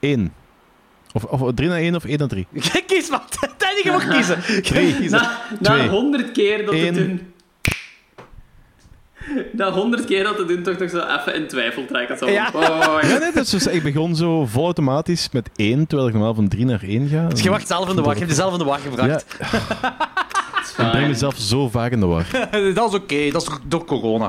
1. 0.00 0.32
Of, 1.12 1.24
of 1.24 1.52
3 1.54 1.68
naar 1.68 1.78
1 1.78 1.94
of 1.94 2.04
1 2.04 2.18
naar 2.18 2.28
3. 2.28 2.46
Kies 2.86 3.08
wat. 3.10 3.38
Danny, 3.56 3.80
je 3.82 3.90
mag 3.90 4.08
kiezen. 4.14 4.62
Drie. 4.62 5.10
Na, 5.10 5.38
na 5.60 5.74
Twee. 5.74 5.88
100 5.88 6.32
keer 6.32 6.66
dat 6.66 6.74
het 6.74 6.94
doen. 6.94 7.32
Na 9.52 9.70
100 9.72 10.04
keer 10.04 10.24
dat 10.24 10.38
het 10.38 10.48
doen, 10.48 10.62
toch 10.62 10.78
nog 10.78 10.90
zo 10.90 10.98
even 10.98 11.34
in 11.34 11.46
twijfel 11.48 11.84
trekken. 11.86 12.18
Zo. 12.18 12.30
Ja. 12.30 12.50
Oh, 12.54 12.98
Ja, 13.02 13.18
nee, 13.18 13.32
dus, 13.32 13.50
dus 13.50 13.66
ik 13.66 13.82
begon 13.82 14.16
zo 14.16 14.46
vol 14.46 14.64
automatisch 14.64 15.28
met 15.32 15.50
1, 15.56 15.86
terwijl 15.86 16.08
ik 16.08 16.14
normaal 16.14 16.34
van 16.34 16.48
3 16.48 16.64
naar 16.64 16.82
1 16.82 17.08
ga. 17.08 17.26
Dus 17.28 17.42
je 17.42 17.50
wacht 17.50 17.66
zelf 17.66 17.88
in 17.88 17.96
de 17.96 18.02
war. 18.02 18.12
Je 18.12 18.18
hebt 18.18 18.30
jezelf 18.30 18.52
in 18.52 18.58
de 18.58 18.64
war 18.64 18.78
Ja, 18.78 18.90
gebracht. 18.90 19.24
ik 20.78 20.90
breng 20.90 21.06
mezelf 21.08 21.34
zo 21.38 21.68
vaak 21.68 21.92
in 21.92 22.00
de 22.00 22.06
war. 22.06 22.26
dat 22.74 22.88
is 22.88 22.94
oké. 22.94 23.30
Dat 23.30 23.42
is 23.42 23.48
door 23.66 23.84
corona. 23.84 24.28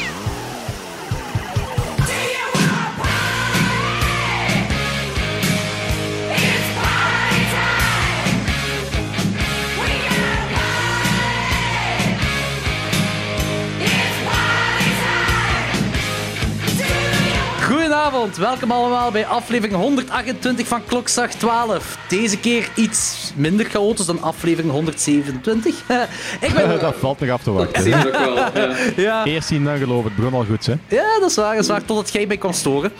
Goedenavond, 18.21 18.59
welkom 18.59 18.71
allemaal 18.71 19.11
bij 19.11 19.25
aflevering 19.25 19.79
128 19.79 20.67
van 20.67 20.85
Klokslag 20.85 21.31
12. 21.31 21.97
Deze 22.07 22.39
keer 22.39 22.69
iets 22.75 23.31
minder 23.35 23.65
chaotisch 23.65 24.05
dan 24.05 24.21
aflevering 24.21 24.71
127. 24.71 25.75
ik 26.47 26.53
ben... 26.53 26.79
Dat 26.79 26.95
valt 26.95 27.19
nog 27.19 27.29
af 27.29 27.43
te 27.43 27.51
wachten. 27.51 27.93
ook 27.93 28.11
wel. 28.11 28.35
Ja. 28.35 28.75
Ja, 28.95 29.25
Eerst 29.25 29.47
zien, 29.47 29.63
dan 29.63 29.77
geloven. 29.77 30.03
Het 30.03 30.15
begon 30.15 30.33
al 30.33 30.45
goed, 30.45 30.65
hè? 30.65 30.73
ja, 30.87 31.19
dat 31.19 31.29
is 31.29 31.35
waar, 31.35 31.53
dat 31.53 31.63
is 31.63 31.69
waar, 31.69 31.85
totdat 31.85 32.13
jij 32.13 32.25
mij 32.27 32.37
kwam 32.37 32.53
storen. 32.53 32.91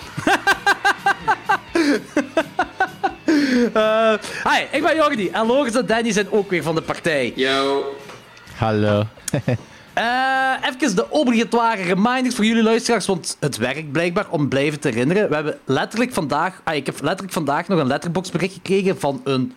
Eh, 3.73 4.13
hi, 4.43 4.63
ik 4.71 4.83
ben 4.83 4.95
Jordi 4.95 5.29
en 5.29 5.45
Lorenz 5.45 5.75
en 5.75 5.85
Danny 5.85 6.11
zijn 6.11 6.31
ook 6.31 6.49
weer 6.49 6.63
van 6.63 6.75
de 6.75 6.81
partij. 6.81 7.33
Yo. 7.35 7.83
Hallo. 8.55 9.03
Eh 9.93 10.41
even 10.81 10.95
de 10.95 11.09
obligatoire 11.09 11.81
reminders 11.81 12.35
voor 12.35 12.45
jullie 12.45 12.63
luisteraars, 12.63 13.05
want 13.05 13.37
het 13.39 13.57
werkt 13.57 13.91
blijkbaar 13.91 14.29
om 14.29 14.49
blijven 14.49 14.79
te 14.79 14.87
herinneren. 14.87 15.29
We 15.29 15.35
hebben 15.35 15.59
letterlijk 15.65 16.13
vandaag, 16.13 16.61
ah, 16.63 16.75
ik 16.75 16.85
heb 16.85 17.01
letterlijk 17.01 17.33
vandaag 17.33 17.67
nog 17.67 17.79
een 17.79 17.87
letterbox 17.87 18.31
bericht 18.31 18.53
gekregen 18.53 18.99
van 18.99 19.21
een 19.23 19.53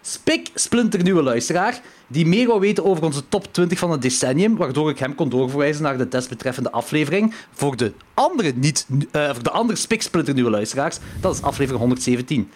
spik 0.00 0.50
splinternieuwe 0.54 1.22
luisteraar 1.22 1.80
die 2.06 2.26
meer 2.26 2.46
wil 2.46 2.60
weten 2.60 2.84
over 2.84 3.04
onze 3.04 3.28
top 3.28 3.52
20 3.52 3.78
van 3.78 3.90
het 3.90 4.02
decennium, 4.02 4.56
waardoor 4.56 4.90
ik 4.90 4.98
hem 4.98 5.14
kon 5.14 5.28
doorverwijzen 5.28 5.82
naar 5.82 5.98
de 5.98 6.08
desbetreffende 6.08 6.70
aflevering 6.70 7.34
voor 7.52 7.76
de 7.76 7.92
andere, 8.14 8.52
niet, 8.54 8.86
eh, 9.10 9.30
voor 9.34 9.42
de 9.42 9.50
andere 9.50 9.78
spik 9.78 10.02
splinternieuwe 10.02 10.50
luisteraars. 10.50 10.98
Dat 11.20 11.34
is 11.34 11.42
aflevering 11.42 11.80
117. 11.80 12.50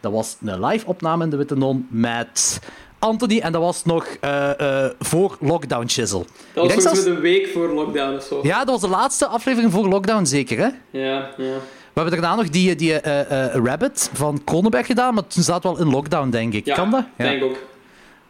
Dat 0.00 0.12
was 0.12 0.36
een 0.40 0.64
live 0.64 0.86
opname 0.86 1.24
in 1.24 1.30
de 1.30 1.36
Witte 1.36 1.56
Non 1.56 1.86
met 1.90 2.60
Anthony 2.98 3.38
en 3.38 3.52
dat 3.52 3.62
was 3.62 3.84
nog 3.84 4.06
eh, 4.20 4.84
eh, 4.84 4.90
voor 4.98 5.36
Lockdown 5.40 5.86
Chisel. 5.88 6.18
Dat 6.18 6.64
was 6.64 6.72
volgens 6.72 6.82
zelfs- 6.84 7.04
een 7.04 7.20
week 7.20 7.46
voor 7.46 7.68
lockdown 7.68 8.16
of 8.16 8.22
zo. 8.22 8.38
ja, 8.42 8.58
dat 8.58 8.68
was 8.68 8.80
de 8.80 8.96
laatste 8.96 9.26
aflevering 9.26 9.72
voor 9.72 9.88
lockdown, 9.88 10.24
zeker, 10.24 10.58
hè? 10.58 10.68
Ja, 10.90 11.28
ja. 11.36 11.54
We 11.92 12.02
hebben 12.02 12.20
daarna 12.20 12.36
nog 12.36 12.50
die, 12.50 12.74
die 12.74 13.00
eh, 13.00 13.54
Rabbit 13.64 14.10
van 14.12 14.44
Kronenberg 14.44 14.86
gedaan, 14.86 15.14
maar 15.14 15.26
toen 15.26 15.42
zat 15.42 15.62
wel 15.62 15.78
in 15.78 15.90
lockdown, 15.90 16.30
denk 16.30 16.52
ik. 16.52 16.66
Ja, 16.66 16.74
kan 16.74 16.90
dat? 16.90 17.04
Ja. 17.16 17.24
denk 17.24 17.42
ook. 17.44 17.56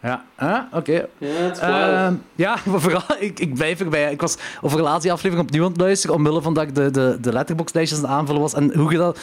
Ja, 0.03 0.25
ah, 0.34 0.59
oké. 0.72 0.93
Ja, 0.93 1.26
het 1.28 1.56
is 1.56 1.60
wild. 1.62 1.72
Ehm, 1.72 2.15
ja, 2.34 2.56
maar 2.71 2.81
vooral, 2.81 3.03
ik, 3.19 3.41
ik 3.41 3.55
blijf 3.55 3.81
erbij. 3.81 4.12
Ik 4.12 4.21
was 4.21 4.37
over 4.60 4.76
de 4.76 4.82
laatste 4.82 5.12
aflevering 5.12 5.47
opnieuw 5.47 5.65
aan 5.65 5.71
het 5.72 5.81
luisteren, 5.81 6.16
omwille 6.16 6.43
van 6.43 6.55
dat 6.55 6.62
ik 6.62 6.75
de, 6.75 6.91
de, 6.91 7.19
de 7.21 7.32
letterbox-lijstjes 7.32 7.99
aan 7.99 8.05
het 8.05 8.15
aanvullen 8.15 8.41
was. 8.41 8.55
En 8.55 8.75
hoe 8.76 8.91
je 8.93 8.99
dat... 8.99 9.19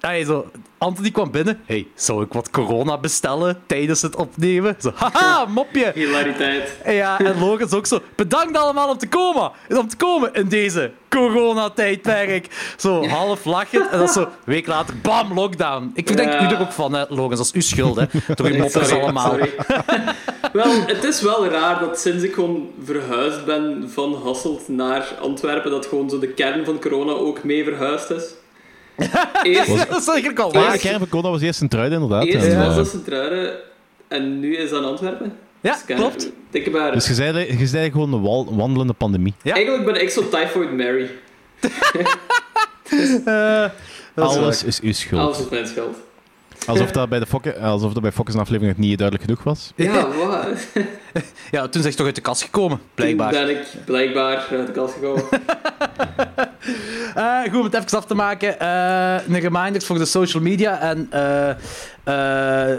Allee, 0.00 0.24
zo, 0.24 0.50
Anthony 0.78 1.10
kwam 1.10 1.30
binnen. 1.30 1.60
hey, 1.66 1.86
zou 1.94 2.24
ik 2.24 2.32
wat 2.32 2.50
corona 2.50 2.98
bestellen 2.98 3.62
tijdens 3.66 4.02
het 4.02 4.16
opnemen? 4.16 4.76
Zo, 4.80 4.92
haha, 4.94 5.44
mopje. 5.44 5.90
Hilariteit. 5.94 6.76
Ja, 6.86 7.18
en 7.18 7.38
Logan 7.38 7.66
is 7.66 7.72
ook 7.72 7.86
zo. 7.86 8.00
Bedankt 8.16 8.56
allemaal 8.58 8.88
om 8.88 8.98
te 8.98 9.08
komen. 9.08 9.50
Om 9.68 9.88
te 9.88 9.96
komen 9.96 10.34
in 10.34 10.48
deze 10.48 10.90
coronatijdperk. 11.08 12.46
Zo 12.76 13.06
half 13.06 13.44
lachend. 13.44 13.90
En 13.90 13.98
dan 13.98 14.08
zo, 14.08 14.28
week 14.44 14.66
later, 14.66 14.94
bam, 15.02 15.34
lockdown. 15.34 15.90
Ik 15.94 16.08
Ja. 16.18 16.42
u 16.50 16.54
er 16.54 16.60
ook 16.60 16.72
van, 16.72 16.92
hè, 16.94 17.04
Logan. 17.08 17.30
Dat 17.36 17.38
is 17.46 17.52
uw 17.52 17.60
schuld, 17.60 17.96
hè. 17.96 18.04
Door 18.34 18.46
uw 18.46 18.56
moppers 18.58 18.90
allemaal. 18.90 19.28
sorry. 19.30 19.50
wel, 20.52 20.72
het 20.86 21.04
is 21.04 21.22
wel 21.22 21.46
raar 21.46 21.80
dat 21.80 21.98
sinds 22.00 22.22
ik 22.24 22.34
gewoon 22.34 22.70
verhuisd 22.84 23.44
ben 23.44 23.90
van 23.92 24.14
Hasselt 24.24 24.68
naar 24.68 25.06
Antwerpen, 25.20 25.70
dat 25.70 25.86
gewoon 25.86 26.10
zo 26.10 26.18
de 26.18 26.28
kern 26.32 26.64
van 26.64 26.80
corona 26.80 27.12
ook 27.12 27.44
mee 27.44 27.64
verhuisd 27.64 28.10
is. 28.10 28.24
Eerst, 29.42 29.88
dat 29.90 30.00
is 30.00 30.08
eigenlijk 30.08 30.38
al 30.38 30.52
Ja, 30.52 30.60
waar. 30.60 31.08
corona 31.08 31.30
was 31.30 31.40
eerst 31.42 31.60
een 31.60 31.68
truiden, 31.68 32.02
inderdaad. 32.02 32.26
eerst 32.26 32.46
En, 32.46 32.58
was 32.58 32.68
eh, 32.68 32.76
dat 32.76 32.88
Sint-Truiden 32.88 33.52
en 34.08 34.40
nu 34.40 34.56
is 34.56 34.70
dat 34.70 34.84
Antwerpen. 34.84 35.32
Ja, 35.60 35.76
Dus 35.86 35.96
klopt. 35.96 36.30
Dikke 36.50 36.70
baren. 36.70 36.92
dus 36.92 37.06
je 37.06 37.14
zei, 37.14 37.58
je 37.58 37.66
zei 37.66 37.90
gewoon 37.90 38.12
een 38.12 38.56
wandelende 38.56 38.92
pandemie. 38.92 39.34
Ja. 39.42 39.54
Eigenlijk 39.54 39.84
ben 39.84 40.02
ik 40.02 40.10
zo 40.10 40.28
Typhoid 40.28 40.72
Mary. 40.76 41.10
Alles 44.14 44.64
is 44.64 44.80
uw 44.80 44.92
schuld. 44.92 45.20
Alles 45.20 45.38
is 45.40 45.48
mijn 45.48 45.66
schuld. 45.66 45.96
Alsof 46.66 46.90
dat 46.90 47.08
bij 47.08 47.18
de 47.18 47.26
Fokke, 47.26 47.58
alsof 47.58 47.92
dat 47.92 48.02
bij 48.02 48.12
Fokkes 48.12 48.34
een 48.34 48.40
aflevering 48.40 48.76
nog 48.76 48.86
niet 48.86 48.98
duidelijk 48.98 49.28
genoeg 49.28 49.44
was. 49.44 49.72
Ja, 49.76 50.06
wat? 50.08 50.46
Ja, 51.50 51.68
toen 51.68 51.80
is 51.80 51.86
hij 51.86 51.92
toch 51.96 52.06
uit 52.06 52.14
de 52.14 52.20
kast 52.20 52.42
gekomen, 52.42 52.78
Toen 52.78 52.86
blijkbaar. 52.94 53.30
ben 53.30 53.50
ik 53.50 53.66
blijkbaar 53.84 54.46
uit 54.50 54.66
de 54.66 54.72
kast 54.72 54.94
gekomen. 54.94 55.24
Eh, 57.14 57.40
goed, 57.42 57.54
om 57.58 57.64
het 57.64 57.74
even 57.74 57.98
af 57.98 58.04
te 58.04 58.14
maken. 58.14 58.60
eh 58.60 59.14
een 59.28 59.40
reminders 59.40 59.84
voor 59.86 59.98
de 59.98 60.04
social 60.04 60.42
media 60.42 60.78
en 60.80 61.06
eh, 61.10 61.50
eh, 61.50 61.56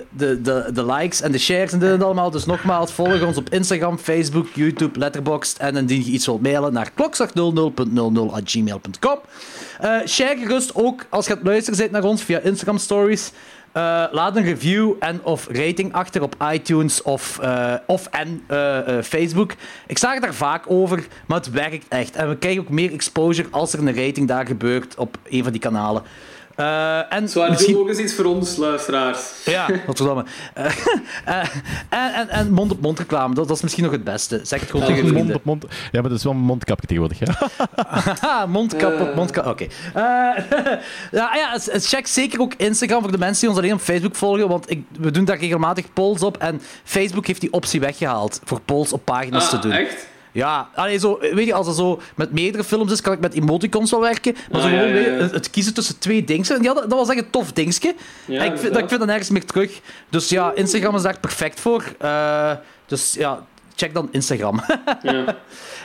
de, 0.09 0.41
de, 0.41 0.69
de 0.73 0.85
likes 0.85 1.21
en 1.21 1.31
de 1.31 1.37
shares 1.37 1.71
en 1.71 1.79
dit 1.79 1.89
en 1.91 2.01
allemaal. 2.01 2.31
Dus 2.31 2.45
nogmaals, 2.45 2.91
volg 2.91 3.21
ons 3.21 3.37
op 3.37 3.49
Instagram, 3.49 3.97
Facebook, 3.97 4.47
YouTube, 4.53 4.99
Letterboxd. 4.99 5.57
En 5.57 5.75
indien 5.75 6.05
je 6.05 6.11
iets 6.11 6.25
wilt 6.25 6.41
mailen 6.41 6.73
naar 6.73 6.91
klokslag00.00.gmail.com. 6.95 9.19
Eh 9.79 9.99
share 10.07 10.37
gerust 10.37 10.75
ook 10.75 11.05
als 11.09 11.25
je 11.25 11.31
aan 11.31 11.37
het 11.37 11.47
luisteren 11.47 11.79
bent 11.79 11.91
naar 11.91 12.03
ons 12.03 12.23
via 12.23 12.39
Instagram 12.39 12.77
Stories. 12.77 13.31
Eh, 13.71 14.03
laat 14.11 14.35
een 14.35 14.43
review 14.43 14.93
en 14.99 15.23
of 15.23 15.47
rating 15.51 15.93
achter 15.93 16.21
op 16.21 16.35
iTunes 16.51 17.01
of, 17.01 17.39
eh, 17.39 17.73
of 17.85 18.05
en 18.05 18.43
eh, 18.47 19.01
Facebook. 19.01 19.53
Ik 19.87 19.97
zag 19.97 20.13
het 20.13 20.21
daar 20.21 20.33
vaak 20.33 20.63
over, 20.67 21.07
maar 21.25 21.37
het 21.37 21.51
werkt 21.51 21.85
echt. 21.87 22.15
En 22.15 22.29
we 22.29 22.37
krijgen 22.37 22.61
ook 22.61 22.69
meer 22.69 22.93
exposure 22.93 23.47
als 23.51 23.73
er 23.73 23.79
een 23.79 24.05
rating 24.05 24.27
daar 24.27 24.45
gebeurt 24.45 24.95
op 24.95 25.17
een 25.29 25.43
van 25.43 25.51
die 25.51 25.61
kanalen. 25.61 26.03
Eh, 26.61 27.13
en 27.13 27.29
Zwaar, 27.29 27.49
misschien... 27.49 27.73
doe 27.73 27.81
ook 27.81 27.89
eens 27.89 27.97
iets 27.97 28.13
voor 28.13 28.25
ons, 28.25 28.55
luisteraars. 28.55 29.19
Ja, 29.45 29.67
wat 29.87 29.97
verdomme. 29.97 30.25
Eh, 30.53 30.65
eh, 31.25 31.37
en, 31.89 32.13
en, 32.13 32.29
en 32.29 32.51
mond-op-mond 32.51 32.99
reclame, 32.99 33.33
dat, 33.35 33.47
dat 33.47 33.55
is 33.57 33.63
misschien 33.63 33.83
nog 33.83 33.91
het 33.91 34.03
beste. 34.03 34.39
Zeg 34.43 34.59
het 34.59 34.69
gewoon 34.69 34.85
Ja, 34.87 34.93
tegen 34.93 35.05
je 35.05 35.11
Mond 35.11 35.23
vrienden. 35.23 35.35
op 35.35 35.43
mond. 35.45 35.65
Ja, 35.91 36.01
maar 36.01 36.09
dat 36.09 36.17
is 36.17 36.23
wel 36.23 36.33
een 36.33 36.39
mondkapje 36.39 36.87
tegenwoordig. 36.87 37.19
Ja. 37.19 37.49
Haha, 37.87 38.45
mondkap 38.57 38.99
op 38.99 39.15
mondkap. 39.15 39.45
Oké. 39.45 39.63
Eh, 39.63 40.01
ja, 41.11 41.35
ja, 41.35 41.57
check 41.79 42.07
zeker 42.07 42.39
ook 42.39 42.53
Instagram 42.57 43.01
voor 43.01 43.11
de 43.11 43.17
mensen 43.17 43.39
die 43.39 43.49
ons 43.49 43.57
alleen 43.59 43.73
op 43.73 43.81
Facebook 43.81 44.15
volgen, 44.15 44.47
want 44.47 44.69
ik, 44.69 44.83
we 44.99 45.11
doen 45.11 45.25
daar 45.25 45.37
regelmatig 45.39 45.93
polls 45.93 46.21
op 46.21 46.37
en 46.37 46.61
Facebook 46.83 47.27
heeft 47.27 47.41
die 47.41 47.53
optie 47.53 47.79
weggehaald 47.79 48.39
voor 48.43 48.61
polls 48.65 48.93
op 48.93 49.05
pagina's 49.05 49.49
te 49.49 49.55
Ah, 49.55 49.61
doen. 49.61 49.71
echt? 49.71 50.09
Ja, 50.31 50.69
allee, 50.75 50.97
zo, 50.99 51.19
weet 51.19 51.45
je, 51.45 51.53
als 51.53 51.67
er 51.67 51.73
zo 51.73 52.01
met 52.15 52.31
meerdere 52.31 52.63
films 52.63 52.91
is, 52.91 53.01
kan 53.01 53.13
ik 53.13 53.19
met 53.19 53.33
emoticons 53.33 53.91
wel 53.91 53.99
werken. 53.99 54.35
Maar 54.51 54.61
zo 54.61 54.67
Ah, 54.67 54.73
ja, 54.73 54.79
gewoon 54.79 54.93
ja, 54.93 55.09
ja. 55.09 55.29
het, 55.29 55.49
kiezen 55.49 55.73
tussen 55.73 55.99
twee 55.99 56.23
dingen. 56.23 56.63
Ja, 56.63 56.73
dat, 56.73 56.89
dat 56.89 56.99
was 56.99 57.09
echt 57.09 57.17
een 57.19 57.29
tof 57.29 57.51
dingetje. 57.51 57.95
En 58.27 58.45
ik, 58.45 58.57
vind, 58.57 58.73
dat, 58.73 58.81
ik 58.81 58.87
vind 58.87 58.99
dat 58.99 59.07
nergens 59.07 59.29
meer 59.29 59.45
terug. 59.45 59.79
Dus 60.09 60.29
ja, 60.29 60.51
Instagram 60.55 60.95
is 60.95 61.01
daar 61.01 61.19
perfect 61.19 61.59
voor. 61.59 61.83
Eh, 61.99 62.51
dus 62.85 63.13
ja, 63.13 63.45
check 63.75 63.93
dan 63.93 64.09
Instagram. 64.11 64.61
Ja. 65.01 65.35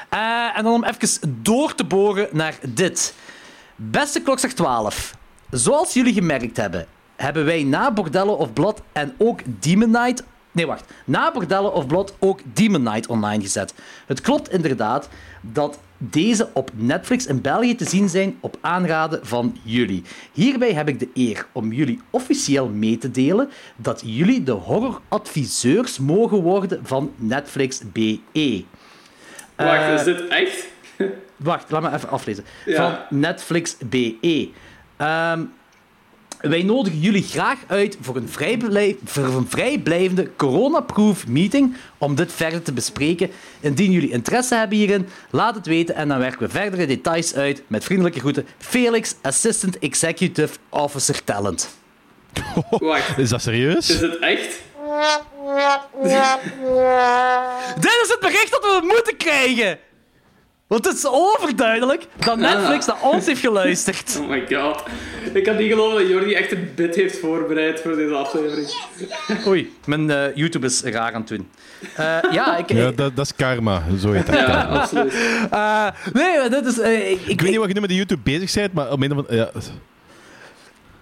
Eh, 0.09 0.59
en 0.59 0.65
dan 0.65 0.73
om 0.73 0.85
even 0.85 1.39
door 1.43 1.75
te 1.75 1.85
boren 1.85 2.29
naar 2.33 2.55
dit. 2.69 3.15
Beste 3.77 4.21
Klokslag 4.21 4.53
12. 4.53 5.15
Zoals 5.51 5.93
jullie 5.95 6.13
gemerkt 6.13 6.57
hebben, 6.57 6.87
hebben 7.17 7.45
wij 7.45 7.63
na 7.63 7.93
Bordello 7.93 8.33
of 8.33 8.53
Blood 8.53 8.81
en 8.93 9.15
ook 9.19 9.41
Demon 9.61 9.93
Knight... 9.93 10.23
Nee, 10.57 10.67
wacht. 10.67 10.85
Na 11.05 11.33
Bordello 11.33 11.69
of 11.69 11.87
Blood 11.87 12.15
ook 12.19 12.41
Demon 12.53 12.85
Knight 12.85 13.07
online 13.07 13.43
gezet. 13.43 13.75
Het 14.07 14.21
klopt 14.21 14.51
inderdaad 14.53 15.09
dat 15.41 15.79
deze 15.99 16.49
op 16.53 16.71
Netflix 16.75 17.27
in 17.27 17.41
België 17.41 17.75
te 17.75 17.85
zien 17.89 18.09
zijn 18.09 18.37
op 18.41 18.59
aanraden 18.61 19.27
van 19.27 19.57
jullie. 19.63 20.03
Hierbij 20.33 20.73
heb 20.73 20.89
ik 20.89 20.99
de 20.99 21.09
eer 21.15 21.47
om 21.53 21.73
jullie 21.73 22.01
officieel 22.11 22.69
mee 22.69 22.99
te 22.99 23.11
delen 23.11 23.49
dat 23.77 24.03
jullie 24.05 24.43
de 24.43 24.53
horroradviseurs 24.53 25.99
mogen 25.99 26.43
worden 26.43 26.81
van 26.83 27.13
Netflix 27.17 27.83
BE. 27.93 28.65
Wacht, 29.57 29.79
Eh, 29.81 29.95
is 29.95 30.05
dit 30.05 30.29
echt? 30.29 30.67
Wacht, 31.37 31.71
laat 31.71 31.83
me 31.83 31.93
even 31.93 32.09
aflezen. 32.09 32.45
Ja. 32.67 33.07
Van 33.09 33.19
Netflix 33.19 33.77
BE. 33.91 34.51
Ehm, 34.97 35.43
wij 36.41 36.63
nodigen 36.63 36.99
jullie 37.01 37.23
graag 37.23 37.59
uit 37.67 37.97
voor 38.01 38.17
een, 38.17 38.29
vrijblij- 38.29 38.97
voor 39.05 39.25
een 39.25 39.47
vrijblijvende 39.49 40.31
coronaproof 40.37 41.27
meeting 41.27 41.77
om 41.99 42.15
dit 42.15 42.33
verder 42.33 42.63
te 42.63 42.73
bespreken. 42.73 43.31
Indien 43.61 43.91
jullie 43.91 44.11
interesse 44.11 44.55
hebben 44.55 44.79
hierin, 44.79 45.09
laat 45.31 45.55
het 45.55 45.67
weten 45.67 45.95
en 45.95 46.09
dan 46.09 46.19
werken 46.19 46.39
we 46.41 46.49
verdere 46.49 46.87
details 46.87 47.35
uit. 47.35 47.63
Met 47.67 47.85
vriendelijke 47.85 48.19
groeten, 48.21 48.47
Felix, 48.59 49.15
Assistant 49.23 49.79
Executive 49.79 50.55
Officer 50.69 51.25
Talent. 51.25 51.69
Wacht, 52.71 53.19
Is 53.19 53.29
dat 53.29 53.43
serieus? 53.43 53.91
is 53.91 53.99
dit 53.99 54.19
echt? 54.19 54.65
Dit 57.81 57.99
is 58.03 58.09
het 58.11 58.19
bericht 58.21 58.51
dat 58.51 58.61
we 58.63 58.81
moeten 58.95 59.17
krijgen! 59.17 59.79
Want 60.67 60.85
het 60.85 60.97
is 60.97 61.07
overduidelijk 61.07 62.07
dat 62.25 62.37
Netflix 62.39 62.87
naar 62.87 63.03
ons 63.03 63.27
heeft 63.27 63.41
geluisterd. 63.41 64.19
Oh 64.23 64.29
my 64.29 64.47
god. 64.57 64.83
Ik 65.33 65.45
kan 65.45 65.57
niet 65.57 65.71
geloven 65.71 65.99
dat 65.99 66.09
Jordi 66.09 66.35
echt 66.35 66.53
een 66.53 66.71
bit 66.75 66.95
heeft 66.95 67.19
voorbereid 67.19 67.81
voor 67.81 67.97
deze 67.97 68.15
aflevering. 68.15 68.69
Oei, 69.47 69.73
mijn 69.85 70.11
eh, 70.11 70.35
YouTube 70.37 70.67
is 70.67 70.83
raar 70.83 71.13
aan 71.13 71.21
het 71.21 71.29
doen. 71.29 71.49
Eh, 71.97 72.19
ja, 72.31 72.57
ik, 72.57 72.73
Ja, 72.73 72.91
dat, 72.91 73.17
dat 73.17 73.25
is 73.25 73.35
karma, 73.37 73.83
zo 74.01 74.13
heet 74.13 74.27
dat. 74.27 74.35
Ja, 74.35 74.63
absoluut. 74.65 75.15
eh, 75.51 75.87
nee, 76.13 76.49
dit 76.49 76.67
is... 76.67 76.79
ik, 76.79 77.21
Ik 77.27 77.41
weet 77.41 77.51
niet 77.51 77.59
wat 77.59 77.69
je 77.69 77.75
nu 77.75 77.81
met 77.81 77.89
de 77.91 77.97
YouTube 77.97 78.21
bezig 78.23 78.55
bent, 78.55 78.73
maar 78.73 78.91
op 78.93 79.03
een 79.03 79.13
of 79.13 79.17
andere- 79.19 79.37
ja, 79.37 79.51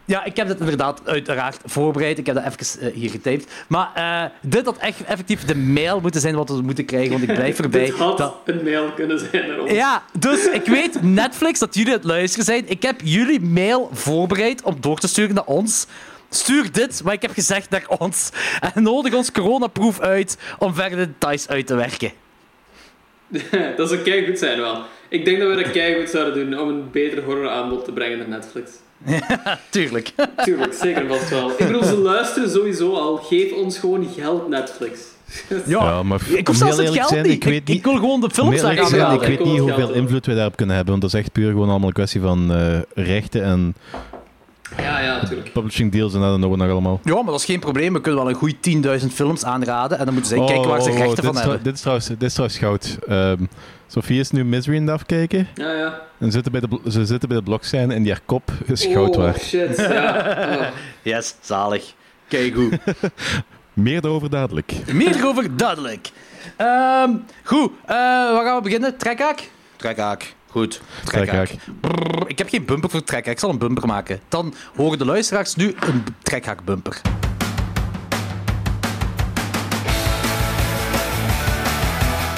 Ja, 0.06 0.24
ik 0.24 0.36
heb 0.36 0.46
dit 0.46 0.60
inderdaad 0.60 1.00
uiteraard 1.04 1.58
voorbereid. 1.64 2.18
Ik 2.18 2.26
heb 2.26 2.34
dat 2.34 2.44
even 2.44 2.80
eh, 2.88 2.94
hier 2.94 3.10
getypt. 3.10 3.52
Maar 3.68 3.90
eh, 3.94 4.30
dit 4.42 4.64
had 4.64 4.76
echt 4.78 5.04
effectief 5.04 5.44
de 5.44 5.56
mail 5.56 6.00
moeten 6.00 6.20
zijn 6.20 6.34
wat 6.34 6.48
we 6.48 6.62
moeten 6.62 6.84
krijgen, 6.84 7.10
want 7.10 7.22
ik 7.22 7.34
blijf 7.34 7.58
erbij. 7.64 7.84
Dit 7.84 7.94
had 7.94 8.18
dat- 8.18 8.36
een 8.44 8.60
mail 8.64 8.92
kunnen 8.92 9.18
zijn 9.18 9.60
ons. 9.60 9.70
Ja, 9.70 10.02
dus 10.18 10.46
ik 10.46 10.64
weet, 10.66 11.02
Netflix, 11.02 11.58
dat 11.58 11.74
jullie 11.74 11.92
het 11.92 12.04
luisteren 12.04 12.44
zijn. 12.44 12.64
Ik 12.68 12.82
heb 12.82 13.00
jullie 13.04 13.40
mail 13.40 13.90
voorbereid 13.92 14.62
om 14.62 14.76
door 14.80 14.98
te 14.98 15.08
sturen 15.08 15.34
naar 15.34 15.44
ons. 15.44 15.86
Stuur 16.30 16.72
dit, 16.72 17.00
wat 17.02 17.12
ik 17.12 17.22
heb 17.22 17.32
gezegd, 17.32 17.70
naar 17.70 17.84
ons. 17.98 18.30
En 18.74 18.82
nodig 18.82 19.14
ons 19.14 19.32
coronaproof 19.32 20.00
uit 20.00 20.38
om 20.58 20.74
verder 20.74 20.98
de 20.98 21.06
details 21.06 21.48
uit 21.48 21.66
te 21.66 21.74
werken. 21.74 22.12
Dat 23.76 23.88
zou 23.88 24.00
keigoed 24.00 24.38
zijn 24.38 24.60
wel. 24.60 24.82
Ik 25.08 25.24
denk 25.24 25.38
dat 25.40 25.48
we 25.56 25.62
dat 25.62 25.70
keigoed 25.72 26.10
zouden 26.10 26.34
doen 26.50 26.60
om 26.60 26.68
een 26.68 26.90
beter 26.90 27.22
horroraanbod 27.22 27.84
te 27.84 27.92
brengen 27.92 28.18
naar 28.18 28.28
Netflix. 28.28 28.70
Tuurlijk. 29.70 30.12
Tuurlijk, 30.44 30.74
zeker 30.74 31.06
vast 31.08 31.30
wel. 31.30 31.50
Ik 31.50 31.66
bedoel, 31.66 31.84
ze 31.84 31.96
luisteren 31.98 32.50
sowieso 32.50 32.94
al. 32.94 33.16
Geef 33.16 33.52
ons 33.52 33.78
gewoon 33.78 34.08
geld, 34.16 34.48
Netflix. 34.48 35.00
ja, 35.66 36.02
maar 36.02 36.20
Ik 36.28 36.46
hoef 36.46 36.56
zelfs 36.56 36.76
het 36.76 36.88
geld 36.88 37.08
zijn, 37.08 37.22
niet. 37.22 37.32
ik 37.32 37.44
weet 37.44 37.66
niet... 37.66 37.76
ik 37.76 37.84
wil 37.84 37.94
gewoon 37.94 38.20
de 38.20 38.30
films 38.30 38.60
zijn, 38.60 38.78
ik 38.78 39.20
weet 39.20 39.28
Ik 39.28 39.44
niet 39.44 39.58
hoeveel 39.58 39.92
invloed 39.92 40.26
wij 40.26 40.34
daarop 40.34 40.56
kunnen 40.56 40.74
hebben, 40.74 40.92
want 40.92 41.04
dat 41.04 41.14
is 41.14 41.20
echt 41.20 41.32
puur 41.32 41.50
gewoon 41.50 41.68
allemaal 41.68 41.88
een 41.88 41.94
kwestie 41.94 42.20
van 42.20 42.52
eh, 42.52 42.78
rechten 42.94 43.44
en 43.44 43.74
Ja, 44.78 45.00
ja, 45.00 45.20
natuurlijk. 45.22 45.52
publishing 45.52 45.92
deals 45.92 46.14
en 46.14 46.20
dat 46.20 46.34
en 46.34 46.40
nog 46.40 46.56
nog 46.56 46.70
allemaal. 46.70 47.00
Ja, 47.04 47.14
maar 47.14 47.24
dat 47.24 47.40
is 47.40 47.44
geen 47.44 47.60
probleem. 47.60 47.92
We 47.92 48.00
kunnen 48.00 48.20
wel 48.20 48.30
een 48.30 48.36
goede 48.38 49.00
10.000 49.00 49.06
films 49.12 49.44
aanraden. 49.44 49.98
En 49.98 50.04
dan 50.04 50.14
moeten 50.14 50.36
zij 50.36 50.46
kijken 50.46 50.68
waar 50.68 50.82
ze 50.82 50.90
oh, 50.90 50.98
rechten 50.98 51.24
van 51.24 51.36
hebben. 51.36 51.62
Dit 51.62 51.74
is 51.74 51.80
trouwens, 51.80 52.06
dit 52.06 52.22
is 52.22 52.32
trouwens 52.32 52.58
goud. 52.58 52.98
Ehm, 53.08 53.44
Sofie 53.86 54.20
is 54.20 54.30
nu 54.30 54.44
Misery 54.44 54.76
aan 54.76 54.82
het 54.82 54.90
afkijken. 54.90 55.48
Ja, 55.54 55.72
ja. 55.72 56.00
En 56.18 56.32
zitten 56.32 56.52
bij 56.52 56.60
de, 56.60 56.80
ze 56.90 57.06
zitten 57.06 57.28
bij 57.28 57.38
de 57.38 57.44
blokscène 57.44 57.94
en 57.94 58.02
die 58.02 58.12
haar 58.12 58.20
kop 58.24 58.50
is 58.64 58.84
goud 58.84 59.16
oh, 59.16 59.22
waard. 59.22 59.40
shit. 59.40 59.76
Ja. 59.76 60.58
Oh. 60.58 60.66
Yes, 61.12 61.34
zalig. 61.40 61.94
Kijk 62.28 62.54
goed. 62.54 62.78
Meer 63.72 64.00
daarover 64.00 64.30
dadelijk. 64.30 64.72
Meer 64.92 65.26
over 65.26 65.56
duidelijk. 65.56 66.10
Ehm, 66.56 67.10
goed, 67.44 67.70
eh, 67.86 67.96
waar 67.96 68.44
gaan 68.44 68.56
we 68.56 68.62
beginnen? 68.62 68.96
Trekhaak? 68.96 69.50
Trekhaak. 69.76 70.34
Goed. 70.48 70.80
Trekhaak. 71.04 71.50
Ik 72.26 72.38
heb 72.38 72.48
geen 72.48 72.64
bumper 72.64 72.90
voor 72.90 73.04
trekhaak. 73.04 73.32
Ik 73.32 73.38
zal 73.38 73.50
een 73.50 73.58
bumper 73.58 73.86
maken. 73.86 74.20
Dan 74.28 74.54
horen 74.76 74.98
de 74.98 75.04
luisteraars 75.04 75.54
nu 75.54 75.74
een 75.80 76.04
trekhaak 76.22 76.64
bumper. 76.64 77.00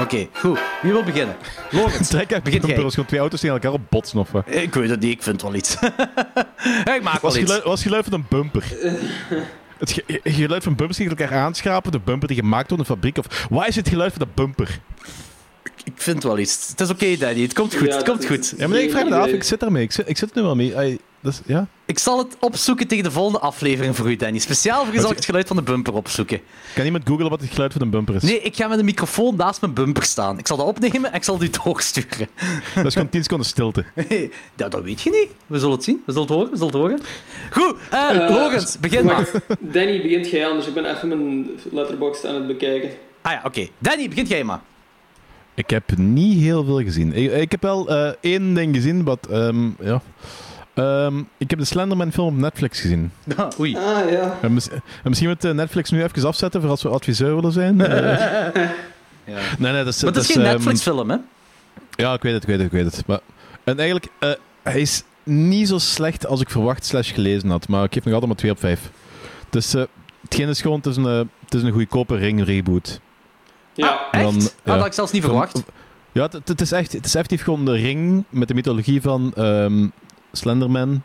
Oké, 0.00 0.28
goed. 0.32 0.58
Wie 0.82 0.92
wil 0.92 1.02
beginnen? 1.04 1.36
Lorenz, 1.70 2.08
Trekhaak 2.10 2.42
begin 2.42 2.60
jij. 2.66 2.76
gewoon 2.76 3.06
twee 3.06 3.20
auto's 3.20 3.40
tegen 3.40 3.54
elkaar 3.56 3.72
op 3.72 3.80
botsen 3.90 4.18
of 4.18 4.30
wat? 4.30 4.44
Ik 4.46 4.74
weet 4.74 4.90
het 4.90 5.00
niet, 5.00 5.12
ik 5.12 5.22
vind 5.22 5.42
wel 5.42 5.54
iets. 5.54 5.74
ik 6.96 7.00
maak 7.02 7.12
wel 7.12 7.18
Was 7.20 7.36
iets. 7.36 7.44
geluid, 7.44 7.62
was 7.64 7.82
geluid 7.82 8.04
van 8.04 8.12
een 8.12 8.26
bumper? 8.28 8.64
Het 9.78 9.92
ge- 9.92 10.20
geluid 10.24 10.62
van 10.62 10.74
bumpers 10.74 10.98
die 10.98 11.08
elkaar 11.08 11.34
aanschrapen, 11.34 11.92
de 11.92 11.98
bumper 12.00 12.28
die 12.28 12.36
gemaakt 12.36 12.70
wordt 12.70 12.84
in 12.84 12.90
een 12.90 12.96
fabriek, 12.96 13.18
of 13.18 13.46
waar 13.50 13.68
is 13.68 13.76
het 13.76 13.88
geluid 13.88 14.12
van 14.12 14.26
de 14.26 14.32
bumper? 14.34 14.78
Ik 15.84 15.92
vind 15.94 16.22
wel 16.22 16.38
iets. 16.38 16.68
Het 16.68 16.80
is 16.80 16.90
oké, 16.90 17.16
Danny. 17.16 17.42
Het 17.42 17.52
komt 17.52 17.74
goed. 17.76 17.88
Ja, 17.88 17.96
het 17.96 18.04
komt 18.08 18.26
goed. 18.26 18.54
Ja, 18.56 18.66
maar 18.68 18.76
nee, 18.76 18.84
ik 18.84 18.90
vraag 18.90 19.04
me 19.08 19.14
af, 19.14 19.26
ik 19.26 19.42
zit 19.42 19.62
ermee, 19.62 19.82
ik 19.82 19.92
zit, 19.92 20.08
ik 20.08 20.16
zit 20.18 20.30
er 20.30 20.36
nu 20.36 20.42
wel 20.42 20.54
mee. 20.56 20.76
Ai, 20.76 20.98
is, 21.22 21.40
ja. 21.46 21.66
Ik 21.84 21.98
zal 21.98 22.18
het 22.18 22.36
opzoeken 22.40 22.86
tegen 22.86 23.04
de 23.04 23.10
volgende 23.10 23.38
aflevering 23.38 23.96
voor 23.96 24.10
u, 24.10 24.16
Danny. 24.16 24.38
Speciaal 24.38 24.84
voor 24.84 24.94
u 24.94 24.98
zal 24.98 25.10
ik 25.10 25.16
het 25.16 25.24
geluid 25.24 25.46
van 25.46 25.56
de 25.56 25.62
bumper 25.62 25.94
opzoeken. 25.94 26.40
Kan 26.74 26.84
iemand 26.84 27.08
googlen 27.08 27.30
wat 27.30 27.40
het 27.40 27.50
geluid 27.50 27.72
van 27.72 27.82
een 27.82 27.90
bumper 27.90 28.14
is? 28.14 28.22
Nee, 28.22 28.40
ik 28.40 28.56
ga 28.56 28.68
met 28.68 28.78
een 28.78 28.84
microfoon 28.84 29.36
naast 29.36 29.60
mijn 29.60 29.72
bumper 29.72 30.02
staan. 30.02 30.38
Ik 30.38 30.46
zal 30.46 30.56
dat 30.56 30.66
opnemen 30.66 31.10
en 31.10 31.16
ik 31.16 31.24
zal 31.24 31.38
het 31.38 31.44
u 31.48 31.62
doorsturen. 31.64 32.28
Dat 32.74 32.86
is 32.86 32.92
gewoon 32.92 33.08
10 33.08 33.22
seconden 33.22 33.46
stilte. 33.46 33.84
ja, 34.56 34.68
dat 34.68 34.82
weet 34.82 35.00
je 35.00 35.10
niet. 35.10 35.28
We 35.46 35.58
zullen 35.58 35.74
het 35.74 35.84
zien. 35.84 36.02
We 36.06 36.12
zullen 36.12 36.28
het 36.28 36.36
horen. 36.36 36.50
We 36.50 36.56
zullen 36.56 36.72
het 36.72 36.82
horen. 36.82 37.00
Goed, 37.50 37.76
Lorenz, 38.30 38.76
begin 38.76 39.04
maar. 39.04 39.30
Danny, 39.60 40.02
begint 40.02 40.30
jij 40.30 40.46
anders. 40.48 40.66
Ik 40.66 40.74
ben 40.74 40.84
even 40.96 41.08
mijn 41.08 41.50
letterbox 41.72 42.24
aan 42.24 42.34
het 42.34 42.46
bekijken. 42.46 42.90
Ah 43.22 43.32
ja, 43.32 43.40
oké. 43.44 43.68
Danny, 43.78 44.08
begint 44.08 44.28
jij 44.28 44.44
maar. 44.44 44.60
Ik 45.54 45.70
heb 45.70 45.96
niet 45.96 46.42
heel 46.42 46.64
veel 46.64 46.82
gezien. 46.82 47.12
Ik, 47.12 47.32
ik 47.32 47.50
heb 47.50 47.62
wel 47.62 47.88
eh, 47.88 48.12
één 48.20 48.54
ding 48.54 48.74
gezien, 48.74 49.04
wat... 49.04 49.26
ehm, 49.30 49.68
ja. 49.80 50.02
Ehm, 50.74 51.18
ik 51.38 51.50
heb 51.50 51.58
de 51.58 51.64
Slenderman 51.64 52.12
film 52.12 52.26
op 52.34 52.40
Netflix 52.40 52.80
gezien. 52.80 53.12
Oei. 53.60 53.76
Ah, 53.76 54.10
ja. 54.10 54.38
En, 54.42 54.52
mis- 54.54 54.68
en 54.70 54.80
misschien 55.02 55.28
moet 55.28 55.44
eh, 55.44 55.52
Netflix 55.52 55.90
nu 55.90 56.02
even 56.02 56.26
afzetten 56.26 56.60
voor 56.60 56.70
als 56.70 56.82
we 56.82 56.88
adviseur 56.88 57.34
willen 57.34 57.52
zijn. 57.52 57.80
Eh, 59.24 59.34
Nee, 59.58 59.72
nee, 59.72 59.84
dat 59.84 59.94
is... 59.94 60.02
Maar 60.02 60.12
het 60.12 60.20
is 60.22 60.26
dat 60.26 60.36
geen 60.36 60.44
ehm, 60.44 60.54
Netflix-film, 60.54 61.10
hè? 61.10 61.16
Ja, 61.90 62.12
ik 62.14 62.22
weet 62.22 62.32
het, 62.32 62.42
ik 62.42 62.48
weet 62.48 62.56
het, 62.58 62.66
ik 62.66 62.72
weet 62.72 62.84
het. 62.84 63.06
Maar, 63.06 63.20
en 63.64 63.76
eigenlijk, 63.78 64.08
eh, 64.18 64.30
hij 64.62 64.80
is 64.80 65.02
niet 65.22 65.68
zo 65.68 65.78
slecht 65.78 66.26
als 66.26 66.40
ik 66.40 66.50
verwacht 66.50 66.84
slash 66.84 67.14
gelezen 67.14 67.50
had. 67.50 67.68
Maar 67.68 67.84
ik 67.84 67.92
geef 67.92 68.04
nog 68.04 68.12
altijd 68.14 68.30
maar 68.32 68.40
2 68.40 68.50
op 68.50 68.58
5. 68.58 68.90
Dus 69.50 69.74
eh 69.74 69.82
hetgeen 70.22 70.48
is 70.48 70.60
gewoon, 70.60 70.76
het 70.76 70.86
is 70.86 70.96
een, 70.96 71.04
het 71.44 71.54
is 71.54 71.62
een 71.62 71.72
goedkope 71.72 72.16
ring 72.16 72.44
reboot. 72.44 73.00
Ja. 73.74 74.00
Echt? 74.10 74.24
Dan, 74.24 74.34
Ah, 74.34 74.40
ja. 74.42 74.48
dat 74.64 74.76
had 74.76 74.86
ik 74.86 74.92
zelfs 74.92 75.12
niet 75.12 75.22
Van- 75.22 75.30
verwacht. 75.30 75.62
Ja, 76.12 76.22
het, 76.22 76.48
het 76.48 76.60
is 76.60 76.72
echt, 76.72 76.92
het 76.92 77.04
is 77.04 77.14
effectief 77.14 77.42
gewoon 77.42 77.64
de 77.64 77.72
ring 77.72 78.24
met 78.28 78.48
de 78.48 78.54
mythologie 78.54 79.00
van 79.02 79.32
ehm, 79.36 79.86
Slenderman. 80.32 81.02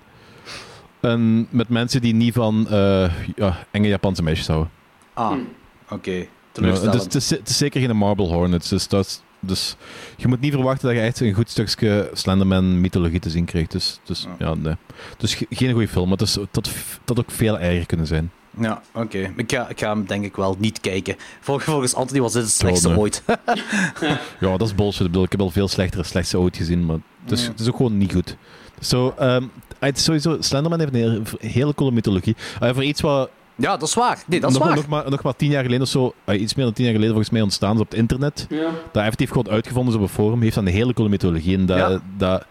En 1.00 1.48
met 1.50 1.70
mensen 1.70 2.02
die 2.02 2.14
niet 2.14 2.34
van 2.34 2.68
eh, 2.70 3.12
ja, 3.36 3.58
enge 3.72 3.88
Japanse 3.88 4.24
meisjes 4.24 4.48
houden. 4.48 4.70
Ah, 5.14 5.32
Hm. 5.32 5.94
oké. 5.94 6.12
Ja, 6.54 6.62
dus, 6.62 6.82
het, 7.04 7.16
is, 7.16 7.30
het 7.30 7.50
is 7.50 7.58
zeker 7.58 7.82
geen 7.82 7.98
Marble 7.98 8.26
Hornets. 8.28 8.70
Dus, 8.70 8.88
dat 8.88 9.06
is- 9.06 9.22
dus 9.40 9.76
je 10.18 10.28
moet 10.28 10.40
niet 10.40 10.54
verwachten 10.54 10.88
dat 10.88 10.98
je 10.98 11.04
echt 11.04 11.20
een 11.20 11.34
goed 11.34 11.50
stukje 11.50 12.10
Slenderman-mythologie 12.14 13.20
te 13.20 13.30
zien 13.30 13.46
krijgt. 13.46 13.72
Dus, 13.72 14.00
dus 14.04 14.28
ja, 14.40 14.54
nee. 14.54 14.76
Dus 15.18 15.34
ge- 15.34 15.46
geen 15.50 15.72
goede 15.72 15.88
film. 15.88 16.10
Maar 16.10 16.18
het 16.18 16.28
is, 16.28 16.34
dat 16.52 16.70
dat 17.06 17.20
ook 17.20 17.32
veel 17.32 17.60
erger 17.60 17.86
kunnen 17.86 18.08
zijn. 18.08 18.32
Ja, 18.60 18.82
oké. 18.94 19.34
Ik, 19.36 19.52
ga, 19.52 19.70
ik 19.70 19.80
ga 19.80 19.90
hem 19.90 20.06
denk 20.06 20.26
ik 20.26 20.36
wel 20.36 20.56
niet 20.60 20.80
kijken. 20.80 21.16
Vol- 21.40 21.60
Volgens 21.60 21.94
Anthony 21.96 22.22
was 22.22 22.34
dit 22.34 22.42
het 22.44 22.52
slechtste 22.52 22.88
nee. 22.88 22.98
ooit. 22.98 23.24
Ja, 24.40 24.58
dat 24.58 24.62
is 24.68 24.76
bullshit. 24.76 25.00
Ik, 25.06 25.08
bedoel, 25.08 25.24
ik 25.24 25.32
heb 25.32 25.42
al 25.42 25.50
veel 25.50 25.68
slechtere, 25.68 26.04
slechtste 26.04 26.40
ooit 26.40 26.58
gezien. 26.58 26.86
Maar 26.86 26.98
het 27.24 27.32
is, 27.32 27.48
het 27.48 27.60
is 27.60 27.68
ook 27.68 27.76
gewoon 27.76 27.98
niet 27.98 28.14
goed. 28.14 28.38
Zo, 28.80 29.14
ehm, 29.18 29.44
het 29.80 29.98
is 29.98 30.04
sowieso, 30.04 30.38
Slenderman 30.40 30.80
heeft 30.80 30.94
een 30.94 31.26
hele, 31.40 31.74
coole 31.74 31.92
mythologie. 31.92 32.36
Eh, 32.60 32.74
voor 32.74 32.84
iets 32.84 33.02
wat 33.02 33.30
ja, 33.58 33.78
dat 33.78 33.88
is 33.88 33.94
waar. 33.94 34.24
Nee, 34.28 34.40
dat 34.40 34.52
is 34.52 34.58
nog, 34.58 34.68
waar. 34.68 34.76
nog, 34.76 34.88
maar, 34.88 35.10
nog 35.10 35.24
maar 35.24 35.36
tien 35.36 35.50
jaar 35.50 35.64
geleden 35.64 35.84
of 35.84 35.90
zo, 35.90 36.14
eh, 36.24 36.42
iets 36.42 36.56
meer 36.56 36.66
dan 36.66 36.74
tien 36.74 36.84
jaar 36.86 36.94
geleden 36.94 37.14
volgens 37.14 37.34
mij 37.34 37.44
ontstaan 37.44 37.76
is 37.76 37.82
op 37.82 37.90
het 37.90 38.00
internet. 38.00 38.46
Ja. 38.50 38.70
Dat 38.92 39.02
effectief 39.04 39.30
gewoon 39.30 39.50
uitgevonden 39.50 39.94
is 39.94 40.00
op 40.00 40.06
een 40.06 40.14
forum. 40.14 40.42
Heeft 40.42 40.56
dan 40.56 40.66
een 40.66 40.74
hele 40.74 40.94
coole 40.94 41.10
mythologie. 41.10 41.58
En 41.58 41.66
dat, 41.66 41.78
Ja. 41.78 42.00
dat, 42.18 42.46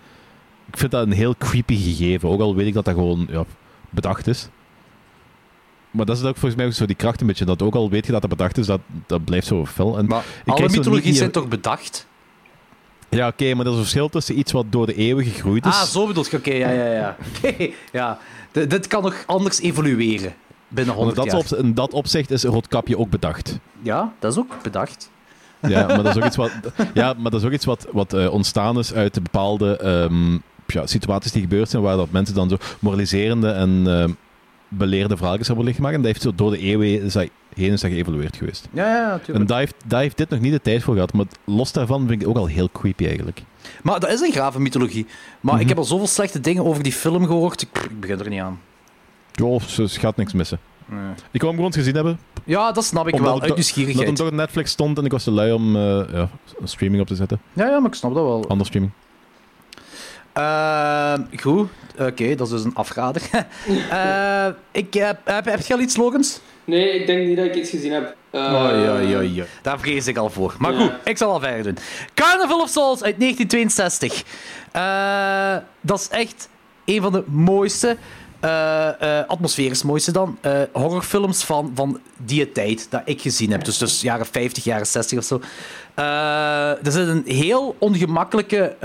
ik 0.71 0.79
vind 0.79 0.91
dat 0.91 1.07
een 1.07 1.13
heel 1.13 1.35
creepy 1.39 1.77
gegeven. 1.77 2.29
Ook 2.29 2.41
al 2.41 2.55
weet 2.55 2.67
ik 2.67 2.75
dat 2.75 2.85
dat 2.85 2.95
gewoon 2.95 3.27
ja, 3.31 3.45
bedacht 3.91 4.27
is. 4.27 4.49
Maar 5.95 6.07
dat 6.07 6.17
is 6.17 6.23
ook 6.23 6.37
volgens 6.37 6.55
mij 6.55 6.67
ook 6.67 6.73
zo 6.73 6.87
die 6.87 6.97
kracht 6.97 7.21
een 7.21 7.27
beetje. 7.27 7.45
Dat 7.45 7.63
ook 7.63 7.75
al 7.75 7.91
weet 7.91 8.07
je 8.07 8.13
dat 8.13 8.21
het 8.23 8.31
bedacht 8.31 8.59
is, 8.59 8.67
dat, 8.67 8.81
dat 9.07 9.25
blijft 9.25 9.47
zo 9.47 9.67
fel. 9.67 9.99
En 9.99 10.07
Maar 10.07 10.25
alle 10.47 10.57
krijg 10.57 10.71
zo 10.71 10.77
mythologie 10.77 11.07
niet- 11.09 11.17
zijn 11.17 11.31
toch 11.31 11.49
bedacht? 11.49 12.07
Ja, 13.09 13.29
oké, 13.29 13.55
maar 13.55 13.65
er 13.65 13.71
is 13.71 13.77
een 13.77 13.83
verschil 13.83 14.09
tussen 14.09 14.39
iets 14.39 14.53
wat 14.53 14.65
door 14.71 14.87
de 14.87 14.95
eeuwen 14.95 15.25
gegroeid 15.25 15.67
is. 15.67 15.73
Ah, 15.75 15.83
zo 15.83 16.07
bedoel 16.07 16.25
je. 16.31 16.37
Oké, 16.37 16.53
ja, 16.53 16.71
ja, 16.71 16.85
ja. 16.93 17.17
Ja. 17.93 18.19
D- 18.51 18.71
dit 18.71 18.87
kan 18.87 19.03
nog 19.03 19.15
anders 19.27 19.61
evolueren 19.61 20.35
binnen 20.69 20.95
Want 20.95 21.07
100 21.07 21.19
in 21.19 21.39
dat, 21.39 21.49
jaar. 21.51 21.59
op, 21.61 21.65
in 21.67 21.75
dat 21.75 21.93
opzicht 21.93 22.31
is 22.31 22.45
Roodkapje 22.45 22.99
ook 22.99 23.11
bedacht. 23.11 23.59
Ja, 23.83 24.13
dat 24.19 24.33
is 24.33 24.39
ook 24.39 24.63
bedacht. 24.63 25.11
Ja, 25.69 25.87
maar 25.87 26.03
dat 26.03 26.07
is 26.07 26.17
ook 26.17 26.25
iets 26.29 26.37
wat, 26.37 26.51
ja, 26.95 27.15
maar 27.19 27.31
dat 27.31 27.41
is 27.41 27.47
ook 27.47 27.53
iets 27.53 27.65
wat, 27.65 27.87
wat 27.93 28.13
eh, 28.13 28.33
ontstaan 28.33 28.79
is 28.79 28.95
uit 28.95 29.15
de 29.15 29.21
bepaalde 29.21 29.77
ehm, 29.77 30.33
ja, 30.67 30.87
situaties 30.87 31.33
die 31.33 31.43
gebeurd 31.43 31.71
zijn, 31.71 31.83
waar 31.83 31.97
dat 31.97 32.11
mensen 32.11 32.35
dan 32.35 32.49
zo 32.49 32.57
moraliserende 32.79 33.51
en 33.51 33.83
ehm, 33.87 34.11
beleerde 34.77 35.17
verhaaltjes 35.17 35.47
hebben 35.47 35.65
liggen 35.65 35.83
maken. 35.83 35.99
En 35.99 36.05
dat 36.05 36.13
heeft 36.13 36.25
zo 36.25 36.35
door 36.35 36.51
de 36.51 36.59
eeuwen 36.59 37.03
is 37.03 37.13
dat 37.13 37.29
heen 37.55 37.73
is 37.73 37.81
dat 37.81 37.91
geëvolueerd 37.91 38.37
geweest. 38.37 38.69
Ja, 38.73 38.87
ja, 38.87 39.05
En 39.05 39.11
natuurlijk. 39.11 39.49
daar 39.49 39.59
heeft, 39.59 39.75
daar 39.87 40.01
heeft 40.01 40.17
dit 40.17 40.29
nog 40.29 40.41
niet 40.41 40.53
de 40.53 40.61
tijd 40.61 40.83
voor 40.83 40.95
gehad, 40.95 41.13
maar 41.13 41.27
los 41.45 41.73
daarvan 41.73 41.99
vind 42.01 42.11
ik 42.11 42.19
het 42.19 42.29
ook 42.29 42.37
al 42.37 42.47
heel 42.47 42.69
creepy 42.73 43.05
eigenlijk. 43.07 43.43
Maar 43.83 44.01
dat 44.01 44.11
is 44.11 44.21
een 44.21 44.33
grave 44.33 44.61
mythologie. 44.61 45.07
Maar 45.41 45.53
Mhm. 45.55 45.63
ik 45.63 45.69
heb 45.69 45.79
al 45.79 45.85
zoveel 45.85 46.07
slechte 46.07 46.41
dingen 46.41 46.65
over 46.65 46.83
die 46.83 46.93
film 46.93 47.27
gehoord. 47.27 47.63
Ik, 47.63 47.69
ik 47.91 48.01
begin 48.01 48.19
er 48.21 48.29
niet 48.29 48.41
aan. 48.41 48.61
Jo, 49.33 49.59
ze 49.67 49.89
gaat 49.89 50.17
niks 50.17 50.33
missen. 50.33 50.59
Ik 51.31 51.41
wou 51.41 51.47
hem 51.47 51.55
gewoon 51.55 51.73
gezien 51.73 51.95
hebben, 51.95 52.19
Ja, 52.45 52.73
dat 52.73 52.85
snap 52.85 53.09
ik 53.09 53.15
wel. 53.17 53.23
Uit 53.25 53.33
do- 53.33 53.39
dat 53.39 53.47
hem 53.47 53.55
nieuwsgierigheid. 53.55 54.17
door 54.17 54.35
Netflix 54.35 54.71
stond 54.71 54.99
en 54.99 55.05
ik 55.05 55.11
was 55.13 55.25
te 55.25 55.31
lui 55.31 55.53
om 55.53 55.77
eh, 55.77 55.83
ja, 56.13 56.29
een 56.61 56.69
streaming 56.69 57.03
op 57.03 57.07
te 57.09 57.15
zetten. 57.15 57.41
Ja, 57.53 57.67
ja, 57.69 57.79
maar 57.79 57.89
ik 57.91 57.95
snap 57.97 58.15
dat 58.15 58.23
wel. 58.25 58.49
Andere 58.49 58.65
streaming. 58.65 58.93
Ehm, 60.35 61.21
goed. 61.41 61.69
Oké, 61.99 62.35
dat 62.35 62.47
is 62.47 62.53
dus 62.53 62.65
een 62.65 62.75
afrader. 62.75 63.23
Eh, 63.91 64.47
ik, 64.71 64.95
heb, 64.95 65.19
heb, 65.25 65.45
heb 65.45 65.61
je 65.61 65.75
al 65.75 65.81
iets, 65.81 65.95
slogans? 65.95 66.41
Nee, 66.65 67.01
ik 67.01 67.07
denk 67.07 67.27
niet 67.27 67.37
dat 67.37 67.47
ik 67.47 67.55
iets 67.55 67.71
gezien 67.71 67.93
heb. 67.93 68.17
Oei, 68.35 69.45
Daar 69.63 69.79
vrees 69.81 70.07
ik 70.07 70.17
al 70.17 70.31
voor. 70.31 70.55
Maar 70.59 70.73
Ja. 70.73 70.79
goed, 70.81 70.93
ik 71.05 71.19
zal 71.19 71.33
al 71.33 71.41
verder 71.41 71.63
doen. 71.63 71.79
Carnival 72.15 72.61
of 72.61 72.69
Souls 72.69 73.03
uit 73.03 73.19
1962. 73.19 74.23
Eh, 74.73 75.57
dat 75.81 75.99
is 76.01 76.09
echt 76.09 76.49
een 76.85 77.03
van 77.03 77.13
de 77.13 77.23
mooiste, 77.27 77.97
eh, 78.41 78.89
atmosferisch 79.27 79.83
mooiste 79.83 80.13
dan, 80.13 80.39
horrorfilms 80.73 81.45
van, 81.45 81.73
van 81.75 82.01
die 82.17 82.53
tijd 82.53 82.87
dat 82.91 83.03
ik 83.05 83.21
gezien 83.21 83.51
heb. 83.51 83.65
Dus, 83.65 83.79
dus 83.79 84.01
jaren 84.01 84.27
50, 84.27 84.65
jaren 84.65 84.87
60 84.87 85.19
of 85.19 85.25
zo. 85.25 85.41
Er 86.85 86.93
zit 86.93 87.09
een 87.09 87.23
heel 87.27 87.77
ongemakkelijke 87.79 88.77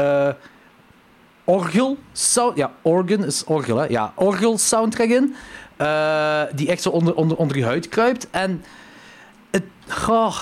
orgel 1.49 1.97
sound. 2.13 2.57
Ja, 2.57 2.71
organ 2.81 3.25
is 3.25 3.43
orgel, 3.43 3.77
hè? 3.77 3.85
Ja, 3.87 4.13
orgel 4.15 4.57
soundtrack 4.57 5.07
in. 5.09 5.35
eh, 5.77 6.41
die 6.55 6.67
echt 6.67 6.81
zo 6.81 6.89
onder, 6.89 7.15
onder, 7.15 7.37
onder 7.37 7.57
je 7.57 7.63
huid 7.65 7.89
kruipt. 7.89 8.27
En 8.31 8.63
het, 9.51 9.63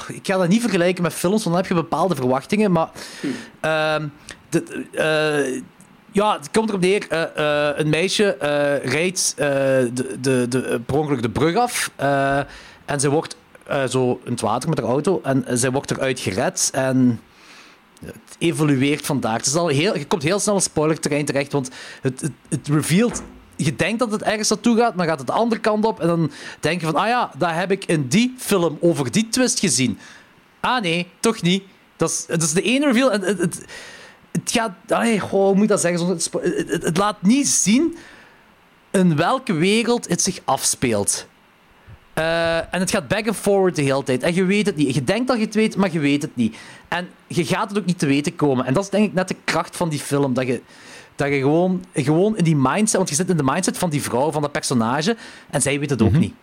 ik 0.08 0.28
ga 0.28 0.38
dat 0.38 0.48
niet 0.48 0.62
vergelijken 0.62 1.04
met 1.04 1.14
films, 1.14 1.44
want 1.44 1.56
dan 1.56 1.64
heb 1.64 1.68
je 1.68 1.74
bepaalde 1.74 2.16
verwachtingen. 2.16 2.72
Maar 2.72 2.90
ehm, 3.60 4.08
de, 4.50 4.86
eh, 4.92 5.62
ja, 6.12 6.38
het 6.38 6.52
komt 6.52 6.70
erop 6.70 6.82
neer. 6.82 7.08
eh, 7.10 7.70
een 7.80 7.90
meisje 7.90 8.38
rijdt 8.84 9.34
de, 9.38 10.18
de, 10.22 10.46
de, 10.50 10.82
per 10.86 10.96
ongeluk 10.98 11.22
de 11.22 11.30
brug 11.30 11.56
af. 11.56 11.92
en 12.86 13.00
zij 13.00 13.10
wordt 13.10 13.38
zo 13.90 14.20
in 14.24 14.32
het 14.32 14.42
water 14.42 14.70
met 14.70 14.78
haar 14.78 14.88
auto. 14.88 15.20
En 15.24 15.46
zij 15.58 15.72
wordt 15.72 15.92
eruit 15.92 16.20
gered. 16.20 16.70
En 16.74 17.20
het 18.06 18.36
evolueert 18.38 19.06
vandaar. 19.06 19.38
Het 19.38 19.46
is 19.46 19.56
al 19.56 19.68
heel, 19.68 19.98
je 19.98 20.06
komt 20.06 20.24
heel 20.24 20.40
snel 20.40 20.56
op 20.56 20.62
spoilerterrein 20.62 21.26
terecht, 21.26 21.52
want 21.52 21.70
het, 22.02 22.22
het, 22.22 22.32
het 22.50 22.68
revealt... 22.68 23.22
Je 23.56 23.76
denkt 23.76 24.00
dat 24.00 24.12
het 24.12 24.24
ergens 24.24 24.50
naartoe 24.50 24.78
gaat, 24.78 24.96
maar 24.96 25.08
gaat 25.08 25.18
het 25.18 25.28
de 25.28 25.34
andere 25.34 25.62
kant 25.62 25.86
op. 25.86 26.00
En 26.00 26.08
dan 26.08 26.32
denk 26.60 26.80
je 26.80 26.86
van, 26.86 26.96
ah 26.96 27.08
ja, 27.08 27.32
dat 27.38 27.50
heb 27.52 27.72
ik 27.72 27.86
in 27.86 28.08
die 28.08 28.36
film 28.38 28.78
over 28.82 29.12
die 29.12 29.30
twist 29.30 29.60
gezien. 29.60 29.98
Ah 30.60 30.82
nee, 30.82 31.08
toch 31.20 31.42
niet. 31.42 31.64
Dat 31.96 32.10
is, 32.10 32.26
dat 32.26 32.44
is 32.44 32.54
de 32.54 32.62
ene 32.62 32.86
reveal. 32.86 33.12
Het, 33.12 33.26
het, 33.26 33.66
het 34.32 34.52
gaat... 34.52 34.72
Hoe 35.30 35.54
moet 35.54 35.64
ik 35.64 35.70
dat 35.70 35.82
zeggen? 35.82 36.08
het, 36.08 36.30
het 36.84 36.98
laat 36.98 37.22
niet 37.22 37.48
zien 37.48 37.98
in 38.92 39.16
welke 39.16 39.54
wereld 39.54 40.08
het 40.08 40.22
zich 40.22 40.40
afspeelt. 40.46 41.28
Eh, 42.18 42.58
en 42.58 42.80
het 42.80 42.92
gaat 42.92 43.08
back 43.08 43.28
and 43.28 43.36
forward 43.36 43.76
de 43.76 43.82
hele 43.82 44.04
tijd. 44.04 44.24
En 44.24 44.34
je 44.36 44.46
weet 44.46 44.66
het 44.66 44.76
niet. 44.76 44.96
Je 44.96 45.04
denkt 45.04 45.28
dat 45.28 45.38
je 45.38 45.46
het 45.46 45.56
weet, 45.56 45.76
maar 45.76 45.92
je 45.92 46.00
weet 46.00 46.22
het 46.22 46.36
niet. 46.36 46.56
En 46.88 47.10
je 47.28 47.46
gaat 47.46 47.70
het 47.70 47.78
ook 47.80 47.86
niet 47.86 48.00
te 48.00 48.06
weten 48.06 48.36
komen. 48.36 48.66
En 48.66 48.74
dat 48.74 48.84
is 48.84 48.90
denk 48.90 49.06
ik 49.08 49.14
net 49.14 49.28
de 49.28 49.36
kracht 49.44 49.76
van 49.78 49.90
die 49.90 50.00
film. 50.00 50.34
Dat 50.34 50.48
je, 50.48 50.62
dat 51.16 51.28
je 51.28 51.38
gewoon, 51.40 51.84
gewoon 51.94 52.38
in 52.38 52.44
die 52.44 52.56
mindset... 52.56 52.98
Want 52.98 53.10
je 53.10 53.16
zit 53.16 53.30
in 53.30 53.38
de 53.38 53.44
mindset 53.44 53.78
van 53.78 53.90
die 53.90 54.02
vrouw, 54.02 54.32
van 54.32 54.42
dat 54.42 54.52
personage. 54.52 55.16
En 55.50 55.62
zij 55.62 55.80
weet 55.80 55.90
het 55.90 56.02
ook 56.02 56.12
niet. 56.12 56.34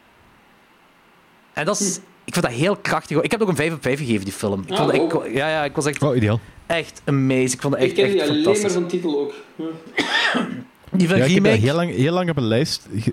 En 1.53 1.65
dat 1.65 1.81
is... 1.81 2.01
Ik 2.25 2.33
vind 2.33 2.45
dat 2.47 2.55
heel 2.55 2.77
krachtig. 2.77 3.21
Ik 3.21 3.31
heb 3.31 3.43
ook 3.43 3.49
een 3.49 3.57
5 3.57 3.73
op 3.73 3.83
5 3.83 3.99
gegeven, 3.99 4.25
die 4.25 4.33
film. 4.35 4.63
Ik 4.67 4.71
Ah, 4.71 4.77
vond, 4.79 4.93
ik, 4.93 5.15
ook. 5.15 5.27
ja, 5.33 5.49
ja, 5.49 5.65
ik 5.65 5.75
was 5.75 5.87
echt, 5.87 6.03
Oh, 6.03 6.17
ideaal. 6.17 6.41
echt 6.67 7.03
amazing. 7.05 7.53
Ik 7.53 7.61
vond 7.61 7.75
het 7.75 7.83
Ik 7.83 7.89
echt, 7.89 7.97
ken 7.97 8.05
echt 8.21 8.29
alleen 8.29 8.35
maar 8.35 8.43
fantastisch. 8.45 8.73
van 8.73 8.87
titel 8.87 9.19
ook. 9.21 9.33
Die 10.91 11.09
van 11.09 11.19
Ja, 11.19 11.25
ik 11.25 11.35
heb 11.35 11.43
dat 11.45 11.53
remake... 11.53 11.57
heel 11.67 11.75
lang, 11.75 11.95
heel 11.95 12.13
lang 12.13 12.29
op 12.29 12.35
mijn 12.35 12.47
lijst, 12.47 12.87
ge- 12.99 13.13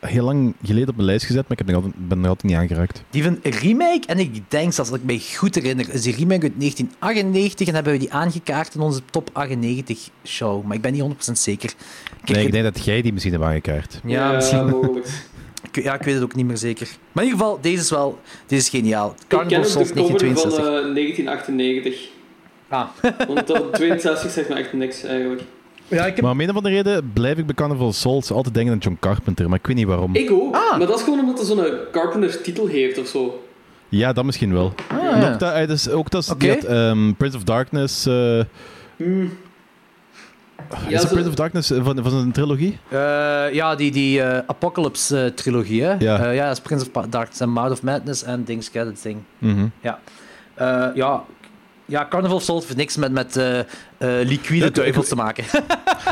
heel 0.00 0.24
lang 0.24 0.54
geleden 0.64 0.88
op 0.88 0.94
mijn 0.94 1.06
lijst 1.06 1.24
gezet, 1.26 1.42
maar 1.42 1.50
ik 1.52 1.58
heb 1.58 1.66
nog 1.66 1.76
altijd, 1.76 2.08
ben 2.08 2.22
er 2.22 2.28
altijd 2.28 2.52
niet 2.52 2.60
aangeraakt. 2.60 3.02
Die 3.10 3.22
van 3.22 3.38
remake, 3.42 4.06
en 4.06 4.18
ik 4.18 4.40
denk, 4.50 4.72
zelfs 4.72 4.90
dat 4.90 4.98
ik 4.98 5.04
mij 5.04 5.22
goed 5.36 5.54
herinner, 5.54 5.90
is 5.92 6.02
die 6.02 6.14
remake 6.16 6.42
uit 6.42 6.52
1998 6.58 7.68
en 7.68 7.74
hebben 7.74 7.92
we 7.92 7.98
die 7.98 8.12
aangekaart 8.12 8.74
in 8.74 8.80
onze 8.80 9.00
top 9.10 9.30
98 9.32 10.08
show. 10.24 10.64
Maar 10.64 10.76
ik 10.76 10.82
ben 10.82 10.92
niet 10.92 11.00
100% 11.02 11.38
zeker. 11.38 11.72
Ik- 12.24 12.34
Nee, 12.34 12.46
ik 12.46 12.52
denk 12.52 12.64
dat 12.64 12.84
jij 12.84 13.02
die 13.02 13.12
misschien 13.12 13.32
hebt 13.34 13.44
aangekaart. 13.44 14.00
Ja, 14.04 14.32
misschien. 14.32 14.66
mogelijk. 14.68 15.06
Ik, 15.72 15.82
ja, 15.82 15.94
ik 15.94 16.02
weet 16.02 16.14
het 16.14 16.22
ook 16.22 16.34
niet 16.34 16.46
meer 16.46 16.56
zeker. 16.56 16.88
Maar 17.12 17.24
in 17.24 17.30
ieder 17.30 17.44
geval, 17.46 17.60
deze 17.62 17.82
is 17.82 17.90
wel 17.90 18.18
deze 18.46 18.62
is 18.62 18.68
geniaal. 18.68 19.10
Ik 19.18 19.24
Carnival 19.28 19.60
ken 19.60 19.70
Souls 19.70 19.88
ook 19.88 19.94
de 19.94 20.00
cover 20.02 20.18
van 20.18 20.28
1962. 20.28 20.64
eh, 20.88 20.94
1998. 20.94 22.08
Ah. 22.68 22.88
Want 23.28 23.46
dat 23.46 23.72
62 23.74 24.30
zegt 24.30 24.48
me 24.48 24.54
echt 24.54 24.72
niks 24.72 25.02
eigenlijk. 25.04 25.42
Ja, 25.92 26.06
ik 26.06 26.14
heb... 26.14 26.20
Maar 26.24 26.32
om 26.32 26.40
een 26.40 26.50
of 26.50 26.56
andere 26.56 26.74
reden 26.74 27.10
blijf 27.12 27.38
ik 27.38 27.46
bij 27.46 27.54
Carnival 27.54 27.92
Souls 27.92 28.30
altijd 28.30 28.54
denken 28.54 28.72
aan 28.72 28.78
John 28.78 28.96
Carpenter, 29.00 29.48
maar 29.48 29.58
ik 29.58 29.66
weet 29.66 29.76
niet 29.76 29.86
waarom. 29.86 30.14
Ik 30.14 30.30
ook. 30.30 30.54
Ah. 30.54 30.78
Maar 30.78 30.86
dat 30.86 30.96
is 30.96 31.02
gewoon 31.02 31.18
omdat 31.20 31.36
hij 31.36 31.46
zo'n 31.46 31.64
Carpenter 31.92 32.42
titel 32.42 32.66
heeft 32.66 32.98
of 32.98 33.06
zo. 33.06 33.44
Ja, 33.88 34.12
dat 34.12 34.24
misschien 34.24 34.52
wel. 34.52 34.72
Ah, 34.88 35.20
ja. 35.20 35.36
dat, 35.36 35.68
dus, 35.68 35.88
ook 35.90 36.10
dat, 36.10 36.30
Oké. 36.32 36.48
had, 36.48 36.64
ehm, 36.64 37.12
Prince 37.12 37.36
of 37.36 37.42
Darkness... 37.42 38.06
eh, 38.06 38.40
Hmm. 38.96 39.30
is 40.88 40.92
het 40.92 41.00
zo- 41.00 41.08
Prince 41.08 41.28
of 41.28 41.34
Darkness 41.34 41.70
eh, 41.70 41.84
van, 41.84 41.98
van 42.02 42.10
zijn 42.10 42.32
trilogie? 42.32 42.78
Eh, 42.88 42.98
ja, 43.52 43.74
die, 43.74 43.90
die 43.90 44.22
eh, 44.22 44.38
Apocalypse-trilogie, 44.46 45.82
hè? 45.82 45.94
Ja. 45.98 46.18
Eh, 46.26 46.34
ja, 46.34 46.46
dat 46.46 46.56
is 46.56 46.62
Prince 46.62 46.86
of 46.94 47.06
Darkness 47.08 47.40
en 47.40 47.50
Mouth 47.50 47.70
of 47.72 47.82
Madness 47.82 48.22
en 48.22 48.44
Things 48.44 48.68
Get 48.68 48.86
It 48.86 49.02
Thing. 49.02 49.18
Mhm. 49.38 49.66
Ja. 49.80 49.98
Eh, 50.54 50.86
ja. 50.94 51.24
Ja, 51.92 52.06
Carnival 52.10 52.36
of 52.36 52.42
Souls 52.42 52.64
heeft 52.64 52.76
niks 52.76 52.96
met, 52.96 53.12
met 53.12 53.36
eh, 53.36 53.58
eh, 53.58 53.66
liquide 53.98 54.64
Ja, 54.64 54.70
duivels 54.70 55.08
te 55.08 55.14
maken. 55.14 55.44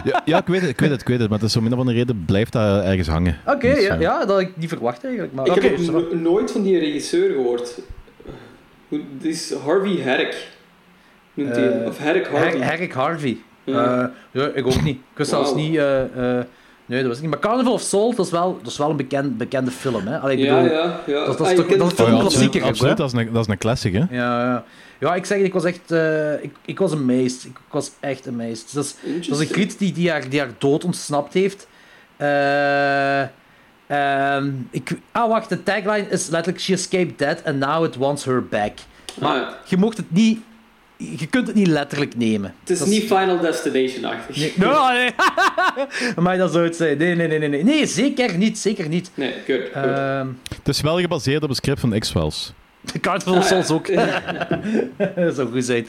Ja, 0.04 0.22
ja, 0.24 0.38
ik 0.38 0.46
weet 0.46 0.60
het, 0.60 0.70
ik 0.70 0.80
weet 0.80 0.90
het, 0.90 1.00
ik 1.00 1.08
weet 1.08 1.18
het, 1.20 1.28
maar 1.30 1.38
het 1.38 1.48
is 1.48 1.56
om 1.56 1.66
een 1.66 1.72
of 1.72 1.78
andere 1.78 1.96
reden 1.98 2.22
blijft 2.26 2.52
dat 2.52 2.84
ergens 2.84 3.08
hangen. 3.08 3.38
Oké, 3.46 3.74
Dus, 3.74 3.82
ja, 3.84 3.94
eh, 3.94 4.00
ja, 4.00 4.18
dat 4.18 4.28
had 4.28 4.40
ik 4.40 4.56
niet 4.56 4.68
verwacht 4.68 5.04
eigenlijk. 5.04 5.34
Maar, 5.34 5.46
Ik 5.46 5.52
oké, 5.52 5.66
heb 5.66 6.12
nooit 6.14 6.50
van 6.50 6.62
die 6.62 6.78
regisseur 6.78 7.30
gehoord. 7.34 7.78
Hoe- 8.88 9.00
Dit 9.18 9.32
is 9.32 9.54
Harvey 9.64 9.96
Herrick. 10.02 10.48
Noemt 11.34 11.56
hij 11.56 11.64
hem. 11.64 11.86
Of 11.86 11.98
Herrick 11.98 12.26
Harvey. 12.26 12.50
Her- 12.50 12.64
Herrick 12.64 12.92
Harvey. 12.92 13.36
Ja. 13.64 14.00
Eh, 14.02 14.08
ja, 14.42 14.48
ik 14.54 14.66
ook 14.66 14.82
niet. 14.82 14.96
Ik 14.96 15.02
wist 15.16 15.30
zelfs 15.30 15.52
Wauw. 15.52 15.62
niet... 15.62 15.76
eh, 15.76 16.02
eh, 16.38 16.44
nee, 16.86 17.00
dat 17.00 17.08
was 17.08 17.20
niet. 17.20 17.30
Maar 17.30 17.38
Carnival 17.38 17.72
of 17.72 17.80
Souls, 17.80 18.16
dat 18.16 18.26
is 18.26 18.32
wel, 18.32 18.58
dat 18.62 18.70
is 18.72 18.78
wel 18.78 18.90
een 18.90 18.96
bekend, 18.96 19.38
bekende 19.38 19.70
film. 19.70 20.06
Hè? 20.06 20.18
Allee, 20.18 20.36
ik 20.36 20.44
ja, 20.44 20.62
bedoel, 20.62 20.72
ja, 20.76 21.00
ja. 21.06 21.24
dat- 21.24 21.38
dat 21.38 21.46
is 21.46 21.52
Ah, 21.52 21.58
toch- 21.58 21.66
dat 21.66 21.76
is 21.76 21.82
het 21.86 21.96
toch 21.96 21.98
Oh 21.98 21.98
een 21.98 22.04
ja, 22.04 22.10
wel. 22.10 22.20
klassieker 22.20 22.62
absoluut, 22.62 22.96
dat, 22.96 23.12
is 23.14 23.18
een, 23.20 23.32
dat 23.32 23.42
is 23.46 23.48
een 23.52 23.58
classic, 23.58 23.92
hè? 23.92 23.98
Ja, 23.98 24.06
ja. 24.44 24.64
Ja, 25.00 25.14
ik 25.14 25.24
zeg 25.24 25.36
het, 25.38 25.46
ik 25.46 25.52
was 25.52 25.64
echt... 25.64 25.90
eh, 25.90 26.42
ik, 26.42 26.54
ik 26.64 26.78
was 26.78 26.92
amazed. 26.92 27.44
Ik 27.44 27.56
was 27.70 27.90
echt 28.00 28.28
amazed. 28.28 28.72
Dat 28.74 28.84
is, 28.84 28.94
dat 29.28 29.40
is 29.40 29.48
een 29.48 29.54
griet 29.54 29.78
die, 29.78 29.92
die, 29.92 30.10
haar, 30.10 30.28
die 30.28 30.38
haar 30.40 30.50
dood 30.58 30.84
ontsnapt 30.84 31.32
heeft. 31.34 31.66
Eh, 32.16 33.20
ehm, 33.86 34.50
ik, 34.70 34.90
ah, 35.12 35.28
wacht. 35.28 35.48
De 35.48 35.62
tagline 35.62 36.06
is 36.08 36.28
letterlijk... 36.28 36.64
She 36.64 36.72
escaped 36.72 37.18
dead 37.18 37.44
and 37.44 37.58
now 37.58 37.84
it 37.84 37.96
wants 37.96 38.24
her 38.24 38.44
back. 38.46 38.72
Maar 39.20 39.30
Ah, 39.30 39.36
ja. 39.40 39.58
je 39.66 39.76
mocht 39.76 39.96
het 39.96 40.10
niet... 40.10 40.38
Je 40.96 41.26
kunt 41.26 41.46
het 41.46 41.56
niet 41.56 41.66
letterlijk 41.66 42.16
nemen. 42.16 42.54
Het 42.60 42.70
is 42.70 42.78
Dat 42.78 42.88
niet 42.88 43.02
Final 43.02 43.38
Destination-achtig. 43.40 44.36
Nee, 44.36 44.52
no, 44.56 44.88
nee. 44.92 45.10
maar 46.24 46.38
dat 46.38 46.52
zou 46.52 46.64
het 46.64 46.76
zijn. 46.76 46.98
Nee, 46.98 47.14
nee, 47.14 47.28
nee, 47.28 47.38
nee, 47.38 47.48
nee. 47.48 47.64
Nee, 47.64 47.86
zeker 47.86 48.36
niet. 48.36 48.58
Zeker 48.58 48.88
niet. 48.88 49.10
Nee, 49.14 49.32
good. 49.46 49.60
good. 49.72 49.84
Ehm 49.84 50.26
Het 50.56 50.68
is 50.68 50.80
wel 50.80 50.98
gebaseerd 51.00 51.42
op 51.42 51.48
een 51.48 51.54
script 51.54 51.80
van 51.80 51.98
X-Files. 51.98 52.52
De 52.80 53.00
Carnival 53.00 53.34
of 53.36 53.44
Ah, 53.44 53.50
ja. 53.50 53.62
Souls 53.62 53.70
ook. 53.70 53.86
dat 55.16 55.34
zou 55.36 55.50
goed 55.52 55.64
zijn. 55.64 55.86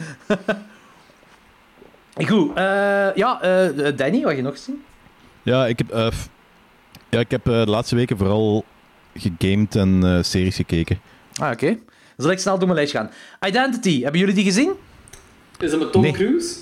goed. 2.28 2.50
eh, 2.56 3.16
ja, 3.16 3.42
eh, 3.42 3.96
Danny, 3.98 4.22
wat 4.22 4.36
je 4.36 4.42
nog 4.42 4.58
zien? 4.58 4.84
Ja, 5.44 5.68
ik 5.68 5.78
heb, 5.78 5.90
eh, 5.92 6.08
ja, 7.10 7.20
ik 7.20 7.32
heb 7.32 7.48
eh, 7.48 7.64
de 7.64 7.70
laatste 7.70 7.96
weken 7.96 8.18
vooral 8.18 8.66
gegamed 9.16 9.76
en 9.76 10.00
eh, 10.04 10.24
series 10.24 10.56
gekeken. 10.56 11.00
Ah, 11.36 11.52
oké. 11.52 11.66
Dan 11.68 11.78
zal 12.30 12.32
ik 12.32 12.40
snel 12.40 12.58
door 12.58 12.68
mijn 12.68 12.80
lijst 12.80 12.92
gaan. 12.94 13.10
Identity, 13.48 14.02
hebben 14.02 14.20
jullie 14.20 14.36
die 14.36 14.44
gezien? 14.44 14.72
Is 15.60 15.72
dat 15.72 15.80
met 15.80 15.92
Tom 15.92 16.02
Nee. 16.02 16.12
Cruise? 16.12 16.56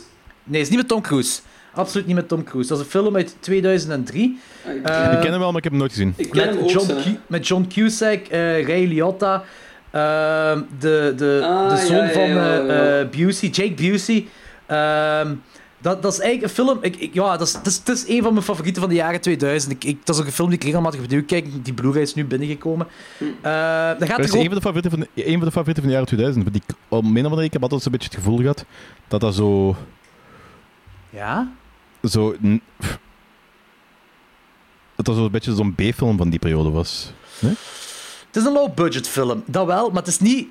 Nee, 0.43 0.61
is 0.61 0.69
niet 0.69 0.77
met 0.77 0.87
Tom 0.87 1.01
Cruise. 1.01 1.39
Absoluut 1.73 2.07
niet 2.07 2.15
met 2.15 2.27
Tom 2.27 2.43
Cruise. 2.43 2.69
Dat 2.69 2.77
is 2.77 2.83
een 2.83 2.89
film 2.89 3.15
uit 3.15 3.35
2003. 3.39 4.39
Ah, 4.65 4.73
ik- 4.75 4.83
Eh, 4.87 5.21
ken 5.21 5.31
hem 5.31 5.39
wel, 5.39 5.47
maar 5.47 5.57
ik 5.57 5.63
heb 5.63 5.71
hem 5.71 5.77
nooit 5.81 5.91
gezien. 5.91 6.13
Ik 6.17 6.29
ken 6.29 6.47
hem 6.47 6.57
ook, 6.57 6.69
John 6.69 6.91
met 7.27 7.47
John 7.47 7.65
Cusack, 7.73 8.27
eh 8.27 8.67
Ray 8.67 8.85
Liotta, 8.85 9.43
de, 9.91 11.13
de, 11.17 11.41
Ah, 11.43 11.69
de 11.69 11.77
zoon 11.85 11.95
ja, 11.97 12.03
ja, 12.03 12.11
van 12.11 12.21
ja, 12.29 12.59
eh, 12.59 12.67
ja. 12.67 12.99
eh, 12.99 13.09
Busey, 13.09 13.49
Jake 13.49 13.73
Busey. 13.73 14.27
Ehm, 14.65 15.35
dat, 15.81 16.01
dat 16.01 16.13
is 16.13 16.19
eigenlijk 16.19 16.49
een 16.57 16.63
film... 16.65 16.77
Ik, 16.81 16.95
ik- 16.95 17.13
ja, 17.13 17.37
dat 17.37 17.47
is, 17.47 17.53
het, 17.53 17.65
is, 17.67 17.77
het 17.77 17.87
is 17.89 18.07
een 18.07 18.23
van 18.23 18.33
mijn 18.33 18.45
favorieten 18.45 18.81
van 18.81 18.89
de 18.91 18.97
jaren 18.97 19.21
2000. 19.21 19.71
Ik, 19.73 19.83
ik, 19.83 20.05
dat 20.05 20.15
is 20.15 20.21
ook 20.21 20.27
een 20.27 20.33
film 20.33 20.49
die 20.49 20.57
ik 20.57 20.63
regelmatig 20.63 20.99
opnieuw 21.01 21.25
kijk. 21.25 21.65
Die 21.65 21.73
Blu-ray 21.73 22.01
is 22.01 22.13
nu 22.13 22.25
binnengekomen. 22.25 22.87
Hm. 23.17 23.23
Eh 23.23 23.31
dan 23.41 24.07
gaat 24.07 24.17
Dat 24.17 24.19
is 24.19 24.31
er 24.33 24.39
een 24.39 24.45
van, 24.45 24.55
de 24.55 24.61
favorieten 24.61 24.91
van, 24.91 24.99
de- 24.99 25.25
een 25.27 25.37
van 25.37 25.45
de 25.45 25.51
favorieten 25.51 25.75
van 25.83 25.85
de 25.85 25.89
jaren 25.91 26.07
2000. 26.07 26.43
Want 26.43 26.55
ik, 26.55 26.63
op 26.87 27.03
een 27.03 27.17
of 27.17 27.23
andere 27.23 27.43
ik 27.43 27.53
heb 27.53 27.61
altijd 27.61 27.85
een 27.85 27.91
beetje 27.91 28.07
het 28.07 28.17
gevoel 28.17 28.37
gehad 28.37 28.65
dat 29.07 29.21
dat 29.21 29.35
zo... 29.35 29.75
Ja? 31.09 31.51
zo 32.03 32.35
dat 34.95 35.05
dat 35.05 35.15
zo 35.15 35.25
een 35.25 35.31
beetje 35.31 35.55
zo'n 35.55 35.75
B-film 35.75 36.17
van 36.17 36.29
die 36.29 36.39
periode 36.39 36.69
was. 36.69 37.13
Nee? 37.39 37.53
Het 38.31 38.35
is 38.35 38.45
een 38.45 38.53
low-budget 38.53 39.07
film, 39.07 39.43
dat 39.45 39.65
wel, 39.65 39.87
maar 39.89 39.97
het 40.03 40.07
is 40.07 40.19
niet. 40.19 40.47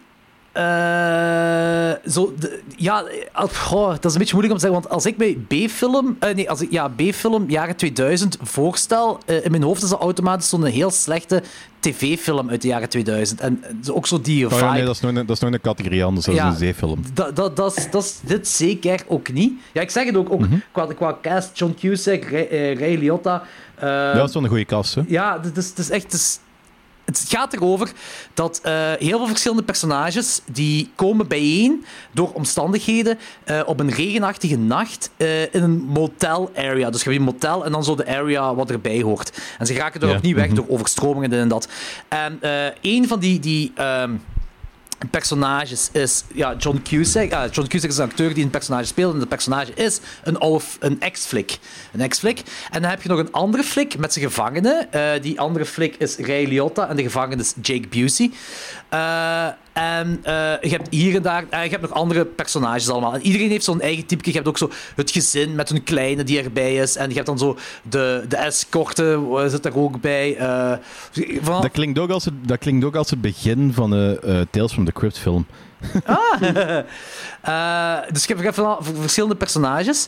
eh, 0.52 1.92
zo, 2.12 2.34
de- 2.38 2.60
ja, 2.76 3.02
dat 3.32 4.04
is 4.04 4.12
een 4.12 4.18
beetje 4.18 4.34
moeilijk 4.34 4.52
om 4.52 4.58
te 4.58 4.60
zeggen, 4.60 4.70
want 4.70 4.88
als 4.88 5.06
ik 5.06 5.16
mij 5.16 5.38
B-film, 5.48 6.16
eh, 6.20 6.34
nee, 6.34 6.50
als 6.50 6.60
ik 6.60 6.70
ja, 6.70 6.88
B-film 6.88 7.50
jaren 7.50 7.76
2000 7.76 8.36
voorstel, 8.42 9.18
eh, 9.26 9.44
in 9.44 9.50
mijn 9.50 9.62
hoofd 9.62 9.82
is 9.82 9.88
dat 9.88 10.00
automatisch 10.00 10.48
zo'n 10.48 10.64
heel 10.64 10.90
slechte 10.90 11.42
tv-film 11.80 12.50
uit 12.50 12.62
de 12.62 12.68
jaren 12.68 12.88
2000. 12.88 13.40
En 13.40 13.62
ook 13.92 14.06
zo 14.06 14.20
die 14.20 14.44
Oh 14.46 14.52
vibe. 14.52 14.64
ja, 14.64 14.72
nee, 14.72 14.84
dat 14.84 14.94
is, 14.94 15.00
nog 15.00 15.10
een, 15.14 15.26
dat 15.26 15.36
is 15.36 15.42
nog 15.42 15.52
een 15.52 15.60
categorie 15.60 16.04
anders. 16.04 16.26
Dat 16.26 16.34
Ja. 16.34 16.46
is 16.46 16.52
een 16.52 16.58
zeefilm. 16.58 17.02
Dat, 17.14 17.36
dat, 17.36 17.56
dat, 17.56 17.76
is, 17.76 17.90
dat 17.90 18.02
is 18.04 18.20
dit 18.24 18.48
zeker 18.48 19.00
ook 19.06 19.32
niet. 19.32 19.52
Ja, 19.72 19.80
ik 19.80 19.90
zeg 19.90 20.04
het 20.06 20.16
ook, 20.16 20.32
ook 20.32 20.40
Mhm. 20.40 20.56
qua, 20.72 20.86
qua 20.86 21.18
cast, 21.22 21.58
John 21.58 21.74
Cusack, 21.80 22.24
Ray, 22.24 22.74
Ray 22.78 22.96
Liotta. 22.96 23.42
dat 24.14 24.28
is 24.28 24.34
wel 24.34 24.42
een 24.42 24.48
goede 24.48 24.64
kast, 24.64 24.94
hè? 24.94 25.02
ja, 25.06 25.38
het 25.42 25.56
is, 25.56 25.68
het 25.68 25.78
is 25.78 25.90
echt. 25.90 26.02
Het, 26.02 26.12
is- 26.12 26.38
het 27.08 27.24
gaat 27.28 27.52
erover 27.52 27.92
dat 28.34 28.60
eh, 28.62 28.72
heel 28.98 29.18
veel 29.18 29.26
verschillende 29.26 29.62
personages 29.62 30.40
die 30.46 30.90
komen 30.94 31.28
bijeen 31.28 31.84
door 32.12 32.32
omstandigheden 32.32 33.18
eh, 33.44 33.60
op 33.66 33.80
een 33.80 33.90
regenachtige 33.90 34.58
nacht 34.58 35.10
eh, 35.16 35.42
in 35.42 35.62
een 35.62 35.80
motel 35.80 36.50
area. 36.56 36.90
Dus 36.90 37.02
je 37.02 37.08
hebt 37.10 37.20
een 37.20 37.26
motel 37.26 37.64
en 37.64 37.72
dan 37.72 37.84
zo 37.84 37.94
de 37.94 38.06
area 38.06 38.54
wat 38.54 38.70
erbij 38.70 39.00
hoort. 39.00 39.40
En 39.58 39.66
ze 39.66 39.74
raken 39.74 40.00
er 40.00 40.08
Ja, 40.08 40.16
ook 40.16 40.22
niet 40.22 40.34
weg 40.34 40.46
mhm. 40.46 40.54
door 40.54 40.68
overstromingen 40.68 41.32
en 41.32 41.48
dat. 41.48 41.68
En 42.08 42.38
een 42.80 43.08
van 43.08 43.18
die. 43.18 43.40
die 43.40 43.72
ehm, 43.74 44.12
personages 45.10 45.88
is 45.92 46.24
ja, 46.34 46.54
John 46.58 46.80
Cusack. 46.82 47.32
Ah, 47.32 47.52
John 47.52 47.68
Cusack 47.68 47.90
is 47.90 47.98
een 47.98 48.04
acteur 48.04 48.34
die 48.34 48.44
een 48.44 48.50
personage 48.50 48.84
speelt. 48.84 49.14
En 49.14 49.20
de 49.20 49.26
personage 49.26 49.72
is 49.74 50.00
een, 50.22 50.60
een 50.80 51.00
ex-flik. 51.00 51.58
Een 51.92 52.00
ex-flik. 52.00 52.42
En 52.70 52.80
dan 52.82 52.90
heb 52.90 53.02
je 53.02 53.08
nog 53.08 53.18
een 53.18 53.32
andere 53.32 53.62
flik 53.62 53.98
met 53.98 54.12
zijn 54.12 54.24
gevangene. 54.24 54.88
Eh, 54.90 55.22
die 55.22 55.40
andere 55.40 55.64
flik 55.64 55.94
is 55.96 56.16
Ray 56.16 56.44
Liotta. 56.44 56.88
En 56.88 56.96
de 56.96 57.02
gevangene 57.02 57.42
is 57.42 57.54
Jake 57.62 57.88
Busey. 57.88 58.30
En 59.78 60.18
eh, 60.22 60.34
je 60.60 60.68
hebt 60.68 60.86
hier 60.90 61.14
en 61.14 61.22
daar... 61.22 61.44
eh, 61.50 61.64
je 61.64 61.70
hebt 61.70 61.82
nog 61.82 61.92
andere 61.92 62.24
personages 62.24 62.88
allemaal. 62.88 63.14
En 63.14 63.22
iedereen 63.22 63.50
heeft 63.50 63.64
zo'n 63.64 63.80
eigen 63.80 64.06
type. 64.06 64.30
Je 64.30 64.36
hebt 64.36 64.48
ook 64.48 64.58
zo 64.58 64.70
het 64.96 65.10
gezin 65.10 65.54
met 65.54 65.68
hun 65.68 65.82
kleine 65.82 66.24
die 66.24 66.42
erbij 66.42 66.74
is. 66.74 66.96
En 66.96 67.08
je 67.08 67.14
hebt 67.14 67.26
dan 67.26 67.38
zo 67.38 67.56
de, 67.82 68.24
de 68.28 68.36
escorte 68.36 69.20
eh, 69.32 69.46
zit 69.46 69.64
er 69.64 69.76
ook 69.76 70.00
bij. 70.00 70.36
Dat 71.44 71.70
klinkt 71.70 71.98
ook 71.98 72.10
als 72.10 72.24
het, 72.24 72.34
dat 72.42 72.58
klinkt 72.58 72.84
ook 72.84 72.96
als 72.96 73.10
het 73.10 73.20
begin 73.20 73.72
van 73.72 73.90
de 73.90 74.46
Tales 74.50 74.72
from 74.72 74.84
the 74.84 74.92
Crypt 74.92 75.18
film. 75.18 75.46
Eh, 77.42 77.98
dus 78.12 78.24
je 78.24 78.34
hebt, 78.34 78.56
je 78.56 78.62
hebt 78.62 78.88
verschillende 78.98 79.36
personages. 79.36 80.06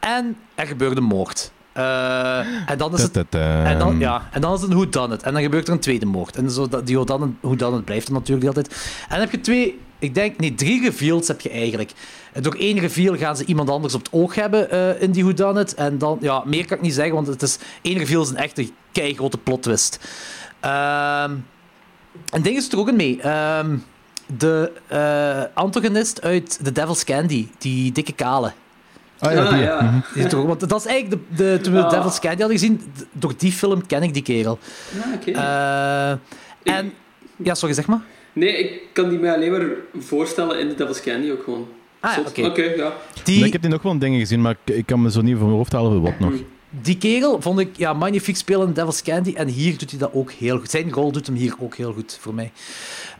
En 0.00 0.36
er 0.54 0.66
gebeurt 0.66 0.96
een 0.96 1.02
moord. 1.04 1.52
Eh, 1.74 2.38
en 2.70 2.78
dan 2.78 2.94
is 2.94 3.02
het... 3.02 3.34
En 3.34 3.78
dan, 3.78 3.98
ja, 3.98 4.28
en 4.32 4.40
dan 4.40 4.54
is 4.54 4.60
het 4.60 4.70
een 4.70 4.76
whodunit. 4.76 5.22
En 5.22 5.32
dan 5.32 5.42
gebeurt 5.42 5.66
er 5.66 5.72
een 5.72 5.80
tweede 5.80 6.06
moord. 6.06 6.36
En 6.36 6.50
zo, 6.50 6.68
die 6.84 6.96
whodunit, 6.96 7.34
whodunit 7.40 7.84
blijft 7.84 8.06
er 8.06 8.12
natuurlijk 8.12 8.46
de 8.46 8.52
hele 8.52 8.68
tijd. 8.68 8.82
En 9.02 9.08
dan 9.10 9.20
heb 9.20 9.30
je 9.30 9.40
twee... 9.40 9.80
Ik 9.98 10.14
denk, 10.14 10.38
nee, 10.38 10.54
drie 10.54 10.82
reveals 10.82 11.28
heb 11.28 11.40
je 11.40 11.50
eigenlijk. 11.50 11.92
En 12.32 12.42
Door 12.42 12.54
één 12.54 12.78
reveal 12.78 13.16
gaan 13.16 13.36
ze 13.36 13.44
iemand 13.44 13.70
anders 13.70 13.94
op 13.94 14.04
het 14.04 14.12
oog 14.12 14.34
hebben 14.34 14.70
eh, 14.70 15.02
in 15.02 15.10
die 15.10 15.24
whodunit. 15.24 15.74
En 15.74 15.98
dan... 15.98 16.18
Ja, 16.20 16.42
meer 16.46 16.66
kan 16.66 16.76
ik 16.76 16.82
niet 16.82 16.94
zeggen, 16.94 17.14
want 17.14 17.26
het 17.26 17.42
is... 17.42 17.58
één 17.82 17.98
reveal 17.98 18.22
is 18.22 18.28
een 18.28 18.36
echte 18.36 18.70
keigrote 18.92 19.38
plot 19.38 19.62
twist. 19.62 19.98
Ehm 20.60 21.32
en 22.30 22.42
ding 22.42 22.56
is 22.56 22.72
er 22.72 22.78
ook 22.78 22.88
in 22.88 22.96
mee. 22.96 23.20
Ehm, 23.20 23.76
de 24.36 24.72
eh, 24.86 25.42
antagonist 25.54 26.22
uit 26.22 26.58
The 26.62 26.72
Devil's 26.72 27.04
Candy, 27.04 27.48
die 27.58 27.92
dikke 27.92 28.12
kale. 28.12 28.52
Ah 29.26 29.32
ja, 29.32 29.50
die. 29.50 29.62
ja. 29.62 29.80
mhm. 29.82 29.98
Die 30.14 30.24
is 30.24 30.30
toch- 30.30 30.44
want 30.46 30.68
dat 30.68 30.80
is 30.80 30.86
eigenlijk 30.86 31.22
de, 31.36 31.36
de, 31.44 31.58
toen 31.62 31.72
we 31.72 31.82
Ah. 31.84 31.90
Devil's 31.90 32.18
Candy 32.20 32.38
hadden 32.40 32.58
gezien, 32.58 32.80
door 33.12 33.32
die 33.36 33.52
film 33.52 33.86
ken 33.86 34.02
ik 34.02 34.14
die 34.14 34.22
kerel. 34.22 34.58
Ah, 35.04 35.12
oké. 35.14 35.30
Eh, 35.30 36.10
en, 36.76 36.92
ja, 37.36 37.54
sorry, 37.54 37.74
zeg 37.74 37.86
maar. 37.86 38.00
Nee, 38.32 38.58
ik 38.58 38.80
kan 38.92 39.08
die 39.08 39.18
mij 39.18 39.34
alleen 39.34 39.50
maar 39.50 39.66
voorstellen 39.98 40.60
in 40.60 40.68
de 40.68 40.74
Devil's 40.74 41.00
Candy 41.02 41.30
ook 41.30 41.42
gewoon. 41.42 41.68
Ah, 42.00 42.12
ja, 42.34 42.46
oké. 42.46 42.62
Ja. 42.62 42.92
Die, 43.24 43.36
Nee, 43.38 43.46
ik 43.46 43.52
heb 43.52 43.62
die 43.62 43.70
nog 43.70 43.82
wel 43.82 43.98
dingen 43.98 44.18
gezien, 44.20 44.40
maar 44.40 44.56
ik, 44.64 44.74
ik 44.74 44.86
kan 44.86 45.02
me 45.02 45.10
zo 45.10 45.20
niet 45.20 45.36
van 45.36 45.44
mijn 45.46 45.56
hoofd 45.56 45.72
halen 45.72 46.00
wat 46.02 46.18
nog. 46.18 46.32
die 46.70 46.98
kerel 46.98 47.40
vond 47.42 47.58
ik 47.58 47.68
ja, 47.76 47.92
magnifiek 47.92 48.36
spelen 48.36 48.66
in 48.66 48.72
Devil's 48.72 49.02
Candy. 49.02 49.32
En 49.36 49.48
hier 49.48 49.78
doet 49.78 49.90
hij 49.90 49.98
dat 49.98 50.10
ook 50.12 50.30
heel 50.32 50.58
goed. 50.58 50.70
Zijn 50.70 50.92
rol 50.92 51.12
doet 51.12 51.26
hem 51.26 51.36
hier 51.36 51.54
ook 51.60 51.74
heel 51.76 51.92
goed 51.92 52.18
voor 52.20 52.34
mij. 52.34 52.52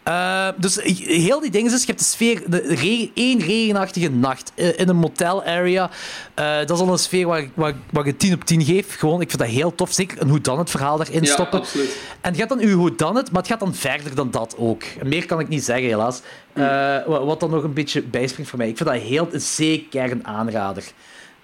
Eh, 0.04 0.48
dus 0.56 0.78
heel 1.06 1.40
die 1.40 1.50
dingen 1.50 1.72
is, 1.72 1.80
je 1.80 1.86
hebt 1.86 1.98
de 1.98 2.04
sfeer, 2.04 2.42
de 2.46 2.62
regen, 2.74 3.10
één 3.14 3.40
regenachtige 3.40 4.10
nacht 4.10 4.52
eh, 4.54 4.78
in 4.78 4.88
een 4.88 4.96
motel 4.96 5.44
area. 5.44 5.90
Eh, 6.34 6.56
dat 6.58 6.70
is 6.70 6.78
al 6.78 6.92
een 6.92 6.98
sfeer 6.98 7.26
waar, 7.26 7.48
waar, 7.54 7.72
waar 7.90 8.06
ik 8.06 8.18
10 8.18 8.34
op 8.34 8.44
10 8.44 8.62
geef. 8.64 8.98
Gewoon, 8.98 9.20
ik 9.20 9.28
vind 9.30 9.42
dat 9.42 9.50
heel 9.50 9.74
tof. 9.74 9.92
Zeker 9.92 10.20
een 10.22 10.28
hoe 10.28 10.40
dan 10.40 10.58
het 10.58 10.70
verhaal 10.70 10.96
daarin 10.96 11.22
Ja, 11.22 11.32
stoppen. 11.32 11.58
absoluut. 11.58 11.96
En 12.20 12.30
het 12.30 12.40
gaat 12.40 12.48
dan 12.48 12.60
uw 12.60 12.76
hoe 12.76 12.94
dan 12.94 13.16
het, 13.16 13.30
maar 13.30 13.40
het 13.42 13.50
gaat 13.50 13.60
dan 13.60 13.74
verder 13.74 14.14
dan 14.14 14.30
dat 14.30 14.54
ook. 14.58 14.82
Meer 15.02 15.26
kan 15.26 15.40
ik 15.40 15.48
niet 15.48 15.64
zeggen, 15.64 15.86
helaas. 15.86 16.20
Wa- 16.52 17.24
wat 17.24 17.40
dan 17.40 17.50
nog 17.50 17.62
een 17.62 17.72
beetje 17.74 18.02
bijspringt 18.02 18.50
voor 18.50 18.58
mij. 18.58 18.68
Ik 18.68 18.76
vind 18.76 18.88
dat 18.88 18.98
heel, 18.98 19.28
zeker 19.32 20.10
een 20.10 20.26
aanrader. 20.26 20.84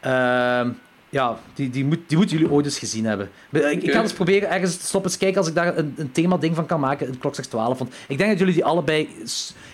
Ehm, 0.01 0.69
ja, 1.11 1.39
die, 1.55 1.71
die, 1.71 1.85
moet, 1.85 1.99
die 2.07 2.17
moeten 2.17 2.37
jullie 2.39 2.53
ooit 2.53 2.65
eens 2.65 2.79
gezien 2.79 3.05
hebben. 3.05 3.31
Ik, 3.51 3.83
ik 3.83 3.91
ga 3.93 4.03
eens 4.03 4.13
proberen 4.13 4.51
ergens 4.51 4.77
te 4.77 4.85
stoppen, 4.87 5.11
eens 5.11 5.19
kijken 5.21 5.39
als 5.39 5.49
ik 5.49 5.55
daar 5.55 5.77
een, 5.79 5.95
een 5.97 6.13
thema-ding 6.13 6.55
van 6.55 6.67
kan 6.67 6.81
maken 6.81 7.07
in 7.07 7.19
Klokslag 7.19 7.47
12. 7.47 7.79
Want 7.79 7.95
ik 8.09 8.19
denk 8.19 8.31
dat 8.31 8.39
jullie 8.39 8.55
die 8.55 8.65
allebei 8.65 9.09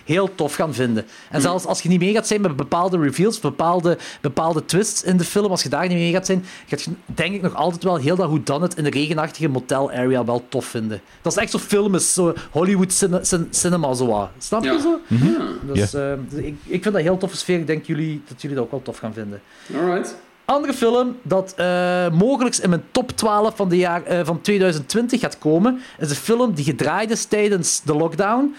heel 0.05 0.35
tof 0.35 0.55
gaan 0.55 0.73
vinden. 0.73 1.05
En 1.31 1.41
zelfs 1.41 1.65
als 1.65 1.81
je 1.81 1.89
niet 1.89 1.99
mee 1.99 2.13
gaat 2.13 2.27
zijn 2.27 2.41
met 2.41 2.55
bepaalde 2.55 2.99
reveals, 2.99 3.39
bepaalde, 3.39 3.97
bepaalde 4.21 4.65
twists 4.65 5.03
in 5.03 5.17
de 5.17 5.23
film, 5.23 5.51
als 5.51 5.63
je 5.63 5.69
daar 5.69 5.87
niet 5.87 5.97
mee 5.97 6.11
gaat 6.11 6.25
zijn, 6.25 6.45
gaat 6.67 6.81
je 6.83 6.91
denk 7.05 7.33
ik 7.35 7.41
nog 7.41 7.55
altijd 7.55 7.83
wel 7.83 7.95
heel 7.97 8.15
dat 8.15 8.29
hoe 8.29 8.43
dan 8.43 8.61
het 8.61 8.75
in 8.77 8.83
de 8.83 8.89
regenachtige 8.89 9.47
motel 9.47 9.91
area 9.91 10.25
wel 10.25 10.45
tof 10.49 10.65
vinden. 10.65 11.01
Dat 11.21 11.31
is 11.31 11.37
echt 11.41 11.51
zo 11.51 11.57
film 11.57 11.95
is, 11.95 12.13
zo 12.13 12.33
Hollywood 12.51 12.93
cine- 12.93 13.23
cin- 13.25 13.47
cinema 13.49 13.93
zo 13.93 14.05
wat. 14.07 14.29
Snap 14.37 14.63
je 14.63 14.69
Ja. 14.71 14.79
zo? 14.81 14.99
Ja. 15.07 15.73
Dus, 15.73 15.93
eh, 15.93 16.13
dus 16.29 16.39
ik, 16.43 16.55
ik 16.63 16.81
vind 16.83 16.93
dat 16.95 17.03
heel 17.03 17.17
toffe 17.17 17.37
sfeer. 17.37 17.59
Ik 17.59 17.67
denk 17.67 17.85
jullie, 17.85 18.21
dat 18.27 18.41
jullie 18.41 18.55
dat 18.57 18.65
ook 18.65 18.71
wel 18.71 18.81
tof 18.81 18.97
gaan 18.97 19.13
vinden. 19.13 19.41
Alright. 19.75 20.15
Andere 20.47 20.73
film 20.73 21.19
dat 21.21 21.53
eh 21.55 22.09
mogelijk 22.09 22.55
in 22.55 22.69
mijn 22.69 22.83
top 22.91 23.11
12 23.11 23.55
van, 23.55 23.69
de 23.69 23.77
jaar, 23.77 24.03
eh, 24.03 24.19
van 24.23 24.41
2020 24.41 25.19
gaat 25.19 25.37
komen, 25.37 25.81
is 25.99 26.09
een 26.09 26.15
film 26.15 26.53
die 26.53 26.65
gedraaid 26.65 27.11
is 27.11 27.25
tijdens 27.25 27.81
de 27.81 27.95
lockdown. 27.95 28.55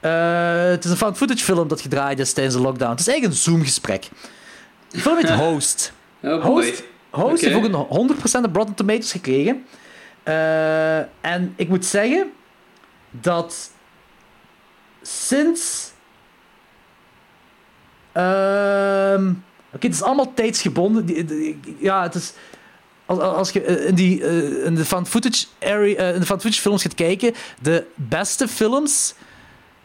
Eh, 0.00 0.62
het 0.62 0.84
is 0.84 0.90
een 0.90 0.96
found 0.96 1.16
footage 1.16 1.44
film 1.44 1.68
dat 1.68 1.80
gedraaid 1.80 2.18
is 2.18 2.32
tijdens 2.32 2.56
de 2.56 2.62
lockdown. 2.62 2.90
Het 2.90 3.00
is 3.00 3.08
eigenlijk 3.08 3.36
een 3.36 3.42
Zoom-gesprek. 3.42 4.08
De 4.90 4.98
film 4.98 5.16
heet 5.16 5.30
Host. 5.44 5.92
Oh 6.22 6.30
boy. 6.30 6.40
Host, 6.40 6.82
Host 7.10 7.32
Oké. 7.32 7.44
heeft 7.44 7.56
ook 7.56 7.90
een 7.90 8.16
100% 8.42 8.44
op 8.44 8.56
Rotten 8.56 8.74
Tomatoes 8.74 9.12
gekregen. 9.12 9.64
En 11.20 11.52
ik 11.56 11.68
moet 11.68 11.84
zeggen 11.84 12.32
dat 13.10 13.70
sinds. 15.02 15.92
Ehm, 18.12 19.32
Oké, 19.74 19.86
het 19.86 19.94
is 19.94 20.02
allemaal 20.02 20.34
tijdsgebonden. 20.34 21.26
Ja, 21.78 22.02
het 22.02 22.14
is. 22.14 22.32
Als, 23.06 23.18
als 23.18 23.50
je 23.50 23.62
eh, 23.62 23.88
in, 23.88 23.94
die, 23.94 24.24
eh, 24.24 24.64
in 24.64 24.74
de 24.74 24.84
found 24.84 25.08
footage, 25.08 25.46
area, 25.60 25.96
eh, 25.96 26.14
in 26.14 26.20
de 26.20 26.26
found 26.26 26.42
footage 26.42 26.60
films 26.60 26.82
gaat 26.82 26.94
kijken, 26.94 27.34
de 27.62 27.84
beste 27.94 28.48
films 28.48 29.14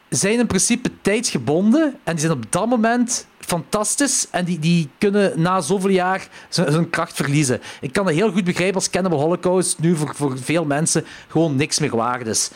zijn 0.09 0.39
in 0.39 0.47
principe 0.47 0.91
tijdsgebonden 1.01 1.95
en 2.03 2.11
die 2.15 2.19
zijn 2.19 2.31
op 2.31 2.51
dat 2.51 2.67
moment 2.67 3.27
fantastisch 3.45 4.27
en 4.31 4.45
die, 4.45 4.59
die 4.59 4.89
kunnen 4.97 5.41
na 5.41 5.61
zoveel 5.61 5.89
jaar 5.89 6.27
zijn, 6.49 6.71
zijn 6.71 6.89
kracht 6.89 7.13
verliezen. 7.13 7.61
Ik 7.81 7.93
kan 7.93 8.05
dat 8.05 8.13
heel 8.13 8.31
goed 8.31 8.43
begrijpen 8.43 8.75
als 8.75 8.89
Cannibal 8.89 9.19
Holocaust 9.19 9.79
nu 9.79 9.95
voor, 9.95 10.15
voor 10.15 10.37
veel 10.37 10.65
mensen 10.65 11.05
gewoon 11.27 11.55
niks 11.55 11.79
meer 11.79 11.95
waard 11.95 12.27
is. 12.27 12.49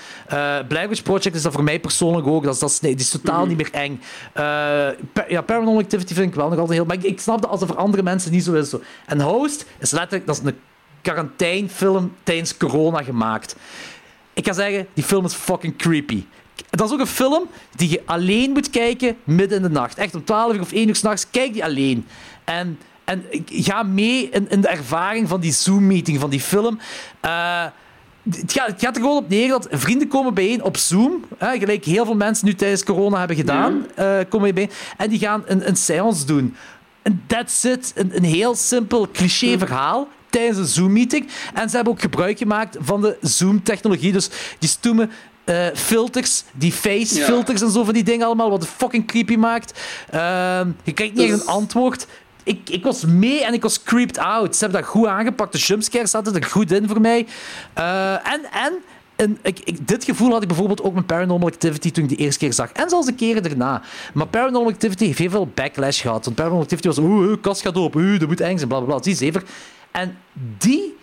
Blair 0.67 0.89
Witch 0.89 1.03
Project 1.03 1.35
is 1.35 1.41
dat 1.41 1.53
voor 1.53 1.63
mij 1.63 1.79
persoonlijk 1.79 2.27
ook. 2.27 2.43
Dat 2.43 2.53
is, 2.53 2.59
dat 2.59 2.69
is, 2.69 2.79
nee, 2.79 2.95
die 2.95 3.05
is 3.05 3.11
totaal 3.11 3.45
niet 3.45 3.57
meer 3.57 3.71
eng. 3.71 4.01
Pa- 5.13 5.25
ja, 5.27 5.41
Paranormal 5.41 5.81
Activity 5.81 6.13
vind 6.13 6.27
ik 6.27 6.35
wel 6.35 6.49
nog 6.49 6.59
altijd 6.59 6.77
heel... 6.77 6.87
Maar 6.87 6.97
ik, 6.97 7.03
ik 7.03 7.19
snap 7.19 7.41
dat 7.41 7.49
als 7.51 7.59
dat 7.59 7.69
voor 7.69 7.77
andere 7.77 8.03
mensen 8.03 8.31
niet 8.31 8.43
zo 8.43 8.53
is. 8.53 8.69
Zo. 8.69 8.81
En 9.05 9.21
Host 9.21 9.65
is 9.79 9.91
letterlijk... 9.91 10.25
Dat 10.25 10.37
is 10.37 10.45
een 10.45 10.59
quarantainefilm 11.01 12.13
tijdens 12.23 12.57
corona 12.57 13.03
gemaakt. 13.03 13.55
Ik 14.33 14.45
ga 14.45 14.53
zeggen, 14.53 14.87
die 14.93 15.03
film 15.03 15.25
is 15.25 15.33
fucking 15.33 15.77
creepy. 15.77 16.25
Dat 16.69 16.87
is 16.87 16.93
ook 16.93 16.99
een 16.99 17.07
film 17.07 17.43
die 17.75 17.89
je 17.89 18.01
alleen 18.05 18.51
moet 18.51 18.69
kijken 18.69 19.15
midden 19.23 19.57
in 19.57 19.63
de 19.63 19.69
nacht. 19.69 19.97
Echt 19.97 20.15
om 20.15 20.23
12 20.23 20.53
uur 20.53 20.61
of 20.61 20.71
1 20.71 20.87
uur 20.87 20.95
s'nachts, 20.95 21.25
kijk 21.31 21.53
die 21.53 21.63
alleen. 21.63 22.05
En, 22.43 22.79
En 23.05 23.23
ga 23.45 23.83
mee 23.83 24.29
in, 24.29 24.49
in 24.49 24.61
de 24.61 24.67
ervaring 24.67 25.27
van 25.27 25.39
die 25.39 25.51
Zoom-meeting, 25.53 26.19
van 26.19 26.29
die 26.29 26.39
film. 26.39 26.79
Eh, 27.19 27.63
het 28.29 28.51
gaat, 28.53 28.67
het 28.67 28.81
gaat 28.81 28.95
er 28.95 29.01
gewoon 29.01 29.17
op 29.17 29.29
neer 29.29 29.47
dat 29.47 29.67
vrienden 29.71 30.07
komen 30.07 30.33
bijeen 30.33 30.63
op 30.63 30.77
Zoom. 30.77 31.23
Hè, 31.37 31.57
gelijk 31.57 31.85
heel 31.85 32.05
veel 32.05 32.15
mensen 32.15 32.45
nu 32.45 32.55
tijdens 32.55 32.83
corona 32.83 33.17
hebben 33.17 33.35
gedaan. 33.35 33.85
eh, 33.95 34.17
komen 34.29 34.53
bijeen. 34.53 34.69
En 34.97 35.09
die 35.09 35.19
gaan 35.19 35.43
een, 35.45 35.67
een 35.67 35.75
seance 35.75 36.25
doen. 36.25 36.55
En 37.01 37.23
that's 37.27 37.63
it. 37.63 37.91
Een, 37.95 38.15
een 38.15 38.23
heel 38.23 38.55
simpel 38.55 39.07
cliché 39.11 39.57
verhaal 39.57 40.07
tijdens 40.29 40.57
een 40.57 40.65
Zoom-meeting. 40.65 41.27
En 41.53 41.69
ze 41.69 41.75
hebben 41.75 41.93
ook 41.93 42.01
gebruik 42.01 42.37
gemaakt 42.37 42.77
van 42.79 43.01
de 43.01 43.17
Zoom-technologie. 43.21 44.11
Dus 44.11 44.29
die 44.59 44.69
stoemen 44.69 45.11
eh, 45.43 45.65
filters, 45.73 46.43
die 46.53 46.71
face-filters 46.71 47.61
en 47.61 47.71
zo 47.71 47.83
van 47.83 47.93
die 47.93 48.03
dingen 48.03 48.25
allemaal, 48.25 48.49
wat 48.49 48.61
het 48.61 48.71
fucking 48.77 49.07
creepy 49.07 49.35
maakt. 49.35 49.79
Ehm, 50.09 50.67
je 50.83 50.93
krijgt 50.93 51.13
niet 51.13 51.23
echt 51.23 51.31
Dus- 51.31 51.41
een 51.41 51.47
antwoord. 51.47 52.07
Ik, 52.43 52.69
ik 52.69 52.83
was 52.83 53.05
mee 53.05 53.45
en 53.45 53.53
ik 53.53 53.61
was 53.61 53.83
creeped 53.83 54.17
out. 54.17 54.55
Ze 54.55 54.63
hebben 54.63 54.81
dat 54.81 54.89
goed 54.89 55.07
aangepakt. 55.07 55.51
De 55.51 55.57
jumpscares 55.57 56.11
zaten 56.11 56.35
er 56.35 56.43
goed 56.43 56.71
in 56.71 56.87
voor 56.87 57.01
mij. 57.01 57.27
Eh, 57.73 58.11
en 58.11 58.41
en 58.51 58.73
en 59.15 59.37
ik, 59.41 59.59
ik, 59.63 59.87
dit 59.87 60.03
gevoel 60.03 60.31
had 60.31 60.41
ik 60.41 60.47
bijvoorbeeld 60.47 60.81
ook 60.83 60.93
met 60.93 61.05
Paranormal 61.05 61.47
Activity 61.47 61.91
toen 61.91 62.03
ik 62.03 62.09
die 62.09 62.17
eerste 62.17 62.39
keer 62.39 62.53
zag. 62.53 62.71
En 62.71 62.89
zelfs 62.89 63.05
de 63.05 63.13
keren 63.13 63.43
daarna. 63.43 63.81
Maar 64.13 64.27
Paranormal 64.27 64.71
Activity 64.71 65.05
heeft 65.05 65.17
heel 65.17 65.29
veel 65.29 65.51
backlash 65.53 66.01
gehad. 66.01 66.23
Want 66.23 66.35
Paranormal 66.35 66.63
Activity 66.63 66.87
was... 66.87 66.97
Oeh, 66.97 67.41
kast 67.41 67.61
gaat 67.61 67.75
open. 67.75 68.01
Oeh, 68.01 68.19
dat 68.19 68.27
moet 68.27 68.39
eng 68.41 68.57
zijn. 68.57 68.67
Blablabla. 68.69 69.03
Zie 69.03 69.15
zever. 69.15 69.43
En 69.91 70.17
die 70.57 70.97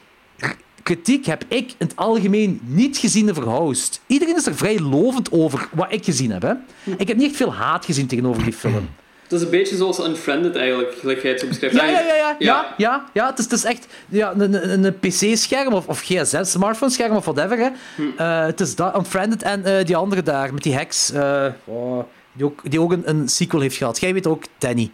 kritiek 0.86 1.26
heb 1.26 1.44
ik 1.48 1.70
in 1.70 1.86
het 1.86 1.96
algemeen 1.96 2.60
niet 2.64 2.96
gezien 2.96 3.30
over 3.30 3.42
Host. 3.42 4.00
Iedereen 4.06 4.36
is 4.36 4.46
er 4.46 4.54
vrij 4.54 4.78
lovend 4.78 5.32
over 5.32 5.68
wat 5.72 5.92
ik 5.92 6.04
gezien 6.04 6.30
heb. 6.30 6.42
Hè. 6.42 6.52
Ik 6.96 7.08
heb 7.08 7.16
niet 7.16 7.26
echt 7.26 7.36
veel 7.36 7.54
haat 7.54 7.84
gezien 7.84 8.06
tegenover 8.06 8.44
die 8.44 8.52
film. 8.52 8.88
Het 9.22 9.32
is 9.32 9.42
een 9.42 9.50
beetje 9.50 9.76
zoals 9.76 9.98
Unfriended 9.98 10.56
eigenlijk, 10.56 10.94
gelijk 11.00 11.22
jij 11.22 11.30
het 11.30 11.40
zo 11.40 11.46
beschrijft. 11.46 11.76
Ja, 11.76 11.84
ja, 11.84 12.00
ja, 12.00 12.14
ja. 12.14 12.14
Ja. 12.16 12.36
ja, 12.38 12.74
ja, 12.76 13.04
ja. 13.12 13.26
Het, 13.26 13.38
is, 13.38 13.44
het 13.44 13.52
is 13.52 13.64
echt 13.64 13.86
ja, 14.08 14.32
een, 14.36 14.72
een, 14.72 14.84
een 14.84 14.98
PC-scherm 14.98 15.72
of, 15.72 15.86
of 15.86 16.00
GSM, 16.00 16.44
smartphone-scherm 16.44 17.16
of 17.16 17.24
whatever. 17.24 17.58
Hè. 17.58 17.68
Eh, 18.16 18.46
het 18.46 18.60
is 18.60 18.74
dat, 18.74 18.96
Unfriended 18.96 19.42
en 19.42 19.64
eh, 19.64 19.84
die 19.84 19.96
andere 19.96 20.22
daar, 20.22 20.54
met 20.54 20.62
die 20.62 20.74
heks, 20.74 21.12
eh, 21.12 21.46
oh, 21.64 22.04
die 22.32 22.44
ook, 22.44 22.70
die 22.70 22.80
ook 22.80 22.92
een, 22.92 23.08
een 23.08 23.28
sequel 23.28 23.60
heeft 23.60 23.76
gehad. 23.76 24.00
Jij 24.00 24.12
weet 24.12 24.26
ook, 24.26 24.44
Danny. 24.58 24.90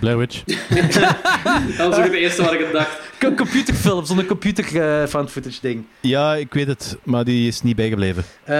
Blair 0.00 0.18
Witch. 0.18 0.42
Dat 1.76 1.88
was 1.88 1.96
ook 1.96 2.04
het 2.04 2.12
eerste 2.12 2.42
wat 2.42 2.52
ik 2.52 2.60
had 2.60 2.72
dacht. 2.72 2.98
Een 3.18 3.36
computerfilm, 3.36 4.04
zo'n 4.06 4.26
computer 4.26 4.80
eh 5.02 5.06
found 5.08 5.30
footage 5.30 5.58
ding. 5.60 5.84
Ja, 6.00 6.34
ik 6.34 6.54
weet 6.54 6.66
het, 6.66 6.96
maar 7.02 7.24
die 7.24 7.48
is 7.48 7.62
niet 7.62 7.76
bijgebleven. 7.76 8.24
Eh, 8.44 8.56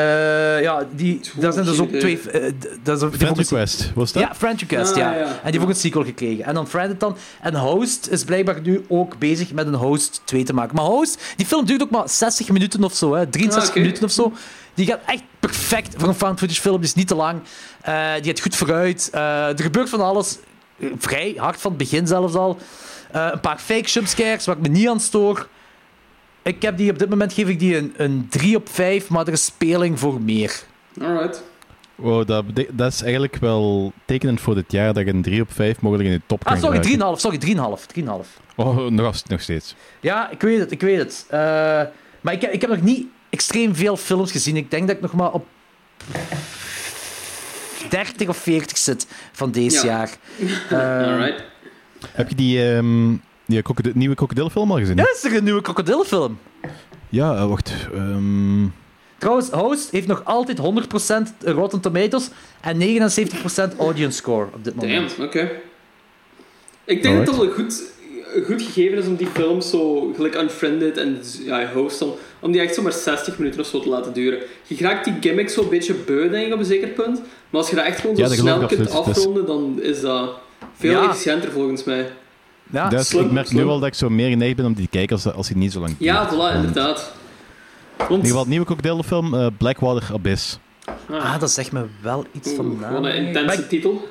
ja, 0.63 0.87
die, 0.95 1.21
daar 1.37 1.53
zijn 1.53 1.65
dus 1.65 1.79
ook 1.79 1.91
geen 1.91 1.99
twee... 2.01 2.21
eh, 2.31 2.47
d- 2.59 2.79
dat 2.83 3.03
is 3.03 3.09
Friend 3.19 3.39
Request, 3.39 3.91
was 3.95 4.13
dat? 4.13 4.23
Ja, 4.23 4.35
Friend 4.35 4.61
Request, 4.61 4.91
Ah, 4.93 4.97
ja. 4.99 5.15
ja. 5.15 5.25
En 5.25 5.29
die 5.33 5.39
heeft 5.43 5.63
ook 5.63 5.69
een 5.69 5.75
sequel 5.75 6.05
gekregen. 6.05 6.45
En 6.45 6.55
dan 6.55 6.69
Friended 6.69 7.01
dan. 7.01 7.17
En 7.41 7.55
Host 7.55 8.09
is 8.11 8.25
blijkbaar 8.25 8.61
nu 8.63 8.85
ook 8.89 9.19
bezig 9.19 9.53
met 9.53 9.67
een 9.67 9.75
Host 9.75 10.21
2 10.25 10.45
te 10.45 10.53
maken. 10.55 10.75
Maar 10.77 10.85
Host, 10.85 11.23
die 11.37 11.47
film 11.47 11.65
duurt 11.67 11.83
ook 11.83 11.91
maar 11.91 12.09
60 12.09 12.49
minuten 12.49 12.85
of 12.85 12.95
zo, 12.95 13.15
hè. 13.15 13.27
63 13.27 13.69
Ah, 13.75 13.81
minuten 13.83 14.05
of 14.05 14.11
zo. 14.11 14.33
Die 14.75 14.87
gaat 14.87 15.01
echt 15.07 15.23
perfect 15.41 15.95
voor 15.99 16.09
een 16.09 16.15
found 16.15 16.39
footage 16.39 16.61
film. 16.61 16.77
Die 16.77 16.85
is 16.85 16.95
niet 16.95 17.09
te 17.09 17.15
lang. 17.15 17.41
Eh, 17.81 18.13
die 18.15 18.25
gaat 18.33 18.41
goed 18.41 18.57
vooruit. 18.57 19.09
Eh, 19.13 19.49
er 19.49 19.63
gebeurt 19.63 19.89
van 19.89 20.01
alles. 20.01 20.39
Vrij 20.99 21.35
hard 21.37 21.61
van 21.61 21.71
het 21.71 21.79
begin 21.81 22.07
zelfs 22.07 22.35
al. 22.35 22.59
Eh, 23.13 23.29
een 23.33 23.41
paar 23.41 23.59
fake 23.59 23.89
jumpscares 23.89 24.45
waar 24.47 24.57
ik 24.57 24.63
me 24.63 24.69
niet 24.69 24.89
aan 24.89 25.01
stoor. 25.01 25.49
Ik 26.43 26.63
heb 26.63 26.77
die 26.77 26.91
op 26.91 26.99
dit 26.99 27.09
moment 27.09 27.33
geef 27.33 27.49
ik 27.49 27.59
die 27.59 27.77
een, 27.77 27.95
een 27.97 28.27
3 28.31 28.57
op 28.57 28.69
5, 28.69 29.09
maar 29.09 29.27
er 29.27 29.33
is 29.33 29.45
speling 29.45 29.99
voor 29.99 30.21
meer. 30.21 30.63
Alright. 31.01 31.43
Wow, 31.95 32.27
dat, 32.27 32.45
dat 32.71 32.93
is 32.93 33.03
eigenlijk 33.03 33.37
wel 33.37 33.93
tekenend 34.05 34.41
voor 34.41 34.55
dit 34.55 34.73
jaar 34.73 34.93
dat 34.95 35.05
je 35.05 35.11
een 35.13 35.23
3 35.23 35.41
op 35.43 35.53
5 35.53 35.81
mogelijk 35.81 36.09
in 36.09 36.15
de 36.15 36.23
top 36.27 36.45
kan 36.45 36.53
Ah, 36.55 36.61
sorry, 36.61 36.77
3,5. 36.83 36.91
gebruiken. 36.91 37.21
Sorry, 37.21 37.39
3,5. 37.39 37.87
3,5. 37.87 38.41
Oh, 38.57 38.77
nog, 38.91 39.07
als- 39.07 39.23
nog 39.25 39.41
steeds. 39.41 39.75
Ja, 40.01 40.31
ik 40.31 40.41
weet 40.41 40.59
het, 40.59 40.71
ik 40.71 40.81
weet 40.81 40.99
het. 40.99 41.25
Eh, 41.29 41.39
maar 42.21 42.33
ik 42.33 42.41
heb, 42.41 42.53
ik 42.53 42.61
heb 42.61 42.71
nog 42.71 42.81
niet 42.83 43.07
extreem 43.31 43.75
veel 43.75 43.97
films 43.97 44.31
gezien. 44.33 44.57
Ik 44.57 44.71
denk 44.71 44.87
dat 44.87 44.97
ik 44.97 45.03
nog 45.03 45.13
maar 45.13 45.33
op 45.33 45.47
30 47.89 48.29
of 48.29 48.37
40 48.37 48.79
zit 48.79 49.07
van 49.33 49.51
deze 49.51 49.87
Ja. 49.87 49.93
jaar. 49.93 50.11
Eh, 50.71 50.79
Alright. 51.13 51.43
Heb 52.13 52.29
je 52.29 52.35
die, 52.35 52.73
ehm, 52.73 53.15
die 53.47 53.63
krokodil- 53.63 53.93
nieuwe 53.95 54.15
krokodillenfilm 54.15 54.71
al 54.71 54.79
gezien? 54.79 54.97
ja, 54.97 55.03
is 55.15 55.25
er 55.25 55.37
een 55.37 55.45
nieuwe 55.45 55.61
krokodillenfilm? 55.63 56.39
Ja, 57.09 57.35
eh, 57.37 57.47
wacht. 57.49 57.73
ehm, 57.95 58.67
Trouwens, 59.19 59.51
Host 59.51 59.91
heeft 59.91 60.07
nog 60.07 60.25
altijd 60.25 60.59
100% 60.59 61.33
Rotten 61.45 61.81
Tomatoes 61.81 62.29
en 62.61 62.77
79% 62.77 63.77
audience 63.79 64.17
score 64.17 64.47
op 64.55 64.65
dit 64.65 64.75
moment. 64.75 65.09
Damn, 65.17 65.29
oké. 65.29 65.51
Ik 66.85 67.03
denk 67.03 67.17
dat 67.17 67.27
het 67.27 67.37
wel 67.45 67.53
goed, 67.55 67.83
goed 68.47 68.63
gegeven 68.63 68.99
is 68.99 69.07
om 69.07 69.17
die 69.17 69.27
films 69.27 69.71
zo, 69.71 70.13
gelijk 70.17 70.35
Unfriended 70.35 70.97
en 70.97 71.19
ja, 71.45 71.71
Host, 71.73 72.03
om, 72.03 72.15
om 72.41 72.53
die 72.53 72.61
echt 72.61 72.75
zo 72.75 72.83
maar 72.83 72.93
60 72.93 73.39
minuten 73.39 73.61
of 73.61 73.67
zo 73.67 73.81
te 73.81 73.89
laten 73.89 74.13
duren. 74.13 74.39
Je 74.67 74.77
raakt 74.79 75.05
die 75.05 75.15
gimmick 75.21 75.49
zo 75.49 75.63
een 75.63 75.69
beetje 75.69 75.95
beu, 75.95 76.29
denk 76.31 76.47
ik, 76.47 76.53
op 76.53 76.59
een 76.59 76.65
zeker 76.65 76.89
punt. 76.89 77.21
Maar 77.51 77.61
als 77.61 77.71
je 77.71 77.77
dat 77.77 77.85
echt 77.85 78.01
gewoon 78.01 78.17
zo 78.17 78.23
Ja, 78.23 78.29
snel 78.29 78.59
kunt 78.59 78.71
absoluut. 78.73 79.05
Dus- 79.07 79.17
afronden, 79.17 79.47
dan 79.47 79.79
is 79.83 80.01
dat 80.01 80.31
veel 80.77 80.91
Ja. 80.91 81.09
efficiënter 81.09 81.51
volgens 81.51 81.85
mij. 81.85 82.11
Ja, 82.71 83.03
slim, 83.03 83.25
ik 83.25 83.31
merk 83.31 83.47
slim. 83.47 83.59
nu 83.61 83.67
wel 83.67 83.79
dat 83.79 83.89
ik 83.89 83.95
zo 83.95 84.09
meer 84.11 84.29
geneigd 84.29 84.57
ben 84.57 84.65
om 84.67 84.73
die 84.75 84.85
te 84.85 84.91
kijken 84.91 85.17
als, 85.17 85.33
als 85.33 85.49
hij 85.49 85.57
niet 85.59 85.73
zo 85.73 85.81
lang 85.81 85.95
Ja, 85.99 86.29
voilà, 86.35 86.55
inderdaad. 86.55 87.13
In 87.99 88.05
Want, 88.09 88.11
ieder 88.11 88.27
geval, 88.27 88.45
nieuwe 88.47 88.65
krokodillenfilm, 88.67 89.35
eh, 89.35 89.47
Blackwater 89.59 90.15
Abyss. 90.15 90.59
ah, 91.11 91.41
dat 91.41 91.51
zegt 91.51 91.73
me 91.73 91.85
wel 92.03 92.25
iets 92.33 92.51
van 92.53 92.67
naam. 92.81 92.89
Gewoon 92.95 93.05
een 93.05 93.15
intense 93.27 93.57
Maar 93.59 93.67
titel. 93.69 94.09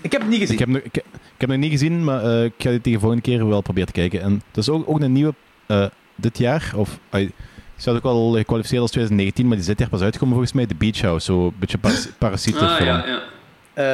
ik 0.00 0.12
heb 0.12 0.20
het 0.20 0.30
niet 0.30 0.40
gezien. 0.40 0.58
Ik 0.58 0.66
heb, 0.66 0.84
ik, 0.84 1.02
ik 1.36 1.42
heb 1.42 1.50
nog 1.50 1.58
niet 1.58 1.70
gezien, 1.70 2.04
maar 2.04 2.24
eh, 2.24 2.44
ik 2.44 2.52
ga 2.58 2.70
tegen 2.70 2.82
de 2.82 2.98
volgende 2.98 3.22
keer 3.22 3.48
wel 3.48 3.60
proberen 3.60 3.86
te 3.86 4.00
kijken. 4.00 4.20
En 4.20 4.42
dat 4.50 4.62
is 4.62 4.70
ook, 4.70 4.88
ook 4.88 5.00
een 5.00 5.12
nieuwe 5.12 5.34
eh, 5.66 5.86
dit 6.14 6.38
jaar. 6.38 6.72
Of, 6.76 6.98
die 7.10 7.32
staat 7.76 7.96
ook 7.96 8.04
al 8.04 8.32
gekwalificeerd 8.32 8.80
als 8.80 8.90
2019, 8.90 9.44
maar 9.46 9.56
die 9.56 9.62
is 9.62 9.70
dit 9.70 9.78
jaar 9.78 9.88
pas 9.88 10.00
uitgekomen 10.00 10.34
volgens 10.34 10.54
mij. 10.54 10.66
The 10.66 10.74
Beach 10.74 11.00
House, 11.00 11.24
zo 11.24 11.46
een 11.46 11.54
beetje 11.58 11.78
paras 11.78 12.08
parasietenfilm. 12.18 12.88
Ah, 12.88 13.06
ja, 13.06 13.06
ja. 13.06 13.22
Eh, 13.76 13.84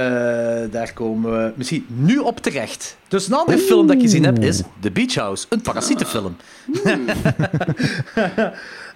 daar 0.70 0.92
komen 0.94 1.32
we 1.32 1.52
misschien 1.56 1.86
nu 1.88 2.18
op 2.18 2.40
terecht. 2.40 2.96
Dus 3.08 3.26
een 3.26 3.32
andere 3.32 3.58
film 3.58 3.86
dat 3.86 3.96
ik 3.96 4.02
gezien 4.02 4.24
heb 4.24 4.38
is 4.38 4.60
The 4.80 4.90
Beach 4.90 5.14
House, 5.14 5.46
een 5.48 5.60
parasietenfilm. 5.60 6.36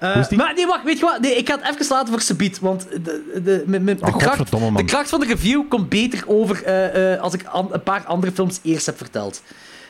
Eh, 0.00 0.30
maar 0.30 0.54
nee, 0.54 0.66
wacht, 0.66 0.84
weet 0.84 0.98
je 0.98 1.04
wat? 1.04 1.20
Nee, 1.20 1.36
ik 1.36 1.48
ga 1.48 1.58
het 1.58 1.68
even 1.74 1.86
laten 1.88 2.08
voor 2.12 2.20
Sabiet, 2.20 2.58
want 2.58 2.86
de, 2.90 3.00
de, 3.44 3.64
de, 3.84 3.96
Oh, 4.00 4.16
kracht, 4.16 4.24
godverdomme, 4.26 4.70
man. 4.70 4.76
de 4.82 4.84
kracht 4.84 5.08
van 5.08 5.20
de 5.20 5.26
review 5.26 5.62
komt 5.68 5.88
beter 5.88 6.24
over 6.26 6.62
eh, 6.64 7.12
eh, 7.14 7.20
als 7.20 7.34
ik 7.34 7.44
an- 7.44 7.68
een 7.72 7.82
paar 7.82 8.04
andere 8.06 8.32
films 8.32 8.58
eerst 8.62 8.86
heb 8.86 8.96
verteld. 8.96 9.42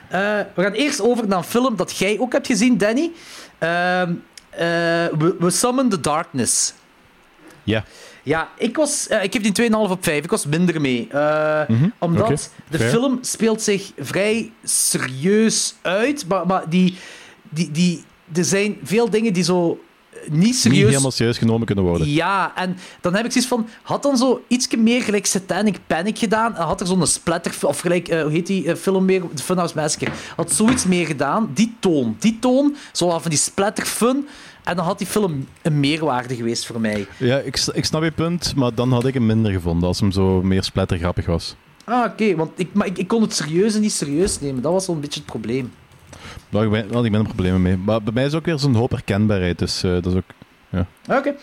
Eh, 0.08 0.20
we 0.54 0.62
gaan 0.62 0.72
eerst 0.72 1.00
over 1.02 1.28
naar 1.28 1.38
een 1.38 1.44
film 1.44 1.76
dat 1.76 1.96
jij 1.96 2.16
ook 2.20 2.32
hebt 2.32 2.46
gezien, 2.46 2.78
Danny. 2.78 3.10
Ehm, 3.58 4.12
eh, 4.50 4.58
we, 5.18 5.36
we 5.38 5.50
Summon 5.50 5.88
the 5.88 6.00
Darkness. 6.00 6.72
Ja. 7.62 7.84
Ja, 8.26 8.48
ik, 8.58 8.76
was, 8.76 9.08
eh, 9.08 9.22
ik 9.22 9.32
heb 9.32 9.42
die 9.42 9.52
2,5 9.52 9.90
op 9.90 10.04
5. 10.04 10.24
Ik 10.24 10.30
was 10.30 10.46
minder 10.46 10.80
mee. 10.80 11.08
Eh, 11.10 11.68
Mhm, 11.68 11.88
Omdat 11.98 12.50
de 12.70 12.78
fair. 12.78 12.90
film 12.90 13.18
speelt 13.20 13.62
zich 13.62 13.92
vrij 13.98 14.52
serieus 14.64 15.74
uit. 15.82 16.24
Maar, 16.28 16.46
maar 16.46 16.68
die, 16.68 16.96
die, 17.50 17.70
die, 17.70 18.04
er 18.34 18.44
zijn 18.44 18.76
veel 18.82 19.10
dingen 19.10 19.32
die 19.32 19.44
zo 19.44 19.80
eh, 20.12 20.18
niet 20.30 20.40
Niet 20.40 20.56
serieus... 20.56 20.88
helemaal 20.90 21.10
serieus 21.10 21.38
genomen 21.38 21.66
kunnen 21.66 21.84
worden. 21.84 22.10
Ja, 22.10 22.52
en 22.56 22.76
dan 23.00 23.14
heb 23.14 23.24
ik 23.24 23.30
zoiets 23.32 23.50
van... 23.50 23.68
Had 23.82 24.02
dan 24.02 24.16
zo 24.16 24.44
iets 24.48 24.68
meer 24.76 25.02
gelijk 25.02 25.26
Satanic 25.26 25.78
Panic 25.86 26.18
gedaan. 26.18 26.56
En 26.56 26.62
had 26.62 26.80
er 26.80 26.86
zo'n 26.86 27.06
splatter... 27.06 27.54
Of 27.62 27.80
gelijk, 27.80 28.08
eh, 28.08 28.22
hoe 28.22 28.30
heet 28.32 28.46
die 28.46 28.66
eh, 28.70 28.76
film 28.76 29.04
meer? 29.04 29.22
The 29.34 29.42
Funhouse 29.42 29.74
Massacre. 29.76 30.10
Had 30.36 30.52
zoiets 30.52 30.84
meer 30.84 31.06
gedaan. 31.06 31.50
Die 31.54 31.76
toon. 31.80 32.16
Die 32.18 32.38
toon. 32.38 32.76
Zo 32.92 33.18
van 33.18 33.30
die 33.30 33.38
splatter 33.38 33.84
fun. 33.86 34.28
En 34.66 34.76
dan 34.76 34.84
had 34.84 34.98
die 34.98 35.06
film 35.06 35.48
een 35.62 35.80
meerwaarde 35.80 36.36
geweest 36.36 36.66
voor 36.66 36.80
mij. 36.80 37.06
Ja, 37.16 37.38
ik, 37.38 37.66
ik 37.72 37.84
snap 37.84 38.02
je 38.02 38.10
punt, 38.10 38.54
maar 38.56 38.74
dan 38.74 38.92
had 38.92 39.06
ik 39.06 39.14
hem 39.14 39.26
minder 39.26 39.52
gevonden 39.52 39.88
als 39.88 40.00
hem 40.00 40.12
zo 40.12 40.42
meer 40.42 40.62
splattergrappig 40.62 41.26
was. 41.26 41.56
Ah, 41.84 42.04
oké. 42.04 42.36
want 42.36 42.50
ik, 42.54 42.68
maar 42.72 42.86
ik, 42.86 42.98
ik 42.98 43.08
kon 43.08 43.22
het 43.22 43.34
serieus 43.34 43.74
en 43.74 43.80
niet 43.80 43.92
serieus 43.92 44.40
nemen. 44.40 44.62
Dat 44.62 44.72
was 44.72 44.84
zo'n 44.84 45.00
beetje 45.00 45.20
het 45.20 45.28
probleem. 45.28 45.72
Daar 46.48 46.62
heb 46.62 46.72
ik 46.72 46.90
wel 46.90 47.04
ik 47.04 47.10
minder 47.10 47.32
problemen 47.32 47.62
mee. 47.62 47.76
Maar 47.76 48.02
bij 48.02 48.12
mij 48.12 48.24
is 48.24 48.34
ook 48.34 48.44
weer 48.44 48.58
zo'n 48.58 48.74
hoop 48.74 48.90
herkenbaarheid, 48.90 49.58
dus 49.58 49.82
eh, 49.82 49.90
dat 49.90 50.06
is 50.06 50.14
ook... 50.14 50.84
Oké. 51.08 51.34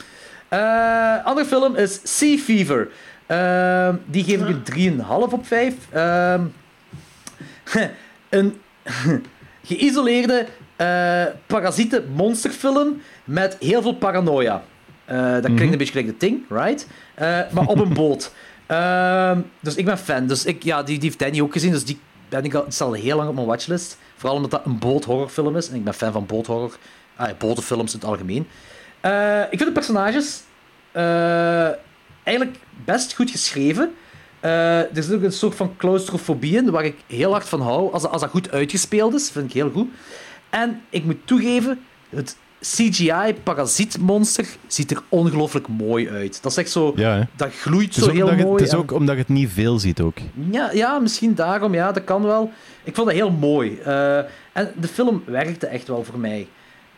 Eh, 0.48 1.26
andere 1.26 1.46
film 1.46 1.76
is 1.76 2.00
Sea 2.04 2.38
Fever. 2.38 2.90
Ehm, 3.26 3.96
die 4.06 4.24
geef 4.24 4.42
ik 4.42 4.48
een 4.48 5.00
3,5 5.00 5.34
op 5.34 5.48
5. 5.48 5.76
Ehm, 5.90 6.42
een 8.30 8.62
geïsoleerde 9.70 10.48
eh 10.84 11.34
parasieten 11.48 12.12
monsterfilm 12.16 13.02
met 13.24 13.58
heel 13.60 13.82
veel 13.82 13.96
paranoia. 13.96 14.64
Eh, 15.06 15.34
dat 15.34 15.44
klinkt 15.44 15.62
een 15.62 15.78
beetje 15.78 15.94
gelijk 15.94 16.08
de 16.08 16.18
Thing, 16.18 16.42
right? 16.50 16.88
Eh, 17.14 17.40
maar 17.52 17.66
op 17.66 17.80
een 17.80 17.94
boot. 18.04 18.34
Ehm, 18.66 19.40
dus 19.60 19.76
ik 19.76 19.86
ben 19.86 19.98
fan. 19.98 20.28
Dus 20.28 20.46
ik, 20.46 20.64
ja, 20.64 20.84
die, 20.84 20.96
die 21.00 21.08
heeft 21.08 21.20
Danny 21.20 21.42
ook 21.42 21.54
gezien, 21.54 21.72
dus 21.72 21.86
die 21.86 22.00
ben 22.30 22.44
ik 22.44 22.54
al, 22.54 22.94
heel 22.94 23.18
lang 23.18 23.30
op 23.30 23.36
mijn 23.36 23.48
watchlist. 23.48 23.98
Vooral 24.16 24.36
omdat 24.36 24.52
dat 24.52 24.66
een 24.66 24.80
boothorrorfilm 24.80 25.58
is. 25.58 25.70
En 25.70 25.76
ik 25.76 25.84
ben 25.84 25.94
fan 25.94 26.12
van 26.12 26.26
boothorror. 26.26 26.78
Ah, 27.16 27.28
ja, 27.28 27.34
botenfilms 27.38 27.94
in 27.94 28.00
het 28.00 28.08
algemeen. 28.08 28.48
Ik 29.52 29.58
vind 29.58 29.66
de 29.66 29.72
personages 29.72 30.42
eigenlijk 32.24 32.58
best 32.86 33.16
goed 33.16 33.32
geschreven. 33.32 33.94
Er 34.40 34.90
zit 34.94 35.14
ook 35.14 35.24
een 35.24 35.32
soort 35.32 35.56
van 35.56 35.76
claustrofobie 35.78 36.58
in, 36.58 36.72
waar 36.72 36.86
ik 36.86 36.96
heel 37.08 37.32
hard 37.32 37.50
van 37.50 37.62
hou. 37.62 37.94
Als, 37.94 38.06
als 38.06 38.22
dat 38.22 38.30
goed 38.30 38.52
uitgespeeld 38.52 39.14
is, 39.14 39.30
vind 39.30 39.46
ik 39.46 39.54
heel 39.54 39.72
goed. 39.72 39.90
En 40.54 40.82
ik 40.90 41.04
moet 41.04 41.18
toegeven, 41.26 41.80
het 42.10 42.38
CGI-parasietmonster 42.60 44.48
ziet 44.68 44.92
er 44.92 45.02
ongelooflijk 45.10 45.68
mooi 45.68 46.10
uit. 46.10 46.42
Dat 46.44 46.52
is 46.52 46.58
echt 46.58 46.70
zo... 46.70 46.94
Ja. 46.96 47.28
Dat 47.36 47.54
gloeit 47.54 47.94
zo 47.94 48.10
heel 48.10 48.36
mooi. 48.36 48.52
het 48.52 48.62
is 48.62 48.72
en- 48.72 48.78
ook 48.78 48.92
omdat 48.92 49.16
je 49.16 49.22
het 49.22 49.30
niet 49.30 49.50
veel 49.52 49.80
ziet 49.80 50.02
ook. 50.02 50.18
ja, 50.52 50.72
ja, 50.72 51.00
misschien 51.00 51.36
daarom. 51.36 51.74
Ja, 51.74 51.92
dat 51.92 52.04
kan 52.04 52.24
wel. 52.24 52.52
Ik 52.84 52.96
vond 52.96 53.08
het 53.08 53.16
heel 53.18 53.32
mooi. 53.32 53.78
Eh, 53.80 54.18
en 54.54 54.72
de 54.80 54.88
film 54.88 55.24
werkte 55.26 55.68
echt 55.68 55.88
wel 55.88 56.04
voor 56.04 56.20
mij. 56.20 56.48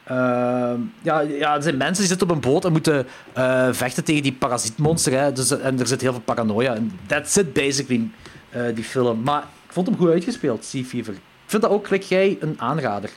Ehm, 0.04 0.80
ja, 1.02 1.20
ja, 1.20 1.56
er 1.56 1.64
zijn 1.64 1.78
mensen 1.78 1.98
die 1.98 2.08
zitten 2.08 2.30
op 2.30 2.36
een 2.36 2.52
boot 2.52 2.66
en 2.66 2.72
moeten 2.72 3.08
eh, 3.34 3.68
vechten 3.72 4.04
tegen 4.04 4.24
die 4.24 4.34
parasietmonster. 4.34 5.20
Hè. 5.20 5.32
Dus, 5.32 5.60
en 5.60 5.80
er 5.80 5.88
zit 5.88 6.02
heel 6.02 6.12
veel 6.12 6.22
paranoia. 6.22 6.76
En 6.76 6.92
that's 7.06 7.36
it, 7.36 7.54
basically, 7.54 8.10
eh, 8.50 8.62
die 8.76 8.84
film. 8.84 9.22
Maar 9.24 9.42
ik 9.42 9.74
vond 9.74 9.88
hem 9.88 9.98
goed 9.98 10.10
uitgespeeld, 10.10 10.66
Sea 10.66 10.84
Fever. 10.84 11.14
Ik 11.14 11.52
vind 11.52 11.62
dat 11.62 11.72
ook, 11.72 11.86
gelijk 11.88 12.04
jij, 12.04 12.38
een 12.40 12.56
aanrader. 12.58 13.10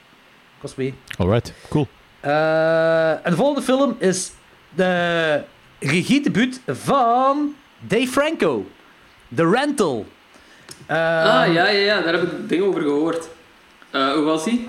Ik 0.58 0.64
was 0.64 0.74
mee. 0.74 0.94
Alright, 1.18 1.52
cool. 1.68 1.86
Eh, 2.20 3.10
en 3.10 3.30
de 3.30 3.36
volgende 3.36 3.62
film 3.62 3.96
is 3.98 4.30
de 4.74 5.40
regiedebuut 5.78 6.60
van 6.66 7.54
Dave 7.80 8.06
Franco. 8.06 8.66
The 9.34 9.50
Rental. 9.50 10.06
ah, 10.86 10.94
ja, 10.96 11.46
ja, 11.52 11.68
ja, 11.68 12.00
daar 12.00 12.12
heb 12.12 12.22
ik 12.22 12.48
dingen 12.48 12.66
over 12.66 12.82
gehoord. 12.82 13.28
Eh, 13.90 14.12
hoe 14.12 14.22
was 14.22 14.44
die? 14.44 14.68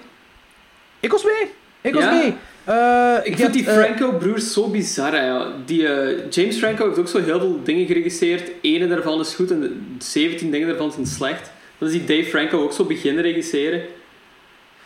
Ik 1.00 1.12
was 1.12 1.24
mee. 1.24 1.52
Ik 1.82 1.94
was 1.94 2.04
Ja? 2.04 2.12
mee. 2.12 2.36
Eh, 2.64 3.16
Ik 3.24 3.36
vind 3.38 3.54
die 3.54 3.64
hebt, 3.64 3.78
eh, 3.78 3.84
Franco-broers 3.86 4.54
zo 4.54 4.68
bizar. 4.70 5.12
Hè, 5.12 5.26
ja. 5.26 5.48
die, 5.66 5.88
eh, 5.88 6.26
James 6.30 6.58
Franco 6.58 6.86
heeft 6.86 7.00
ook 7.00 7.08
zo 7.08 7.24
heel 7.24 7.40
veel 7.40 7.60
dingen 7.64 7.86
geregisseerd. 7.86 8.52
Ene 8.62 8.88
daarvan 8.88 9.20
is 9.20 9.36
goed 9.36 9.52
en 9.52 9.60
de 9.60 9.76
17 10.00 10.52
dingen 10.52 10.68
daarvan 10.68 10.92
zijn 10.92 11.06
slecht. 11.06 11.52
Dan 11.78 11.90
is 11.90 11.94
die 11.94 12.06
Dave 12.18 12.30
Franco 12.30 12.64
ook 12.64 12.74
zo 12.74 12.84
beginnen 12.84 13.24
regisseren. 13.24 13.82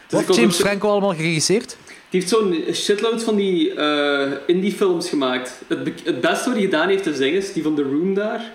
Dus 0.08 0.20
wat 0.20 0.28
heeft 0.28 0.40
James 0.40 0.58
zo- 0.58 0.64
Franco 0.64 0.90
allemaal 0.90 1.14
geregisseerd? 1.16 1.78
Die 2.10 2.22
heeft 2.22 2.30
zo'n 2.34 2.64
shitload 2.74 3.24
van 3.24 3.36
die 3.36 3.74
eh, 3.74 4.32
indie-films 4.48 5.10
gemaakt. 5.10 5.62
Het, 5.68 5.84
be- 5.84 5.94
het 6.04 6.22
beste 6.22 6.44
wat 6.46 6.54
hij 6.54 6.62
gedaan 6.64 6.88
heeft 6.90 7.06
is 7.06 7.18
dinges, 7.18 7.54
die 7.54 7.64
van 7.64 7.76
The 7.76 7.82
Room 7.84 8.14
daar. 8.14 8.52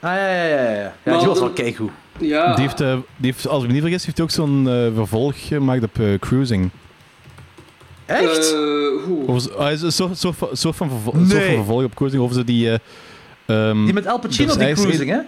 Ah, 0.00 0.14
ja, 0.14 0.28
ja, 0.32 0.44
ja. 0.44 0.70
ja. 0.70 0.94
ja 1.02 1.18
die 1.18 1.26
was 1.26 1.38
wel 1.38 1.50
keigoed. 1.50 1.90
Ja, 2.18 2.54
Die 2.54 2.64
heeft, 2.64 2.80
eh, 2.80 2.92
die 3.16 3.32
heeft, 3.32 3.48
als 3.48 3.60
ik 3.62 3.66
me 3.68 3.72
niet 3.74 3.82
vergis, 3.82 4.04
heeft 4.04 4.16
hij 4.16 4.26
ook 4.26 4.32
zo'n 4.32 4.68
eh, 4.68 4.94
vervolg 4.94 5.46
gemaakt 5.46 5.82
op 5.82 5.98
Cruising. 6.20 6.70
Echt? 8.06 8.52
hoe? 9.04 9.22
Over, 9.26 9.40
zo- 9.40 9.50
ah, 9.54 9.72
is 9.72 9.82
een 9.82 9.92
soort, 9.92 10.18
soort, 10.18 10.36
van- 10.36 10.48
soort, 10.52 10.76
van 10.76 10.88
vervol- 10.90 11.14
een 11.14 11.20
soort 11.26 11.32
van 11.38 11.46
Nee. 11.46 11.56
vervolg 11.56 11.84
op 11.84 11.94
Cruising. 11.94 12.22
Over 12.22 12.34
zo 12.36 12.44
die... 12.44 12.78
ehm, 13.46 13.84
die 13.84 13.94
met 13.94 14.06
Al 14.06 14.18
Pacino, 14.18 14.46
dus 14.56 14.56
die 14.66 14.74
cruising, 14.74 15.10
hè? 15.10 15.18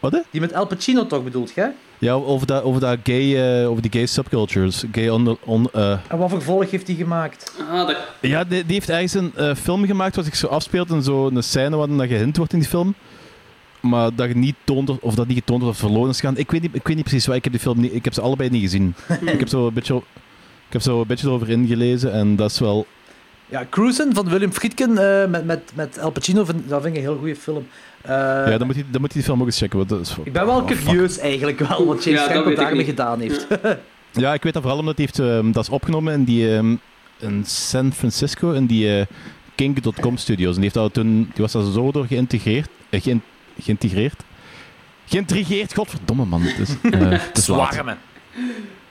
Wat, 0.00 0.12
hè? 0.12 0.18
Die 0.30 0.40
met 0.40 0.54
Al 0.54 0.66
Pacino 0.66 1.06
toch 1.06 1.24
bedoeld, 1.24 1.54
hè? 1.54 1.66
Ja, 1.98 2.12
over 2.12 2.46
dat, 2.46 2.62
over 2.62 2.80
dat 2.80 2.98
gay, 3.02 3.60
eh, 3.60 3.70
over 3.70 3.82
die 3.82 3.92
gay 3.92 4.06
subcultures. 4.06 4.84
Gay 4.92 5.08
on, 5.08 5.38
on, 5.44 5.68
eh, 5.72 5.90
En 6.08 6.18
wat 6.18 6.30
vervolg 6.30 6.70
heeft 6.70 6.86
hij 6.86 6.96
gemaakt? 6.96 7.52
Ah, 7.70 7.86
dat... 7.86 7.96
Ja, 8.20 8.44
die, 8.44 8.64
die 8.64 8.74
heeft 8.74 8.90
ergens 8.90 9.14
een 9.14 9.32
eh, 9.36 9.54
film 9.54 9.86
gemaakt 9.86 10.16
wat 10.16 10.24
zich 10.24 10.36
zo 10.36 10.46
afspeelt 10.46 10.90
in 10.90 11.02
zo'n 11.02 11.42
scène 11.42 11.76
waarin 11.76 11.96
dat 11.96 12.06
gehint 12.06 12.36
wordt 12.36 12.52
in 12.52 12.58
die 12.58 12.68
film. 12.68 12.94
Maar 13.80 14.14
dat 14.14 14.28
je 14.28 14.36
niet 14.36 14.54
toont, 14.64 15.00
of 15.00 15.14
dat 15.14 15.26
niet 15.26 15.38
getoond 15.38 15.62
wordt 15.62 15.76
of 15.76 15.82
verloren 15.84 16.10
is 16.10 16.20
gaan. 16.20 16.36
Ik 16.36 16.50
weet 16.50 16.62
niet, 16.62 16.74
ik 16.74 16.86
weet 16.86 16.96
niet 16.96 17.04
precies 17.04 17.26
waar. 17.26 17.36
Ik 17.36 17.44
heb 17.44 17.52
die 17.52 17.62
film 17.62 17.80
niet, 17.80 17.94
ik 17.94 18.04
heb 18.04 18.14
ze 18.14 18.20
allebei 18.20 18.50
niet 18.50 18.62
gezien. 18.62 18.94
ik 19.34 19.38
heb 19.38 19.48
zo 19.48 19.66
een 19.66 19.74
beetje, 19.74 19.96
ik 20.66 20.72
heb 20.72 20.82
zo 20.82 21.00
een 21.00 21.06
beetje 21.06 21.26
erover 21.26 21.50
ingelezen 21.50 22.12
en 22.12 22.36
dat 22.36 22.50
is 22.50 22.58
wel. 22.58 22.86
Ja, 23.46 23.66
Cruising 23.70 24.14
van 24.14 24.28
William 24.28 24.52
Friedkin 24.52 24.98
eh, 24.98 25.26
met, 25.26 25.44
met, 25.44 25.70
met 25.74 25.98
Al 25.98 26.10
Pacino, 26.10 26.44
vind, 26.44 26.68
dat 26.68 26.82
vind 26.82 26.94
ik 26.94 27.00
een 27.00 27.08
heel 27.08 27.18
goede 27.18 27.36
film. 27.36 27.66
Eh, 28.02 28.10
ja, 28.50 28.58
dan 28.58 28.66
moet, 28.66 28.76
je, 28.76 28.84
dan 28.90 29.00
moet 29.00 29.12
je 29.12 29.18
die 29.18 29.26
film 29.28 29.40
ook 29.40 29.46
eens 29.46 29.58
checken. 29.58 29.76
Want 29.78 29.90
dat 29.90 30.00
is, 30.00 30.16
ik 30.24 30.32
ben 30.32 30.46
wel 30.46 30.60
oh, 30.60 30.68
fuck. 30.68 30.78
curieus 30.84 31.18
eigenlijk 31.18 31.58
wel, 31.58 31.86
wat 31.86 32.04
James 32.04 32.20
Ja, 32.20 32.26
Franco 32.30 32.54
daarmee 32.54 32.84
gedaan 32.84 33.20
heeft. 33.20 33.46
Ja, 34.12 34.34
ik 34.34 34.42
weet 34.42 34.52
dat 34.52 34.62
vooral 34.62 34.80
omdat 34.80 34.96
hij 34.96 35.04
heeft, 35.06 35.18
ehm, 35.30 35.52
dat 35.52 35.62
is 35.62 35.68
opgenomen 35.70 36.12
in, 36.14 36.24
die, 36.24 36.54
ehm, 36.56 36.74
in 37.18 37.44
San 37.46 37.92
Francisco, 37.92 38.50
in 38.52 38.66
die 38.66 38.98
eh, 38.98 39.06
Kink.com 39.54 40.16
studios. 40.16 40.48
En 40.54 40.60
die, 40.60 40.62
heeft 40.62 40.74
dat 40.74 40.92
toen, 40.94 41.16
die 41.34 41.42
was 41.42 41.52
daar 41.52 41.62
zo 41.72 41.90
door 41.92 42.06
geïntegreerd. 42.06 42.68
eh, 42.90 43.02
geïn- 43.02 43.22
geïntegreerd? 43.60 44.22
Geïntrigeerd, 45.06 45.74
godverdomme 45.74 46.24
man. 46.24 46.42
Het 46.42 46.58
is, 46.58 46.68
eh, 46.92 47.10
het 47.10 47.38
is 47.38 47.48
man. 47.48 47.66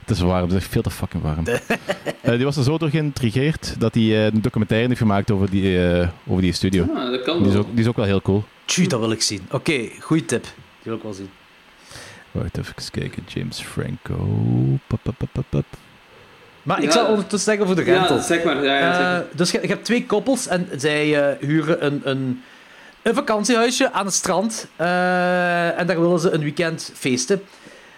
Het 0.05 0.09
is 0.15 0.19
warm, 0.19 0.41
het 0.41 0.51
is 0.51 0.57
echt 0.57 0.71
veel 0.71 0.81
te 0.81 0.89
fucking 0.89 1.23
warm. 1.23 1.43
Eh, 2.21 2.33
die 2.35 2.45
was 2.45 2.57
er 2.57 2.63
zo 2.63 2.77
door 2.77 2.89
geïntrigeerd 2.89 3.75
dat 3.79 3.93
hij 3.93 4.25
een 4.27 4.41
documentaire 4.41 4.87
heeft 4.87 4.99
gemaakt 4.99 5.31
over 5.31 5.49
die, 5.49 5.79
over 6.27 6.41
die 6.41 6.51
studio. 6.51 6.85
Ah, 6.95 7.11
dat 7.11 7.21
kan 7.23 7.43
Die 7.43 7.51
is, 7.51 7.57
ook, 7.57 7.67
die 7.71 7.79
is 7.79 7.87
ook 7.87 7.95
wel 7.95 8.05
heel 8.05 8.21
cool. 8.21 8.43
Tjie, 8.67 8.87
dat 8.87 8.99
wil 8.99 9.11
ik 9.11 9.21
zien. 9.21 9.47
Oké, 9.51 9.89
goede 9.99 10.25
tip. 10.25 10.43
Die 10.43 10.51
wil 10.83 10.95
ik 10.95 11.01
wel 11.03 11.13
zien. 11.13 11.29
Wacht 12.31 12.57
even 12.57 12.73
kijken. 12.91 13.23
James 13.27 13.59
Franco. 13.61 14.15
Pop, 14.87 14.99
pop, 15.03 15.15
pop, 15.17 15.29
pop, 15.31 15.45
pop. 15.49 15.65
Maar 16.63 16.77
ik 16.77 16.83
Ja. 16.83 16.91
zal 16.91 17.05
ondertussen 17.07 17.39
zeggen 17.39 17.63
over 17.63 17.75
de 17.85 17.91
rental. 17.91 18.15
Ja, 18.15 18.21
zeg 18.23 18.43
maar. 18.43 18.63
Ja, 18.63 18.77
ja, 18.77 18.93
zeg 18.93 19.01
maar. 19.03 19.15
Eh, 19.21 19.25
dus 19.35 19.51
je, 19.51 19.61
je 19.61 19.67
hebt 19.67 19.85
twee 19.85 20.05
koppels 20.05 20.47
en 20.47 20.69
zij 20.77 21.29
eh, 21.31 21.47
huren 21.47 21.85
een, 21.85 22.01
een, 22.03 22.43
een 23.01 23.13
vakantiehuisje 23.15 23.91
aan 23.91 24.05
het 24.05 24.13
strand. 24.13 24.67
Eh, 24.75 25.79
en 25.79 25.87
daar 25.87 25.99
willen 26.01 26.19
ze 26.19 26.31
een 26.31 26.41
weekend 26.41 26.91
feesten. 26.95 27.41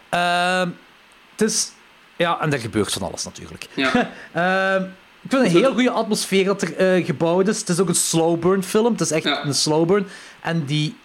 Het 0.09 1.41
is... 1.49 1.71
Ja, 2.15 2.39
en 2.41 2.53
er 2.53 2.59
gebeurt 2.59 2.93
van 2.93 3.01
alles 3.01 3.23
natuurlijk. 3.23 3.67
Ja. 3.75 3.91
Ik 5.21 5.29
vind 5.29 5.43
een 5.45 5.51
heel 5.61 5.73
goede 5.73 5.89
atmosfeer 5.91 6.45
dat 6.45 6.61
er 6.61 6.75
eh, 6.75 7.05
gebouwd 7.05 7.47
is. 7.47 7.59
Het 7.59 7.69
is 7.69 7.79
ook 7.79 7.87
een 7.89 7.95
slow 7.95 8.39
burn 8.39 8.63
film. 8.63 8.91
Het 8.91 9.01
is 9.01 9.11
echt 9.11 9.23
Ja. 9.23 9.45
een 9.45 9.53
slow 9.53 9.87
burn. 9.87 10.07
En 10.41 10.65
die 10.65 10.95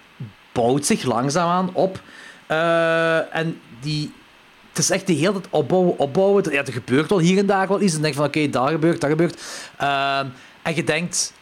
bouwt 0.52 0.86
zich 0.86 1.02
langzaamaan 1.02 1.70
op. 1.72 2.00
Eh, 2.46 3.34
en 3.36 3.60
die... 3.80 4.12
Het 4.68 4.82
is 4.82 4.90
echt 4.90 5.06
de 5.06 5.12
hele 5.12 5.32
tijd 5.32 5.46
opbouwen, 5.50 5.98
opbouwen. 5.98 6.52
Ja, 6.52 6.64
er 6.64 6.72
gebeurt 6.72 7.10
wel 7.10 7.18
hier 7.18 7.38
en 7.38 7.46
daar 7.46 7.68
wel 7.68 7.80
iets. 7.80 7.94
En 7.94 8.02
denk 8.02 8.14
van, 8.14 8.24
oké, 8.24 8.48
daar 8.48 8.70
gebeurt, 8.70 9.00
daar 9.00 9.10
gebeurt. 9.10 9.42
Ehm, 9.76 10.26
en 10.62 10.74
je 10.74 10.84
denkt... 10.84 11.32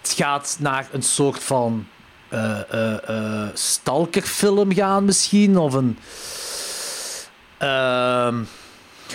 Het 0.00 0.12
gaat 0.12 0.56
naar 0.60 0.88
een 0.92 1.02
soort 1.02 1.42
van... 1.42 1.86
eh 2.28 2.72
eh 2.72 3.08
eh, 3.08 3.48
stalkerfilm 3.54 4.74
gaan 4.74 5.04
misschien. 5.04 5.58
Of 5.58 5.74
een... 5.74 5.98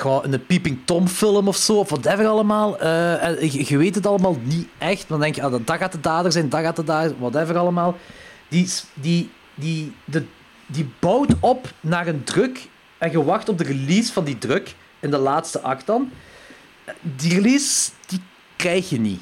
een 0.02 0.46
Peeping 0.46 0.80
Tom 0.86 1.08
film 1.08 1.48
of 1.48 1.56
zo. 1.56 1.74
Of 1.74 1.90
whatever 1.90 2.28
allemaal. 2.28 2.80
En 2.80 3.52
je, 3.52 3.68
je 3.68 3.78
weet 3.78 3.96
het 3.96 4.06
allemaal 4.06 4.38
niet 4.44 4.68
echt. 4.78 5.08
Dan 5.08 5.20
denk 5.20 5.36
je, 5.36 5.44
ah, 5.44 5.52
dat 5.66 5.78
gaat 5.78 5.92
de 5.92 6.00
dader 6.00 6.32
zijn. 6.32 6.50
Dat 6.50 6.62
gaat 6.62 6.76
de 6.76 6.84
dader 6.84 7.10
zijn. 7.10 7.20
Whatever 7.20 7.58
allemaal. 7.58 7.98
Die, 8.48 8.70
die, 8.94 9.30
die, 9.56 9.94
de, 10.06 10.26
die 10.66 10.92
bouwt 11.00 11.34
op 11.40 11.72
naar 11.80 12.08
een 12.08 12.24
druk. 12.24 12.68
En 12.98 13.12
je 13.12 13.24
wacht 13.24 13.50
op 13.50 13.58
de 13.58 13.64
release 13.64 14.14
van 14.14 14.24
die 14.24 14.38
druk. 14.38 14.76
In 15.00 15.12
de 15.12 15.18
laatste 15.18 15.60
act 15.60 15.86
dan. 15.86 16.12
Die 17.02 17.34
release, 17.34 17.92
die 18.06 18.22
krijg 18.56 18.90
je 18.90 19.00
niet. 19.00 19.22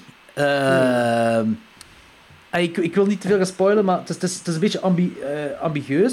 En 2.51 2.61
ik, 2.61 2.77
ik 2.77 2.95
wil 2.95 3.05
niet 3.05 3.21
te 3.21 3.27
veel 3.27 3.37
gaan 3.37 3.45
spoilen, 3.45 3.85
maar 3.85 3.97
het 3.97 4.23
is, 4.23 4.37
het 4.37 4.47
is, 4.47 4.53
een 4.53 4.59
beetje 4.59 4.79
ambi, 4.79 5.17
eh. 5.21 6.05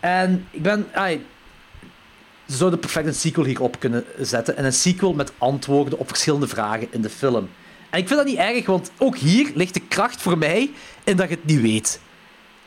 En 0.00 0.46
ik 0.50 0.62
ben... 0.62 0.86
ze 2.48 2.56
zouden 2.56 2.78
perfect 2.78 3.06
een 3.06 3.14
sequel 3.14 3.44
hierop 3.44 3.78
kunnen 3.78 4.04
zetten. 4.20 4.56
En 4.56 4.64
een 4.64 4.72
sequel 4.72 5.12
met 5.12 5.32
antwoorden 5.38 5.98
op 5.98 6.08
verschillende 6.08 6.48
vragen 6.48 6.88
in 6.90 7.00
de 7.00 7.10
film. 7.10 7.48
En 7.90 7.98
ik 7.98 8.06
vind 8.06 8.18
dat 8.18 8.28
niet 8.28 8.38
erg, 8.38 8.66
want 8.66 8.90
ook 8.98 9.16
hier 9.16 9.50
ligt 9.54 9.74
de 9.74 9.80
kracht 9.88 10.22
voor 10.22 10.38
mij 10.38 10.70
in 11.04 11.16
dat 11.16 11.28
je 11.28 11.34
het 11.34 11.44
niet 11.44 11.60
weet. 11.60 12.00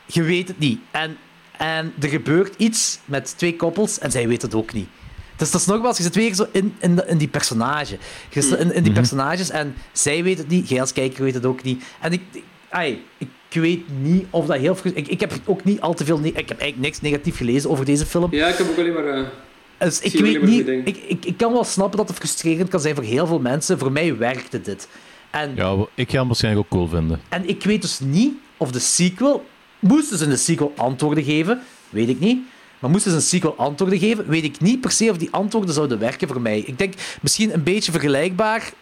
Je 0.06 0.22
weet 0.22 0.48
het 0.48 0.58
niet. 0.58 0.80
En, 0.90 1.16
en 1.58 1.92
er 2.00 2.08
gebeurt 2.08 2.54
iets 2.56 2.98
met 3.04 3.34
twee 3.36 3.56
koppels 3.56 3.98
en 3.98 4.10
zij 4.10 4.28
weten 4.28 4.48
het 4.48 4.56
ook 4.56 4.72
niet. 4.72 4.88
Dus 5.36 5.50
dat 5.50 5.60
is 5.60 5.66
nogmaals, 5.66 5.96
je 5.96 6.02
zit 6.02 6.14
weer 6.14 6.34
zo 6.34 6.46
in, 6.52 6.74
in, 7.06 7.18
die 7.18 7.28
personage. 7.28 7.98
Je 8.30 8.42
zit 8.42 8.58
in, 8.58 8.74
in 8.74 8.82
die 8.82 8.92
personages 8.92 9.50
en 9.50 9.74
zij 9.92 10.22
weet 10.22 10.38
het 10.38 10.48
niet, 10.48 10.68
jij 10.68 10.80
als 10.80 10.92
kijker 10.92 11.24
weet 11.24 11.34
het 11.34 11.46
ook 11.46 11.62
niet. 11.62 11.84
En 12.00 12.12
ik, 12.12 12.20
ik, 12.32 12.42
ai, 12.68 13.04
ik 13.18 13.28
weet 13.50 13.80
niet 14.00 14.26
of 14.30 14.46
dat 14.46 14.56
heel... 14.56 14.76
Ik, 14.82 15.08
ik 15.08 15.20
heb 15.20 15.32
ook 15.44 15.64
niet 15.64 15.80
al 15.80 15.94
te 15.94 16.04
veel... 16.04 16.24
Ik 16.24 16.34
heb 16.34 16.58
eigenlijk 16.58 16.78
niks 16.78 17.00
negatief 17.00 17.36
gelezen 17.36 17.70
over 17.70 17.84
deze 17.84 18.06
film. 18.06 18.34
Ja, 18.34 18.48
ik 18.48 18.56
heb 18.56 18.68
ook 18.70 18.78
alleen 18.78 18.92
maar... 18.92 19.06
eh, 19.06 19.26
Dus 19.84 20.00
ik 20.00 20.20
weet 20.20 20.42
niet... 20.42 20.68
Ik, 20.68 20.96
ik, 20.96 21.24
ik 21.24 21.36
kan 21.36 21.52
wel 21.52 21.64
snappen 21.64 21.98
dat 21.98 22.08
het 22.08 22.16
frustrerend 22.16 22.68
kan 22.68 22.80
zijn 22.80 22.94
voor 22.94 23.04
heel 23.04 23.26
veel 23.26 23.38
mensen. 23.40 23.78
Voor 23.78 23.92
mij 23.92 24.16
werkte 24.16 24.60
dit. 24.60 24.88
En, 25.30 25.52
Ja, 25.56 25.86
ik 25.94 26.10
ga 26.10 26.18
hem 26.18 26.26
waarschijnlijk 26.26 26.64
ook 26.64 26.78
cool 26.78 26.88
vinden. 26.88 27.20
en 27.28 27.48
ik 27.48 27.62
weet 27.62 27.82
dus 27.82 28.00
niet 28.00 28.34
of 28.56 28.70
de 28.70 28.78
sequel... 28.78 29.44
Moesten 29.78 30.18
ze 30.18 30.24
in 30.24 30.30
de 30.30 30.36
sequel 30.36 30.72
antwoorden 30.76 31.24
geven? 31.24 31.62
Weet 31.90 32.08
ik 32.08 32.20
niet. 32.20 32.38
Maar 32.78 32.90
moesten 32.90 33.10
ze 33.10 33.16
een 33.16 33.22
sequel 33.22 33.56
antwoorden 33.56 33.98
geven? 33.98 34.28
Weet 34.28 34.44
ik 34.44 34.60
niet 34.60 34.80
per 34.80 34.90
se 34.90 35.10
of 35.10 35.16
die 35.16 35.30
antwoorden 35.30 35.74
zouden 35.74 35.98
werken 35.98 36.28
voor 36.28 36.40
mij. 36.40 36.58
Ik 36.58 36.78
denk 36.78 36.94
misschien 37.20 37.54
een 37.54 37.62
beetje 37.62 37.92
vergelijkbaar 37.92 38.72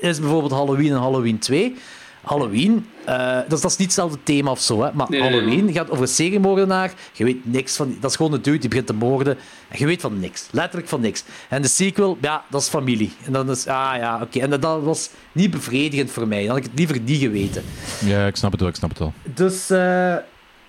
is 0.00 0.20
bijvoorbeeld 0.20 0.52
Halloween 0.52 0.90
en 0.90 0.98
Halloween 0.98 1.38
2. 1.38 1.74
Halloween, 2.22 2.86
eh, 3.04 3.38
dus 3.48 3.60
dat 3.60 3.70
is 3.70 3.76
niet 3.76 3.86
hetzelfde 3.86 4.18
thema 4.22 4.50
of 4.50 4.60
zo, 4.60 4.82
hè, 4.82 4.90
maar 4.92 5.06
Nee, 5.10 5.20
nee, 5.20 5.30
nee. 5.30 5.40
Halloween 5.40 5.72
gaat 5.72 5.90
over 5.90 6.02
een 6.02 6.08
seriemoordenaar. 6.08 6.92
Je 7.12 7.24
weet 7.24 7.46
niks 7.52 7.76
van. 7.76 7.96
Dat 8.00 8.10
is 8.10 8.16
gewoon 8.16 8.32
een 8.32 8.42
dude 8.42 8.58
die 8.58 8.68
begint 8.68 8.86
te 8.86 8.92
moorden. 8.94 9.36
En 9.68 9.78
je 9.78 9.86
weet 9.86 10.00
van 10.00 10.20
niks. 10.20 10.46
Letterlijk 10.50 10.88
van 10.88 11.00
niks. 11.00 11.24
En 11.48 11.62
de 11.62 11.68
sequel, 11.68 12.18
ja, 12.20 12.44
dat 12.50 12.60
is 12.60 12.68
familie. 12.68 13.12
En 13.24 13.32
dan 13.32 13.50
is, 13.50 13.66
ah 13.66 13.92
ja, 13.96 14.18
oké. 14.22 14.38
En 14.40 14.50
dat, 14.50 14.62
dat 14.62 14.82
was 14.82 15.10
niet 15.32 15.50
bevredigend 15.50 16.10
voor 16.10 16.28
mij. 16.28 16.40
Dan 16.40 16.48
had 16.48 16.56
ik 16.58 16.64
het 16.64 16.72
liever 16.78 17.00
niet 17.00 17.20
geweten. 17.20 17.62
Ja, 18.04 18.26
ik 18.26 18.36
snap 18.36 18.50
het 18.52 18.60
wel, 18.60 18.68
ik 18.68 18.76
snap 18.76 18.90
het 18.90 18.98
wel. 18.98 19.12
Dus, 19.22 19.70
eh, 19.70 20.16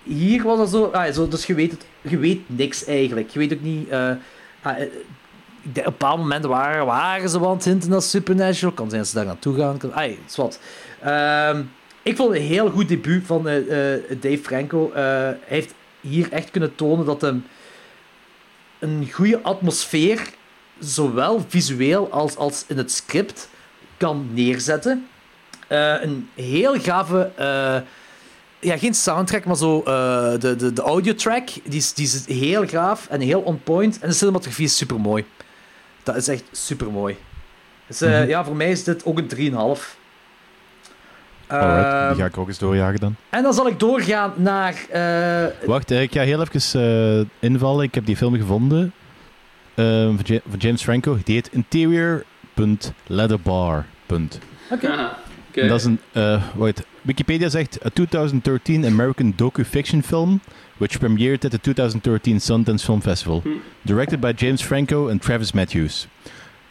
hier 0.02 0.42
was 0.42 0.58
dat 0.58 0.70
zo, 0.70 0.84
ah, 0.84 1.12
zo 1.12 1.28
dus 1.28 1.46
je 1.46 1.54
weet, 1.54 1.70
het, 1.70 1.86
je 2.00 2.18
weet 2.18 2.40
niks 2.46 2.84
eigenlijk. 2.84 3.30
Je 3.30 3.38
weet 3.38 3.52
ook 3.52 3.62
niet... 3.62 3.88
eh, 3.88 4.10
ah, 4.62 4.76
op 5.64 5.84
bepaalde 5.84 6.22
momenten 6.22 6.50
waren, 6.50 6.86
waren 6.86 7.28
ze 7.28 7.40
wel 7.40 7.48
aan 7.48 7.56
het 7.56 7.64
hinten 7.64 7.90
naar 7.90 8.02
Supernatural. 8.02 8.72
Kan 8.72 8.88
zijn 8.88 9.00
dat 9.00 9.10
ze 9.10 9.16
daar 9.16 9.24
naartoe 9.26 9.56
gaan. 9.58 9.78
Kan, 9.78 9.92
ah, 9.92 10.10
is 10.26 10.36
wat. 10.36 10.58
Ehm, 11.02 11.62
ik 12.02 12.16
vond 12.16 12.32
het 12.32 12.38
een 12.38 12.46
heel 12.46 12.70
goed 12.70 12.88
debuut 12.88 13.26
van 13.26 13.48
eh, 13.48 13.94
eh, 13.94 14.02
Dave 14.20 14.38
Franco. 14.42 14.90
Eh, 14.90 15.02
hij 15.02 15.38
heeft 15.44 15.74
hier 16.00 16.32
echt 16.32 16.50
kunnen 16.50 16.74
tonen 16.74 17.06
dat 17.06 17.20
hij 17.20 17.40
een 18.78 19.08
goede 19.12 19.40
atmosfeer, 19.42 20.28
zowel 20.78 21.44
visueel 21.48 22.10
als, 22.10 22.36
als 22.36 22.64
in 22.68 22.76
het 22.76 22.92
script, 22.92 23.48
kan 23.96 24.28
neerzetten. 24.32 25.06
Een 25.68 26.28
heel 26.34 26.80
gave, 26.80 27.30
ja, 28.60 28.76
geen 28.78 28.94
soundtrack, 28.94 29.44
maar 29.44 29.56
zo 29.56 29.82
de, 30.38 30.54
de, 30.58 30.72
de 30.72 30.82
audiotrack. 30.82 31.48
Die 31.64 31.78
is, 31.78 31.92
die 31.94 32.04
is 32.04 32.26
heel 32.26 32.66
gaaf 32.66 33.06
en 33.08 33.20
heel 33.20 33.40
on 33.40 33.62
point. 33.62 33.98
En 34.00 34.08
de 34.08 34.14
cinematografie 34.14 34.64
is 34.64 34.76
super 34.76 35.00
mooi. 35.00 35.24
Dat 36.02 36.16
is 36.16 36.28
echt 36.28 36.44
super 36.52 36.90
mooi. 36.90 37.16
Dus 37.86 38.00
Mhm. 38.00 38.28
ja, 38.28 38.44
voor 38.44 38.56
mij 38.56 38.70
is 38.70 38.84
dit 38.84 39.04
ook 39.04 39.18
een 39.18 39.26
3,5. 39.26 39.96
Alright, 41.52 41.92
Ehm, 41.92 42.08
die 42.12 42.20
ga 42.20 42.26
ik 42.26 42.38
ook 42.38 42.48
eens 42.48 42.58
doorjagen 42.58 43.00
dan. 43.00 43.14
en 43.30 43.42
dan 43.42 43.54
zal 43.54 43.66
ik 43.68 43.78
doorgaan 43.80 44.32
naar. 44.36 44.74
eh, 44.90 45.44
Wacht, 45.66 45.90
ik 45.90 46.12
ga 46.12 46.22
heel 46.22 46.40
even 46.52 46.82
eh, 46.82 47.20
invallen. 47.50 47.84
Ik 47.84 47.94
heb 47.94 48.06
die 48.06 48.16
film 48.16 48.36
gevonden. 48.36 48.92
eh, 49.74 49.84
van, 49.84 50.18
Ja- 50.24 50.40
van 50.48 50.58
James 50.58 50.82
Franco. 50.82 51.18
Die 51.24 51.34
heet 51.34 51.48
Interior.leatherbar. 51.52 53.84
Oké. 54.70 55.10
En 55.54 55.68
dat 55.68 55.78
is 55.78 55.84
een... 55.84 55.98
eh, 56.12 56.42
wacht, 56.54 56.82
Wikipedia 57.02 57.48
zegt... 57.48 57.78
A 57.86 57.88
2013 57.92 58.84
American 58.86 59.32
docu-fiction 59.36 60.02
film... 60.02 60.40
which 60.76 60.98
premiered 60.98 61.44
at 61.44 61.50
the 61.50 61.60
2013 61.60 62.40
Sundance 62.40 62.84
Film 62.84 63.02
Festival. 63.02 63.42
Directed 63.82 64.20
by 64.20 64.32
James 64.36 64.62
Franco 64.62 65.08
and 65.10 65.22
Travis 65.22 65.52
Matthews. 65.52 66.06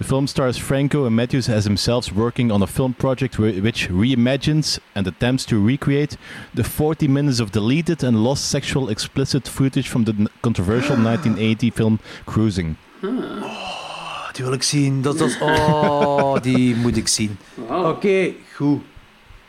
The 0.01 0.07
film 0.07 0.25
stars 0.25 0.57
Franco 0.57 1.05
and 1.05 1.15
Matthews 1.15 1.47
as 1.47 1.63
themselves 1.63 2.11
working 2.11 2.51
on 2.51 2.63
a 2.63 2.65
film 2.65 2.95
project 2.95 3.35
whi- 3.35 3.59
which 3.61 3.87
reimagines 3.91 4.79
and 4.95 5.05
attempts 5.05 5.45
to 5.45 5.63
recreate 5.63 6.17
the 6.55 6.63
40 6.63 7.07
minutes 7.07 7.39
of 7.39 7.51
deleted 7.51 8.03
and 8.03 8.23
lost 8.23 8.49
sexual 8.49 8.89
explicit 8.89 9.47
footage 9.47 9.87
from 9.87 10.05
the 10.05 10.27
controversial 10.41 10.95
1980 10.95 11.69
film 11.69 11.99
Cruising. 12.25 12.77
Oh, 13.03 14.31
die 14.33 14.43
wil 14.43 14.53
ik 14.53 14.63
zien. 14.63 15.01
Dat, 15.01 15.17
dat 15.17 15.37
oh, 15.41 16.41
die 16.41 16.75
moet 16.75 16.97
ik 16.97 17.07
zien. 17.07 17.37
Oké, 17.67 18.31
goed. 18.55 18.81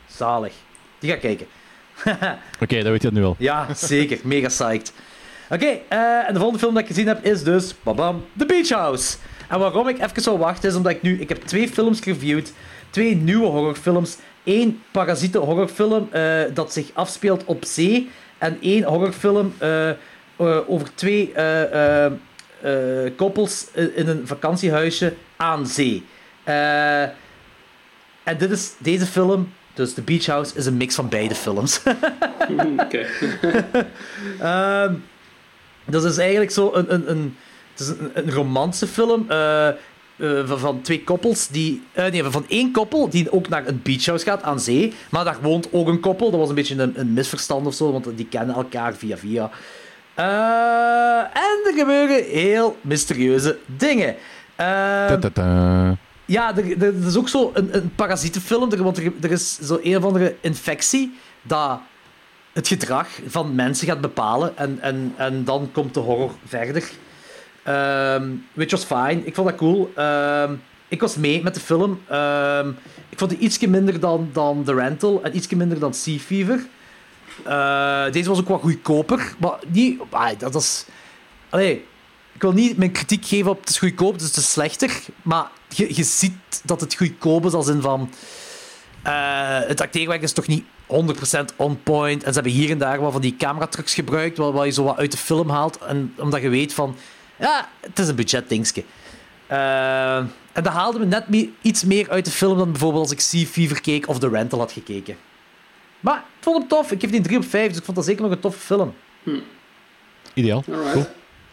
Zalig. 0.07 0.53
Die 0.99 1.09
ga 1.09 1.15
ik 1.15 1.21
kijken. 1.21 1.47
Oké, 2.63 2.75
dat 2.75 2.91
weet 2.91 3.01
je 3.01 3.07
het 3.07 3.17
nu 3.17 3.23
al. 3.23 3.35
Ja, 3.39 3.67
zeker. 3.73 4.19
Mega 4.23 4.47
psyched. 4.47 4.93
Oké, 5.49 5.79
eh, 5.87 6.27
en 6.27 6.33
de 6.33 6.39
volgende 6.39 6.59
film 6.59 6.73
dat 6.73 6.83
ik 6.83 6.89
gezien 6.89 7.07
heb 7.07 7.25
is 7.25 7.43
dus 7.43 7.75
babam, 7.83 8.25
The 8.37 8.45
Beach 8.45 8.69
House. 8.69 9.17
En 9.49 9.59
waarom 9.59 9.87
ik 9.87 9.99
even 9.99 10.21
zou 10.21 10.37
wachten 10.37 10.69
is 10.69 10.75
omdat 10.75 10.91
ik 10.91 11.01
nu... 11.01 11.19
Ik 11.19 11.29
heb 11.29 11.41
twee 11.41 11.67
films 11.67 11.99
gereviewd. 11.99 12.53
Twee 12.89 13.15
nieuwe 13.15 13.45
horrorfilms. 13.45 14.17
Eén 14.43 14.81
parasiete 14.91 15.37
horrorfilm 15.37 16.07
eh, 16.11 16.41
dat 16.53 16.73
zich 16.73 16.89
afspeelt 16.93 17.45
op 17.45 17.65
zee. 17.65 18.09
En 18.37 18.57
één 18.61 18.83
horrorfilm 18.83 19.53
eh, 19.57 19.89
eh, 19.89 19.95
over 20.67 20.95
twee 20.95 21.33
koppels 23.15 23.67
in 23.73 24.07
een 24.07 24.27
vakantiehuisje 24.27 25.13
aan 25.35 25.67
zee. 25.67 26.05
En 28.23 28.37
dit 28.37 28.51
is, 28.51 28.73
deze 28.77 29.05
film, 29.05 29.53
dus 29.73 29.93
The 29.93 30.01
Beach 30.01 30.25
House, 30.25 30.57
is 30.57 30.65
een 30.65 30.77
mix 30.77 30.95
van 30.95 31.09
beide 31.09 31.35
films. 31.35 31.81
Oké. 32.77 33.05
Ehm, 34.39 34.93
dat 35.85 36.03
is 36.03 36.17
eigenlijk 36.17 36.51
zo 36.51 36.71
een, 36.73 36.93
een, 36.93 37.09
een, 37.09 37.37
het 37.75 37.79
is 37.79 37.87
een, 37.87 38.11
een 38.13 38.31
romancefilm 38.31 39.25
eh, 39.29 39.67
eh, 39.67 39.75
van, 40.45 40.59
van 40.59 40.81
twee 40.81 41.03
koppels 41.03 41.47
die... 41.47 41.83
eh, 41.91 42.11
nee, 42.11 42.23
van 42.23 42.45
één 42.47 42.71
koppel 42.71 43.09
die 43.09 43.31
ook 43.31 43.49
naar 43.49 43.67
een 43.67 43.79
beachhouse 43.83 44.25
gaat 44.25 44.43
aan 44.43 44.59
zee. 44.59 44.93
Maar 45.09 45.23
daar 45.23 45.37
woont 45.41 45.67
ook 45.71 45.87
een 45.87 45.99
koppel. 45.99 46.31
Dat 46.31 46.39
was 46.39 46.49
een 46.49 46.55
beetje 46.55 46.81
een, 46.81 46.99
een 46.99 47.13
misverstand 47.13 47.67
of 47.67 47.73
zo, 47.73 47.91
want 47.91 48.07
die 48.15 48.27
kennen 48.27 48.55
elkaar 48.55 48.93
via 48.93 49.17
via. 49.17 49.49
En 51.33 51.61
er 51.65 51.73
gebeuren 51.75 52.23
heel 52.23 52.77
mysterieuze 52.81 53.57
dingen. 53.65 54.15
Ja, 56.25 56.57
er, 56.57 56.71
er, 56.71 56.83
er 56.83 57.07
is 57.07 57.17
ook 57.17 57.29
zo 57.29 57.51
een, 57.53 57.75
een 57.75 57.91
parasietenfilm, 57.95 58.71
er, 58.71 58.83
want 58.83 58.97
er, 58.97 59.11
er 59.21 59.31
is 59.31 59.59
zo 59.59 59.79
een 59.83 59.97
of 59.97 60.03
andere 60.03 60.35
infectie 60.41 61.13
dat 61.41 61.79
het 62.53 62.67
gedrag 62.67 63.07
van 63.27 63.55
mensen 63.55 63.87
gaat 63.87 64.01
bepalen 64.01 64.57
en, 64.57 64.77
en, 64.81 65.13
en 65.15 65.43
dan 65.43 65.69
komt 65.71 65.93
de 65.93 65.99
horror 65.99 66.31
verder. 66.45 66.91
Ehm 67.63 68.31
which 68.53 68.71
was 68.71 68.83
fine. 68.83 69.25
Ik 69.25 69.35
vond 69.35 69.47
dat 69.47 69.57
cool. 69.57 69.91
Ehm, 69.95 70.53
ik 70.87 71.01
was 71.01 71.15
mee 71.15 71.43
met 71.43 71.53
de 71.53 71.59
film. 71.59 72.01
Ehm, 72.07 72.69
ik 73.09 73.17
vond 73.19 73.31
die 73.31 73.39
ietsje 73.39 73.67
minder 73.67 73.99
dan, 73.99 74.29
dan 74.33 74.63
The 74.63 74.73
Rental 74.73 75.23
en 75.23 75.35
ietsje 75.35 75.55
minder 75.55 75.79
dan 75.79 75.93
Sea 75.93 76.17
Fever. 76.17 76.65
Eh, 77.43 78.11
deze 78.11 78.29
was 78.29 78.39
ook 78.39 78.47
wat 78.47 78.61
goedkoper, 78.61 79.33
maar 79.39 79.59
niet... 79.67 80.01
ah, 80.09 80.39
dat 80.39 80.55
is... 80.55 80.85
Allee, 81.49 81.85
ik 82.33 82.41
wil 82.41 82.51
niet 82.51 82.77
mijn 82.77 82.91
kritiek 82.91 83.25
geven 83.25 83.51
op 83.51 83.59
het 83.59 83.69
is 83.69 83.77
goedkoop, 83.77 84.19
dus 84.19 84.27
het 84.27 84.37
is 84.37 84.51
slechter. 84.51 85.01
Maar 85.21 85.47
je, 85.69 85.95
je 85.95 86.03
ziet 86.03 86.61
dat 86.63 86.81
het 86.81 86.95
goedkoop 86.95 87.45
is 87.45 87.53
als 87.53 87.67
in 87.67 87.81
van... 87.81 88.09
eh, 89.03 89.59
het 89.59 89.81
acteerwerk 89.81 90.21
is 90.21 90.33
toch 90.33 90.47
niet 90.47 90.63
100% 90.87 91.55
on 91.55 91.83
point. 91.83 92.23
En 92.23 92.33
ze 92.33 92.39
hebben 92.39 92.59
hier 92.59 92.69
en 92.69 92.77
daar 92.77 93.01
wel 93.01 93.11
van 93.11 93.21
die 93.21 93.35
cameratrucs 93.35 93.93
gebruikt, 93.93 94.37
wat, 94.37 94.53
wat 94.53 94.65
je 94.65 94.71
zo 94.71 94.83
wat 94.83 94.97
uit 94.97 95.11
de 95.11 95.17
film 95.17 95.49
haalt. 95.49 95.77
En 95.77 96.13
omdat 96.17 96.41
je 96.41 96.49
weet 96.49 96.73
van... 96.73 96.95
Ja, 97.35 97.69
het 97.79 97.99
is 97.99 98.07
een 98.07 98.15
budgetdingetje. 98.15 98.83
Eh, 99.47 100.17
en 100.17 100.63
dat 100.63 100.73
haalde 100.73 100.99
me 100.99 101.05
net 101.05 101.25
iets 101.61 101.83
meer 101.83 102.09
uit 102.09 102.25
de 102.25 102.31
film 102.31 102.57
dan 102.57 102.71
bijvoorbeeld 102.71 103.03
als 103.03 103.11
ik 103.11 103.19
Sea 103.19 103.45
Fever 103.45 103.81
keek 103.81 104.07
of 104.07 104.19
The 104.19 104.29
Rental 104.29 104.59
had 104.59 104.71
gekeken. 104.71 105.15
Maar 105.99 106.17
ik 106.17 106.43
vond 106.43 106.57
hem 106.57 106.67
tof. 106.67 106.91
Ik 106.91 106.99
geef 107.01 107.09
die 107.09 107.19
een 107.19 107.25
3 107.25 107.37
op 107.37 107.45
5, 107.45 107.67
dus 107.67 107.77
ik 107.77 107.83
vond 107.83 107.97
dat 107.97 108.05
zeker 108.05 108.21
nog 108.21 108.31
een 108.31 108.39
toffe 108.39 108.59
film. 108.59 108.93
Ideaal. 110.33 110.63
Alright. 110.69 110.91
Cool. 110.91 111.05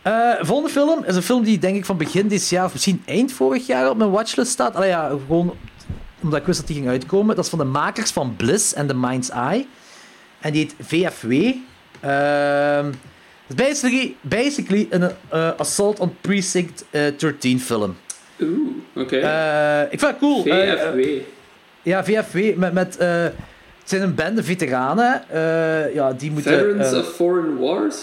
Eh, 0.02 0.32
volgende 0.40 0.70
film 0.70 1.04
is 1.04 1.16
een 1.16 1.22
film 1.22 1.44
die 1.44 1.58
denk 1.58 1.76
ik 1.76 1.84
van 1.84 1.96
begin 1.96 2.28
dit 2.28 2.48
jaar, 2.48 2.64
of 2.64 2.72
misschien 2.72 3.02
eind 3.06 3.32
vorig 3.32 3.66
jaar 3.66 3.90
op 3.90 3.96
mijn 3.96 4.10
watchlist 4.10 4.50
staat. 4.50 4.74
Allee, 4.74 4.88
ja, 4.88 5.08
gewoon 5.08 5.56
omdat 6.20 6.40
ik 6.40 6.46
wist 6.46 6.58
dat 6.58 6.66
die 6.66 6.76
ging 6.76 6.88
uitkomen. 6.88 7.36
Dat 7.36 7.44
is 7.44 7.50
van 7.50 7.58
de 7.58 7.64
makers 7.64 8.10
van 8.10 8.36
Bliss 8.36 8.74
en 8.74 8.86
The 8.86 8.94
Mind's 8.94 9.30
Eye. 9.30 9.66
En 10.40 10.52
die 10.52 10.62
heet 10.62 10.74
VFW. 10.86 11.32
Ehm 12.00 12.92
basically, 13.56 14.16
basically 14.20 14.86
een 14.90 15.10
eh, 15.28 15.50
Assault 15.56 16.00
on 16.00 16.16
Precinct 16.20 16.84
eh, 16.90 17.02
13 17.16 17.60
film. 17.60 17.96
Oeh, 18.40 18.58
oké. 18.96 19.16
Eh, 19.16 19.82
ik 19.92 19.98
vind 19.98 20.10
het 20.10 20.18
cool. 20.18 20.44
Eh, 20.44 20.72
eh, 20.72 20.78
VFW. 20.78 21.00
ja, 21.82 22.04
VFW 22.04 22.56
met... 22.56 22.72
met 22.72 22.96
eh, 22.96 23.22
het 23.80 23.98
zijn 23.98 24.02
een 24.02 24.14
bende 24.14 24.42
veteranen. 24.44 25.22
eh, 25.30 25.94
ja, 25.94 26.12
die 26.12 26.30
moeten... 26.30 26.52
Veterans 26.58 26.92
eh, 26.92 26.98
of 26.98 27.06
Foreign 27.14 27.56
Wars? 27.58 27.96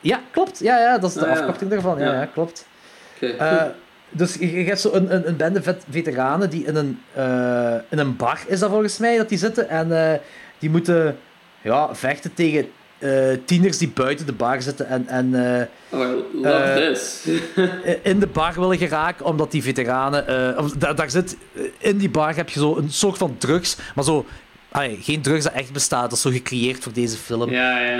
ja, 0.00 0.20
klopt. 0.30 0.58
Ja, 0.58 0.78
ja, 0.78 0.98
dat 0.98 1.10
is 1.10 1.16
de 1.16 1.26
Ah, 1.26 1.32
ja. 1.34 1.38
afkorting 1.40 1.70
daarvan. 1.70 1.98
Ja, 1.98 2.04
Ja. 2.04 2.12
ja 2.20 2.24
klopt. 2.26 2.66
Oké, 3.16 3.26
Eh, 3.26 3.56
cool. 3.58 3.70
dus 4.08 4.34
je, 4.34 4.52
je 4.52 4.64
hebt 4.64 4.80
zo 4.80 4.92
een, 4.92 5.14
een, 5.14 5.28
een 5.28 5.36
bende 5.36 5.62
vet, 5.62 5.84
veteranen 5.90 6.50
die 6.50 6.64
in 6.64 6.76
een, 6.76 7.00
eh, 7.12 7.74
in 7.88 7.98
een 7.98 8.16
bar 8.16 8.40
is 8.46 8.58
dat 8.58 8.70
volgens 8.70 8.98
mij 8.98 9.16
dat 9.16 9.28
die 9.28 9.38
zitten 9.38 9.68
en 9.68 10.10
eh, 10.12 10.18
die 10.58 10.70
moeten 10.70 11.16
ja, 11.62 11.94
vechten 11.94 12.34
tegen 12.34 12.60
eh, 12.60 12.66
tieners 13.44 13.78
die 13.78 13.88
buiten 13.88 14.26
de 14.26 14.32
bar 14.32 14.62
zitten 14.62 14.88
en, 14.88 15.08
en 15.08 15.58
eh, 15.60 15.66
Oh, 15.90 16.00
I 16.00 16.36
love 16.42 16.48
eh, 16.48 16.74
this. 16.92 17.26
in 18.02 18.20
de 18.20 18.26
bar 18.26 18.54
willen 18.60 18.78
geraken 18.78 19.26
omdat 19.26 19.50
die 19.50 19.62
veteranen 19.62 20.26
eh, 20.56 20.64
daar, 20.78 20.94
daar 20.94 21.10
zit 21.10 21.36
in 21.78 21.98
die 21.98 22.10
bar 22.10 22.36
heb 22.36 22.48
je 22.48 22.60
zo 22.60 22.76
een 22.76 22.90
soort 22.90 23.18
van 23.18 23.34
drugs 23.38 23.76
maar 23.94 24.04
zo 24.04 24.26
geen 25.00 25.22
drugs 25.22 25.44
dat 25.44 25.52
echt 25.52 25.72
bestaat 25.72 26.02
dat 26.02 26.12
is 26.12 26.20
zo 26.20 26.30
gecreëerd 26.30 26.82
voor 26.82 26.92
deze 26.92 27.16
film 27.16 27.50
ja, 27.50 27.80
ja. 27.80 27.96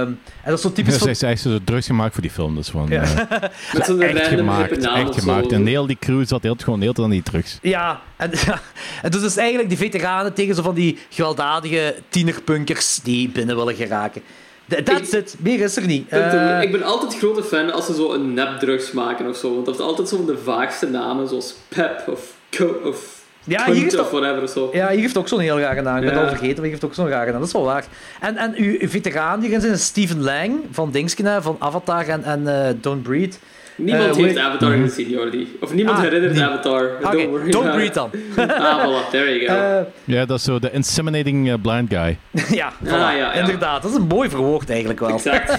Ehm, 0.00 0.06
en 0.06 0.18
dat 0.44 0.54
is 0.54 0.60
zo 0.60 0.72
typisch 0.72 0.92
Ja, 0.98 1.14
van, 1.14 1.28
heeft 1.28 1.42
zo 1.42 1.58
drugs 1.64 1.86
gemaakt 1.86 2.12
voor 2.12 2.22
die 2.22 2.30
film. 2.30 2.54
Dus 2.54 2.68
van, 2.68 2.86
Ja. 2.90 3.02
eh, 3.02 3.48
Met 3.74 3.84
zo'n 3.84 4.00
echt 4.02 4.26
gemaakt. 4.26 4.86
Echt 4.86 5.20
gemaakt. 5.20 5.52
En 5.52 5.66
heel 5.66 5.86
die 5.86 5.96
crew 6.00 6.26
zat 6.26 6.42
heel, 6.42 6.56
gewoon 6.58 6.80
heel 6.80 6.92
te 6.92 7.02
aan 7.02 7.10
die 7.10 7.22
drugs. 7.22 7.58
Ja, 7.62 8.00
en, 8.16 8.30
ja, 8.46 8.60
en 9.02 9.10
dus 9.10 9.22
is 9.22 9.36
eigenlijk 9.36 9.68
die 9.68 9.78
veteranen 9.78 10.32
tegen 10.32 10.54
zo 10.54 10.62
van 10.62 10.74
die 10.74 10.98
gewelddadige 11.10 11.94
tienerpunkers 12.08 13.00
die 13.02 13.28
binnen 13.28 13.56
willen 13.56 13.74
geraken. 13.74 14.22
Th- 14.68 14.84
That's 14.86 15.12
it. 15.12 15.34
Meer 15.38 15.60
is 15.60 15.76
er 15.76 15.86
niet. 15.86 16.02
Ik 16.02 16.08
ben, 16.10 16.56
Eh, 16.56 16.62
ik 16.62 16.72
ben 16.72 16.82
altijd 16.82 17.18
grote 17.18 17.42
fan 17.42 17.72
als 17.72 17.86
ze 17.86 17.94
zo 17.94 18.12
een 18.12 18.34
nepdrugs 18.34 18.92
maken 18.92 19.28
of 19.28 19.36
zo. 19.36 19.52
Want 19.54 19.66
dat 19.66 19.74
heeft 19.74 19.88
altijd 19.88 20.08
zo 20.08 20.16
van 20.16 20.26
de 20.26 20.38
vaagste 20.38 20.86
namen, 20.90 21.28
zoals 21.28 21.54
Pep 21.68 22.02
of 22.10 22.32
Co 22.50 22.80
of 22.84 23.20
Ja, 23.44 23.64
hier 23.72 23.86
is 23.86 23.92
toch- 23.94 24.10
whatever 24.10 24.42
of 24.42 24.50
zo. 24.50 24.70
ja, 24.72 24.88
hier 24.90 25.00
heeft 25.00 25.16
ook 25.16 25.28
zo'n 25.28 25.40
heel 25.40 25.58
rare 25.60 25.82
naam. 25.82 25.96
Ik 25.96 26.02
ben 26.04 26.10
Ja. 26.12 26.18
het 26.18 26.22
al 26.22 26.28
vergeten, 26.36 26.54
maar 26.54 26.62
hier 26.64 26.72
heeft 26.72 26.84
ook 26.84 26.94
zo'n 26.94 27.08
rare 27.08 27.30
naam. 27.30 27.38
Dat 27.38 27.46
is 27.48 27.52
wel 27.54 27.64
waar. 27.64 27.84
En, 28.20 28.36
en 28.36 28.54
uw, 28.56 28.88
veteraan 28.88 29.40
hierin 29.40 29.60
zijn 29.60 29.78
Steven 29.78 30.22
Lang 30.22 30.54
van 30.70 30.90
Dingsken, 30.90 31.24
hè, 31.26 31.42
van 31.42 31.56
Avatar 31.58 32.06
en, 32.08 32.24
en 32.24 32.66
eh, 32.66 32.74
Don't 32.80 33.02
Breathe. 33.02 33.36
Niemand 33.76 34.16
Eh, 34.16 34.22
heeft 34.24 34.36
Avatar 34.38 34.70
gezien, 34.76 35.08
Jordi. 35.10 35.56
Of 35.60 35.74
niemand 35.74 35.96
Ah, 35.98 36.02
herinnert. 36.04 36.40
Avatar. 36.40 36.90
Oké, 37.02 37.28
Don't 37.50 37.66
worry 37.66 37.84
it. 37.84 37.94
dan. 37.94 38.10
ah, 38.36 38.84
voilà. 38.84 39.10
There 39.10 39.38
you 39.38 39.46
go. 39.46 39.54
Eh, 39.54 39.80
Ja, 40.04 40.24
dat 40.24 40.38
is 40.38 40.44
zo 40.44 40.58
de 40.58 40.70
inseminating 40.72 41.48
eh, 41.50 41.54
blind 41.62 41.88
guy. 41.94 42.18
ja, 42.60 42.72
voilà. 42.84 42.88
Ah, 42.88 42.90
ja, 42.90 43.12
ja. 43.16 43.32
inderdaad. 43.32 43.82
Dat 43.82 43.90
is 43.90 43.96
een 43.96 44.06
mooi 44.06 44.28
verwoord 44.28 44.70
eigenlijk 44.70 45.00
wel. 45.00 45.08
exact. 45.10 45.58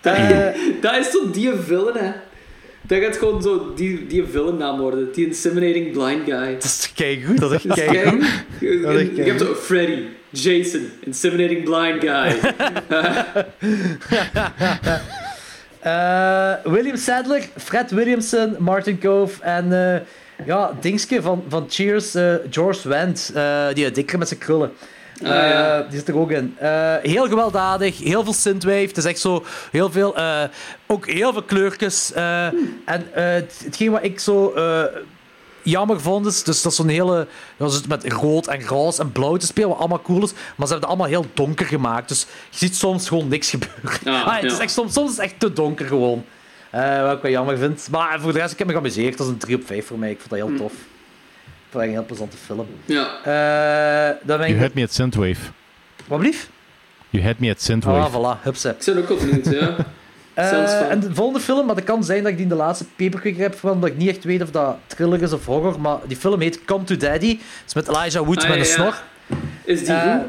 dat, 0.00 0.14
Eh. 0.16 0.46
dat 0.80 0.96
is 0.96 1.10
toch 1.10 1.30
die 1.32 1.50
villain, 1.66 1.96
hè? 2.04 2.10
Dat 2.82 3.02
gaat 3.02 3.16
gewoon 3.16 3.42
zo 3.42 3.72
die, 3.76 4.06
die 4.06 4.24
villainnaam 4.30 4.78
worden. 4.78 5.08
Die 5.12 5.26
Inseminating 5.26 5.92
Blind 5.92 6.24
Guy. 6.24 6.52
Dat 6.54 6.64
is 6.64 6.92
keigoed, 6.94 7.38
dat 7.40 7.50
is 7.52 7.56
echt 7.56 7.68
Dat 7.68 7.78
is 7.78 7.84
keigoed. 7.84 8.24
Je 9.16 9.22
hebt 9.24 9.40
zo 9.40 9.54
Freddy, 9.54 10.02
Jason, 10.30 10.90
Inseminating 11.00 11.64
Blind 11.64 12.00
Guy. 12.00 12.36
Eh, 15.80 16.52
William 16.64 16.96
Sadler, 16.96 17.42
Fred 17.56 17.90
Williamson, 17.90 18.56
Martin 18.58 18.98
Cove 18.98 19.42
en 19.42 19.72
eh, 19.94 20.00
ja, 20.46 20.72
Dingske 20.80 21.22
van, 21.22 21.44
van 21.48 21.66
Cheers, 21.68 22.14
eh, 22.14 22.34
George 22.50 22.88
Wendt, 22.88 23.32
die 23.74 23.90
dikker 23.90 24.18
met 24.18 24.28
zijn 24.28 24.40
krullen. 24.40 24.72
Ah, 25.22 25.28
ja. 25.28 25.82
Die 25.82 25.98
zit 25.98 26.08
er 26.08 26.16
ook 26.18 26.30
in. 26.30 26.56
Heel 27.02 27.28
gewelddadig, 27.28 27.98
heel 27.98 28.24
veel 28.24 28.32
synthwave. 28.32 28.78
Het 28.86 28.96
is 28.96 29.04
echt 29.04 29.18
zo 29.18 29.44
heel 29.70 29.90
veel, 29.90 30.16
ook 30.86 31.06
heel 31.06 31.32
veel 31.32 31.42
kleurtjes. 31.42 32.12
En 32.12 33.06
het- 33.12 33.60
hetgeen 33.64 33.90
wat 33.90 34.02
ik 34.04 34.20
zo 34.20 34.52
jammer 35.62 36.00
vond 36.00 36.26
is, 36.26 36.42
dus 36.42 36.62
dat 36.62 36.72
is 36.72 36.78
zo'n 36.78 36.88
hele, 36.88 37.26
ze 37.58 37.68
zitten 37.68 37.88
met 37.88 38.12
rood 38.12 38.46
en 38.46 38.66
roze 38.66 39.02
en 39.02 39.12
blauw 39.12 39.36
te 39.36 39.46
spelen, 39.46 39.68
wat 39.68 39.78
allemaal 39.78 40.02
cool 40.02 40.22
is, 40.22 40.32
maar 40.32 40.66
ze 40.66 40.72
hebben 40.72 40.76
het 40.76 40.84
allemaal 40.88 41.06
heel 41.06 41.26
donker 41.34 41.66
gemaakt. 41.66 42.08
Dus 42.08 42.26
je 42.50 42.56
ziet 42.56 42.76
soms 42.76 43.08
gewoon 43.08 43.28
niks 43.28 43.50
gebeuren. 43.50 44.00
Ah, 44.04 44.26
Ah, 44.28 44.34
het 44.40 44.52
is 44.52 44.58
echt, 44.58 44.72
soms, 44.72 44.92
soms 44.92 45.10
is 45.10 45.16
het 45.16 45.24
echt 45.24 45.40
te 45.40 45.52
donker 45.52 45.86
gewoon. 45.86 46.24
Eh, 46.70 47.02
wat 47.02 47.16
ik 47.16 47.22
wel 47.22 47.30
jammer 47.30 47.58
vind. 47.58 47.88
Maar 47.90 48.20
voor 48.20 48.32
de 48.32 48.38
rest, 48.38 48.52
ik 48.52 48.58
heb 48.58 48.66
me 48.66 48.72
geamuseerd. 48.72 49.16
Dat 49.18 49.26
is 49.26 49.32
een 49.32 49.38
3 49.38 49.56
op 49.56 49.66
5 49.66 49.86
voor 49.86 49.98
mij. 49.98 50.10
Ik 50.10 50.18
vond 50.18 50.30
dat 50.30 50.38
heel 50.48 50.56
tof. 50.56 50.72
Ik 50.72 50.78
vond 51.70 51.72
dat 51.72 51.82
een 51.82 51.90
heel 51.90 52.04
plezante 52.04 52.36
film. 52.36 52.66
ja. 52.84 53.06
Eh 53.24 54.16
dan 54.26 54.38
ben 54.38 54.46
You 54.46 54.58
ik... 54.58 54.60
had 54.60 54.74
me 54.74 54.82
at 54.82 54.92
Synthwave. 54.92 55.40
Wat 56.06 56.18
blief? 56.18 56.50
You 57.10 57.24
had 57.24 57.38
me 57.38 57.50
at 57.50 57.56
Ah, 57.56 57.62
Synthwave. 57.62 58.18
voilà. 58.18 58.42
Hupse. 58.42 58.68
Ik 58.78 58.84
ben 58.94 59.10
ook 59.10 59.18
benieuwd, 59.18 59.46
ja. 59.50 59.76
Eh, 60.40 60.48
Zelfs 60.48 60.88
en 60.88 61.00
de 61.00 61.14
volgende 61.14 61.40
film, 61.40 61.66
maar 61.66 61.74
dat 61.74 61.84
kan 61.84 62.04
zijn 62.04 62.18
dat 62.22 62.30
ik 62.30 62.34
die 62.36 62.44
in 62.44 62.50
de 62.50 62.56
laatste 62.58 62.84
paperquick 62.96 63.36
heb 63.36 63.54
van, 63.58 63.70
omdat 63.70 63.90
ik 63.90 63.96
niet 63.96 64.08
echt 64.08 64.24
weet 64.24 64.42
of 64.42 64.50
dat 64.50 64.76
thriller 64.86 65.22
is 65.22 65.32
of 65.32 65.46
horror, 65.46 65.80
maar 65.80 65.96
die 66.06 66.16
film 66.16 66.40
heet 66.40 66.64
Come 66.64 66.84
to 66.84 66.96
Daddy. 66.96 67.28
Het 67.38 67.38
is 67.66 67.74
met 67.74 67.88
Elijah 67.88 68.24
Wood 68.26 68.42
Ah, 68.42 68.48
met 68.48 68.52
een 68.52 68.64
ja, 68.64 68.64
snor. 68.70 69.02
Is 69.64 69.84
die 69.84 69.94
goed? 70.00 70.20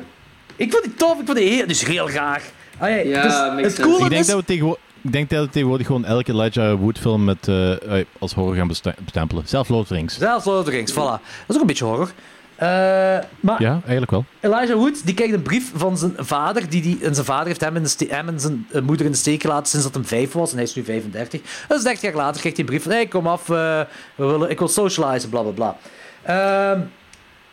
ik 0.55 0.71
vond 0.71 0.83
die 0.83 0.93
tof, 0.93 1.19
ik 1.19 1.25
vond 1.25 1.37
die 1.37 1.49
heel, 1.49 1.67
dus 1.67 1.85
heel 1.85 2.09
raar. 2.09 2.41
Ah, 2.77 2.89
ja, 2.89 2.95
Ja, 2.95 3.55
dus 3.55 3.63
het 3.63 3.79
coole 3.81 4.03
Ik 4.03 4.09
denk, 4.09 4.21
is... 4.21 4.27
dat 4.27 4.39
we 4.39 4.45
tegenwo- 4.45 4.77
ik 5.01 5.11
denk 5.11 5.29
dat 5.29 5.45
we 5.45 5.51
tegenwoordig 5.51 5.87
gewoon 5.87 6.05
elke 6.05 6.31
Elijah 6.31 6.79
Wood 6.79 6.97
film 6.99 7.23
met, 7.23 7.47
eh, 7.47 7.71
als 8.19 8.33
horror 8.33 8.55
gaan 8.55 8.67
bestempelen. 8.67 9.43
Zelf 9.47 9.69
Lord 9.69 9.81
of 9.81 9.87
the 9.87 9.93
Rings. 9.93 10.17
Zelfs 10.17 10.45
Lord 10.45 10.59
of 10.59 10.65
the 10.65 10.71
Rings, 10.71 10.91
voilà. 10.91 10.95
Dat 10.95 11.19
is 11.47 11.55
ook 11.55 11.61
een 11.61 11.67
beetje 11.67 11.85
horror. 11.85 12.11
Eh, 12.61 12.67
maar 13.39 13.61
Ja, 13.61 13.71
eigenlijk 13.81 14.11
wel. 14.11 14.25
Elijah 14.39 14.77
Wood 14.77 15.05
die 15.05 15.13
krijgt 15.13 15.33
een 15.33 15.41
brief 15.41 15.71
van 15.75 15.97
zijn 15.97 16.13
vader. 16.17 16.69
Die, 16.69 16.81
die, 16.81 16.99
en 17.01 17.13
zijn 17.13 17.25
vader 17.25 17.47
heeft 17.47 17.61
hem, 17.61 17.75
in 17.75 17.83
de 17.83 18.05
hem 18.09 18.27
en 18.27 18.39
zijn 18.39 18.67
eh, 18.71 18.81
moeder 18.81 19.05
in 19.05 19.11
de 19.11 19.17
steek 19.17 19.41
gelaten 19.41 19.67
sinds 19.67 19.85
dat 19.85 19.95
hij 19.95 20.03
vijf 20.03 20.31
was. 20.31 20.49
En 20.49 20.55
hij 20.55 20.65
is 20.65 20.75
nu 20.75 20.83
35. 20.83 21.41
Dus 21.67 21.83
30 21.83 22.01
jaar 22.01 22.13
later 22.13 22.39
krijgt 22.39 22.57
hij 22.57 22.65
een 22.65 22.71
brief 22.71 22.83
van: 22.83 22.91
hey, 22.91 23.07
kom 23.07 23.27
af, 23.27 23.41
eh, 23.41 23.81
we 24.15 24.25
willen, 24.25 24.49
ik 24.49 24.59
wil 24.59 24.67
socializen, 24.67 25.29
bla 25.29 25.41
bla 25.41 25.51
bla. 25.51 25.77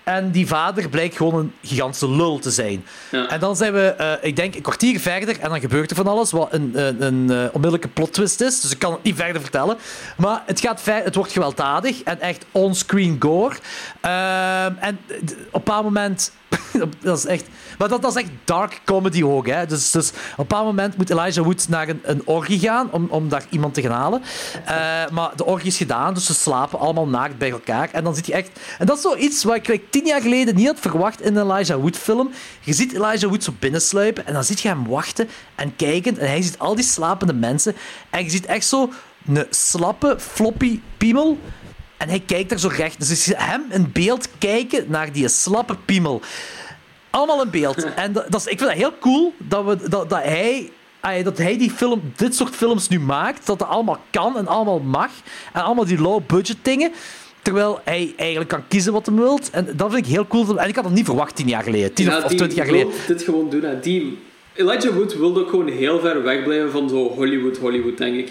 En 0.08 0.30
die 0.30 0.46
vader 0.46 0.88
blijkt 0.88 1.16
gewoon 1.16 1.34
een 1.34 1.52
gigantische 1.62 2.10
lul 2.10 2.38
te 2.38 2.50
zijn. 2.50 2.84
Ja. 3.10 3.28
En 3.28 3.40
dan 3.40 3.56
zijn 3.56 3.72
we, 3.72 3.86
eh, 3.86 4.12
ik 4.20 4.36
denk, 4.36 4.54
een 4.54 4.62
kwartier 4.62 5.00
verder. 5.00 5.40
En 5.40 5.48
dan 5.50 5.60
gebeurt 5.60 5.90
er 5.90 5.96
van 5.96 6.06
alles, 6.06 6.30
wat 6.30 6.52
een, 6.52 6.70
een, 6.74 7.02
een 7.02 7.30
eh, 7.30 7.44
onmiddellijke 7.44 7.88
plot 7.88 8.12
twist 8.12 8.40
is. 8.40 8.60
Dus 8.60 8.70
ik 8.70 8.78
kan 8.78 8.92
het 8.92 9.02
niet 9.02 9.16
verder 9.16 9.40
vertellen. 9.40 9.76
Maar 10.16 10.42
het, 10.46 10.60
gaat 10.60 10.80
ver, 10.80 11.04
het 11.04 11.14
wordt 11.14 11.32
gewelddadig 11.32 12.02
en 12.02 12.20
echt 12.20 12.44
on-screen 12.52 13.16
gore. 13.18 13.54
Ehm, 14.00 14.72
en 14.80 14.98
op 15.08 15.20
een 15.20 15.46
bepaald 15.52 15.84
moment. 15.84 16.32
dat 17.02 17.18
is 17.18 17.26
echt. 17.26 17.46
Maar 17.78 17.88
dat, 17.88 18.02
dat 18.02 18.16
is 18.16 18.22
echt 18.22 18.32
dark 18.44 18.80
comedy 18.84 19.22
ook. 19.22 19.46
Hè? 19.46 19.66
Dus, 19.66 19.90
dus 19.90 20.08
op 20.08 20.14
een 20.14 20.34
bepaald 20.36 20.64
moment 20.64 20.96
moet 20.96 21.10
Elijah 21.10 21.44
Wood 21.44 21.68
naar 21.68 21.88
een, 22.02 22.22
orgie 22.24 22.58
gaan 22.58 22.90
om, 22.90 23.06
om 23.10 23.28
daar 23.28 23.44
iemand 23.50 23.74
te 23.74 23.82
gaan 23.82 23.90
halen. 23.90 24.22
Eh, 24.64 24.74
maar 25.10 25.30
de 25.36 25.44
orgie 25.44 25.68
is 25.68 25.76
gedaan, 25.76 26.14
dus 26.14 26.26
ze 26.26 26.34
slapen 26.34 26.78
allemaal 26.78 27.08
naakt 27.08 27.38
bij 27.38 27.50
elkaar. 27.50 27.88
En 27.92 28.04
dan 28.04 28.14
zit 28.14 28.26
je 28.26 28.32
echt. 28.32 28.50
En 28.78 28.86
dat 28.86 28.96
is 28.96 29.02
zoiets 29.02 29.44
wat 29.44 29.54
ik 29.54 29.68
like, 29.68 29.90
tien 29.90 30.06
jaar 30.06 30.20
geleden 30.20 30.54
niet 30.54 30.66
had 30.66 30.80
verwacht 30.80 31.20
in 31.20 31.36
een 31.36 31.50
Elijah 31.50 31.80
Wood 31.80 31.96
film. 31.96 32.30
Je 32.60 32.72
ziet 32.72 32.92
Elijah 32.92 33.30
Wood 33.30 33.44
zo 33.44 33.52
binnensluipen 33.58 34.26
en 34.26 34.32
dan 34.32 34.44
zit 34.44 34.60
je 34.60 34.68
hem 34.68 34.86
wachten 34.86 35.28
en 35.54 35.76
kijken. 35.76 36.18
En 36.18 36.28
hij 36.28 36.42
ziet 36.42 36.58
al 36.58 36.74
die 36.74 36.84
slapende 36.84 37.34
mensen. 37.34 37.74
En 38.10 38.24
je 38.24 38.30
ziet 38.30 38.46
echt 38.46 38.66
zo 38.66 38.92
een 39.26 39.46
slappe, 39.50 40.16
floppy 40.18 40.80
piemel. 40.96 41.38
En 41.96 42.08
hij 42.08 42.20
kijkt 42.20 42.48
daar 42.48 42.58
zo 42.58 42.68
recht. 42.68 43.08
Dus 43.08 43.30
hem 43.36 43.64
in 43.70 43.92
beeld 43.92 44.28
kijken 44.38 44.84
naar 44.88 45.12
die 45.12 45.28
slappe 45.28 45.76
piemel. 45.84 46.22
Allemaal 47.10 47.42
in 47.42 47.50
beeld. 47.50 47.86
En 47.94 48.12
dat, 48.12 48.24
dat 48.28 48.40
is, 48.40 48.46
ik 48.46 48.58
vind 48.58 48.70
dat 48.70 48.78
heel 48.78 48.92
cool 49.00 49.32
dat, 49.38 49.64
we, 49.64 49.88
dat, 49.88 50.10
dat, 50.10 50.22
hij, 50.22 50.70
dat 51.22 51.38
hij 51.38 51.58
die 51.58 51.70
film, 51.70 52.12
dit 52.16 52.34
soort 52.34 52.54
films 52.54 52.88
nu 52.88 53.00
maakt. 53.00 53.46
Dat 53.46 53.58
dat 53.58 53.68
allemaal 53.68 53.98
kan 54.10 54.36
en 54.36 54.46
allemaal 54.46 54.78
mag. 54.80 55.10
En 55.52 55.62
allemaal 55.62 55.84
die 55.84 56.00
low-budget 56.00 56.56
dingen. 56.62 56.92
Terwijl 57.42 57.80
hij 57.84 58.12
eigenlijk 58.16 58.50
kan 58.50 58.68
kiezen 58.68 58.92
wat 58.92 59.06
hij 59.06 59.14
wilt. 59.14 59.50
En 59.50 59.72
dat 59.76 59.92
vind 59.92 60.06
ik 60.06 60.12
heel 60.12 60.26
cool. 60.26 60.58
En 60.58 60.68
ik 60.68 60.74
had 60.74 60.84
dat 60.84 60.92
niet 60.92 61.04
verwacht 61.04 61.36
tien 61.36 61.48
jaar 61.48 61.62
geleden. 61.62 61.92
Tien 61.92 62.06
Ja, 62.06 62.16
of, 62.16 62.24
twintig 62.24 62.54
jaar 62.54 62.66
wil 62.66 62.78
geleden. 62.78 63.00
dit 63.06 63.22
gewoon 63.22 63.50
doen. 63.50 63.62
Hè. 63.62 63.80
Die, 63.80 64.18
Elijah 64.54 64.94
Wood 64.94 65.18
wilde 65.18 65.40
ook 65.40 65.48
gewoon 65.50 65.68
heel 65.68 66.00
ver 66.00 66.22
wegblijven 66.22 66.70
van 66.70 66.88
zo 66.88 67.08
Hollywood, 67.08 67.56
Hollywood, 67.56 67.98
denk 67.98 68.16
ik. 68.16 68.30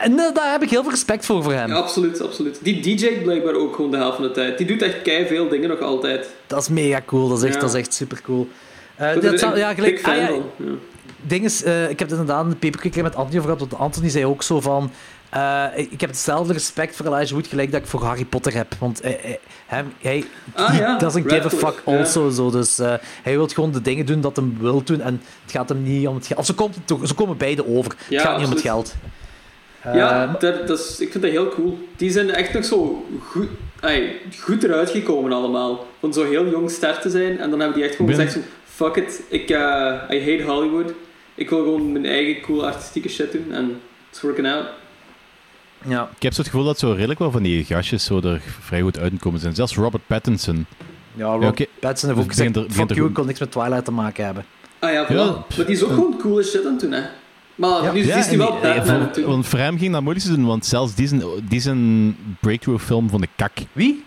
En 0.00 0.18
eh, 0.18 0.34
daar 0.34 0.50
heb 0.52 0.62
ik 0.62 0.70
heel 0.70 0.82
veel 0.82 0.90
respect 0.90 1.26
voor, 1.26 1.42
voor 1.42 1.52
hem. 1.52 1.68
Ja, 1.68 1.74
absoluut, 1.74 2.20
absoluut. 2.22 2.58
Die 2.62 2.80
DJ 2.80 3.22
blijkbaar 3.22 3.54
ook 3.54 3.74
gewoon 3.74 3.90
de 3.90 3.96
helft 3.96 4.16
van 4.16 4.24
de 4.24 4.30
tijd. 4.30 4.58
Die 4.58 4.66
doet 4.66 4.82
echt 4.82 5.02
kei 5.02 5.26
veel 5.26 5.48
dingen 5.48 5.68
nog 5.68 5.80
altijd. 5.80 6.28
Dat 6.46 6.60
is 6.62 6.68
mega 6.68 7.02
cool. 7.06 7.28
Dat 7.28 7.38
is 7.38 7.44
echt, 7.44 7.54
Ja. 7.54 7.60
dat 7.60 7.70
is 7.70 7.76
echt 7.80 7.94
super 7.94 8.20
cool. 8.22 8.48
Ik 9.14 9.20
ben 9.20 9.32
er 9.34 9.42
een 9.42 9.56
ja, 9.58 9.74
gelijk, 9.74 10.06
ah, 10.06 10.16
ja, 10.16 10.30
ding 11.22 11.44
is, 11.44 11.62
eh, 11.62 11.82
ik 11.90 11.98
heb 11.98 12.10
het 12.10 12.18
inderdaad 12.18 12.44
in 12.44 12.50
de 12.50 12.56
paperclip 12.56 12.94
met 13.02 13.14
Anthony 13.16 13.38
over 13.38 13.50
gehad, 13.52 13.68
want 13.70 13.82
Anthony 13.82 14.08
zei 14.08 14.24
ook 14.26 14.42
zo 14.42 14.60
van... 14.60 14.90
eh, 15.30 15.64
ik 15.74 16.00
heb 16.00 16.10
hetzelfde 16.10 16.52
respect 16.52 16.96
voor 16.96 17.06
Elijah 17.06 17.30
Wood 17.30 17.46
gelijk 17.46 17.72
dat 17.72 17.80
ik 17.80 17.86
voor 17.86 18.04
Harry 18.04 18.24
Potter 18.24 18.54
heb. 18.54 18.74
Want 18.78 19.00
hij, 19.02 19.38
hij, 20.00 20.24
Ah, 20.54 20.74
ja, 20.76 20.98
dat 20.98 21.14
een 21.14 21.30
give 21.30 21.46
a 21.46 21.50
fuck 21.50 21.82
also. 21.84 22.30
Zo. 22.30 22.50
Dus 22.50 22.78
eh, 22.78 22.94
hij 23.22 23.32
wil 23.36 23.48
gewoon 23.48 23.72
de 23.72 23.82
dingen 23.82 24.06
doen 24.06 24.20
dat 24.20 24.36
hij 24.36 24.44
wil 24.58 24.82
doen. 24.84 25.00
En 25.00 25.22
het 25.42 25.50
gaat 25.52 25.68
hem 25.68 25.82
niet 25.82 26.06
om 26.06 26.14
het 26.14 26.26
geld. 26.26 26.38
Of 26.38 26.46
ze, 26.46 26.54
komt 26.54 26.76
ze 27.04 27.14
komen 27.14 27.36
beide 27.36 27.66
over. 27.66 27.94
Ja, 28.08 28.16
het 28.16 28.26
gaat 28.26 28.36
niet 28.36 28.46
om 28.46 28.52
het 28.52 28.60
geld. 28.62 28.94
Ja, 29.84 29.92
maar- 30.26 30.38
dat, 30.40 30.66
dat 30.66 30.78
is, 30.78 31.00
ik 31.00 31.10
vind 31.10 31.22
dat 31.22 31.32
heel 31.32 31.48
cool. 31.48 31.78
Die 31.96 32.10
zijn 32.10 32.30
echt 32.30 32.52
nog 32.52 32.64
zo 32.64 33.06
goed, 33.22 33.48
ay, 33.80 34.16
goed 34.40 34.62
eruit 34.64 34.90
gekomen 34.90 35.32
allemaal. 35.32 35.86
Van 36.00 36.12
zo 36.12 36.24
heel 36.24 36.48
jong 36.50 36.70
start 36.70 37.02
te 37.02 37.10
zijn. 37.10 37.38
En 37.38 37.50
dan 37.50 37.58
hebben 37.60 37.76
die 37.78 37.86
echt 37.86 37.96
gewoon 37.96 38.16
Ben- 38.16 38.26
gezegd 38.26 38.44
zo, 38.46 38.50
fuck 38.84 38.96
it, 38.96 39.22
ik, 39.28 39.50
eh, 39.50 39.58
I 40.10 40.20
hate 40.30 40.42
Hollywood. 40.46 40.92
Ik 41.34 41.50
wil 41.50 41.58
gewoon 41.58 41.92
mijn 41.92 42.06
eigen 42.06 42.42
cool 42.42 42.66
artistieke 42.66 43.08
shit 43.08 43.32
doen. 43.32 43.52
En 43.52 43.80
it's 44.10 44.20
working 44.20 44.46
out. 44.46 44.66
ja. 45.86 46.08
Ik 46.16 46.22
heb 46.22 46.32
zo 46.32 46.40
het 46.40 46.50
gevoel 46.50 46.66
dat 46.66 46.78
zo 46.78 46.92
redelijk 46.92 47.18
wel 47.18 47.30
van 47.30 47.42
die 47.42 47.64
gastjes 47.64 48.04
zo 48.04 48.20
er 48.20 48.40
vrij 48.60 48.80
goed 48.80 48.98
uitgekomen 48.98 49.40
zijn. 49.40 49.54
Zelfs 49.54 49.74
Robert 49.76 50.06
Pattinson. 50.06 50.66
Ja, 51.14 51.24
Rob 51.26 51.42
Ja, 51.42 51.48
oké. 51.48 51.64
Pattinson 51.80 52.08
heeft 52.08 52.22
ook 52.22 52.28
gezegd, 52.34 52.72
fuck 52.72 52.94
you, 52.94 53.08
ik 53.08 53.16
wil 53.16 53.24
niks 53.24 53.40
met 53.40 53.50
Twilight 53.52 53.84
te 53.84 53.90
maken 53.92 54.24
hebben. 54.24 54.44
Ah 54.78 54.92
ja. 54.92 55.06
Ja, 55.08 55.24
maar 55.56 55.66
die 55.66 55.74
is 55.74 55.82
ook 55.82 55.90
gewoon 55.90 56.18
coole 56.18 56.42
shit 56.42 56.64
aan 56.66 56.70
het 56.72 56.80
doen, 56.80 56.92
hè. 56.92 57.02
Maar 57.60 57.82
Ja. 57.82 57.92
nu 57.92 58.06
Ja, 58.06 58.16
is 58.16 58.26
en 58.28 58.38
wel 58.38 58.58
Batman 58.62 59.08
voor-. 59.14 59.24
Want 59.26 59.46
voor 59.46 59.58
hem 59.58 59.78
ging 59.78 59.92
dat 59.92 60.02
moeilijk 60.02 60.26
te 60.26 60.34
doen, 60.34 60.46
want 60.46 60.66
zelfs 60.66 60.94
die 60.94 61.06
zijn, 61.08 61.22
die 61.48 61.60
zijn 61.60 62.16
breakthrough 62.40 62.84
film 62.84 63.08
van 63.08 63.20
de 63.20 63.28
kak. 63.36 63.52
Wie? 63.72 64.04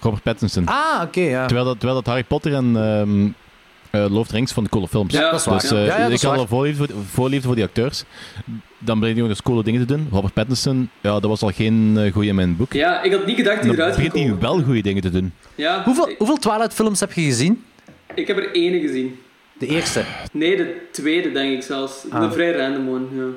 Robert 0.00 0.22
Pattinson. 0.22 0.66
Ah, 0.66 1.02
oké, 1.02 1.20
ja. 1.20 1.46
Terwijl, 1.46 1.66
dat, 1.66 1.74
terwijl 1.78 1.98
dat 2.00 2.06
Harry 2.06 2.24
Potter 2.24 2.54
en 2.54 2.76
ehm 2.76 3.26
eh, 3.90 4.00
Lord 4.00 4.16
of 4.16 4.26
the 4.26 4.34
Rings 4.34 4.52
van 4.52 4.64
de 4.64 4.70
coole 4.70 4.88
films. 4.88 5.12
Ja, 5.14 5.30
dat 5.30 5.40
is 5.40 5.46
waar, 5.46 5.60
Dus 5.60 5.70
ja. 5.70 5.76
eh, 5.76 5.86
Ja, 5.86 5.96
ja, 5.96 6.02
dat 6.02 6.12
ik 6.12 6.20
had 6.20 6.30
waar. 6.30 6.38
al 6.40 6.46
voorliefde 6.46 6.86
voor, 6.86 7.04
voorliefde 7.10 7.46
voor 7.46 7.54
die 7.56 7.64
acteurs. 7.64 8.04
Dan 8.78 9.00
ben 9.00 9.08
je 9.08 9.14
nog 9.14 9.28
eens 9.28 9.42
coole 9.42 9.62
dingen 9.62 9.86
te 9.86 9.94
doen. 9.96 10.08
Robert 10.10 10.32
Pattinson, 10.34 10.90
ja, 11.00 11.12
dat 11.12 11.22
was 11.30 11.42
al 11.42 11.50
geen 11.54 11.94
uh, 11.98 12.12
goeie 12.12 12.28
in 12.28 12.34
mijn 12.34 12.56
boek. 12.56 12.72
Ja, 12.72 13.02
ik 13.02 13.12
had 13.12 13.26
niet 13.26 13.36
gedacht 13.36 13.56
die 13.62 13.66
Dan 13.70 13.74
eruit 13.80 13.94
begint 13.94 14.12
ging 14.12 14.24
hij 14.26 14.34
komen. 14.34 14.48
wel 14.56 14.64
goede 14.64 14.80
dingen 14.82 15.02
te 15.02 15.10
doen. 15.10 15.32
Ja, 15.54 15.82
Hoeveel, 15.84 16.14
hoeveel 16.18 16.36
Twilight-films 16.36 17.00
heb 17.00 17.12
je 17.12 17.22
gezien? 17.22 17.64
ik 18.14 18.26
heb 18.26 18.36
er 18.36 18.50
ene 18.52 18.80
gezien. 18.80 19.18
De 19.58 19.66
eerste. 19.66 20.04
Nee, 20.32 20.56
de 20.56 20.88
tweede 20.92 21.32
denk 21.32 21.52
ik 21.52 21.62
zelfs. 21.62 22.04
Ah. 22.10 22.22
Een 22.22 22.32
vrij 22.32 22.52
random 22.56 22.88
one, 22.88 23.06
ja. 23.12 23.32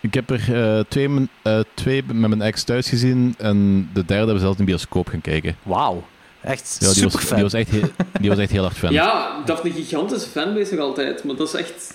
Ik 0.00 0.14
heb 0.14 0.30
er 0.30 0.54
eh, 0.54 0.84
twee, 0.88 1.28
eh, 1.42 1.60
twee 1.74 2.02
met 2.12 2.28
mijn 2.28 2.42
ex 2.42 2.62
thuis 2.64 2.88
gezien 2.88 3.34
en 3.38 3.88
de 3.92 4.04
derde 4.04 4.14
hebben 4.14 4.34
we 4.34 4.40
zelfs 4.40 4.58
in 4.58 4.64
de 4.64 4.70
bioscoop 4.70 5.08
gaan 5.08 5.20
kijken. 5.20 5.56
Wauw. 5.62 6.04
Echt 6.40 6.76
Ja, 6.80 6.86
die, 6.86 6.94
super 6.96 7.12
was, 7.12 7.24
fan. 7.24 7.34
die, 7.34 7.42
was 7.44 7.52
echt 7.52 7.70
heel, 7.70 7.88
die 8.20 8.28
was 8.30 8.38
echt 8.38 8.50
heel 8.50 8.62
hard 8.62 8.76
fan. 8.76 8.92
Ja, 8.92 9.42
dat 9.44 9.64
is 9.64 9.70
een 9.70 9.84
gigantische 9.84 10.28
fanbase 10.28 10.74
nog 10.74 10.84
altijd. 10.84 11.24
Maar 11.24 11.36
dat 11.36 11.48
is 11.48 11.54
echt... 11.54 11.94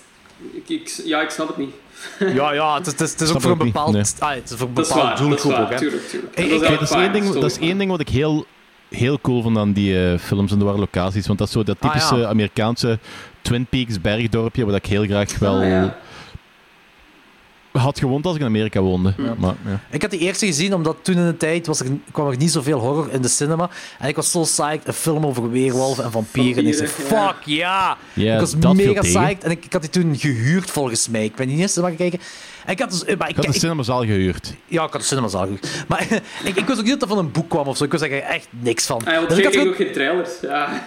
Ik, 0.53 0.69
ik, 0.69 1.01
ja, 1.05 1.21
ik 1.21 1.29
snap 1.29 1.47
het 1.47 1.57
niet. 1.57 1.73
Ja, 2.19 2.53
ja, 2.53 2.77
het 2.77 2.85
is, 2.85 2.91
het 2.91 3.01
is, 3.01 3.11
het 3.11 3.21
is 3.21 3.27
Snap 3.27 3.35
ook 3.37 3.41
voor 3.41 3.51
een 3.51 3.57
bepaald, 3.57 3.91
nee. 3.93 4.03
ah, 4.19 4.29
het 4.29 4.49
is 4.49 4.57
voor 4.57 4.67
een 4.67 4.73
Dat 4.73 4.87
bepaald 4.87 5.09
dat 5.09 5.19
is 5.19 5.25
doelgroep 5.25 5.51
waar. 5.51 5.61
ook. 5.61 5.69
Hè. 5.69 5.77
Tuurlijk, 5.77 6.03
En 6.33 6.49
dat 6.49 6.61
Kijk, 6.61 6.79
dat, 6.79 6.89
is 6.89 6.95
één 6.95 7.13
ding, 7.13 7.33
dat 7.33 7.43
is 7.51 7.57
één 7.59 7.77
ding 7.77 7.91
wat 7.91 7.99
ik 7.99 8.09
heel, 8.09 8.45
heel 8.95 9.19
cool 9.21 9.41
vond 9.41 9.57
aan 9.57 9.71
die 9.71 10.05
eh, 10.11 10.17
films 10.19 10.51
en 10.51 10.59
de 10.59 10.65
waren 10.65 10.79
locaties. 10.79 11.27
Want 11.27 11.39
dat 11.39 11.47
is 11.47 11.53
zo 11.53 11.63
dat 11.63 11.77
Ah, 11.79 11.91
typische 11.91 12.15
ja. 12.15 12.27
Amerikaanse 12.27 12.99
Twin 13.41 13.65
Peaks 13.65 14.01
bergdorpje, 14.01 14.65
waar 14.65 14.75
ik 14.75 14.85
heel 14.85 15.03
graag 15.03 15.39
wel 15.39 15.59
Ah, 15.59 15.67
ja. 15.67 15.97
Had 17.79 17.99
gewoond 17.99 18.25
als 18.25 18.35
ik 18.35 18.41
in 18.41 18.47
Amerika 18.47 18.79
woonde. 18.81 19.13
Maar, 19.37 19.53
ja. 19.65 19.79
Ik 19.89 20.01
had 20.01 20.11
die 20.11 20.19
eerste 20.19 20.45
gezien, 20.45 20.73
omdat 20.73 20.97
toen 21.01 21.15
in 21.17 21.25
de 21.25 21.37
tijd 21.37 21.67
was 21.67 21.79
er, 21.79 21.85
kwam 22.11 22.27
er 22.29 22.37
niet 22.37 22.51
zoveel 22.51 22.79
horror 22.79 23.11
in 23.11 23.21
de 23.21 23.27
cinema. 23.27 23.69
En 23.99 24.07
ik 24.07 24.15
was 24.15 24.31
zo 24.31 24.41
psyched, 24.41 24.87
een 24.87 24.93
film 24.93 25.25
over 25.25 25.51
weerwolven 25.51 26.03
en 26.03 26.11
vampieren. 26.11 26.63
En 26.63 26.69
ik 26.69 26.73
zei, 26.75 26.87
fuck, 26.87 27.35
ja! 27.45 27.97
Ja, 28.13 28.33
ik 28.33 28.39
was 28.39 28.57
dat 28.59 28.73
mega 28.75 29.01
psyched. 29.01 29.43
En 29.43 29.51
ik, 29.51 29.65
ik 29.65 29.73
had 29.73 29.81
die 29.81 29.89
toen 29.89 30.17
gehuurd, 30.17 30.71
volgens 30.71 31.09
mij. 31.09 31.23
Ik 31.23 31.35
ben 31.35 31.47
niet 31.47 31.59
eens 31.59 31.73
gaan 31.73 31.95
kijken. 31.95 32.19
En 32.65 32.71
ik 32.71 32.79
had 32.79 32.91
dus... 32.91 33.03
eh, 33.05 33.17
Maar 33.17 33.29
ik, 33.29 33.37
Ik 33.37 33.43
had 33.43 33.53
de 33.53 33.59
cinemazaal 33.59 34.01
gehuurd. 34.05 34.53
ja, 34.67 34.83
ik 34.83 34.91
had 34.91 35.01
de 35.01 35.07
cinemazaal 35.07 35.41
gehuurd. 35.41 35.85
Maar 35.87 36.07
ik, 36.43 36.55
ik 36.55 36.65
wist 36.65 36.79
ook 36.79 36.85
niet 36.85 36.89
dat 36.89 36.99
dat 36.99 37.09
van 37.09 37.17
een 37.17 37.31
boek 37.31 37.49
kwam 37.49 37.67
of 37.67 37.77
zo. 37.77 37.83
Ik 37.83 37.91
wist 37.91 38.03
er 38.03 38.21
echt 38.21 38.47
niks 38.49 38.85
van. 38.85 39.01
Ah, 39.05 39.13
ja, 39.13 39.25
Dus 39.25 39.37
ik 39.37 39.43
had 39.55 39.67
ook 39.67 39.75
geen 39.75 39.91
trailers. 39.93 40.29
Ja. 40.41 40.83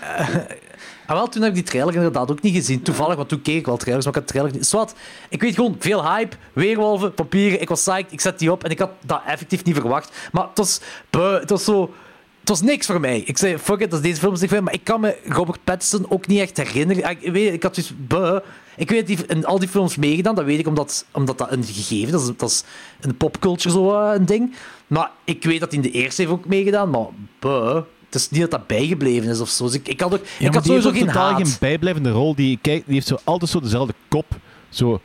Ah, 1.08 1.16
wel, 1.16 1.28
toen 1.28 1.42
heb 1.42 1.50
ik 1.50 1.56
die 1.56 1.66
trailer 1.66 1.94
inderdaad 1.94 2.30
ook 2.30 2.42
niet 2.42 2.54
gezien. 2.54 2.82
Toevallig, 2.82 3.16
want 3.16 3.28
toen 3.28 3.42
keek 3.42 3.56
ik 3.56 3.66
wel 3.66 3.76
trailers, 3.76 4.04
maar 4.06 4.14
ik 4.14 4.20
had 4.20 4.30
trailer 4.30 4.52
niet. 4.52 4.66
Zwat, 4.66 4.94
ik 5.28 5.40
weet 5.40 5.54
gewoon, 5.54 5.76
veel 5.78 6.10
hype, 6.10 6.36
weerwolven, 6.52 7.14
papieren. 7.14 7.60
Ik 7.60 7.68
was 7.68 7.80
psyched, 7.82 8.12
ik 8.12 8.20
zet 8.20 8.38
die 8.38 8.52
op 8.52 8.64
en 8.64 8.70
ik 8.70 8.78
had 8.78 8.90
dat 9.04 9.20
effectief 9.26 9.64
niet 9.64 9.74
verwacht. 9.74 10.28
Maar 10.32 10.48
het 10.48 10.58
was, 10.58 10.80
buh, 11.10 11.40
het 11.40 11.50
was 11.50 11.64
zo... 11.64 11.94
Het 12.40 12.48
was 12.48 12.60
niks 12.68 12.86
voor 12.86 13.00
mij. 13.00 13.20
Ik 13.20 13.38
zei, 13.38 13.58
fuck 13.58 13.80
it, 13.80 13.90
dat 13.90 14.04
is 14.04 14.06
deze 14.06 14.20
film 14.20 14.50
mij. 14.50 14.60
Maar 14.60 14.72
ik 14.72 14.84
kan 14.84 15.00
me 15.00 15.16
Robert 15.28 15.64
Pattinson 15.64 16.10
ook 16.10 16.26
niet 16.26 16.40
echt 16.40 16.56
herinneren. 16.56 17.04
Ah, 17.04 17.10
Ik, 17.20 17.32
weet, 17.32 17.52
ik 17.52 17.62
had 17.62 17.74
dus, 17.74 17.92
buh. 17.96 18.38
Ik 18.76 18.90
weet 18.90 19.08
dat 19.08 19.16
hij 19.16 19.36
in 19.36 19.46
al 19.46 19.58
die 19.58 19.68
films 19.68 19.96
meegedaan. 19.96 20.34
Dat 20.34 20.44
weet 20.44 20.58
ik 20.58 20.66
omdat, 20.66 21.04
omdat 21.12 21.38
dat 21.38 21.52
een 21.52 21.64
gegeven 21.64 22.14
is. 22.18 22.30
Dat 22.36 22.50
is 22.50 22.64
een 23.00 23.16
popculture 23.16 23.70
zo 23.74 24.00
eh, 24.00 24.14
een 24.14 24.26
ding. 24.26 24.54
Maar 24.86 25.10
ik 25.24 25.44
weet 25.44 25.60
dat 25.60 25.72
hij 25.72 25.82
in 25.82 25.90
de 25.90 25.98
eerste 25.98 26.22
heeft 26.22 26.34
ook 26.34 26.46
meegedaan. 26.46 26.90
Maar 26.90 27.06
buh. 27.38 27.82
Het 28.10 28.14
is 28.20 28.30
niet 28.30 28.40
dat 28.40 28.50
dat 28.50 28.66
bijgebleven 28.66 29.30
is 29.30 29.40
of 29.40 29.48
zo. 29.48 29.64
Dus 29.64 29.74
ik, 29.74 29.88
ik 29.88 30.00
had, 30.00 30.14
ook, 30.14 30.24
Ja, 30.38 30.46
ik 30.48 30.54
had 30.54 30.64
sowieso 30.66 30.90
geen 30.90 31.06
totaal 31.06 31.30
haat. 31.32 31.36
geen 31.48 31.56
bijblijvende 31.60 32.10
rol. 32.10 32.34
Die, 32.34 32.58
die 32.62 32.82
heeft 32.86 33.06
zo 33.06 33.18
altijd 33.24 33.50
zo 33.50 33.60
dezelfde 33.60 33.94
kop. 34.08 34.26
Zo 34.68 35.00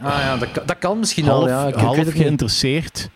Ah 0.00 0.18
ja, 0.20 0.36
dat, 0.36 0.50
kan- 0.52 0.66
dat 0.66 0.78
kan 0.78 0.98
misschien 0.98 1.24
half, 1.24 1.44
wel. 1.44 1.54
Ja. 1.54 1.66
Ik, 1.66 1.74
ik 1.74 1.80
half 1.80 1.96
het 1.96 2.08
geïnteresseerd. 2.12 3.08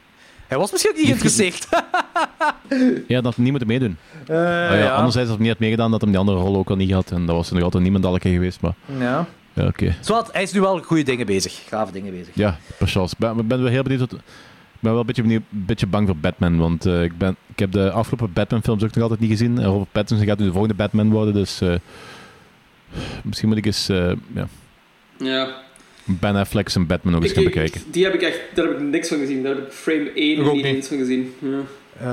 Hij 0.47 0.59
was 0.59 0.71
misschien 0.71 0.91
ook 0.93 0.99
niet 0.99 1.07
geïnteresseerd. 1.07 1.69
Ja, 3.09 3.21
dat 3.21 3.37
niet 3.37 3.51
moeten 3.51 3.69
meedoen. 3.69 3.97
Ah 4.21 4.27
ja, 4.37 4.75
ja. 4.75 4.95
Anderzijds, 4.95 5.29
als 5.29 5.37
hij 5.39 5.47
niet 5.47 5.49
had 5.49 5.59
meegedaan, 5.59 5.91
dat 5.91 6.01
hem 6.01 6.11
die 6.11 6.19
andere 6.19 6.39
rol 6.39 6.57
ook 6.57 6.71
al 6.71 6.77
niet 6.77 6.89
gehad. 6.89 7.11
En 7.11 7.27
dat 7.27 7.37
was 7.37 7.49
er 7.49 7.55
nog 7.55 7.63
altijd 7.65 7.83
niemand 7.83 8.05
al 8.05 8.19
geweest. 8.19 8.61
Maar 8.61 8.75
Ja. 8.99 9.27
ja, 9.53 9.67
oké. 9.67 9.95
Zwat, 10.01 10.33
hij 10.33 10.43
is 10.43 10.53
nu 10.53 10.61
wel 10.61 10.79
goede 10.83 11.03
dingen 11.03 11.27
bezig. 11.27 11.61
Grave 11.67 11.93
dingen 11.93 12.13
bezig. 12.13 12.35
Ja. 12.35 12.59
Ben- 13.19 13.39
Ik 13.39 13.49
ben 13.49 13.63
wel 13.63 13.71
heel 13.71 13.83
benieuwd. 13.83 14.01
Wat, 14.11 14.21
ben 14.83 14.91
wel 14.93 15.01
een 15.01 15.07
beetje, 15.07 15.23
benieuwd, 15.23 15.43
een 15.53 15.65
beetje 15.67 15.87
bang 15.87 16.07
voor 16.07 16.17
Batman. 16.17 16.59
Want 16.59 16.87
eh, 16.87 17.03
ik, 17.03 17.19
ben, 17.19 17.37
ik 17.53 17.59
heb 17.59 17.73
de 17.73 17.91
afgelopen 17.91 18.33
Batman-films 18.33 18.83
ook 18.85 18.95
nog 18.95 19.03
altijd 19.03 19.21
niet 19.21 19.31
gezien. 19.31 19.59
En 19.59 19.65
Robert 19.65 19.93
Pattinson 19.93 20.27
gaat 20.27 20.39
nu 20.39 20.45
de 20.45 20.51
volgende 20.53 20.75
Batman 20.75 21.11
worden. 21.11 21.35
Dus 21.35 21.61
eh, 21.61 21.75
misschien 23.25 23.49
moet 23.49 23.57
ik 23.59 23.67
eens 23.67 23.89
eh, 23.89 24.13
ja, 24.35 24.49
ja. 25.17 25.61
Ben 26.05 26.37
Affleck 26.37 26.69
zijn 26.69 26.87
Batman 26.87 27.15
ook 27.17 27.23
eens 27.23 27.33
gaan 27.33 27.45
bekijken. 27.45 27.83
Die 27.91 28.05
heb 28.05 28.15
ik 28.15 28.23
echt, 28.23 28.41
daar 28.55 28.65
heb 28.67 28.75
ik 28.75 28.83
niks 28.83 29.09
van 29.09 29.19
gezien. 29.19 29.43
Daar 29.43 29.55
heb 29.55 29.67
ik 29.67 29.73
frame 29.73 30.13
1 30.15 30.41
Ik 30.41 30.47
ook 30.47 30.55
niet 30.55 30.65
eens 30.65 30.89
van 30.89 30.97
gezien. 30.99 31.33
Ja. 31.39 31.59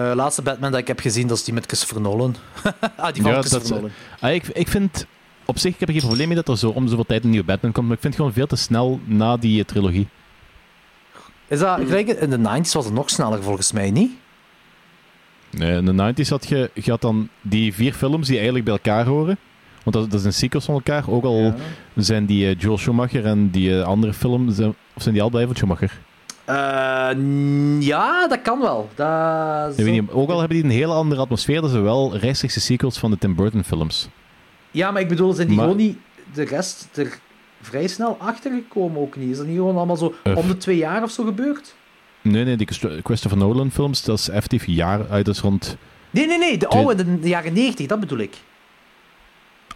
Eh, 0.09 0.15
laatste 0.15 0.41
Batman 0.41 0.71
dat 0.71 0.79
ik 0.79 0.87
heb 0.87 0.99
gezien, 0.99 1.27
dat 1.27 1.37
is 1.37 1.43
die 1.43 1.53
met 1.53 1.65
Christopher 1.65 2.01
Nolan. 2.01 2.35
ah, 2.97 3.13
die 3.13 3.21
van 3.21 3.31
Ja, 3.31 3.37
Christopher 3.37 3.69
dat- 3.69 3.77
Nolan. 3.77 3.91
Ah, 4.19 4.33
ik, 4.33 4.47
ik 4.47 4.67
vind... 4.67 5.05
Op 5.45 5.57
zich, 5.57 5.73
ik 5.73 5.79
heb 5.79 5.87
er 5.89 5.93
geen 5.95 6.03
probleem 6.03 6.27
mee 6.27 6.35
dat 6.37 6.47
er 6.47 6.57
zo 6.57 6.69
om 6.69 6.83
de 6.83 6.89
zoveel 6.89 7.05
tijd 7.05 7.23
een 7.23 7.29
nieuwe 7.29 7.45
Batman 7.45 7.71
komt. 7.71 7.87
Maar 7.87 7.95
ik 7.95 8.01
vind 8.01 8.13
het 8.13 8.21
gewoon 8.23 8.37
veel 8.37 8.47
te 8.47 8.55
snel 8.63 8.99
na 9.05 9.37
die 9.37 9.65
trilogie. 9.65 10.07
Is 11.49 11.59
dat, 11.59 11.79
in 11.79 12.29
de 12.29 12.37
90s 12.37 12.71
was 12.71 12.85
het 12.85 12.93
nog 12.93 13.09
sneller 13.09 13.43
volgens 13.43 13.71
mij, 13.71 13.91
niet? 13.91 14.11
Nee, 15.49 15.77
in 15.77 15.85
de 15.85 16.13
90s 16.23 16.27
had 16.29 16.47
je, 16.47 16.71
je 16.73 16.91
had 16.91 17.01
dan 17.01 17.29
die 17.41 17.73
vier 17.73 17.93
films 17.93 18.25
die 18.27 18.35
eigenlijk 18.35 18.65
bij 18.65 18.73
elkaar 18.73 19.05
horen. 19.05 19.37
Want 19.83 19.95
dat, 19.95 20.11
dat 20.11 20.21
zijn 20.21 20.33
sequels 20.33 20.65
van 20.65 20.73
elkaar. 20.73 21.09
Ook 21.09 21.23
al 21.23 21.53
zijn 21.95 22.25
die 22.25 22.47
eh, 22.47 22.55
Joel 22.59 22.77
Schumacher 22.77 23.25
en 23.25 23.49
die 23.49 23.79
eh, 23.79 23.83
andere 23.85 24.13
film... 24.13 24.49
Zijn, 24.51 24.75
of 24.93 25.01
zijn 25.01 25.13
die 25.13 25.23
allebei 25.23 25.45
van 25.45 25.55
Schumacher? 25.55 25.99
Eh, 26.45 26.55
ja, 27.79 28.27
dat 28.27 28.41
kan 28.41 28.59
wel. 28.59 28.89
Dat 28.95 29.77
Ik 29.79 29.85
weet 29.85 30.01
niet, 30.01 30.11
ook 30.11 30.29
al 30.29 30.39
hebben 30.39 30.57
die 30.57 30.65
een 30.65 30.71
hele 30.77 30.93
andere 30.93 31.21
atmosfeer, 31.21 31.61
dat 31.61 31.69
zijn 31.69 31.83
wel 31.83 32.17
rechtstreekse 32.17 32.59
sequels 32.59 32.97
van 32.99 33.11
de 33.11 33.17
Tim 33.17 33.35
Burton 33.35 33.63
films. 33.63 34.07
Ja, 34.71 34.91
maar 34.91 35.01
ik 35.01 35.07
bedoel, 35.07 35.33
zijn 35.33 35.47
die 35.47 35.55
Maar- 35.55 35.65
gewoon 35.65 35.81
niet 35.81 35.97
de 36.33 36.43
rest 36.43 36.87
er 36.97 37.19
vrij 37.61 37.87
snel 37.87 38.17
achter 38.19 38.51
gekomen 38.51 39.01
ook 39.01 39.15
niet? 39.15 39.29
Is 39.29 39.37
dat 39.37 39.45
niet 39.45 39.55
gewoon 39.55 39.75
allemaal 39.77 39.97
zo 39.97 40.13
Eh. 40.23 40.37
om 40.37 40.47
de 40.47 40.57
twee 40.57 40.77
jaar 40.77 41.03
of 41.03 41.11
zo 41.11 41.23
gebeurd? 41.23 41.75
Nee, 42.21 42.43
nee, 42.43 42.55
die 42.57 42.67
Christ- 42.67 43.01
Christopher 43.03 43.37
Nolan 43.39 43.71
films, 43.71 44.03
dat 44.03 44.17
is 44.19 44.29
effectief 44.29 44.65
jaar 44.65 44.99
uit, 45.09 45.25
dat 45.25 45.35
is 45.35 45.41
rond... 45.41 45.77
Nee, 46.09 46.27
nee, 46.27 46.37
nee, 46.37 46.57
de 46.57 46.67
oude 46.67 47.19
de 47.19 47.27
jaren 47.27 47.53
90, 47.53 47.87
dat 47.87 47.99
bedoel 47.99 48.17
ik. 48.19 48.37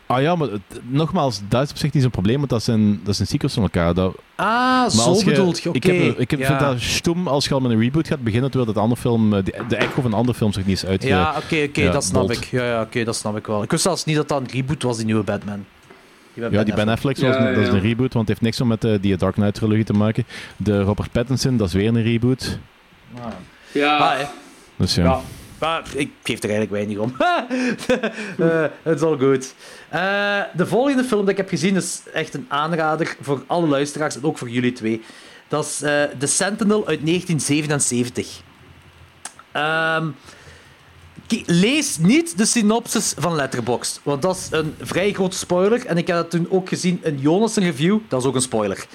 Ah 0.05 0.21
ja, 0.21 0.35
maar 0.35 0.47
nogmaals, 0.83 1.41
dat 1.49 1.63
is 1.63 1.69
op 1.69 1.77
zich 1.77 1.93
niet 1.93 2.01
zo'n 2.01 2.11
probleem, 2.11 2.37
want 2.37 2.49
dat 2.49 2.63
zijn, 2.63 3.01
dat 3.03 3.15
zijn 3.15 3.27
sequels 3.27 3.53
van 3.53 3.63
elkaar. 3.63 3.93
Dat, 3.93 4.15
Ah, 4.35 4.89
zo 4.89 5.13
je- 5.15 5.25
bedoeld 5.25 5.59
je. 5.61 5.69
Oké. 5.69 5.77
Ik, 5.77 5.83
heb, 6.05 6.19
ik 6.19 6.31
heb, 6.31 6.39
ja. 6.39 6.47
vind 6.47 6.59
dat 6.59 6.81
stom 6.81 7.27
als 7.27 7.45
je 7.47 7.53
al 7.53 7.59
met 7.59 7.71
een 7.71 7.79
reboot 7.79 8.07
gaat 8.07 8.23
beginnen, 8.23 8.51
terwijl 8.51 8.73
dat 8.73 8.83
andere 8.83 9.01
film, 9.01 9.33
eh, 9.33 9.43
de, 9.43 9.53
de 9.67 9.75
echo 9.75 10.01
van 10.01 10.11
de 10.11 10.17
andere 10.17 10.37
film 10.37 10.53
zich 10.53 10.65
niet 10.65 10.75
is 10.75 10.85
uitge... 10.85 11.07
Ja, 11.07 11.33
oké, 11.43 11.63
oké, 11.69 11.91
dat 11.91 12.03
snap 12.03 12.27
bold. 12.27 12.37
ik. 12.37 12.43
Ja, 12.43 12.65
ja 12.65 12.81
oké, 12.81 13.03
dat 13.03 13.15
snap 13.15 13.37
ik 13.37 13.47
wel. 13.47 13.63
Ik 13.63 13.71
wist 13.71 13.83
zelfs 13.83 14.05
niet 14.05 14.15
dat 14.15 14.27
dat 14.27 14.41
een 14.41 14.49
reboot 14.49 14.83
was, 14.83 14.95
die 14.97 15.05
nieuwe 15.05 15.23
Batman. 15.23 15.65
Die 16.33 16.49
Ja, 16.51 16.63
die 16.63 16.73
Ben 16.73 16.89
Affleck, 16.89 17.17
zoals 17.17 17.35
Ja, 17.35 17.51
dat 17.51 17.57
is 17.63 17.67
een 17.67 17.79
reboot, 17.81 18.13
want 18.13 18.27
het 18.27 18.27
heeft 18.27 18.41
niks 18.41 18.61
om 18.61 18.67
met 18.67 18.83
eh, 18.83 18.93
die 19.01 19.17
Dark 19.17 19.33
Knight-trilogie 19.33 19.83
te 19.83 19.93
maken. 19.93 20.25
De 20.57 20.81
Robert 20.81 21.11
Pattinson, 21.11 21.57
dat 21.57 21.67
is 21.67 21.73
weer 21.73 21.87
een 21.87 22.03
reboot. 22.03 22.57
Ja. 23.71 23.97
Ah, 23.97 24.17
hè. 24.17 24.25
Dus 24.75 24.95
ja. 24.95 25.03
Ja. 25.03 25.21
Maar 25.59 25.83
ik 25.95 26.11
geef 26.23 26.43
er 26.43 26.49
eigenlijk 26.49 26.71
weinig 26.71 26.97
om. 26.97 27.15
Eh, 28.37 28.65
Het 28.83 28.95
is 28.95 29.01
al 29.01 29.17
goed. 29.17 29.53
Eh, 29.89 30.39
de 30.53 30.65
volgende 30.65 31.03
film 31.03 31.21
die 31.21 31.31
ik 31.31 31.37
heb 31.37 31.49
gezien 31.49 31.75
is 31.75 32.01
echt 32.13 32.33
een 32.33 32.45
aanrader 32.49 33.15
voor 33.21 33.43
alle 33.47 33.67
luisteraars 33.67 34.15
en 34.15 34.23
ook 34.23 34.37
voor 34.37 34.49
jullie 34.49 34.71
twee. 34.71 35.01
Dat 35.47 35.65
is 35.65 35.81
eh 35.81 36.03
The 36.17 36.25
Sentinel 36.27 36.87
uit 36.87 37.05
1977. 37.05 38.41
Ehm, 39.51 40.05
ki- 40.05 40.11
lees 41.45 41.97
niet 41.97 42.37
de 42.37 42.45
synopsis 42.45 43.13
van 43.17 43.35
Letterboxd, 43.35 43.99
want 44.03 44.21
dat 44.21 44.35
is 44.35 44.47
een 44.51 44.75
vrij 44.81 45.13
grote 45.13 45.37
spoiler. 45.37 45.85
En 45.85 45.97
ik 45.97 46.07
heb 46.07 46.15
dat 46.15 46.29
toen 46.29 46.47
ook 46.49 46.69
gezien 46.69 46.99
in 47.03 47.17
Jonas' 47.19 47.55
review, 47.55 47.99
dat 48.07 48.21
is 48.21 48.27
ook 48.27 48.35
een 48.35 48.41
spoiler. 48.41 48.85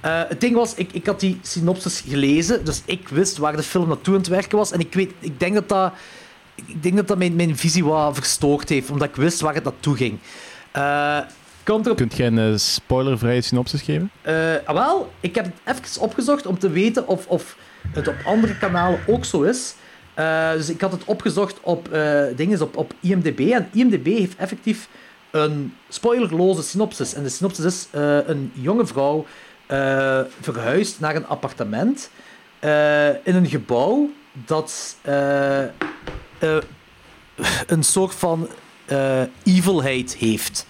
Eh, 0.00 0.20
het 0.28 0.40
ding 0.40 0.54
was, 0.54 0.74
ik, 0.74 0.92
ik 0.92 1.06
had 1.06 1.20
die 1.20 1.38
synopsis 1.42 2.02
gelezen, 2.08 2.64
dus 2.64 2.82
ik 2.84 3.08
wist 3.08 3.36
waar 3.36 3.56
de 3.56 3.62
film 3.62 3.88
naartoe 3.88 4.14
aan 4.14 4.20
het 4.20 4.28
werken 4.28 4.58
was. 4.58 4.72
En 4.72 4.80
ik, 4.80 4.94
weet, 4.94 5.12
ik 5.18 5.40
denk 5.40 5.54
dat 5.54 5.68
dat, 5.68 5.92
ik 6.54 6.82
denk 6.82 6.96
dat, 6.96 7.08
dat 7.08 7.18
mijn, 7.18 7.36
mijn 7.36 7.56
visie 7.56 7.84
wat 7.84 8.14
verstoord 8.14 8.68
heeft, 8.68 8.90
omdat 8.90 9.08
ik 9.08 9.16
wist 9.16 9.40
waar 9.40 9.54
het 9.54 9.64
naartoe 9.64 9.96
ging. 9.96 10.18
Eh 10.70 11.18
komt 11.64 11.84
erop 11.84 11.96
Kunt 11.96 12.16
jij 12.16 12.26
een 12.26 12.38
eh, 12.38 12.56
spoilervrije 12.56 13.40
synopsis 13.40 13.82
geven? 13.82 14.10
eh, 14.22 14.34
ah, 14.64 14.74
wel, 14.74 15.12
ik 15.20 15.34
heb 15.34 15.44
het 15.44 15.76
even 15.76 16.02
opgezocht 16.02 16.46
om 16.46 16.58
te 16.58 16.70
weten 16.70 17.08
of, 17.08 17.26
of 17.26 17.56
het 17.92 18.08
op 18.08 18.14
andere 18.24 18.58
kanalen 18.58 19.00
ook 19.06 19.24
zo 19.24 19.42
is. 19.42 19.74
Eh, 20.14 20.52
dus 20.52 20.68
ik 20.68 20.80
had 20.80 20.92
het 20.92 21.04
opgezocht 21.04 21.58
op, 21.60 21.88
eh 21.88 22.22
dingen, 22.36 22.62
op, 22.62 22.76
op 22.76 22.92
IMDb. 23.00 23.40
En 23.40 23.68
IMDb 23.72 24.06
heeft 24.06 24.36
effectief 24.36 24.88
een 25.30 25.74
spoilerloze 25.88 26.62
synopsis. 26.62 27.14
En 27.14 27.22
de 27.22 27.28
synopsis 27.28 27.64
is: 27.64 27.88
eh, 27.90 28.28
een 28.28 28.52
jonge 28.54 28.86
vrouw 28.86 29.26
verhuist 30.40 31.00
naar 31.00 31.16
een 31.16 31.26
appartement 31.26 32.10
in 33.22 33.34
een 33.34 33.46
gebouw 33.46 34.10
dat 34.32 34.96
een 37.66 37.82
soort 37.82 38.14
van 38.14 38.48
evilheid 39.44 40.16
heeft. 40.16 40.66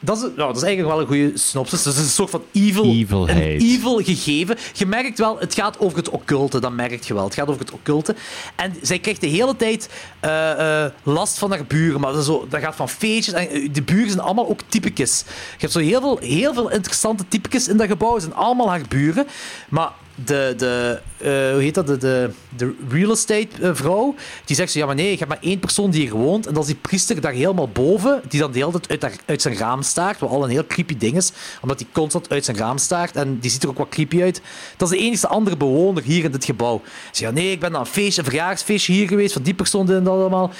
Dat, 0.00 0.16
is, 0.16 0.22
nou, 0.22 0.36
dat 0.36 0.56
is 0.56 0.62
eigenlijk 0.62 0.94
wel 0.94 1.00
een 1.00 1.06
goede 1.06 1.38
synopsis. 1.38 1.82
Dus 1.82 1.92
het 1.94 2.02
is 2.02 2.08
een 2.08 2.14
soort 2.14 2.30
van 2.30 2.42
evil, 2.52 2.84
Evilheid. 2.84 3.62
een 3.62 3.68
evil 3.68 4.02
gegeven. 4.02 4.56
Je 4.72 4.86
merkt 4.86 5.18
wel, 5.18 5.38
het 5.38 5.54
gaat 5.54 5.78
over 5.78 5.98
het 5.98 6.08
occulte. 6.08 6.60
Dat 6.60 6.72
merk 6.72 7.02
je 7.02 7.14
wel. 7.14 7.24
Het 7.24 7.34
gaat 7.34 7.48
over 7.48 7.60
het 7.60 7.70
occulte. 7.70 8.14
En 8.56 8.74
zij 8.82 8.98
krijgt 8.98 9.20
de 9.20 9.26
hele 9.26 9.56
tijd 9.56 9.90
eh, 10.20 10.84
eh, 10.84 10.92
last 11.02 11.38
van 11.38 11.50
haar 11.50 11.64
buren. 11.64 12.00
Maar 12.00 12.12
dat, 12.12 12.24
zo, 12.24 12.46
dat 12.48 12.60
gaat 12.60 12.76
van 12.76 12.88
feestjes. 12.88 13.34
En 13.34 13.48
eh, 13.48 13.68
de 13.72 13.82
buren 13.82 14.10
zijn 14.10 14.24
allemaal 14.24 14.48
ook 14.48 14.60
typetjes. 14.68 15.24
Je 15.26 15.56
hebt 15.58 15.72
zo 15.72 15.78
heel 15.78 16.00
veel, 16.00 16.18
heel 16.18 16.54
veel 16.54 16.70
interessante 16.70 17.24
typetjes 17.28 17.68
in 17.68 17.76
dat 17.76 17.86
gebouw. 17.86 18.14
Ze 18.14 18.20
zijn 18.20 18.34
allemaal 18.34 18.68
haar 18.68 18.82
buren. 18.88 19.26
Maar 19.68 19.90
de, 20.24 20.54
de, 20.56 21.00
eh, 21.16 21.52
hoe 21.52 21.62
heet 21.62 21.74
dat, 21.74 21.86
de, 21.86 21.98
de, 21.98 22.30
de 22.56 22.74
real 22.88 23.10
estate 23.10 23.48
eh, 23.62 23.70
vrouw, 23.72 24.14
die 24.44 24.56
zegt 24.56 24.72
zo, 24.72 24.78
ja 24.78 24.86
maar 24.86 24.94
nee, 24.94 25.12
ik 25.12 25.18
heb 25.18 25.28
maar 25.28 25.38
één 25.40 25.58
persoon 25.58 25.90
die 25.90 26.00
hier 26.00 26.14
woont 26.14 26.46
en 26.46 26.54
dat 26.54 26.62
is 26.62 26.68
die 26.68 26.78
priester 26.80 27.20
daar 27.20 27.32
helemaal 27.32 27.68
boven, 27.68 28.22
die 28.28 28.40
dan 28.40 28.52
de 28.52 28.58
hele 28.58 28.80
tijd 28.80 29.02
uit, 29.04 29.20
uit 29.26 29.42
zijn 29.42 29.56
raam 29.56 29.82
staart, 29.82 30.18
wat 30.18 30.30
al 30.30 30.44
een 30.44 30.50
heel 30.50 30.66
creepy 30.66 30.96
ding 30.96 31.16
is, 31.16 31.32
omdat 31.62 31.80
hij 31.80 31.88
constant 31.92 32.30
uit 32.30 32.44
zijn 32.44 32.56
raam 32.56 32.78
staart 32.78 33.16
en 33.16 33.38
die 33.38 33.50
ziet 33.50 33.62
er 33.62 33.68
ook 33.68 33.78
wat 33.78 33.88
creepy 33.88 34.22
uit. 34.22 34.40
Dat 34.76 34.92
is 34.92 34.98
de 34.98 35.04
enige 35.04 35.26
andere 35.28 35.56
bewoner 35.56 36.02
hier 36.02 36.24
in 36.24 36.30
dit 36.30 36.44
gebouw. 36.44 36.82
Ze 37.12 37.24
ja 37.24 37.30
nee, 37.30 37.50
ik 37.50 37.60
ben 37.60 37.72
naar 37.72 37.88
een 37.94 38.04
een 38.16 38.24
verjaarsfeestje 38.24 38.92
hier 38.92 39.08
geweest 39.08 39.32
van 39.32 39.42
die 39.42 39.54
persoon 39.54 39.90
en 39.90 40.04
dat 40.04 40.14
allemaal. 40.14 40.50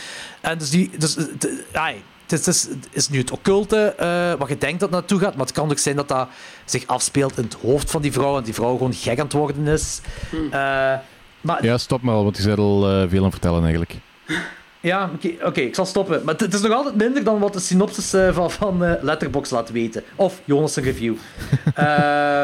En 0.41 0.59
dus 0.59 0.71
die, 0.71 0.91
dus, 0.99 1.17
eh, 1.17 1.25
de- 1.39 1.65
ai, 1.73 2.03
het 2.31 2.47
is, 2.47 2.62
het 2.68 2.89
is, 2.91 3.09
nu 3.09 3.18
het 3.18 3.31
occulte 3.31 3.95
eh, 3.99 4.33
wat 4.39 4.49
je 4.49 4.59
denkt 4.59 4.81
dat 4.81 4.91
naartoe 4.91 5.18
gaat, 5.18 5.35
maar 5.37 5.47
het 5.47 5.55
kan 5.55 5.70
ook 5.70 5.78
zijn 5.78 5.97
dat 5.97 6.09
dat 6.09 6.28
zich 6.64 6.87
afspeelt 6.87 7.37
in 7.39 7.45
het 7.45 7.57
hoofd 7.62 7.91
van 7.91 8.03
die 8.03 8.12
vrouw 8.12 8.37
en 8.37 8.43
die 8.45 8.55
vrouw 8.55 8.72
gewoon 8.76 8.95
gek 8.95 9.18
aan 9.18 9.24
het 9.24 9.33
worden 9.33 9.66
is. 9.66 10.01
Eh, 10.51 10.51
maar 11.41 11.64
Ja, 11.64 11.78
stop 11.78 12.03
maar 12.03 12.14
al, 12.14 12.22
want 12.24 12.37
je 12.37 12.45
bent 12.45 12.59
al 12.59 12.89
eh, 12.91 13.09
veel 13.09 13.24
aan 13.24 13.31
vertellen 13.31 13.61
eigenlijk. 13.62 13.95
ja, 14.81 15.11
oké, 15.14 15.31
oké, 15.47 15.61
ik 15.61 15.74
zal 15.74 15.87
stoppen. 15.87 16.24
Maar 16.24 16.35
het- 16.37 16.55
is 16.55 16.61
nog 16.61 16.72
altijd 16.72 16.95
minder 16.95 17.24
dan 17.24 17.39
wat 17.39 17.53
de 17.53 17.61
synopsis 17.61 18.12
eh, 18.12 18.35
van, 18.35 18.51
van 18.51 18.85
eh, 18.85 19.03
Letterboxd 19.03 19.53
laat 19.53 19.70
weten. 19.70 20.03
Of 20.16 20.41
Jonas' 20.45 20.76
review. 20.76 21.14
Eh, 21.74 22.43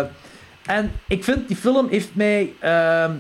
En 0.66 0.92
ik 1.08 1.24
vind, 1.24 1.48
die 1.48 1.56
film 1.56 1.88
heeft 1.88 2.14
mij... 2.14 2.52
ehm, 2.60 3.12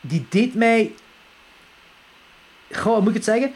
die 0.00 0.26
deed 0.28 0.54
mij... 0.54 0.92
Goh, 2.72 2.92
hoe 2.92 3.00
moet 3.00 3.08
ik 3.08 3.14
het 3.14 3.24
zeggen? 3.24 3.52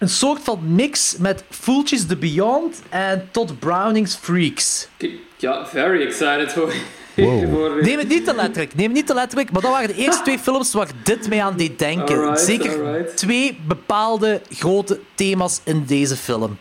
Een 0.00 0.08
soort 0.08 0.40
van 0.42 0.74
mix 0.74 1.16
met 1.18 1.44
Foeltjes 1.50 2.06
The 2.06 2.16
Beyond 2.16 2.82
en 2.88 3.28
Todd 3.30 3.58
Browning's 3.58 4.14
Freaks. 4.20 4.88
Ja, 5.36 5.66
very 5.66 6.06
excited 6.06 6.52
voor. 6.52 6.72
Wow. 7.14 7.82
Neem 7.86 7.98
het 7.98 8.08
niet 8.08 8.24
te 8.24 8.34
letterlijk, 8.34 8.74
neem 8.74 8.86
het 8.86 8.94
niet 8.94 9.06
te 9.06 9.14
letterlijk, 9.14 9.52
maar 9.52 9.62
dat 9.62 9.70
waren 9.70 9.88
de 9.88 9.94
eerste 9.94 10.22
twee 10.22 10.38
films 10.38 10.72
waar 10.72 10.88
dit 11.02 11.28
mij 11.28 11.42
aan 11.42 11.56
deed 11.56 11.78
denken. 11.78 12.16
Alright, 12.16 12.40
Zeker 12.40 12.84
alright. 12.84 13.16
twee 13.16 13.58
bepaalde 13.66 14.40
grote 14.50 15.00
thema's 15.14 15.60
in 15.64 15.84
deze 15.84 16.16
film. 16.16 16.56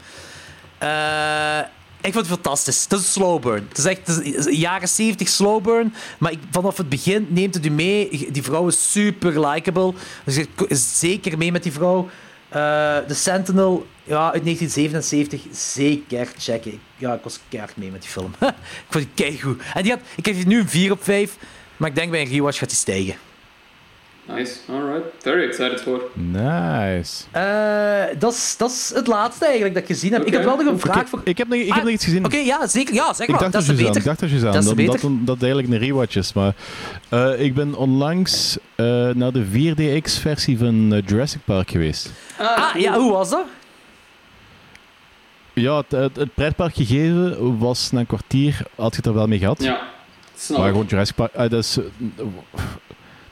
Eh, 0.77 1.59
ik 2.01 2.13
vond 2.13 2.27
het 2.27 2.35
fantastisch. 2.35 2.83
Het 2.83 2.91
is 2.91 2.99
een 2.99 3.05
slow 3.05 3.41
burn. 3.41 3.65
Het 3.69 3.77
is 3.77 3.85
echt 3.85 4.07
het 4.07 4.25
is 4.25 4.45
een 4.45 4.53
jaren 4.55 4.87
70 4.87 5.27
slow 5.27 5.63
burn. 5.63 5.93
Maar 6.17 6.31
ik, 6.31 6.39
vanaf 6.51 6.77
het 6.77 6.89
begin 6.89 7.27
neemt 7.29 7.53
het 7.53 7.65
u 7.65 7.69
mee. 7.69 8.29
Die 8.31 8.43
vrouw 8.43 8.67
is 8.67 8.91
super 8.91 9.47
likable. 9.47 9.93
Dus 10.25 10.99
zeker 10.99 11.37
mee 11.37 11.51
met 11.51 11.63
die 11.63 11.71
vrouw. 11.71 12.09
Eh, 12.49 12.97
de 13.07 13.13
Sentinel 13.13 13.87
ja, 14.03 14.31
uit 14.31 14.43
1977, 14.43 15.41
zeker 15.51 16.27
checken. 16.37 16.81
Ja, 16.97 17.13
ik 17.13 17.23
was 17.23 17.39
keihard 17.49 17.77
mee 17.77 17.91
met 17.91 18.01
die 18.01 18.09
film. 18.09 18.33
ik 18.39 18.85
vond 18.89 19.05
die 19.05 19.25
keigoed. 19.25 19.61
En 19.73 19.83
die 19.83 19.91
had, 19.91 20.01
ik 20.15 20.25
geef 20.27 20.35
die 20.35 20.47
nu 20.47 20.59
een 20.59 20.69
4 20.69 20.91
op 20.91 21.03
5. 21.03 21.37
Maar 21.77 21.89
ik 21.89 21.95
denk 21.95 22.11
bij 22.11 22.21
een 22.21 22.27
rewatch 22.27 22.57
gaat 22.57 22.69
die 22.69 22.77
stijgen. 22.77 23.15
Nice, 24.36 24.55
alright. 24.69 25.03
Very 25.19 25.47
excited 25.47 25.82
voor. 25.82 26.01
Nice. 26.13 27.23
Eh, 27.32 28.19
dat 28.19 28.34
is- 28.34 28.55
dat 28.57 28.71
is 28.71 28.91
het 28.95 29.07
laatste 29.07 29.45
eigenlijk 29.45 29.73
dat 29.73 29.84
ik 29.84 29.89
gezien 29.89 30.13
heb. 30.13 30.25
Ik 30.25 30.34
heb 30.34 30.43
wel 30.43 30.55
nog 30.57 30.65
een 30.65 30.80
vraag 30.80 31.09
voor... 31.09 31.21
Ik 31.23 31.38
heb 31.38 31.47
nog, 31.47 31.57
ik 31.59 31.67
heb 31.67 31.75
Ah, 31.77 31.84
nog 31.84 31.91
iets 31.93 32.03
gezien. 32.03 32.25
Oké, 32.25 32.38
ja, 32.38 32.67
zeker. 32.67 32.93
Ja, 32.93 33.13
zeg 33.13 33.27
Ik 33.27 33.34
maar. 33.34 33.39
dacht 33.39 33.51
dat 33.51 33.51
dat 33.51 33.61
is 33.61 33.67
je 33.80 33.86
beter. 33.86 33.97
Ik 33.99 34.03
dacht 34.07 34.19
dat 34.19 34.30
je 34.30 34.39
Dat 34.39 34.55
is 34.55 34.65
dat, 34.65 35.01
dat, 35.01 35.11
dat 35.25 35.41
eigenlijk 35.41 35.73
een 35.73 35.80
rewatch 35.80 36.15
is. 36.15 36.34
Maar 36.34 36.53
eh, 37.09 37.41
ik 37.41 37.53
ben 37.53 37.75
onlangs 37.75 38.57
eh, 38.75 38.86
naar 39.09 39.32
de 39.32 39.45
4DX-versie 39.45 40.57
van 40.57 41.01
Jurassic 41.05 41.41
Park 41.45 41.69
geweest. 41.71 42.11
Ah, 42.39 42.75
ja, 42.75 42.97
hoe 42.99 43.11
was 43.11 43.30
dat? 43.30 43.45
Ja, 45.53 45.77
het, 45.77 45.91
het, 45.91 46.15
het 46.15 46.34
pretpark 46.34 46.75
gegeven 46.75 47.57
was 47.59 47.91
na 47.91 47.99
een 47.99 48.05
kwartier, 48.05 48.61
had 48.75 48.89
je 48.91 48.95
het 48.97 49.05
er 49.05 49.13
wel 49.13 49.27
mee 49.27 49.39
gehad. 49.39 49.63
Ja, 49.63 49.82
snap 50.36 50.57
Maar 50.59 50.69
gewoon 50.69 50.86
Jurassic 50.86 51.15
Park, 51.15 51.34
dat, 51.36 51.53
is, 51.53 51.77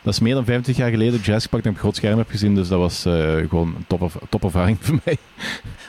dat 0.08 0.16
is 0.16 0.22
meer 0.22 0.34
dan 0.34 0.45
25 0.45 0.84
jaar 0.84 0.93
geleden 0.93 1.14
dat 1.14 1.26
Jurassic 1.26 1.49
Park 1.49 1.66
op 1.66 1.78
groot 1.78 1.95
scherm 1.95 2.18
heb 2.18 2.30
gezien. 2.30 2.55
Dus 2.55 2.68
dat 2.68 2.80
was 2.80 3.05
eh, 3.05 3.36
gewoon 3.49 3.68
een 3.78 3.86
top, 3.88 4.12
topervaring 4.30 4.78
voor 4.86 4.99
mij. 5.05 5.18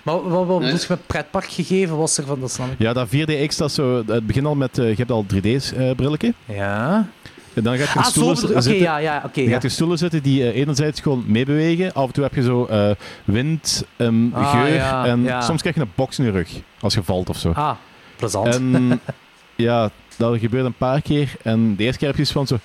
Maar 0.03 0.15
wat, 0.15 0.47
bedoel 0.47 0.67
je 0.67 0.87
met 0.89 1.07
pretpark 1.07 1.51
gegeven? 1.51 1.97
Was 1.97 2.19
er 2.19 2.27
van, 2.27 2.41
dat 2.41 2.51
snap 2.51 2.71
ik. 2.71 2.79
Ja, 2.79 2.93
dat 2.93 3.09
4DX, 3.09 3.57
dat 3.57 3.69
is 3.69 3.75
zo, 3.75 4.03
het 4.07 4.27
begint 4.27 4.47
al 4.47 4.55
met, 4.55 4.79
eh, 4.79 4.89
je 4.89 4.95
hebt 4.97 5.11
al 5.11 5.25
3D-brilletje. 5.35 6.35
Ja. 6.45 7.09
en 7.55 7.63
dan 7.63 7.77
gaat 7.77 7.87
je 7.87 7.95
in 7.95 8.01
Ah, 8.01 8.07
stoelen 8.07 8.37
zitten. 8.37 8.77
ja, 8.77 8.97
ja, 8.99 9.17
oké. 9.25 9.35
Dan 9.35 9.45
ja. 9.45 9.51
gaat 9.51 9.63
je 9.63 9.69
stoelen 9.69 9.99
zitten 9.99 10.23
die 10.23 10.43
eh, 10.51 10.61
enerzijds 10.61 11.01
gewoon 11.01 11.25
meebewegen. 11.27 11.93
Af 11.93 12.07
en 12.07 12.13
toe 12.13 12.23
heb 12.25 12.35
je 12.35 12.43
zo 12.43 12.65
eh, 12.65 12.91
wind, 13.25 13.85
ehm, 13.97 14.33
Ah, 14.33 14.51
geur. 14.51 14.75
ja, 14.75 15.07
en 15.07 15.23
ja. 15.23 15.41
soms 15.41 15.61
krijg 15.61 15.75
je 15.77 15.81
een 15.81 15.91
box 15.95 16.19
in 16.19 16.25
je 16.25 16.31
rug 16.31 16.51
als 16.81 16.95
je 16.95 17.03
valt 17.03 17.29
of 17.29 17.37
zo. 17.39 17.51
Ah, 17.51 17.77
plezant. 18.17 18.55
En 18.55 19.01
ja, 19.57 19.91
dat 20.17 20.39
gebeurt 20.39 20.65
een 20.65 20.73
paar 20.77 21.01
keer. 21.03 21.33
En 21.43 21.77
de 21.77 21.83
eerste 21.83 21.99
keer 21.99 22.09
heb 22.09 22.17
je 22.17 22.23
iets 22.23 22.33
van 22.33 22.47
zo... 22.47 22.59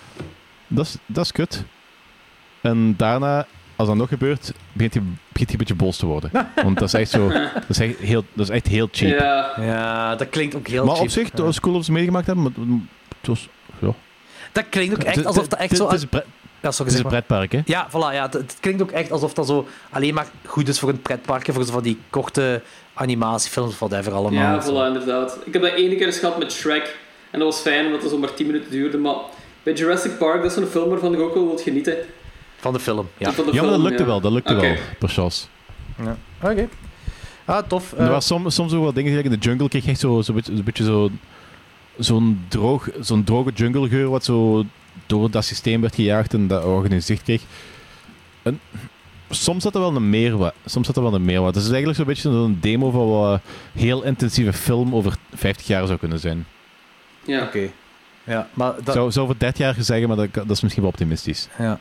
Dat 0.67 0.85
is, 0.85 0.95
dat 1.05 1.23
is 1.25 1.31
kut. 1.31 1.63
En 2.61 2.93
daarna, 2.97 3.45
als 3.75 3.87
dat 3.87 3.97
nog 3.97 4.07
gebeurt, 4.09 4.53
begint 4.73 4.93
je, 4.93 4.99
begint 5.01 5.17
je 5.49 5.51
een 5.51 5.57
beetje 5.57 5.75
boos 5.75 5.97
te 5.97 6.05
worden. 6.05 6.31
Want 6.63 6.79
dat 6.79 6.87
is 6.87 6.93
echt 6.93 7.09
zo... 7.11 7.27
Dat 7.53 7.69
is 7.69 7.79
echt 7.79 7.97
heel, 7.97 8.23
dat 8.33 8.49
is 8.49 8.55
echt 8.55 8.67
heel 8.67 8.87
cheap. 8.91 9.19
Ja, 9.19 9.53
Ja, 9.57 10.15
dat 10.15 10.29
klinkt 10.29 10.55
ook 10.55 10.67
heel 10.67 10.85
maar 10.85 10.93
cheap. 10.95 11.07
op 11.07 11.11
zich, 11.13 11.29
dat 11.29 11.45
was 11.45 11.59
cool 11.59 11.73
dat 11.75 11.85
ze 11.85 11.91
meegemaakt 11.91 12.25
hebben. 12.25 12.43
Maar 12.43 12.53
het 13.17 13.27
was... 13.27 13.49
Ja. 13.79 13.93
Dat 14.51 14.65
klinkt 14.69 14.93
ook 14.95 15.03
echt 15.03 15.25
alsof 15.25 15.47
dat 15.47 15.59
echt 15.59 15.75
zo... 15.77 15.85
Het 15.85 15.93
is 15.95 16.01
een 16.01 16.09
pre- 16.09 16.25
Ja, 16.61 16.71
sorry, 16.71 16.91
het 16.91 16.99
is 16.99 17.05
een 17.05 17.11
maar. 17.11 17.21
pretpark, 17.23 17.51
hè. 17.51 17.61
Ja, 17.65 17.87
voilà. 17.89 18.13
Ja, 18.15 18.21
het, 18.23 18.33
het 18.33 18.57
klinkt 18.59 18.81
ook 18.81 18.91
echt 18.91 19.11
alsof 19.11 19.33
dat 19.33 19.47
zo 19.47 19.67
alleen 19.89 20.13
maar 20.13 20.27
goed 20.45 20.67
is 20.67 20.79
voor 20.79 20.89
een 20.89 21.01
pretpark. 21.01 21.47
Voor 21.53 21.63
zo 21.65 21.71
van 21.71 21.83
die 21.83 21.99
korte 22.09 22.61
animatiefilms 22.93 23.71
of 23.71 23.79
whatever 23.79 24.13
allemaal. 24.13 24.55
ja, 24.55 24.63
voilà, 24.63 24.87
inderdaad. 24.93 25.37
Ik 25.45 25.53
heb 25.53 25.61
dat 25.61 25.71
ene 25.73 25.95
keer 25.95 26.05
eens 26.05 26.19
gehad 26.19 26.37
met 26.39 26.51
Shrek. 26.51 26.97
En 27.31 27.39
dat 27.39 27.47
was 27.53 27.61
fijn, 27.61 27.85
omdat 27.85 28.01
het 28.01 28.11
zo 28.11 28.17
maar 28.17 28.33
10 28.33 28.45
minuten 28.47 28.71
duurde. 28.71 28.97
Maar 28.97 29.15
bij 29.63 29.73
Jurassic 29.73 30.17
Park, 30.17 30.41
dat 30.41 30.51
is 30.51 30.57
zo'n 30.57 30.65
film 30.65 30.89
waarvan 30.89 31.13
ik 31.13 31.19
ook 31.19 31.33
wel 31.33 31.45
wil 31.45 31.57
genieten. 31.57 31.95
Van 32.57 32.73
de 32.73 32.79
film, 32.79 33.07
ja. 33.17 33.31
Van 33.31 33.45
de 33.45 33.51
Ja, 33.53 33.61
maar 33.61 33.69
dat 33.71 33.79
film, 33.79 33.87
lukte 33.87 34.03
ja. 34.03 34.09
wel. 34.09 34.21
Dat 34.21 34.31
lukte 34.31 34.53
Oké. 34.53 34.61
wel, 34.61 34.75
per 34.99 35.09
chance. 35.09 35.45
ja. 36.03 36.17
Oké. 36.41 36.67
Ah, 37.45 37.67
tof. 37.67 37.91
Er 37.91 37.99
Eh, 37.99 38.09
was 38.09 38.25
soms, 38.27 38.55
soms 38.55 38.73
ook 38.73 38.81
wel 38.83 38.93
dingen, 38.93 39.09
gelijk 39.09 39.27
in 39.33 39.39
de 39.39 39.45
jungle 39.47 39.69
kreeg 39.69 39.83
je 39.83 39.89
echt 39.91 39.99
zo'n 39.99 40.23
zo, 40.23 40.33
beetje, 40.63 40.83
zo, 40.83 41.09
zo'n 41.97 42.45
droog, 42.47 42.89
zo'n 42.99 43.23
droge 43.23 43.51
junglegeur 43.53 44.09
wat 44.09 44.23
zo 44.23 44.63
door 45.05 45.31
dat 45.31 45.45
systeem 45.45 45.81
werd 45.81 45.95
gejaagd 45.95 46.33
en 46.33 46.47
dat 46.47 46.63
ook 46.63 46.85
in 46.85 47.01
zicht 47.03 47.23
kreeg. 47.23 47.41
En 48.41 48.59
soms 49.29 49.63
zat 49.63 49.75
er 49.75 49.81
wel 49.81 49.95
een 49.95 50.09
meerwaarde. 50.09 50.55
Soms 50.65 50.85
zat 50.87 50.95
er 50.95 51.03
wel 51.03 51.13
een 51.13 51.25
meerwaarde. 51.25 51.57
Het 51.57 51.67
is 51.67 51.73
eigenlijk 51.73 51.97
zo'n 51.97 52.07
beetje 52.07 52.21
zo'n 52.31 52.57
demo 52.61 52.91
van 52.91 53.09
wat 53.09 53.33
een 53.33 53.81
heel 53.81 54.03
intensieve 54.03 54.53
film 54.53 54.95
over 54.95 55.13
50 55.33 55.67
jaar 55.67 55.87
zou 55.87 55.99
kunnen 55.99 56.19
zijn. 56.19 56.45
Ja. 57.25 57.43
Oké. 57.43 57.69
Ja, 58.23 58.47
maar 58.53 58.73
dat... 58.83 58.95
Zou, 58.95 59.11
zou 59.11 59.25
voor 59.25 59.35
30 59.37 59.57
jaar 59.59 59.75
zeggen, 59.79 60.07
maar 60.07 60.17
dat, 60.17 60.33
dat 60.33 60.49
is 60.49 60.61
misschien 60.61 60.83
wel 60.83 60.91
optimistisch. 60.91 61.47
Ja. 61.57 61.79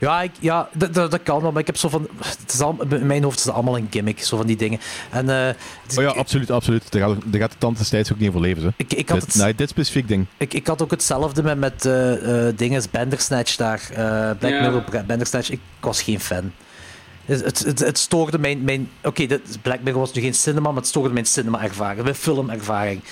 Ja, 0.00 0.22
ik, 0.22 0.30
ja 0.40 0.68
dat, 0.72 0.94
dat, 0.94 1.10
dat 1.10 1.22
kan 1.22 1.40
wel, 1.42 1.52
maar 1.52 1.60
ik 1.60 1.66
heb 1.66 1.76
zo 1.76 1.88
van... 1.88 2.08
Het 2.24 2.52
is 2.52 2.60
al, 2.60 2.76
in 2.90 3.06
mijn 3.06 3.22
hoofd 3.22 3.38
is 3.38 3.44
het 3.44 3.54
allemaal 3.54 3.76
een 3.76 3.86
gimmick, 3.90 4.22
zo 4.22 4.36
van 4.36 4.46
die 4.46 4.56
dingen. 4.56 4.80
En, 5.10 5.30
eh, 5.30 5.48
Oh 5.96 6.02
ja, 6.02 6.08
absoluut, 6.08 6.50
absoluut. 6.50 6.92
Daar 6.92 7.02
gaat, 7.08 7.16
daar 7.24 7.40
gaat 7.40 7.50
de 7.52 7.58
tand 7.58 7.78
destijds 7.78 8.12
ook 8.12 8.18
niet 8.18 8.32
voor 8.32 8.40
leven. 8.40 8.62
Hè. 8.62 8.68
ik, 8.76 8.92
ik, 8.92 9.08
had 9.08 9.20
Dit, 9.20 9.32
het, 9.32 9.42
nee, 9.42 9.54
dit 9.54 9.68
specifiek 9.68 10.08
ding. 10.08 10.26
ik, 10.36 10.54
ik 10.54 10.66
had 10.66 10.82
ook 10.82 10.90
hetzelfde 10.90 11.42
met, 11.42 11.58
met 11.58 11.84
eh, 11.86 12.46
eh, 12.48 12.56
dingen, 12.56 12.82
Bandersnatch 12.90 13.56
daar. 13.56 13.80
eh 13.90 13.96
Black 14.38 14.52
Ja. 14.52 14.60
Mirror, 14.60 14.84
Bandersnatch. 15.06 15.50
Ik 15.50 15.60
was 15.80 16.02
geen 16.02 16.20
fan. 16.20 16.52
Het, 17.24 17.44
het, 17.44 17.58
het, 17.58 17.78
het 17.78 17.98
stoorde 17.98 18.38
mijn... 18.38 18.62
mijn 18.64 18.90
Oké, 19.02 19.26
Black 19.62 19.80
Mirror 19.82 20.00
was 20.00 20.12
nu 20.12 20.22
geen 20.22 20.34
cinema, 20.34 20.68
maar 20.68 20.76
het 20.80 20.86
stoorde 20.86 21.12
mijn 21.12 21.26
cinema-ervaring, 21.26 22.02
mijn 22.02 22.14
filmervaring. 22.14 23.00
Eh, 23.02 23.10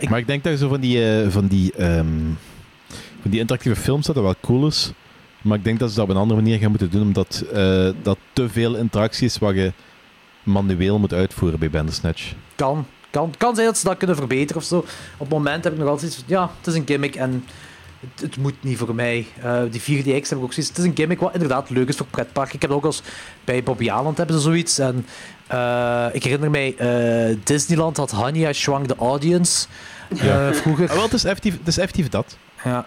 ik, 0.00 0.08
Maar 0.08 0.18
ik 0.18 0.26
denk 0.26 0.44
dat 0.44 0.58
zo 0.58 0.68
van 0.68 0.80
die, 0.80 1.22
eh, 1.22 1.30
van 1.30 1.46
die, 1.46 1.72
ehm, 1.72 2.18
van 3.20 3.30
die 3.30 3.40
interactieve 3.40 3.80
films 3.80 4.06
dat 4.06 4.14
dat 4.14 4.24
wel 4.24 4.34
cool 4.40 4.66
is. 4.66 4.92
Maar 5.42 5.58
ik 5.58 5.64
denk 5.64 5.78
dat 5.78 5.88
ze 5.88 5.94
dat 5.94 6.04
op 6.04 6.10
een 6.10 6.20
andere 6.20 6.40
manier 6.40 6.58
gaan 6.58 6.70
moeten 6.70 6.90
doen, 6.90 7.02
omdat 7.02 7.44
eh, 7.52 7.88
dat 8.02 8.18
te 8.32 8.48
veel 8.48 8.74
interactie 8.74 9.26
is 9.26 9.38
wat 9.38 9.54
je 9.54 9.72
manueel 10.42 10.98
moet 10.98 11.12
uitvoeren 11.12 11.58
bij 11.58 11.70
Bandersnatch. 11.70 12.32
kan, 12.54 12.86
kan, 13.10 13.34
kan 13.38 13.54
zijn 13.54 13.66
dat 13.66 13.78
ze 13.78 13.84
dat 13.84 13.96
kunnen 13.96 14.16
verbeteren 14.16 14.62
of 14.62 14.68
zo. 14.68 14.78
Op 14.78 14.86
het 15.18 15.28
moment 15.28 15.64
heb 15.64 15.72
ik 15.72 15.78
nog 15.78 15.88
altijd 15.88 16.12
iets 16.12 16.16
van, 16.16 16.24
ja, 16.26 16.50
het 16.58 16.66
is 16.66 16.74
een 16.74 16.86
gimmick 16.86 17.14
en 17.14 17.44
het, 18.00 18.20
het 18.20 18.36
moet 18.36 18.54
niet 18.60 18.78
voor 18.78 18.94
mij. 18.94 19.26
Eh, 19.42 19.62
die 19.70 19.80
4DX 19.80 20.28
heb 20.28 20.38
ik 20.38 20.44
ook 20.44 20.52
zoiets. 20.52 20.68
Het 20.68 20.78
is 20.78 20.84
een 20.84 20.96
gimmick 20.96 21.20
wat 21.20 21.32
inderdaad 21.32 21.70
leuk 21.70 21.88
is 21.88 21.96
voor 21.96 22.06
pretparken. 22.06 22.54
Ik 22.54 22.62
heb 22.62 22.70
ook 22.70 22.84
als 22.84 23.02
bij 23.44 23.62
Bobby 23.62 23.90
Aland 23.90 24.16
hebben 24.16 24.36
ze 24.36 24.42
zoiets. 24.42 24.78
En 24.78 25.06
eh, 25.46 26.06
ik 26.12 26.22
herinner 26.22 26.50
mij, 26.50 26.74
eh, 26.76 27.36
Disneyland 27.44 27.96
had 27.96 28.10
Honey, 28.10 28.48
I 28.48 28.52
Shrunk 28.52 28.86
the 28.86 28.96
Audience 28.98 29.66
eh, 30.08 30.52
vroeger. 30.52 30.88
Ah, 30.88 30.94
wel, 30.94 31.02
het 31.02 31.12
is 31.12 31.24
effectief, 31.24 31.58
het 31.58 31.68
is 31.68 31.78
effectief 31.78 32.08
dat. 32.08 32.36
Ja. 32.64 32.86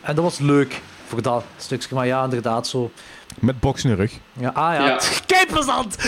En 0.00 0.14
dat 0.14 0.24
was 0.24 0.38
leuk 0.38 0.80
voor 1.06 1.22
dat 1.22 1.44
stukje. 1.56 1.94
Maar 1.94 2.06
ja, 2.06 2.24
inderdaad, 2.24 2.66
zo. 2.66 2.90
Met 3.38 3.60
box 3.60 3.84
in 3.84 3.90
de 3.90 3.96
rug. 3.96 4.12
Ja, 4.32 4.48
ah 4.48 4.74
ja, 4.74 4.86
Ja. 4.86 5.44
plezant! 5.52 6.04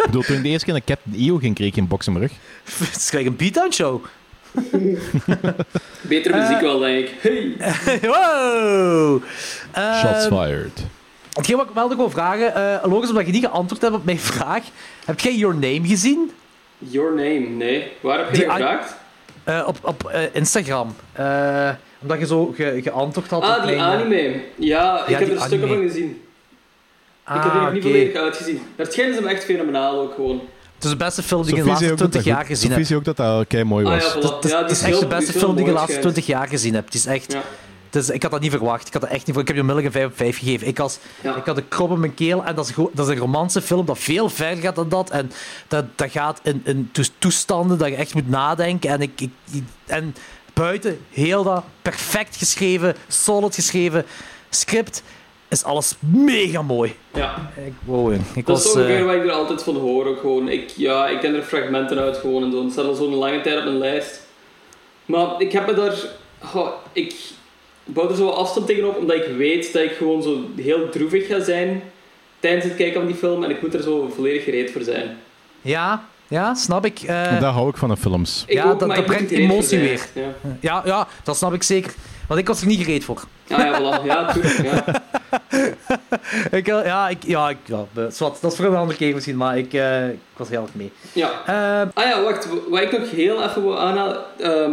Ik 0.00 0.04
bedoel, 0.04 0.22
toen 0.22 0.36
ik 0.36 0.42
de 0.42 0.48
eerste 0.48 0.64
keer 0.64 0.74
naar 0.74 0.84
Captain 0.84 1.16
EO 1.16 1.36
ging, 1.36 1.54
kreeg 1.54 1.68
ik 1.68 1.76
een 1.76 1.88
box 1.88 2.06
in 2.06 2.12
mijn 2.12 2.24
rug. 2.24 2.36
het 2.88 2.96
is 2.96 3.08
gelijk 3.10 3.26
een 3.26 3.36
beatdown 3.36 3.72
show. 3.72 4.04
Betere 6.00 6.36
muziek 6.40 6.60
wel, 6.60 6.78
denk 6.78 7.08
ik. 7.08 7.14
Hey! 7.22 8.00
wow! 8.00 9.22
Shots 9.74 10.26
fired. 10.26 10.86
Hetgeen 11.32 11.56
wat 11.56 11.68
ik 11.68 11.74
wel 11.74 11.88
nog 11.88 11.96
wil 11.96 12.10
vragen, 12.10 12.54
eh 12.54 12.88
logisch 12.90 13.08
omdat 13.08 13.26
je 13.26 13.32
niet 13.32 13.44
geantwoord 13.44 13.82
hebt 13.82 13.94
op 13.94 14.04
mijn 14.04 14.18
vraag. 14.18 14.62
Heb 15.04 15.20
jij 15.20 15.34
Your 15.34 15.54
Name 15.54 15.80
gezien? 15.86 16.30
Your 16.78 17.10
name, 17.14 17.38
nee. 17.48 17.92
Waar 18.00 18.18
heb 18.18 18.30
je 18.30 18.36
Die 18.36 18.50
gevraagd? 18.50 18.94
Eh, 19.44 19.64
op 19.66 19.76
op 19.82 20.04
eh, 20.08 20.20
Instagram. 20.32 20.94
Eh, 21.12 21.70
omdat 22.02 22.18
je 22.18 22.26
zo 22.26 22.52
ge- 22.56 22.80
geantwoord 22.82 23.30
had 23.30 23.42
Ah, 23.42 23.56
op 23.56 23.66
die 23.66 23.76
mijn... 23.76 23.80
anime. 23.88 24.40
Ja, 24.56 25.02
ik 25.02 25.08
Ja, 25.08 25.18
heb 25.18 25.24
die 25.28 25.34
er 25.36 25.42
stukken 25.42 25.68
anime. 25.68 25.82
van 25.82 25.90
gezien. 25.90 26.22
Ah, 27.24 27.36
ik 27.36 27.42
heb 27.42 27.52
die 27.52 27.60
nog 27.60 27.72
niet 27.72 27.82
volledig 27.82 28.20
uitgezien. 28.20 28.54
Maar 28.54 28.86
het 28.86 28.92
schijnt 28.92 29.10
is 29.10 29.16
hem 29.20 29.26
echt 29.28 29.44
fenomenaal 29.44 30.00
ook 30.00 30.14
gewoon. 30.14 30.40
Het 30.74 30.84
is 30.84 30.90
de 30.90 31.04
beste 31.04 31.22
film 31.22 31.42
die 31.42 31.54
ik 31.56 31.62
de 31.62 31.68
laatste 31.68 31.84
ook 31.84 31.98
dat 31.98 32.10
20 32.10 32.24
dat 32.24 32.32
jaar 32.36 32.44
gezien 32.46 32.70
heb. 32.72 32.84
zei 32.84 32.98
ook 32.98 33.04
dat 33.04 33.16
dat 33.16 33.46
kei 33.46 33.64
mooi 33.64 33.84
Ah 33.86 33.92
was. 33.92 34.04
ja, 34.04 34.10
voilà. 34.20 34.34
Het 34.34 34.44
is, 34.44 34.50
ja, 34.50 34.58
het 34.58 34.68
die 34.68 34.76
is 34.76 34.82
echt 34.82 35.00
de 35.00 35.06
beste 35.06 35.32
film 35.32 35.50
die 35.52 35.60
ik 35.60 35.66
de 35.66 35.72
laatste 35.72 35.90
mooi 35.92 36.00
20 36.02 36.26
jaar 36.26 36.48
gezien 36.48 36.74
heb. 36.74 36.84
Het 36.84 36.94
is 36.94 37.06
echt... 37.06 37.36
Is, 37.96 38.10
ik 38.10 38.22
had 38.22 38.30
dat 38.30 38.40
niet 38.40 38.50
verwacht. 38.50 38.86
Ik 38.86 38.92
had 38.92 39.02
dat 39.02 39.10
echt 39.10 39.26
niet. 39.26 39.36
Ik 39.36 39.46
heb 39.46 39.56
je 39.56 39.62
onmiddellijk 39.62 39.94
een 39.94 40.00
5 40.00 40.10
op 40.12 40.16
5 40.16 40.38
gegeven. 40.38 40.66
Ik, 40.66 40.78
als, 40.78 40.98
Ja. 41.22 41.36
ik 41.36 41.44
had 41.44 41.56
een 41.56 41.68
krop 41.68 41.90
in 41.90 42.00
mijn 42.00 42.14
keel. 42.14 42.44
En 42.44 42.54
dat 42.54 42.68
is, 42.68 42.74
dat 42.92 43.06
is 43.08 43.14
een 43.14 43.20
romantische 43.20 43.62
film 43.62 43.86
dat 43.86 43.98
veel 43.98 44.28
verder 44.28 44.62
gaat 44.64 44.74
dan 44.74 44.88
dat. 44.88 45.10
En 45.10 45.30
dat, 45.68 45.84
dat 45.98 46.10
gaat 46.10 46.40
in, 46.42 46.60
in 46.64 46.88
toes- 46.92 47.12
toestanden 47.18 47.78
dat 47.78 47.88
je 47.88 47.94
echt 47.94 48.14
moet 48.14 48.28
nadenken. 48.28 48.90
En, 48.90 49.00
ik, 49.00 49.20
ik, 49.20 49.30
en 49.86 50.14
buiten 50.52 51.00
heel 51.10 51.42
dat 51.42 51.64
perfect 51.82 52.36
geschreven, 52.36 52.94
solid 53.08 53.54
geschreven 53.54 54.04
script 54.50 55.02
is 55.48 55.64
alles 55.64 55.94
mega 55.98 56.62
mooi. 56.62 56.94
Ja. 57.14 57.50
Ik, 57.66 57.72
wow, 57.84 58.12
ik 58.12 58.20
Dat 58.34 58.44
was... 58.56 58.64
is 58.64 58.72
ongeveer 58.72 58.98
eh, 58.98 59.04
wat 59.04 59.14
ik 59.14 59.22
er 59.24 59.30
altijd 59.30 59.62
van 59.62 59.76
hoor. 59.76 60.06
Ook 60.06 60.20
gewoon. 60.20 60.48
Ik, 60.48 60.70
ja, 60.70 61.08
ik 61.08 61.20
ken 61.20 61.34
er 61.34 61.42
fragmenten 61.42 61.98
uit 61.98 62.16
gewoon 62.16 62.42
en 62.42 62.52
zo. 62.52 62.62
Het 62.62 62.72
staat 62.72 62.84
al 62.84 62.94
zo'n 62.94 63.14
lange 63.14 63.40
tijd 63.40 63.58
op 63.58 63.64
mijn 63.64 63.78
lijst. 63.78 64.20
Maar 65.04 65.40
ik 65.40 65.52
heb 65.52 65.66
me 65.66 65.74
daar... 65.74 65.94
ik 66.92 67.14
bouw 67.84 68.08
er 68.10 68.16
zo 68.16 68.24
wat 68.24 68.34
afstand 68.34 68.66
tegenop, 68.66 68.96
omdat 68.96 69.16
ik 69.16 69.26
weet 69.36 69.72
dat 69.72 69.82
ik 69.82 69.92
gewoon 69.92 70.22
zo 70.22 70.44
heel 70.56 70.88
droevig 70.88 71.26
ga 71.26 71.40
zijn 71.40 71.82
tijdens 72.40 72.64
het 72.64 72.74
kijken 72.76 72.94
van 73.00 73.06
die 73.06 73.16
film. 73.16 73.44
En 73.44 73.50
ik 73.50 73.62
moet 73.62 73.74
er 73.74 73.82
zo 73.82 74.12
volledig 74.14 74.44
gereed 74.44 74.70
voor 74.72 74.82
zijn. 74.82 75.16
ja, 75.62 76.04
ja, 76.28 76.54
snap 76.54 76.84
ik. 76.84 76.98
Want 77.06 77.40
Daar 77.40 77.52
hou 77.52 77.68
ik 77.68 77.76
van 77.76 77.90
aan 77.90 77.98
films. 77.98 78.44
Ik 78.46 78.54
ja, 78.56 78.64
ook, 78.70 78.78
dat, 78.80 78.96
ik 78.98 79.06
brengt 79.06 79.30
emotie 79.30 79.78
weer. 79.78 80.00
Ja. 80.12 80.22
Ja, 80.60 80.82
ja, 80.84 81.08
dat 81.24 81.36
snap 81.36 81.52
ik 81.52 81.62
zeker. 81.62 81.94
Want 82.28 82.40
ik 82.40 82.46
was 82.46 82.60
er 82.60 82.66
niet 82.66 82.84
gereed 82.84 83.04
voor. 83.04 83.22
Ah 83.48 83.58
ja, 83.58 83.78
voilà. 83.80 84.04
Ja, 84.04 84.32
tuurlijk. 84.32 84.62
Ja. 84.62 84.84
Ik, 86.50 86.68
eh, 86.68 86.84
ja, 86.84 87.08
ik, 87.08 87.22
ja, 87.26 87.48
ik, 87.50 87.56
ja, 87.64 87.84
zwart, 88.10 88.40
dat 88.40 88.50
is 88.52 88.56
voor 88.58 88.66
een 88.66 88.74
andere 88.76 88.98
keer 88.98 89.14
misschien, 89.14 89.36
maar 89.36 89.58
ik, 89.58 89.72
eh, 89.72 90.08
ik 90.08 90.18
was 90.36 90.48
heel 90.48 90.62
erg 90.62 90.74
mee. 90.74 90.92
ja. 91.12 91.30
Eh, 91.46 91.88
Ah 91.94 92.04
ja, 92.08 92.22
wacht. 92.22 92.48
Wat 92.68 92.80
ik 92.80 92.98
nog 92.98 93.10
heel 93.10 93.42
even 93.44 93.62
wil 93.62 93.80
aanhalen. 93.80 94.16
ehm, 94.38 94.72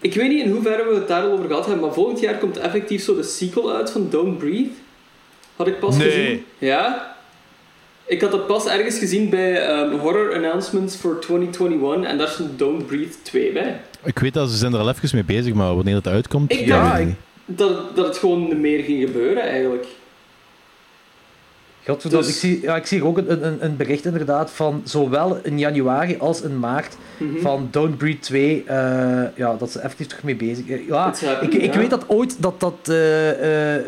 ik 0.00 0.14
weet 0.14 0.28
niet 0.28 0.44
in 0.44 0.50
hoeverre 0.50 0.88
we 0.88 0.94
het 0.94 1.08
daar 1.08 1.22
al 1.22 1.32
over 1.32 1.46
gehad 1.46 1.66
hebben, 1.66 1.84
maar 1.84 1.94
volgend 1.94 2.20
jaar 2.20 2.38
komt 2.38 2.56
effectief 2.56 3.02
zo 3.02 3.14
de 3.16 3.22
sequel 3.22 3.72
uit 3.74 3.90
van 3.90 4.06
Don't 4.10 4.38
Breathe. 4.38 4.70
Had 5.56 5.66
ik 5.66 5.78
pas 5.78 5.96
Nee. 5.96 6.10
gezien. 6.10 6.44
Ja. 6.58 7.16
Ik 8.06 8.20
had 8.20 8.30
dat 8.30 8.46
pas 8.46 8.66
ergens 8.66 8.98
gezien 8.98 9.28
bij 9.28 9.66
ehm, 9.66 9.96
Horror 9.98 10.34
Announcements 10.34 10.96
for 10.96 11.18
2021 11.20 12.10
en 12.10 12.18
daar 12.18 12.28
stond 12.28 12.58
Don't 12.58 12.86
Breathe 12.86 13.22
2 13.22 13.52
bij. 13.52 13.80
Ik 14.04 14.18
weet 14.18 14.34
dat 14.34 14.50
ze 14.50 14.56
zijn 14.56 14.72
er 14.72 14.78
al 14.78 14.88
even 14.88 15.08
mee 15.12 15.24
bezig, 15.24 15.54
maar 15.54 15.74
wanneer 15.74 15.94
het 15.94 16.06
uitkomt... 16.08 16.52
Ik 16.52 16.58
ja, 16.66 16.82
dacht- 16.82 16.92
weet 16.92 17.00
ik 17.00 17.06
niet. 17.06 17.58
Dat, 17.58 17.96
dat 17.96 18.06
het 18.06 18.18
gewoon 18.18 18.60
meer 18.60 18.82
ging 18.84 19.00
gebeuren 19.06 19.42
eigenlijk. 19.42 19.86
Godverdomme, 21.88 22.26
Dus- 22.26 22.34
ik, 22.34 22.40
zie, 22.40 22.60
ja, 22.62 22.76
ik 22.76 22.86
zie 22.86 23.04
ook 23.04 23.18
een, 23.18 23.46
een, 23.46 23.64
een 23.64 23.76
bericht 23.76 24.04
inderdaad 24.04 24.50
van 24.50 24.80
zowel 24.84 25.38
in 25.42 25.58
januari 25.58 26.16
als 26.18 26.42
in 26.42 26.58
maart 26.58 26.96
Mhm. 27.18 27.38
van 27.40 27.68
Don't 27.70 27.96
Breathe 27.98 28.18
2, 28.20 28.64
eh, 28.66 28.76
ja, 29.34 29.54
dat 29.58 29.70
ze 29.70 29.80
effectief 29.80 30.06
toch 30.06 30.22
mee 30.22 30.36
bezig 30.36 30.64
zijn. 30.66 30.84
Ja, 30.86 31.12
ik, 31.40 31.54
ik 31.54 31.72
weet 31.74 31.90
dat 31.90 32.04
ooit 32.08 32.42
dat 32.42 32.60
dat 32.60 32.74
eh, 32.84 33.74
eh, 33.76 33.82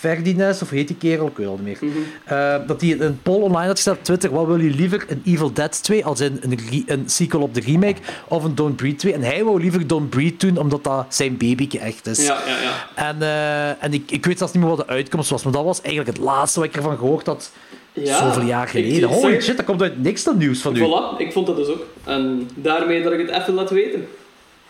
Ferdinand, 0.00 0.62
of 0.62 0.70
heet 0.70 0.86
die 0.88 0.96
kerel, 0.96 1.26
ik 1.26 1.36
weet 1.36 1.46
het 1.48 1.64
niet 1.66 1.80
meer, 1.80 1.90
Mhm. 1.90 1.98
eh, 2.24 2.66
dat 2.66 2.80
hij 2.80 3.00
een 3.00 3.18
poll 3.22 3.42
online 3.42 3.66
had 3.66 3.76
gezet 3.76 3.96
op 3.96 4.04
Twitter, 4.04 4.30
wat 4.30 4.46
wil 4.46 4.56
je 4.60 4.70
liever, 4.70 5.04
een 5.08 5.22
Evil 5.24 5.52
Dead 5.52 5.82
2, 5.82 6.04
als 6.04 6.20
in 6.20 6.38
een, 6.42 6.84
een 6.86 7.02
sequel 7.08 7.40
op 7.40 7.54
de 7.54 7.60
remake, 7.60 8.00
of 8.28 8.44
een 8.44 8.54
Don't 8.54 8.76
Breathe 8.76 8.96
2. 8.98 9.12
En 9.12 9.22
hij 9.22 9.44
wou 9.44 9.60
liever 9.60 9.86
Don't 9.86 10.10
Breathe 10.10 10.46
doen, 10.46 10.56
omdat 10.58 10.84
dat 10.84 11.06
zijn 11.08 11.36
babyke 11.36 11.78
echt 11.78 12.06
is. 12.06 12.26
Ja, 12.26 12.38
ja, 12.46 12.56
ja. 12.62 13.08
En, 13.08 13.22
eh, 13.22 13.84
en 13.84 13.92
ik, 13.92 14.10
ik 14.10 14.26
weet 14.26 14.38
zelfs 14.38 14.52
niet 14.52 14.62
meer 14.62 14.76
wat 14.76 14.86
de 14.86 14.92
uitkomst 14.92 15.30
was, 15.30 15.42
maar 15.44 15.52
dat 15.52 15.64
was 15.64 15.80
eigenlijk 15.80 16.16
het 16.16 16.26
laatste 16.26 16.60
wat 16.60 16.68
ik 16.68 16.76
ervan 16.76 16.98
gehoord 16.98 17.26
had. 17.26 17.50
ja. 17.92 18.18
Zoveel 18.18 18.42
jaar 18.46 18.68
geleden. 18.68 19.08
ik 19.08 19.14
Holy 19.14 19.32
zeg- 19.32 19.42
shit, 19.42 19.56
dat 19.56 19.66
komt 19.66 19.82
uit 19.82 20.02
niks 20.02 20.24
dan 20.24 20.36
nieuws 20.38 20.60
van 20.60 20.76
u. 20.76 20.80
Voilà, 20.80 21.18
ik 21.18 21.32
vond 21.32 21.46
dat 21.46 21.56
dus 21.56 21.68
ook. 21.68 21.82
En 22.04 22.48
daarmee 22.54 23.02
dat 23.02 23.12
ik 23.12 23.18
het 23.18 23.30
even 23.40 23.54
laat 23.54 23.70
weten. 23.70 24.06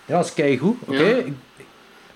Ja, 0.06 0.16
dat 0.16 0.24
is 0.24 0.34
keigoed. 0.34 0.76
Oké. 0.86 1.02
Ja. 1.04 1.14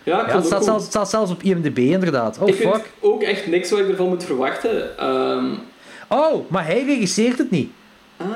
Ja, 0.04 0.26
het, 0.26 0.46
staat 0.46 0.64
zelfs, 0.64 0.82
het 0.82 0.92
staat 0.92 1.10
zelfs 1.10 1.30
op 1.30 1.42
IMDb 1.42 1.78
inderdaad. 1.78 2.38
Oh, 2.38 2.48
ik 2.48 2.54
vind 2.54 2.74
fuck. 2.74 2.90
ook 3.00 3.22
echt 3.22 3.46
niks 3.46 3.70
wat 3.70 3.78
ik 3.78 3.88
ervan 3.88 4.08
moet 4.08 4.24
verwachten. 4.24 4.98
Ehm, 4.98 5.54
Oh, 6.08 6.50
maar 6.50 6.66
hij 6.66 6.84
regisseert 6.84 7.38
het 7.38 7.50
niet. 7.50 7.70
ah. 8.16 8.26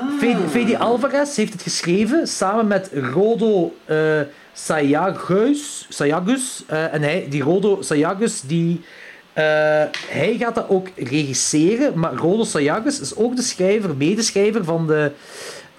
Fede 0.49 0.77
Alvarez 0.77 1.35
heeft 1.35 1.53
het 1.53 1.61
geschreven 1.61 2.27
samen 2.27 2.67
met 2.67 2.89
Rodo 3.13 3.73
eh 3.85 4.19
Sayagus. 4.53 5.85
Sayagus 5.89 6.63
eh, 6.67 6.93
en 6.93 7.01
hij, 7.01 7.25
die 7.29 7.41
Rodo 7.43 7.81
Sayagus, 7.81 8.41
die, 8.41 8.81
eh, 9.33 9.43
hij 10.07 10.35
gaat 10.39 10.55
dat 10.55 10.65
ook 10.69 10.87
regisseren. 10.95 11.99
Maar 11.99 12.13
Rodo 12.13 12.43
Sayagus 12.43 12.99
is 12.99 13.15
ook 13.15 13.35
de 13.35 13.41
schrijver, 13.41 13.95
medeschrijver 13.95 14.63
van, 14.63 14.87
de, 14.87 15.11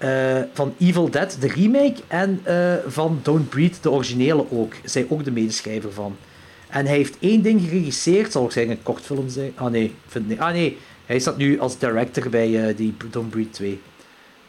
eh, 0.00 0.42
van 0.52 0.74
Evil 0.78 1.10
Dead, 1.10 1.36
de 1.40 1.48
remake. 1.48 1.94
En 2.06 2.40
eh, 2.42 2.74
van 2.86 3.20
Don't 3.22 3.48
Breathe, 3.48 3.78
de 3.80 3.90
originele 3.90 4.44
ook. 4.50 4.72
Zij 4.84 5.06
ook 5.08 5.24
de 5.24 5.30
medeschrijver 5.30 5.92
van. 5.92 6.16
En 6.68 6.86
hij 6.86 6.96
heeft 6.96 7.16
één 7.20 7.42
ding 7.42 7.60
geregisseerd, 7.60 8.32
zal 8.32 8.44
ik 8.44 8.50
zeggen, 8.50 8.72
een 8.72 8.82
kortfilm 8.82 9.28
zijn. 9.28 9.52
Ah 9.54 9.70
nee, 9.70 9.94
vind 10.06 10.28
niet. 10.28 10.38
Ah 10.38 10.52
nee, 10.52 10.78
hij 11.06 11.18
staat 11.18 11.36
nu 11.36 11.60
als 11.60 11.78
director 11.78 12.28
bij 12.30 12.68
eh, 12.68 12.76
die 12.76 12.94
Don't 13.10 13.30
Breathe 13.30 13.50
2. 13.50 13.80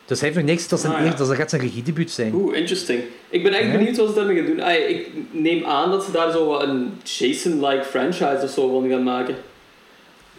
Dus 0.05 0.19
hij 0.19 0.29
heeft 0.29 0.41
nog 0.41 0.49
niks, 0.51 0.67
dat, 0.67 0.79
zijn 0.79 0.93
Ah, 0.93 0.99
ja. 0.99 1.05
eerste, 1.05 1.25
dat 1.27 1.35
gaat 1.35 1.49
zijn 1.49 1.61
regiedebuut 1.61 2.11
zijn. 2.11 2.33
Oeh, 2.33 2.57
interesting. 2.57 3.01
Ik 3.29 3.43
ben 3.43 3.53
echt 3.53 3.65
Ja. 3.65 3.71
benieuwd 3.77 3.97
wat 3.97 4.07
ze 4.07 4.13
daarmee 4.13 4.35
gaan 4.37 4.45
doen. 4.45 4.61
Ah, 4.61 4.89
ik 4.89 5.07
neem 5.31 5.65
aan 5.65 5.91
dat 5.91 6.03
ze 6.03 6.11
daar 6.11 6.31
zo 6.31 6.45
wat 6.45 6.61
een 6.63 6.91
Jason-like 7.03 7.83
franchise 7.83 8.39
of 8.43 8.49
zo 8.49 8.79
van 8.79 8.89
gaan 8.89 9.03
maken. 9.03 9.35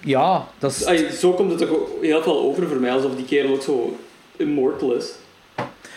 Ja, 0.00 0.46
dat 0.58 0.70
is... 0.70 0.84
Ah, 0.84 1.10
zo 1.10 1.32
komt 1.32 1.50
het 1.50 1.58
toch 1.58 1.68
ook 1.70 1.88
heel 2.00 2.22
veel 2.22 2.40
over 2.40 2.68
voor 2.68 2.76
mij, 2.80 2.90
alsof 2.92 3.16
die 3.16 3.24
kerel 3.24 3.52
ook 3.54 3.62
zo 3.62 3.96
immortal 4.42 4.92
is. 4.92 5.10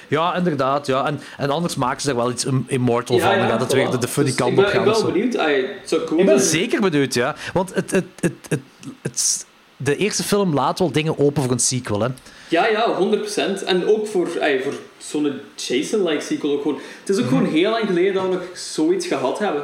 Ja, 0.07 0.35
inderdaad. 0.35 0.87
Ja. 0.87 1.05
En, 1.05 1.19
en 1.37 1.49
anders 1.49 1.75
maken 1.75 2.01
ze 2.01 2.09
er 2.09 2.15
wel 2.15 2.31
iets 2.31 2.45
im- 2.45 2.65
immortal 2.67 3.15
Ja, 3.15 3.21
van. 3.21 3.31
ja, 3.31 3.37
Dan 3.39 3.49
gaat 3.49 3.59
het 3.59 3.73
weer 3.73 3.87
voilà. 3.87 3.91
de, 3.91 3.97
de 3.97 4.07
funny 4.07 4.29
Dus 4.29 4.39
kant 4.39 4.51
ik 4.51 4.57
op 4.57 4.63
ben, 4.63 4.71
gaan. 4.73 4.79
Ik 4.81 4.85
ben 4.87 4.95
of 4.95 5.01
wel 5.03 5.11
benieuwd. 5.11 6.05
Cool 6.05 6.19
Ik 6.19 6.25
ben 6.25 6.39
zeker 6.39 6.81
benieuwd, 6.81 7.13
ja. 7.13 7.35
Want 7.53 7.73
het, 7.75 7.91
het, 7.91 8.05
het, 8.19 8.33
het, 8.49 8.59
het, 9.01 9.45
de 9.77 9.95
eerste 9.97 10.23
film 10.23 10.53
laat 10.53 10.79
wel 10.79 10.91
dingen 10.91 11.19
open 11.19 11.43
voor 11.43 11.51
een 11.51 11.59
sequel, 11.59 11.99
hè. 12.01 12.07
Ja, 12.47 12.67
ja, 12.67 12.97
100%. 13.61 13.63
En 13.65 13.87
ook 13.87 14.07
voor, 14.07 14.27
voor 14.63 14.73
zo'n 14.97 15.39
Jason-like 15.55 16.21
sequel 16.21 16.51
ook 16.51 16.61
gewoon. 16.61 16.79
Het 16.99 17.09
is 17.09 17.23
ook 17.23 17.27
gewoon 17.27 17.45
heel 17.45 17.69
lang 17.71 17.85
geleden 17.87 18.13
dat 18.13 18.23
we 18.23 18.29
nog 18.29 18.43
zoiets 18.53 19.07
gehad 19.07 19.39
hebben. 19.39 19.63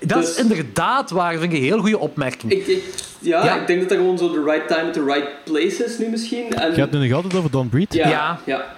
Dat 0.00 0.20
Dus- 0.20 0.30
is 0.30 0.36
inderdaad 0.36 1.10
waar. 1.10 1.32
Dat 1.32 1.40
vind 1.40 1.52
ik 1.52 1.58
een 1.58 1.64
heel 1.64 1.78
goede 1.80 1.98
opmerking. 1.98 2.52
Ik, 2.52 2.66
ik, 2.66 2.82
ja, 3.18 3.44
Ja. 3.44 3.60
ik 3.60 3.66
denk 3.66 3.80
dat 3.80 3.88
dat 3.88 3.98
gewoon 3.98 4.18
zo 4.18 4.32
de 4.32 4.42
right 4.50 4.68
time 4.68 4.82
at 4.86 4.92
the 4.92 5.04
right 5.04 5.28
place 5.44 5.84
is 5.84 5.98
nu 5.98 6.08
misschien. 6.08 6.52
En, 6.54 6.74
Gaat 6.74 6.76
het 6.76 6.90
nu 6.90 7.06
nog 7.08 7.12
altijd 7.16 7.34
over 7.36 7.50
Don't 7.50 7.70
Breathe? 7.70 7.96
ja, 7.96 8.08
Ja. 8.08 8.38
ja. 8.44 8.76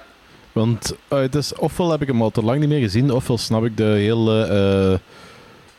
Want 0.53 0.95
eh, 1.09 1.19
het 1.19 1.35
is, 1.35 1.55
ofwel 1.55 1.91
heb 1.91 2.03
ik 2.03 2.09
hem 2.09 2.23
al 2.23 2.31
te 2.31 2.43
lang 2.43 2.61
niet 2.61 2.69
meer 2.69 2.81
gezien, 2.81 3.11
ofwel 3.13 3.39
snap 3.39 3.65
ik 3.65 3.77
de 3.77 3.83
hele 3.83 4.45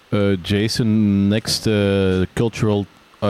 eh, 0.09 0.29
eh, 0.31 0.37
Jason 0.43 1.27
Next 1.27 1.67
Cultural 2.33 2.85
eh, 3.19 3.29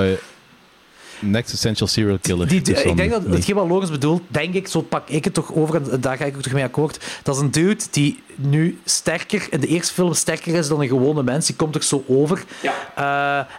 Next 1.21 1.53
Essential 1.53 1.87
Serial 1.87 2.17
Killer. 2.21 2.47
Die, 2.47 2.61
die- 2.61 2.73
Dus 2.73 2.83
ik 2.83 2.97
denk 2.97 3.11
dat 3.11 3.23
hetgeen 3.25 3.55
wat 3.55 3.67
Logans 3.67 3.91
bedoelt, 3.91 4.21
denk 4.27 4.53
ik, 4.53 4.67
zo 4.67 4.81
pak 4.81 5.09
ik 5.09 5.23
het 5.23 5.33
toch 5.33 5.53
over 5.53 5.75
en 5.91 6.01
daar 6.01 6.17
ga 6.17 6.25
ik 6.25 6.35
ook 6.35 6.41
toch 6.41 6.53
mee 6.53 6.63
akkoord. 6.63 6.99
Dat 7.23 7.35
is 7.35 7.41
een 7.41 7.51
dude 7.51 7.83
die 7.91 8.19
nu 8.35 8.79
sterker, 8.85 9.47
in 9.49 9.59
de 9.59 9.67
eerste 9.67 9.93
film 9.93 10.13
sterker 10.13 10.55
is 10.55 10.67
dan 10.67 10.81
een 10.81 10.87
gewone 10.87 11.23
mens. 11.23 11.45
Die 11.45 11.55
komt 11.55 11.75
er 11.75 11.83
zo 11.83 12.03
over. 12.07 12.43
Ja. 12.61 12.73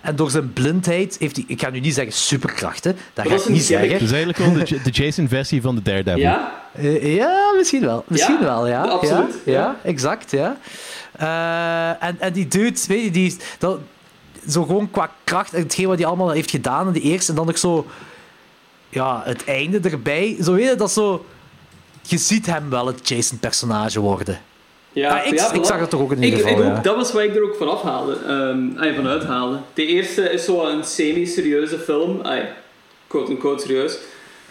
Eh, 0.00 0.08
en 0.08 0.16
door 0.16 0.30
zijn 0.30 0.52
blindheid 0.52 1.16
heeft 1.18 1.36
hij, 1.36 1.44
ik 1.48 1.60
ga 1.60 1.70
nu 1.70 1.80
niet 1.80 1.94
zeggen 1.94 2.12
superkrachten, 2.12 2.96
dat 3.14 3.26
ga 3.28 3.34
ik 3.34 3.48
niet 3.48 3.64
zeggen. 3.64 3.92
Het 3.92 4.00
is 4.02 4.08
eigenlijk 4.10 4.38
gewoon 4.38 4.58
de, 4.58 4.80
de 4.84 4.90
Jason-versie 4.90 5.62
van 5.62 5.74
de 5.74 5.82
Daredevil. 5.82 6.20
Ja? 6.20 6.60
Eh, 6.74 7.14
ja, 7.16 7.52
misschien 7.56 7.80
wel. 7.80 8.04
Misschien 8.08 8.38
Ja, 8.38 8.44
wel, 8.44 8.66
ja. 8.66 8.82
absoluut, 8.82 9.34
Ja, 9.44 9.52
ja. 9.52 9.58
ja, 9.60 9.76
exact, 9.82 10.30
ja. 10.30 10.56
Eh, 11.18 12.08
en, 12.08 12.16
en 12.20 12.32
die 12.32 12.48
dude, 12.48 12.80
weet 12.88 13.04
je, 13.04 13.10
die 13.10 13.26
is 13.26 13.36
dat, 13.58 13.78
zo 14.48 14.62
gewoon 14.64 14.90
qua 14.90 15.10
kracht 15.24 15.52
en 15.54 15.62
hetgeen 15.62 15.86
wat 15.86 15.98
hij 15.98 16.06
allemaal 16.06 16.30
heeft 16.30 16.50
gedaan 16.50 16.86
in 16.86 16.92
de 16.92 17.00
eerste 17.00 17.30
en 17.30 17.36
dan 17.36 17.46
nog 17.46 17.58
zo 17.58 17.86
ja, 18.88 19.22
het 19.24 19.44
einde 19.44 19.80
erbij. 19.90 20.36
Zo 20.42 20.52
weet 20.52 20.68
je, 20.68 20.74
dat 20.74 20.92
zo... 20.92 21.24
Je 22.02 22.18
ziet 22.18 22.46
hem 22.46 22.70
wel 22.70 22.86
het 22.86 23.08
Jason-personage 23.08 24.00
worden. 24.00 24.40
Ja, 24.92 25.18
Ah, 25.20 25.26
ik- 25.26 25.38
ja, 25.38 25.52
ik 25.52 25.64
zag 25.64 25.80
het 25.80 25.90
toch 25.90 26.00
ook 26.00 26.12
in 26.12 26.16
Ik- 26.18 26.24
ieder 26.24 26.38
geval, 26.40 26.58
ik 26.58 26.64
ja. 26.64 26.76
ook, 26.76 26.84
Dat 26.84 26.96
was 26.96 27.12
wat 27.12 27.22
ik 27.22 27.36
er 27.36 27.42
ook 27.44 27.56
van 27.56 27.70
afhaalde. 27.70 28.18
ehm 28.26 28.78
ay, 28.78 28.94
van 28.94 29.06
uithaalde. 29.06 29.58
De 29.74 29.86
eerste 29.86 30.22
is 30.30 30.44
zo 30.44 30.66
een 30.66 30.84
semi-serieuze 30.84 31.78
film. 31.78 32.20
Ay, 32.20 32.52
quote-unquote 33.06 33.62
serieus. 33.62 33.98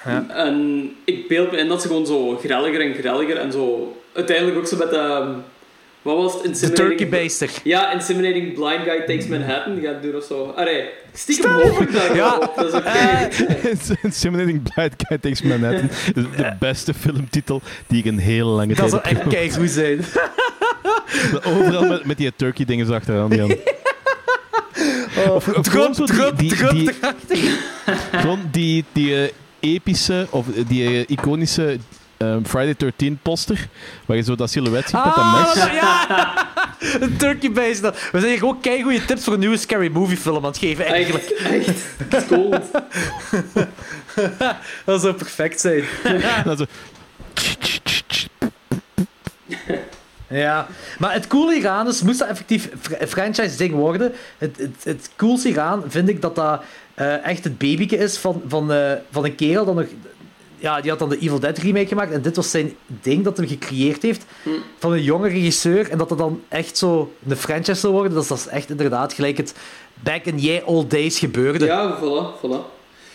Ja. 0.05 0.25
En 0.29 0.89
ik 1.05 1.27
beeld 1.27 1.51
me 1.51 1.57
in 1.57 1.67
dat 1.67 1.81
ze 1.81 1.87
gewoon 1.87 2.05
zo 2.05 2.37
grelliger 2.37 2.81
en 2.81 2.93
grelliger 2.93 3.37
en 3.37 3.51
zo... 3.51 3.95
Uiteindelijk 4.13 4.57
ook 4.57 4.67
zo 4.67 4.77
met... 4.77 4.91
ehm 4.91 5.29
wat 6.01 6.15
was 6.17 6.33
het? 6.33 6.41
De 6.43 6.47
Inseminating- 6.49 6.97
turkey 6.97 7.21
baster. 7.21 7.49
Ja, 7.63 7.91
Intimidating 7.93 8.53
Blind 8.53 8.81
Guy 8.83 8.99
Takes 9.05 9.27
Manhattan. 9.27 9.75
Die 9.75 9.83
gaat 9.87 10.01
doen 10.01 10.15
of 10.15 10.23
zo. 10.23 10.43
Allee, 10.55 10.89
stiekem 11.13 11.51
hoop 11.51 11.79
ik 11.81 11.93
daar 11.93 12.15
Ja, 12.15 12.37
op. 12.37 12.53
Dat 12.55 12.65
is 12.67 12.73
oké. 12.73 12.87
Eh, 12.87 13.95
Intimidating 14.03 14.61
Blind 14.73 14.93
Guy 14.97 15.17
Takes 15.17 15.41
Manhattan. 15.41 15.89
is 16.15 16.23
de 16.37 16.53
beste 16.59 16.93
filmtitel 16.93 17.61
die 17.87 17.99
ik 17.99 18.05
een 18.05 18.17
hele 18.19 18.49
lange 18.49 18.67
Dat 18.73 18.77
tijd 18.77 18.89
zou 18.89 19.01
heb 19.03 19.17
echt 19.17 19.27
keigoed 19.27 19.69
zijn. 19.69 20.05
Overal 21.57 21.85
met, 21.85 22.05
met 22.05 22.17
die 22.17 22.31
turkey 22.35 22.65
dingen 22.65 22.93
achteraan. 22.93 23.29
Jan. 23.35 23.55
Of, 25.29 25.47
of 25.47 25.67
gewoon 25.67 25.95
zo 25.95 26.05
die- 26.05 26.49
drup, 26.55 26.71
die- 28.91 29.15
eh, 29.23 29.29
epische, 29.59 30.27
of 30.29 30.45
die 30.67 30.83
eh, 30.87 31.03
iconische 31.07 31.77
eh, 32.21 32.35
Friday 32.43 32.75
13 32.77 33.19
poster, 33.21 33.67
waar 34.05 34.17
je 34.17 34.23
zo 34.23 34.35
dat 34.35 34.49
silhouet 34.49 34.83
ziet 34.83 34.93
met 34.93 35.03
dat 35.03 35.13
Ah, 35.15 35.53
mes. 35.55 35.63
ja! 35.73 36.29
Een 37.01 37.17
turkey 37.17 37.51
baster. 37.51 37.91
We 38.11 38.19
zijn 38.19 38.29
hier 38.31 38.37
gewoon 38.39 38.61
keigoede 38.61 39.05
tips 39.05 39.23
voor 39.23 39.33
een 39.33 39.39
nieuwe 39.39 39.57
Scary 39.57 39.91
Movie 39.91 40.17
film 40.17 40.37
aan 40.37 40.43
het 40.43 40.57
geven, 40.57 40.85
eigenlijk. 40.85 41.25
Echt, 41.29 41.67
echt. 42.09 42.27
Cold. 42.27 42.61
Dat 44.85 45.01
zou 45.01 45.13
perfect 45.13 45.59
zijn. 45.61 45.83
Dan 46.45 46.57
zo, 46.57 46.65
Ja, 50.27 50.67
maar 50.99 51.13
het 51.13 51.27
coole 51.27 51.53
hieraan 51.53 51.87
is, 51.87 52.01
moest 52.01 52.19
dat 52.19 52.27
effectief 52.27 52.69
fr- 52.81 52.93
een 52.99 53.07
franchise-ding 53.07 53.73
worden, 53.73 54.13
het, 54.37 54.57
het, 54.57 54.75
het 54.83 55.09
coolste 55.15 55.47
hieraan 55.47 55.83
vind 55.87 56.09
ik 56.09 56.21
dat 56.21 56.35
dat 56.35 56.63
eh, 56.93 57.25
echt 57.25 57.43
het 57.43 57.57
babyke 57.57 57.97
is 57.97 58.17
van, 58.17 58.41
van, 58.47 58.71
eh, 58.71 58.91
van 59.11 59.25
een 59.25 59.35
kerel 59.35 59.65
dat 59.65 59.75
nog... 59.75 59.85
Ja, 60.61 60.81
die 60.81 60.89
had 60.89 60.99
dan 60.99 61.09
de 61.09 61.17
Evil 61.17 61.39
Dead 61.39 61.57
remake 61.57 61.87
gemaakt 61.87 62.11
en 62.11 62.21
dit 62.21 62.35
was 62.35 62.51
zijn 62.51 62.75
ding 63.01 63.23
dat 63.23 63.37
hij 63.37 63.47
gecreëerd 63.47 64.01
heeft 64.01 64.25
van 64.77 64.91
een 64.91 65.03
jonge 65.03 65.27
regisseur 65.29 65.89
en 65.89 65.97
dat 65.97 66.09
dat 66.09 66.17
dan 66.17 66.41
echt 66.47 66.77
zo 66.77 67.13
een 67.27 67.35
franchise 67.35 67.79
zou 67.79 67.93
worden, 67.93 68.13
dat 68.13 68.23
is, 68.23 68.29
dat 68.29 68.37
is 68.37 68.47
echt 68.47 68.69
inderdaad 68.69 69.13
gelijk 69.13 69.37
het 69.37 69.53
back 70.03 70.25
in 70.25 70.39
ye 70.39 70.61
old 70.65 70.89
days 70.91 71.19
gebeurde. 71.19 71.65
Ja, 71.65 71.97
voilà, 71.99 72.39
voilà. 72.39 72.49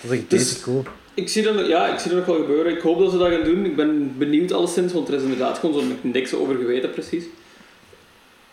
Dat 0.01 0.11
is 0.11 0.11
echt 0.11 0.31
Dus- 0.31 0.49
deze 0.49 0.61
cool. 0.63 0.83
Ik 1.15 1.29
zie, 1.29 1.43
dat, 1.43 1.67
ja, 1.67 1.87
ik 1.93 1.99
zie 1.99 2.11
dat 2.11 2.19
nog 2.19 2.37
wel 2.37 2.45
gebeuren. 2.47 2.73
Ik 2.77 2.81
hoop 2.81 2.99
dat 2.99 3.11
ze 3.11 3.19
dat 3.19 3.31
gaan 3.31 3.45
doen. 3.45 3.65
Ik 3.65 3.77
ben 3.77 4.15
benieuwd 4.19 4.53
alleszins, 4.53 4.93
want 4.93 5.09
er 5.09 5.15
is 5.15 5.23
inderdaad 5.23 5.59
gewoon 5.59 5.81
zo 5.81 5.87
niks 6.01 6.35
over 6.35 6.55
geweten, 6.57 6.91
precies. 6.91 7.25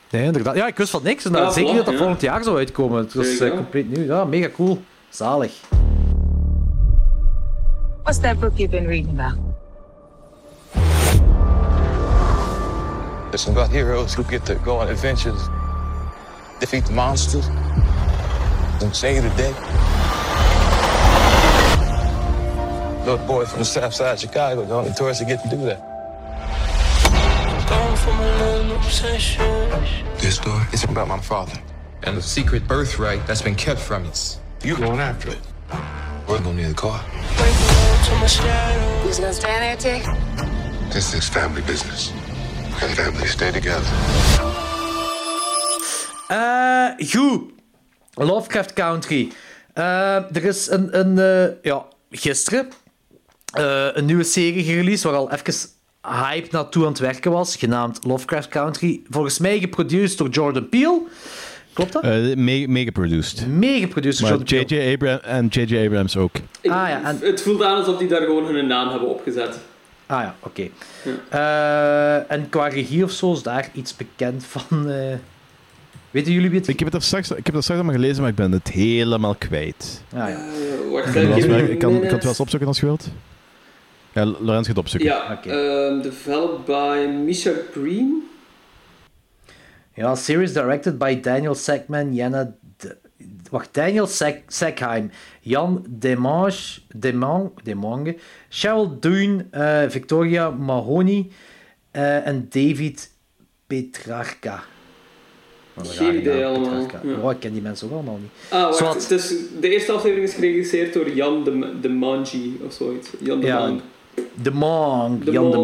Nee, 0.09 0.23
inderdaad. 0.23 0.55
Ja, 0.55 0.67
ik 0.67 0.77
wist 0.77 0.89
van 0.89 1.03
niks. 1.03 1.25
En 1.25 1.31
Ja, 1.31 1.51
zeker 1.51 1.71
voilà, 1.73 1.75
dat 1.75 1.85
dat 1.85 1.93
ja. 1.93 1.99
volgend 1.99 2.21
jaar 2.21 2.43
zou 2.43 2.57
uitkomen. 2.57 2.97
Het 3.03 3.13
was 3.13 3.37
eh, 3.39 3.49
compleet 3.51 3.89
nieuw. 3.97 4.05
Ja, 4.05 4.25
mega 4.25 4.49
cool. 4.55 4.81
Zalig. 5.09 5.51
What's 8.03 8.19
that 8.19 8.37
book 8.41 8.59
you've 8.59 8.69
been 8.69 8.85
reading 8.85 9.11
about? 9.11 9.37
It's 13.33 13.47
about 13.47 13.69
heroes 13.69 14.13
who 14.13 14.25
get 14.25 14.45
to 14.47 14.55
go 14.55 14.79
on 14.79 14.89
adventures, 14.89 15.41
defeat 16.59 16.83
the 16.83 16.91
monsters, 16.91 17.47
and 18.83 18.93
save 18.93 19.23
the 19.23 19.29
day. 19.29 19.53
Little 23.05 23.25
boy 23.25 23.45
from 23.45 23.59
the 23.59 23.65
south 23.65 23.93
side 23.93 24.15
of 24.15 24.19
Chicago, 24.19 24.65
the 24.65 24.73
only 24.73 24.93
tourist 24.93 25.21
to 25.21 25.25
get 25.25 25.41
to 25.43 25.49
do 25.49 25.63
that. 25.63 25.79
This 30.19 30.35
story 30.35 30.65
is 30.73 30.83
about 30.83 31.07
my 31.07 31.21
father 31.21 31.57
and 32.03 32.17
the 32.17 32.21
secret 32.21 32.67
birthright 32.67 33.25
that's 33.25 33.41
been 33.41 33.55
kept 33.55 33.79
from 33.79 34.05
us. 34.07 34.41
You 34.61 34.75
going 34.75 34.99
after 34.99 35.29
it? 35.29 35.39
We're 36.27 36.37
gonna 36.37 36.53
need 36.53 36.71
a 36.71 36.73
car. 36.73 36.99
Who's 39.03 39.19
gonna 39.19 39.33
stand 39.33 39.61
there, 39.61 39.75
Tick? 39.75 40.03
This 40.91 41.13
is 41.13 41.29
family 41.29 41.61
business. 41.61 42.11
And 42.81 42.91
families 42.95 43.31
stay 43.31 43.51
together. 43.51 43.87
Eh, 46.27 47.09
goed. 47.09 47.51
Lovecraft 48.13 48.73
Country. 48.73 49.31
Eh, 49.73 50.35
er 50.35 50.43
is 50.43 50.69
een, 50.69 50.99
een 50.99 51.19
eh, 51.19 51.55
ja, 51.61 51.85
gisteren 52.09 52.67
eh, 53.53 53.87
een 53.93 54.05
nieuwe 54.05 54.23
serie 54.23 54.63
gereleased 54.63 55.03
waar 55.03 55.15
al 55.15 55.31
even 55.31 55.53
hype 56.01 56.47
naartoe 56.51 56.83
aan 56.83 56.89
het 56.89 56.99
werken 56.99 57.31
was, 57.31 57.55
genaamd 57.55 58.03
Lovecraft 58.03 58.47
Country. 58.47 59.01
Volgens 59.09 59.39
mij 59.39 59.59
geproduceerd 59.59 60.17
door 60.17 60.29
Jordan 60.29 60.69
Peele. 60.69 61.01
Klopt 61.73 61.93
dat? 61.93 62.03
Eh, 62.03 62.11
me- 62.35 62.65
Mega 62.67 62.91
produced. 62.91 63.47
Mega 63.47 63.87
produced 63.87 64.19
door 64.19 64.29
Maar 64.37 64.47
Jordan 64.47 64.67
Peele. 64.67 64.83
J.J. 64.89 64.93
Abrams 64.93 65.21
en 65.21 65.47
J.J. 65.47 65.85
Abrams 65.85 66.17
ook. 66.17 66.35
Ik- 66.61 66.71
Ah, 66.71 66.87
ja, 66.89 67.01
en- 67.03 67.19
Het 67.21 67.41
voelt 67.41 67.63
aan 67.63 67.77
alsof 67.77 67.97
die 67.97 68.07
daar 68.07 68.21
gewoon 68.21 68.55
hun 68.55 68.67
naam 68.67 68.89
hebben 68.89 69.09
opgezet. 69.09 69.59
Ah 70.05 70.21
ja, 70.21 70.35
oké. 70.39 70.67
Eh, 71.29 72.31
en 72.31 72.49
qua 72.49 72.67
regie 72.67 73.03
of 73.03 73.11
zo 73.11 73.33
is 73.33 73.43
daar 73.43 73.69
iets 73.73 73.95
bekend 73.95 74.45
van. 74.45 74.89
eh, 74.89 75.15
Weten 76.11 76.31
jullie 76.33 76.49
wie 76.49 76.59
het 76.59 76.67
Ik 76.67 76.79
heb 76.79 76.87
het 76.87 76.97
er 76.97 77.03
straks, 77.03 77.31
ik 77.31 77.45
heb 77.45 77.53
het 77.55 77.63
straks 77.63 77.81
allemaal 77.81 77.99
gelezen, 78.01 78.21
maar 78.21 78.29
ik 78.31 78.35
ben 78.35 78.51
het 78.51 78.67
helemaal 78.71 79.35
kwijt. 79.35 80.01
Ah, 80.13 80.19
ja. 80.19 80.27
Eh, 80.27 80.91
wacht, 80.91 81.15
Ik 81.15 81.35
ik, 81.35 81.39
kan, 81.39 81.59
ik 81.59 81.79
kan 81.79 81.93
het 81.93 82.09
wel 82.11 82.19
eens 82.31 82.39
opzoeken 82.39 82.67
als 82.67 82.79
je 82.79 82.85
wilt. 82.85 83.07
Ja, 84.13 84.25
Lorenz 84.25 84.57
gaat 84.57 84.67
het 84.67 84.77
opzoeken. 84.77 85.09
Ja, 85.09 85.39
ehm, 85.43 86.01
developed 86.01 86.65
by 86.65 87.07
Misha 87.25 87.51
Green. 87.71 88.23
Ja, 89.95 90.15
series 90.15 90.53
directed 90.53 90.97
by 90.97 91.19
Daniel 91.21 91.55
Sackman, 91.55 92.13
Jana... 92.13 92.55
De- 92.77 92.97
Wacht, 93.49 93.73
Daniel 93.73 94.07
Sack, 94.07 94.37
Sackheim, 94.47 95.11
Jan 95.41 95.85
Demange, 95.87 96.79
Demang, 96.95 97.51
Demange, 97.63 98.15
Cheryl 98.49 98.99
Dune, 98.99 99.45
eh, 99.51 99.89
Victoria 99.89 100.49
Mahoney 100.49 101.27
eh, 101.91 102.27
en 102.27 102.47
David 102.49 103.11
Petrarca. 103.67 104.63
Geen 105.81 106.19
idee 106.19 106.45
allemaal. 106.45 106.81
Ja. 107.03 107.15
Oh, 107.21 107.31
ik 107.31 107.39
ken 107.39 107.53
die 107.53 107.61
mensen 107.61 107.87
ook 107.87 107.93
allemaal 107.93 108.19
niet. 108.21 108.31
Ah, 108.49 108.79
wacht. 108.79 109.11
Is, 109.11 109.33
de 109.59 109.69
eerste 109.69 109.91
aflevering 109.91 110.27
is 110.27 110.33
geregisseerd 110.33 110.93
door 110.93 111.09
Jan 111.15 111.43
de, 111.43 111.79
of 112.65 112.73
zoiets. 112.73 113.09
Jan 113.19 113.39
de 113.39 113.45
Ja, 113.45 113.59
Mang. 113.59 113.81
De 114.33 114.51
Monk, 114.51 115.25
De 115.25 115.31
Jan 115.31 115.51
de. 115.51 115.57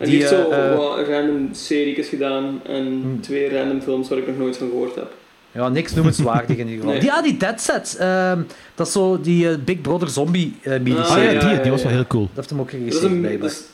En 0.00 0.06
die, 0.08 0.16
heeft 0.18 0.28
zo 0.28 0.50
eh, 0.50 0.76
wat 0.76 1.08
random 1.08 1.48
series 1.52 2.08
gedaan 2.08 2.60
en 2.66 3.18
twee 3.20 3.56
random 3.58 3.80
films 3.82 4.08
waar 4.08 4.18
ik 4.18 4.26
nog 4.26 4.36
nooit 4.36 4.56
van 4.56 4.68
gehoord 4.68 4.94
heb. 4.94 5.12
Ja, 5.52 5.68
niks 5.68 5.94
noemenswaardig 5.94 6.56
in 6.56 6.68
ieder 6.68 6.74
geval. 6.74 6.90
Nee. 6.90 7.00
Die, 7.00 7.22
die 7.22 7.36
Dead 7.36 7.60
Set. 7.60 7.96
ehm, 7.98 8.40
dat 8.74 8.86
is 8.86 8.92
zo 8.92 9.20
die 9.20 9.48
eh, 9.50 9.56
Big 9.64 9.80
Brother 9.80 10.08
zombie 10.08 10.56
eh 10.62 10.72
Ah, 10.72 10.80
miniserie. 10.80 11.16
Ah 11.16 11.22
ja, 11.24 11.30
ja, 11.30 11.40
die, 11.40 11.48
ja, 11.48 11.62
die 11.62 11.70
was 11.70 11.80
ja. 11.80 11.86
wel 11.86 11.96
heel 11.96 12.06
cool. 12.06 12.22
Dat 12.26 12.36
heeft 12.36 12.50
hem 12.50 12.60
ook 12.60 12.70
Dat 12.70 12.74
is 12.74 12.80
geregisseerd, 12.80 13.12
een, 13.12 13.20
blijkbaar. 13.20 13.48
dat 13.48 13.58
is, 13.58 13.64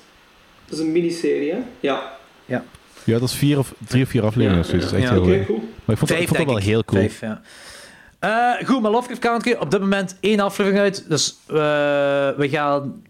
dat 0.68 0.78
is 0.78 0.84
een 0.84 0.92
miniserie, 0.92 1.50
hè? 1.52 1.58
Ja. 1.80 2.12
Ja. 2.44 2.64
Ja, 3.04 3.18
dat 3.18 3.28
is 3.28 3.34
vier 3.34 3.58
of, 3.58 3.74
drie 3.88 4.02
of 4.02 4.08
vier 4.08 4.24
afleveringen 4.24 4.60
of 4.64 4.66
zoiets. 4.70 4.90
Dat 4.90 4.94
is 4.98 5.04
echt 5.04 5.12
Ja, 5.14 5.20
heel 5.20 5.26
Oké, 5.28 5.36
goed. 5.38 5.46
cool. 5.46 5.58
Maar 5.84 5.94
ik 5.94 5.98
vond, 5.98 6.10
Vijf, 6.10 6.22
ik 6.22 6.26
vond 6.28 6.38
dat 6.38 6.48
wel 6.48 6.58
ik. 6.58 6.64
heel 6.64 6.84
cool. 6.84 7.00
Vijf, 7.00 7.20
ja. 7.20 7.40
Eh, 8.18 8.66
goed, 8.66 8.82
maar 8.82 8.90
Lovecraft 8.90 9.20
Country, 9.20 9.56
op 9.60 9.70
dit 9.70 9.80
moment 9.80 10.16
één 10.20 10.40
aflevering 10.40 10.80
uit. 10.82 11.04
Dus 11.08 11.36
eh, 11.46 11.54
we 12.36 12.46
gaan... 12.50 13.02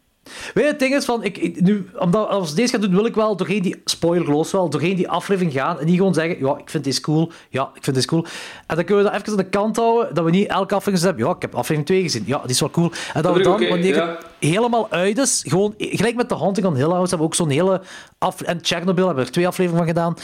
Weet 0.55 0.64
je, 0.64 0.70
het 0.70 0.79
ding 0.79 0.95
is 0.95 1.05
van, 1.05 1.24
ik, 1.24 1.39
ik- 1.39 1.61
nu, 1.61 1.89
omdat 1.99 2.29
als 2.29 2.51
we 2.51 2.57
deze 2.57 2.72
gaan 2.72 2.81
doen, 2.81 2.95
wil 2.95 3.07
ik 3.07 3.14
wel 3.14 3.37
doorheen 3.37 3.62
die, 3.62 3.81
spoilerloos 3.85 4.53
wel, 4.53 4.68
doorheen 4.70 4.97
die 4.97 5.09
aflevering 5.09 5.53
gaan 5.53 5.81
en 5.81 5.87
niet 5.87 5.97
gewoon 5.97 6.14
zeggen, 6.14 6.39
ja, 6.39 6.59
ik 6.59 6.70
vind 6.70 6.85
deze 6.85 7.01
cool, 7.01 7.31
ja, 7.51 7.70
ik 7.74 7.85
vind 7.85 7.97
deze 7.97 8.09
cool. 8.09 8.24
En 8.66 8.77
dan 8.77 8.85
kunnen 8.85 9.05
we 9.05 9.11
dat 9.11 9.20
even 9.20 9.31
aan 9.33 9.45
de 9.45 9.49
kant 9.49 9.77
houden, 9.77 10.14
dat 10.14 10.24
we 10.24 10.31
niet 10.31 10.49
elke 10.49 10.74
aflevering 10.74 11.03
hebben, 11.03 11.27
ja, 11.27 11.35
ik 11.35 11.43
heb 11.43 11.55
aflevering 11.55 11.87
2 11.87 12.03
gezien, 12.03 12.22
ja, 12.27 12.41
die 12.41 12.51
is 12.51 12.61
wel 12.61 12.70
cool. 12.70 12.91
En 13.14 13.22
dat 13.22 13.37
we 13.37 13.43
dan, 13.43 13.68
wanneer 13.68 13.95
ja. 13.95 14.09
het 14.09 14.27
helemaal 14.51 14.91
uit 14.91 15.18
is, 15.18 15.45
gewoon, 15.49 15.74
gelijk 15.79 16.16
met 16.16 16.29
The 16.29 16.35
Haunting 16.35 16.66
on 16.66 16.74
Hill 16.77 16.85
House 16.91 17.09
hebben 17.09 17.18
we 17.18 17.24
ook 17.24 17.35
zo'n 17.35 17.49
hele, 17.51 17.81
af, 18.18 18.41
en 18.41 18.59
Chernobyl 18.62 19.05
hebben 19.07 19.22
we 19.22 19.29
er 19.29 19.35
twee 19.35 19.47
afleveringen 19.47 19.85
van 19.87 19.95
gedaan, 19.95 20.14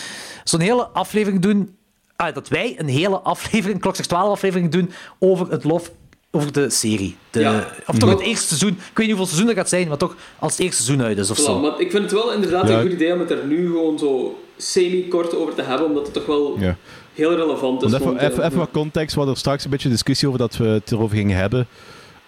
zo'n 0.45 0.61
hele 0.61 0.87
aflevering 0.89 1.43
doen 1.43 1.77
ah, 2.17 2.35
dat 2.35 2.49
wij 2.49 2.75
een 2.79 2.89
hele 2.89 3.21
aflevering, 3.21 3.81
klokslag 3.81 4.07
12 4.07 4.31
aflevering 4.31 4.71
doen 4.71 4.91
over 5.19 5.51
het 5.51 5.65
lof 5.65 5.91
over 6.35 6.53
de 6.53 6.71
serie. 6.71 7.17
De, 7.31 7.41
Ja. 7.41 7.67
Of 7.87 7.99
toch 7.99 8.11
het 8.11 8.21
eerste 8.21 8.47
seizoen. 8.47 8.69
Ik 8.69 8.77
weet 8.79 9.07
niet 9.07 9.17
hoeveel 9.17 9.27
seizoen 9.27 9.47
dat 9.47 9.57
gaat 9.57 9.69
zijn, 9.69 9.89
maar 9.89 9.97
toch 9.97 10.17
als 10.39 10.53
het 10.53 10.61
eerste 10.61 10.83
seizoen 10.83 11.07
uit 11.07 11.19
is 11.19 11.31
of 11.31 11.39
Voilà, 11.41 11.43
zo. 11.45 11.59
maar 11.61 11.81
ik 11.81 11.91
vind 11.91 12.03
het 12.03 12.13
wel 12.13 12.33
inderdaad 12.33 12.69
Ja. 12.69 12.75
een 12.77 12.83
goed 12.83 12.93
idee 12.93 13.13
om 13.13 13.21
het 13.21 13.31
er 13.31 13.47
nu 13.47 13.67
gewoon 13.67 13.99
zo 13.99 14.39
semi-kort 14.57 15.37
over 15.37 15.55
te 15.55 15.63
hebben, 15.63 15.87
omdat 15.87 16.05
het 16.05 16.13
toch 16.15 16.27
wel 16.27 16.57
Ja. 16.61 16.77
heel 17.15 17.35
relevant 17.37 17.83
is. 17.83 17.91
Want 17.91 18.03
even, 18.03 18.31
even, 18.31 18.45
even 18.45 18.59
wat 18.59 18.71
context. 18.73 19.11
We 19.11 19.17
hadden 19.17 19.35
er 19.35 19.41
straks 19.41 19.65
een 19.65 19.71
beetje 19.71 19.89
discussie 19.89 20.27
over 20.29 20.41
dat 20.41 20.57
we 20.57 20.65
het 20.67 20.93
erover 20.93 21.17
gingen 21.17 21.37
hebben. 21.37 21.67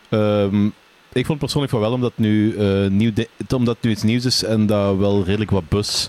Ehm, 0.08 0.66
ik 1.12 1.26
vond 1.26 1.38
persoonlijk 1.38 1.72
van 1.72 1.80
wel, 1.80 1.92
omdat 1.92 2.10
het 2.10 2.18
nu, 2.26 2.56
eh, 2.56 2.86
nieuw 2.90 3.10
omdat 3.54 3.74
het 3.74 3.84
nu 3.84 3.90
iets 3.90 4.02
nieuws 4.02 4.24
is 4.24 4.44
en 4.44 4.66
dat 4.66 4.96
wel 4.96 5.24
redelijk 5.24 5.50
wat 5.50 5.68
bus 5.68 6.08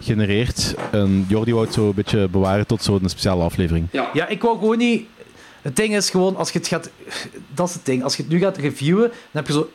genereert. 0.00 0.74
En 0.92 1.24
Jordi 1.28 1.52
wou 1.52 1.64
het 1.64 1.74
zo 1.74 1.86
een 1.88 1.94
beetje 1.94 2.28
bewaren 2.28 2.66
tot 2.66 2.82
zo'n 2.82 3.00
speciale 3.08 3.42
aflevering. 3.42 3.86
Ja. 3.92 4.10
Ja, 4.12 4.28
ik 4.28 4.42
wou 4.42 4.58
gewoon 4.58 4.78
niet... 4.78 5.06
Het 5.66 5.76
ding 5.76 5.96
is 5.96 6.10
gewoon, 6.10 6.36
als 6.36 6.50
je 6.50 6.58
het 6.58 6.68
gaat... 6.68 6.90
Dat 7.54 7.68
is 7.68 7.74
het 7.74 7.84
ding. 7.84 8.02
Als 8.02 8.16
je 8.16 8.22
het 8.22 8.32
nu 8.32 8.38
gaat 8.38 8.56
reviewen, 8.56 9.08
dan 9.08 9.44
heb 9.44 9.46
je 9.46 9.52
zo 9.52 9.68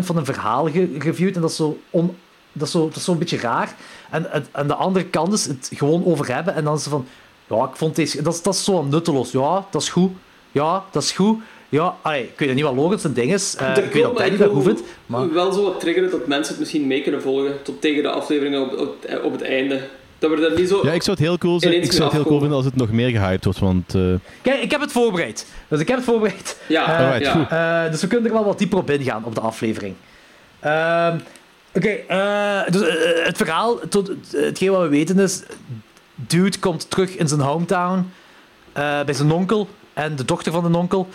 1% 0.00 0.04
van 0.04 0.16
een 0.16 0.24
verhaal 0.24 0.70
gereviewd. 0.70 1.34
En 1.34 1.40
dat 1.40 1.50
is 1.50 1.56
zo... 1.56 1.78
On, 1.90 2.16
dat 2.52 2.66
is 2.66 2.72
zo, 2.72 2.88
dat 2.88 2.96
is 2.96 3.04
zo 3.04 3.12
een 3.12 3.18
beetje 3.18 3.38
raar. 3.38 3.74
En, 4.10 4.52
en 4.52 4.66
de 4.66 4.74
andere 4.74 5.04
kant 5.04 5.32
is 5.32 5.46
het 5.46 5.70
gewoon 5.74 6.04
over 6.04 6.34
hebben. 6.34 6.54
En 6.54 6.64
dan 6.64 6.74
is 6.74 6.84
het 6.84 6.92
van... 6.92 7.06
Ja, 7.46 7.64
ik 7.64 7.76
vond 7.76 7.96
deze... 7.96 8.22
Dat 8.22 8.34
is, 8.34 8.42
dat 8.42 8.54
is 8.54 8.64
zo 8.64 8.82
nutteloos. 8.82 9.30
Ja, 9.30 9.66
dat 9.70 9.82
is 9.82 9.88
goed. 9.88 10.10
Ja, 10.52 10.84
dat 10.90 11.02
is 11.02 11.12
goed. 11.12 11.40
Ja, 11.68 11.96
allee, 12.02 12.22
ik 12.22 12.38
weet 12.38 12.54
niet 12.54 12.64
wat 12.64 12.74
Logan 12.74 12.98
zijn 12.98 13.12
ding 13.12 13.32
is. 13.32 13.56
Eh, 13.56 13.76
ik 13.76 13.92
weet 13.92 14.02
dat 14.02 14.20
ik 14.20 14.38
dat 14.38 14.62
vindt. 14.62 14.82
Maar... 15.06 15.32
Wel 15.32 15.52
zo 15.52 15.62
wat 15.62 15.80
triggeren 15.80 16.10
dat 16.10 16.26
mensen 16.26 16.52
het 16.52 16.58
misschien 16.58 16.86
mee 16.86 17.02
kunnen 17.02 17.22
volgen 17.22 17.62
tot 17.62 17.80
tegen 17.80 18.02
de 18.02 18.10
afleveringen 18.10 18.60
op, 18.60 18.78
op, 18.78 19.20
op 19.24 19.32
het 19.32 19.42
einde. 19.42 19.88
Dat 20.18 20.30
we 20.30 20.40
daar 20.40 20.54
niet 20.58 20.68
zo... 20.68 20.80
Ja, 20.82 20.92
ik 20.92 21.02
zou 21.02 21.16
het 21.16 21.26
heel 21.26 21.38
cool, 21.38 21.60
zijn, 21.60 21.82
ik 21.82 21.92
zou 21.92 22.04
het 22.04 22.12
heel 22.12 22.24
cool 22.24 22.38
vinden 22.38 22.56
als 22.56 22.64
het 22.66 22.76
nog 22.76 22.90
meer 22.90 23.10
gehyped 23.10 23.44
wordt. 23.44 23.58
Want 23.58 23.94
eh, 23.94 24.02
Kijk, 24.42 24.62
ik 24.62 24.70
heb 24.70 24.80
het 24.80 24.92
voorbereid. 24.92 25.46
Dus 25.68 25.80
ik 25.80 25.88
heb 25.88 25.96
het 25.96 26.06
voorbereid. 26.06 26.60
Ja, 26.68 27.12
Eh, 27.14 27.20
ja. 27.20 27.32
goed. 27.32 27.48
Eh, 27.48 27.90
dus 27.92 28.00
we 28.00 28.06
kunnen 28.06 28.26
er 28.26 28.32
wel 28.32 28.44
wat 28.44 28.58
dieper 28.58 28.78
op 28.78 28.90
ingaan 28.90 29.24
op 29.24 29.34
de 29.34 29.40
aflevering. 29.40 29.94
Ehm, 30.60 31.16
Oké, 31.74 31.88
eh, 31.88 32.60
dus, 32.70 32.82
het 33.24 33.36
verhaal, 33.36 33.78
tot, 33.88 34.10
hetgeen 34.30 34.70
wat 34.70 34.82
we 34.82 34.88
weten 34.88 35.18
is... 35.18 35.42
Dude 36.14 36.58
komt 36.58 36.90
terug 36.90 37.16
in 37.16 37.28
zijn 37.28 37.40
hometown 37.40 38.10
eh, 38.72 39.02
bij 39.04 39.14
zijn 39.14 39.30
onkel 39.30 39.68
en 39.92 40.16
de 40.16 40.24
dochter 40.24 40.52
van 40.52 40.72
de 40.72 40.78
onkel. 40.78 41.08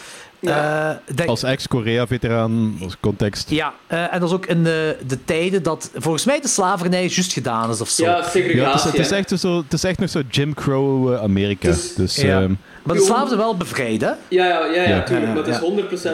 Ja. 0.46 1.02
Eh, 1.16 1.28
als 1.28 1.44
ex-Korea-veteraan, 1.44 2.78
als 2.84 2.98
context. 3.00 3.50
ja, 3.50 3.74
eh, 3.88 4.14
en 4.14 4.20
dat 4.20 4.30
is 4.30 4.36
ook 4.36 4.46
in 4.46 4.64
de, 4.64 4.98
de 5.08 5.24
tijden 5.26 5.64
dat 5.64 5.90
volgens 5.96 6.26
mij 6.26 6.40
de 6.42 6.48
slavernij 6.48 7.02
juist 7.08 7.34
gedaan 7.34 7.70
is 7.70 7.82
of 7.82 7.90
zo. 7.90 8.04
Ja, 8.04 8.10
Ja, 8.12 8.18
het, 8.18 8.26
is, 8.26 8.32
segregatie. 8.32 8.90
het, 8.92 9.00
is 9.00 9.10
hè. 9.10 9.16
echt 9.16 9.40
zo, 9.40 9.58
het 9.58 9.74
is 9.74 9.84
echt 9.84 10.00
nog 10.00 10.10
zo 10.10 10.22
Jim 10.30 10.54
Crow 10.54 11.14
eh, 11.14 11.22
Amerika. 11.22 11.68
Dus- 11.68 11.94
dus 11.96 12.16
Ja. 12.16 12.42
ehm, 12.42 12.54
Maar 12.84 12.96
de 12.96 13.02
slaven 13.02 13.28
zijn 13.28 13.40
wel 13.40 13.58
bevrijd, 13.58 14.02
hè? 14.02 14.08
Ja, 14.08 14.16
ja, 14.28 14.66
ja, 14.66 14.66
ja, 14.82 14.90
Ja. 14.90 15.04
tuurlijk. 15.04 15.28
Ja, 15.28 15.34
maar 15.34 15.44
het 15.44 15.48
is 15.48 15.56
ja. 15.56 15.62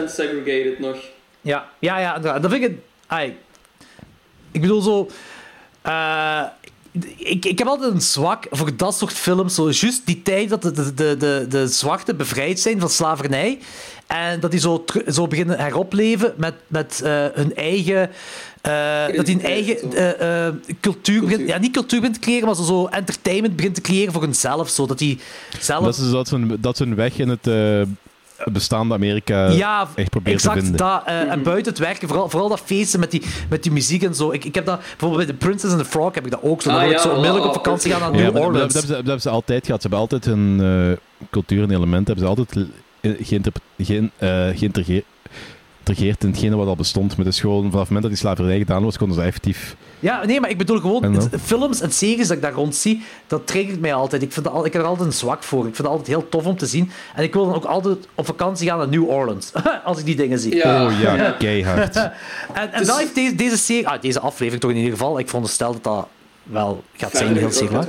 100% 0.04 0.10
segregated 0.10 0.78
nog. 0.78 0.96
Ja, 1.40 1.68
ja, 1.78 1.98
ja. 1.98 2.18
Dat 2.18 2.40
vind 2.40 2.52
ik... 2.52 2.62
het- 2.62 2.78
ai. 3.06 3.36
ik 4.52 4.60
bedoel 4.60 4.80
zo... 4.80 5.08
eh, 5.82 6.42
ik, 7.16 7.44
ik 7.44 7.58
heb 7.58 7.66
altijd 7.68 7.92
een 7.92 8.00
zwak 8.00 8.46
voor 8.50 8.76
dat 8.76 8.94
soort 8.96 9.12
films. 9.12 9.54
Zo, 9.54 9.62
juist 9.70 10.06
die 10.06 10.22
tijd 10.22 10.48
dat 10.48 10.62
de, 10.62 10.72
de, 10.72 10.94
de, 10.94 11.16
de, 11.18 11.46
de 11.48 11.66
zwarten 11.68 12.16
bevrijd 12.16 12.60
zijn 12.60 12.80
van 12.80 12.88
slavernij. 12.90 13.58
En 14.10 14.40
dat 14.40 14.50
die 14.50 14.60
zo, 14.60 14.84
zo 15.08 15.26
beginnen 15.26 15.58
heropleven 15.58 16.34
met, 16.36 16.54
met 16.66 17.00
eh, 17.04 17.24
hun 17.34 17.54
eigen. 17.56 18.10
eh, 18.60 19.16
dat 19.16 19.26
die 19.26 19.34
een 19.34 19.44
eigen 19.44 19.92
eh, 20.18 20.48
cultuur, 20.80 21.20
begint, 21.20 21.48
ja, 21.48 21.58
niet 21.58 21.72
cultuur 21.72 21.98
begint 22.00 22.14
te 22.20 22.26
creëren, 22.26 22.46
maar 22.46 22.54
zo, 22.56 22.62
zo 22.62 22.86
entertainment 22.86 23.56
begint 23.56 23.74
te 23.74 23.80
creëren 23.80 24.12
voor 24.12 24.22
hunzelf. 24.22 24.68
Zo, 24.68 24.86
dat 24.86 24.98
die 24.98 25.18
zelf. 25.60 25.84
Dat 25.84 25.96
is 25.96 26.10
dat 26.10 26.28
zo'n 26.28 26.56
dat 26.60 26.76
zo'n 26.76 26.94
weg 26.94 27.18
in 27.18 27.28
het 27.28 27.46
eh, 27.46 27.82
bestaande 28.52 28.94
Amerika 28.94 29.48
ja, 29.50 29.88
echt 29.94 30.10
proberen 30.10 30.40
te 30.40 30.48
exact 30.48 30.62
vinden. 30.62 30.76
dat. 30.86 31.02
eh, 31.06 31.20
En 31.32 31.42
buiten 31.42 31.72
het 31.72 31.80
werken, 31.80 32.08
vooral, 32.08 32.28
vooral 32.28 32.48
dat 32.48 32.60
feesten 32.64 33.00
met 33.00 33.10
die, 33.10 33.22
met 33.50 33.62
die 33.62 33.72
muziek 33.72 34.02
en 34.02 34.14
zo. 34.14 34.30
Ik, 34.30 34.44
ik 34.44 34.54
heb 34.54 34.66
dat, 34.66 34.78
bijvoorbeeld 34.80 35.26
bij 35.26 35.36
The 35.36 35.44
Princess 35.46 35.72
and 35.74 35.82
the 35.82 35.88
Frog 35.88 36.14
heb 36.14 36.24
ik 36.24 36.30
dat 36.30 36.42
ook 36.42 36.62
zo. 36.62 36.70
Dan 36.70 36.80
Ah, 36.80 36.90
ik 36.90 36.98
zo 36.98 37.08
onmiddellijk 37.08 37.44
op 37.46 37.52
vakantie 37.54 37.90
gaan 37.92 38.00
naar 38.00 38.20
Ja, 38.20 38.30
New 38.30 38.32
maar 38.32 38.32
dat, 38.32 38.42
dat, 38.42 38.52
Orleans. 38.54 38.72
hebben 38.74 38.88
ze, 38.90 38.96
dat 38.96 39.04
hebben 39.06 39.20
ze 39.22 39.28
altijd 39.30 39.64
gehad. 39.66 39.82
Ze 39.82 39.88
hebben 39.88 40.08
altijd 40.08 40.24
hun 40.24 40.60
eh, 40.60 41.26
cultuur 41.30 41.62
en 41.62 41.70
elementen 41.70 42.14
hebben 42.14 42.24
ze 42.24 42.30
altijd 42.30 42.66
eh, 43.00 43.10
eh, 43.10 44.56
geïntegreerd 44.56 45.04
geïntegreerd 45.84 46.24
in 46.24 46.30
hetgene 46.30 46.56
wat 46.56 46.66
al 46.66 46.76
bestond. 46.76 47.16
Maar 47.16 47.24
het 47.26 47.34
is 47.34 47.40
gewoon, 47.40 47.62
vanaf 47.70 47.78
het 47.78 47.84
moment 47.86 48.02
dat 48.02 48.10
die 48.10 48.20
slavernij 48.20 48.58
gedaan 48.58 48.84
was, 48.84 48.98
konden 48.98 49.16
ze 49.16 49.22
effectief... 49.22 49.76
Ja, 50.00 50.24
nee, 50.24 50.40
maar 50.40 50.50
ik 50.50 50.58
bedoel 50.58 50.80
gewoon, 50.80 51.02
En 51.04 51.12
het- 51.12 51.28
films 51.42 51.80
en 51.80 51.92
series 51.92 52.26
dat 52.28 52.36
ik 52.36 52.42
daar 52.42 52.52
rond 52.52 52.74
zie, 52.74 53.02
dat 53.26 53.46
triggert 53.46 53.80
mij 53.80 53.94
altijd. 53.94 54.22
Ik, 54.22 54.32
vind 54.32 54.48
al, 54.48 54.66
ik 54.66 54.72
heb 54.72 54.82
er 54.82 54.88
altijd 54.88 55.06
een 55.06 55.14
zwak 55.14 55.42
voor. 55.42 55.58
Ik 55.58 55.64
vind 55.64 55.76
het 55.76 55.86
altijd 55.86 56.06
heel 56.06 56.28
tof 56.28 56.46
om 56.46 56.56
te 56.56 56.66
zien. 56.66 56.90
En 57.14 57.22
ik 57.22 57.32
wil 57.32 57.44
dan 57.46 57.54
ook 57.54 57.64
altijd 57.64 58.08
op 58.14 58.26
vakantie 58.26 58.68
gaan 58.68 58.78
naar 58.78 58.88
New 58.88 59.08
Orleans, 59.08 59.52
als 59.84 59.98
ik 59.98 60.04
die 60.04 60.16
dingen 60.16 60.38
zie. 60.38 60.54
Ja. 60.54 60.86
Oh 60.86 61.00
ja, 61.00 61.30
keihard. 61.38 61.96
En, 62.52 62.72
en 62.72 62.84
dat 62.86 62.98
heeft 62.98 63.14
deze, 63.14 63.34
deze 63.34 63.56
serie, 63.58 63.88
ah, 63.88 64.00
deze 64.00 64.20
aflevering 64.20 64.60
toch 64.62 64.70
in 64.70 64.76
ieder 64.76 64.92
geval, 64.92 65.18
ik 65.18 65.26
veronderstel 65.26 65.72
dat 65.72 65.84
dat 65.84 66.08
wel 66.42 66.84
gaat 66.96 67.16
zijn, 67.16 67.36
heel 67.36 67.50
zeker. 67.52 67.86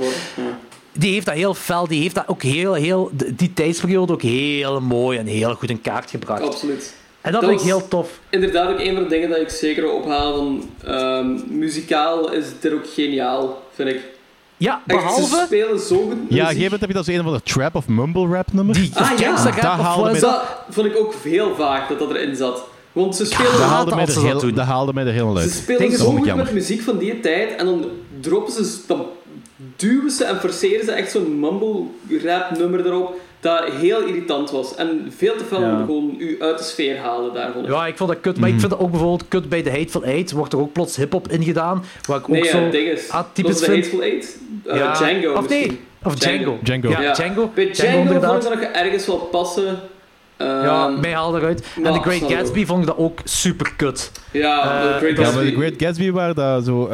Ja. 0.92 1.00
Die 1.00 1.12
heeft 1.12 1.26
dat 1.26 1.34
heel 1.34 1.54
fel, 1.54 1.86
die 1.88 2.00
heeft 2.02 2.14
dat 2.14 2.28
ook 2.28 2.42
heel, 2.42 2.74
heel, 2.74 3.10
die 3.36 3.52
tijdsperiode 3.52 4.12
ook 4.12 4.22
heel 4.22 4.80
mooi 4.80 5.18
en 5.18 5.26
heel 5.26 5.54
goed 5.54 5.70
in 5.70 5.80
kaart 5.80 6.10
gebracht. 6.10 6.42
Absoluut. 6.42 6.94
En 7.20 7.32
dat, 7.32 7.40
Dat 7.40 7.50
vind 7.50 7.60
ik 7.62 7.66
heel 7.66 7.88
tof. 7.88 8.20
Inderdaad, 8.30 8.68
ook 8.68 8.78
een 8.80 8.94
van 8.94 9.02
de 9.02 9.08
dingen 9.08 9.28
dat 9.28 9.38
ik 9.38 9.48
zeker 9.48 9.82
wil 9.82 9.92
ophalen. 9.92 10.34
Van, 10.36 10.70
ehm, 10.94 11.58
muzikaal 11.58 12.32
is 12.32 12.44
dit 12.60 12.72
ook 12.72 12.86
geniaal, 12.94 13.62
vind 13.74 13.88
ik. 13.88 14.00
Ja, 14.56 14.82
Echt, 14.86 15.00
ze 15.00 15.04
behalve 15.04 15.42
spelen 15.46 15.80
zo 15.80 15.96
goed 15.96 16.06
Ja, 16.06 16.14
op 16.14 16.30
een 16.30 16.36
gegeven 16.38 16.62
moment 16.62 16.80
heb 16.80 16.88
je 16.88 16.94
dat 16.94 17.04
zo 17.04 17.12
een 17.12 17.26
of 17.26 17.32
de 17.32 17.42
trap 17.42 17.74
of 17.74 17.88
mumble 17.88 18.26
rap 18.26 18.52
nummer. 18.52 18.74
die 18.74 18.90
Ah, 18.94 19.18
ja. 19.18 19.44
Dat 19.44 19.60
dat? 19.60 20.20
Dat 20.20 20.42
vond 20.70 20.86
ik 20.86 20.96
ook 20.98 21.14
heel 21.22 21.54
vaag 21.54 21.88
dat 21.88 21.98
dat 21.98 22.10
erin 22.10 22.36
zat. 22.36 22.64
Want 22.92 23.16
ze 23.16 23.24
spelen, 23.24 23.50
dat, 23.52 23.60
haat 23.60 23.70
haalde 23.70 23.90
mij 23.90 24.00
als 24.00 24.14
er 24.14 24.20
ze 24.20 24.26
dat 24.28 24.42
heel, 24.42 24.54
dat 24.54 24.64
haalde 24.64 24.92
mij 24.92 25.04
er 25.06 25.12
helemaal 25.12 25.34
ze 25.36 25.40
uit. 25.40 25.50
spelen 25.50 25.92
zo 25.92 26.04
goed 26.10 26.24
jammer. 26.24 26.44
met 26.44 26.54
muziek 26.54 26.80
van 26.82 26.98
die 26.98 27.20
tijd 27.20 27.56
en 27.56 27.66
dan 27.66 27.84
droppen 28.20 28.52
ze, 28.52 28.76
dan 28.86 29.06
duwen 29.76 30.10
ze 30.10 30.24
en 30.24 30.36
forceren 30.40 30.84
ze 30.84 30.92
echt 30.92 31.10
zo'n 31.10 31.40
mumble 31.40 31.82
rap 32.24 32.58
nummer 32.58 32.86
erop 32.86 33.14
dat 33.40 33.64
heel 33.64 34.00
irritant 34.02 34.50
was. 34.50 34.74
En 34.74 35.12
veel 35.16 35.36
te 35.36 35.44
veel 35.44 35.60
Ja. 35.60 35.76
gewoon 35.76 36.14
u 36.18 36.36
uit 36.40 36.58
de 36.58 36.64
sfeer 36.64 36.98
halen 36.98 37.34
daarvan. 37.34 37.64
Ja, 37.64 37.86
ik 37.86 37.96
vond 37.96 38.10
dat 38.10 38.20
kut. 38.20 38.38
Maar 38.40 38.48
ik 38.48 38.58
vind 38.58 38.70
dat 38.70 38.80
ook 38.80 38.90
bijvoorbeeld 38.90 39.28
kut 39.28 39.48
bij 39.48 39.62
The 39.62 39.70
Hateful 39.70 40.02
Eight. 40.04 40.30
Wordt 40.32 40.52
er 40.52 40.58
ook 40.60 40.72
plots 40.72 40.96
hip-hop 40.96 41.28
ingedaan. 41.28 41.84
Waar 42.06 42.16
ik 42.18 42.22
ook 42.22 42.28
Nee, 42.28 42.44
zo 42.44 42.68
is, 42.68 43.10
atypisch 43.10 43.58
de 43.58 43.64
vind. 43.64 43.76
Hateful 43.76 44.02
Eight? 44.02 44.38
Uh, 44.66 44.76
Ja. 44.76 44.92
Django 44.94 45.32
Of 45.32 45.48
nee, 45.48 45.58
misschien. 45.58 45.78
of 46.02 46.14
Django. 46.14 46.58
Django. 46.62 46.88
Ja, 46.90 47.00
Ja. 47.00 47.12
Django. 47.12 47.50
Bij 47.54 47.70
Django, 47.70 47.92
Django 47.92 48.20
vond 48.20 48.44
ik 48.44 48.50
dat 48.50 48.60
nog 48.60 48.60
ergens 48.72 49.06
wel 49.06 49.16
passen. 49.16 49.78
Ja, 50.38 50.86
Ehm, 50.88 51.00
mij 51.00 51.12
haalde 51.12 51.38
eruit. 51.38 51.64
En 51.76 51.82
maar 51.82 51.92
The 51.92 52.00
Great. 52.00 52.32
Gatsby 52.32 52.64
vond 52.66 52.80
ik 52.80 52.86
dat 52.86 52.96
ook 52.98 53.18
super 53.24 53.72
kut. 53.76 54.12
Ja, 54.32 54.62
Eh, 54.62 54.92
The 54.92 54.98
Great 54.98 55.16
Ja, 55.16 55.22
Gatsby. 55.24 55.42
maar 55.42 55.50
de 55.52 55.56
Great 55.56 55.74
Gatsby 55.76 56.10
waren 56.10 56.34
dat 56.34 56.64
zo 56.64 56.88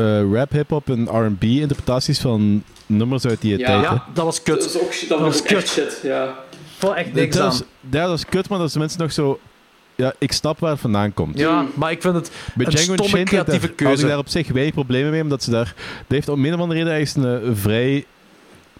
eh, 0.00 0.20
eh, 0.20 0.32
rap, 0.32 0.50
hip-hop 0.52 0.88
en 0.90 1.08
R&B 1.26 1.42
interpretaties 1.44 2.18
van 2.20 2.62
nummers 2.86 3.26
uit 3.26 3.40
die 3.40 3.58
Ja. 3.58 3.66
tijd. 3.66 3.82
Ja, 3.82 4.04
dat 4.14 4.24
was 4.24 4.44
Dat 4.44 4.44
kut. 4.56 4.64
was 4.72 4.82
ook, 4.82 5.08
dat 5.08 5.20
was 5.20 5.28
was 5.28 5.42
kut. 5.42 5.56
echt 5.56 5.68
shit, 5.68 6.00
ja. 6.02 6.24
Ik 6.24 6.86
vond 6.86 6.96
echt 6.96 7.06
Dat, 7.06 7.14
niks 7.14 7.38
aan. 7.38 7.50
is, 7.52 7.62
ja, 7.90 8.06
dat 8.06 8.18
is 8.18 8.24
kut, 8.26 8.48
maar 8.48 8.58
dat 8.58 8.68
is 8.68 8.76
mensen 8.76 9.00
nog 9.00 9.12
zo... 9.12 9.40
Ja, 9.94 10.12
ik 10.18 10.32
snap 10.32 10.58
waar 10.58 10.70
het 10.70 10.80
vandaan 10.80 11.14
komt. 11.14 11.38
Ja, 11.38 11.64
maar 11.74 11.90
ik 11.90 12.02
vind 12.02 12.14
het 12.14 12.30
Bij 12.54 12.66
een 12.66 12.72
Django 12.72 12.92
stomme 13.04 13.24
creatieve 13.24 13.44
daar, 13.50 13.60
had 13.60 13.70
ik 13.70 13.76
keuze. 13.76 14.06
daar 14.06 14.18
op 14.18 14.28
zich 14.28 14.48
weinig 14.48 14.74
problemen 14.74 15.10
mee, 15.10 15.22
omdat 15.22 15.42
ze 15.42 15.50
daar... 15.50 15.74
Dat 15.98 16.04
heeft 16.08 16.28
om 16.28 16.44
een 16.44 16.54
of 16.54 16.60
andere 16.60 16.78
reden 16.78 16.92
ergens 16.94 17.14
een, 17.16 17.46
een 17.48 17.56
vrij 17.56 18.04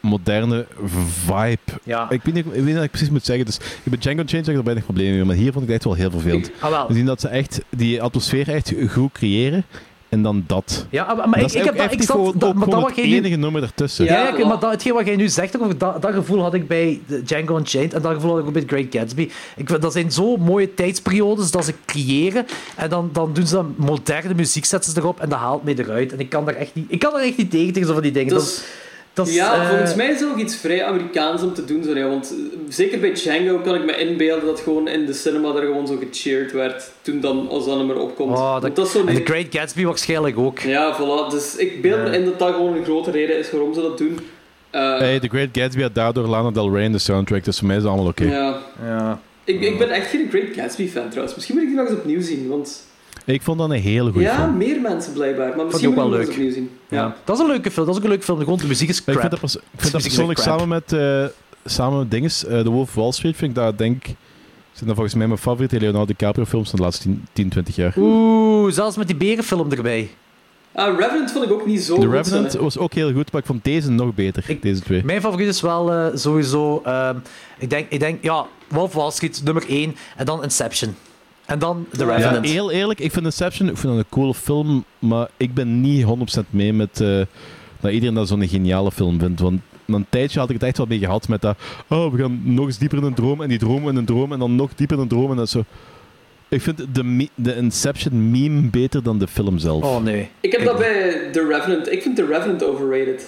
moderne 0.00 0.66
vibe. 1.24 1.58
Ja. 1.84 2.10
Ik 2.10 2.22
weet, 2.22 2.34
niet, 2.34 2.46
ik 2.46 2.52
weet 2.52 2.64
niet 2.64 2.74
wat 2.74 2.84
ik 2.84 2.90
precies 2.90 3.10
moet 3.10 3.24
zeggen. 3.24 3.44
Dus 3.46 3.56
ik 3.56 3.90
ben 3.90 3.98
Django 4.00 4.20
Unchained 4.20 4.46
heb 4.46 4.54
ik 4.54 4.60
er 4.60 4.64
weinig 4.66 4.84
problemen 4.84 5.14
mee, 5.16 5.24
maar 5.24 5.34
hier 5.36 5.52
vond 5.52 5.64
ik 5.64 5.70
het 5.70 5.76
echt 5.76 5.84
wel 5.84 5.94
heel 5.94 6.10
vervelend. 6.10 6.50
Ah, 6.58 6.70
wel. 6.70 6.88
We 6.88 6.94
zien 6.94 7.06
dat 7.06 7.20
ze 7.20 7.28
echt 7.28 7.60
die 7.68 8.02
atmosfeer 8.02 8.48
echt 8.48 8.72
goed 8.88 9.12
creëren 9.12 9.64
en 10.10 10.22
dan 10.22 10.44
dat. 10.46 10.86
Ja, 10.90 11.14
maar, 11.14 11.28
maar 11.28 11.40
dat 11.40 11.54
ik, 11.54 11.56
ik 11.56 11.60
ook 11.60 11.66
heb 11.66 11.76
dat... 11.76 11.92
Ik 11.92 12.02
zat, 12.02 12.16
gewoon, 12.16 12.34
dat, 12.38 12.48
ook 12.48 12.54
maar 12.54 12.68
dat 12.68 12.86
het 12.86 12.96
jij 12.96 13.06
nu... 13.06 13.14
enige 13.14 13.36
nummer 13.36 13.62
ertussen. 13.62 14.04
Ja, 14.04 14.12
Ja, 14.12 14.26
ja, 14.26 14.34
voilà. 14.34 14.46
maar 14.46 14.60
dat, 14.60 14.70
hetgeen 14.70 14.92
wat 14.92 15.06
jij 15.06 15.16
nu 15.16 15.28
zegt, 15.28 15.60
over 15.60 15.78
dat, 15.78 16.02
dat 16.02 16.12
gevoel 16.14 16.42
had 16.42 16.54
ik 16.54 16.68
bij 16.68 17.00
de 17.06 17.22
Django 17.22 17.56
Unchained 17.56 17.94
en 17.94 18.02
dat 18.02 18.12
gevoel 18.12 18.30
had 18.30 18.40
ik 18.40 18.46
ook 18.46 18.52
bij 18.52 18.64
Great 18.66 18.86
Gatsby. 18.90 19.30
Ik, 19.56 19.80
dat 19.80 19.92
zijn 19.92 20.12
zo 20.12 20.36
mooie 20.36 20.74
tijdsperiodes 20.74 21.50
dat 21.50 21.64
ze 21.64 21.74
creëren 21.86 22.46
en 22.76 22.90
dan, 22.90 23.10
dan 23.12 23.32
doen 23.32 23.46
ze 23.46 23.54
dan 23.54 23.74
moderne 23.76 24.34
muziek, 24.34 24.64
zetten 24.64 24.92
ze 24.92 24.98
erop 24.98 25.20
en 25.20 25.28
dat 25.28 25.38
haalt 25.38 25.64
mij 25.64 25.74
eruit. 25.76 26.12
En 26.12 26.20
ik 26.20 26.28
kan 26.28 26.44
daar 26.44 26.54
echt 26.54 26.74
niet, 26.74 26.86
ik 26.88 26.98
kan 26.98 27.12
daar 27.12 27.22
echt 27.22 27.36
niet 27.36 27.50
tegen, 27.50 27.72
tegen 27.72 27.88
zo 27.88 27.94
van 27.94 28.02
die 28.02 28.12
dingen. 28.12 28.34
Dat, 28.34 28.64
is- 29.26 29.36
dat 29.36 29.44
Ja, 29.46 29.62
eh, 29.62 29.68
volgens 29.68 29.94
mij 29.94 30.08
is 30.10 30.20
het 30.20 30.28
ook 30.30 30.36
iets 30.38 30.56
vrij 30.56 30.84
Amerikaans 30.84 31.42
om 31.42 31.54
te 31.54 31.64
doen. 31.64 31.84
Zo, 31.84 31.94
ja, 31.98 32.08
want 32.08 32.30
eh, 32.30 32.58
zeker 32.68 33.00
bij 33.00 33.12
Django 33.12 33.58
kan 33.58 33.74
ik 33.74 33.84
me 33.84 33.96
inbeelden 33.96 34.46
dat 34.46 34.60
gewoon 34.60 34.88
in 34.88 35.06
de 35.06 35.12
cinema 35.12 35.54
er 35.54 35.62
gewoon 35.66 35.86
zo 35.86 35.96
gecheerd 36.10 36.52
werd 36.52 36.90
toen 37.02 37.20
dan 37.20 37.48
als 37.48 37.66
dat 37.66 37.76
nummer 37.76 37.98
opkomt. 37.98 38.36
oh, 38.36 38.60
dat, 38.60 38.76
dat 38.76 38.86
is 38.86 38.92
zo 38.92 39.06
en 39.06 39.14
The 39.14 39.20
Great 39.24 39.46
Gatsby 39.50 39.84
waarschijnlijk 39.84 40.38
ook. 40.38 40.58
Ja, 40.58 40.96
voilà. 41.00 41.30
Dus 41.32 41.56
ik 41.56 41.82
beeld 41.82 42.02
me 42.02 42.16
in 42.16 42.24
dat 42.24 42.38
dat 42.38 42.54
gewoon 42.54 42.76
een 42.76 42.84
grote 42.84 43.10
reden 43.10 43.38
is 43.38 43.50
waarom 43.50 43.74
ze 43.74 43.80
dat 43.80 43.98
doen. 43.98 44.18
Eh, 44.70 44.98
Hey, 44.98 45.20
The 45.20 45.28
Great 45.28 45.48
Gatsby 45.52 45.82
had 45.82 45.94
daardoor 45.94 46.26
Lana 46.26 46.50
Del 46.50 46.74
Rey 46.74 46.84
in 46.84 46.92
de 46.92 46.98
soundtrack, 46.98 47.44
dus 47.44 47.58
voor 47.58 47.66
mij 47.66 47.76
is 47.76 47.82
het 47.82 47.90
allemaal 47.92 48.10
oké. 48.10 48.24
ja. 48.24 48.58
Ja. 48.84 49.20
Ik, 49.44 49.60
ik 49.60 49.78
ben 49.78 49.90
echt 49.90 50.10
geen 50.10 50.26
Great 50.30 50.46
Gatsby 50.54 50.88
fan 50.88 51.08
trouwens. 51.08 51.34
Misschien 51.34 51.54
moet 51.54 51.64
ik 51.64 51.70
die 51.70 51.78
nog 51.80 51.88
eens 51.88 51.98
opnieuw 51.98 52.20
zien. 52.22 52.48
Want 52.48 52.82
Ik 53.32 53.42
vond 53.42 53.58
dat 53.58 53.70
een 53.70 53.80
hele 53.80 54.10
goede 54.10 54.26
ja, 54.26 54.36
film. 54.36 54.56
meer 54.56 54.80
mensen 54.80 55.12
blijkbaar. 55.12 55.56
Maar 55.56 55.66
misschien 55.66 55.88
ook 55.88 55.94
wel 55.94 56.18
eens 56.20 56.28
opnieuw 56.28 56.52
zien. 56.52 56.70
Ja. 56.88 57.16
Dat 57.24 57.36
is 57.36 57.42
een 57.42 57.48
leuke 57.48 57.70
film, 57.70 57.86
dat 57.86 57.94
is 57.94 57.98
ook 58.00 58.04
een 58.04 58.10
leuke 58.10 58.24
film. 58.24 58.38
Gewoon 58.38 58.58
de 58.58 58.66
muziek 58.66 58.88
is 58.88 59.02
crap. 59.04 59.14
Ik 59.14 59.20
vind 59.20 59.30
dat, 59.30 59.40
pers- 59.40 59.56
ik 59.56 59.80
vind 59.80 59.92
dat 59.92 60.02
persoonlijk 60.02 60.38
samen 60.38 60.68
met, 60.68 60.92
eh 60.92 61.24
samen 61.64 61.98
met 61.98 62.10
dinges, 62.10 62.44
eh, 62.44 62.60
The 62.60 62.70
Wolf 62.70 62.88
of 62.88 62.94
Wall 62.94 63.12
Street, 63.12 63.36
vind 63.36 63.50
ik 63.50 63.56
dat, 63.62 63.78
denk 63.78 64.04
zijn 64.72 64.86
dat 64.86 64.94
volgens 64.94 65.14
mij 65.14 65.26
mijn 65.26 65.38
favoriete 65.38 65.78
Leonardo 65.80 66.06
DiCaprio 66.06 66.44
films 66.44 66.68
van 66.70 66.78
de 66.78 66.84
laatste 66.84 67.02
10, 67.02 67.26
10 67.32 67.48
20 67.48 67.76
jaar. 67.76 67.92
Oeh, 67.96 68.72
zelfs 68.72 68.96
met 68.96 69.06
die 69.06 69.16
berenfilm 69.16 69.72
erbij. 69.72 70.10
Ah, 70.72 70.98
Revenant 70.98 71.30
vond 71.32 71.44
ik 71.44 71.52
ook 71.52 71.66
niet 71.66 71.82
zo 71.82 71.94
The 71.94 72.00
goed. 72.06 72.12
Revenant 72.12 72.52
was 72.54 72.78
ook 72.78 72.92
heel 72.92 73.12
goed, 73.12 73.32
maar 73.32 73.40
ik 73.40 73.46
vond 73.46 73.64
deze 73.64 73.90
nog 73.90 74.14
beter, 74.14 74.44
Ik- 74.46 74.62
deze 74.62 74.80
twee. 74.80 75.04
Mijn 75.04 75.20
favoriet 75.20 75.48
is 75.48 75.60
wel 75.60 75.92
eh, 75.92 76.06
sowieso, 76.14 76.80
ehm, 76.84 77.16
ik, 77.58 77.70
denk, 77.70 77.86
ik 77.90 78.00
denk, 78.00 78.22
ja, 78.22 78.46
Wolf 78.68 78.92
Wall 78.92 79.10
Street 79.10 79.40
nummer 79.44 79.64
1 79.68 79.96
en 80.16 80.24
dan 80.26 80.42
Inception. 80.42 80.94
En 81.50 81.58
dan 81.58 81.86
The 81.90 82.04
Ja, 82.04 82.10
Ja, 82.10 82.16
Revenant. 82.16 82.46
heel 82.46 82.70
eerlijk, 82.70 83.00
ik 83.00 83.12
vind 83.12 83.24
Inception 83.24 83.68
ik 83.68 83.76
vind 83.76 83.92
dat 83.92 84.02
een 84.02 84.08
coole 84.10 84.34
film, 84.34 84.84
maar 84.98 85.28
ik 85.36 85.54
ben 85.54 85.80
niet 85.80 86.04
100% 86.04 86.40
mee 86.50 86.72
met 86.72 87.00
eh, 87.00 87.20
dat 87.80 87.92
iedereen 87.92 88.14
dat 88.14 88.28
zo'n 88.28 88.48
geniale 88.48 88.90
film 88.92 89.18
vindt. 89.18 89.40
Want 89.40 89.60
een 89.86 90.06
tijdje 90.08 90.38
had 90.38 90.48
ik 90.48 90.54
het 90.54 90.64
echt 90.64 90.76
wel 90.76 90.86
mee 90.86 90.98
gehad 90.98 91.28
met 91.28 91.40
dat, 91.42 91.56
oh, 91.88 92.12
we 92.12 92.18
gaan 92.18 92.40
nog 92.44 92.66
eens 92.66 92.78
dieper 92.78 92.98
in 92.98 93.04
een 93.04 93.14
droom 93.14 93.42
en 93.42 93.48
die 93.48 93.58
droom 93.58 93.88
en 93.88 93.96
een 93.96 94.04
droom 94.04 94.32
en 94.32 94.38
dan 94.38 94.54
nog 94.56 94.70
dieper 94.74 94.96
in 94.96 95.02
een 95.02 95.08
droom 95.08 95.30
en 95.30 95.36
dat 95.36 95.48
zo. 95.48 95.64
Ik 96.48 96.62
vind 96.62 96.94
de, 96.94 97.28
de 97.34 97.56
Inception 97.56 98.30
meme 98.30 98.60
beter 98.68 99.02
dan 99.02 99.18
de 99.18 99.26
film 99.26 99.58
zelf. 99.58 99.84
Oh 99.84 100.02
nee. 100.02 100.28
Ik 100.40 100.52
heb 100.52 100.64
dat 100.64 100.78
bij 100.78 101.28
The 101.32 101.46
Revenant. 101.46 101.92
Ik 101.92 102.02
vind 102.02 102.16
The 102.16 102.26
Revenant 102.26 102.64
overrated. 102.64 103.26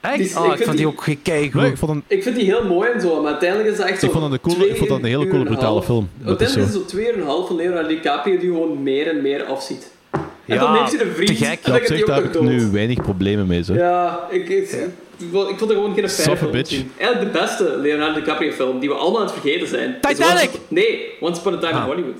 Echt? 0.00 0.36
Oh, 0.36 0.44
ik 0.44 0.50
ik 0.50 0.56
vind 0.56 0.64
vond 0.64 0.76
die 0.76 0.76
die- 0.76 0.86
ook. 0.86 1.54
Nee, 1.54 1.70
ik 1.70 1.76
vond 1.76 1.90
een, 1.92 2.02
Ik 2.06 2.22
vind 2.22 2.36
die 2.36 2.44
heel 2.44 2.64
mooi 2.64 2.90
en 2.90 3.00
zo, 3.00 3.22
maar 3.22 3.30
uiteindelijk 3.30 3.70
is 3.70 3.76
dat 3.76 3.86
echt 3.86 4.00
zo. 4.00 4.06
ik 4.06 4.12
vond 4.12 4.24
dat 4.24 4.32
een, 4.32 4.40
coole, 4.40 4.56
twee 4.56 4.68
ik 4.70 4.76
vond 4.76 4.88
dat 4.88 4.98
een 4.98 5.04
hele 5.04 5.24
uur 5.24 5.30
coole, 5.30 5.44
brutale 5.44 5.66
half. 5.66 5.84
film. 5.84 6.08
Dat 6.14 6.22
is 6.22 6.28
Uiteindelijk 6.28 6.68
zo. 6.72 6.76
is 6.78 6.82
het 6.82 6.90
zo 6.90 6.96
twee 6.96 7.06
uur 7.06 7.14
en 7.14 7.20
een 7.20 7.26
half 7.26 7.46
van 7.46 7.56
Leonardo 7.56 7.88
DiCaprio 7.88 8.38
die 8.38 8.50
gewoon 8.50 8.82
meer 8.82 9.06
en 9.08 9.22
meer 9.22 9.44
afziet. 9.44 9.90
En 10.10 10.20
Ja, 10.44 10.60
dan 10.60 10.72
neemt 10.72 10.92
hij 10.92 11.06
een 11.06 11.12
vriend 11.14 11.38
te 11.38 11.44
gek. 11.44 11.58
en 11.62 11.72
zich 11.86 11.88
hij 11.88 12.04
daar 12.04 12.22
heb 12.22 12.34
ik 12.34 12.40
nu 12.40 12.70
weinig 12.70 13.02
problemen 13.02 13.46
mee. 13.46 13.62
Zo. 13.64 13.74
Ja, 13.74 14.26
ik, 14.30 14.48
ik, 14.48 14.70
ik, 14.70 14.90
vond- 15.32 15.48
ik 15.50 15.58
vond 15.58 15.70
er 15.70 15.76
gewoon 15.76 15.94
geen 15.94 16.08
fijne 16.08 16.08
Suffer 16.08 16.36
film 16.36 16.50
bitch. 16.50 16.70
zien. 16.70 16.92
Eigenlijk 16.96 17.32
de 17.32 17.38
beste 17.40 17.76
Leonardo 17.78 18.14
DiCaprio 18.20 18.50
film 18.52 18.78
die 18.78 18.88
we 18.88 18.94
allemaal 18.94 19.20
aan 19.20 19.26
het 19.26 19.36
vergeten 19.40 19.68
zijn. 19.68 19.96
Titanic! 20.00 20.44
Once- 20.48 20.58
nee, 20.68 21.00
Once 21.20 21.40
Upon 21.40 21.54
a 21.54 21.58
Time 21.58 21.72
Ah. 21.72 21.78
in 21.80 21.86
Hollywood. 21.86 22.16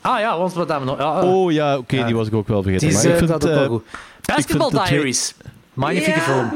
Ah 0.00 0.20
ja, 0.20 0.38
want 0.38 0.52
wat 0.54 0.68
hebben 0.68 0.86
we 0.88 0.94
nog? 0.96 1.00
Ja, 1.00 1.20
ah. 1.20 1.34
Oh 1.34 1.52
ja, 1.52 1.76
oké, 1.78 1.96
Ja. 1.96 2.06
die 2.06 2.14
was 2.14 2.26
ik 2.26 2.34
ook 2.34 2.48
wel 2.48 2.62
vergeten. 2.62 2.88
die 2.88 2.96
is 2.96 3.02
maar 3.04 3.12
ik 3.14 3.20
eh, 3.20 3.26
vind 3.26 3.40
dat 3.40 3.46
ook 3.50 3.54
wel 3.54 3.62
eh, 3.64 3.68
goed. 3.70 3.84
Basketball 4.24 4.70
de 4.70 4.80
Diaries. 4.88 5.34
Magnifieke 5.74 6.18
ja, 6.18 6.24
film. 6.24 6.50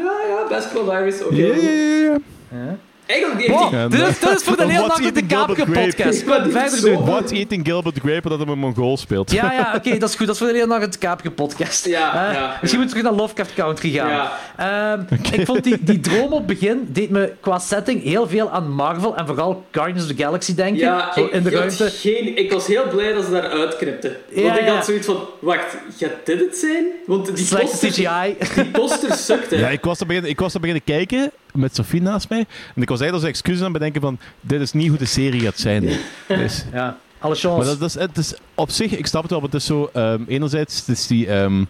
Basketball 0.52 0.84
Diaries. 0.84 1.22
Oké. 1.22 1.36
Ja, 1.36 1.56
ja, 1.56 1.70
ja, 1.70 2.18
ja. 2.50 2.76
Eigenlijk 3.06 3.40
heeft 3.46 3.70
hij... 3.70 3.88
Dit, 3.88 4.00
is, 4.08 4.18
dit 4.18 4.30
is 4.36 4.42
voor 4.42 4.56
de 4.56 4.66
DiCaprio 4.66 5.54
Gilbert 5.54 5.58
Grape? 5.70 5.80
podcast. 5.86 6.24
Kom, 6.24 6.50
verder 6.50 6.80
doen. 6.90 7.04
What's 7.04 7.32
Eating 7.32 7.66
Gilbert 7.66 7.98
Grape 7.98 8.28
dat 8.28 8.38
hij 8.38 8.48
een 8.48 8.58
Mongool 8.58 8.96
speelt? 8.96 9.30
Ja, 9.32 9.52
ja, 9.52 9.72
oké, 9.76 9.98
dat 9.98 10.08
is 10.08 10.14
goed. 10.14 10.26
Dat 10.26 10.34
is 10.34 10.40
voor 10.42 10.50
de 10.50 10.52
Leonardo 10.58 10.88
DiCaprio 10.88 11.30
podcast. 11.30 11.86
Ja, 11.86 12.28
Eh, 12.28 12.34
ja, 12.34 12.58
Misschien 12.60 12.68
ja. 12.70 12.76
moet 12.76 12.84
ik 12.84 12.88
terug 12.88 13.02
naar 13.02 13.12
Lovecraft 13.20 13.54
Country 13.54 13.90
gaan. 13.90 14.08
Ja. 14.10 14.32
Ehm, 14.56 15.34
Ik 15.40 15.46
vond 15.46 15.64
die, 15.64 15.76
die 15.80 16.00
droom 16.00 16.32
op 16.32 16.38
het 16.38 16.46
begin 16.46 16.88
deed 16.88 17.10
me 17.10 17.32
qua 17.40 17.58
setting 17.58 18.02
heel 18.02 18.28
veel 18.28 18.50
aan 18.50 18.70
Marvel 18.70 19.16
en 19.16 19.26
vooral 19.26 19.64
Guardians 19.70 20.02
of 20.10 20.16
the 20.16 20.22
Galaxy 20.22 20.54
denken. 20.54 20.80
Ja, 20.80 21.12
Zo 21.14 21.24
ik, 21.24 21.32
in 21.32 21.42
de 21.42 21.50
ruimte. 21.50 21.90
geen, 21.90 22.36
ik 22.38 22.52
was 22.52 22.66
heel 22.66 22.88
blij 22.90 23.12
dat 23.12 23.24
ze 23.24 23.30
daar 23.30 23.48
uitknipten. 23.48 24.16
Ja, 24.34 24.42
Want 24.42 24.58
ik 24.58 24.64
ja. 24.66 24.74
had 24.74 24.84
zoiets 24.84 25.06
van, 25.06 25.16
wacht, 25.40 25.76
gaat 25.98 26.10
dit 26.24 26.40
het 26.40 26.56
zijn? 26.56 26.84
Want 27.06 27.36
die 27.36 27.46
Slechte 27.46 27.66
poster, 27.66 27.88
CGI. 27.90 28.36
die 28.54 28.70
poster 28.70 29.12
sukte. 29.14 29.56
Ja, 29.58 29.68
ik 29.68 29.84
was 29.84 30.00
er 30.00 30.06
beginnen, 30.06 30.30
ik 30.30 30.40
was 30.40 30.54
er 30.54 30.60
beginnen 30.60 30.84
kijken 30.84 31.30
met 31.52 31.74
Sofie 31.74 32.02
naast 32.02 32.28
mij. 32.28 32.46
En 32.74 32.82
ik 32.82 32.88
was 32.88 33.00
eigenlijk 33.00 33.12
als 33.12 33.24
excuus 33.24 33.56
aan 33.56 33.62
het 33.64 33.72
bedenken 33.72 34.00
van... 34.00 34.18
Dit 34.40 34.60
is 34.60 34.72
niet 34.72 34.88
hoe 34.88 34.98
de 34.98 35.04
serie 35.04 35.40
gaat 35.40 35.58
zijn. 35.58 35.88
Dus, 36.28 36.64
Ja, 36.72 36.96
alle 37.18 37.34
chance. 37.34 37.56
maar 37.56 37.66
dat, 37.66 37.78
dat 37.78 37.88
is, 37.88 37.94
het 37.94 38.18
is 38.18 38.34
op 38.54 38.70
zich, 38.70 38.96
ik 38.96 39.06
snap 39.06 39.22
het 39.22 39.30
wel, 39.30 39.40
want 39.40 39.52
het 39.52 39.62
is 39.62 39.68
zo... 39.68 39.90
ehm, 39.92 40.22
enerzijds, 40.26 40.78
het 40.78 40.88
is 40.88 41.06
die... 41.06 41.26
ehm 41.26 41.64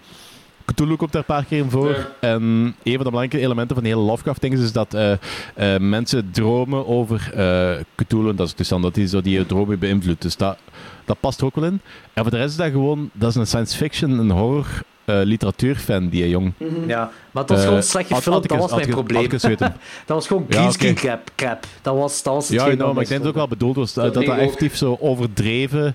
Cthulhu 0.64 0.96
komt 0.96 1.12
daar 1.12 1.20
een 1.20 1.34
paar 1.34 1.44
keer 1.44 1.58
in 1.58 1.70
voor. 1.70 1.90
Ja. 1.90 2.08
En 2.20 2.42
een 2.42 2.74
van 2.82 3.04
de 3.04 3.10
belangrijke 3.10 3.38
elementen 3.38 3.74
van 3.74 3.84
de 3.84 3.90
hele 3.90 4.02
Lovecraft-ding 4.02 4.54
is, 4.54 4.60
is 4.60 4.72
dat 4.72 4.94
eh, 4.94 5.12
eh, 5.12 5.80
mensen 5.80 6.30
dromen 6.30 6.86
over 6.86 7.30
eh 7.34 7.80
Cthulhu. 7.96 8.28
En 8.28 8.36
dat 8.36 8.46
is 8.46 8.54
dus 8.54 8.68
dan 8.68 8.82
dat 8.82 8.96
hij 8.96 9.06
zo 9.06 9.20
die 9.20 9.46
dromen 9.46 9.78
beïnvloedt. 9.78 10.22
Dus 10.22 10.36
dat, 10.36 10.58
dat 11.04 11.20
past 11.20 11.40
er 11.40 11.46
ook 11.46 11.54
wel 11.54 11.64
in. 11.64 11.80
En 12.12 12.22
voor 12.22 12.30
de 12.30 12.36
rest 12.36 12.50
is 12.50 12.56
dat 12.56 12.70
gewoon... 12.70 13.10
Dat 13.12 13.30
is 13.30 13.34
een 13.34 13.46
science 13.46 13.76
fiction, 13.76 14.10
een 14.18 14.30
horror... 14.30 14.82
eh, 15.04 15.20
literatuurfan, 15.22 16.08
die 16.08 16.28
jong. 16.28 16.52
Ja, 16.86 17.10
maar 17.30 17.42
het 17.42 17.50
was 17.50 17.58
Eh, 17.60 17.66
gewoon 17.66 17.82
slecht 17.82 18.08
had- 18.08 18.16
gefilmd, 18.22 18.48
dat 18.48 18.58
was 18.58 18.70
mijn 18.74 18.88
probleem. 18.88 19.28
dat 19.60 19.70
was 20.06 20.26
gewoon 20.26 20.44
Ja, 20.48 20.56
greenscreen 20.58 20.90
oké. 20.92 21.00
crap, 21.00 21.30
crap. 21.34 21.66
Dat 21.82 21.94
was, 21.96 22.22
dat 22.22 22.34
was 22.34 22.48
het 22.48 22.56
Ja, 22.58 22.64
know, 22.64 22.78
wat 22.78 22.92
maar 22.94 23.02
ik 23.02 23.08
denk 23.08 23.22
dat 23.22 23.28
het 23.34 23.42
ook 23.42 23.48
wel 23.48 23.58
bedoeld 23.58 23.76
was. 23.76 23.92
Dat, 23.92 24.14
Dat 24.14 24.24
dat, 24.24 24.36
effectief 24.38 24.76
zo 24.76 24.96
overdreven... 25.00 25.94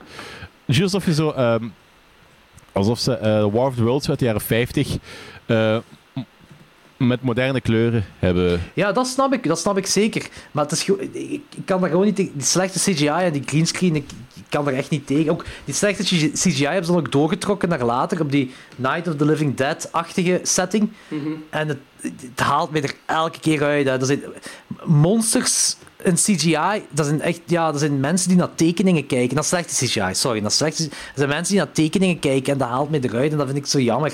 Juist 0.66 0.82
alsof 0.94 1.06
je 1.06 1.14
zo... 1.14 1.30
ehm, 1.32 1.64
alsof 2.72 3.00
ze 3.00 3.14
eh, 3.18 3.30
War 3.52 3.68
of 3.68 3.76
the 3.76 3.84
Worlds 3.84 4.10
uit 4.10 4.20
de 4.20 4.26
jaren 4.26 4.42
50... 4.42 4.98
eh, 5.46 5.78
m- 6.14 6.22
met 7.08 7.22
moderne 7.22 7.62
kleuren 7.62 8.06
hebben... 8.20 8.62
Ja, 8.74 8.92
dat 8.92 9.08
snap 9.08 9.34
ik, 9.34 9.48
dat 9.48 9.60
snap 9.60 9.78
ik 9.78 9.86
zeker. 9.88 10.28
Maar 10.52 10.64
het 10.64 10.72
is 10.74 10.84
gewoon- 10.84 11.02
ik, 11.02 11.42
ik 11.56 11.66
kan 11.66 11.82
daar 11.82 11.90
gewoon 11.90 12.06
niet. 12.06 12.16
Die 12.16 12.32
slechte 12.38 12.80
CGI 12.92 13.08
en 13.08 13.32
die 13.32 13.44
greenscreen, 13.46 13.96
ik 13.96 14.10
kan 14.50 14.66
daar 14.66 14.74
echt 14.74 14.90
niet 14.90 15.08
tegen. 15.08 15.32
Ook 15.32 15.46
die 15.66 15.74
slechte 15.74 16.04
CGI 16.34 16.64
hebben 16.66 16.86
ze 16.86 16.92
dan 16.92 17.00
ook 17.00 17.12
doorgetrokken 17.12 17.70
naar 17.70 17.84
later 17.84 18.22
op 18.22 18.32
die 18.32 18.54
Night 18.76 19.08
of 19.08 19.16
the 19.16 19.26
Living 19.26 19.56
Dead-achtige 19.56 20.40
setting. 20.44 20.90
En 21.50 21.68
het, 21.68 21.78
het 22.02 22.40
haalt 22.40 22.72
me 22.72 22.82
er 22.82 22.94
elke 23.06 23.40
keer 23.40 23.64
uit. 23.64 23.88
Hè. 23.88 23.98
Dat 23.98 24.08
zijn 24.08 24.22
monsters 24.84 25.76
in 26.04 26.14
CGI, 26.16 26.86
dat 26.90 27.06
zijn 27.06 27.22
echt, 27.22 27.42
ja, 27.46 27.72
dat 27.72 27.80
zijn 27.80 28.00
mensen 28.00 28.28
die 28.30 28.38
naar 28.38 28.56
tekeningen 28.56 29.06
kijken. 29.06 29.36
Naar 29.36 29.44
slechte 29.44 29.86
CGI, 29.86 30.10
sorry. 30.14 30.40
Naar 30.40 30.52
slechte, 30.52 30.84
dat 30.88 30.94
zijn 31.16 31.30
mensen 31.30 31.54
die 31.56 31.64
naar 31.64 31.74
tekeningen 31.74 32.20
kijken 32.20 32.54
en 32.54 32.60
dat 32.60 32.68
haalt 32.68 32.90
me 32.90 33.00
eruit 33.04 33.32
en 33.32 33.38
dat 33.38 33.46
vind 33.46 33.58
ik 33.58 33.66
zo 33.66 33.80
jammer. 33.80 34.14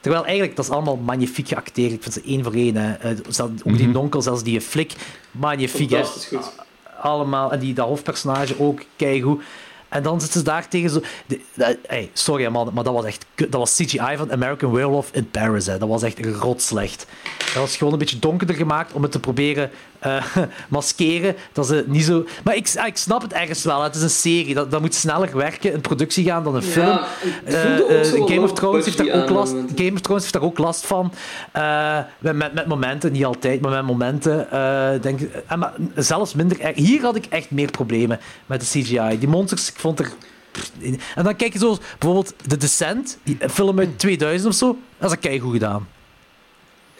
Terwijl 0.00 0.24
eigenlijk, 0.24 0.56
dat 0.56 0.64
is 0.64 0.70
allemaal 0.70 0.96
magnifiek 0.96 1.48
geacteerd. 1.48 1.92
Ik 1.92 2.02
vind 2.02 2.14
ze 2.14 2.22
één 2.26 2.44
voor 2.44 2.52
één. 2.52 2.76
Hè. 2.76 2.92
Eh, 2.94 3.10
zelfs- 3.28 3.52
Ook 3.64 3.76
die 3.76 3.88
nonkel, 3.88 4.22
zelfs 4.22 4.42
die 4.42 4.60
flik, 4.60 4.92
magnifiek. 5.30 5.90
Fantastisch 5.90 6.26
goed. 6.26 6.52
Allemaal. 7.00 7.52
En 7.52 7.58
die, 7.58 7.74
dat 7.74 7.86
hoofdpersonage 7.86 8.60
ook, 8.60 8.80
keigoed. 8.96 9.42
En 9.88 10.02
dan 10.02 10.20
zitten 10.20 10.38
ze 10.38 10.46
daar 10.46 10.68
tegen 10.68 10.90
zo... 10.90 11.00
hey, 11.86 12.10
sorry 12.12 12.46
man, 12.46 12.70
maar 12.74 12.84
dat 12.84 12.94
was 12.94 13.04
echt... 13.04 13.26
Dat 13.34 13.52
was 13.52 13.76
CGI 13.76 14.16
van 14.16 14.32
American 14.32 14.72
Werewolf 14.72 15.10
in 15.12 15.30
Paris. 15.30 15.66
Hè. 15.66 15.78
Dat 15.78 15.88
was 15.88 16.02
echt 16.02 16.18
rotslecht. 16.24 17.06
Dat 17.38 17.54
was 17.54 17.76
gewoon 17.76 17.92
een 17.92 17.98
beetje 17.98 18.18
donkerder 18.18 18.56
gemaakt 18.56 18.92
om 18.92 19.02
het 19.02 19.12
te 19.12 19.20
proberen 19.20 19.70
eh 19.98 20.36
maskeren. 20.68 21.36
Dat 21.52 21.66
ze 21.66 21.84
niet 21.86 22.04
zo... 22.04 22.24
Maar 22.44 22.56
ik, 22.56 22.72
ah, 22.76 22.86
ik 22.86 22.96
snap 22.96 23.22
het 23.22 23.32
ergens 23.32 23.64
wel. 23.64 23.82
Het 23.82 23.94
is 23.94 24.02
een 24.02 24.10
serie. 24.10 24.54
Dat, 24.54 24.70
dat 24.70 24.80
moet 24.80 24.94
sneller 24.94 25.36
werken 25.36 25.72
in 25.72 25.80
productie 25.80 26.24
gaan 26.24 26.44
dan 26.44 26.54
een 26.54 26.62
film. 26.62 26.86
Ja, 26.86 27.06
Eh, 27.44 28.00
eh, 28.00 28.12
Game 28.26 28.40
of 28.40 28.52
Thrones 28.52 28.84
heeft 28.84 28.98
daar 28.98 29.22
ook 29.22 29.28
last, 29.28 29.52
momenten. 29.52 29.78
Game 29.84 29.92
of 29.92 30.00
Thrones 30.00 30.22
heeft 30.22 30.34
daar 30.34 30.42
ook 30.42 30.58
last 30.58 30.86
van. 30.86 31.12
Eh, 31.52 31.98
met, 32.18 32.36
met, 32.36 32.52
met 32.54 32.66
momenten, 32.66 33.12
niet 33.12 33.24
altijd, 33.24 33.60
maar 33.60 33.70
met 33.70 33.84
momenten. 33.84 34.50
eh, 34.50 35.02
denk, 35.02 35.20
en 35.46 35.58
maar 35.58 35.72
zelfs 35.94 36.34
minder. 36.34 36.70
Hier 36.74 37.00
had 37.02 37.16
ik 37.16 37.26
echt 37.26 37.50
meer 37.50 37.70
problemen 37.70 38.20
met 38.46 38.60
de 38.60 38.66
CGI. 38.66 39.18
Die 39.18 39.28
monsters, 39.28 39.68
ik 39.68 39.78
vond 39.78 39.98
er. 39.98 40.10
En 41.14 41.24
dan 41.24 41.36
kijk 41.36 41.52
je 41.52 41.58
zo, 41.58 41.76
bijvoorbeeld 41.98 42.34
The 42.48 42.56
Descent, 42.56 43.18
die 43.22 43.36
film 43.50 43.78
uit 43.78 43.98
2000 43.98 44.50
of 44.50 44.56
zo. 44.58 44.78
Dat 44.98 45.10
is 45.10 45.16
een 45.16 45.22
keigoed 45.22 45.52
gedaan. 45.52 45.88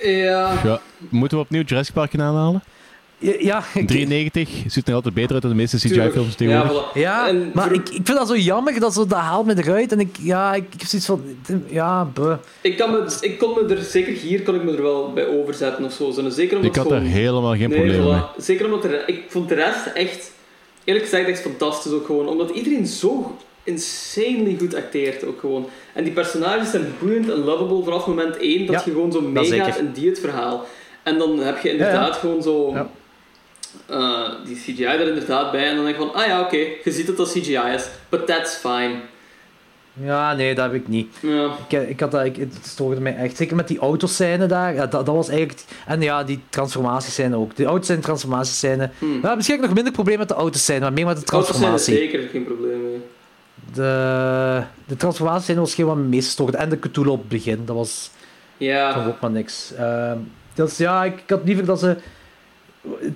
Ja, 0.03 0.53
Ja, 0.65 0.81
moeten 1.09 1.39
we 1.39 1.45
opnieuw 1.45 1.63
Jurassic 1.63 1.95
Park 1.95 2.11
gaan 2.11 2.23
aanhalen? 2.23 2.63
Ja, 3.21 3.33
ja, 3.39 3.65
ik- 3.75 3.87
93 3.87 4.49
ziet 4.67 4.75
er 4.75 4.83
nog 4.85 4.95
altijd 4.95 5.15
beter 5.15 5.33
uit 5.33 5.43
dan 5.43 5.51
de 5.51 5.57
meeste. 5.57 5.77
CGI-films 5.77 6.29
Ja, 6.29 6.35
tegenwoordig. 6.37 6.89
voilà. 6.91 6.93
ja 6.99 7.29
En 7.29 7.51
maar 7.55 7.65
voor- 7.67 7.75
ik, 7.77 7.89
ik 7.89 7.95
vind 8.07 8.19
dat 8.19 8.29
zo 8.29 8.37
jammer, 8.37 8.81
dat, 8.81 8.95
zo, 8.95 9.07
dat 9.07 9.19
haalt 9.19 9.47
me 9.47 9.55
eruit. 9.57 9.93
En 9.93 10.01
ik, 10.01 10.17
ja, 10.21 10.55
ik, 10.55 10.63
ik 10.75 10.81
heb 10.81 10.89
zoiets 10.89 11.07
van, 11.09 11.23
ja, 11.69 12.05
buh. 12.15 12.37
Ik, 12.61 12.77
kan 12.77 12.91
me, 12.91 13.17
ik 13.21 13.39
kon 13.39 13.55
me 13.55 13.75
er, 13.75 13.83
zeker 13.83 14.13
hier 14.13 14.43
kon 14.43 14.55
ik 14.55 14.63
me 14.65 14.73
er 14.77 14.83
wel 14.83 15.13
bij 15.13 15.27
overzetten 15.27 15.85
of 15.85 15.93
zo. 15.93 16.11
Zeker 16.29 16.57
omdat 16.57 16.71
Ik 16.71 16.77
had 16.77 16.87
gewoon- 16.87 17.03
daar 17.03 17.13
helemaal 17.13 17.57
geen 17.57 17.69
Nee, 17.69 17.79
probleem 17.79 18.05
mee. 18.13 18.21
Zeker 18.39 18.65
omdat 18.65 18.83
de, 18.83 19.03
ik 19.07 19.23
vond 19.29 19.49
de 19.49 19.55
rest 19.55 19.87
echt, 19.95 20.33
eerlijk 20.85 21.05
gezegd, 21.05 21.29
echt 21.29 21.41
fantastisch 21.41 21.93
ook 21.93 22.07
gewoon. 22.07 22.29
Omdat 22.29 22.51
iedereen 22.51 22.87
zo 22.87 23.37
insanely 23.65 24.57
goed 24.59 24.75
acteert 24.75 25.25
ook 25.25 25.41
gewoon. 25.41 25.67
En 25.95 26.05
die 26.05 26.13
personages 26.13 26.71
zijn 26.71 26.95
boeiend 27.01 27.31
en 27.31 27.39
lovable 27.45 27.83
vanaf 27.85 28.07
moment 28.07 28.37
één 28.37 28.67
dat 28.67 28.75
Ja, 28.75 28.83
je 28.85 28.91
gewoon 28.91 29.13
zo 29.13 29.21
meegaat 29.21 29.79
in 29.79 29.91
die 29.93 30.09
het 30.09 30.19
verhaal. 30.21 30.67
En 31.03 31.19
dan 31.19 31.39
heb 31.39 31.59
je 31.63 31.71
inderdaad 31.71 32.17
gewoon 32.17 32.43
zo 32.43 32.75
Eh, 33.87 34.29
die 34.45 34.57
CGI 34.57 34.85
er 34.85 35.09
inderdaad 35.09 35.51
bij. 35.53 35.69
En 35.69 35.75
dan 35.77 35.85
denk 35.85 35.97
je 35.97 36.03
van, 36.03 36.15
ah 36.15 36.27
ja, 36.27 36.41
oké, 36.41 36.57
je 36.57 36.81
ziet 36.93 37.07
dat 37.07 37.17
dat 37.17 37.29
CGI 37.31 37.59
is. 37.75 37.89
But 38.09 38.27
that's 38.27 38.55
fine. 38.55 38.95
Ja, 40.03 40.35
nee, 40.35 40.55
dat 40.55 40.65
heb 40.65 40.75
ik 40.75 40.89
niet. 40.89 41.17
Ja. 41.21 41.51
Ik, 41.69 41.89
ik 41.89 42.01
had 42.01 42.11
dat, 42.11 42.25
ik, 42.25 42.37
het 42.37 42.59
stoorde 42.63 43.01
mij 43.01 43.17
echt. 43.17 43.37
Zeker 43.37 43.57
met 43.57 43.69
die 43.69 43.79
autoscène 43.79 44.47
daar. 44.47 44.75
Ja, 44.75 44.87
dat, 44.87 45.07
dat 45.07 45.15
was 45.15 45.29
eigenlijk... 45.29 45.61
En 45.87 46.01
ja, 46.01 46.25
die 46.25 46.41
transformatiescène 46.49 47.37
ook. 47.37 47.57
Die 47.57 47.67
autoscène, 47.67 48.01
transformatiescène. 48.01 48.91
Hmm. 48.99 49.21
Ja, 49.23 49.35
misschien 49.35 49.55
heb 49.57 49.65
ik 49.65 49.67
nog 49.71 49.75
minder 49.75 49.93
probleem 49.93 50.19
met 50.19 50.29
de 50.29 50.35
autoscène, 50.35 50.81
maar 50.81 50.93
meer 50.93 51.07
met 51.07 51.17
de 51.17 51.33
Auto's 51.33 51.47
transformatie. 51.47 51.95
zeker 51.95 52.29
geen 52.29 52.45
probleem 52.45 52.83
mee. 52.83 53.01
De, 53.75 54.63
de 54.87 54.97
transformatiescène 54.97 55.61
was 55.61 55.75
geen 55.75 55.87
wat 55.87 55.97
me 55.97 56.03
meest 56.03 56.29
stoorde. 56.29 56.57
En 56.57 56.69
de 56.69 56.79
Cthulhu 56.79 57.09
op 57.11 57.19
het 57.19 57.29
begin, 57.29 57.63
dat 57.65 57.77
was 57.77 58.11
Ja. 58.57 58.93
toch 58.93 59.07
ook 59.07 59.21
maar 59.21 59.31
niks. 59.31 59.73
Ehm, 59.79 60.17
dus 60.55 60.77
ja, 60.77 61.05
ik, 61.05 61.13
ik 61.15 61.31
had 61.31 61.41
liever 61.45 61.65
dat 61.65 61.79
ze... 61.79 61.97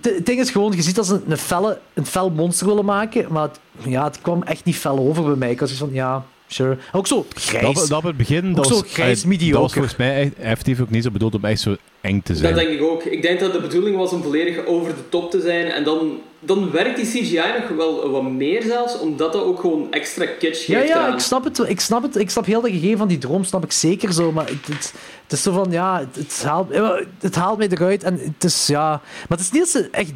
Het 0.03 0.27
ding 0.27 0.41
is 0.41 0.51
gewoon, 0.51 0.73
je 0.73 0.83
ziet 0.83 0.95
dat 0.95 1.07
ze 1.07 1.21
een, 1.29 1.37
felle, 1.37 1.79
een 1.95 2.07
fel 2.07 2.31
monster 2.31 2.67
willen 2.67 2.85
maken, 2.85 3.33
maar 3.33 3.43
het, 3.43 3.61
ja, 3.87 4.05
het 4.05 4.21
kwam 4.21 4.43
echt 4.43 4.65
niet 4.65 4.77
fel 4.77 4.99
over 4.99 5.25
bij 5.25 5.35
mij. 5.35 5.51
Ik 5.51 5.61
was 5.61 5.69
zoiets 5.69 5.87
van, 5.87 5.95
ja, 5.95 6.25
sure. 6.47 6.79
Ook 6.93 7.07
zo 7.07 7.27
grijs. 7.35 7.75
Dat, 7.75 7.89
dat 7.89 7.99
op 7.99 8.05
het 8.05 8.17
begin, 8.17 8.53
dat 8.53 8.67
zo 8.67 8.81
was, 8.81 8.93
grijs 8.93 9.23
eh, 9.23 9.29
mediocre. 9.29 9.53
dat 9.53 9.63
was 9.63 9.73
volgens 9.73 9.97
mij 9.97 10.21
echt, 10.21 10.35
effectief 10.35 10.81
ook 10.81 10.91
niet 10.91 11.05
zo 11.05 11.11
bedoeld 11.11 11.35
om 11.35 11.45
echt 11.45 11.61
zo 11.61 11.77
eng 12.01 12.21
te 12.21 12.35
zijn. 12.37 12.55
Dat 12.55 12.65
denk 12.65 12.79
ik 12.79 12.83
ook. 12.83 13.05
Ik 13.05 13.23
denk 13.23 13.41
dat 13.41 13.53
de 13.53 13.61
bedoeling 13.61 13.97
was 13.97 14.13
om 14.13 14.23
volledig 14.23 14.67
over 14.67 14.95
de 14.95 15.09
top 15.09 15.31
te 15.31 15.41
zijn. 15.41 15.67
En 15.67 15.85
dan, 15.85 16.21
dan 16.45 16.71
werkt 16.71 16.97
die 16.97 17.05
CGI 17.23 17.61
nog 17.61 17.69
wel 17.77 18.11
wat 18.11 18.23
meer 18.23 18.63
zelfs, 18.63 18.99
omdat 18.99 19.33
dat 19.33 19.43
ook 19.43 19.61
gewoon 19.61 19.93
extra 19.93 20.27
kitsch 20.39 20.67
Ja, 20.67 20.79
geeft 20.79 20.89
ja, 20.89 20.99
eraan. 21.01 21.13
ik 21.13 21.19
snap 21.21 21.45
het. 21.45 21.59
Ik 21.59 21.81
snap 21.81 22.03
het. 22.03 22.17
Ik 22.17 22.31
snap 22.31 22.45
heel 22.45 22.61
dat 22.61 22.71
gegeven 22.71 22.99
van 22.99 23.09
die 23.09 23.19
droom, 23.19 23.45
snap 23.45 23.65
ik 23.65 23.73
zeker 23.73 24.13
zo. 24.13 24.33
Maar 24.33 24.47
het, 24.47 24.67
het, 24.67 24.93
het 25.23 25.33
is 25.33 25.43
zo 25.43 25.53
van, 25.53 25.71
ja, 25.71 25.99
het, 25.99 26.17
het 26.17 26.43
haalt, 26.45 26.69
het 27.21 27.35
haalt 27.35 27.59
mij 27.59 27.69
eruit. 27.69 28.03
En 28.03 28.19
het 28.19 28.45
is, 28.45 28.67
ja... 28.67 28.89
Maar 29.29 29.39
het 29.39 29.41
is 29.41 29.51
niet 29.51 29.61
dat 29.63 29.71
ze 29.71 29.89
echt 29.91 30.13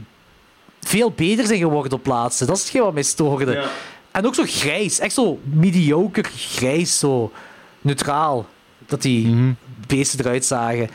veel 0.81 1.11
beter 1.11 1.47
zijn 1.47 1.59
geworden 1.59 1.93
op 1.93 2.07
laatste. 2.07 2.45
Dat 2.47 2.57
is 2.57 2.63
hetgeen 2.63 2.83
wat 2.83 2.95
mij 2.95 3.03
stoorde. 3.03 3.53
Ja. 3.53 3.69
En 4.11 4.27
ook 4.27 4.35
zo 4.35 4.43
grijs. 4.47 4.99
Echt 4.99 5.15
zo 5.15 5.39
mediocre 5.43 6.25
grijs, 6.37 6.99
zo 6.99 7.33
neutraal. 7.81 8.47
Dat 8.87 9.03
die 9.03 9.27
Mhm. 9.27 9.53
beesten 9.87 10.21
eruit 10.21 10.45
zagen. 10.45 10.89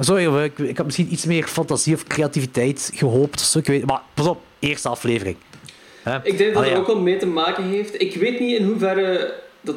Joh, 0.00 0.42
ik, 0.44 0.58
ik 0.58 0.76
had 0.76 0.86
misschien 0.86 1.12
iets 1.12 1.24
meer 1.24 1.46
fantasie 1.46 1.94
of 1.94 2.02
creativiteit 2.04 2.90
gehoopt. 2.94 3.40
of 3.40 3.46
Zo, 3.46 3.58
ik 3.58 3.66
weet, 3.66 3.86
maar 3.86 4.00
pas 4.14 4.26
op, 4.26 4.40
eerste 4.68 4.88
aflevering. 4.88 5.36
Hè? 6.02 6.16
Ik 6.22 6.38
denk 6.38 6.54
dat 6.54 6.62
het 6.62 6.72
ja. 6.72 6.78
ook 6.78 6.86
wel 6.86 7.00
mee 7.00 7.16
te 7.16 7.26
maken 7.26 7.64
heeft. 7.64 8.00
Ik 8.00 8.14
weet 8.14 8.40
niet 8.40 8.58
in 8.58 8.64
hoeverre 8.64 9.34
dat, 9.60 9.76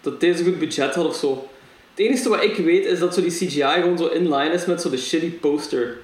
dat 0.00 0.20
deze 0.20 0.44
goed 0.44 0.58
budget 0.58 0.94
had 0.94 1.06
of 1.06 1.16
zo. 1.16 1.48
Het 1.94 2.06
enige 2.06 2.28
wat 2.28 2.42
ik 2.42 2.56
weet 2.56 2.84
is 2.84 2.98
dat 2.98 3.14
zo 3.14 3.20
die 3.20 3.30
CGI 3.30 3.80
gewoon 3.80 3.98
zo 3.98 4.06
in 4.06 4.34
line 4.34 4.52
is 4.52 4.66
met 4.66 4.80
zo 4.80 4.90
de 4.90 4.98
shitty 4.98 5.30
poster. 5.30 5.96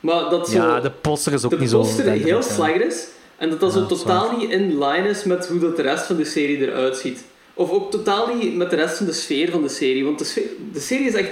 Maar 0.00 0.30
dat 0.30 0.48
zo 0.48 0.56
Ja, 0.56 0.80
de 0.80 0.90
poster 0.90 1.32
is 1.32 1.44
ook 1.44 1.50
de 1.50 1.58
niet 1.58 1.70
zo... 1.70 1.78
poster 1.78 2.10
heel 2.10 2.26
ja. 2.26 2.40
slecht 2.40 2.84
is. 2.84 3.08
En 3.36 3.50
dat 3.50 3.60
dat 3.60 3.74
Ja, 3.74 3.78
zo 3.78 3.86
totaal 3.86 4.36
niet 4.36 4.50
in 4.50 4.78
line 4.78 5.08
is 5.08 5.24
met 5.24 5.48
hoe 5.48 5.58
dat 5.58 5.76
de 5.76 5.82
rest 5.82 6.04
van 6.04 6.16
de 6.16 6.24
serie 6.24 6.58
eruit 6.58 6.96
ziet. 6.96 7.24
Of 7.54 7.70
ook 7.70 7.90
totaal 7.90 8.34
niet 8.34 8.56
met 8.56 8.70
de 8.70 8.76
rest 8.76 8.96
van 8.96 9.06
de 9.06 9.12
sfeer 9.12 9.50
van 9.50 9.62
de 9.62 9.68
serie. 9.68 10.04
Want 10.04 10.18
de, 10.18 10.24
sfeer, 10.24 10.44
de 10.72 10.80
serie 10.80 11.06
is 11.06 11.14
echt... 11.14 11.30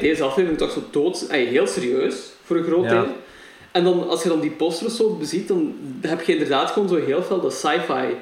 deze 0.00 0.22
aflevering 0.22 0.58
toch 0.58 0.72
zo 0.72 0.82
dood... 0.90 1.26
ai, 1.30 1.46
heel 1.46 1.66
serieus, 1.66 2.14
voor 2.44 2.56
een 2.56 2.64
groot 2.64 2.88
deel. 2.88 3.06
En 3.72 3.84
dan, 3.84 4.08
als 4.08 4.22
je 4.22 4.28
dan 4.28 4.40
die 4.40 4.50
posters 4.50 4.96
zo 4.96 5.14
beziet, 5.16 5.48
dan 5.48 5.74
heb 6.00 6.22
je 6.22 6.32
inderdaad 6.32 6.70
gewoon 6.70 6.88
zo 6.88 6.96
heel 6.96 7.22
veel 7.22 7.40
dat 7.40 7.52
sci-fi... 7.52 8.16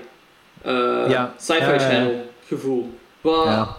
eh, 0.63 1.05
Ja. 1.09 1.35
Sci-fi 1.39 1.79
channel 1.79 2.15
gevoel. 2.47 2.91
Wat, 3.21 3.45
Ja. 3.45 3.77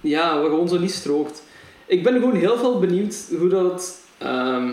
ja. 0.00 0.40
wat 0.40 0.48
gewoon 0.48 0.68
zo 0.68 0.78
niet 0.78 0.92
strookt. 0.92 1.42
Ik 1.86 2.02
ben 2.02 2.12
gewoon 2.14 2.34
heel 2.34 2.56
veel 2.56 2.78
benieuwd 2.78 3.16
hoe 3.38 3.48
dat... 3.48 3.98
ehm, 4.18 4.70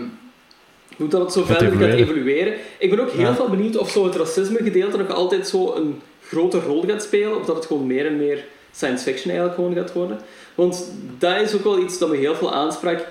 hoe 0.98 1.08
dat 1.08 1.22
het 1.22 1.32
zo 1.32 1.44
verder 1.44 1.68
gaat 1.68 1.74
evolueren. 1.74 1.98
evolueren. 2.00 2.54
Ik 2.78 2.90
ben 2.90 3.00
ook 3.00 3.10
heel 3.12 3.22
Ja. 3.22 3.36
veel 3.36 3.50
benieuwd 3.50 3.78
of 3.78 3.90
zo 3.90 4.06
het 4.06 4.16
racisme 4.16 4.58
gedeelte 4.64 4.98
nog 4.98 5.10
altijd 5.12 5.48
zo 5.48 5.74
een 5.76 6.02
grote 6.28 6.60
rol 6.60 6.84
gaat 6.88 7.04
spelen, 7.04 7.38
of 7.40 7.46
dat 7.46 7.56
het 7.56 7.66
gewoon 7.66 7.88
meer 7.88 8.06
en 8.06 8.18
meer 8.18 8.44
science 8.72 9.04
fiction 9.04 9.26
eigenlijk 9.34 9.56
gewoon 9.56 9.76
gaat 9.76 9.94
worden. 9.94 10.20
Want 10.56 10.92
dat 11.18 11.42
is 11.42 11.54
ook 11.56 11.64
wel 11.64 11.80
iets 11.80 11.98
dat 11.98 12.10
me 12.10 12.16
heel 12.18 12.36
veel 12.36 12.54
aansprak 12.54 13.08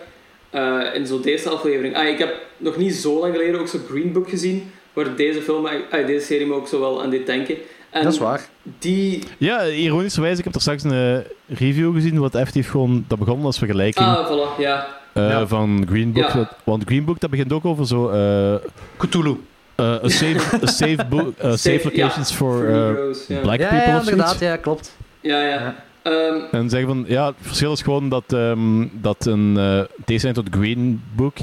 eh, 0.51 0.81
in 0.95 1.07
zo 1.07 1.21
deze 1.21 1.49
aflevering. 1.49 1.97
Ah, 1.97 2.09
ik 2.09 2.19
heb 2.19 2.35
nog 2.57 2.77
niet 2.77 2.95
zo 2.95 3.21
lang 3.21 3.33
geleden 3.35 3.61
ook 3.61 3.69
zo 3.69 3.79
Green 3.89 4.13
Book 4.13 4.29
gezien, 4.29 4.71
waar 4.93 5.15
deze 5.17 5.43
film, 5.43 5.67
ah, 5.67 6.07
deze 6.07 6.27
serie 6.27 6.47
me 6.47 6.55
ook 6.55 6.69
zo 6.69 6.81
wel 6.81 7.03
aan 7.03 7.11
deed 7.11 7.27
denken. 7.27 7.57
En 7.91 8.03
Dat 8.05 8.13
is 8.13 8.19
waar. 8.19 8.41
Die... 8.79 9.23
Ja, 9.39 9.65
ironischerwijs, 9.67 10.39
ik 10.39 10.45
heb 10.45 10.55
er 10.55 10.61
straks 10.61 10.83
een 10.83 10.93
eh, 10.93 11.57
review 11.59 11.95
gezien 11.95 12.19
wat 12.19 12.35
effectief 12.35 12.71
gewoon, 12.71 13.05
dat 13.09 13.19
begon 13.19 13.45
als 13.45 13.59
vergelijking 13.59 14.07
Ah, 14.07 14.31
voilà, 14.31 14.61
ja. 14.61 14.87
eh, 15.13 15.29
Ja. 15.29 15.47
van 15.47 15.87
Green 15.91 16.13
Book. 16.13 16.25
Ja. 16.27 16.33
Dat- 16.33 16.57
want 16.65 16.83
Green 16.85 17.05
Book, 17.05 17.21
dat 17.21 17.31
begint 17.31 17.53
ook 17.53 17.65
over 17.65 17.87
zo... 17.87 18.09
eh 18.09 18.55
Cthulhu. 18.99 19.37
eh, 19.75 19.85
a 20.05 20.09
safe, 20.09 20.57
a 20.63 20.67
safe, 20.67 21.07
book, 21.09 21.39
eh, 21.39 21.51
safe 21.51 21.81
locations 21.85 22.29
ja, 22.31 22.35
for 22.37 22.57
for 22.59 22.67
eh, 22.69 22.73
heroes, 22.75 23.25
black 23.43 23.59
Ja, 23.61 23.69
people 23.69 23.77
ja, 23.87 23.97
of 23.97 24.05
zoiets. 24.05 24.11
inderdaad. 24.11 24.41
Ja, 24.41 24.57
klopt. 24.57 24.97
Ja, 25.21 25.43
ja. 25.47 25.85
Ehm, 26.03 26.41
En 26.51 26.71
zeggen 26.71 26.89
van, 26.89 27.05
ja, 27.09 27.27
het 27.27 27.35
verschil 27.41 27.73
is 27.73 27.83
gewoon 27.83 28.09
dat, 28.09 28.33
ehm, 28.33 28.87
dat 28.93 29.27
een 29.27 29.57
uh, 30.07 30.33
tot 30.33 30.49
Green 30.51 31.03
Book, 31.15 31.37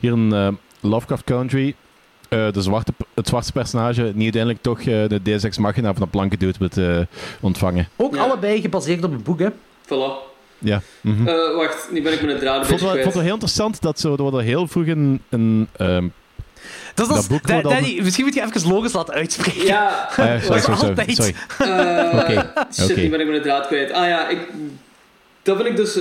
hier 0.00 0.12
in 0.12 0.32
eh, 0.32 0.48
Lovecraft 0.80 1.24
Country, 1.24 1.74
eh, 2.28 2.52
de 2.52 2.62
zwarte, 2.62 2.92
het 3.14 3.28
zwarte 3.28 3.52
personage 3.52 4.02
niet 4.02 4.22
uiteindelijk 4.22 4.62
toch 4.62 4.78
eh, 4.78 5.08
de 5.08 5.20
Deus 5.22 5.44
Ex 5.44 5.58
Machina 5.58 5.92
van 5.92 6.02
de 6.02 6.08
planken 6.08 6.38
doet 6.38 6.58
met 6.60 6.78
ontvangen. 7.40 7.88
Ook 7.96 8.14
Ja. 8.14 8.22
allebei 8.22 8.60
gebaseerd 8.60 9.04
op 9.04 9.12
een 9.12 9.22
boek, 9.22 9.38
hè. 9.38 9.48
voilà. 9.84 10.32
Ja. 10.58 10.80
mhm. 11.00 11.26
Eh, 11.26 11.56
wacht, 11.56 11.88
nu 11.92 12.02
ben 12.02 12.12
ik 12.12 12.38
draad 12.38 12.66
een 12.66 12.72
het 12.72 12.80
wel, 12.80 12.94
ik 12.96 13.02
vond 13.02 13.04
het 13.04 13.14
wel 13.14 13.22
heel 13.22 13.32
interessant 13.32 13.82
dat 13.82 14.00
zo, 14.00 14.16
dat 14.16 14.30
we 14.30 14.38
er 14.38 14.44
heel 14.44 14.66
vroeg 14.66 14.86
een, 14.86 15.22
een 15.28 15.68
ehm, 15.76 16.08
Dat 16.94 17.08
is 17.08 17.14
Dat 17.14 17.28
boek 17.28 17.46
Da- 17.46 17.60
Danny, 17.62 18.00
misschien 18.02 18.24
moet 18.24 18.34
je 18.34 18.42
even 18.42 18.68
logos 18.72 18.92
laten 18.92 19.14
uitspreken. 19.14 19.64
Ja, 19.66 20.08
ah 20.10 20.16
ja, 20.16 20.40
sorry, 20.40 20.40
Dat 20.40 20.56
is 20.56 20.64
sorry, 20.64 20.76
sorry, 20.76 20.88
altijd. 20.88 21.16
sorry. 21.16 21.34
Eh, 21.58 22.18
Oké, 22.20 22.52
Shit, 22.72 22.90
oké. 22.90 23.00
nu 23.00 23.08
ben 23.10 23.20
ik 23.20 23.26
mijn 23.28 23.42
draad 23.42 23.66
kwijt. 23.66 23.92
Ah 23.92 24.08
ja, 24.08 24.28
ik, 24.28 24.38
dat 25.42 25.56
vind 25.56 25.68
ik 25.68 25.76
dus 25.76 25.94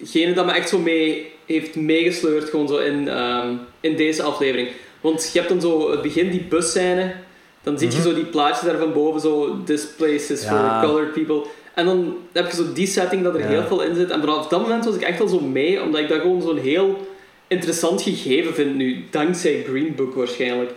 hetgene 0.00 0.32
dat 0.32 0.46
me 0.46 0.52
echt 0.52 0.68
zo 0.68 0.78
mee 0.78 1.32
heeft 1.46 1.74
meegesleurd 1.76 2.50
gewoon 2.50 2.68
zo 2.68 2.76
in, 2.76 3.08
ehm, 3.08 3.48
in 3.80 3.96
deze 3.96 4.22
aflevering. 4.22 4.68
Want 5.00 5.30
je 5.32 5.38
hebt 5.38 5.50
dan 5.50 5.60
zo 5.60 5.90
het 5.90 6.02
begin, 6.02 6.30
die 6.30 6.42
busscène. 6.48 7.14
Dan 7.62 7.78
zie 7.78 7.90
je 7.90 8.00
zo 8.00 8.14
die 8.14 8.24
plaatjes 8.24 8.70
daar 8.70 8.78
van 8.78 8.92
boven, 8.92 9.20
zo 9.20 9.62
this 9.64 9.86
place 9.96 10.32
is 10.32 10.44
Mhm. 10.44 10.54
Ja. 10.54 10.80
for 10.80 10.88
colored 10.88 11.12
people. 11.12 11.42
En 11.74 11.84
dan 11.86 12.16
heb 12.32 12.50
je 12.50 12.56
zo 12.56 12.72
die 12.72 12.86
setting 12.86 13.22
dat 13.22 13.34
er 13.34 13.40
Ja. 13.40 13.46
heel 13.46 13.64
veel 13.66 13.82
in 13.82 13.94
zit. 13.94 14.10
En 14.10 14.20
vanaf 14.20 14.46
dat 14.48 14.60
moment 14.60 14.84
was 14.84 14.94
ik 14.94 15.00
echt 15.02 15.20
al 15.20 15.28
zo 15.28 15.40
mee, 15.40 15.82
omdat 15.82 16.00
ik 16.00 16.08
dat 16.08 16.20
gewoon 16.20 16.42
zo'n 16.42 16.58
heel 16.58 17.11
interessant 17.52 18.02
gegeven 18.02 18.54
vind 18.54 18.74
nu. 18.76 19.04
Dankzij 19.10 19.64
Green 19.68 19.94
Book 19.96 20.14
waarschijnlijk. 20.14 20.72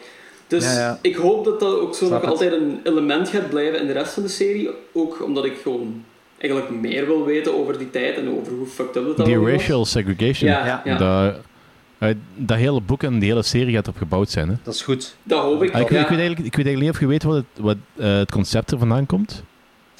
Dus 0.48 0.64
Ja, 0.66 0.80
ja. 0.80 1.00
ik 1.02 1.16
hoop 1.16 1.46
dat 1.46 1.60
dat 1.60 1.80
ook 1.80 1.96
zo 1.96 2.06
Snap 2.06 2.12
nog 2.12 2.22
het. 2.22 2.30
altijd 2.30 2.62
een 2.62 2.80
element 2.84 3.30
gaat 3.30 3.50
blijven 3.50 3.80
in 3.80 3.88
de 3.88 3.94
rest 3.94 4.14
van 4.14 4.24
de 4.24 4.30
serie. 4.30 4.70
Ook 4.94 5.24
omdat 5.24 5.46
ik 5.46 5.54
gewoon 5.64 6.04
eigenlijk 6.38 6.72
meer 6.82 7.06
wil 7.06 7.26
weten 7.26 7.56
over 7.60 7.78
die 7.78 7.90
tijd 7.90 8.18
en 8.18 8.30
over 8.40 8.54
hoe 8.54 8.66
fucked 8.68 8.96
up 8.96 9.06
dat 9.06 9.16
Die 9.16 9.26
allemaal 9.26 9.52
was. 9.52 9.52
racial 9.62 9.86
segregation, 9.86 10.50
Ja. 10.52 10.82
Dat, 10.98 11.36
eh, 11.98 12.10
dat 12.36 12.58
hele 12.58 12.82
boek 12.82 13.04
en 13.04 13.20
die 13.20 13.30
hele 13.30 13.44
serie 13.44 13.74
gaat 13.74 13.84
erop 13.88 13.98
gebouwd 13.98 14.30
zijn. 14.30 14.48
Hè? 14.50 14.56
Dat 14.64 14.74
is 14.74 14.82
goed. 14.82 15.16
Dat 15.24 15.42
hoop 15.44 15.64
ik. 15.64 15.74
Ah, 15.74 15.82
ik, 15.82 15.90
ja. 15.90 16.02
ik, 16.02 16.08
weet 16.08 16.20
eigenlijk, 16.20 16.48
ik 16.48 16.56
weet 16.56 16.66
eigenlijk 16.66 16.80
niet 16.80 16.90
of 16.90 17.00
je 17.00 17.08
weet 17.08 17.24
wat 17.24 17.36
het, 17.36 17.46
wat, 17.64 17.78
eh, 17.96 18.18
het 18.18 18.32
concept 18.32 18.72
er 18.72 18.78
vandaan 18.78 19.06
komt. 19.06 19.44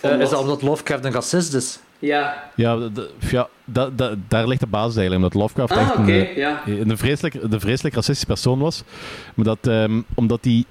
Eh, 0.02 0.20
is 0.20 0.30
dat 0.30 0.40
omdat 0.40 0.62
Lovecraft 0.62 1.06
een 1.06 1.12
racist 1.12 1.54
is? 1.54 1.80
Ja. 2.00 2.52
Ja, 2.56 2.90
ja 3.30 3.48
da- 3.66 3.90
da- 3.96 4.16
daar 4.28 4.48
ligt 4.48 4.60
de 4.62 4.68
basis 4.68 4.96
eigenlijk. 4.96 5.24
Omdat 5.24 5.42
Lovecraft 5.42 5.72
Ah, 5.72 5.82
echt 5.82 5.92
oké, 6.00 6.12
een, 6.12 6.28
eh, 6.28 6.38
ja. 6.38 6.62
een, 6.66 6.98
vreselijk, 6.98 7.34
een 7.34 7.60
vreselijk 7.60 7.96
racistische 7.96 8.26
persoon 8.26 8.60
was. 8.60 8.84
Maar 9.36 9.46
dat, 9.46 9.58
ehm, 9.62 10.02
omdat 10.16 10.44
hij 10.44 10.64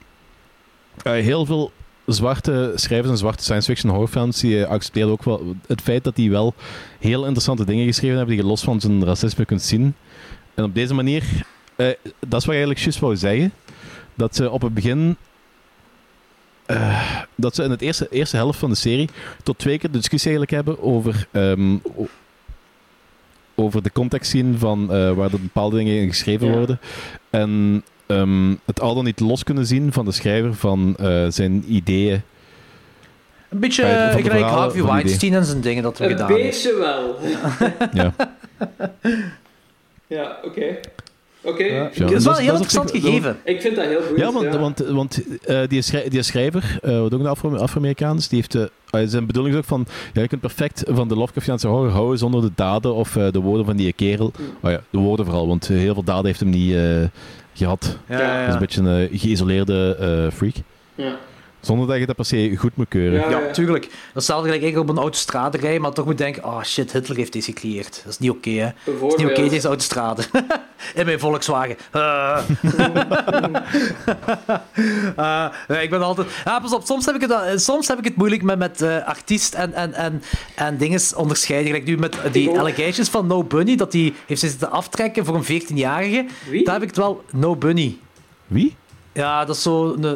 eh, 1.02 1.12
heel 1.12 1.44
veel 1.46 1.72
zwarte 2.06 2.72
schrijvers 2.74 3.10
en 3.10 3.18
zwarte 3.18 3.42
science 3.42 3.68
fiction 3.70 3.90
horrorfans 3.92 4.40
die 4.40 4.64
accepteren 4.64 5.10
ook 5.10 5.24
wel 5.24 5.54
het 5.66 5.80
feit 5.80 6.04
dat 6.04 6.16
hij 6.16 6.30
wel 6.30 6.54
heel 7.00 7.20
interessante 7.22 7.64
dingen 7.64 7.86
geschreven 7.86 8.16
hebben 8.16 8.34
die 8.34 8.44
je 8.44 8.50
los 8.50 8.62
van 8.64 8.80
zijn 8.80 9.04
racisme 9.04 9.44
kunt 9.44 9.62
zien. 9.62 9.94
En 10.54 10.64
op 10.64 10.74
deze 10.74 10.94
manier, 10.94 11.22
eh, 11.76 11.86
dat 11.86 11.94
is 12.20 12.28
wat 12.30 12.42
ik 12.42 12.48
eigenlijk 12.48 12.78
juist 12.80 12.98
wou 12.98 13.16
zeggen, 13.16 13.52
dat 14.14 14.36
ze 14.36 14.50
op 14.50 14.62
het 14.62 14.74
begin 14.74 15.16
eh, 16.66 17.20
dat 17.34 17.54
ze 17.54 17.62
in 17.62 17.70
het 17.70 17.80
eerste, 17.80 18.06
eerste 18.10 18.36
helft 18.36 18.58
van 18.58 18.70
de 18.70 18.76
serie 18.76 19.08
tot 19.42 19.58
twee 19.58 19.78
keer 19.78 19.90
de 19.90 19.98
discussie 19.98 20.30
eigenlijk 20.30 20.66
hebben 20.66 20.84
over, 20.84 21.26
ehm, 21.30 21.76
over 23.54 23.82
de 23.82 23.92
context 23.92 24.30
zien 24.30 24.58
van 24.58 24.92
eh, 24.92 25.12
waar 25.12 25.32
er 25.32 25.40
bepaalde 25.40 25.76
dingen 25.76 26.00
in 26.00 26.08
geschreven 26.08 26.46
Ja. 26.46 26.52
worden. 26.52 26.80
En 27.30 27.82
ehm, 28.06 28.54
het 28.64 28.80
al 28.80 28.94
dan 28.94 29.04
niet 29.04 29.20
los 29.20 29.42
kunnen 29.44 29.66
zien 29.66 29.92
van 29.92 30.04
de 30.04 30.12
schrijver 30.12 30.54
van 30.54 30.94
eh, 30.98 31.24
zijn 31.28 31.64
ideeën. 31.74 32.22
Een 33.50 33.60
beetje 33.60 33.82
de 34.16 34.22
gelijk 34.22 34.44
Harvey 34.44 34.82
Weinstein 34.82 35.34
en 35.34 35.44
zijn 35.44 35.60
dingen 35.60 35.82
dat 35.82 35.98
er 35.98 36.04
Een 36.04 36.10
gedaan 36.10 36.32
heeft. 36.32 36.62
beetje 36.62 36.78
wel. 36.78 37.16
Ja. 37.92 38.14
ja, 40.16 40.38
oké. 40.44 40.76
Oké. 41.44 41.64
Ja, 41.64 41.82
Het 41.84 41.92
is 41.94 41.98
wel 41.98 42.08
dat 42.08 42.26
een 42.26 42.42
heel 42.42 42.52
dat 42.52 42.60
interessant 42.62 42.90
gegeven. 42.90 43.36
Ik 43.44 43.60
vind 43.60 43.76
dat 43.76 43.84
heel 43.84 44.00
goed. 44.08 44.16
Ja, 44.18 44.32
want, 44.32 44.54
want, 44.56 44.78
want 44.78 45.22
eh, 45.44 45.60
die, 45.68 45.82
schrij- 45.82 46.08
die 46.08 46.22
schrijver, 46.22 46.78
eh, 46.82 47.00
wat 47.00 47.14
ook 47.14 47.20
een 47.20 47.26
Afro- 47.26 47.56
Afro-Amerikaans, 47.56 48.28
die 48.28 48.38
heeft... 48.38 48.54
eh, 48.54 49.00
uh, 49.02 49.08
zijn 49.08 49.26
bedoeling 49.26 49.54
is 49.54 49.60
ook 49.60 49.66
van... 49.66 49.86
Ja, 50.12 50.20
je 50.22 50.28
kunt 50.28 50.40
perfect 50.40 50.82
van 50.86 51.08
de 51.08 51.16
Lovecraftiaanse 51.16 51.66
horror 51.68 51.90
houden 51.90 52.18
zonder 52.18 52.40
de 52.40 52.50
daden 52.54 52.94
of 52.94 53.16
eh, 53.16 53.30
de 53.32 53.40
woorden 53.40 53.66
van 53.66 53.76
die 53.76 53.92
kerel. 53.92 54.32
Oh 54.60 54.70
ja, 54.70 54.80
de 54.90 54.98
woorden 54.98 55.24
vooral, 55.26 55.46
want 55.48 55.68
heel 55.68 55.94
veel 55.94 56.04
daden 56.04 56.26
heeft 56.26 56.40
hem 56.40 56.50
niet 56.50 56.74
eh, 56.74 56.82
gehad. 57.54 57.98
Ja, 58.08 58.18
Ja. 58.20 58.22
ja, 58.24 58.38
Dat 58.38 58.48
is 58.48 58.54
een 58.54 58.60
beetje 58.60 59.08
een 59.12 59.18
geïsoleerde 59.18 59.96
eh, 60.00 60.32
freak. 60.36 60.54
Ja. 60.94 61.16
Zonder 61.64 61.86
dat 61.86 61.98
je 61.98 62.06
dat 62.06 62.16
per 62.16 62.24
se 62.24 62.56
goed 62.56 62.76
moet 62.76 62.88
keuren. 62.88 63.20
Ja. 63.20 63.38
Ja, 63.38 63.50
tuurlijk. 63.52 63.88
Dat 64.12 64.22
is 64.22 64.28
gelijk 64.28 64.62
ik 64.62 64.78
op 64.78 64.88
een 64.88 64.98
autostrade 64.98 65.58
rijden, 65.58 65.80
maar 65.80 65.92
toch 65.92 66.04
moet 66.04 66.18
denken, 66.18 66.44
oh 66.44 66.62
shit, 66.62 66.92
Hitler 66.92 67.16
heeft 67.16 67.32
deze 67.32 67.52
gecreëerd. 67.52 68.00
Dat 68.04 68.12
is 68.12 68.18
niet 68.18 68.30
oké, 68.30 68.50
hè. 68.50 68.70
Dat 68.84 68.94
is 68.94 69.00
niet 69.00 69.10
oké, 69.10 69.16
Bijvoorbeeld. 69.16 69.50
deze 69.50 69.66
autostrade. 69.66 70.22
In 70.94 71.04
mijn 71.04 71.18
Volkswagen. 71.18 71.76
Eh. 71.90 72.38
Eh, 75.16 75.46
nee, 75.68 75.82
ik 75.82 75.90
ben 75.90 76.02
altijd... 76.02 76.28
Ja, 76.44 76.60
pas 76.60 76.72
op, 76.72 76.84
soms 76.84 77.06
heb 77.06 77.14
ik 77.14 77.20
het, 77.20 77.62
soms 77.62 77.88
heb 77.88 77.98
ik 77.98 78.04
het 78.04 78.16
moeilijk 78.16 78.42
met, 78.42 78.58
met 78.58 78.82
eh, 78.82 79.06
artiest 79.06 79.54
en, 79.54 79.72
en, 79.72 79.92
en, 79.92 80.22
en 80.54 80.76
dingen 80.76 81.00
onderscheiden. 81.16 81.66
Gelijk 81.66 81.86
nu 81.86 81.96
met 81.96 82.16
die 82.32 82.58
allegations 82.58 83.08
van 83.08 83.26
No 83.26 83.44
Bunny, 83.44 83.76
dat 83.76 83.92
die 83.92 84.14
heeft 84.26 84.40
zitten 84.40 84.70
aftrekken 84.70 85.24
voor 85.24 85.34
een 85.34 85.62
14-jarige. 85.62 86.26
Wie? 86.48 86.64
Daar 86.64 86.74
heb 86.74 86.82
ik 86.82 86.88
het 86.88 86.96
wel... 86.96 87.24
No 87.32 87.56
Bunny. 87.56 87.96
Wie? 88.46 88.76
Ja, 89.14 89.44
dat 89.44 89.56
is 89.56 89.62
zo 89.62 89.92
een, 89.92 90.04
eh, 90.04 90.10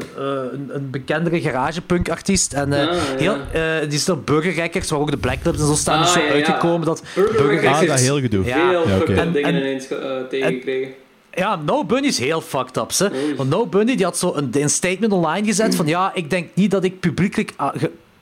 een, 0.52 0.70
een 0.72 0.90
bekendere 0.90 1.40
garagepunk-artiest. 1.40 2.52
En 2.52 2.72
eh, 2.72 2.88
Ah, 2.88 2.94
ja. 2.94 3.00
heel, 3.16 3.36
eh, 3.52 3.80
die 3.88 3.98
is 3.98 4.04
door 4.04 4.18
Burger 4.18 4.52
Records, 4.52 4.90
waar 4.90 5.00
ook 5.00 5.10
de 5.10 5.16
Black 5.16 5.44
Lips 5.44 5.60
en 5.60 5.66
zo 5.66 5.74
staan, 5.74 5.98
Ah, 5.98 6.04
is 6.06 6.12
zo 6.12 6.18
ja, 6.20 6.24
ja. 6.26 6.32
uitgekomen. 6.32 6.86
Dat 6.86 7.02
Burger 7.14 7.32
Burger 7.36 7.60
Records 7.60 7.80
Ah, 7.80 7.86
dat 7.88 8.00
heel 8.00 8.20
gedoe. 8.20 8.44
Ja. 8.44 8.72
En- 9.06 9.32
dingen 9.32 9.42
en- 9.52 9.56
ineens 9.56 9.86
tegengekregen. 10.30 10.92
Ja, 11.32 11.56
No 11.64 11.84
Bunny 11.84 12.06
is 12.06 12.18
heel 12.18 12.40
fucked 12.40 12.76
up. 12.76 12.90
Hè. 12.98 13.16
Oei. 13.24 13.34
Want 13.36 13.50
No 13.50 13.66
Bunny 13.66 13.96
die 13.96 14.04
had 14.04 14.18
zo 14.18 14.32
een, 14.34 14.48
een 14.52 14.70
statement 14.70 15.12
online 15.12 15.46
gezet 15.46 15.74
van 15.74 15.86
ja, 15.86 16.10
ik 16.14 16.30
denk 16.30 16.48
niet 16.54 16.70
dat 16.70 16.84
ik 16.84 17.00
publiekelijk 17.00 17.52
ah, 17.56 17.74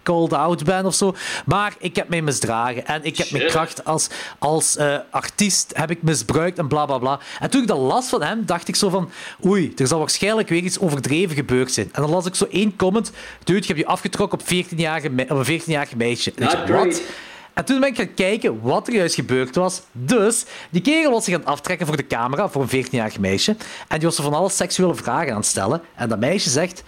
called 0.07 0.33
out 0.33 0.65
ben 0.65 0.87
of 0.87 0.95
zo, 0.95 1.15
maar 1.47 1.75
ik 1.79 1.97
heb 1.97 2.09
mij 2.09 2.23
misdragen 2.23 2.87
en 2.87 3.05
ik 3.05 3.17
heb 3.17 3.31
mijn 3.31 3.47
kracht 3.47 3.85
als, 3.85 4.09
als 4.39 4.77
eh, 4.77 4.99
artiest 5.11 5.73
heb 5.75 5.91
ik 5.91 6.03
misbruikt 6.03 6.59
en 6.59 6.69
bla 6.69 6.87
bla 6.87 6.99
bla. 6.99 7.21
En 7.41 7.51
toen 7.51 7.63
ik 7.63 7.69
dat 7.69 7.79
las 7.79 8.09
van 8.09 8.23
hem, 8.23 8.47
dacht 8.47 8.69
ik 8.69 8.77
zo 8.77 8.89
van 8.89 9.11
oei, 9.47 9.73
er 9.77 9.87
zal 9.87 9.99
waarschijnlijk 9.99 10.49
weer 10.49 10.63
iets 10.63 10.79
overdreven 10.79 11.37
gebeurd 11.37 11.73
zijn. 11.73 11.89
En 11.93 12.03
dan 12.03 12.11
las 12.11 12.27
ik 12.27 12.35
zo 12.35 12.47
één 12.51 12.77
comment, 12.77 13.11
dude, 13.45 13.61
je 13.61 13.67
hebt 13.67 13.79
je 13.79 13.87
afgetrokken 13.87 14.39
op, 14.41 14.45
14-jarige 14.47 15.09
me- 15.09 15.27
op 15.29 15.47
een 15.47 15.61
14-jarige 15.61 15.97
meisje. 15.97 16.33
En 16.37 16.43
ik 16.43 16.53
Not 16.53 16.69
wat? 16.69 17.03
En 17.55 17.65
toen 17.65 17.81
ben 17.81 17.89
ik 17.89 17.97
gaan 17.97 18.15
kijken 18.15 18.61
wat 18.61 18.89
er 18.89 18.95
juist 18.95 19.15
gebeurd 19.15 19.55
was. 19.55 19.83
Dus, 19.93 20.45
die 20.71 20.83
kerel 20.83 21.11
was 21.11 21.25
zich 21.25 21.35
aan 21.35 21.41
het 21.41 21.49
aftrekken 21.49 21.87
voor 21.87 21.97
de 21.97 22.07
camera, 22.07 22.49
voor 22.49 22.67
een 22.69 22.85
14-jarig 22.85 23.19
meisje. 23.19 23.57
En 23.89 23.99
die 23.99 24.09
was 24.09 24.17
er 24.17 24.23
van 24.25 24.35
alle 24.35 24.49
seksuele 24.51 24.95
vragen 24.95 25.31
aan 25.31 25.37
het 25.37 25.47
stellen. 25.47 25.83
En 25.95 26.09
dat 26.09 26.19
meisje 26.19 26.51
zegt... 26.51 26.83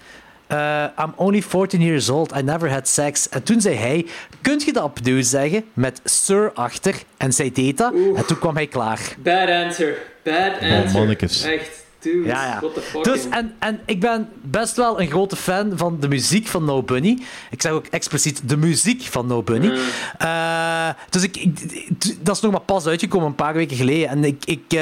eh, 0.48 0.84
I'm 0.98 1.12
only 1.16 1.42
14 1.42 1.80
years 1.80 2.08
old, 2.08 2.32
I 2.36 2.42
never 2.42 2.70
had 2.70 2.88
sex. 2.88 3.28
En 3.28 3.42
toen 3.42 3.60
zei 3.60 3.76
hij, 3.76 4.06
kunt 4.40 4.62
je 4.62 4.72
dat 4.72 4.82
opnieuw 4.82 5.22
zeggen 5.22 5.64
met 5.72 6.00
sir 6.04 6.50
achter? 6.54 6.94
En 7.16 7.32
zij 7.32 7.50
deed 7.52 7.78
dat. 7.78 7.92
En 8.16 8.26
toen 8.26 8.38
kwam 8.38 8.54
hij 8.54 8.66
klaar. 8.66 9.00
Bad 9.18 9.48
answer. 9.48 9.96
Bad 10.22 10.52
answer. 10.60 10.92
mannetjes. 10.92 11.42
Echt, 11.42 11.84
dude. 11.98 12.26
Ja, 12.28 12.44
ja. 12.46 12.58
What 12.60 12.74
the 12.74 12.80
fuck. 12.80 13.04
Dus, 13.04 13.28
en, 13.30 13.54
en 13.58 13.80
ik 13.86 14.00
ben 14.00 14.28
best 14.42 14.76
wel 14.76 15.00
een 15.00 15.06
grote 15.08 15.36
fan 15.36 15.72
van 15.74 15.96
de 16.00 16.08
muziek 16.08 16.46
van 16.46 16.64
No 16.64 16.82
Bunny. 16.82 17.18
Ik 17.50 17.62
zeg 17.62 17.72
ook 17.72 17.86
expliciet 17.86 18.48
de 18.48 18.56
muziek 18.56 19.02
van 19.02 19.26
No 19.26 19.42
Bunny. 19.42 19.72
Eh, 20.18 20.88
dus 21.10 21.22
ik, 21.22 21.36
ik- 21.36 22.16
dat 22.24 22.36
is 22.36 22.42
nog 22.42 22.52
maar 22.52 22.60
pas 22.60 22.86
uitgekomen, 22.86 23.26
een 23.26 23.34
paar 23.34 23.54
weken 23.54 23.76
geleden. 23.76 24.08
En 24.08 24.24
ik, 24.24 24.44
ik, 24.44 24.60
eh, 24.68 24.78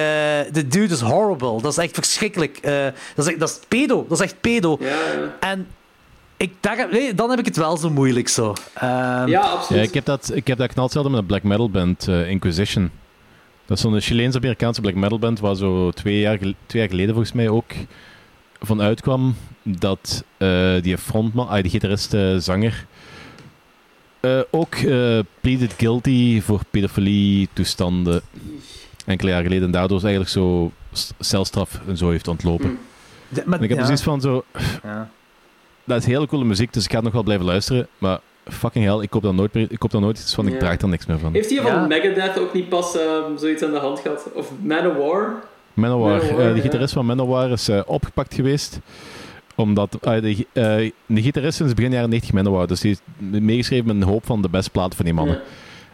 de 0.53 0.67
dude 0.69 0.95
is 0.95 1.01
horrible. 1.01 1.61
Dat 1.63 1.73
is 1.73 1.79
echt 1.79 1.95
verschrikkelijk. 1.95 2.59
Eh, 2.59 2.85
dat, 3.15 3.27
is, 3.27 3.27
echt- 3.27 3.41
dat 3.41 3.49
is 3.49 3.59
pedo. 3.69 4.07
Dat 4.09 4.19
is 4.19 4.25
echt 4.25 4.41
pedo. 4.41 4.77
Ja, 4.81 4.87
ja. 4.89 5.37
En 5.41 5.67
ik, 6.37 6.53
daar, 6.61 6.89
nee, 6.91 7.15
dan 7.15 7.31
heb 7.31 7.39
ik 7.39 7.45
het 7.45 7.57
wel 7.57 7.77
zo 7.77 7.91
moeilijk 7.91 8.29
zo. 8.29 8.53
Ehm, 8.75 8.87
ja, 8.89 9.27
Ja, 9.27 9.41
absoluut. 9.41 9.89
ik 9.89 9.95
heb 9.95 10.05
dat, 10.05 10.31
ik 10.35 10.47
heb 10.47 10.59
dat 10.59 10.73
knalzelden 10.73 11.11
met 11.11 11.21
een 11.21 11.27
black 11.27 11.43
metal 11.43 11.71
band, 11.71 12.09
Inquisition. 12.09 12.91
Dat 13.67 13.77
is 13.77 13.83
zo'n 13.83 14.01
Chileens-Amerikaanse 14.01 14.81
black 14.81 14.95
metal 14.95 15.19
band 15.19 15.41
waar 15.41 15.57
zo 15.57 15.91
twee 15.91 16.21
jaar, 16.21 16.39
twee 16.39 16.55
jaar 16.83 16.89
geleden 16.89 17.15
volgens 17.15 17.33
mij 17.33 17.49
ook 17.49 17.73
van 18.61 18.81
uitkwam 18.81 19.35
dat 19.63 20.25
eh, 20.37 20.83
die 20.83 20.99
frontman, 20.99 21.49
ah, 21.49 21.63
die 21.63 21.71
gitarist, 21.71 22.15
eh, 22.15 22.37
zanger, 22.37 22.87
eh, 24.21 24.41
ook 24.51 24.77
pleaded 25.41 25.73
guilty 25.77 26.41
voor 26.41 26.61
pedofilie 26.71 27.49
toestanden 27.53 28.21
enkele 29.07 29.31
jaren 29.31 29.45
geleden. 29.47 29.65
En 29.67 29.73
daardoor 29.73 29.97
is 29.97 30.03
eigenlijk 30.05 30.33
zo 30.33 30.73
celstraf 31.19 31.81
en 31.89 31.97
zo 31.97 32.11
heeft 32.11 32.29
ontlopen. 32.29 32.79
Maar- 33.45 33.59
En 33.59 33.65
ik 33.65 33.69
heb 33.69 33.79
ja. 33.79 33.85
precies 33.87 34.05
van 34.05 34.21
zo... 34.21 34.45
Ja. 34.83 35.11
Dat 35.85 35.99
is 35.99 36.07
hele 36.07 36.27
coole 36.27 36.45
muziek, 36.45 36.73
dus 36.73 36.85
ik 36.85 36.93
ga 36.93 37.01
nog 37.01 37.13
wel 37.13 37.23
blijven 37.23 37.47
luisteren. 37.47 37.89
Maar 37.99 38.21
fucking 38.51 38.85
hell, 38.85 39.01
ik 39.03 39.11
koop 39.11 39.23
daar 39.23 39.35
nooit, 39.35 39.55
meer, 39.55 39.67
ik 39.71 39.79
koop 39.79 39.91
daar 39.91 40.01
nooit 40.01 40.19
iets 40.19 40.35
van. 40.35 40.47
Ik 40.49 40.59
draag 40.59 40.77
daar 40.77 40.91
niks 40.91 41.07
meer 41.07 41.19
van. 41.19 41.33
Heeft 41.33 41.51
hij 41.51 41.63
van. 41.63 41.89
Megadeth 41.89 42.39
ook 42.39 42.55
niet 42.55 42.69
pas 42.69 42.97
ehm, 42.97 43.37
zoiets 43.39 43.63
aan 43.63 43.71
de 43.73 43.79
hand 43.79 44.01
gehad? 44.01 44.27
Of 44.35 44.53
Manowar? 44.63 45.35
Manowar. 45.75 46.17
Manowar, 46.21 46.21
eh, 46.47 46.49
de 46.51 46.55
ja. 46.57 46.61
gitarist 46.63 46.93
van 46.93 47.07
Manowar 47.07 47.51
is 47.51 47.69
eh, 47.69 47.81
opgepakt 47.87 48.35
geweest. 48.35 48.79
Omdat 49.55 49.99
eh, 50.03 50.21
de, 50.23 50.35
gi- 50.35 50.47
eh, 50.53 50.91
de 51.07 51.23
gitarist 51.23 51.57
sinds 51.57 51.75
begin 51.75 51.93
jaren 51.93 52.09
90 52.11 52.33
Manowar. 52.33 52.67
Dus 52.67 52.81
die 52.81 52.91
is 52.91 52.99
meegeschreven 53.41 53.87
met 53.87 53.97
een 53.97 54.03
hoop 54.13 54.27
van 54.27 54.43
de 54.43 54.49
beste 54.49 54.71
platen 54.71 54.97
van 54.97 55.05
die 55.05 55.15
mannen. 55.15 55.41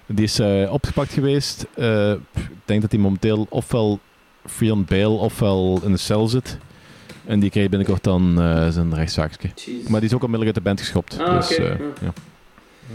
Die 0.07 0.25
is 0.25 0.39
eh, 0.39 0.73
opgepakt 0.73 1.13
geweest. 1.13 1.67
Eh, 1.75 2.13
pff, 2.33 2.45
ik 2.45 2.51
denk 2.65 2.81
dat 2.81 2.91
hij 2.93 3.01
momenteel 3.01 3.47
ofwel 3.49 3.99
free 4.47 4.73
on 4.73 4.85
bail 4.89 5.17
ofwel 5.17 5.81
in 5.85 5.93
de 5.93 5.99
cel 5.99 6.29
zit. 6.29 6.59
En 7.25 7.41
die 7.41 7.51
krijgt 7.51 7.71
binnenkort 7.71 8.05
dan 8.05 8.41
eh, 8.41 8.69
zijn 8.69 8.95
rechtszaakje. 8.95 9.49
Maar 9.89 10.01
die 10.01 10.09
is 10.09 10.15
ook 10.15 10.23
onmiddellijk 10.23 10.45
uit 10.45 10.55
de 10.55 10.61
band 10.71 10.81
geschopt. 10.81 11.19
Ah, 11.21 11.37
dus, 11.37 11.57
eh, 11.57 11.67
ja. 12.01 12.13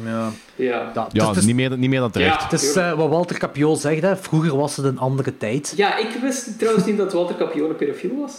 Ja. 0.06 0.30
Ja. 0.56 0.92
Ja, 0.94 1.08
Ja, 1.12 1.28
het 1.28 1.38
is, 1.38 1.46
niet, 1.46 1.56
meer, 1.56 1.78
niet 1.78 1.90
meer 1.90 2.00
dan 2.00 2.12
terecht. 2.12 2.36
Ja. 2.42 2.44
het 2.50 2.62
is 2.62 2.76
eh, 2.76 2.94
wat 2.94 3.10
Walter 3.10 3.38
Capio 3.38 3.76
zegt, 3.76 4.02
hè. 4.02 4.18
vroeger 4.18 4.58
was 4.58 4.76
het 4.76 4.86
een 4.86 5.00
andere 5.00 5.38
tijd. 5.38 5.74
Ja, 5.76 5.98
ik 5.98 6.18
wist 6.22 6.60
trouwens 6.60 6.86
niet 6.86 6.98
dat 6.98 7.14
Walter 7.14 7.36
Capione 7.36 7.74
pedofiel 7.74 8.16
was. 8.20 8.34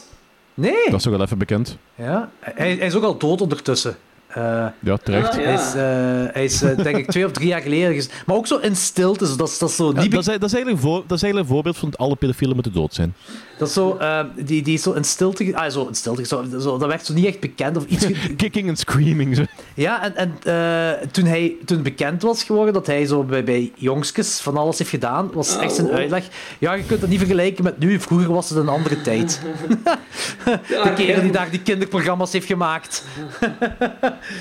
Nee! 0.54 0.90
Dat 0.90 1.00
is 1.00 1.06
ook 1.06 1.12
wel 1.14 1.22
even 1.24 1.38
bekend. 1.38 1.76
Ja. 1.94 2.30
Hij, 2.40 2.76
hij 2.78 2.86
is 2.86 2.94
ook 2.94 3.02
al 3.04 3.18
dood 3.18 3.40
ondertussen. 3.40 3.96
Eh, 4.28 4.66
Ja, 4.80 4.96
terecht. 4.96 5.28
Ah, 5.28 5.34
ja. 5.40 5.42
Hij 5.42 5.54
is, 5.54 5.74
eh, 5.74 6.34
hij 6.34 6.44
is 6.44 6.58
denk 6.58 6.96
ik 6.96 7.10
twee 7.10 7.24
of 7.24 7.32
drie 7.32 7.48
jaar 7.48 7.60
geleden. 7.60 7.94
ges- 7.94 8.08
Maar 8.26 8.36
ook 8.36 8.46
zo 8.46 8.56
in 8.58 8.76
stilte. 8.76 9.26
zo 9.26 9.36
Dat 9.36 9.48
is, 9.48 9.58
dat 9.58 9.68
is 9.68 9.76
zo 9.76 9.86
Ja, 9.88 9.92
dat, 9.92 10.04
is, 10.04 10.10
dat, 10.10 10.26
is 10.26 10.52
eigenlijk 10.52 10.68
een 10.70 10.78
voor, 10.78 11.02
dat 11.06 11.16
is 11.16 11.22
eigenlijk 11.22 11.38
een 11.38 11.54
voorbeeld 11.54 11.76
van 11.76 11.90
dat 11.90 11.98
alle 12.00 12.16
pedofielen 12.16 12.54
moeten 12.54 12.72
dood 12.72 12.94
zijn. 12.94 13.14
Dat 13.58 13.68
is 13.68 13.74
zo, 13.74 13.96
eh, 13.96 14.20
die, 14.36 14.62
die 14.62 14.74
is 14.74 14.82
zo 14.82 14.92
in 14.92 15.04
stilte... 15.04 15.56
Ah, 15.56 15.70
zo 15.70 15.86
in 15.86 15.94
stilte. 15.94 16.26
Zo, 16.26 16.44
zo, 16.60 16.78
dat 16.78 16.88
werd 16.88 17.06
zo 17.06 17.12
niet 17.14 17.26
echt 17.26 17.40
bekend 17.40 17.76
of 17.76 17.84
iets... 17.86 18.06
Kicking 18.36 18.68
and 18.68 18.78
screaming. 18.78 19.36
Zo. 19.36 19.44
Ja, 19.74 20.02
en, 20.02 20.16
en 20.16 20.36
eh, 20.42 21.08
toen 21.08 21.24
hij 21.24 21.56
toen 21.64 21.82
bekend 21.82 22.22
was 22.22 22.42
geworden 22.42 22.74
dat 22.74 22.86
hij 22.86 23.06
zo 23.06 23.24
bij, 23.24 23.44
bij 23.44 23.72
jongskes 23.74 24.40
van 24.40 24.56
alles 24.56 24.78
heeft 24.78 24.90
gedaan, 24.90 25.30
was 25.32 25.58
echt 25.58 25.74
zijn 25.74 25.86
wow. 25.86 25.96
uitleg. 25.96 26.28
Ja, 26.58 26.72
je 26.72 26.84
kunt 26.84 27.00
dat 27.00 27.08
niet 27.08 27.18
vergelijken 27.18 27.64
met 27.64 27.78
nu. 27.78 28.00
Vroeger 28.00 28.32
was 28.32 28.48
het 28.48 28.58
een 28.58 28.68
andere 28.68 29.00
tijd. 29.00 29.40
De 30.84 30.92
kerel 30.96 31.22
die 31.22 31.32
daar 31.32 31.50
die 31.50 31.62
kinderprogramma's 31.62 32.32
heeft 32.32 32.46
gemaakt. 32.46 33.04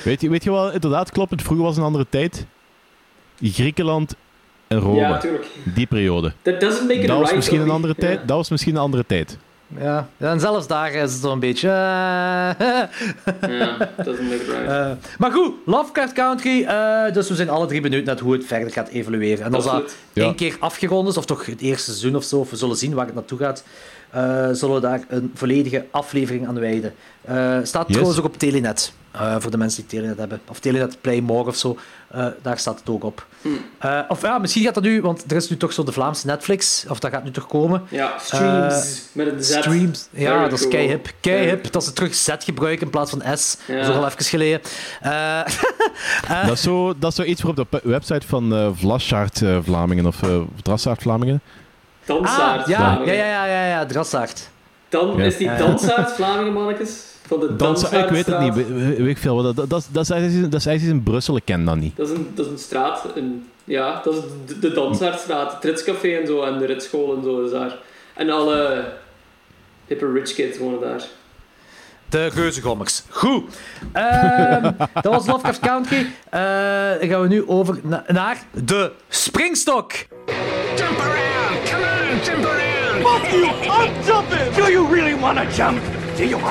Weet, 0.04 0.22
je, 0.22 0.30
weet 0.30 0.44
je 0.44 0.50
wat 0.50 0.74
inderdaad 0.74 1.12
klopt? 1.12 1.42
Vroeger 1.42 1.66
was 1.66 1.78
een 1.78 1.84
andere 1.84 2.06
tijd. 2.10 2.46
Griekenland 3.42 4.16
en 4.68 4.80
Rome. 4.80 4.96
Ja, 5.00 5.18
tuurlijk. 5.18 5.46
Die 5.64 5.86
periode. 5.86 6.32
That 6.42 6.60
doesn't 6.60 6.88
make 6.88 7.00
it 7.00 7.08
Dat 7.08 7.10
was 7.18 7.20
right, 7.20 7.36
misschien 7.36 7.62
een 7.62 7.70
andere 7.70 7.96
tijd. 7.96 8.20
Dat 8.28 8.38
was 8.38 8.50
misschien 8.50 8.76
een 8.76 8.82
andere 8.82 9.04
tijd. 9.08 9.38
Ja. 9.80 10.08
ja, 10.18 10.32
en 10.32 10.40
zelfs 10.40 10.68
daar 10.68 10.92
is 10.94 11.12
het 11.14 11.22
zo'n 11.22 11.40
beetje... 11.40 11.68
eh, 11.70 11.74
Ja, 13.60 13.78
doesn't 14.04 14.30
make 14.30 14.36
it 14.42 14.48
right. 14.48 14.68
Eh, 14.68 14.92
maar 15.18 15.32
goed, 15.32 15.54
Lovecraft 15.66 16.14
Country. 16.14 16.64
eh, 16.64 17.14
dus 17.14 17.30
we 17.30 17.36
zijn 17.36 17.50
alle 17.50 17.66
drie 17.66 17.82
benieuwd 17.82 18.06
naar 18.06 18.20
hoe 18.20 18.34
het 18.34 18.46
verder 18.46 18.72
gaat 18.72 18.88
evolueren. 18.90 19.46
En 19.46 19.54
als 19.54 19.66
dat. 19.66 19.96
Ja. 20.14 20.24
één 20.24 20.36
keer 20.36 20.56
afgerond 20.60 21.08
is, 21.08 21.18
of 21.18 21.26
toch 21.26 21.46
het 21.46 21.62
eerste 21.62 21.84
seizoen 21.92 22.16
of 22.16 22.24
zo, 22.24 22.38
of 22.38 22.50
we 22.50 22.56
zullen 22.56 22.76
zien 22.76 22.94
waar 22.94 23.06
het 23.06 23.16
naartoe 23.16 23.38
gaat, 23.38 23.64
eh, 24.10 24.48
zullen 24.52 24.76
we 24.76 24.82
daar 24.82 25.02
een 25.08 25.32
volledige 25.34 25.86
aflevering 25.92 26.48
aan 26.48 26.60
wijden. 26.60 26.94
Eh, 27.22 27.36
staat 27.64 27.84
Yes. 27.88 27.92
trouwens 27.96 28.20
ook 28.20 28.26
op 28.26 28.38
Telenet. 28.38 28.94
eh, 29.12 29.36
voor 29.40 29.52
de 29.52 29.58
mensen 29.58 29.82
die 29.82 29.90
Telenet 30.00 30.18
hebben. 30.18 30.42
Of 30.50 30.60
Telenet 30.60 30.98
Play 31.02 31.20
More 31.22 31.48
of 31.50 31.56
zo. 31.56 31.78
Eh, 32.08 32.26
daar 32.42 32.58
staat 32.58 32.80
het 32.80 32.90
ook 32.90 33.04
op. 33.04 33.26
Eh, 33.78 34.00
of 34.08 34.22
ja, 34.22 34.38
misschien 34.38 34.64
gaat 34.64 34.74
dat 34.74 34.84
nu, 34.84 35.02
want 35.02 35.24
er 35.32 35.36
is 35.38 35.50
nu 35.50 35.58
toch 35.58 35.74
zo 35.74 35.84
de 35.84 35.92
Vlaamse 35.92 36.26
Netflix. 36.28 36.86
Of 36.90 37.00
dat 37.00 37.12
gaat 37.12 37.24
nu 37.24 37.32
toch 37.32 37.48
komen. 37.48 37.84
Ja, 37.90 38.14
streams 38.20 38.74
Eh, 38.74 39.16
met 39.16 39.28
een 39.28 39.44
Z. 39.44 39.58
Streams. 39.58 40.08
Ja, 40.12 40.28
Very 40.32 40.44
dat 40.44 40.52
is 40.54 40.60
cool. 40.60 40.72
keihip. 40.72 41.08
Keihip. 41.20 41.66
Ja. 41.66 41.72
Dat 41.72 41.84
ze 41.84 41.94
terug 41.94 42.16
Z 42.16 42.30
gebruiken 42.40 42.86
in 42.86 42.92
plaats 42.92 43.12
van 43.12 43.38
S. 43.38 43.58
Ja. 43.68 43.76
Dat 43.76 43.90
is 43.90 43.96
al 43.96 44.06
even 44.06 44.24
geleden. 44.26 44.62
Eh, 45.02 46.46
Dat 46.46 46.52
is, 46.54 46.62
zo, 46.62 46.94
dat 46.98 47.10
is 47.12 47.16
zo 47.18 47.24
iets 47.24 47.42
voor 47.42 47.50
op 47.50 47.68
de 47.72 47.80
website 47.84 48.28
van 48.28 48.54
eh 48.56 48.68
Vlassaard 48.74 49.42
eh, 49.42 49.58
Vlamingen 49.64 50.06
of 50.06 50.24
eh 50.24 50.38
Drassaard 50.64 51.02
Vlamingen. 51.02 51.42
Dansaard 52.06 52.62
ah, 52.62 52.68
ja, 52.68 52.78
Vlamingen. 52.78 53.16
ja, 53.16 53.26
ja, 53.26 53.46
ja, 53.46 53.62
ja, 53.64 53.68
ja, 53.68 53.86
Drassaard. 53.86 54.50
Dan 54.90 55.18
Ja. 55.18 55.24
is 55.24 55.38
die. 55.38 55.56
Dansaard 55.56 56.12
Vlamingen, 56.12 56.54
mannetjes. 56.54 57.00
Van 57.28 57.40
de 57.40 57.56
Dansa, 57.56 58.04
ik 58.04 58.10
weet 58.10 58.26
het 58.26 58.40
niet. 58.40 58.54
Weet 58.98 59.08
ik 59.08 59.18
veel. 59.18 59.36
wat 59.44 59.56
Dat, 59.56 59.70
dat, 59.70 59.88
dat, 59.92 60.04
is 60.04 60.10
eigenlijk- 60.10 60.52
dat 60.52 60.60
is 60.60 60.66
eigenlijk 60.66 60.98
in 60.98 61.04
Brussel. 61.04 61.36
Ik 61.36 61.46
ken 61.46 61.66
dat 61.66 61.76
niet. 61.76 61.96
Dat 61.98 62.08
is 62.10 62.14
een, 62.14 62.32
dat 62.36 62.46
is 62.46 62.52
een 62.52 62.58
straat. 62.58 63.06
Een, 63.16 63.50
ja, 63.64 64.02
dat 64.04 64.14
is 64.14 64.20
de, 64.46 64.60
de 64.60 64.72
Dansaardstraat. 64.72 65.54
Het 65.54 65.64
Ritscafé 65.64 66.08
en 66.18 66.28
zo. 66.28 66.42
En 66.44 66.58
de 66.60 66.66
Ritschool 66.66 67.16
en 67.16 67.24
zo 67.24 67.44
is 67.46 67.52
daar. 67.52 67.78
En 68.14 68.30
alle 68.30 68.86
hippe 69.88 70.12
rich 70.12 70.34
kids 70.34 70.58
wonen 70.58 70.80
daar. 70.82 71.04
De 72.10 72.28
reuzengommers. 72.28 73.04
Goed. 73.10 73.44
Ehm, 73.92 74.62
dat 75.02 75.14
was 75.14 75.26
Lovecraft 75.28 75.60
Country. 75.60 76.08
Eh, 76.30 76.42
dan 77.00 77.10
gaan 77.10 77.22
we 77.22 77.28
nu 77.28 77.48
over 77.48 77.80
na- 77.84 78.04
naar 78.08 78.44
de 78.64 78.92
springstok. 79.10 79.92
Jump 79.92 81.00
around! 81.00 81.70
Come 81.70 81.84
on, 81.84 82.24
jump 82.24 82.46
around! 82.46 83.08
Fuck 83.08 83.32
you! 83.32 83.46
I'm 83.46 83.92
jumping! 84.06 84.56
Do 84.56 84.72
you 84.72 84.94
really 84.96 85.20
wanna 85.20 85.46
jump? 85.56 85.80
Do 86.18 86.24
you 86.24 86.42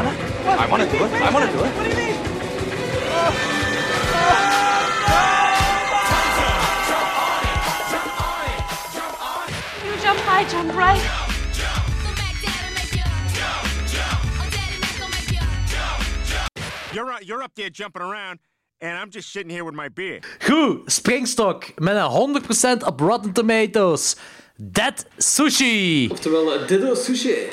wanna? 0.47 0.63
I 0.63 0.67
wanna 0.67 0.91
do 0.91 1.05
it. 1.05 1.13
I 1.13 1.31
wanna 1.31 1.53
do 1.53 1.65
it. 1.65 1.73
What 1.77 1.85
do 1.85 1.91
you 1.91 1.97
mean? 1.97 2.17
You 9.85 10.03
jump 10.03 10.21
high, 10.21 10.45
jump 10.45 10.75
right. 10.75 11.03
You're, 16.93 17.23
you're 17.23 17.43
up 17.43 17.55
there 17.55 17.69
jumping 17.69 18.01
around, 18.01 18.39
and 18.81 18.97
I'm 18.97 19.11
just 19.11 19.31
sitting 19.31 19.51
here 19.51 19.65
with 19.65 19.75
my 19.75 19.89
beer. 19.89 20.21
Goed. 20.41 20.83
Springstok 20.87 21.81
met 21.81 21.97
een 21.97 22.43
100% 22.81 22.87
op 22.87 23.01
Rotten 23.01 23.33
Tomatoes. 23.33 24.17
Dead 24.57 25.07
Sushi. 25.19 26.09
Oftewel, 26.11 26.67
Dido 26.67 26.95
Sushi. 26.95 27.51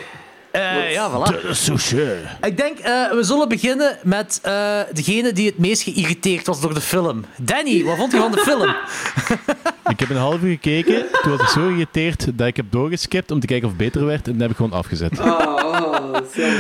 Eh, 0.54 0.92
ja, 0.92 1.10
voilà. 1.12 1.52
Sushi. 1.52 2.08
Ik 2.42 2.58
denk, 2.58 2.80
eh, 2.80 3.12
we 3.12 3.24
zullen 3.24 3.50
beginnen 3.50 3.98
met 4.04 4.40
eh, 4.42 4.80
degene 4.92 5.32
die 5.34 5.46
het 5.46 5.58
meest 5.58 5.82
geïrriteerd 5.82 6.48
was 6.48 6.62
door 6.62 6.74
de 6.74 6.82
film. 6.82 7.26
Danny, 7.38 7.84
wat 7.84 7.98
vond 7.98 8.12
je 8.12 8.18
van 8.18 8.32
de 8.32 8.38
film? 8.38 8.76
Ik 9.94 10.00
heb 10.00 10.10
een 10.10 10.16
half 10.16 10.42
uur 10.42 10.52
gekeken. 10.52 11.06
Toen 11.22 11.32
was 11.32 11.42
ik 11.42 11.48
zo 11.48 11.62
geïrriteerd 11.62 12.38
dat 12.38 12.48
ik 12.48 12.56
heb 12.56 12.66
doorgeskipt 12.70 13.32
om 13.32 13.40
te 13.40 13.48
kijken 13.48 13.66
of 13.66 13.74
het 13.74 13.84
beter 13.84 14.06
werd. 14.06 14.28
En 14.28 14.32
dan 14.32 14.42
heb 14.42 14.50
ik 14.50 14.56
gewoon 14.56 14.72
afgezet. 14.72 15.20
Oh, 15.20 15.28
oh, 15.28 16.16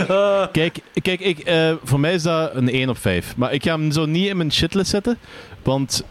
zo. 0.08 0.48
Kijk, 0.52 0.80
kijk 1.02 1.20
ik, 1.20 1.40
eh, 1.40 1.74
voor 1.84 2.00
mij 2.00 2.14
is 2.14 2.24
dat 2.24 2.56
een 2.56 2.70
1 2.70 2.90
op 2.90 2.98
5. 2.98 3.34
Maar 3.38 3.54
ik 3.54 3.64
ga 3.64 3.72
hem 3.72 3.92
zo 3.92 4.06
niet 4.06 4.28
in 4.28 4.38
mijn 4.38 4.52
shitlist 4.52 4.90
zetten. 4.90 5.18
Want 5.64 6.04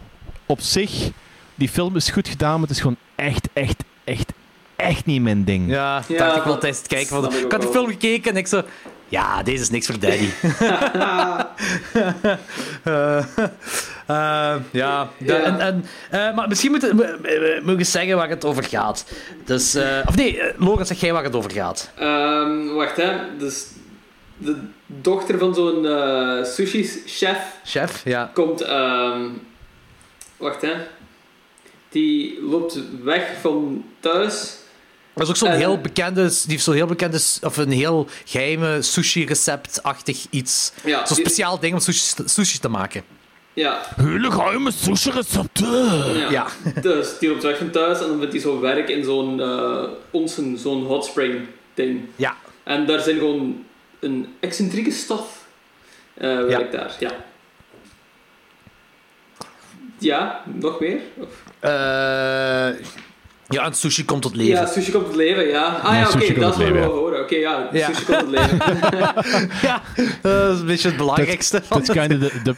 op 0.45 0.61
zich, 0.61 1.09
die 1.55 1.69
film 1.69 1.95
is 1.95 2.09
goed 2.09 2.27
gedaan, 2.27 2.53
maar 2.53 2.67
het 2.67 2.69
is 2.69 2.81
gewoon 2.81 2.97
echt, 3.15 3.47
echt, 3.53 3.83
echt, 4.03 4.33
echt 4.83 5.05
niet 5.05 5.21
mijn 5.21 5.43
ding. 5.43 5.69
Ja, 5.69 6.03
Ja, 6.07 6.17
dacht 6.17 6.37
ik 6.37 6.43
wel 6.43 6.57
tijdens 6.57 6.77
het 6.81 6.87
kijken. 6.87 7.07
Van, 7.07 7.33
ik 7.33 7.51
had 7.51 7.61
de 7.61 7.67
film 7.67 7.87
gekeken 7.87 8.31
en 8.31 8.37
ik 8.37 8.47
zo... 8.47 8.61
Ja, 9.07 9.43
deze 9.43 9.61
is 9.61 9.69
niks 9.69 9.85
voor 9.85 9.99
Danny. 9.99 10.29
Eh, 12.83 13.17
eh, 14.07 14.55
ja, 14.71 15.09
de- 15.17 15.33
en, 15.33 15.59
en, 15.59 15.85
eh, 16.09 16.35
maar 16.35 16.47
misschien 16.47 16.71
moeten 16.71 16.95
moeten 17.63 17.85
zeggen 17.85 18.15
waar 18.15 18.29
het 18.29 18.45
over 18.45 18.63
gaat. 18.63 19.05
Dus, 19.45 19.75
eh, 19.75 19.97
of 20.07 20.15
nee, 20.15 20.41
Logan, 20.57 20.85
zeg 20.85 20.99
jij 20.99 21.13
waar 21.13 21.23
het 21.23 21.35
over 21.35 21.51
gaat. 21.51 21.91
Ehm, 21.95 22.65
wacht, 22.67 22.97
hè. 22.97 23.37
Dus 23.37 23.65
de 24.37 24.55
dochter 24.85 25.37
van 25.39 25.55
zo'n 25.55 25.85
sushi-chef 26.45 27.37
Chef, 27.63 28.01
ja. 28.05 28.31
komt... 28.33 28.61
ehm, 28.61 29.21
wacht, 30.37 30.61
hè. 30.61 30.73
Die 31.89 32.41
loopt 32.41 32.79
weg 33.03 33.23
van 33.41 33.85
thuis. 33.99 34.57
Dat 35.13 35.23
is 35.23 35.29
ook 35.29 35.35
zo'n 35.35 35.47
En- 35.49 35.57
heel 35.57 35.77
bekende, 35.81 36.27
die 36.27 36.41
heeft 36.47 36.63
zo'n 36.63 36.73
heel 36.73 36.85
bekende, 36.85 37.19
of 37.41 37.57
een 37.57 37.71
heel 37.71 38.07
geheime 38.25 38.81
sushi-recept-achtig 38.81 40.25
iets. 40.29 40.71
Ja, 40.83 41.05
Zo'n 41.05 41.17
speciaal 41.17 41.59
ding 41.59 41.73
om 41.73 41.79
sushi, 41.79 42.13
sushi 42.25 42.59
te 42.59 42.67
maken. 42.69 43.03
Ja, 43.53 43.81
Hele 43.95 44.31
geheime 44.31 44.71
sushi-recepten. 44.71 46.17
ja. 46.17 46.29
Ja. 46.31 46.47
Dus 46.81 47.17
die 47.19 47.29
loopt 47.29 47.43
weg 47.43 47.57
van 47.57 47.69
thuis 47.69 47.99
en 48.01 48.07
dan 48.07 48.17
vindt 48.17 48.33
hij 48.33 48.41
zo 48.41 48.59
werk 48.59 48.89
in 48.89 49.03
zo'n 49.03 49.41
eh 49.41 49.83
onsen, 50.11 50.57
zo'n 50.57 50.85
hot 50.85 51.05
spring 51.05 51.47
ding. 51.73 52.01
Ja. 52.15 52.35
En 52.63 52.85
daar 52.85 52.99
zijn 52.99 53.17
gewoon 53.17 53.65
een 53.99 54.35
excentrieke 54.39 54.91
staf 54.91 55.45
eh 56.13 56.43
werkt 56.45 56.71
daar, 56.71 56.95
ja. 56.99 57.11
Ja, 59.97 60.43
nog 60.53 60.79
meer? 60.79 60.99
Of- 61.17 61.43
Eh, 61.59 62.69
Ja, 63.53 63.65
en 63.65 63.73
sushi 63.73 64.05
komt 64.05 64.21
tot 64.21 64.35
leven. 64.35 64.53
Ja, 64.61 64.65
sushi 64.65 64.91
komt 64.91 65.05
tot 65.05 65.15
leven, 65.15 65.47
ja. 65.47 65.65
Ah 65.65 65.93
Ja, 65.95 66.07
oké, 66.07 66.17
komt 66.17 66.39
dat 66.39 66.59
is 66.59 66.63
wat 66.63 66.71
we 66.71 66.79
horen. 66.79 67.21
Oké, 67.21 67.35
ja, 67.35 67.69
Ja. 67.71 67.87
sushi 67.87 68.05
komt 68.05 68.19
tot 68.19 68.29
leven. 68.29 68.57
ja, 69.67 69.81
dat 70.21 70.53
is 70.53 70.59
een 70.59 70.65
beetje 70.65 70.87
het 70.87 70.97
belangrijkste. 70.97 71.61
van- 71.65 71.77
That's 71.83 71.99
kind 71.99 72.13
of 72.23 72.29
the, 72.29 72.41
the, 72.43 72.55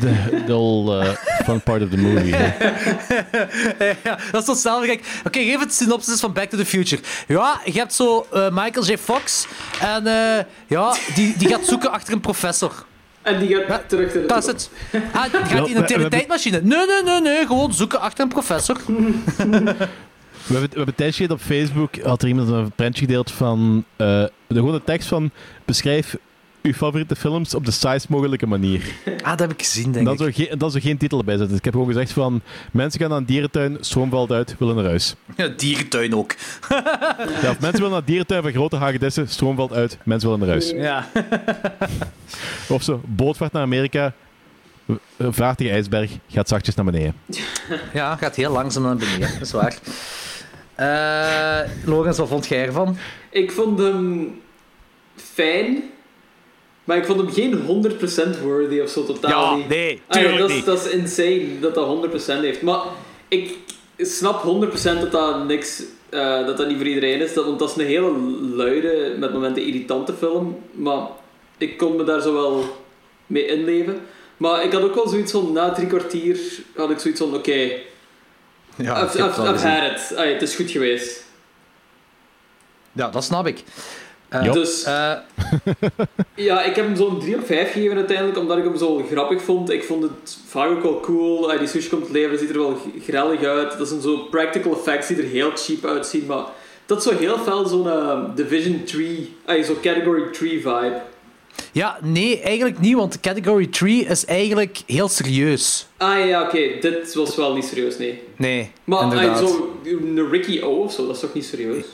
the, 0.00 0.42
the 0.46 0.52
whole 0.52 1.04
uh, 1.04 1.10
fun 1.44 1.60
part 1.62 1.82
of 1.82 1.88
the 1.90 1.96
movie. 1.98 2.30
ja, 4.04 4.18
dat 4.30 4.40
is 4.40 4.44
toch 4.46 4.56
snel. 4.58 4.80
Kijk, 4.80 5.04
oké, 5.24 5.38
geef 5.38 5.58
het 5.60 5.74
synopsis 5.74 6.20
van 6.20 6.32
Back 6.32 6.48
to 6.50 6.56
the 6.56 6.66
Future. 6.66 7.02
Ja, 7.28 7.60
je 7.64 7.78
hebt 7.78 7.94
zo 7.94 8.26
eh, 8.32 8.48
Michael 8.50 8.86
J. 8.86 8.96
Fox. 8.98 9.46
En 9.80 10.06
eh, 10.06 10.44
ja, 10.66 10.94
die, 11.14 11.34
die 11.38 11.48
gaat 11.48 11.64
zoeken 11.66 11.90
achter 11.90 12.12
een 12.12 12.20
professor. 12.20 12.72
En 13.22 13.38
die 13.38 13.64
gaat 13.68 13.88
terug 13.88 14.12
naar 14.14 14.22
de 14.22 14.28
Dat 14.28 14.38
is 14.38 14.46
het. 14.46 14.70
Ah, 15.12 15.22
die 15.22 15.56
gaat 15.56 15.68
in 15.68 15.76
een 15.76 16.08
tijdmachine. 16.08 16.60
Nee, 16.62 16.86
nee, 16.86 17.02
nee, 17.04 17.20
nee. 17.20 17.46
Gewoon 17.46 17.72
zoeken 17.74 18.00
achter 18.00 18.24
een 18.24 18.28
professor. 18.30 18.76
We 20.46 20.52
hebben, 20.52 20.70
we 20.70 20.76
hebben 20.76 20.86
een 20.86 20.94
tijdje 20.94 21.14
geleden 21.26 21.36
op 21.36 21.42
Facebook, 21.42 21.96
had 22.02 22.22
er 22.22 22.28
iemand 22.28 22.48
een 22.48 22.70
prentje 22.72 23.00
gedeeld 23.04 23.30
van 23.30 23.84
eh, 23.96 24.06
de 24.06 24.30
gewone 24.54 24.84
tekst 24.84 25.08
van 25.08 25.30
beschrijf 25.64 26.16
uw 26.62 26.72
favoriete 26.72 27.16
films 27.16 27.54
op 27.54 27.64
de 27.64 27.70
saaist 27.70 28.08
mogelijke 28.08 28.46
manier. 28.46 28.82
Ah, 29.22 29.28
dat 29.30 29.38
heb 29.40 29.52
ik 29.52 29.62
gezien, 29.62 29.84
En 29.84 29.92
denk 30.04 30.18
dan 30.18 30.28
ik. 30.28 30.34
geen, 30.34 30.58
dan 30.58 30.70
zou 30.70 30.82
geen 30.82 30.96
titel 30.96 31.18
erbij 31.18 31.32
zitten. 31.34 31.48
Dus 31.50 31.58
ik 31.58 31.64
heb 31.64 31.72
gewoon 31.74 31.88
gezegd 31.88 32.12
van 32.12 32.40
mensen 32.72 33.00
gaan 33.00 33.08
naar 33.08 33.18
een 33.18 33.24
dierentuin, 33.24 33.76
stroom 33.80 34.10
valt 34.10 34.30
uit, 34.32 34.54
willen 34.58 34.74
naar 34.76 34.84
huis. 34.84 35.14
Ja, 35.36 35.48
dierentuin 35.48 36.14
ook. 36.14 36.34
Ja, 37.42 37.50
of 37.50 37.60
mensen 37.60 37.72
willen 37.72 37.90
naar 37.90 37.98
een 37.98 38.04
dierentuin 38.04 38.42
van 38.42 38.52
grote 38.52 38.76
hagedissen, 38.76 39.28
stroom 39.28 39.56
valt 39.56 39.72
uit, 39.72 39.98
mensen 40.02 40.28
willen 40.30 40.46
naar 40.46 40.54
huis. 40.56 40.70
Ja. 40.70 41.08
Of 42.74 42.82
zo, 42.82 43.00
bootvaart 43.04 43.52
naar 43.52 43.62
Amerika, 43.62 44.12
eh, 44.86 45.26
vaart 45.30 45.58
tegen 45.58 45.72
ijsberg, 45.72 46.10
gaat 46.28 46.48
zachtjes 46.48 46.74
naar 46.74 46.84
beneden. 46.84 47.14
ja, 47.92 48.16
gaat 48.16 48.36
heel 48.36 48.52
langzaam 48.52 48.82
naar 48.82 48.96
beneden. 48.96 49.30
Dat 49.32 49.40
is 49.40 49.52
waar. 49.52 49.78
Eh 50.76 51.60
Lorenz, 51.84 52.18
wat 52.18 52.28
vond 52.28 52.46
jij 52.46 52.64
ervan? 52.66 52.96
Ik 53.30 53.52
vond 53.52 53.78
hem 53.78 54.40
fijn, 55.16 55.82
maar 56.84 56.96
ik 56.96 57.04
vond 57.04 57.20
hem 57.20 57.30
geen 57.32 57.54
100% 58.38 58.42
worthy 58.42 58.80
of 58.80 58.88
zo, 58.90 59.04
totaal 59.04 59.30
Ja, 59.50 59.56
niet. 59.56 59.68
nee, 59.68 60.02
Ah, 60.08 60.20
ja, 60.20 60.28
tuurlijk 60.28 60.38
dat, 60.40 60.48
is, 60.50 60.56
niet. 60.56 60.64
dat 60.64 60.86
is 60.86 60.90
insane 60.92 61.60
dat 61.60 61.74
dat 61.74 61.86
100% 61.86 62.40
heeft. 62.40 62.62
Maar 62.62 62.80
ik 63.28 63.54
snap 63.98 64.42
100% 64.42 65.00
dat 65.00 65.12
dat 65.12 65.46
niks, 65.46 65.82
eh, 66.08 66.46
dat 66.46 66.56
dat 66.56 66.68
niet 66.68 66.76
voor 66.76 66.86
iedereen 66.86 67.20
is. 67.20 67.34
Dat, 67.34 67.44
want 67.44 67.58
dat 67.58 67.70
is 67.70 67.76
een 67.76 67.86
hele 67.86 68.12
luide, 68.54 69.14
met 69.18 69.32
momenten 69.32 69.66
irritante 69.66 70.12
film. 70.12 70.56
Maar 70.72 71.06
ik 71.58 71.76
kon 71.78 71.96
me 71.96 72.04
daar 72.04 72.20
zo 72.20 72.32
wel 72.32 72.64
mee 73.26 73.46
inleven. 73.46 74.00
Maar 74.36 74.64
ik 74.64 74.72
had 74.72 74.82
ook 74.82 74.94
wel 74.94 75.08
zoiets 75.08 75.32
van, 75.32 75.52
na 75.52 75.72
drie 75.72 75.86
kwartier 75.86 76.38
had 76.76 76.90
ik 76.90 76.98
zoiets 76.98 77.20
van, 77.20 77.34
oké, 77.34 77.70
Ja, 78.76 79.04
I've, 79.04 79.18
I've, 79.18 79.42
I've 79.42 79.66
had 79.68 79.90
it. 79.90 80.12
Het 80.16 80.42
is 80.42 80.54
goed 80.54 80.70
geweest. 80.70 81.24
Ja, 82.92 83.08
dat 83.08 83.24
snap 83.24 83.46
ik. 83.46 83.62
Eh, 84.28 84.44
Ja. 84.44 84.52
Dus 84.52 84.84
eh, 84.84 85.12
ja, 86.48 86.62
ik 86.62 86.76
heb 86.76 86.84
hem 86.86 86.96
zo'n 86.96 87.20
3 87.20 87.36
op 87.36 87.46
5 87.46 87.72
gegeven 87.72 87.96
uiteindelijk, 87.96 88.38
omdat 88.38 88.58
ik 88.58 88.64
hem 88.64 88.76
zo 88.76 89.04
grappig 89.10 89.42
vond. 89.42 89.70
Ik 89.70 89.84
vond 89.84 90.02
het 90.02 90.38
vaak 90.46 90.68
ook 90.70 90.82
wel 90.82 91.00
cool. 91.00 91.58
Die 91.58 91.66
sushi 91.68 91.88
komt 91.88 92.06
te 92.06 92.12
leven, 92.12 92.38
ziet 92.38 92.50
er 92.50 92.58
wel 92.58 92.80
grellig 93.02 93.42
uit. 93.42 93.78
Dat 93.78 93.88
zijn 93.88 94.00
zo 94.00 94.16
practical 94.16 94.72
effects 94.72 95.06
die 95.08 95.16
er 95.16 95.24
heel 95.28 95.50
cheap 95.54 95.84
uitzien, 95.84 96.26
maar 96.26 96.44
dat 96.86 96.98
is 96.98 97.04
zo 97.04 97.16
heel 97.16 97.38
fel 97.38 97.66
zo'n 97.66 97.88
eh, 97.90 98.20
Division 98.34 98.84
3, 98.84 99.36
ah, 99.44 99.64
zo 99.64 99.74
Category 99.82 100.22
3 100.32 100.50
vibe. 100.60 101.00
Ja, 101.72 101.98
nee, 102.02 102.40
eigenlijk 102.40 102.78
niet, 102.78 102.94
want 102.94 103.20
Category 103.20 103.66
3 103.66 104.04
is 104.04 104.24
eigenlijk 104.24 104.78
heel 104.86 105.08
serieus. 105.08 105.86
Ah 105.96 106.26
ja, 106.26 106.42
oké, 106.42 106.58
dit 106.80 107.14
was 107.14 107.36
wel 107.36 107.54
niet 107.54 107.64
serieus, 107.64 107.98
nee. 107.98 108.22
Nee, 108.36 108.70
Maar 108.84 108.98
ah, 108.98 109.12
inderdaad. 109.12 109.38
zo, 109.38 109.78
een 109.84 110.28
Ricky 110.30 110.60
O 110.62 110.70
of 110.70 110.92
zo, 110.92 111.06
dat 111.06 111.14
is 111.14 111.20
toch 111.20 111.34
niet 111.34 111.44
serieus? 111.44 111.84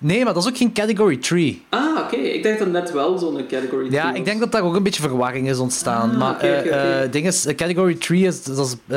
Nee, 0.00 0.24
maar 0.24 0.34
dat 0.34 0.42
is 0.42 0.48
ook 0.48 0.56
geen 0.56 0.72
Category 0.72 1.16
3. 1.16 1.62
Ah, 1.68 1.98
oké, 1.98 2.16
ik 2.16 2.42
dacht 2.42 2.58
dat 2.58 2.68
net 2.68 2.92
wel 2.92 3.18
zo'n 3.18 3.46
Category 3.48 3.86
3 3.88 3.90
Ja, 3.90 4.08
was. 4.08 4.18
ik 4.18 4.24
denk 4.24 4.40
dat 4.40 4.52
daar 4.52 4.62
ook 4.62 4.74
een 4.76 4.82
beetje 4.82 5.02
verwarring 5.02 5.48
is 5.48 5.58
ontstaan. 5.58 6.10
Ah, 6.10 6.18
maar 6.18 6.34
oké, 6.34 6.46
eh, 6.46 7.02
eh, 7.02 7.12
ding 7.12 7.26
is, 7.26 7.46
eh, 7.46 7.54
Category 7.54 7.94
3 7.94 8.26
is, 8.26 8.42
dat 8.42 8.66
is 8.88 8.96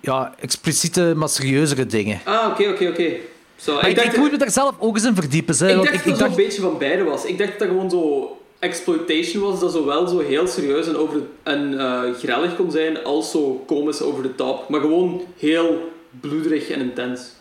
ja, 0.00 0.34
expliciete, 0.40 1.12
maar 1.16 1.28
serieuzere 1.28 1.86
dingen. 1.86 2.20
Ah, 2.24 2.46
oké, 2.50 2.68
oké, 2.68 2.88
oké. 2.88 3.10
Zo, 3.56 3.74
Maar 3.74 3.88
ik, 3.88 4.00
ik 4.00 4.16
moet 4.16 4.30
me 4.30 4.36
daar 4.38 4.50
zelf 4.50 4.74
ook 4.78 4.96
eens 4.96 5.04
in 5.04 5.14
verdiepen. 5.14 5.56
Hè, 5.58 5.68
Ik 5.70 5.76
dacht 5.76 5.86
ik, 5.86 5.92
dat 5.92 6.00
ik 6.00 6.04
het 6.10 6.18
dacht, 6.18 6.34
zo'n 6.34 6.44
beetje 6.44 6.60
van 6.62 6.78
beide 6.78 7.02
was. 7.04 7.24
Ik 7.24 7.38
dacht 7.38 7.50
dat 7.50 7.58
dat 7.58 7.68
gewoon 7.68 7.90
zo 7.90 8.36
exploitation 8.62 9.42
was, 9.42 9.60
dat 9.60 9.72
zowel 9.72 10.06
zo 10.06 10.18
heel 10.18 10.46
serieus 10.46 10.86
en, 10.86 10.96
over 10.96 11.22
en 11.42 11.78
eh, 11.78 12.14
grellig 12.14 12.56
kon 12.56 12.70
zijn, 12.70 13.04
als 13.04 13.30
zo 13.30 13.64
komisch 13.66 14.02
over 14.02 14.22
de 14.22 14.34
top. 14.34 14.68
Maar 14.68 14.80
gewoon 14.80 15.22
heel 15.36 15.92
bloederig 16.20 16.70
en 16.70 16.80
intens. 16.80 17.32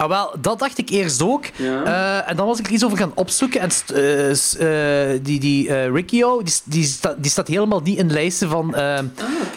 Ah, 0.00 0.08
wel, 0.08 0.34
dat 0.40 0.58
dacht 0.58 0.78
ik 0.78 0.88
eerst 0.88 1.22
ook. 1.22 1.44
Ja. 1.56 1.82
Eh, 1.84 2.30
en 2.30 2.36
dan 2.36 2.46
was 2.46 2.58
ik 2.58 2.66
er 2.66 2.72
iets 2.72 2.84
over 2.84 2.98
gaan 2.98 3.12
opzoeken. 3.14 3.60
En 3.60 3.70
eh, 3.94 4.30
eh, 5.14 5.20
die, 5.22 5.40
die 5.40 5.88
Riccio, 5.90 6.42
die, 6.42 6.54
die, 6.64 6.84
sta- 6.84 7.14
die 7.18 7.30
staat 7.30 7.48
helemaal 7.48 7.80
niet 7.80 7.98
in 7.98 8.12
lijsten 8.12 8.48
van 8.48 8.74
Ah. 8.74 8.98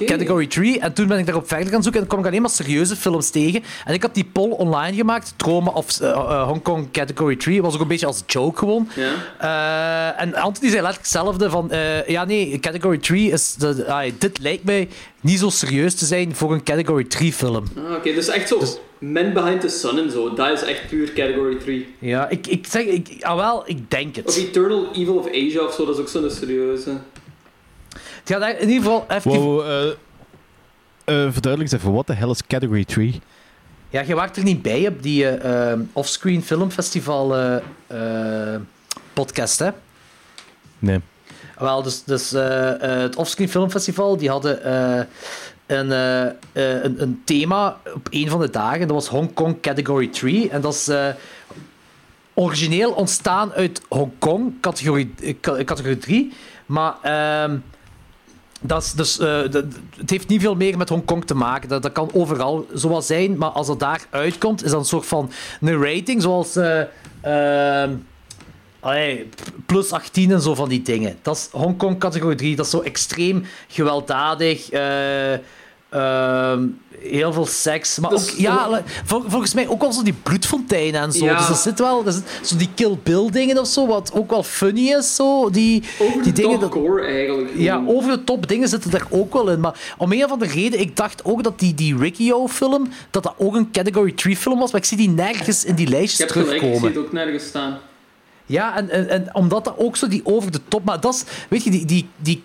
Category 0.05 0.47
3. 0.47 0.79
En 0.79 0.93
toen 0.93 1.07
ben 1.07 1.17
ik 1.19 1.25
daarop 1.25 1.47
verder 1.47 1.67
gaan 1.73 1.83
zoeken 1.83 2.01
en 2.01 2.07
kwam 2.07 2.19
ik 2.19 2.25
alleen 2.25 2.41
maar 2.41 2.49
serieuze 2.49 2.95
films 2.95 3.29
tegen. 3.29 3.63
En 3.85 3.93
ik 3.93 4.01
had 4.01 4.13
die 4.13 4.29
poll 4.33 4.49
online 4.51 4.95
gemaakt. 4.95 5.33
Trauma 5.37 5.71
of 5.71 5.97
Hong 6.47 6.61
Kong 6.61 6.91
Category 6.91 7.35
3. 7.35 7.61
was 7.61 7.73
ook 7.73 7.81
een 7.81 7.87
beetje 7.87 8.05
als 8.05 8.23
joke 8.27 8.57
gewoon. 8.57 8.89
Ja. 9.39 10.15
En 10.17 10.33
Anthony 10.35 10.69
zei 10.69 10.81
letterlijk 10.81 10.97
hetzelfde 10.97 11.49
van... 11.49 11.71
ja, 12.07 12.23
nee, 12.25 12.59
Category 12.59 12.97
3 12.97 13.31
is... 13.31 13.55
De, 13.55 13.85
ah, 13.87 14.11
dit 14.19 14.39
lijkt 14.39 14.63
mij 14.63 14.89
niet 15.23 15.39
zo 15.39 15.49
serieus 15.49 15.95
te 15.95 16.05
zijn 16.05 16.35
voor 16.35 16.53
een 16.53 16.63
Category 16.63 17.03
3 17.03 17.33
film. 17.33 17.65
Ah, 17.77 17.95
oké, 17.95 18.13
dus 18.13 18.27
echt 18.27 18.47
zo 18.47 18.61
Men 18.97 19.33
Behind 19.33 19.61
the 19.61 19.69
Sun 19.69 19.97
en 19.97 20.11
zo, 20.11 20.33
dat 20.33 20.61
is 20.61 20.63
echt 20.63 20.87
puur 20.87 21.13
Category 21.13 21.55
3. 21.55 21.95
Ja, 21.99 22.29
ik, 22.29 22.47
ik 22.47 22.67
zeg... 22.67 22.83
Ik, 22.83 23.17
ah, 23.21 23.35
wel, 23.35 23.63
ik 23.65 23.91
denk 23.91 24.15
het. 24.15 24.27
Of 24.27 24.37
Eternal 24.37 24.87
Evil 24.93 25.15
of 25.15 25.27
Asia 25.27 25.61
of 25.65 25.73
zo, 25.73 25.85
dat 25.85 25.95
is 25.95 26.01
ook 26.01 26.09
zo'n 26.09 26.29
serieuze. 26.29 26.97
Het 27.93 28.29
gaat 28.41 28.59
in 28.59 28.69
ieder 28.69 28.83
geval 28.83 29.05
even... 29.09 29.31
Wow, 29.31 29.61
eh 29.61 29.95
eh, 31.05 31.31
verduidelijk 31.31 31.71
eens 31.71 31.81
even, 31.81 31.93
what 31.93 32.05
the 32.05 32.13
hell 32.13 32.29
is 32.29 32.47
Category 32.47 32.85
3? 32.85 33.21
Ja, 33.89 34.01
je 34.01 34.15
waart 34.15 34.37
er 34.37 34.43
niet 34.43 34.61
bij 34.61 34.87
op 34.87 35.03
die 35.03 35.27
eh, 35.27 35.79
Offscreen 35.93 36.43
Filmfestival 36.43 37.61
podcast, 39.13 39.59
hè? 39.59 39.69
Nee. 40.79 40.99
Wel, 41.63 41.83
dus, 41.83 42.03
dus 42.03 42.33
eh, 42.33 42.95
eh, 42.95 43.01
het 43.01 43.15
Offscreen 43.15 43.49
Filmfestival, 43.49 44.17
die 44.17 44.29
hadden 44.29 44.63
eh, 44.63 45.05
een, 45.65 45.91
een, 46.53 47.01
een 47.01 47.21
thema 47.25 47.77
op 47.95 48.07
een 48.09 48.29
van 48.29 48.39
de 48.39 48.49
dagen. 48.49 48.79
Dat 48.79 48.95
was 48.95 49.07
Hong 49.07 49.33
Kong 49.33 49.61
Category 49.61 50.07
3. 50.07 50.49
En 50.49 50.61
dat 50.61 50.73
is 50.73 50.89
origineel 52.33 52.91
ontstaan 52.91 53.53
uit 53.53 53.81
Hongkong, 53.89 54.53
categorie, 54.61 55.13
ca- 55.41 55.63
categorie 55.63 55.97
3. 55.97 56.33
Maar... 56.65 56.95
ehm, 57.01 57.57
dat 58.65 58.83
is 58.83 58.91
dus, 58.91 59.17
het 59.97 60.09
heeft 60.09 60.27
niet 60.27 60.41
veel 60.41 60.55
meer 60.55 60.77
met 60.77 60.89
Hongkong 60.89 61.25
te 61.25 61.35
maken. 61.35 61.69
Dat, 61.69 61.81
dat 61.81 61.91
kan 61.91 62.09
overal 62.13 62.67
zo 62.75 62.99
zijn, 62.99 63.37
maar 63.37 63.49
als 63.49 63.67
dat 63.67 63.79
daar 63.79 64.05
uitkomt, 64.09 64.63
is 64.63 64.71
dat 64.71 64.79
een 64.79 64.85
soort 64.85 65.05
van 65.05 65.31
een 65.61 65.83
rating, 65.83 66.21
zoals 66.21 66.55
ehm, 66.55 67.95
allee, 68.83 69.29
plus 69.65 69.91
18 69.91 70.31
en 70.31 70.41
zo 70.41 70.55
van 70.55 70.69
die 70.69 70.81
dingen. 70.81 71.17
Dat 71.21 71.35
is 71.35 71.47
Hongkong 71.51 71.99
categorie 71.99 72.37
3, 72.37 72.55
dat 72.55 72.65
is 72.65 72.71
zo 72.71 72.79
extreem 72.81 73.45
gewelddadig. 73.67 74.69
eh, 74.69 75.33
ehm, 75.89 76.67
heel 76.99 77.33
veel 77.33 77.45
seks. 77.45 77.99
Maar 77.99 78.09
Dus 78.09 78.31
ook, 78.31 78.37
ja, 78.37 78.81
vol- 79.05 79.23
volgens 79.27 79.53
mij 79.53 79.67
ook 79.67 79.81
wel 79.81 79.91
zo 79.93 80.03
die 80.03 80.13
bloedfonteinen 80.23 81.01
en 81.01 81.11
zo. 81.11 81.25
Ja. 81.25 81.37
Dus 81.37 81.47
dat 81.47 81.57
zit 81.57 81.79
wel, 81.79 82.03
dat 82.03 82.13
zit, 82.13 82.23
zo 82.47 82.55
die 82.57 82.69
Kill 82.75 82.97
Bill 83.03 83.29
dingen 83.31 83.57
of 83.59 83.67
zo, 83.67 83.87
wat 83.87 84.11
ook 84.13 84.29
wel 84.29 84.43
funny 84.43 84.89
is. 84.91 85.15
Zo, 85.15 85.49
die, 85.49 85.83
Over 85.99 86.23
die 86.23 86.33
de 86.33 86.41
dingen. 86.41 86.59
top 86.59 86.97
eigenlijk. 86.99 87.51
Ja, 87.55 87.83
over 87.87 88.11
de 88.11 88.23
top 88.23 88.47
dingen 88.47 88.67
zitten 88.67 88.91
er 88.91 89.05
ook 89.09 89.33
wel 89.33 89.49
in. 89.49 89.59
Maar 89.59 89.79
om 89.97 90.11
een 90.11 90.23
of 90.23 90.31
andere 90.31 90.51
reden, 90.51 90.79
ik 90.79 90.95
dacht 90.95 91.25
ook 91.25 91.43
dat 91.43 91.59
die, 91.59 91.73
die 91.73 91.97
Riccio-film, 91.97 92.89
dat 93.11 93.23
dat 93.23 93.33
ook 93.37 93.55
een 93.55 93.71
Category 93.71 94.11
3-film 94.27 94.59
was, 94.59 94.71
maar 94.71 94.81
ik 94.81 94.87
zie 94.87 94.97
die 94.97 95.09
nergens 95.09 95.65
in 95.65 95.75
die 95.75 95.85
Je 95.87 95.91
lijstjes 95.91 96.19
hebt 96.19 96.31
gelijk, 96.31 96.51
ik 96.51 96.59
zie 96.59 96.69
terugkomen. 96.69 96.97
het 96.97 97.05
ook 97.07 97.11
nergens 97.13 97.43
staan. 97.45 97.77
Ja, 98.45 98.77
en, 98.77 98.89
en, 98.89 99.09
en 99.09 99.35
omdat 99.35 99.63
dat 99.63 99.73
ook 99.77 99.95
zo 99.95 100.07
die 100.07 100.21
over 100.25 100.51
de 100.51 100.59
top... 100.67 100.83
Maar 100.83 100.99
dat 100.99 101.13
is... 101.13 101.23
Weet 101.49 101.63
je, 101.63 101.69
die... 101.69 101.85
die, 101.85 102.09
die 102.17 102.43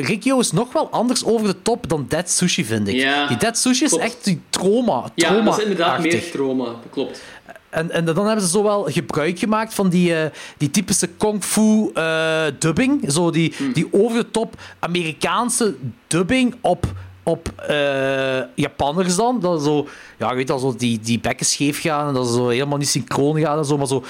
Riccio 0.00 0.38
is 0.38 0.52
nog 0.52 0.72
wel 0.72 0.90
anders 0.90 1.24
over 1.24 1.46
de 1.46 1.62
top 1.62 1.88
dan 1.88 2.06
Dead 2.08 2.30
Sushi, 2.30 2.64
vind 2.64 2.88
ik. 2.88 2.94
Ja, 2.94 3.26
die 3.26 3.36
Dead 3.36 3.58
Sushi 3.58 3.84
is 3.84 3.96
echt 3.96 4.24
die 4.24 4.40
trauma. 4.50 5.10
Ja, 5.14 5.28
trauma 5.28 5.44
dat 5.44 5.56
is 5.56 5.62
inderdaad 5.62 6.02
meer 6.02 6.30
trauma, 6.30 6.64
dat 6.64 6.74
klopt. 6.90 7.22
En, 7.70 7.90
en 7.90 8.04
dan 8.04 8.26
hebben 8.26 8.44
ze 8.44 8.50
zo 8.50 8.62
wel 8.62 8.82
gebruik 8.84 9.38
gemaakt 9.38 9.74
van 9.74 9.88
die, 9.88 10.14
eh, 10.14 10.30
die 10.56 10.70
typische 10.70 11.06
kung 11.06 11.44
fu 11.44 11.90
eh, 11.94 12.42
dubbing. 12.58 13.12
Zo 13.12 13.30
die, 13.30 13.54
Hmm. 13.56 13.72
die 13.72 13.88
over 13.90 14.18
de 14.18 14.30
top 14.30 14.54
Amerikaanse 14.78 15.74
dubbing 16.06 16.54
op, 16.60 16.86
op 17.22 17.52
eh, 17.68 18.40
Japanners 18.54 19.16
dan. 19.16 19.40
Dat 19.40 19.62
zo, 19.62 19.88
ja, 20.18 20.30
je 20.30 20.36
weet 20.36 20.50
al, 20.50 20.58
zo 20.58 20.74
die, 20.76 21.00
die 21.00 21.20
bekken 21.20 21.46
scheef 21.46 21.80
gaan 21.80 22.08
en 22.08 22.14
dat 22.14 22.26
ze 22.26 22.32
zo 22.32 22.48
helemaal 22.48 22.78
niet 22.78 22.88
synchroon 22.88 23.40
gaan 23.40 23.58
en 23.58 23.64
zo, 23.64 23.76
maar 23.76 23.86
zo. 23.86 24.04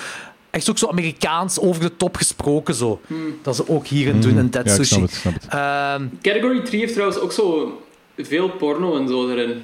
Echt 0.51 0.71
ook 0.71 0.79
zo 0.79 0.89
Amerikaans 0.89 1.61
over 1.61 1.83
de 1.83 1.97
top 1.97 2.17
gesproken 2.17 2.75
zo. 2.75 3.01
Dat 3.43 3.57
ze 3.57 3.69
ook 3.69 3.87
hierin 3.87 4.21
doen 4.21 4.39
in 4.39 4.49
Dead 4.51 4.65
ja, 4.67 4.71
ik 4.75 4.77
Sushi. 4.85 4.95
snap 4.95 5.03
het, 5.03 5.13
snap 5.15 5.33
het. 5.35 5.47
Ehm, 5.49 6.07
Category 6.23 6.61
3 6.61 6.81
heeft 6.81 6.93
trouwens 6.93 7.21
ook 7.21 7.33
zo 7.33 7.81
veel 8.19 8.49
porno 8.51 8.97
en 8.99 9.09
zo 9.09 9.29
erin. 9.31 9.63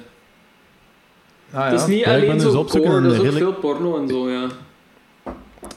Ah, 1.51 1.63
Het 1.63 1.73
is 1.73 1.81
ja. 1.81 1.87
niet 1.87 1.99
Ja, 1.99 2.11
ik 2.11 2.23
alleen 2.23 2.37
dus 2.37 2.51
zo 2.51 2.63
gore, 2.63 2.83
en 2.97 3.03
er 3.03 3.11
is 3.11 3.17
ook 3.17 3.23
redelijk- 3.23 3.37
veel 3.37 3.53
porno 3.53 3.97
en 4.01 4.07
zo, 4.07 4.29
ja. 4.29 4.47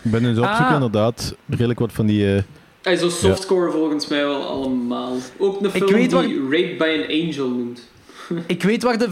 Ik 0.04 0.10
ben 0.10 0.22
nu 0.22 0.28
eens 0.28 0.38
opzoeken, 0.38 0.66
Ah. 0.66 0.74
inderdaad. 0.74 1.34
Redelijk 1.48 1.78
wat 1.78 1.92
van 1.92 2.06
die... 2.06 2.34
eh, 2.34 2.42
Hij 2.82 2.92
is 2.92 3.00
zo 3.00 3.08
softcore 3.08 3.70
volgens 3.70 4.06
mij 4.08 4.24
wel 4.24 4.46
allemaal. 4.46 5.16
Ook 5.38 5.60
een 5.62 5.70
film 5.70 5.92
die 5.94 6.10
waar- 6.10 6.24
Raped 6.50 6.78
by 6.78 7.00
an 7.02 7.28
Angel 7.28 7.48
noemt. 7.48 7.88
Ik 8.46 8.62
weet 8.62 8.82
waar 8.82 8.98
de 8.98 9.04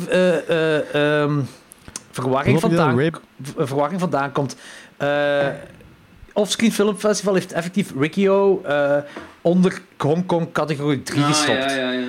ehm, 0.92 1.40
verwarring, 2.10 2.60
vandaan, 2.60 3.00
rape- 3.00 3.20
verwarring 3.56 4.00
vandaan 4.00 4.32
komt. 4.32 4.56
Eh 4.96 5.46
Offscreen 6.38 6.72
Film 6.72 6.96
Festival 6.96 7.34
heeft 7.34 7.52
effectief 7.52 7.92
Rikio 7.98 8.62
eh, 8.64 8.96
onder 9.40 9.80
Hongkong 9.96 10.52
categorie 10.52 11.02
3 11.02 11.22
ah, 11.22 11.28
gestopt. 11.28 11.58
ja, 11.58 11.72
ja, 11.72 11.92
ja. 11.92 12.06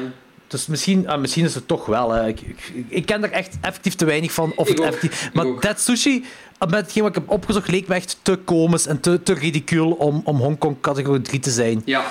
Dus 0.48 0.68
misschien, 0.68 1.08
ah, 1.08 1.20
misschien 1.20 1.46
is 1.46 1.56
het 1.56 1.68
toch 1.68 1.86
wel. 1.86 2.12
Hè. 2.12 2.28
Ik, 2.28 2.42
ik, 2.42 2.74
ik 2.88 3.06
ken 3.06 3.24
er 3.24 3.32
echt 3.32 3.58
effectief 3.62 3.96
te 3.96 4.06
weinig 4.06 4.32
van. 4.32 4.54
Of 4.56 4.70
Ik 4.70 4.78
het 4.78 4.80
ook, 4.80 4.94
effectief, 4.94 5.30
maar. 5.34 5.46
Dead 5.60 5.80
Sushi, 5.80 6.26
ah, 6.58 6.70
met 6.70 6.80
hetgeen 6.80 7.04
wat 7.04 7.16
ik 7.16 7.22
heb 7.22 7.32
opgezocht, 7.32 7.68
leek 7.68 7.88
me 7.88 7.96
echt 7.96 8.18
te 8.22 8.36
komisch 8.36 8.86
en 8.86 9.00
te, 9.00 9.24
te 9.24 9.34
ridicuul 9.34 9.92
om, 9.92 10.22
om 10.24 10.38
Hongkong 10.38 10.78
categorie 10.82 11.22
3 11.22 11.40
te 11.40 11.52
zijn. 11.52 11.82
Ja. 11.86 12.04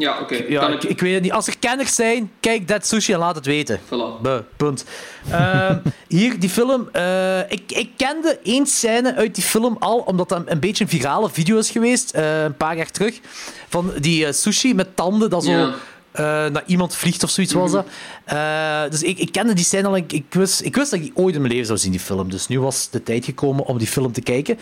Ja, 0.00 0.20
oké. 0.20 0.44
Ja, 0.48 0.68
ik, 0.68 0.82
ik 0.84 1.00
weet 1.00 1.14
het 1.14 1.22
niet. 1.22 1.32
Als 1.32 1.46
er 1.46 1.58
kenners 1.58 1.94
zijn, 1.94 2.30
kijk 2.40 2.68
Dead 2.68 2.86
Sushi 2.86 3.12
en 3.12 3.18
laat 3.18 3.34
het 3.34 3.46
weten. 3.46 3.78
Voilà. 3.84 4.22
Buh, 4.22 4.38
punt. 4.56 4.84
Ehm, 5.30 5.78
hier, 6.08 6.38
die 6.40 6.48
film. 6.48 6.88
eh, 6.92 7.38
ik, 7.50 7.72
ik 7.72 7.90
kende 7.96 8.38
één 8.42 8.66
scène 8.66 9.14
uit 9.14 9.34
die 9.34 9.44
film 9.44 9.76
al, 9.78 9.98
omdat 9.98 10.28
dat 10.28 10.42
een 10.46 10.60
beetje 10.60 10.84
een 10.84 10.90
virale 10.90 11.30
video 11.30 11.58
is 11.58 11.70
geweest, 11.70 12.10
eh, 12.10 12.42
een 12.42 12.56
paar 12.56 12.76
jaar 12.76 12.90
terug. 12.90 13.20
Van 13.68 13.92
die 14.00 14.26
eh, 14.26 14.32
sushi 14.32 14.74
met 14.74 14.96
tanden 14.96 15.30
dat 15.30 15.44
zo 15.44 15.50
Ja. 15.50 15.74
eh, 16.12 16.24
naar 16.24 16.62
iemand 16.66 16.94
vliegt 16.96 17.22
of 17.22 17.30
zoiets 17.30 17.52
was 17.52 17.72
dat. 17.72 17.86
Eh, 18.24 18.82
dus 18.90 19.02
ik, 19.02 19.18
ik 19.18 19.32
kende 19.32 19.52
die 19.52 19.64
scène 19.64 19.88
al. 19.88 19.96
Ik, 19.96 20.12
ik, 20.12 20.24
wist, 20.30 20.60
ik 20.60 20.74
wist 20.76 20.90
dat 20.90 21.00
ik 21.00 21.04
die 21.14 21.16
ooit 21.24 21.34
in 21.34 21.40
mijn 21.40 21.52
leven 21.52 21.66
zou 21.66 21.78
zien, 21.78 21.90
die 21.90 22.00
film. 22.00 22.30
Dus 22.30 22.46
nu 22.48 22.60
was 22.60 22.90
de 22.90 23.02
tijd 23.02 23.24
gekomen 23.24 23.64
om 23.64 23.78
die 23.78 23.86
film 23.88 24.12
te 24.12 24.20
kijken. 24.22 24.58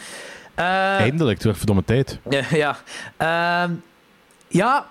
Eh, 0.54 0.64
Eindelijk, 0.98 1.38
terug 1.38 1.56
verdomme 1.56 1.84
tijd. 1.84 2.18
ja, 2.30 2.42
ja. 2.64 2.78
Ehm, 3.62 3.72
ja, 4.48 4.86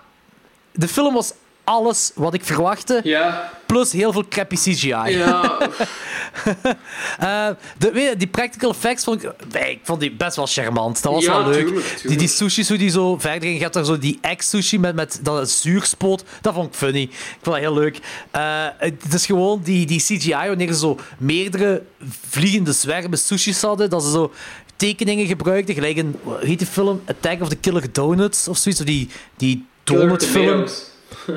de 0.76 0.88
film 0.88 1.14
was 1.14 1.34
alles 1.64 2.12
wat 2.16 2.34
ik 2.34 2.44
verwachtte. 2.46 3.00
Ja. 3.04 3.52
Plus 3.66 3.92
heel 3.92 4.12
veel 4.12 4.28
crappy 4.28 4.56
CGI. 4.56 4.92
Ja. 5.10 5.58
Eh, 7.20 7.48
de, 7.78 7.92
weet 7.92 8.10
je, 8.10 8.16
die 8.18 8.28
practical 8.28 8.70
effects 8.70 9.04
vond 9.04 9.24
ik, 9.24 9.32
nee, 9.52 9.72
ik 9.72 9.80
vond 9.84 10.00
die 10.00 10.12
best 10.12 10.36
wel 10.36 10.46
charmant. 10.48 11.02
Dat 11.04 11.14
was 11.14 11.24
Ja, 11.24 11.38
wel 11.38 11.48
leuk. 11.52 11.66
tuurlijk, 11.66 11.86
tuurlijk. 11.86 12.08
Die, 12.08 12.18
die 12.18 12.28
sushi, 12.28 12.66
hoe 12.68 12.78
die 12.78 12.90
zo 12.90 13.18
verder 13.18 13.42
ging. 13.42 13.56
Je 13.56 13.62
hebt 13.62 13.74
daar 13.74 13.86
zo 13.86 13.98
die 13.98 14.18
egg-sushi 14.22 14.80
met, 14.80 14.96
met 14.96 15.20
dat 15.22 15.50
zuurspoot. 15.50 16.24
Dat 16.42 16.54
vond 16.54 16.68
ik 16.68 16.74
funny. 16.74 17.02
Ik 17.02 17.10
vond 17.42 17.56
dat 17.56 17.56
heel 17.56 17.74
leuk. 17.74 18.00
Eh, 18.32 18.66
het 18.78 19.14
is 19.14 19.26
gewoon 19.26 19.62
die, 19.64 19.86
die 19.86 20.00
CGI, 20.00 20.48
wanneer 20.48 20.68
ze 20.68 20.80
zo 20.80 21.00
meerdere 21.18 21.84
vliegende 22.30 22.72
zwermen 22.74 23.18
sushis 23.20 23.62
hadden, 23.62 23.90
dat 23.90 24.04
ze 24.04 24.12
zo 24.12 24.32
tekeningen 24.76 25.26
gebruikten, 25.28 25.74
gelijk 25.74 25.98
een, 25.98 26.16
heet 26.40 26.58
die 26.60 26.68
film? 26.68 27.02
Attack 27.06 27.42
of 27.42 27.50
the 27.50 27.56
Killer 27.56 27.92
Donuts 27.92 28.48
of 28.48 28.58
zoiets. 28.58 28.80
Of 28.82 28.88
die, 28.88 29.10
die 29.38 29.66
donutfilm. 29.86 30.46
Tomatoes. 30.46 30.84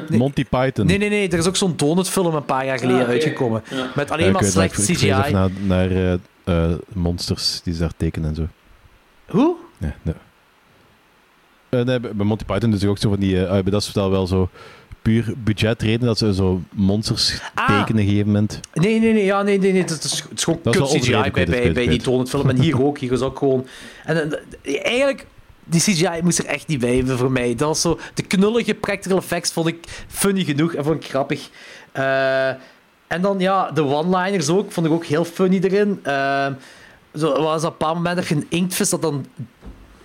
Monty 0.09 0.45
Python. 0.45 0.87
Nee, 0.87 0.99
nee, 0.99 1.09
nee. 1.09 1.29
Er 1.29 1.39
is 1.39 1.47
ook 1.47 1.57
zo'n 1.57 1.77
donutfilm 1.77 2.35
een 2.35 2.45
paar 2.45 2.65
jaar 2.65 2.79
geleden 2.79 3.03
Ah, 3.03 3.09
uitgekomen. 3.09 3.62
Ja. 3.70 3.91
Met 3.95 4.09
Ja, 4.09 4.15
alleen 4.15 4.27
ik 4.27 4.33
maar 4.33 4.45
slecht 4.45 4.79
ik- 4.83 4.89
ik 4.89 4.97
CGI. 4.97 5.11
even 5.12 5.33
naar, 5.33 5.51
naar 5.66 5.91
eh, 5.91 6.12
eh, 6.45 6.79
monsters 6.93 7.61
die 7.65 7.75
ze 7.75 7.81
daar 7.81 7.93
tekenen 7.97 8.29
en 8.29 8.35
zo. 8.35 8.47
Hoe? 9.27 9.57
Nee, 9.79 9.93
nee. 10.03 10.15
Eh, 11.69 11.81
nee, 11.85 12.01
bij 12.01 12.15
bij 12.15 12.27
Monty 12.27 12.45
Python 12.45 12.73
is 12.73 12.83
er 12.83 12.89
ook 12.89 12.99
zo 12.99 13.09
van 13.09 13.19
die... 13.19 13.37
eh, 13.45 13.51
ah, 13.51 13.62
bij 13.62 13.70
dat 13.73 13.83
is 13.83 13.93
wel 13.93 14.11
wel 14.11 14.27
zo 14.27 14.49
puur 15.03 15.33
budgetreden 15.45 16.07
dat 16.07 16.19
ze 16.19 16.35
zo 16.35 16.61
monsters 16.73 17.41
Ah. 17.55 17.66
tekenen 17.66 17.83
op 17.83 17.97
een 17.99 18.05
gegeven 18.09 18.27
moment. 18.27 18.61
Nee, 18.73 19.01
nee, 19.01 19.12
nee. 19.12 19.25
Ja, 19.25 19.43
nee, 19.43 19.59
nee, 19.59 19.73
nee. 19.73 19.81
Het 19.81 19.91
is, 20.05 20.20
het 20.29 20.39
is 20.39 20.45
gewoon 20.45 20.59
Dat 20.62 20.75
is 20.75 20.83
CGI 21.01 21.11
bij, 21.11 21.27
ik 21.27 21.33
bij, 21.33 21.43
het, 21.43 21.73
bij 21.75 21.83
ik 21.83 21.91
die 21.91 22.03
donutfilm. 22.03 22.49
En 22.49 22.61
hier 22.61 22.83
ook. 22.85 22.99
Hier 22.99 23.12
is 23.12 23.20
ook 23.20 23.39
gewoon... 23.39 23.66
En, 24.05 24.33
eh, 24.62 24.85
eigenlijk... 24.87 25.27
Die 25.69 25.81
CGI 25.81 26.20
moest 26.23 26.39
er 26.39 26.47
echt 26.47 26.66
niet 26.66 26.81
bij 26.81 27.03
voor 27.07 27.32
mij. 27.32 27.55
Dat 27.55 27.69
was 27.69 27.81
zo... 27.81 27.99
De 28.15 28.23
knullige 28.23 28.74
practical 28.74 29.19
effects 29.19 29.53
vond 29.53 29.66
ik 29.66 30.05
funny 30.09 30.45
genoeg 30.45 30.74
en 30.74 30.85
vond 30.85 31.05
ik 31.05 31.11
grappig. 31.11 31.51
Eh, 31.93 32.49
en 33.07 33.20
dan, 33.20 33.39
ja, 33.39 33.70
de 33.70 33.85
one-liners 33.85 34.49
ook. 34.49 34.73
Vond 34.73 34.86
ik 34.86 34.93
ook 34.93 35.05
heel 35.05 35.24
funny 35.24 35.59
erin. 35.62 36.01
Eh, 36.03 36.47
zo 37.15 37.35
er 37.35 37.43
was 37.43 37.65
op 37.65 37.70
een 37.70 37.77
bepaald 37.78 37.97
moment 37.97 38.16
dat 38.16 38.27
je 38.27 38.35
een 38.35 38.47
inktvis 38.49 38.90
dat 38.90 39.03
dan 39.03 39.27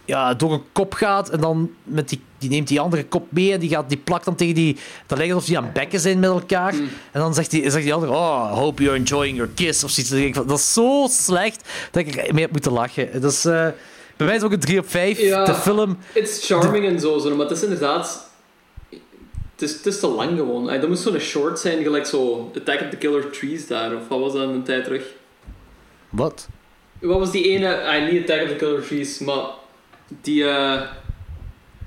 ja, 0.06 0.34
door 0.34 0.53
een 0.53 0.64
kop 0.72 0.94
gaat 0.94 1.30
en 1.30 1.40
dan 1.40 1.72
met 1.84 2.10
die, 2.10 2.22
die 2.38 2.49
neemt 2.49 2.68
die 2.68 2.80
andere 2.80 3.06
kop 3.06 3.31
mee 3.31 3.53
en 3.53 3.60
die, 3.60 3.69
gaat, 3.69 3.90
die 3.90 3.98
plakt 3.98 4.26
dan 4.26 4.35
tegen 4.35 4.56
die... 4.56 4.77
Dat 5.07 5.18
lijkt 5.18 5.34
alsof 5.34 5.48
die 5.48 5.57
aan 5.57 5.72
bekken 5.73 5.99
zijn 5.99 6.19
met 6.19 6.30
elkaar. 6.30 6.73
En 7.11 7.19
dan 7.19 7.34
zegt 7.34 7.52
die, 7.52 7.69
zegt 7.69 7.84
die 7.84 7.94
andere, 7.94 8.11
oh, 8.11 8.53
hope 8.53 8.84
you're 8.84 8.98
enjoying 8.98 9.38
your 9.38 9.52
kiss, 9.56 9.84
of 9.84 9.90
zoiets. 9.90 10.38
Dat 10.38 10.60
is 10.60 10.73
zo 10.73 11.07
slecht 11.10 11.69
dat 11.91 12.06
ik 12.06 12.15
er 12.15 12.34
mee 12.34 12.44
heb 12.44 12.52
moeten 12.52 12.72
lachen. 12.72 13.22
Dat 13.22 13.31
is, 13.31 13.45
eh, 13.45 13.68
bij 14.26 14.28
mij 14.28 14.36
is 14.36 14.41
het 14.41 14.52
ook 14.52 14.58
een 14.58 14.60
3 14.68 14.80
op 14.80 14.90
5. 14.90 15.20
Ja. 15.20 15.45
De 15.45 15.54
film... 15.54 15.98
It's 16.14 16.45
charming 16.45 16.86
en 16.86 17.00
zo, 17.00 17.36
maar 17.36 17.45
het 17.48 17.58
is 17.58 17.64
inderdaad... 17.64 18.32
Het 19.54 19.62
is, 19.62 19.74
het 19.74 19.86
is 19.86 20.00
te 20.00 20.08
lang 20.08 20.38
gewoon. 20.38 20.66
Dat 20.66 20.88
moest 20.88 21.04
zo'n 21.04 21.20
short 21.20 21.60
zijn, 21.60 21.84
gelijk 21.84 22.06
zo 22.06 22.52
Attack 22.56 22.82
of 22.82 22.90
the 22.90 22.98
Killer 22.98 23.30
Trees 23.30 23.68
daar, 23.68 23.95
of 23.95 24.02
wat 24.08 24.20
was 24.20 24.34
dat 24.34 24.41
een 24.41 24.64
tijd 24.64 24.84
terug? 24.84 25.04
Wat? 26.10 26.48
Wat 27.00 27.20
was 27.20 27.32
die 27.32 27.44
ene... 27.50 27.82
ay, 27.82 28.12
niet 28.12 28.22
Attack 28.22 28.41
of 28.44 28.50
the 28.50 28.56
Killer 28.56 28.86
Trees, 28.88 29.20
maar 29.20 29.44
die... 30.22 30.45
eh 30.50 30.82
Die 30.82 30.88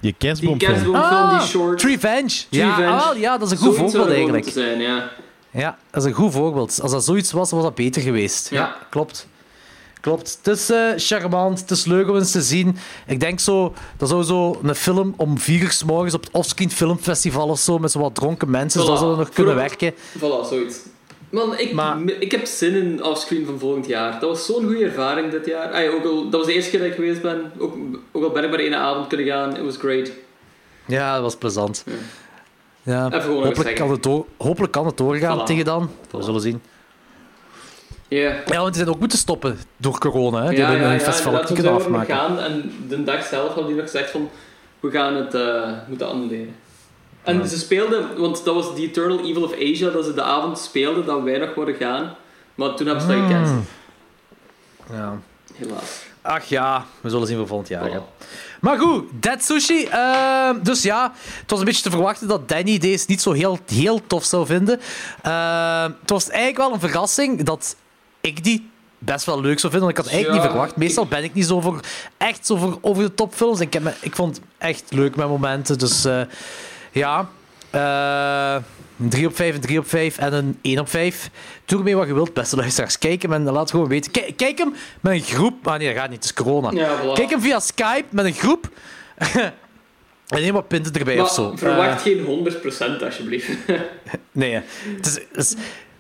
die 0.01 0.15
kerstboomfilm. 0.19 0.73
kerstboomfilm, 0.73 1.29
die 1.39 1.47
short... 1.49 1.83
Revenge. 1.83 2.43
Ja, 2.51 2.77
Revenge. 2.77 2.97
ah, 3.01 3.19
ja, 3.19 3.39
dat 3.39 3.47
is 3.53 3.59
een 3.59 3.65
goed 3.67 3.75
Zoiets 3.77 3.95
voorbeeld 3.95 4.17
eigenlijk. 4.17 4.49
zijn, 4.49 4.81
ja. 4.81 5.11
Ja, 5.51 5.79
dat 5.91 6.03
is 6.03 6.09
een 6.09 6.15
goed 6.17 6.33
voorbeeld. 6.33 6.79
Als 6.83 6.91
dat 6.91 7.05
zoiets 7.05 7.33
was, 7.33 7.51
was 7.51 7.63
dat 7.63 7.75
beter 7.75 8.03
geweest. 8.03 8.51
Ja, 8.51 8.57
Ja. 8.57 8.77
klopt. 8.91 9.27
Klopt. 10.07 10.39
Het 10.43 10.57
is 10.57 10.71
eh, 10.71 10.93
charmant, 10.97 11.61
het 11.61 11.71
is 11.71 11.85
leuk 11.85 12.09
om 12.09 12.17
eens 12.17 12.31
te 12.31 12.43
zien. 12.43 12.77
Ik 13.07 13.21
denk 13.21 13.41
zo, 13.41 13.75
dat 13.97 14.09
zou 14.09 14.23
zo 14.23 14.61
een 14.63 14.75
film 14.75 15.15
om 15.17 15.39
vier 15.39 15.63
uur 15.63 15.71
's 15.73 15.85
morgens 15.85 16.15
op 16.15 16.25
het 16.25 16.33
Offscreen 16.33 16.71
Filmfestival 16.71 17.49
of 17.49 17.59
zo, 17.59 17.79
met 17.79 17.91
zo 17.91 17.99
wat 18.01 18.15
dronken 18.15 18.51
mensen, 18.51 18.83
Voilà. 18.83 18.87
dat 18.87 18.99
zou 18.99 19.17
nog 19.17 19.29
kunnen 19.29 19.55
werken. 19.55 19.93
Voilà, 19.95 20.49
zoiets. 20.49 20.79
Man, 21.31 21.59
ik, 21.59 22.21
ik 22.21 22.31
heb 22.31 22.47
zin 22.47 22.75
in 22.75 23.05
offscreen 23.05 23.47
van 23.47 23.59
volgend 23.59 23.87
jaar. 23.87 24.21
Dat 24.21 24.29
was 24.31 24.47
zo'n 24.47 24.65
goede 24.65 24.85
ervaring 24.85 25.31
dit 25.31 25.47
jaar. 25.47 25.73
Ay, 25.73 25.89
ook 25.89 26.05
al, 26.05 26.23
dat 26.31 26.33
was 26.41 26.47
de 26.47 26.53
eerste 26.55 26.71
keer 26.71 26.81
dat 26.81 26.89
ik 26.89 26.95
geweest 26.95 27.23
ben. 27.23 27.53
Ook, 27.59 27.75
ook 28.13 28.25
al 28.25 28.31
ben 28.31 28.45
ik 28.45 28.51
maar 28.51 28.59
één 28.59 28.75
avond 28.75 29.07
kunnen 29.07 29.27
gaan. 29.27 29.57
It 29.57 29.65
was 29.65 29.77
great. 29.77 30.11
Ja, 30.87 31.13
dat 31.15 31.23
was 31.23 31.37
plezant. 31.37 31.85
Ja. 32.83 33.23
Hopelijk, 33.23 33.75
kan 33.77 33.91
het 33.91 34.05
hopelijk 34.39 34.73
kan 34.73 34.87
het 34.87 34.97
doorgaan 34.97 35.41
Voilà. 35.41 35.45
tegen 35.45 35.65
dan. 35.65 35.91
We 36.11 36.23
zullen 36.23 36.41
zien. 36.41 36.61
Ja. 38.09 38.31
Ja, 38.47 38.57
want 38.61 38.67
die 38.67 38.75
zijn 38.83 38.89
ook 38.95 39.01
moeten 39.01 39.19
stoppen 39.19 39.59
door 39.77 39.99
corona. 39.99 40.43
Hè. 40.43 40.49
Die 40.49 40.59
ja, 40.59 40.65
hebben 40.65 40.83
ja, 40.83 40.89
hun 40.91 40.99
ja, 40.99 41.05
festival 41.05 41.33
ook 41.33 41.39
niet 41.39 41.49
we 41.49 41.55
kunnen 41.55 41.81
zouden 41.81 42.01
afmaken. 42.01 42.17
gaan 42.17 42.39
en 42.41 42.73
de 42.89 43.05
dag 43.05 43.25
zelf 43.25 43.47
hadden 43.47 43.67
die 43.67 43.75
nog 43.75 43.85
gezegd 43.85 44.11
van 44.11 44.31
we 44.81 44.91
gaan 44.91 45.15
het 45.17 45.35
eh, 45.35 45.73
moeten 45.89 46.09
annuleren. 46.09 46.55
En 47.23 47.49
ze 47.49 47.59
speelden, 47.59 48.19
want 48.19 48.45
dat 48.45 48.55
was 48.55 48.75
The 48.75 48.83
Eternal 48.83 49.21
Evil 49.25 49.43
of 49.43 49.53
Asia, 49.53 49.91
dat 49.91 50.05
ze 50.05 50.15
de 50.15 50.23
avond 50.23 50.59
speelden 50.59 51.05
dat 51.07 51.23
wij 51.23 51.39
nog 51.39 51.55
worden 51.55 51.75
gaan. 51.75 52.15
Maar 52.55 52.75
toen 52.75 52.87
hebben 52.87 53.05
ze 53.05 53.11
dat 53.11 53.17
Hmm. 53.19 53.29
gecanceld. 53.29 53.65
Ja. 54.93 55.19
Helaas. 55.55 56.05
Ach 56.23 56.45
ja, 56.45 56.85
we 57.01 57.09
zullen 57.11 57.27
zien 57.27 57.37
voor 57.37 57.47
volgend 57.47 57.69
jaar. 57.69 57.91
hè. 57.91 57.99
Maar 58.61 58.79
goed, 58.79 59.05
Dead 59.21 59.43
Sushi. 59.45 59.85
eh, 59.85 60.51
dus 60.63 60.83
ja, 60.83 61.13
het 61.41 61.51
was 61.51 61.59
een 61.59 61.65
beetje 61.65 61.83
te 61.83 61.91
verwachten 61.91 62.29
dat 62.29 62.49
Danny 62.49 62.79
deze 62.79 63.05
niet 63.09 63.21
zo 63.23 63.33
heel, 63.33 63.59
heel 63.67 64.01
tof 64.07 64.25
zou 64.25 64.47
vinden. 64.47 64.81
Eh, 65.23 65.83
het 65.83 66.11
was 66.11 66.29
eigenlijk 66.29 66.59
wel 66.59 66.73
een 66.73 66.81
verrassing 66.89 67.43
dat 67.43 67.77
ik 68.27 68.45
die 68.45 68.71
best 68.99 69.25
wel 69.27 69.41
leuk 69.41 69.59
zou 69.59 69.73
vinden. 69.73 69.81
Want 69.81 69.99
ik 69.99 70.05
had 70.05 70.07
eigenlijk 70.13 70.43
Ja, 70.43 70.43
niet 70.49 70.53
verwacht. 70.53 70.77
Meestal 70.77 71.07
ben 71.07 71.25
ik 71.25 71.35
niet 71.35 71.47
zo 71.47 71.61
voor, 71.61 71.81
echt 72.17 72.47
zo 72.47 72.57
voor 72.57 72.79
over 72.81 73.03
de 73.03 73.15
top 73.15 73.35
films. 73.35 73.59
En 73.61 73.67
ik, 73.67 73.73
heb 73.73 73.83
me, 73.83 73.93
ik 74.01 74.15
vond 74.17 74.37
het 74.37 74.45
echt 74.59 74.85
leuk 74.89 75.17
met 75.17 75.29
momenten. 75.29 75.79
Dus 75.79 76.05
eh, 76.05 76.21
ja, 76.93 77.29
eh, 77.71 78.63
een 79.01 79.09
3 79.09 79.27
op 79.27 79.37
5, 79.37 79.55
een 79.55 79.61
3 79.61 79.79
op 79.79 79.89
5 79.89 80.19
en 80.19 80.33
een 80.33 80.59
1 80.63 80.79
op 80.79 80.89
5. 80.89 81.31
Doe 81.65 81.79
ermee 81.79 81.97
wat 81.97 82.07
je 82.07 82.15
wilt, 82.15 82.35
beste 82.35 82.57
luisteraars. 82.57 82.99
Kijk 82.99 83.23
hem 83.23 83.33
en 83.33 83.43
laat 83.45 83.71
gewoon 83.71 83.89
weten. 83.89 84.11
Kijk, 84.11 84.37
kijk 84.37 84.59
hem 84.59 84.75
met 85.01 85.13
een 85.13 85.21
groep. 85.23 85.67
Ah 85.69 85.79
nee, 85.79 85.89
dat 85.89 85.97
gaat 86.01 86.09
niet. 86.11 86.17
Het 86.17 86.25
is 86.25 86.33
corona. 86.45 86.71
Ja, 86.71 87.01
voilà. 87.03 87.13
Kijk 87.15 87.31
hem 87.31 87.41
via 87.41 87.61
Skype 87.61 88.05
met 88.11 88.25
een 88.25 88.33
groep. 88.35 88.69
en 90.29 90.41
neem 90.43 90.53
wat 90.53 90.69
punten 90.69 90.93
erbij 90.93 91.17
Maar 91.17 91.25
of 91.25 91.31
zo. 91.33 91.53
verwacht 91.57 91.97
Eh, 91.97 92.03
geen 92.03 92.25
100% 92.99 93.03
alsjeblieft. 93.05 93.49
nee, 94.33 94.53
het 94.97 95.07
is, 95.07 95.15
het 95.15 95.37
is- 95.37 95.55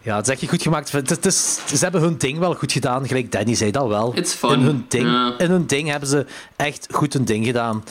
ja, 0.07 0.16
het 0.16 0.27
is 0.28 0.33
echt 0.41 0.49
goed 0.51 0.62
gemaakt. 0.62 0.93
Het 0.93 1.11
is, 1.11 1.16
het 1.16 1.24
is- 1.27 1.61
ze 1.66 1.77
hebben 1.78 2.01
hun 2.01 2.19
ding 2.19 2.39
wel 2.39 2.55
goed 2.55 2.73
gedaan. 2.73 3.07
Gelijk 3.07 3.33
Danny 3.33 3.55
zei 3.55 3.70
dat 3.70 3.87
wel. 3.89 4.12
It's 4.15 4.33
fun. 4.35 4.51
In 4.53 4.61
hun 4.61 4.85
ding, 4.89 5.35
in 5.39 5.51
hun 5.51 5.66
ding 5.66 5.89
hebben 5.91 6.09
ze 6.09 6.27
echt 6.57 6.87
goed 6.91 7.12
hun 7.12 7.24
ding 7.24 7.47
gedaan. 7.47 7.85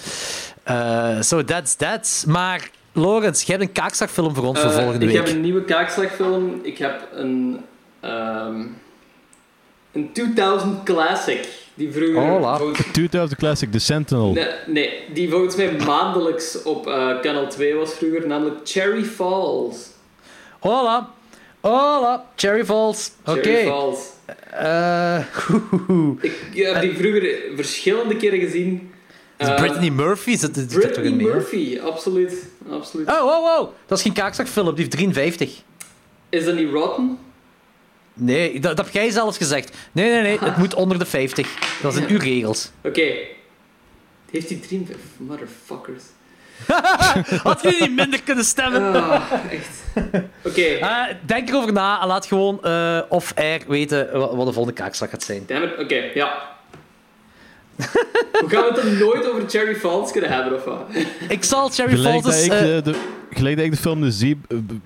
Eh, 0.64 1.22
so 1.22 1.44
that's 1.44 1.76
that. 1.76 2.24
Maar 2.28 2.70
Lorenz, 2.94 3.44
jij 3.44 3.56
hebt 3.58 3.68
een 3.68 3.74
kaakslagfilm 3.84 4.36
voor 4.36 4.44
ons 4.46 4.60
voor 4.60 4.70
Eh, 4.70 4.76
volgende 4.78 5.06
ik 5.06 5.12
week. 5.12 5.26
heb 5.26 5.36
een 5.36 5.42
nieuwe 5.42 5.64
kaakslagfilm. 5.64 6.60
Ik 6.64 6.78
heb 6.78 7.08
een, 7.14 7.60
ehm, 8.00 8.62
een 9.92 10.10
2000 10.14 10.84
classic. 10.84 11.48
Die 11.74 11.92
vroeger... 11.92 12.30
Hola. 12.30 12.58
volgens- 12.58 12.88
2000 12.92 13.40
Classic, 13.40 13.72
The 13.72 13.80
Sentinel. 13.80 14.32
Nee, 14.34 14.48
nee, 14.68 14.90
die 15.14 15.30
volgens 15.30 15.56
mij 15.56 15.72
maandelijks 15.86 16.64
op 16.64 16.88
eh, 16.88 17.20
kanaal 17.22 17.48
2 17.48 17.74
was 17.76 17.94
vroeger, 17.94 18.28
namelijk 18.28 18.60
Cherry 18.64 19.04
Falls. 19.04 19.78
Hola. 20.60 21.10
Hola, 21.66 22.26
Cherry 22.36 22.66
Falls. 22.66 23.12
Oké. 23.26 23.42
Cherry 23.42 23.66
Falls. 23.66 24.00
Eh, 24.50 25.18
Ik 26.22 26.66
heb 26.66 26.82
die 26.82 26.94
vroeger 26.98 27.38
verschillende 27.56 28.16
keren 28.18 28.40
gezien. 28.40 28.92
is 29.38 29.48
Eh, 29.48 29.56
Brittany 29.56 29.90
Murphy 29.90 30.36
zit 30.38 30.58
er 30.58 30.68
toch 30.68 30.80
Brittany? 30.80 31.24
Murphy, 31.24 31.80
absoluut. 31.80 32.46
absoluut. 32.72 33.08
Oh, 33.08 33.22
wow, 33.22 33.58
wow. 33.58 33.70
Dat 33.86 33.98
is 33.98 34.04
geen 34.04 34.14
kaakzakfilm, 34.14 34.66
die 34.66 34.76
heeft 34.78 34.92
53. 34.92 35.62
Is 36.30 36.46
dat 36.46 36.56
niet 36.56 36.72
Rotten? 36.72 37.18
Nee, 38.14 38.60
dat, 38.60 38.78
dat 38.78 38.86
heb 38.86 38.94
jij 38.94 39.10
zelfs 39.10 39.38
gezegd. 39.38 39.78
Nee, 39.92 40.10
nee, 40.10 40.22
nee, 40.22 40.40
het 40.40 40.58
moet 40.58 40.74
onder 40.74 41.00
de 41.00 41.06
50. 41.06 41.80
Dat 41.82 41.94
zijn 41.94 42.10
uw 42.10 42.20
regels. 42.20 42.72
Oké. 42.84 43.14
Heeft 44.32 44.50
hij 44.50 44.58
53? 44.58 44.98
Motherfuckers. 45.18 46.04
Had 47.44 47.61
je 47.61 47.77
niet 47.80 47.95
minder 47.95 48.22
kunnen 48.23 48.45
stemmen? 48.45 48.94
Ah, 48.94 49.22
echt. 49.52 50.03
Oké. 50.44 50.61
Eh, 50.61 51.02
denk 51.26 51.49
erover 51.49 51.73
na 51.73 52.02
en 52.02 52.07
laat 52.07 52.26
gewoon 52.26 52.64
eh 52.64 52.99
of 53.10 53.32
er 53.36 53.61
weten 53.68 54.19
wat, 54.19 54.36
wat 54.36 54.45
de 54.45 54.53
volgende 54.53 54.82
kaakzak 54.82 55.10
gaat 55.10 55.23
zijn. 55.23 55.41
Oké, 55.80 55.95
ja. 56.14 56.53
Hoe 57.76 58.49
gaan 58.49 58.61
we 58.64 58.72
het 58.73 58.76
dan 58.76 58.98
nooit 58.98 59.30
over 59.30 59.49
Cherry 59.49 59.76
Falls 59.76 60.11
kunnen 60.11 60.30
hebben, 60.30 60.56
of 60.56 60.64
wat? 60.64 60.82
Ik 61.30 61.44
zal 61.44 61.69
Cherry 61.69 61.95
Gelijk 61.95 62.22
Falls 62.22 62.23
dat, 62.23 62.34
dus... 62.34 62.45
ik 62.45 62.52
eh, 62.52 62.60
de, 62.60 62.82
de, 62.82 62.95
gelijk 63.30 63.56
dat 63.56 63.65
ik 63.65 63.72
de 63.72 63.77
film 63.77 64.02
dus 64.02 64.18
zie, 64.18 64.40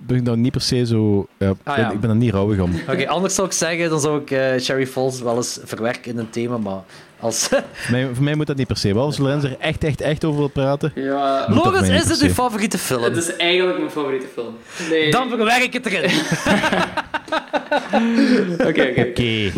ben 0.06 0.18
ik 0.18 0.26
daar 0.26 0.38
niet 0.38 0.52
per 0.52 0.62
se 0.62 0.86
zo... 0.86 1.28
Ja, 1.38 1.54
Ah, 1.64 1.78
ja. 1.78 1.92
Ik 1.92 2.00
ben 2.00 2.10
er 2.10 2.16
niet 2.16 2.34
rouwig 2.34 2.60
om. 2.60 2.72
Oké, 2.90 3.08
anders 3.08 3.36
zou 3.36 3.48
ik 3.48 3.54
zeggen, 3.54 3.90
dan 3.90 4.00
zou 4.00 4.22
ik 4.26 4.28
Cherry 4.64 4.88
Falls 4.88 5.22
wel 5.22 5.36
eens 5.36 5.60
verwerken 5.64 6.12
in 6.12 6.18
een 6.18 6.30
thema, 6.30 6.58
maar 6.58 6.82
als... 7.20 7.48
Voor 7.48 7.64
mij, 7.92 8.10
voor 8.14 8.24
mij 8.24 8.36
moet 8.36 8.48
dat 8.48 8.58
niet 8.58 8.68
per 8.68 8.78
se. 8.78 8.94
Wel, 8.94 9.04
als 9.04 9.18
Lorenz 9.18 9.44
er 9.44 9.56
echt, 9.60 9.84
echt, 9.84 10.02
echt 10.02 10.26
over 10.26 10.40
wil 10.40 10.48
praten... 10.48 10.92
Ja. 10.96 11.46
Lorenz, 11.50 11.90
is 11.90 12.10
het 12.10 12.22
uw 12.22 12.30
favoriete 12.30 12.78
film? 12.78 13.04
Het 13.04 13.18
is 13.18 13.36
eigenlijk 13.36 13.78
mijn 13.78 13.92
favoriete 13.92 14.28
film. 14.34 14.58
Nee. 14.90 15.12
Dan 15.12 15.30
verwerk 15.30 15.64
ik 15.64 15.74
het 15.74 15.86
erin. 15.86 16.12
Oké, 18.68 18.68
oké. 18.68 19.02
Oké. 19.02 19.52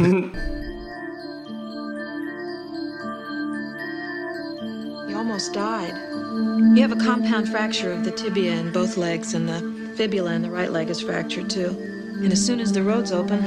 You 5.07 5.15
almost 5.15 5.53
died. 5.53 5.93
You 6.73 6.81
have 6.81 6.91
a 6.91 7.05
compound 7.05 7.49
fracture 7.49 7.93
of 7.93 8.03
the 8.03 8.11
tibia 8.11 8.51
in 8.51 8.71
both 8.71 8.95
legs, 8.95 9.33
and 9.33 9.47
the 9.47 9.91
fibula 9.95 10.31
in 10.31 10.41
the 10.41 10.49
right 10.49 10.71
leg 10.71 10.89
is 10.89 11.01
fractured 11.01 11.49
too. 11.49 11.69
And 12.23 12.31
as 12.31 12.45
soon 12.45 12.59
as 12.59 12.71
the 12.71 12.83
road's 12.83 13.11
open, 13.11 13.39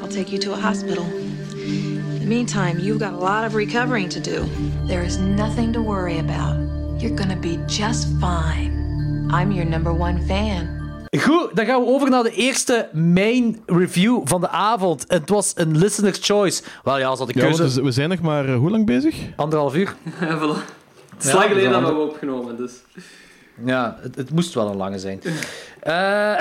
I'll 0.00 0.08
take 0.08 0.32
you 0.32 0.38
to 0.38 0.52
a 0.52 0.56
hospital. 0.56 1.04
In 2.22 2.28
the 2.28 2.34
meantime, 2.34 2.78
you've 2.78 2.98
got 3.00 3.12
a 3.12 3.16
lot 3.16 3.44
of 3.46 3.54
recovering 3.54 4.08
to 4.08 4.20
do. 4.20 4.44
There 4.86 5.04
is 5.04 5.16
nothing 5.18 5.72
to 5.72 5.80
worry 5.82 6.18
about. 6.18 6.54
You're 7.00 7.16
gonna 7.16 7.36
be 7.40 7.58
just 7.66 8.06
fine. 8.20 8.70
I'm 9.32 9.50
your 9.52 9.68
number 9.68 9.92
one 9.92 10.20
fan. 10.26 10.68
Goed, 11.20 11.50
dan 11.56 11.66
gaan 11.66 11.80
we 11.80 11.86
over 11.86 12.10
naar 12.10 12.22
de 12.22 12.30
eerste 12.30 12.88
main 12.92 13.60
review 13.66 14.20
van 14.24 14.40
de 14.40 14.48
avond. 14.48 15.04
Het 15.08 15.28
was 15.28 15.52
een 15.56 15.78
listener's 15.78 16.18
choice. 16.22 16.62
Wel 16.84 16.98
ja, 16.98 17.10
ze 17.12 17.22
hadden 17.24 17.48
Ja, 17.50 17.56
we- 17.56 17.82
we 17.82 17.90
zijn 17.90 18.08
nog 18.08 18.20
maar 18.20 18.48
eh, 18.48 18.56
hoe 18.56 18.70
lang 18.70 18.86
bezig? 18.86 19.16
Anderhalf 19.36 19.74
uur. 19.74 19.94
Ja, 20.20 20.38
voilà. 20.40 20.58
Het 21.14 21.24
is 21.24 21.30
Ja, 21.30 21.34
lang 21.34 21.48
geleden 21.48 21.70
dat 21.70 21.80
dat 21.80 21.80
we 21.80 21.86
hebben 21.96 22.08
opgenomen, 22.08 22.56
dus... 22.56 22.72
Ja, 23.64 23.98
het, 24.00 24.16
het 24.16 24.30
moest 24.30 24.54
wel 24.54 24.68
een 24.68 24.76
lange 24.76 24.98
zijn. 24.98 25.20
Eh, 25.80 26.40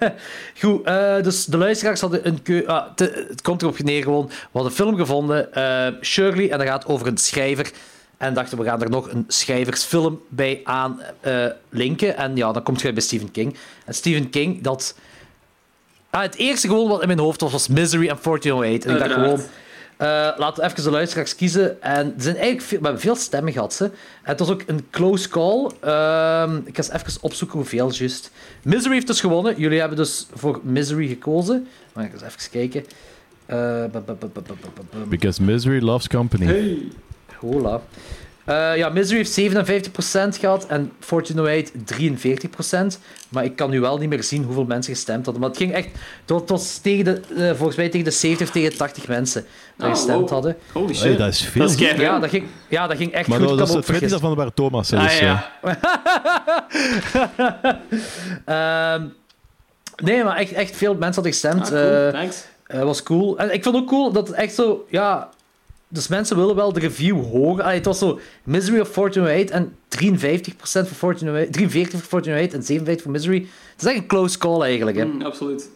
goed, 0.60 0.84
eh, 0.84 1.22
dus 1.22 1.44
de 1.44 1.56
luisteraars 1.56 2.00
hadden 2.00 2.26
een 2.26 2.42
keu... 2.42 2.66
Ah, 2.66 2.86
te- 2.94 3.26
het 3.28 3.42
komt 3.42 3.62
erop 3.62 3.78
neer 3.78 4.02
gewoon. 4.02 4.26
We 4.26 4.34
hadden 4.52 4.70
een 4.70 4.76
film 4.76 4.96
gevonden, 4.96 5.54
eh, 5.54 5.92
Shirley, 6.02 6.50
en 6.50 6.58
dat 6.58 6.66
gaat 6.66 6.86
over 6.86 7.06
een 7.06 7.18
schrijver. 7.18 7.70
En 8.16 8.34
dachten, 8.34 8.58
we 8.58 8.64
gaan 8.64 8.82
er 8.82 8.90
nog 8.90 9.10
een 9.12 9.24
schrijversfilm 9.28 10.20
bij 10.28 10.60
aan 10.64 11.00
linken. 11.68 12.16
En 12.16 12.36
ja, 12.36 12.52
dan 12.52 12.62
komt 12.62 12.80
je 12.80 12.92
bij 12.92 13.02
Stephen 13.02 13.30
King. 13.30 13.56
En 13.84 13.94
Stephen 13.94 14.30
King, 14.30 14.62
dat... 14.62 14.96
Ah, 16.10 16.22
het 16.22 16.34
eerste 16.34 16.68
gewoon 16.68 16.88
wat 16.88 17.00
in 17.00 17.06
mijn 17.06 17.18
hoofd 17.18 17.40
was, 17.40 17.52
was 17.52 17.68
Misery 17.68 18.08
en 18.08 18.18
1408. 18.22 18.84
En 18.84 18.92
ik 18.92 18.98
dacht 18.98 19.12
gewoon... 19.12 19.40
eh, 20.02 20.08
laten 20.36 20.62
we 20.62 20.70
even 20.70 20.82
de 20.82 20.90
luisteraars 20.90 21.34
kiezen. 21.34 21.82
En 21.82 22.06
er 22.16 22.22
zijn 22.22 22.36
eigenlijk 22.36 22.66
veel, 22.66 22.78
we 22.78 22.84
hebben 22.84 23.02
veel 23.02 23.16
stemmen 23.16 23.52
gehad. 23.52 23.74
Ze. 23.74 23.84
En 23.84 23.90
het 24.22 24.38
was 24.38 24.50
ook 24.50 24.62
een 24.66 24.86
close 24.90 25.28
call. 25.28 25.70
Ehm, 25.80 26.56
ik 26.56 26.76
ga 26.76 26.82
eens 26.82 26.90
even 26.90 27.22
opzoeken 27.22 27.58
hoeveel 27.58 27.92
juist. 27.92 28.30
Misery 28.62 28.94
heeft 28.94 29.06
dus 29.06 29.20
gewonnen. 29.20 29.58
Jullie 29.58 29.80
hebben 29.80 29.96
dus 29.98 30.26
voor 30.34 30.60
Misery 30.62 31.06
gekozen. 31.06 31.66
Maar 31.92 32.04
ik 32.04 32.10
ga 32.10 32.24
eens 32.24 32.34
even 32.34 32.50
kijken. 32.50 32.84
Eh, 33.46 33.84
Because 35.08 35.42
misery 35.42 35.82
loves 35.82 36.08
company. 36.08 36.44
Hey. 36.44 36.88
Hola. 37.38 37.80
Eh, 38.52 38.76
ja, 38.76 38.88
Misery 38.88 39.16
heeft 39.16 39.32
57% 40.36 40.38
gehad 40.40 40.66
en 40.66 40.92
1408 41.08 41.72
43%. 42.96 42.98
Maar 43.28 43.44
ik 43.44 43.56
kan 43.56 43.70
nu 43.70 43.80
wel 43.80 43.98
niet 43.98 44.08
meer 44.08 44.22
zien 44.22 44.44
hoeveel 44.44 44.64
mensen 44.64 44.92
gestemd 44.94 45.24
hadden. 45.24 45.40
Maar 45.42 45.50
het 45.50 45.58
ging 45.58 45.72
echt... 45.72 45.88
Het 46.26 46.50
was 46.50 46.78
tegen 46.78 47.04
de, 47.04 47.20
eh, 47.36 47.54
volgens 47.56 47.76
mij 47.76 47.88
tegen 47.88 48.04
de 48.04 48.10
70 48.10 48.46
of 48.46 48.52
tegen 48.52 48.76
80 48.76 49.08
mensen 49.08 49.44
die 49.76 49.86
Oh, 49.86 49.92
gestemd 49.92 50.20
wow. 50.20 50.30
hadden. 50.30 50.56
Holy 50.72 50.96
Hey, 50.96 51.16
dat 51.16 51.28
is 51.28 51.40
veel. 51.40 51.60
Dat 51.62 51.70
is 51.70 51.96
Ja, 51.96 52.18
dat 52.18 52.30
ging, 52.30 52.44
ja, 52.68 52.86
dat 52.86 52.96
ging 52.96 53.12
echt 53.12 53.28
maar 53.28 53.38
goed. 53.38 53.48
dat, 53.58 53.68
Ik 53.68 53.86
dat 53.86 54.02
is 54.02 54.10
het 54.10 54.20
van 54.20 54.34
waar 54.34 54.54
Thomas. 54.54 54.90
hè, 54.90 54.96
Ah, 54.96 55.02
dus, 55.04 55.18
ja. 55.18 55.50
vergissen. 55.62 55.90
Ehm, 58.44 59.02
nee, 60.02 60.24
maar 60.24 60.36
echt, 60.36 60.52
echt 60.52 60.76
veel 60.76 60.92
mensen 60.94 61.14
hadden 61.14 61.32
gestemd. 61.32 61.60
Ah, 61.62 61.68
cool, 61.68 61.80
Eh, 62.06 62.08
thanks. 62.12 62.44
eh, 62.66 62.82
was 62.82 63.02
cool. 63.02 63.38
En 63.38 63.52
ik 63.54 63.62
vond 63.62 63.76
ook 63.76 63.86
cool 63.86 64.12
dat 64.12 64.26
het 64.28 64.36
echt 64.36 64.54
zo... 64.54 64.86
Ja, 64.88 65.28
dus 65.92 66.08
mensen 66.08 66.36
willen 66.36 66.54
wel 66.54 66.72
de 66.72 66.80
review 66.80 67.24
hoger. 67.24 67.62
Allee, 67.62 67.76
het 67.76 67.84
was 67.84 67.98
zo 67.98 68.18
Misery 68.42 68.80
of 68.80 68.94
1408 68.94 69.50
en 69.50 69.72
53% 69.88 70.88
voor 70.88 71.14
1408, 71.14 71.52
43 71.52 72.02
voor 72.02 72.22
1408 72.22 72.54
en 72.54 72.98
57% 72.98 73.02
voor 73.02 73.10
Misery. 73.10 73.46
Het 73.72 73.82
is 73.82 73.86
echt 73.86 73.96
een 73.96 74.06
close 74.06 74.38
call 74.38 74.60
eigenlijk. 74.60 74.96
Hè. 74.96 75.04
Mm, 75.04 75.22
absoluut. 75.22 75.70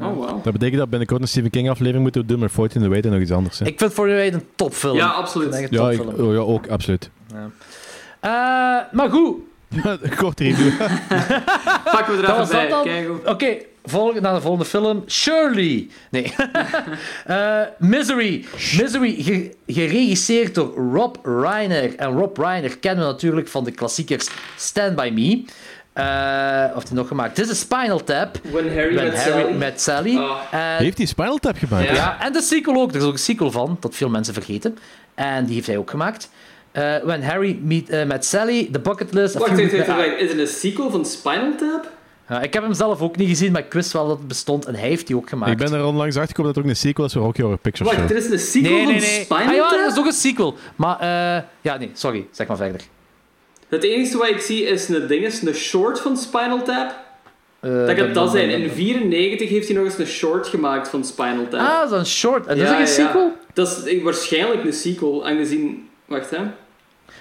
Oh, 0.00 0.14
wow. 0.14 0.44
Dat 0.44 0.52
betekent 0.52 0.78
dat 0.78 0.90
binnenkort 0.90 1.20
een 1.20 1.28
Stephen 1.28 1.50
King 1.50 1.70
aflevering 1.70 2.02
moeten 2.02 2.20
we 2.20 2.26
doen, 2.26 2.38
maar 2.38 2.50
14 2.50 2.82
the 2.82 2.88
Wait 2.88 3.04
en 3.04 3.10
nog 3.10 3.20
iets 3.20 3.30
anders. 3.30 3.58
Hè. 3.58 3.66
Ik 3.66 3.78
vind 3.78 3.94
1408 3.94 4.34
een 4.34 4.48
topfilm. 4.56 4.96
Ja, 4.96 5.08
absoluut. 5.08 5.48
Ik 5.48 5.54
vind 5.54 5.70
het 5.70 5.80
ja, 5.80 5.90
ik, 5.90 5.98
een 5.98 6.04
topfilm. 6.04 6.28
oh, 6.28 6.34
ja, 6.34 6.40
ook, 6.40 6.68
absoluut. 6.68 7.10
Eh, 8.20 8.30
maar 8.92 9.10
goed, 9.10 9.36
Kort 10.16 10.40
review. 10.40 10.72
Er 11.86 12.40
even 12.40 12.48
bij. 12.84 13.06
Oké, 13.24 13.56
volgende, 13.84 14.20
naar 14.20 14.34
de 14.34 14.40
volgende 14.40 14.64
film. 14.64 15.04
Shirley. 15.08 15.88
Nee. 16.10 16.34
Eh, 17.26 17.60
Misery. 17.78 18.44
Misery, 18.80 19.22
ge- 19.22 19.54
geregisseerd 19.66 20.54
door 20.54 20.74
Rob 20.92 21.16
Reiner. 21.22 21.94
En 21.96 22.12
Rob 22.18 22.36
Reiner 22.38 22.78
kennen 22.78 23.06
we 23.06 23.10
natuurlijk 23.12 23.48
van 23.48 23.64
de 23.64 23.70
klassiekers 23.70 24.28
Stand 24.56 24.96
By 24.96 25.10
Me. 25.14 25.44
Eh 25.92 26.76
of 26.76 26.84
die 26.84 26.94
nog 26.94 27.08
gemaakt. 27.08 27.36
Dit 27.36 27.48
is 27.50 27.58
Spinal 27.58 28.04
Tap. 28.04 28.38
When 28.50 28.74
Harry 28.74 28.94
When 28.94 29.04
Met 29.06 29.16
Harry 29.24 29.40
Sally. 29.42 29.56
Met 29.56 29.80
Sally. 29.80 30.16
Ah. 30.18 30.38
En- 30.50 30.76
Heeft 30.84 30.96
hij 30.98 31.06
Spinal 31.06 31.38
Tap 31.38 31.56
gemaakt? 31.58 31.86
Ja. 31.88 31.94
ja, 31.94 32.20
en 32.20 32.32
de 32.32 32.42
sequel 32.42 32.80
ook. 32.80 32.90
Er 32.90 32.96
is 32.96 33.02
ook 33.02 33.12
een 33.12 33.18
sequel 33.18 33.50
van, 33.50 33.76
dat 33.80 33.94
veel 33.94 34.08
mensen 34.08 34.34
vergeten. 34.34 34.78
En 35.14 35.44
die 35.44 35.54
heeft 35.54 35.66
hij 35.66 35.76
ook 35.76 35.90
gemaakt. 35.90 36.30
Eh, 36.76 36.96
When 37.04 37.22
Harry 37.22 37.58
Meet, 37.62 37.88
eh, 37.90 38.04
Met 38.06 38.24
Sally, 38.24 38.68
The 38.72 38.78
Bucket 38.80 39.14
List... 39.14 39.34
Wacht, 39.34 39.50
wacht, 39.60 39.72
wacht, 39.76 39.86
wacht. 39.86 40.18
Is 40.18 40.30
het 40.30 40.38
een 40.38 40.46
sequel 40.46 40.90
van 40.90 41.04
Spinal 41.06 41.54
Tap? 41.56 41.90
ja, 42.28 42.40
ik 42.42 42.52
heb 42.54 42.62
hem 42.62 42.74
zelf 42.74 43.00
ook 43.00 43.16
niet 43.16 43.28
gezien, 43.28 43.52
maar 43.52 43.64
ik 43.64 43.72
wist 43.72 43.92
wel 43.92 44.08
dat 44.08 44.18
het 44.18 44.28
bestond 44.28 44.64
en 44.66 44.74
hij 44.74 44.88
heeft 44.88 45.06
die 45.06 45.16
ook 45.16 45.28
gemaakt. 45.28 45.50
Ik 45.52 45.58
ben 45.58 45.72
er 45.72 45.84
onlangs 45.84 46.14
achter 46.16 46.28
gekomen 46.28 46.52
dat 46.52 46.62
er 46.62 46.68
ook 46.68 46.74
een 46.76 46.80
sequel 46.80 47.06
is 47.06 47.12
voor 47.12 47.22
Rocky 47.22 47.40
Horror 47.40 47.58
Picture 47.58 47.84
Wacht, 47.84 47.96
Show. 48.00 48.10
er 48.10 48.16
is 48.16 48.30
een 48.30 48.38
sequel 48.38 48.70
nee, 48.72 48.82
van 48.82 48.92
nee, 48.92 49.00
nee. 49.00 49.20
Spinal 49.24 49.46
Ah, 49.46 49.54
ja, 49.54 49.68
Tap? 49.68 49.78
er 49.78 49.86
is 49.86 49.98
ook 49.98 50.06
een 50.06 50.12
sequel. 50.12 50.54
Maar, 50.76 51.00
eh 51.00 51.42
ja, 51.60 51.76
nee, 51.76 51.90
sorry. 51.94 52.26
Zeg 52.30 52.46
maar 52.46 52.56
verder. 52.56 52.80
Het 53.68 53.82
enige 53.84 54.16
wat 54.18 54.28
ik 54.28 54.40
zie 54.40 54.62
is 54.64 54.88
een 54.88 55.06
ding, 55.06 55.24
is 55.24 55.42
een 55.42 55.54
short 55.54 56.00
van 56.00 56.16
Spinal 56.16 56.62
Tap. 56.62 56.94
Eh, 57.60 57.86
Dat 57.86 57.94
kan 57.94 58.12
dat 58.12 58.30
zijn. 58.30 58.50
In 58.50 58.62
dat- 58.62 58.72
94 58.72 59.48
heeft 59.48 59.66
hij 59.68 59.76
nog 59.76 59.84
eens 59.84 59.98
een 59.98 60.06
short 60.06 60.46
gemaakt 60.46 60.88
van 60.88 61.04
Spinal 61.04 61.48
Tap. 61.48 61.60
Ah, 61.60 61.80
dat 61.80 61.92
is 61.92 61.98
een 61.98 62.06
short. 62.06 62.46
En 62.46 62.58
dat 62.58 62.66
Ja, 62.68 62.78
is 62.78 62.96
een 62.96 63.02
ja. 63.02 63.08
sequel? 63.08 63.32
Dat 63.52 63.82
is 63.86 64.02
waarschijnlijk 64.02 64.64
een 64.64 64.72
sequel, 64.72 65.26
aangezien... 65.26 65.88
Wacht, 66.04 66.30
hè. 66.30 66.38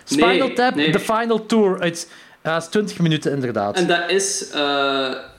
Spinal 0.05 0.47
Nee, 0.47 0.53
Tap, 0.53 0.75
nee. 0.75 0.91
The 0.91 0.99
Final 0.99 1.45
Tour. 1.45 1.79
Uit 1.79 2.07
dat 2.41 2.61
is 2.61 2.67
20 2.67 2.99
minuten, 2.99 3.31
inderdaad. 3.31 3.75
En 3.75 3.87
dat 3.87 4.09
is 4.09 4.49
eh, 4.49 4.61
a 4.61 5.31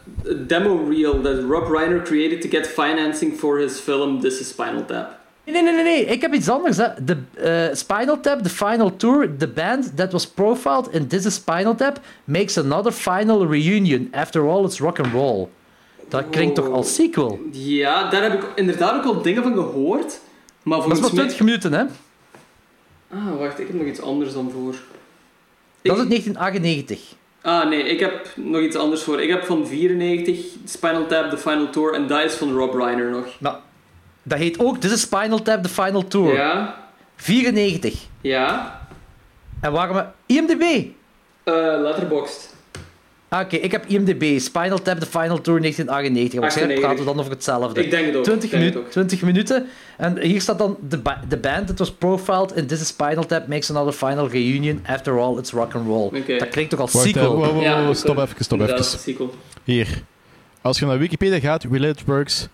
demo 0.46 0.86
reel 0.90 1.20
that 1.20 1.38
Rob 1.48 1.70
Reiner 1.70 2.02
created 2.02 2.40
to 2.40 2.48
get 2.48 2.66
financing 2.66 3.38
for 3.38 3.58
his 3.58 3.78
film 3.78 4.20
This 4.20 4.40
is 4.40 4.48
Spinal 4.48 4.84
Tap. 4.84 5.18
Nee, 5.44 5.62
nee, 5.62 5.72
nee, 5.72 5.82
nee. 5.82 6.04
Ik 6.04 6.20
heb 6.20 6.34
iets 6.34 6.48
anders. 6.48 6.76
Hè. 6.76 6.88
De 7.04 7.16
eh, 7.34 7.74
Spinal 7.74 8.20
Tap, 8.20 8.42
The 8.42 8.48
Final 8.48 8.96
Tour, 8.96 9.36
the 9.38 9.48
band 9.48 9.96
that 9.96 10.12
was 10.12 10.26
profiled 10.26 10.88
in 10.90 11.06
This 11.06 11.24
is 11.24 11.34
Spinal 11.34 11.74
Tap, 11.74 12.00
makes 12.24 12.58
another 12.58 12.92
final 12.92 13.46
reunion. 13.46 14.08
After 14.12 14.48
all, 14.48 14.64
it's 14.64 14.78
rock 14.78 14.98
and 14.98 15.12
roll. 15.12 15.48
Dat 16.08 16.24
klinkt 16.30 16.54
toch 16.54 16.68
als 16.68 16.94
sequel? 16.94 17.38
Ja, 17.52 18.10
daar 18.10 18.22
heb 18.22 18.32
ik 18.32 18.44
inderdaad 18.54 18.94
ook 18.94 19.14
al 19.14 19.22
dingen 19.22 19.42
van 19.42 19.52
gehoord. 19.52 20.20
Maar 20.62 20.78
Dat 20.78 20.86
is 20.86 20.98
volgens 20.98 21.00
maar 21.00 21.24
mij... 21.24 21.34
20 21.34 21.40
minuten, 21.40 21.72
hè? 21.72 21.84
Ah, 23.16 23.38
wacht, 23.38 23.58
ik 23.58 23.66
heb 23.66 23.76
nog 23.76 23.86
iets 23.86 24.00
anders 24.00 24.32
dan 24.32 24.50
voor. 24.50 24.74
Dat 25.82 25.94
is 25.96 26.00
uit 26.00 26.08
1998. 26.08 27.00
Ah, 27.42 27.68
nee, 27.68 27.82
ik 27.82 28.00
heb 28.00 28.28
nog 28.36 28.60
iets 28.60 28.76
anders 28.76 29.02
voor. 29.02 29.20
Ik 29.22 29.28
heb 29.28 29.44
van 29.44 29.66
94 29.66 30.44
Spinal 30.64 31.06
Tap, 31.06 31.30
The 31.30 31.38
Final 31.38 31.70
Tour, 31.70 31.94
en 31.94 32.06
dat 32.06 32.24
is 32.24 32.34
van 32.34 32.52
Rob 32.52 32.74
Reiner 32.74 33.10
nog. 33.10 33.26
Nou, 33.38 33.56
dat 34.22 34.38
heet 34.38 34.58
ook 34.58 34.76
This 34.78 34.92
is 34.92 35.00
Spinal 35.00 35.42
Tap, 35.42 35.62
The 35.62 35.68
Final 35.68 36.06
Tour. 36.06 36.34
Ja, 36.34 36.84
94. 37.16 38.06
ja. 38.20 38.80
En 39.60 39.72
waarom... 39.72 40.04
IMDb. 40.26 40.62
Eh 41.44 41.54
Letterboxd. 41.78 42.55
Ah, 43.28 43.40
Oké, 43.40 43.56
ik 43.56 43.72
heb 43.72 43.84
IMDb, 43.86 44.40
Spinal 44.40 44.82
Tap, 44.82 44.98
The 44.98 45.06
Final 45.06 45.40
Tour 45.40 45.60
1998. 45.60 46.40
Waarschijnlijk 46.40 46.78
98. 46.78 46.80
praten 46.80 46.98
we 46.98 47.04
dan 47.10 47.18
over 47.20 47.30
hetzelfde. 47.32 47.82
Ik 47.84 47.90
denk 47.90 48.06
het 48.06 48.16
ook, 48.16 48.24
20, 48.24 48.44
ik 48.44 48.50
denk 48.50 48.62
minu- 48.62 48.76
het 48.76 48.84
ook. 48.84 48.90
20 48.90 49.22
minuten. 49.22 49.66
En 49.96 50.20
hier 50.20 50.40
staat 50.40 50.58
dan 50.58 50.76
de, 50.88 50.98
ba- 50.98 51.20
de 51.28 51.36
band 51.36 51.66
that 51.66 51.78
was 51.78 51.92
profiled 51.92 52.52
in 52.56 52.66
This 52.66 52.80
is 52.80 52.86
Spinal 52.86 53.26
Tap 53.26 53.46
makes 53.46 53.70
another 53.70 53.92
final 53.92 54.28
reunion. 54.28 54.80
After 54.86 55.18
all, 55.18 55.38
it's 55.38 55.50
rock 55.50 55.74
and 55.74 55.86
roll. 55.86 56.06
Oké. 56.20 56.38
Dat 56.38 56.48
klinkt 56.48 56.70
toch 56.70 56.80
als 56.80 56.92
Wacht, 56.92 57.06
sequel? 57.06 57.36
wow, 57.36 57.44
wow, 57.44 57.52
wow, 57.54 57.62
Ja, 57.62 57.94
stop 57.94 58.18
even, 58.18 58.44
stop 58.44 58.60
even. 58.60 58.84
sequel. 58.84 59.34
Hier. 59.64 60.02
Als 60.62 60.78
je 60.78 60.86
naar 60.86 60.98
Wikipedia 60.98 61.38
gaat, 61.40 61.64
Related 61.70 62.04
Works, 62.04 62.48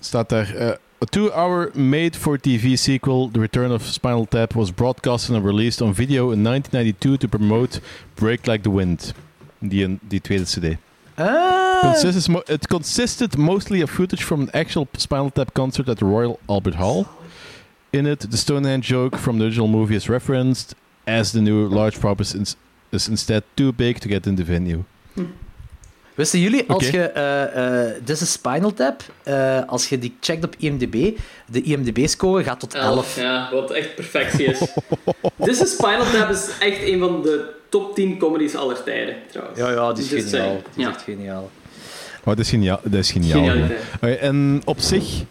staat 0.00 0.28
daar... 0.28 0.54
eh, 0.54 0.68
a 1.02 1.06
two-hour 1.10 1.70
made-for-TV 1.74 2.76
sequel, 2.78 3.28
The 3.32 3.40
Return 3.40 3.72
of 3.72 3.82
Spinal 3.82 4.26
Tap, 4.28 4.52
was 4.52 4.70
broadcast 4.72 5.30
and 5.30 5.44
released 5.44 5.80
on 5.80 5.94
video 5.94 6.30
in 6.30 6.42
1992 6.42 7.16
to 7.16 7.28
promote 7.38 7.80
Break 8.14 8.46
Like 8.46 8.62
the 8.62 8.74
Wind. 8.74 9.14
Die, 9.60 9.98
die 10.08 10.20
tweede 10.20 10.44
cd. 10.44 10.76
Ah, 11.16 11.80
Consisted 11.82 12.28
mo- 12.28 12.42
it 12.46 12.66
consisted 12.68 13.36
mostly 13.36 13.82
of 13.82 13.90
footage 13.90 14.24
from 14.24 14.40
an 14.40 14.50
actual 14.52 14.86
Spinal 14.96 15.30
Tap 15.30 15.52
concert 15.52 15.88
at 15.88 15.98
the 15.98 16.04
Royal 16.04 16.38
Albert 16.46 16.74
Hall. 16.76 17.06
In 17.90 18.06
it, 18.06 18.30
the 18.30 18.36
Stonehenge 18.36 18.86
joke 18.88 19.18
from 19.18 19.36
the 19.38 19.44
original 19.44 19.68
movie 19.68 19.94
is 19.96 20.08
referenced, 20.08 20.74
as 21.06 21.30
the 21.32 21.40
new 21.40 21.68
large 21.68 21.98
prop 21.98 22.20
is, 22.20 22.34
ins- 22.34 22.56
is 22.90 23.08
instead 23.08 23.42
too 23.54 23.72
big 23.72 23.98
to 24.00 24.08
get 24.08 24.26
in 24.26 24.36
the 24.36 24.44
venue. 24.44 24.84
Wisten 26.14 26.40
jullie, 26.40 26.64
als 26.68 26.88
je 26.88 27.02
eh, 27.02 27.86
eh, 27.86 28.02
This 28.04 28.22
is 28.22 28.32
Spinal 28.32 28.72
Tap, 28.74 29.02
eh, 29.22 29.60
als 29.66 29.88
je 29.88 29.98
die 29.98 30.16
checkt 30.20 30.44
op 30.44 30.54
IMDb, 30.58 31.18
de 31.50 31.62
IMDb-score 31.62 32.42
gaat 32.44 32.60
tot 32.60 32.74
11. 32.74 33.16
Ja, 33.16 33.48
wat 33.52 33.70
echt 33.70 33.94
perfectie 33.94 34.44
is. 34.46 34.58
This 35.46 35.60
is 35.62 35.70
Spinal 35.72 36.10
Tap 36.12 36.30
is 36.30 36.48
echt 36.58 36.82
een 36.82 36.98
van 36.98 37.22
de 37.22 37.54
top 37.70 37.94
10 37.94 38.18
comedies 38.18 38.54
aller 38.56 38.82
tijden, 38.82 39.16
trouwens. 39.30 39.58
Ja, 39.58 39.70
ja, 39.70 39.92
die 39.92 40.04
is 40.04 40.10
Just 40.10 40.28
geniaal. 40.28 40.46
saying. 40.48 40.62
Die 40.62 40.70
is 40.76 40.84
Ja. 40.84 40.88
echt 40.90 41.02
geniaal. 41.02 41.50
Oh, 42.20 42.26
dat 42.26 42.38
is 42.38 42.48
geniaal. 42.50 42.80
Dat 42.82 42.94
is 43.00 43.12
geniaal. 43.12 43.56
Oké, 43.96 44.10
en 44.12 44.60
op 44.64 44.80
zich... 44.80 45.22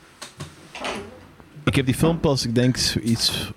Ik 1.66 1.76
heb 1.76 1.86
die 1.86 1.96
film 1.96 2.20
pas, 2.20 2.46
ik 2.46 2.56
denk, 2.56 2.78
iets 3.04 3.52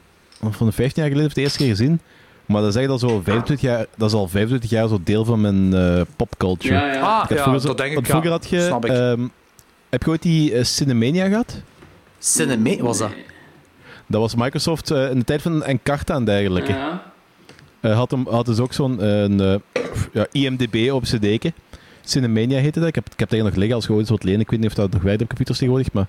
van 0.50 0.66
de 0.66 0.72
15 0.72 1.02
jaar 1.02 1.10
geleden 1.10 1.26
of 1.30 1.34
de 1.34 1.40
eerste 1.40 1.58
keer 1.58 1.68
gezien. 1.68 2.00
Maar 2.46 2.62
dat 2.62 2.76
is 2.76 2.88
al 2.88 2.98
zo 2.98 3.08
25 3.24 3.60
jaar, 3.60 3.86
dat 3.96 4.08
is 4.08 4.14
al 4.16 4.28
25 4.28 4.70
jaar 4.70 4.88
zo 4.88 4.98
deel 5.04 5.24
van 5.24 5.40
mijn 5.40 5.74
eh, 5.74 6.00
popculture. 6.16 6.74
Ja, 6.74 6.92
ja. 6.92 7.00
Ah, 7.00 7.22
Ik 7.22 7.28
had 7.28 7.38
ja, 7.38 7.42
vroeger 7.44 7.66
dat 7.66 7.76
denk 7.76 7.88
ik, 7.88 7.94
want 7.94 8.06
ja. 8.06 8.12
vroeger 8.12 8.30
had 8.30 8.48
je... 8.48 8.60
Snap 8.60 8.84
ik. 8.84 8.90
ehm, 8.90 9.26
heb 9.90 10.02
je 10.02 10.10
ooit 10.10 10.22
die 10.22 10.54
eh, 10.54 10.64
Cinemania 10.64 11.26
gehad? 11.28 11.62
Cinema 12.18 12.76
was 12.76 12.98
dat. 12.98 13.10
Dat 14.06 14.20
was 14.20 14.34
Microsoft 14.34 14.90
eh, 14.90 15.10
in 15.10 15.18
de 15.18 15.24
tijd 15.24 15.42
van 15.42 15.64
Encarta 15.64 16.14
en 16.14 16.24
dergelijke. 16.24 16.72
Ja. 16.72 17.11
Eh, 17.82 17.96
had, 17.96 18.10
hem, 18.10 18.26
had 18.28 18.46
dus 18.46 18.58
ook 18.58 18.72
zo'n 18.72 19.00
eh, 19.00 19.22
een, 19.22 19.40
eh, 19.40 19.82
ja, 20.12 20.26
IMDB 20.32 20.90
op 20.92 21.02
cd'tje. 21.02 21.52
Cinemania 22.04 22.58
heette 22.58 22.78
dat. 22.78 22.88
Ik 22.88 22.94
heb, 22.94 23.06
ik 23.12 23.18
heb 23.18 23.28
tegen 23.28 23.44
nog 23.44 23.54
liggen 23.54 23.74
als 23.74 23.86
gewoon 23.86 24.06
soort 24.06 24.24
lenen. 24.24 24.40
Ik 24.40 24.50
weet 24.50 24.60
niet 24.60 24.68
of 24.68 24.74
dat 24.74 24.92
nog 24.92 25.02
werkt 25.02 25.20
op 25.22 25.26
computers 25.28 25.58
tegenwoordig, 25.58 25.92
maar 25.92 26.06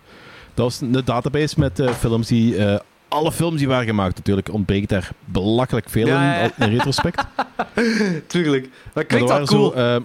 dat 0.53 0.65
was 0.65 0.81
een 0.81 0.91
database 1.05 1.59
met 1.59 1.79
eh, 1.79 1.89
films 1.89 2.27
die... 2.27 2.57
eh, 2.57 2.79
alle 3.07 3.31
films 3.31 3.57
die 3.57 3.67
waren 3.67 3.85
gemaakt 3.85 4.15
natuurlijk, 4.15 4.49
ontbreekt 4.53 4.89
daar 4.89 5.09
belachelijk 5.25 5.89
veel 5.89 6.07
Ja, 6.07 6.33
ja. 6.33 6.39
in, 6.41 6.51
in 6.57 6.69
retrospect. 6.77 7.23
Tuurlijk. 8.27 8.63
Dat 8.63 8.93
Maar 8.93 9.03
klinkt 9.05 9.29
wel 9.29 9.45
cool. 9.45 9.71
Zo, 9.71 9.77
eh, 9.77 9.95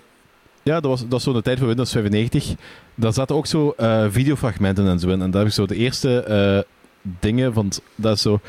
ja, 0.62 0.74
dat 0.80 0.90
was, 0.90 1.00
dat 1.00 1.10
was 1.10 1.22
zo 1.22 1.32
de 1.32 1.42
tijd 1.42 1.58
van 1.58 1.66
Windows 1.66 1.92
95. 1.92 2.54
Daar 2.94 3.12
zaten 3.12 3.36
ook 3.36 3.46
zo 3.46 3.74
eh, 3.76 4.04
videofragmenten 4.08 4.86
en 4.86 4.98
zo 4.98 5.08
in. 5.08 5.22
En 5.22 5.30
daar 5.30 5.40
heb 5.40 5.48
ik 5.48 5.54
zo 5.56 5.66
de 5.66 5.76
eerste 5.76 6.22
eh, 6.22 6.58
dingen 7.20 7.52
van... 7.52 7.72
Dat 7.94 8.16
is 8.16 8.22
zo... 8.22 8.40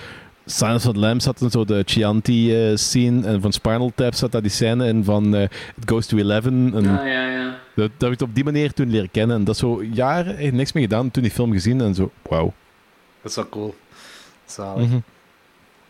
Silence 0.51 0.87
of 0.87 0.93
the 0.93 0.99
Lambs 0.99 1.27
in 1.39 1.49
zo 1.51 1.65
de 1.65 1.83
Chianti-scene. 1.85 3.27
en 3.27 3.41
van 3.41 3.51
Spinal 3.51 3.91
Tap 3.95 4.13
zat 4.13 4.31
daar 4.31 4.41
die 4.41 4.51
scène 4.51 4.87
in 4.87 5.03
van 5.03 5.35
eh, 5.35 5.41
It 5.41 5.83
Goes 5.85 6.05
to 6.05 6.17
Eleven. 6.17 6.71
En 6.75 6.85
Ah, 6.99 7.05
ja, 7.07 7.27
ja. 7.29 7.57
dat, 7.75 7.91
dat 7.97 8.09
heb 8.09 8.11
ik 8.21 8.27
op 8.27 8.35
die 8.35 8.43
manier 8.43 8.73
toen 8.73 8.89
leren 8.89 9.11
kennen. 9.11 9.35
En 9.37 9.43
dat 9.43 9.53
is 9.55 9.61
zo 9.61 9.83
jaren 9.83 10.37
echt 10.37 10.51
niks 10.53 10.71
meer 10.73 10.83
gedaan. 10.83 11.11
Toen 11.11 11.23
die 11.23 11.31
film 11.31 11.51
gezien 11.51 11.81
en 11.81 11.95
zo... 11.95 12.11
Wauw. 12.29 12.53
Dat 13.21 13.31
is 13.31 13.35
wel 13.35 13.49
cool. 13.49 13.75
Zalig. 14.45 14.87
Mhm. 14.87 14.97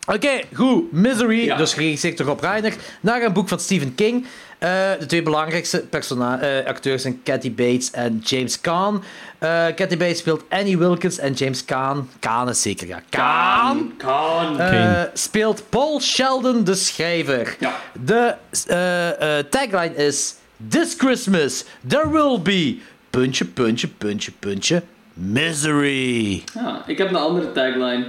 Oké, 0.06 0.40
goed. 0.54 0.92
Misery, 0.92 1.44
Ja. 1.44 1.56
dus 1.56 1.72
geregisseerd 1.74 2.16
door 2.16 2.26
Rob 2.26 2.40
Reiner, 2.40 2.74
naar 3.00 3.22
een 3.22 3.32
boek 3.32 3.48
van 3.48 3.60
Stephen 3.60 3.94
King. 3.94 4.26
Eh, 4.58 4.70
de 4.98 5.06
twee 5.06 5.22
belangrijkste 5.22 5.78
persona- 5.90 6.40
eh, 6.40 6.66
acteurs 6.66 7.02
zijn 7.02 7.20
Kathy 7.22 7.52
Bates 7.54 7.90
en 7.90 8.20
James 8.24 8.60
Caan. 8.60 9.04
Eh 9.38 9.66
Kathy 9.74 9.96
Bates 9.96 10.18
speelt 10.18 10.44
Annie 10.48 10.78
Wilkins 10.78 11.18
en 11.18 11.32
James 11.32 11.64
Caan, 11.64 12.08
Caan 12.20 12.48
is 12.48 12.62
zeker, 12.62 12.86
ja, 12.88 13.00
Caan, 13.10 13.92
Kane. 13.96 15.10
speelt 15.14 15.62
Paul 15.68 16.00
Sheldon, 16.00 16.64
de 16.64 16.74
schrijver. 16.74 17.56
Ja. 17.60 17.74
De 18.04 18.34
eh, 18.66 19.38
eh, 19.38 19.44
tagline 19.50 19.94
is: 19.96 20.34
This 20.68 20.94
Christmas 20.98 21.64
there 21.86 22.10
will 22.10 22.40
be 22.42 22.78
puntje, 23.10 23.44
puntje, 23.44 23.88
puntje, 23.88 24.32
puntje, 24.38 24.82
misery. 25.14 26.42
Ja, 26.54 26.82
ik 26.86 26.98
heb 26.98 27.08
een 27.08 27.16
andere 27.16 27.52
tagline. 27.52 28.06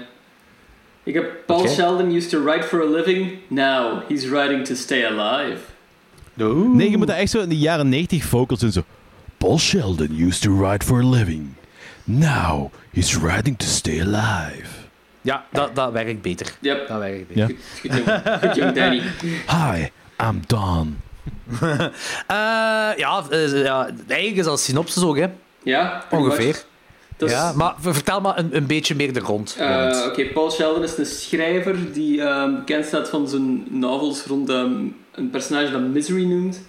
Ik 1.04 1.14
heb 1.14 1.46
Paul. 1.46 1.68
Sheldon 1.68 2.12
used 2.12 2.30
to 2.30 2.44
write 2.44 2.64
for 2.64 2.82
a 2.82 2.86
living. 2.86 3.38
Now 3.48 4.02
he's 4.08 4.28
writing 4.28 4.66
to 4.66 4.76
stay 4.76 5.06
alive. 5.06 5.60
Nee, 6.34 6.90
je 6.90 6.98
moet 6.98 7.08
daar 7.08 7.18
echt 7.18 7.32
zo 7.32 7.42
in 7.42 7.50
de 7.50 7.58
jaren 7.58 7.90
90 7.90 8.24
vocals 8.24 8.60
zo... 8.60 8.82
Paul 9.38 9.60
Sheldon 9.60 10.26
used 10.28 10.42
to 10.42 10.58
write 10.58 10.86
for 10.86 11.00
a 11.02 11.10
living. 11.10 11.54
Now 12.04 12.72
he's 12.92 13.18
writing 13.18 13.58
to 13.58 13.66
stay 13.66 14.02
alive. 14.02 14.68
Ja, 15.22 15.46
dat, 15.52 15.76
dat 15.76 15.92
werkt 15.92 16.22
beter. 16.22 16.48
Yep. 16.60 16.88
Dat 16.88 17.00
werkt 17.00 17.28
beter. 17.28 17.48
Ja. 17.48 17.56
Goed 17.80 17.94
jong, 17.94 18.40
goed 18.42 18.56
jong 18.56 18.74
Danny. 18.74 19.02
Hi, 19.58 19.88
I'm 20.28 20.42
Don. 20.48 20.98
Eh, 22.28 22.98
ja, 22.98 23.24
eh, 23.30 23.64
ja, 23.64 23.90
eigenlijk 24.08 24.38
is 24.38 24.46
dat 24.46 24.60
synopsis 24.60 25.04
ook, 25.04 25.18
hè? 25.18 25.28
Ja, 25.64 26.04
Ongeveer. 26.10 26.64
Ja, 27.30 27.54
maar 27.56 27.76
vertel 27.80 28.22
maar 28.22 28.38
een, 28.38 28.56
een 28.56 28.66
beetje 28.66 28.96
meer 28.96 29.16
er 29.16 29.22
rond. 29.22 29.56
Eh. 29.60 30.06
Oké, 30.08 30.26
Paul 30.26 30.52
Sheldon 30.52 30.84
is 30.84 30.98
een 30.98 31.06
schrijver 31.06 31.94
die 31.94 32.22
ehm, 32.22 32.56
bekend 32.56 32.86
staat 32.86 33.10
van 33.10 33.28
zijn 33.28 33.66
novels 33.70 34.26
rond 34.26 34.50
ehm, 34.50 34.74
een 35.12 35.30
personage 35.30 35.72
dat 35.72 35.82
Misery 35.82 36.26
noemt. 36.26 36.62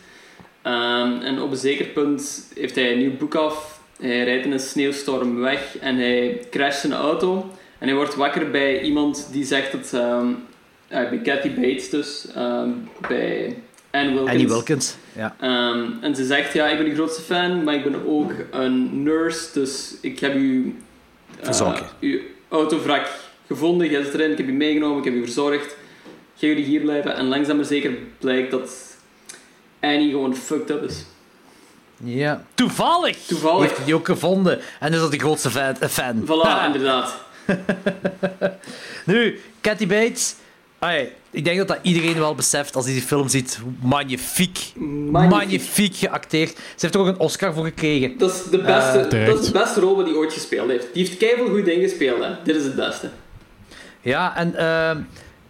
Ehm, 0.62 1.20
en 1.20 1.40
op 1.40 1.50
een 1.50 1.56
zeker 1.56 1.86
punt 1.86 2.50
heeft 2.54 2.74
hij 2.74 2.92
een 2.92 2.98
nieuw 2.98 3.16
boek 3.16 3.34
af. 3.34 3.80
Hij 4.00 4.24
rijdt 4.24 4.44
in 4.44 4.52
een 4.52 4.60
sneeuwstorm 4.60 5.40
weg 5.40 5.78
en 5.78 5.96
hij 5.96 6.40
crasht 6.50 6.80
zijn 6.80 6.92
auto. 6.92 7.50
En 7.78 7.88
hij 7.88 7.96
wordt 7.96 8.14
wakker 8.14 8.50
bij 8.50 8.80
iemand 8.80 9.28
die 9.32 9.44
zegt 9.44 9.72
dat... 9.72 9.92
ehm, 9.92 10.26
ja, 10.92 11.08
bij 11.08 11.18
Kathy 11.18 11.54
Bates 11.54 11.90
dus, 11.90 12.26
ehm, 12.34 12.68
bij 13.08 13.56
Anne 13.90 14.12
Wilkins. 14.12 14.30
Annie 14.30 14.48
Wilkins. 14.48 14.96
Ja. 15.16 15.36
Ehm, 15.40 15.90
en 16.01 16.16
ze 16.16 16.24
zegt, 16.24 16.52
ja, 16.52 16.68
ik 16.68 16.78
ben 16.78 16.86
een 16.86 16.94
grootste 16.94 17.22
fan, 17.22 17.64
maar 17.64 17.74
ik 17.74 17.82
ben 17.84 18.06
ook 18.06 18.32
een 18.51 19.02
nurse, 19.02 19.48
dus 19.52 19.94
ik 20.01 20.18
heb 20.18 20.34
u... 20.34 20.76
eh, 21.43 21.80
uw 22.01 22.20
autovrak 22.48 23.06
gevonden, 23.47 23.90
jij 23.90 24.02
zit 24.05 24.14
erin, 24.14 24.30
ik 24.30 24.36
heb 24.39 24.47
u 24.47 24.52
meegenomen, 24.52 24.98
ik 24.98 25.05
heb 25.05 25.14
u 25.14 25.22
verzorgd. 25.22 25.76
Gaan 26.36 26.48
jullie 26.48 26.64
hier 26.64 26.80
blijven? 26.80 27.16
En 27.16 27.26
langzaam 27.26 27.56
maar 27.56 27.64
zeker 27.64 27.93
blijkt 28.18 28.51
dat 28.51 28.97
Annie 29.80 30.10
gewoon 30.10 30.36
fucked 30.36 30.70
up 30.70 30.82
is. 30.82 31.05
ja. 32.05 32.44
Toevallig, 32.55 33.16
Toevallig. 33.26 33.60
heeft 33.62 33.76
hij 33.76 33.84
die 33.84 33.94
ook 33.94 34.06
gevonden. 34.06 34.60
En 34.80 34.93
is 34.93 34.98
dat 34.98 35.10
de 35.10 35.18
grootste 35.18 35.51
fan. 35.51 35.76
fan. 35.89 36.22
Voilà, 36.26 36.64
inderdaad. 36.66 37.14
Nu, 39.06 39.40
Kathy 39.60 39.86
Bates. 39.86 40.34
Ik 41.30 41.44
denk 41.44 41.59
dat 41.59 41.68
dat 41.68 41.78
iedereen 41.82 42.18
wel 42.18 42.34
beseft 42.34 42.76
als 42.76 42.84
hij 42.84 42.94
die 42.94 43.02
film 43.02 43.28
ziet. 43.28 43.59
Magnifiek. 43.82 44.59
Magnifiek, 45.10 45.96
geacteerd. 45.96 46.50
Ze 46.56 46.62
heeft 46.76 46.94
er 46.94 47.00
ook 47.00 47.06
een 47.06 47.18
Oscar 47.18 47.54
voor 47.54 47.64
gekregen. 47.64 48.18
Dat 48.18 48.30
is 48.30 48.50
de 48.50 48.59
beste, 48.59 48.98
Eh, 49.18 49.26
dat 49.26 49.40
is 49.40 49.46
de 49.46 49.52
beste 49.52 49.80
rol 49.80 49.94
die 49.96 50.04
hij 50.04 50.14
ooit 50.14 50.32
gespeeld 50.32 50.68
heeft. 50.68 50.86
Die 50.94 51.04
heeft 51.06 51.16
keihard 51.18 51.48
goede 51.48 51.62
dingen 51.62 51.88
gespeeld, 51.88 52.22
hè. 52.24 52.30
Dit 52.44 52.56
is 52.56 52.64
het 52.64 52.74
beste. 52.76 53.10
Ja, 54.00 54.36
en 54.36 54.54
ehm, 54.56 55.00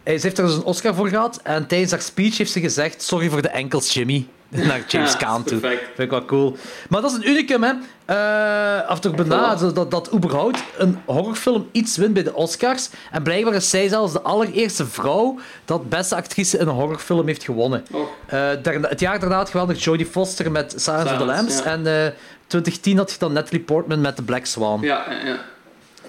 hij- 0.03 0.19
ze 0.19 0.27
heeft 0.27 0.39
er 0.39 0.47
dus 0.47 0.55
een 0.57 0.65
Oscar 0.65 0.95
voor 0.95 1.09
gehad. 1.09 1.41
En 1.43 1.67
tijdens 1.67 1.91
haar 1.91 2.03
speech 2.03 2.39
heeft 2.39 2.53
ze 2.53 2.61
gezegd: 2.61 3.03
Sorry 3.03 3.29
voor 3.29 3.43
de 3.43 3.49
enkels, 3.49 3.95
Jimmy. 3.95 4.27
Naar 4.67 4.83
James 4.89 5.13
Ja, 5.13 5.19
Caan 5.19 5.45
toe. 5.45 5.59
perfect. 5.59 5.83
Vind 5.85 5.99
ik 5.99 6.11
wel 6.11 6.25
cool. 6.25 6.57
Maar 6.89 7.01
dat 7.01 7.11
is 7.11 7.17
een 7.17 7.29
unicum, 7.29 7.63
hè? 7.63 7.73
Eh 8.05 8.91
of 8.91 9.01
toch 9.01 9.15
bijna, 9.15 9.55
dat, 9.55 9.91
dat, 9.91 10.13
überhaupt 10.15 10.63
een 10.79 10.99
horrorfilm 11.05 11.69
iets 11.73 11.97
wint 11.97 12.13
bij 12.15 12.23
de 12.23 12.35
Oscars. 12.35 12.89
En 13.11 13.23
blijkbaar 13.23 13.55
is 13.55 13.71
zij 13.71 13.89
zelfs 13.89 14.13
de 14.13 14.21
allereerste 14.21 14.87
vrouw 14.87 15.39
dat 15.65 15.89
beste 15.89 16.15
actrice 16.15 16.59
in 16.59 16.67
een 16.69 16.75
horrorfilm 16.75 17.27
heeft 17.27 17.45
gewonnen. 17.45 17.85
Oh. 17.91 18.01
Eh, 18.27 18.49
daarna- 18.63 18.89
het 18.89 19.01
jaar 19.01 19.21
daarna 19.21 19.37
had 19.37 19.47
je 19.47 19.53
wel 19.53 19.67
nog 19.67 19.77
Jodie 19.79 20.07
Foster 20.07 20.51
met 20.51 20.75
Silence 20.77 21.13
of 21.13 21.19
the 21.19 21.25
Lambs. 21.25 21.59
ja. 21.59 21.65
En 21.65 21.87
eh 21.87 22.13
2010 22.47 22.97
had 22.97 23.13
je 23.13 23.19
dan 23.19 23.33
Natalie 23.33 23.61
Portman 23.61 24.01
met 24.01 24.17
The 24.17 24.23
Black 24.23 24.47
Swan. 24.47 24.81
Ja, 24.81 25.05
ja. 25.25 25.37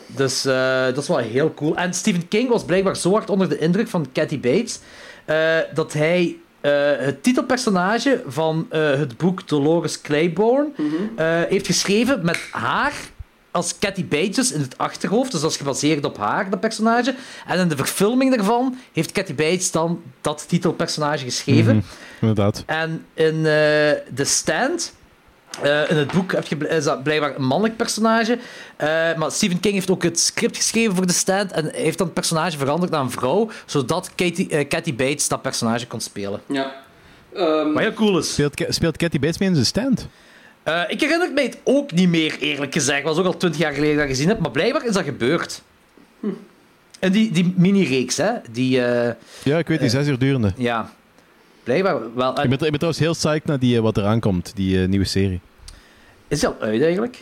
Dus 0.08 0.46
eh, 0.46 0.84
dat 0.86 0.98
is 0.98 1.08
wel 1.08 1.18
heel 1.18 1.54
cool. 1.54 1.76
En 1.76 1.94
Stephen 1.94 2.28
King 2.28 2.50
was 2.50 2.64
blijkbaar 2.66 2.96
zo 2.98 3.12
hard 3.12 3.30
onder 3.30 3.50
de 3.50 3.58
indruk 3.58 3.88
van 3.88 4.08
Kathy 4.14 4.40
Bates 4.40 4.80
eh, 5.26 5.58
dat 5.74 5.94
hij 5.94 6.38
eh, 6.64 6.72
het 6.98 7.24
titelpersonage 7.24 8.24
van 8.28 8.68
eh, 8.70 8.82
het 8.82 9.18
boek 9.18 9.48
Dolores 9.48 10.02
Claiborne 10.02 10.70
Mhm. 10.78 10.86
eh, 11.16 11.26
heeft 11.50 11.66
geschreven 11.66 12.26
met 12.26 12.40
haar 12.52 12.94
als 13.52 13.78
Cathy 13.80 14.06
Bates 14.06 14.52
in 14.52 14.62
het 14.62 14.78
achterhoofd. 14.78 15.32
Dus 15.32 15.42
dat 15.42 15.52
is 15.52 15.58
gebaseerd 15.58 16.06
op 16.06 16.18
haar, 16.18 16.50
dat 16.50 16.60
personage. 16.60 17.16
En 17.48 17.60
in 17.60 17.68
de 17.68 17.76
verfilming 17.76 18.36
daarvan 18.36 18.78
heeft 18.94 19.12
Cathy 19.12 19.36
Bates 19.36 19.72
dan 19.72 20.02
dat 20.22 20.46
titelpersonage 20.48 21.24
geschreven. 21.24 21.76
Mhm, 21.76 21.86
inderdaad. 22.22 22.64
En 22.66 23.06
in 23.14 23.36
uh, 23.36 23.44
The 24.16 24.24
Stand... 24.24 24.94
Uh, 25.64 25.90
in 25.90 25.98
het 25.98 26.12
boek 26.12 26.32
heb 26.32 26.48
je, 26.48 26.68
is 26.68 26.84
dat 26.84 27.04
blijkbaar 27.04 27.36
een 27.36 27.46
mannelijk 27.46 27.78
personage. 27.78 28.34
Uh, 28.34 28.88
maar 29.16 29.32
Stephen 29.32 29.60
King 29.60 29.74
heeft 29.74 29.90
ook 29.90 30.04
het 30.04 30.20
script 30.20 30.58
geschreven 30.58 30.96
voor 30.96 31.06
The 31.06 31.14
Stand. 31.14 31.52
En 31.52 31.70
heeft 31.74 31.98
dan 31.98 32.08
het 32.08 32.16
personage 32.16 32.58
veranderd 32.58 32.92
naar 32.92 33.02
een 33.02 33.12
vrouw. 33.12 33.50
Zodat 33.66 34.10
Katie, 34.16 34.52
uh, 34.52 34.68
Cathy 34.68 34.96
Bates 34.96 35.28
dat 35.28 35.42
personage 35.42 35.88
kon 35.88 36.00
spelen. 36.02 36.42
Ja. 36.48 36.74
Um, 37.36 37.74
Wat 37.74 37.82
heel 37.82 37.94
cool 37.94 38.18
is. 38.18 38.34
Speelt, 38.34 38.66
speelt 38.68 38.98
Cathy 38.98 39.20
Bates 39.20 39.38
mee 39.38 39.50
in 39.50 39.56
The 39.56 39.66
Stand? 39.66 40.08
Uh, 40.68 40.82
ik 40.88 41.02
herinner 41.02 41.32
mij 41.34 41.44
het 41.44 41.58
ook 41.64 41.92
niet 41.92 42.10
meer, 42.10 42.38
eerlijk 42.40 42.74
gezegd. 42.74 42.98
Het 42.98 43.08
was 43.08 43.18
ook 43.18 43.26
al 43.26 43.38
twintig 43.38 43.62
jaar 43.62 43.74
geleden 43.74 43.96
dat 43.96 44.04
ik 44.04 44.10
gezien 44.10 44.28
heb. 44.28 44.40
Maar 44.40 44.52
blijkbaar 44.52 44.86
is 44.86 44.94
dat 44.94 45.04
gebeurd. 45.04 45.62
Hm. 46.20 46.28
En 47.00 47.12
die, 47.12 47.32
die 47.32 47.54
mini-reeks, 47.58 48.18
hè? 48.18 48.32
Die, 48.52 48.78
uh, 48.78 49.10
ja, 49.44 49.58
ik 49.58 49.68
weet, 49.68 49.80
die 49.80 49.90
zes 49.90 50.08
uur 50.08 50.20
durende. 50.20 50.54
Ja. 50.56 50.92
Blijkbaar 51.64 52.16
wel. 52.16 52.30
Ik 52.30 52.36
ben, 52.36 52.52
ik 52.52 52.58
ben 52.58 52.72
trouwens 52.72 53.00
heel 53.00 53.14
psyched 53.14 53.46
naar 53.46 53.60
die, 53.60 53.82
wat 53.82 53.98
eraan 53.98 54.20
komt, 54.20 54.56
die 54.56 54.78
nieuwe 54.78 55.06
serie. 55.06 55.40
Is 56.28 56.40
die 56.40 56.50
al 56.50 56.56
uit, 56.60 56.82
eigenlijk? 56.82 57.14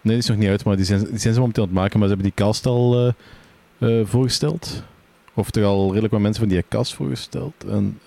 Nee, 0.00 0.14
die 0.14 0.16
is 0.16 0.28
nog 0.28 0.36
niet 0.36 0.48
uit, 0.48 0.64
maar 0.64 0.76
die 0.76 0.84
zijn, 0.84 1.04
die 1.04 1.18
zijn 1.18 1.34
ze 1.34 1.40
momenteel 1.40 1.62
aan 1.62 1.68
het 1.68 1.78
maken. 1.78 1.98
Maar 1.98 2.08
ze 2.08 2.14
hebben 2.14 2.32
die 2.34 2.44
cast 2.44 2.66
al 2.66 3.14
uh, 3.78 4.06
voorgesteld. 4.06 4.82
Of 5.34 5.50
toch 5.50 5.64
al 5.64 5.88
redelijk 5.88 6.12
wat 6.12 6.22
mensen 6.22 6.42
van 6.42 6.52
die 6.52 6.64
cast 6.68 6.94
voorgesteld. 6.94 7.64
En... 7.64 8.00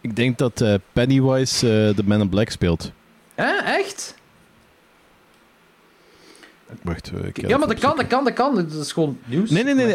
Ik 0.00 0.16
denk 0.16 0.38
dat 0.38 0.64
Pennywise 0.92 1.92
de 1.96 2.02
Man 2.04 2.20
in 2.20 2.28
Black 2.28 2.50
speelt. 2.50 2.92
Hè, 3.34 3.52
echt? 3.64 4.17
Wacht, 6.82 7.10
uh, 7.14 7.26
ik 7.26 7.48
ja, 7.48 7.58
maar 7.58 7.68
dat 7.68 7.78
kan, 7.78 7.96
dat 7.96 8.06
kan, 8.06 8.24
dat 8.24 8.32
kan. 8.32 8.54
Dat 8.54 8.72
is 8.72 8.92
gewoon 8.92 9.18
nieuws. 9.24 9.50
Nee, 9.50 9.64
nee, 9.64 9.74
nee. 9.74 9.94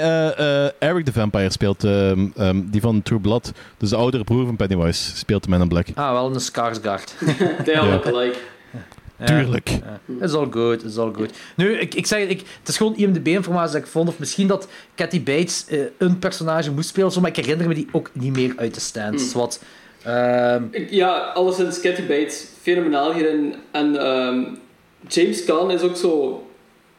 Eric 0.80 1.06
the 1.06 1.14
Vampire 1.14 1.50
speelt 1.50 1.84
um, 1.84 2.34
um, 2.40 2.70
die 2.70 2.82
van 2.82 3.02
True 3.02 3.20
Blood. 3.20 3.52
Dus 3.78 3.90
de 3.90 3.96
oudere 3.96 4.24
broer 4.24 4.46
van 4.46 4.56
Pennywise 4.56 5.18
speelt 5.18 5.44
de 5.44 5.50
Man 5.50 5.62
in 5.62 5.68
Black. 5.68 5.88
Ah, 5.94 6.12
wel 6.12 6.34
een 6.34 6.42
Skarsgård. 6.42 7.14
They 7.66 7.80
all 7.80 7.90
look 7.90 8.06
alike. 8.06 8.38
Ja, 9.20 9.26
Tuurlijk. 9.26 9.70
Het 10.20 10.30
is 10.30 10.34
all 10.34 10.48
good, 10.50 10.84
is 10.84 10.98
all 10.98 11.12
good. 11.14 11.32
Nu, 11.56 11.78
ik, 11.78 11.96
ik 11.96 12.06
zeg, 12.06 12.28
ik, 12.28 12.40
het 12.60 12.68
is 12.68 12.78
gewoon 12.78 12.96
IMDb-informatie 12.96 13.74
dat 13.74 13.82
ik 13.82 13.88
vond. 13.88 14.10
Of 14.10 14.20
misschien 14.20 14.48
dat 14.48 14.68
Cathy 14.96 15.24
Bates 15.24 15.66
uh, 15.70 15.84
een 15.98 16.20
personage 16.20 16.72
moest 16.72 16.90
spelen. 16.90 17.12
Zo, 17.12 17.22
maar 17.22 17.30
ik 17.30 17.36
herinner 17.36 17.68
me 17.68 17.74
die 17.74 17.88
ook 17.92 18.10
niet 18.14 18.36
meer 18.36 18.54
uit 18.56 18.74
de 18.74 18.80
stand. 18.80 19.20
Mm. 19.20 19.32
Wat, 19.34 19.64
um... 20.08 20.70
Ja, 20.90 21.18
alleszins 21.18 21.82
Cathy 21.82 22.02
Bates, 22.02 22.46
fenomenaal 22.62 23.14
hierin. 23.14 23.56
En 23.72 24.08
um, 24.08 24.58
James 25.08 25.46
Caan 25.46 25.72
is 25.72 25.82
ook 25.82 25.96
zo 25.96 26.44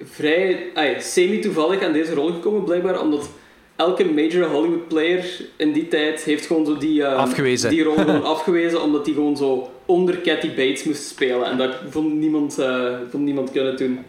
vrij 0.02 0.72
semi-toevallig 0.98 1.82
aan 1.82 1.92
deze 1.92 2.14
rol 2.14 2.32
gekomen, 2.32 2.64
blijkbaar, 2.64 3.00
omdat 3.00 3.28
elke 3.76 4.04
major 4.04 4.44
Hollywood 4.44 4.88
player 4.88 5.46
in 5.56 5.72
die 5.72 5.88
tijd 5.88 6.22
heeft 6.22 6.46
gewoon 6.46 6.66
zo 6.66 6.78
die, 6.78 7.00
uh, 7.00 7.14
afgewezen. 7.14 7.70
die 7.70 7.82
rol 7.82 7.94
gewoon 7.94 8.24
afgewezen, 8.24 8.82
omdat 8.82 9.06
hij 9.06 9.14
gewoon 9.14 9.36
zo 9.36 9.70
onder 9.86 10.20
Cathy 10.20 10.48
Bates 10.48 10.84
moest 10.84 11.06
spelen. 11.06 11.46
En 11.50 11.56
dat 11.56 11.74
vond 11.88 12.14
niemand, 12.14 12.58
uh, 12.58 12.94
vond 13.10 13.24
niemand 13.24 13.50
kunnen 13.50 13.76
doen. 13.76 14.04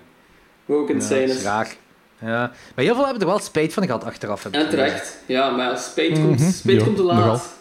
Wat 0.66 0.78
ook 0.78 0.90
insane 0.90 1.28
ja, 1.41 1.62
is. 1.62 1.78
Ja. 2.22 2.52
Maar 2.76 2.86
heel 2.86 2.95
veel 2.95 3.03
hebben 3.03 3.22
er 3.22 3.28
wel 3.28 3.40
spijt 3.40 3.74
van 3.74 3.86
gehad 3.86 4.03
achteraf. 4.03 4.45
En 4.52 4.70
terecht. 4.70 5.24
Ja, 5.26 5.49
maar 5.49 5.78
spijt 5.78 6.14
komt, 6.14 6.26
mm 6.26 6.36
-hmm. 6.36 6.52
spijt 6.52 6.84
komt 6.84 6.95
te 6.95 7.03
laat. 7.03 7.55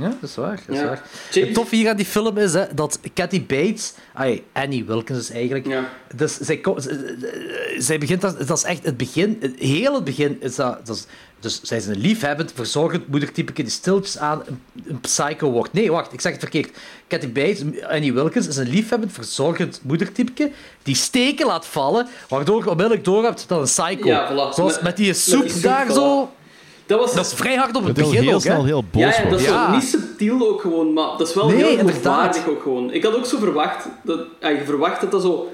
Ja, 0.00 0.08
dat 0.20 0.30
is 0.30 0.34
waar. 0.34 0.60
Dat 0.66 0.76
is 0.76 0.80
ja. 0.82 0.86
waar. 0.86 1.02
Het 1.30 1.54
tof 1.54 1.70
hier 1.70 1.88
aan 1.88 1.96
die 1.96 2.06
film 2.06 2.38
is 2.38 2.52
hè, 2.52 2.64
dat 2.74 3.00
Cathy 3.14 3.46
Bates, 3.46 3.92
ay, 4.14 4.42
Annie 4.52 4.84
Wilkins 4.84 5.18
is 5.18 5.30
eigenlijk, 5.30 5.66
ja. 5.66 5.88
dus 6.14 6.38
zij, 6.38 6.60
zij 7.78 7.98
begint, 7.98 8.20
dat, 8.20 8.46
dat 8.46 8.56
is 8.56 8.64
echt 8.64 8.84
het 8.84 8.96
begin, 8.96 9.36
het, 9.40 9.58
heel 9.58 9.94
het 9.94 10.04
begin 10.04 10.36
is 10.40 10.54
dat, 10.54 10.86
dat 10.86 10.96
is, 10.96 11.06
dus 11.40 11.60
zij 11.62 11.76
is 11.76 11.86
een 11.86 11.98
liefhebbend, 11.98 12.52
verzorgend 12.54 13.08
moedertype 13.08 13.52
die 13.52 13.70
stiltjes 13.70 14.18
aan 14.18 14.42
een, 14.46 14.60
een, 14.86 15.00
psycho 15.00 15.50
wordt. 15.50 15.72
Nee, 15.72 15.90
wacht, 15.90 16.12
ik 16.12 16.20
zeg 16.20 16.32
het 16.32 16.40
verkeerd. 16.40 16.76
Cathy 17.08 17.32
Bates, 17.32 17.62
Annie 17.82 18.12
Wilkins, 18.12 18.48
is 18.48 18.56
een 18.56 18.68
liefhebbend, 18.68 19.12
verzorgend 19.12 19.80
moedertype 19.82 20.50
die 20.82 20.94
steken 20.94 21.46
laat 21.46 21.66
vallen, 21.66 22.06
waardoor 22.28 22.62
je 22.62 22.70
onmiddellijk 22.70 23.04
doorhebt 23.04 23.44
dat 23.48 23.58
een 23.58 23.64
psycho. 23.64 24.08
Ja, 24.08 24.32
voilà. 24.32 24.54
Zoals 24.54 24.74
met, 24.74 24.82
met 24.82 24.96
die 24.96 25.14
soep, 25.14 25.42
met 25.42 25.42
die 25.42 25.52
soep 25.52 25.62
daar 25.62 25.86
voilà. 25.86 25.92
zo. 25.92 26.30
Dat, 26.86 26.98
was, 26.98 27.14
dat 27.14 27.26
is 27.26 27.32
vrij 27.32 27.54
hard 27.54 27.76
op 27.76 27.84
het 27.84 27.96
dat 27.96 28.04
begin 28.04 28.22
heel 28.22 28.34
ook, 28.34 28.40
snel 28.40 28.64
heel 28.64 28.84
boos 28.90 29.02
ja, 29.02 29.22
ja, 29.22 29.30
dat 29.30 29.40
is 29.40 29.46
ja. 29.46 29.74
niet 29.74 29.82
subtiel 29.82 30.48
ook 30.48 30.60
gewoon, 30.60 30.92
maar 30.92 31.18
dat 31.18 31.28
is 31.28 31.34
wel 31.34 31.48
nee, 31.48 31.64
heel 31.64 31.76
geloofwaardig 31.76 32.48
ook 32.48 32.62
gewoon. 32.62 32.92
Ik 32.92 33.02
had 33.02 33.16
ook 33.16 33.26
zo 33.26 33.38
verwacht 33.38 33.88
dat, 34.02 34.20
ja, 34.40 34.48
je 34.48 34.64
verwacht 34.64 35.00
dat 35.00 35.10
dat 35.10 35.22
zo 35.22 35.48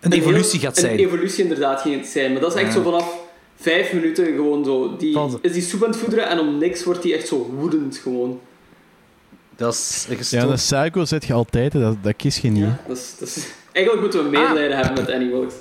een, 0.00 0.12
een 0.12 0.18
evolutie 0.18 0.60
heel, 0.60 0.68
gaat 0.68 0.78
zijn. 0.78 0.92
Een 0.92 0.98
evolutie 0.98 1.42
inderdaad 1.42 1.80
ging 1.80 2.06
zijn, 2.06 2.32
maar 2.32 2.40
dat 2.40 2.54
is 2.54 2.60
echt 2.60 2.74
ja. 2.74 2.74
zo 2.74 2.82
vanaf 2.82 3.16
vijf 3.56 3.92
minuten 3.92 4.26
gewoon 4.26 4.64
zo. 4.64 4.96
Die, 4.96 5.18
is 5.40 5.52
die 5.52 5.62
soep 5.62 5.82
aan 5.82 5.90
het 5.90 5.98
voederen 5.98 6.28
en 6.28 6.38
om 6.38 6.58
niks 6.58 6.84
wordt 6.84 7.02
die 7.02 7.14
echt 7.14 7.28
zo 7.28 7.50
woedend 7.58 7.96
gewoon. 7.96 8.40
Dat 9.56 9.74
is 9.74 10.30
ja, 10.30 10.42
een 10.42 10.54
psycho 10.54 11.04
zet 11.04 11.24
je 11.24 11.32
altijd, 11.32 11.72
dat, 11.72 11.96
dat 12.02 12.16
kies 12.16 12.38
je 12.38 12.48
niet. 12.48 12.62
Ja, 12.62 12.80
dat 12.86 12.96
is, 12.96 13.14
dat 13.18 13.28
is, 13.28 13.46
eigenlijk 13.72 14.00
moeten 14.00 14.24
we 14.24 14.38
medelijden 14.38 14.76
ah. 14.76 14.84
hebben 14.84 15.04
met 15.04 15.14
Annie 15.14 15.30
Wilkes. 15.30 15.54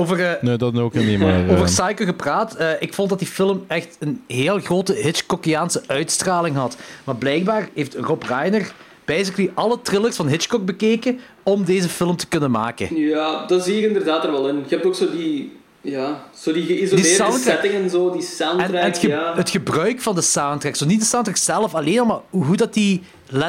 Over, 0.00 0.20
uh, 0.20 0.30
nee, 0.40 0.56
dat 0.56 0.78
ook 0.78 0.94
niet, 0.94 1.18
maar... 1.18 1.44
Uh... 1.44 1.50
Over 1.52 1.64
Psycho 1.64 2.04
gepraat. 2.04 2.60
Uh, 2.60 2.70
ik 2.80 2.94
vond 2.94 3.08
dat 3.08 3.18
die 3.18 3.28
film 3.28 3.64
echt 3.66 3.96
een 3.98 4.22
heel 4.26 4.58
grote 4.58 4.92
Hitchcockiaanse 4.92 5.82
uitstraling 5.86 6.56
had. 6.56 6.76
Maar 7.04 7.16
blijkbaar 7.16 7.68
heeft 7.74 7.94
Rob 7.94 8.22
Reiner 8.22 8.72
basically 9.04 9.50
alle 9.54 9.78
thrillers 9.82 10.16
van 10.16 10.28
Hitchcock 10.28 10.64
bekeken 10.64 11.20
om 11.42 11.64
deze 11.64 11.88
film 11.88 12.16
te 12.16 12.28
kunnen 12.28 12.50
maken. 12.50 12.96
Ja, 12.96 13.46
dat 13.46 13.64
zie 13.64 13.80
je 13.80 13.86
inderdaad 13.86 14.24
er 14.24 14.32
wel 14.32 14.48
in. 14.48 14.56
Je 14.56 14.74
hebt 14.74 14.86
ook 14.86 14.94
zo 14.94 15.10
die... 15.10 15.58
Ja, 15.82 16.24
zo 16.36 16.52
die 16.52 16.64
geïsoleerde 16.64 17.30
die 17.30 17.38
setting 17.38 17.74
en 17.74 17.90
zo, 17.90 18.10
die 18.10 18.22
soundtrack, 18.22 18.68
en, 18.68 18.74
en 18.74 18.84
het, 18.84 18.98
ge 18.98 19.08
ja. 19.08 19.36
het 19.36 19.50
gebruik 19.50 20.00
van 20.00 20.14
de 20.14 20.20
soundtrack. 20.20 20.74
Zo 20.74 20.86
niet 20.86 21.00
de 21.00 21.06
soundtrack 21.06 21.36
zelf 21.36 21.74
alleen, 21.74 22.06
maar 22.06 22.20
hoe 22.30 22.56
dat 22.56 22.74
die 22.74 23.02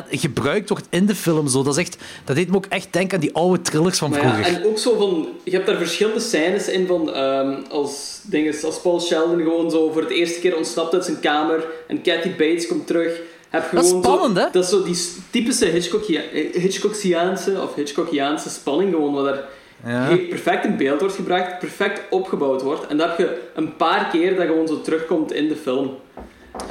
gebruikt 0.10 0.70
wordt 0.70 0.88
in 0.90 1.06
de 1.06 1.16
film. 1.16 1.48
Zo. 1.48 1.64
Dat, 1.64 1.78
is 1.78 1.84
echt, 1.84 1.98
dat 2.26 2.36
deed 2.36 2.50
me 2.50 2.56
ook 2.56 2.66
echt 2.66 2.88
denken 2.94 3.16
aan 3.16 3.22
die 3.22 3.36
oude 3.36 3.62
thrillers 3.62 3.98
van 3.98 4.10
maar 4.10 4.20
vroeger. 4.20 4.52
Ja, 4.52 4.58
en 4.58 4.66
ook 4.66 4.78
zo 4.78 4.98
van... 4.98 5.28
Je 5.44 5.52
hebt 5.52 5.66
daar 5.66 5.78
verschillende 5.78 6.20
scènes 6.20 6.68
in 6.68 6.88
van... 6.88 7.18
Um, 7.18 7.64
als, 7.70 8.20
dinges, 8.24 8.64
als 8.64 8.82
Paul 8.82 9.02
Sheldon 9.02 9.42
gewoon 9.42 9.72
zo 9.72 9.92
voor 9.92 10.02
het 10.02 10.12
eerste 10.12 10.40
keer 10.40 10.58
ontsnapt 10.58 10.94
uit 10.94 11.06
zijn 11.06 11.20
kamer 11.20 11.66
en 11.88 12.02
Kathy 12.02 12.30
Bates 12.30 12.68
komt 12.68 12.88
terug... 12.88 13.20
Heb 13.50 13.72
dat 13.72 13.84
is 13.84 13.90
spannend, 13.90 14.38
zo, 14.38 14.44
hè? 14.44 14.50
Dat 14.52 14.64
is 14.64 14.70
zo 14.70 14.84
die 14.84 14.98
typische 15.30 15.66
Hitchcockia 15.66 16.22
Hitchcockiaanse 16.54 17.62
of 17.62 17.76
Hitchcockiaanse 17.76 18.50
spanning 18.50 18.94
gewoon, 18.94 19.14
wat 19.14 19.26
er 19.26 19.44
ja. 19.86 20.16
perfect 20.30 20.66
in 20.66 20.78
beeld 20.78 21.00
wordt 21.00 21.16
gebracht, 21.16 21.60
perfect 21.60 22.02
opgebouwd 22.10 22.62
wordt. 22.62 22.88
En 22.88 22.98
dat 22.98 23.08
heb 23.08 23.18
je 23.18 23.50
een 23.56 23.76
paar 23.76 24.10
keer 24.10 24.36
dat 24.36 24.46
gewoon 24.46 24.68
zo 24.68 24.82
terugkomt 24.82 25.32
in 25.32 25.48
de 25.48 25.56
film. 25.56 25.86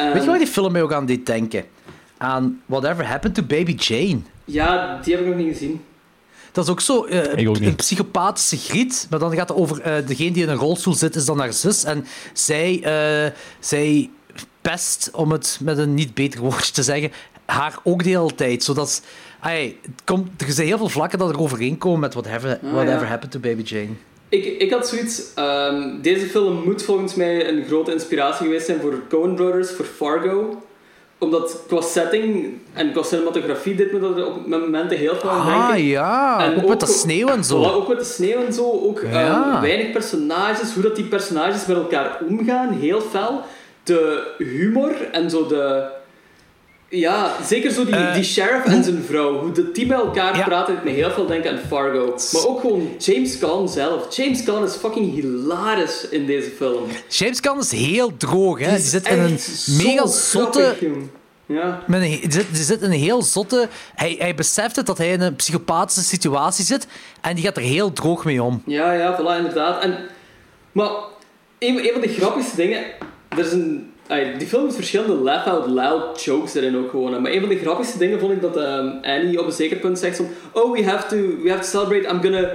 Um, 0.00 0.12
Weet 0.12 0.22
je 0.22 0.28
waar 0.28 0.38
die 0.38 0.46
film 0.46 0.72
mij 0.72 0.82
ook 0.82 0.92
aan 0.92 1.06
deed 1.06 1.26
denken? 1.26 1.64
Aan 2.16 2.62
Whatever 2.66 3.06
Happened 3.06 3.34
to 3.34 3.42
Baby 3.42 3.74
Jane. 3.74 4.20
Ja, 4.44 5.00
die 5.02 5.14
heb 5.14 5.22
ik 5.22 5.28
nog 5.28 5.36
niet 5.36 5.52
gezien. 5.52 5.84
Dat 6.52 6.64
is 6.64 6.70
ook 6.70 6.80
zo 6.80 7.06
uh, 7.06 7.48
ook 7.48 7.60
een 7.60 7.76
psychopathische 7.76 8.56
griet. 8.56 9.06
Maar 9.10 9.18
dan 9.18 9.34
gaat 9.34 9.48
het 9.48 9.58
over 9.58 9.78
uh, 9.78 10.06
degene 10.06 10.30
die 10.30 10.42
in 10.42 10.48
een 10.48 10.56
rolstoel 10.56 10.94
zit, 10.94 11.14
is 11.14 11.24
dan 11.24 11.38
haar 11.38 11.52
zus. 11.52 11.84
En 11.84 12.06
zij, 12.32 12.80
uh, 13.26 13.32
zij 13.58 14.10
pest, 14.60 15.10
om 15.12 15.32
het 15.32 15.58
met 15.62 15.78
een 15.78 15.94
niet 15.94 16.14
beter 16.14 16.40
woordje 16.40 16.72
te 16.72 16.82
zeggen, 16.82 17.12
haar 17.44 17.78
ook 17.82 18.02
de 18.02 18.08
hele 18.08 18.34
tijd. 18.34 18.62
Zodat 18.62 19.02
ay, 19.40 19.76
het 19.82 20.02
komt, 20.04 20.42
er 20.42 20.50
zijn 20.52 20.66
heel 20.66 20.78
veel 20.78 20.88
vlakken 20.88 21.18
dat 21.18 21.28
er 21.30 21.40
overeenkomen 21.40 22.00
met 22.00 22.14
Whatever, 22.14 22.58
Ah, 22.64 22.72
whatever 22.72 23.00
ja. 23.00 23.06
Happened 23.06 23.32
to 23.32 23.38
Baby 23.38 23.62
Jane. 23.62 23.88
Ik, 24.28 24.44
ik 24.44 24.70
had 24.70 24.88
zoiets... 24.88 25.22
Um, 25.38 26.02
deze 26.02 26.26
film 26.26 26.62
moet 26.64 26.82
volgens 26.82 27.14
mij 27.14 27.48
een 27.48 27.64
grote 27.66 27.92
inspiratie 27.92 28.46
geweest 28.46 28.66
zijn 28.66 28.80
voor 28.80 28.94
Coen 29.08 29.34
Brothers, 29.34 29.70
voor 29.70 29.84
Fargo. 29.84 30.62
Omdat 31.18 31.62
qua 31.66 31.80
setting 31.80 32.52
en 32.72 32.92
qua 32.92 33.02
cinematografie 33.02 33.74
dit 33.74 33.92
me 33.92 34.00
dat 34.00 34.26
op 34.26 34.46
momenten 34.46 34.98
heel 34.98 35.14
veel 35.16 35.30
aan 35.30 35.40
Ah 35.40 35.66
denken. 35.68 35.84
ja, 35.84 36.40
En 36.44 36.62
ook, 36.62 36.68
met 36.68 36.80
de 36.80 36.86
sneeuw 36.86 37.28
en 37.28 37.44
zo. 37.44 37.62
Voilà, 37.62 37.74
ook 37.74 37.88
met 37.88 37.98
de 37.98 38.04
sneeuw 38.04 38.44
en 38.46 38.52
zo. 38.52 38.62
Ook 38.70 39.02
Ja. 39.12 39.54
um, 39.54 39.60
weinig 39.60 39.90
personages, 39.90 40.72
hoe 40.74 40.82
dat 40.82 40.96
die 40.96 41.04
personages 41.04 41.66
met 41.66 41.76
elkaar 41.76 42.18
omgaan, 42.28 42.72
heel 42.72 43.00
fel. 43.00 43.40
De 43.82 44.22
humor 44.38 44.92
en 45.12 45.30
zo 45.30 45.46
de... 45.46 45.84
Ja, 46.92 47.36
zeker 47.46 47.70
zo 47.70 47.84
die, 47.84 47.94
Eh, 47.94 48.14
die 48.14 48.24
sheriff 48.24 48.64
en 48.66 48.84
zijn 48.84 49.02
vrouw. 49.06 49.38
Hoe 49.38 49.52
de 49.52 49.70
die 49.72 49.86
bij 49.86 49.96
elkaar 49.96 50.36
Ja. 50.36 50.44
praten, 50.44 50.74
ik 50.74 50.84
me 50.84 50.90
heel 50.90 51.10
veel 51.10 51.26
denken 51.26 51.50
aan 51.50 51.58
Fargo. 51.68 52.14
Maar 52.32 52.46
ook 52.46 52.60
gewoon 52.60 52.88
James 52.98 53.38
Caan 53.38 53.68
zelf. 53.68 54.16
James 54.16 54.42
Caan 54.44 54.64
is 54.64 54.74
fucking 54.74 55.12
hilarisch 55.14 56.08
in 56.08 56.26
deze 56.26 56.50
film. 56.50 56.88
James 57.08 57.40
Caan 57.40 57.58
is 57.58 57.70
heel 57.72 58.16
droog, 58.16 58.58
hè. 58.58 58.70
Die 58.70 58.78
zit 58.84 59.08
in 59.08 59.18
een 59.18 59.38
mega 59.84 60.06
zotte... 60.06 60.74
Ja. 61.46 61.82
Met 61.86 62.02
een, 62.02 62.08
die, 62.08 62.32
zit, 62.32 62.46
die 62.52 62.62
zit 62.62 62.82
in 62.82 62.90
een 62.92 62.98
heel 62.98 63.22
zotte... 63.22 63.68
Hij, 63.94 64.16
hij 64.18 64.34
beseft 64.34 64.76
het 64.76 64.86
dat 64.86 64.98
hij 64.98 65.12
in 65.12 65.20
een 65.20 65.36
psychopathische 65.36 66.02
situatie 66.04 66.64
zit 66.64 66.86
en 67.20 67.34
die 67.34 67.44
gaat 67.44 67.56
er 67.56 67.62
heel 67.62 67.92
droog 67.92 68.24
mee 68.24 68.42
om. 68.42 68.62
Ja, 68.66 68.92
ja, 68.92 69.18
voilà, 69.20 69.36
inderdaad. 69.36 69.82
En, 69.82 69.98
maar 70.72 70.90
een, 71.58 71.78
een 71.78 71.90
van 71.92 72.00
de 72.00 72.08
grappigste 72.08 72.56
dingen... 72.56 72.84
Er 73.28 73.38
is 73.38 73.52
een, 73.52 73.89
ay, 74.10 74.38
die 74.38 74.46
film 74.46 74.62
heeft 74.62 74.74
verschillende 74.74 75.14
laugh-out-loud 75.14 76.22
jokes 76.24 76.54
erin 76.54 76.76
ook 76.76 76.90
gewoon. 76.90 77.22
Maar 77.22 77.32
een 77.32 77.40
van 77.40 77.48
de 77.48 77.58
grappigste 77.58 77.98
dingen 77.98 78.20
vond 78.20 78.32
ik 78.32 78.40
dat 78.40 78.56
ehm, 78.56 78.88
Annie 79.02 79.40
op 79.40 79.46
een 79.46 79.52
zeker 79.52 79.76
punt 79.76 79.98
zegt 79.98 80.16
van... 80.16 80.26
Oh, 80.52 80.72
we 80.72 80.84
have 80.84 81.06
to, 81.08 81.42
we 81.42 81.50
have 81.50 81.62
to 81.62 81.68
celebrate. 81.68 82.08
I'm 82.08 82.22
gonna... 82.22 82.50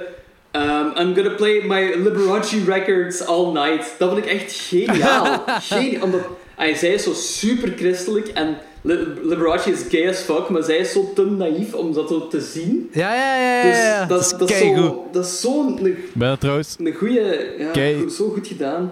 um, 0.52 0.91
I'm 0.98 1.15
gonna 1.15 1.36
play 1.36 1.61
my 1.65 1.94
Liberace 1.95 2.64
records 2.65 3.26
all 3.26 3.52
night. 3.52 3.95
Dat 3.98 4.10
vond 4.10 4.26
ik 4.26 4.32
echt 4.32 4.52
geniaal. 4.53 5.44
geniaal. 5.69 6.03
Omdat, 6.03 6.22
ay, 6.56 6.76
zij 6.76 6.94
is 6.94 7.03
zo 7.03 7.14
super 7.14 7.73
christelijk 7.76 8.27
en 8.27 8.57
Li- 8.82 9.07
Liberace 9.23 9.72
is 9.72 9.80
gay 9.90 10.10
as 10.10 10.19
fuck, 10.19 10.49
maar 10.49 10.64
zij 10.64 10.77
is 10.77 10.91
zo 10.91 11.11
te 11.15 11.26
naïef 11.26 11.73
om 11.73 11.94
dat 11.94 12.07
zo 12.10 12.27
te 12.27 12.41
zien. 12.41 12.90
Ja, 12.94 13.15
ja, 13.15 13.36
ja. 13.40 13.65
ja, 13.65 13.99
Dus 13.99 14.07
dat, 14.07 14.22
is 14.22 14.30
dat, 14.38 14.49
is 14.49 14.57
zo, 14.57 15.07
dat 15.11 15.26
is 15.26 15.41
zo'n 15.41 15.86
een, 15.86 15.98
ben 16.14 16.40
trouwens, 16.40 16.76
een 16.80 16.94
goede... 16.94 17.53
Ja, 17.57 18.10
zo 18.10 18.30
goed 18.30 18.48
gedaan. 18.48 18.91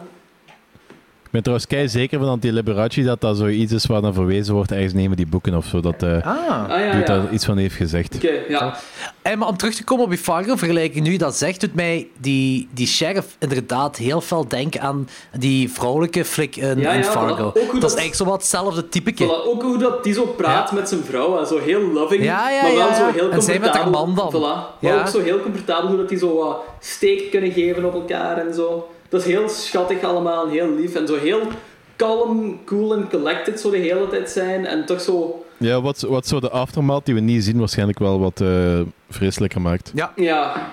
Ik 1.34 1.40
ben 1.44 1.54
trouwens 1.54 1.68
kei 1.68 1.90
zeker 2.04 2.20
van 2.20 2.28
dat 2.28 2.42
die 2.42 2.54
Liberace 2.54 3.04
dat 3.04 3.22
dat 3.22 3.38
zoiets 3.38 3.72
is 3.72 3.86
waar 3.86 4.02
dan 4.02 4.14
verwezen 4.14 4.54
wordt 4.54 4.72
ergens 4.72 4.94
nemen 4.94 5.18
die 5.18 5.28
boeken 5.28 5.54
of 5.56 5.66
zo. 5.66 5.80
Dat 5.80 6.04
eh 6.04 6.12
Ah. 6.26 6.70
Ah, 6.70 6.80
ja, 6.80 7.02
daar 7.06 7.32
iets 7.32 7.46
van 7.46 7.58
heeft 7.58 7.76
gezegd. 7.76 8.16
Oké, 8.16 8.32
ja. 8.48 8.76
En 9.22 9.38
maar 9.40 9.48
om 9.48 9.58
terug 9.58 9.74
te 9.76 9.84
komen 9.84 10.04
op 10.04 10.10
die 10.10 10.20
Fargo 10.20 10.56
vergelijking, 10.56 11.06
nu 11.06 11.12
je 11.12 11.18
dat 11.18 11.36
zegt, 11.36 11.60
doet 11.62 11.74
mij 11.76 12.08
die, 12.20 12.68
die 12.74 12.88
sheriff 12.88 13.36
inderdaad 13.40 13.98
heel 13.98 14.22
veel 14.22 14.48
denken 14.48 14.82
aan 14.82 15.08
die 15.38 15.72
vrouwelijke 15.72 16.26
flik 16.26 16.56
in, 16.56 16.80
Ja, 16.80 16.92
in 16.92 16.98
ja, 17.00 17.04
Fargo. 17.04 17.36
voilà. 17.36 17.40
Ook 17.46 17.54
Dat 17.54 17.64
hoe 17.66 17.74
is 17.74 17.80
dat- 17.80 17.82
eigenlijk 17.82 18.16
zo 18.16 18.26
wat 18.26 18.34
hetzelfde 18.42 18.90
typeke. 18.90 19.24
Voilà, 19.26 19.48
ook 19.48 19.62
hoe 19.62 19.78
dat 19.78 20.04
die 20.04 20.14
zo 20.14 20.26
praat 20.26 20.72
met 20.72 20.90
zijn 20.90 21.04
vrouw, 21.04 21.40
en 21.40 21.48
zo 21.48 21.60
heel 21.60 21.82
loving, 21.82 22.24
Ja, 22.24 22.50
ja, 22.50 22.62
maar 22.62 22.72
wel 22.76 22.88
ja, 22.88 22.96
zo 22.96 23.06
ja. 23.06 23.12
heel 23.14 23.32
En 23.32 23.42
zij 23.42 23.60
met 23.60 23.70
haar 23.70 23.84
comfortabel. 23.84 24.14
man 24.14 24.32
dan. 24.32 24.42
Voilà. 24.42 24.80
Maar 24.82 24.94
Ja. 24.94 25.00
ook 25.00 25.08
zo 25.08 25.22
heel 25.22 25.40
comfortabel 25.40 25.88
hoe 25.90 25.98
dat 25.98 26.10
die 26.10 26.18
zo 26.18 26.36
wat 26.36 26.58
steek 26.80 27.32
kunnen 27.32 27.52
geven 27.52 27.86
op 27.86 27.94
elkaar 27.94 28.38
en 28.48 28.54
zo. 28.54 28.88
Dat 29.14 29.22
is 29.22 29.28
heel 29.28 29.50
schattig 29.50 30.04
allemaal 30.04 30.46
en 30.46 30.52
heel 30.52 30.76
lief 30.76 30.96
en 30.96 31.08
zo 31.08 31.18
heel 31.18 31.48
kalm, 31.96 32.64
cool 32.66 32.94
en 32.94 33.10
collected 33.10 33.60
zo 33.60 33.72
de 33.72 33.78
hele 33.78 34.08
tijd 34.08 34.30
zijn 34.30 34.66
en 34.66 34.86
toch 34.86 35.02
zo... 35.02 35.46
Ja, 35.58 35.82
wat, 35.82 36.02
wat 36.02 36.28
zo 36.28 36.40
de 36.40 36.50
aftermath 36.50 37.06
die 37.06 37.14
we 37.14 37.20
niet 37.20 37.44
zien 37.44 37.60
waarschijnlijk 37.60 38.00
wel 38.00 38.20
wat 38.20 38.42
eh, 38.42 38.82
vreselijker 39.10 39.62
maakt. 39.62 39.92
Ja. 39.94 40.12
Ja, 40.16 40.72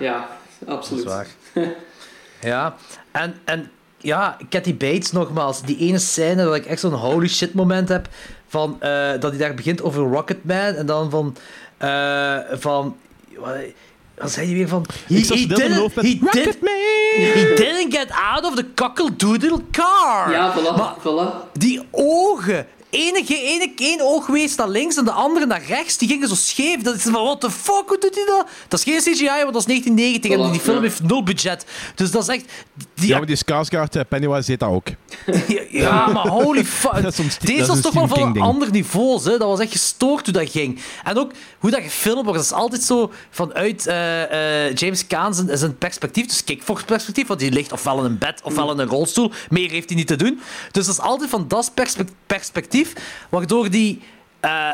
ja, 0.00 0.28
absoluut. 0.66 1.04
Dat 1.04 1.26
is 1.54 1.66
Ja, 2.50 2.76
en, 3.10 3.34
en 3.44 3.70
ja, 3.96 4.36
Cathy 4.48 4.76
Bates 4.76 5.12
nogmaals, 5.12 5.62
die 5.62 5.78
ene 5.78 5.98
scène 5.98 6.44
dat 6.44 6.54
ik 6.54 6.66
echt 6.66 6.80
zo'n 6.80 6.92
holy 6.92 7.28
shit 7.28 7.54
moment 7.54 7.88
heb, 7.88 8.08
van, 8.46 8.76
eh, 8.80 9.10
dat 9.20 9.30
hij 9.30 9.38
daar 9.38 9.54
begint 9.54 9.82
over 9.82 10.02
Rocketman 10.02 10.74
en 10.74 10.86
dan 10.86 11.10
van, 11.10 11.36
eh, 11.76 12.38
van, 12.52 12.96
wat 14.20 14.30
zei 14.32 14.46
hij 14.46 14.54
weer 14.54 14.68
van, 14.68 14.86
he, 15.06 15.14
he 15.14 15.46
didn't, 15.46 15.94
he, 15.94 16.18
did, 16.32 16.58
he 17.16 17.54
didn't 17.56 17.94
get 17.94 18.10
out 18.10 18.44
of 18.44 18.54
the 18.54 18.66
cockle-doodle 18.74 19.60
car. 19.70 20.30
Ja, 20.30 20.54
voilà, 20.56 20.76
Maar 20.76 20.94
voilà. 20.98 21.50
die 21.52 21.80
ogen, 21.90 22.66
enige, 22.90 23.42
ene, 23.42 23.72
één 23.76 24.00
oog 24.00 24.26
wees 24.26 24.54
naar 24.54 24.68
links 24.68 24.96
en 24.96 25.04
de 25.04 25.10
andere 25.10 25.46
naar 25.46 25.64
rechts, 25.66 25.98
die 25.98 26.08
gingen 26.08 26.28
zo 26.28 26.34
scheef. 26.34 26.82
Dat 26.82 26.94
is 26.94 27.02
van, 27.02 27.12
what 27.12 27.40
the 27.40 27.50
fuck, 27.50 27.84
hoe 27.86 27.98
doet 27.98 28.14
hij 28.14 28.24
dat? 28.26 28.46
Dat 28.68 28.78
is 28.78 28.84
geen 28.84 29.14
CGI, 29.14 29.42
want 29.42 29.52
dat 29.52 29.66
is 29.66 29.66
1990 29.66 30.30
en 30.30 30.52
die 30.52 30.60
film 30.60 30.76
ja. 30.76 30.82
heeft 30.82 31.02
nul 31.02 31.22
budget. 31.22 31.64
Dus 31.94 32.10
dat 32.10 32.22
is 32.22 32.28
echt... 32.28 32.44
Die 33.00 33.08
Ja, 33.08 33.16
maar 33.18 33.26
die 33.26 33.36
Skarsgård, 33.36 33.96
eh, 33.96 34.00
Pennywise 34.08 34.46
deed 34.46 34.60
dat 34.60 34.68
ook. 34.68 34.86
Ja, 35.70 36.06
maar 36.06 36.26
holy 36.28 36.64
fuck. 36.80 37.02
Dat 37.02 37.18
is 37.18 37.38
Deze 37.38 37.38
dat 37.38 37.48
is 37.60 37.66
was 37.66 37.80
toch 37.80 37.92
wel 37.92 38.08
van 38.08 38.22
een 38.36 38.40
ander 38.42 38.70
niveau. 38.70 39.22
Hè? 39.22 39.30
Dat 39.38 39.48
was 39.48 39.60
echt 39.60 39.72
gestoord 39.72 40.24
hoe 40.24 40.34
dat 40.34 40.50
ging. 40.50 40.80
En 41.04 41.18
ook 41.18 41.32
hoe 41.58 41.70
dat 41.70 41.80
gefilmd 41.82 42.22
wordt. 42.24 42.34
Dat 42.38 42.44
is 42.44 42.52
altijd 42.52 42.82
zo 42.82 43.12
vanuit 43.30 43.86
eh, 43.86 44.66
eh, 44.66 44.74
James 44.74 45.06
Caan 45.06 45.34
zijn, 45.34 45.58
zijn 45.58 45.78
perspectief. 45.78 46.26
Dus 46.26 46.44
Kickfox 46.44 46.82
perspectief. 46.82 47.26
Want 47.26 47.40
die 47.40 47.50
ligt 47.50 47.72
ofwel 47.72 47.98
in 47.98 48.04
een 48.04 48.18
bed 48.18 48.40
ofwel 48.44 48.72
in 48.72 48.78
een 48.78 48.88
rolstoel. 48.88 49.32
Meer 49.48 49.70
heeft 49.70 49.88
hij 49.88 49.98
niet 49.98 50.06
te 50.06 50.16
doen. 50.16 50.40
Dus 50.70 50.86
dat 50.86 50.94
is 50.94 51.00
altijd 51.00 51.30
van 51.30 51.48
dat 51.48 51.70
perspe- 51.74 52.04
perspectief. 52.26 52.92
Waardoor 53.28 53.70
die 53.70 54.02
eh, 54.40 54.68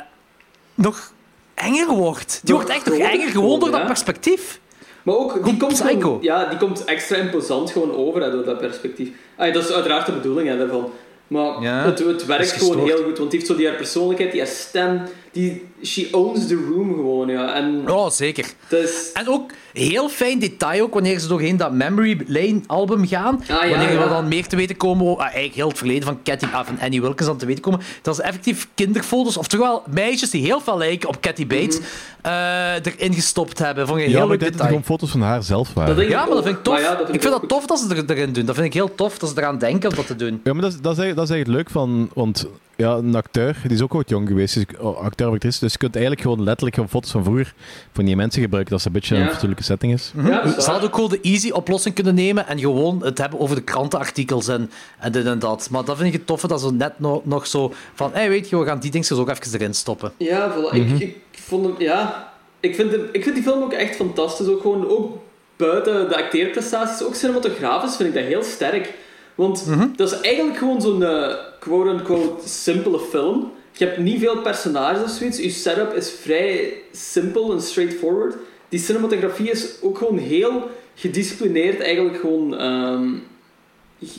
nog 0.75 1.13
enger 1.55 1.87
wordt. 1.89 2.41
Die 2.45 2.55
Nog 2.55 2.63
wordt 2.63 2.77
echt 2.79 2.87
nog 2.99 3.09
enger 3.11 3.29
gewoon 3.31 3.61
door 3.61 3.71
dat 3.71 3.81
ja. 3.81 3.87
perspectief. 3.87 4.61
Maar 5.07 5.17
ook, 5.17 5.45
die 5.45 5.57
komt, 5.57 5.81
gewoon, 5.81 6.19
ja, 6.21 6.45
die 6.49 6.59
komt 6.59 6.85
extra 6.85 7.17
imposant 7.17 7.71
gewoon 7.71 7.95
over 7.95 8.23
hè, 8.23 8.31
door 8.31 8.45
dat 8.45 8.59
perspectief. 8.59 9.09
Dat 9.37 9.65
is 9.65 9.73
uiteraard 9.73 10.07
de 10.07 10.13
bedoeling 10.13 10.49
hè, 10.49 10.59
daarvan. 10.59 10.91
Maar 11.27 11.63
Ja, 11.63 11.85
het, 11.85 11.99
het 11.99 12.27
werkt 12.27 12.53
gewoon 12.53 12.85
heel 12.85 13.03
goed, 13.05 13.19
want 13.19 13.31
die 13.31 13.39
heeft 13.39 13.51
zo 13.51 13.57
die 13.57 13.67
haar 13.67 13.77
persoonlijkheid, 13.77 14.31
die 14.33 14.41
haar 14.41 14.51
stem, 14.51 15.01
die, 15.37 15.63
she 15.83 16.09
owns 16.13 16.47
the 16.47 16.55
room 16.55 16.95
gewoon, 16.95 17.29
ja. 17.29 17.55
En 17.55 17.91
Oh, 17.91 18.11
zeker. 18.11 18.45
dat 18.69 18.81
is... 18.81 19.11
En 19.15 19.29
ook 19.29 19.51
heel 19.73 20.09
fijn 20.09 20.39
detail 20.39 20.83
ook 20.83 20.93
wanneer 20.95 21.19
ze 21.19 21.29
doorheen 21.29 21.57
dat 21.57 21.73
Memory 21.73 22.21
Lane 22.27 22.61
album 22.67 23.07
gaan. 23.07 23.41
Ah, 23.41 23.47
ja, 23.49 23.69
wanneer 23.69 23.89
we 23.89 23.95
ja. 24.05 24.09
dan 24.09 24.29
meer 24.29 24.47
te 24.47 24.57
weten 24.57 24.77
komen, 24.77 25.07
over- 25.07 25.17
ah, 25.19 25.25
eigenlijk 25.25 25.55
heel 25.55 25.69
het 25.69 25.79
verleden 25.79 26.03
van, 26.03 26.23
Cathy, 26.23 26.45
ah, 26.53 26.67
van 26.67 26.79
Annie 26.81 27.01
Wilkins 27.01 27.29
dan 27.29 27.37
te 27.39 27.47
weten 27.47 27.63
komen, 27.63 27.81
dat 28.03 28.17
ze 28.17 28.23
effectief 28.23 28.69
kinderfoto's, 28.75 29.37
oftewel 29.37 29.83
meisjes 29.91 30.31
die 30.31 30.43
heel 30.45 30.61
veel 30.61 30.79
lijken 30.79 31.09
op 31.09 31.21
Cathy 31.21 31.47
Bates, 31.47 31.79
eh, 32.23 32.33
erin 32.75 33.15
gestopt 33.15 33.59
hebben. 33.59 33.87
Vond 33.87 33.99
je 33.99 34.05
een 34.05 34.11
Ja, 34.11 34.17
heel 34.17 34.27
maar 34.27 34.35
ik 34.37 34.41
leuk 34.43 34.51
denk 34.51 34.61
dat 34.63 34.71
het 34.71 34.83
detail. 34.83 34.83
gewoon 34.85 34.85
foto's 34.85 35.11
van 35.11 35.21
haar 35.21 35.43
zelf 35.43 35.75
waren. 35.75 36.09
Ja, 36.09 36.25
maar 36.27 36.35
dat 36.35 36.45
vind 36.45 36.57
ik 36.57 36.63
tof. 36.63 36.79
Vind 36.81 37.09
ik 37.09 37.15
ik 37.15 37.21
vind 37.23 37.33
dat 37.41 37.49
tof 37.49 37.67
dat 37.67 37.79
ze 37.79 37.95
er, 37.95 38.11
erin 38.11 38.33
doen. 38.33 38.45
Dat 38.45 38.55
vind 38.55 38.67
ik 38.67 38.73
heel 38.75 38.95
tof 38.95 39.19
dat 39.19 39.29
ze 39.29 39.35
eraan 39.39 39.59
denken 39.59 39.91
om 39.91 39.97
dat 39.97 40.07
te 40.07 40.17
doen. 40.17 40.41
Ja, 40.45 40.53
maar 40.53 40.63
dat 40.63 40.73
is, 40.73 40.81
dat 40.81 40.93
is, 40.93 40.99
eigenlijk, 40.99 41.17
dat 41.17 41.25
is 41.25 41.31
eigenlijk 41.31 41.59
leuk 41.59 41.71
van... 41.71 42.11
Want 42.15 42.47
ja, 42.77 42.95
een 42.95 43.15
acteur, 43.15 43.57
die 43.63 43.73
is 43.73 43.83
ook 43.83 43.95
ooit 43.95 44.09
jong 44.09 44.29
geweest, 44.29 44.55
dus, 44.55 44.65
oh, 44.79 44.99
acteur 44.99 45.29
of 45.29 45.35
actrice, 45.35 45.61
dus 45.61 45.73
je 45.73 45.79
kunt 45.79 45.95
eigenlijk 45.95 46.25
gewoon 46.25 46.43
letterlijk 46.43 46.75
gewoon 46.75 46.91
foto's 46.91 47.11
van 47.11 47.25
vroeger 47.25 47.55
van 47.93 48.05
die 48.05 48.17
mensen 48.17 48.43
gebruiken, 48.43 48.73
dat 48.73 48.81
ze 48.81 48.87
een 48.87 48.93
beetje 48.93 49.15
Ja. 49.17 49.23
een 49.23 49.29
fatsoenlijke 49.29 49.65
setting 49.65 49.93
is. 49.93 50.13
Ja, 50.25 50.43
is 50.43 50.65
Ze 50.65 50.71
hadden 50.71 50.89
ook 50.89 50.95
gewoon 50.95 51.11
de 51.11 51.21
easy 51.21 51.51
oplossing 51.51 51.95
kunnen 51.95 52.15
nemen 52.15 52.47
en 52.49 52.59
gewoon 52.59 53.05
het 53.05 53.19
hebben 53.19 53.41
over 53.41 53.57
de 53.57 53.63
krantenartikels 53.63 54.49
en, 54.49 54.71
en 54.99 55.13
dit 55.13 55.27
en 55.27 55.39
dat. 55.39 55.69
Maar 55.71 55.85
dat 55.85 55.97
vind 55.97 56.09
ik 56.09 56.15
het 56.15 56.27
toffe 56.27 56.47
dat 56.47 56.61
ze 56.61 56.73
net 56.73 56.99
nog, 57.01 57.25
nog 57.25 57.47
zo 57.47 57.73
van, 57.95 58.11
hey, 58.13 58.29
weet 58.29 58.49
je, 58.49 58.59
we 58.59 58.65
gaan 58.67 58.79
die 58.79 58.91
dingetjes 58.91 59.19
ook 59.19 59.29
even 59.31 59.61
erin 59.61 59.75
stoppen. 59.75 60.13
Ja, 60.17 60.53
voilà. 60.53 60.77
Mhm. 60.77 60.95
ik, 60.95 61.01
ik 61.01 61.19
vond 61.31 61.65
hem, 61.67 61.75
ja... 61.79 62.31
Ik 62.61 62.75
vind, 62.75 62.91
hem, 62.93 63.09
ik 63.13 63.23
vind 63.23 63.35
die 63.35 63.45
film 63.45 63.63
ook 63.63 63.73
echt 63.73 63.97
fantastisch. 63.97 64.47
Ook 64.47 64.61
gewoon, 64.61 64.89
ook 64.89 65.19
buiten 65.57 66.09
de 66.09 66.17
acteerprestaties, 66.17 67.07
ook 67.07 67.15
cinematografisch 67.15 67.97
vind 67.97 68.09
ik 68.09 68.15
dat 68.15 68.25
heel 68.25 68.43
sterk. 68.43 68.95
Want 69.37 69.67
Mhm. 69.67 69.87
dat 69.97 70.13
is 70.13 70.21
eigenlijk 70.21 70.57
gewoon 70.57 70.81
zo'n 70.81 71.03
eh, 71.05 71.35
quote-unquote 71.61 72.49
simpele 72.49 72.99
film. 72.99 73.53
Je 73.73 73.85
hebt 73.85 73.99
niet 73.99 74.21
veel 74.21 74.39
personages 74.41 75.03
of 75.03 75.11
zoiets. 75.11 75.39
Je 75.39 75.51
setup 75.51 75.95
is 75.95 76.11
vrij 76.11 76.73
simpel 76.93 77.53
en 77.53 77.61
straightforward. 77.61 78.35
Die 78.69 78.81
cinematografie 78.81 79.51
is 79.51 79.69
ook 79.83 79.99
gewoon 79.99 80.19
heel 80.19 80.71
gedisciplineerd. 80.95 81.81
Eigenlijk 81.81 82.17
gewoon... 82.21 82.57
ehm, 82.59 83.09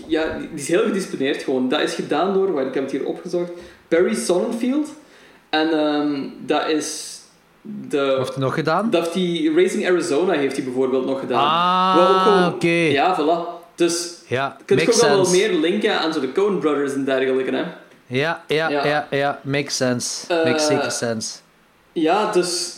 ja, 0.07 0.38
die 0.38 0.49
is 0.56 0.68
heel 0.68 0.84
gedisciplineerd 0.84 1.44
gewoon. 1.44 1.69
Dat 1.69 1.80
is 1.81 1.94
gedaan 1.94 2.34
door, 2.34 2.52
waar 2.52 2.65
ik 2.65 2.73
heb 2.73 2.84
het 2.84 2.91
hier 2.91 3.06
opgezocht, 3.06 3.52
Barry 3.88 4.15
Sonnenfeld. 4.15 4.89
En 5.49 5.69
ehm, 5.72 6.22
dat 6.45 6.68
is 6.69 7.19
de... 7.61 8.06
Wat 8.06 8.18
heeft 8.18 8.34
hij 8.34 8.44
nog 8.44 8.53
gedaan? 8.53 8.89
Dat 8.89 9.14
die 9.14 9.53
Racing 9.56 9.88
Arizona 9.89 10.34
heeft 10.34 10.56
hij 10.56 10.65
bijvoorbeeld 10.65 11.06
nog 11.06 11.19
gedaan. 11.19 11.44
Ah, 11.44 12.48
oké. 12.53 12.68
Ja, 12.68 13.15
voilà. 13.19 13.56
Dus 13.77 14.13
Ja, 14.27 14.55
je 14.57 14.63
kunt 14.65 14.79
makes 14.79 15.03
ook 15.03 15.09
wel 15.09 15.29
meer 15.29 15.53
linken 15.53 15.99
aan 15.99 16.13
zo 16.13 16.19
de 16.19 16.31
Coen 16.31 16.59
Brothers 16.59 16.93
en 16.93 17.03
dergelijke, 17.05 17.55
hè. 17.55 17.63
Ja, 18.07 18.43
ja, 18.47 18.69
Ja. 18.69 18.85
ja, 18.85 19.07
ja, 19.09 19.39
makes 19.43 19.75
sense. 19.75 20.33
Eh, 20.33 20.43
makes 20.43 20.65
zeker 20.65 20.91
sense. 20.91 21.37
Ja, 21.91 22.31
dus... 22.31 22.75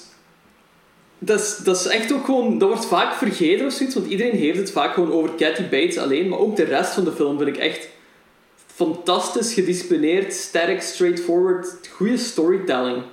Dat 1.21 1.39
is, 1.39 1.57
dat 1.57 1.75
is 1.75 1.85
echt 1.85 2.13
ook 2.13 2.25
gewoon... 2.25 2.57
Dat 2.57 2.69
wordt 2.69 2.85
vaak 2.85 3.13
vergeten 3.13 3.65
of 3.65 3.73
zoiets, 3.73 3.95
want 3.95 4.07
iedereen 4.07 4.35
heeft 4.35 4.57
het 4.57 4.71
vaak 4.71 4.93
gewoon 4.93 5.11
over 5.11 5.29
Kathy 5.29 5.63
Bates 5.63 5.97
alleen, 5.97 6.29
maar 6.29 6.39
ook 6.39 6.55
de 6.55 6.63
rest 6.63 6.93
van 6.93 7.03
de 7.03 7.11
film 7.11 7.37
vind 7.37 7.49
ik 7.49 7.57
echt 7.57 7.87
fantastisch, 8.75 9.53
gedisciplineerd, 9.53 10.33
sterk, 10.33 10.81
straightforward, 10.81 11.89
goede 11.91 12.17
storytelling. 12.17 13.03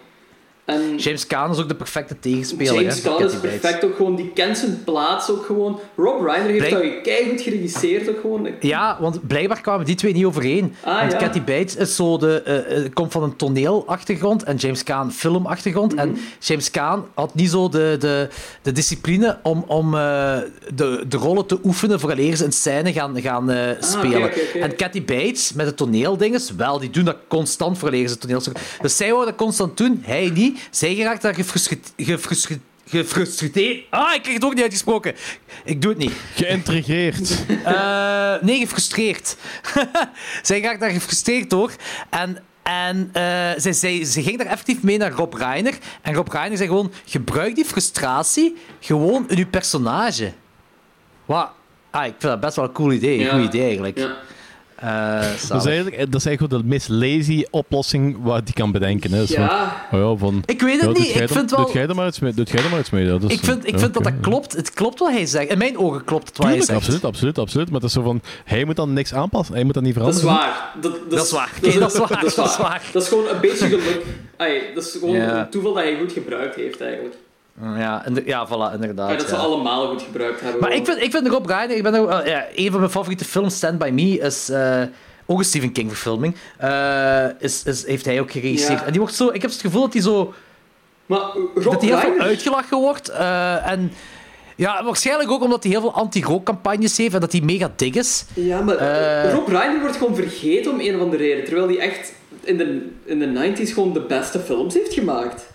En 0.67 0.97
James 0.97 1.27
Caan 1.27 1.51
is 1.51 1.59
ook 1.59 1.69
de 1.69 1.75
perfecte 1.75 2.19
tegenspeler. 2.19 2.75
James 2.75 3.03
Caan 3.03 3.25
is 3.25 3.35
perfect 3.41 3.85
ook 3.85 3.97
gewoon, 3.97 4.17
die 4.17 4.31
kent 4.35 4.59
zijn 4.59 4.85
plaats 4.85 5.31
ook 5.31 5.45
gewoon. 5.45 5.81
Rob 5.97 6.25
Reiner 6.25 6.51
heeft 6.51 6.69
Blijk- 6.69 6.95
dat 6.95 7.03
keihard 7.03 7.41
geregisseerd 7.41 8.09
ook 8.09 8.21
gewoon. 8.21 8.49
Ja, 8.61 8.97
want 9.01 9.27
blijkbaar 9.27 9.61
kwamen 9.61 9.87
die 9.87 9.95
twee 9.95 10.13
niet 10.13 10.25
overeen. 10.25 10.75
Ah, 10.85 11.01
want 11.01 11.13
ja. 11.13 11.19
Kathy 11.19 11.43
Bates 11.43 11.77
is 11.77 11.97
zo 11.97 12.19
de, 12.19 12.43
eh, 12.43 12.85
eh, 12.85 12.93
komt 12.93 13.13
van 13.13 13.23
een 13.23 13.37
toneelachtergrond 13.37 14.43
en 14.43 14.57
James 14.57 14.83
Caan 14.83 15.13
filmachtergrond. 15.13 15.93
Mhm. 15.95 16.01
En 16.01 16.17
James 16.41 16.71
Caan 16.71 17.05
had 17.15 17.35
niet 17.35 17.51
zo 17.51 17.69
de, 17.69 17.97
de, 17.99 18.29
de 18.63 18.73
discipline 18.73 19.39
om, 19.43 19.65
om 19.67 19.95
eh, 19.95 20.37
de, 20.75 21.05
de 21.09 21.17
rollen 21.17 21.47
te 21.47 21.59
oefenen 21.65 22.01
vooraleer 22.01 22.37
ze 22.37 22.45
een 22.45 22.53
scène 22.53 22.93
gaan, 22.93 23.21
gaan 23.21 23.51
eh, 23.51 23.71
spelen. 23.81 24.31
En 24.55 24.77
Kathy 24.77 25.05
Bates, 25.05 25.53
met 25.53 25.67
de 25.67 25.75
toneeldinges, 25.75 26.51
wel, 26.51 26.79
die 26.79 26.91
doen 26.91 27.05
dat 27.05 27.17
constant 27.29 27.79
vooraleer 27.79 28.09
ze 28.09 28.19
toneelstuk. 28.19 28.59
Dus 28.81 28.97
zij 28.97 29.13
wou 29.13 29.25
dat 29.25 29.37
constant 29.37 29.77
doen, 29.77 30.03
hij 30.05 30.31
niet. 30.35 30.56
Zij 30.71 30.95
geraakt 30.95 31.23
daar 31.23 31.35
gefrustreerd... 31.35 31.93
gefrustreerd 31.97 32.61
gefrustreerd. 32.89 33.85
Ah, 33.91 34.15
ik 34.15 34.21
krijg 34.23 34.35
het 34.37 34.45
ook 34.45 34.55
niet 34.55 34.63
uitgesproken. 34.63 35.15
Ik 35.65 35.83
doe 35.83 35.91
het 35.91 36.01
niet. 36.01 36.13
Geïntrigeerd. 36.35 37.45
Eh, 37.65 38.35
nee, 38.41 38.59
gefrustreerd. 38.59 39.37
zij 40.43 40.61
raakt 40.61 40.81
daar 40.81 40.91
gefrustreerd 40.91 41.51
door. 41.51 41.73
En, 42.11 42.43
en 42.63 43.11
eh, 43.13 43.23
zij, 43.57 43.73
zij, 43.73 44.05
ze 44.05 44.23
ging 44.23 44.39
daar 44.39 44.47
effectief 44.47 44.83
mee 44.83 44.99
naar 44.99 45.13
Rob 45.13 45.35
Reiner. 45.35 45.75
En 46.03 46.15
Rob 46.15 46.29
Reiner 46.29 46.57
zei 46.57 46.69
gewoon: 46.69 46.93
gebruik 47.05 47.55
die 47.55 47.65
frustratie 47.65 48.57
gewoon 48.81 49.25
in 49.29 49.37
je 49.37 49.47
personage. 49.47 50.33
Wat? 51.25 51.51
Ah, 51.91 52.05
ik 52.05 52.15
vind 52.19 52.23
dat 52.33 52.41
best 52.41 52.57
wel 52.57 52.65
een 52.65 52.73
cool 52.73 52.93
idee. 52.93 53.19
Een 53.19 53.25
Ja. 53.25 53.31
goed 53.37 53.45
idee 53.47 53.63
eigenlijk. 53.67 53.99
Ja. 53.99 54.17
Uh, 54.85 55.21
dat, 55.49 55.61
is 55.61 55.67
eigenlijk, 55.67 55.99
dat 55.99 56.15
is 56.15 56.27
eigenlijk 56.27 56.63
de 56.63 56.69
meest 56.69 56.89
lazy 56.89 57.45
oplossing 57.51 58.17
wat 58.23 58.45
die 58.45 58.55
kan 58.55 58.73
bedenken. 58.73 59.13
Hè. 59.13 59.23
Ja. 59.27 59.87
Van, 59.91 60.01
oh 60.01 60.11
ja, 60.11 60.17
van, 60.19 60.43
ik 60.47 60.61
weet 60.61 60.81
het 60.81 60.97
ja, 60.97 61.03
niet. 61.03 61.15
Ik 61.21 61.29
vind 61.29 61.51
wel... 61.51 61.65
Doet 61.65 61.73
jij 61.73 61.87
er 61.87 61.95
maar 61.95 62.07
iets 62.07 62.19
mee? 62.19 62.33
Doet 62.35 62.51
jij 62.51 62.65
er 62.65 62.71
maar 62.71 62.79
iets 62.81 62.91
mee? 62.91 63.07
Dat 63.07 63.23
is, 63.23 63.33
ik 63.33 63.45
vind, 63.45 63.67
ik 63.67 63.73
ja, 63.73 63.79
vind 63.79 63.95
dat 63.95 64.07
okay. 64.07 64.13
dat 64.13 64.29
klopt. 64.29 64.53
Het 64.53 64.71
klopt 64.71 64.99
wat 64.99 65.11
hij 65.11 65.27
zegt. 65.27 65.51
In 65.51 65.59
mijn 65.59 65.79
ogen 65.79 66.05
klopt 66.05 66.29
het 66.29 66.37
wat 66.37 66.47
Tuurlijk, 66.47 66.71
hij 66.71 66.81
zegt. 66.81 66.87
Absoluut, 66.87 67.05
absoluut, 67.05 67.39
absoluut. 67.39 67.67
Maar 67.71 67.81
het 67.81 67.89
is 67.89 67.93
zo 67.95 68.03
van, 68.03 68.21
hij 68.45 68.65
moet 68.65 68.77
dan 68.77 68.93
niks 68.93 69.15
aanpassen. 69.15 69.55
Hij 69.55 69.65
moet 69.65 69.75
dat 69.75 69.83
niet 69.83 69.95
Dat 69.95 70.21
veranderen. 70.21 70.41
is 70.41 70.47
waar. 70.47 70.71
Dat, 70.81 70.93
dat, 70.93 71.11
Dat 71.11 71.25
is 71.27 71.33
waar. 71.33 71.53
Dat 71.61 71.93
is 71.93 71.99
waar. 71.99 72.09
Dat 72.21 72.25
is 72.25 72.35
Dat 72.35 72.57
waar. 72.57 72.83
Dat 72.93 73.03
is 73.03 73.09
gewoon 73.09 73.29
een 73.29 73.41
beetje 73.41 73.67
geluk. 73.69 74.03
Ai, 74.37 74.61
dat 74.75 74.85
is 74.85 74.97
gewoon 75.01 75.15
Ja. 75.17 75.41
een 75.41 75.51
toeval 75.51 75.75
dat 75.75 75.83
hij 75.83 75.97
goed 75.99 76.13
gebruikt 76.13 76.55
heeft, 76.55 76.81
eigenlijk. 76.81 77.15
Ja, 77.63 78.05
ja, 78.25 78.47
voilà, 78.47 78.75
inderdaad. 78.75 79.11
Ja, 79.11 79.17
dat 79.17 79.29
ze 79.29 79.35
ja. 79.35 79.41
allemaal 79.41 79.89
goed 79.89 80.03
gebruikt 80.03 80.41
hebben. 80.41 80.61
Maar 80.61 80.73
ik 80.75 80.85
vind, 80.85 81.03
ik 81.03 81.11
vind 81.11 81.27
Rob 81.27 81.47
Reiner, 81.47 81.77
ik 81.77 81.83
ben 81.83 81.95
ook, 81.95 82.11
eh, 82.11 82.27
ja, 82.27 82.47
een 82.55 82.71
van 82.71 82.79
mijn 82.81 82.93
favoriete 82.93 83.25
films, 83.25 83.55
Stand 83.57 83.79
By 83.79 83.91
Me, 83.93 84.19
is 84.19 84.49
eh, 84.49 84.83
ook 85.27 85.39
een 85.39 85.45
Stephen 85.45 85.73
King 85.73 85.89
verfilming. 85.89 86.37
Eh, 86.59 87.25
is, 87.39 87.63
is, 87.63 87.87
heeft 87.87 88.05
hij 88.05 88.21
ook 88.21 88.31
geregisseerd. 88.31 88.85
En 88.85 88.91
die 88.91 89.01
wordt 89.01 89.15
zo, 89.15 89.29
ik 89.29 89.43
heb 89.43 89.51
het 89.51 89.61
gevoel 89.61 89.81
dat 89.81 89.93
hij 89.93 90.03
zo, 90.03 90.35
Maar 91.07 91.21
Rob 91.55 91.65
dat 91.65 91.81
hij 91.81 91.91
heel 91.91 91.99
veel 91.99 92.09
Reiner- 92.09 92.27
uitgelachen 92.27 92.79
wordt. 92.79 93.09
en 93.65 93.93
ja, 94.57 94.85
waarschijnlijk 94.85 95.31
ook 95.31 95.43
omdat 95.43 95.63
hij 95.63 95.73
heel 95.73 95.81
veel 95.81 95.95
anti-rookcampagnes 95.95 96.97
heeft 96.97 97.15
en 97.15 97.21
dat 97.21 97.33
hij 97.33 97.41
mega 97.41 97.73
dik 97.77 97.95
is. 97.95 98.25
Ja, 98.35 98.61
maar 98.61 98.75
Rob 99.33 99.49
Reiner 99.49 99.81
wordt 99.81 99.97
gewoon 99.97 100.15
vergeten 100.15 100.73
om 100.73 100.81
een 100.81 100.95
of 100.95 101.01
andere 101.01 101.23
reden. 101.23 101.45
Terwijl 101.45 101.67
hij 101.69 101.79
echt 101.79 102.13
in 102.43 102.57
de, 102.57 102.89
in 103.05 103.19
de 103.19 103.55
90s 103.57 103.73
gewoon 103.73 103.93
de 103.93 104.01
beste 104.01 104.39
films 104.39 104.75
heeft 104.75 104.93
gemaakt. 104.95 105.55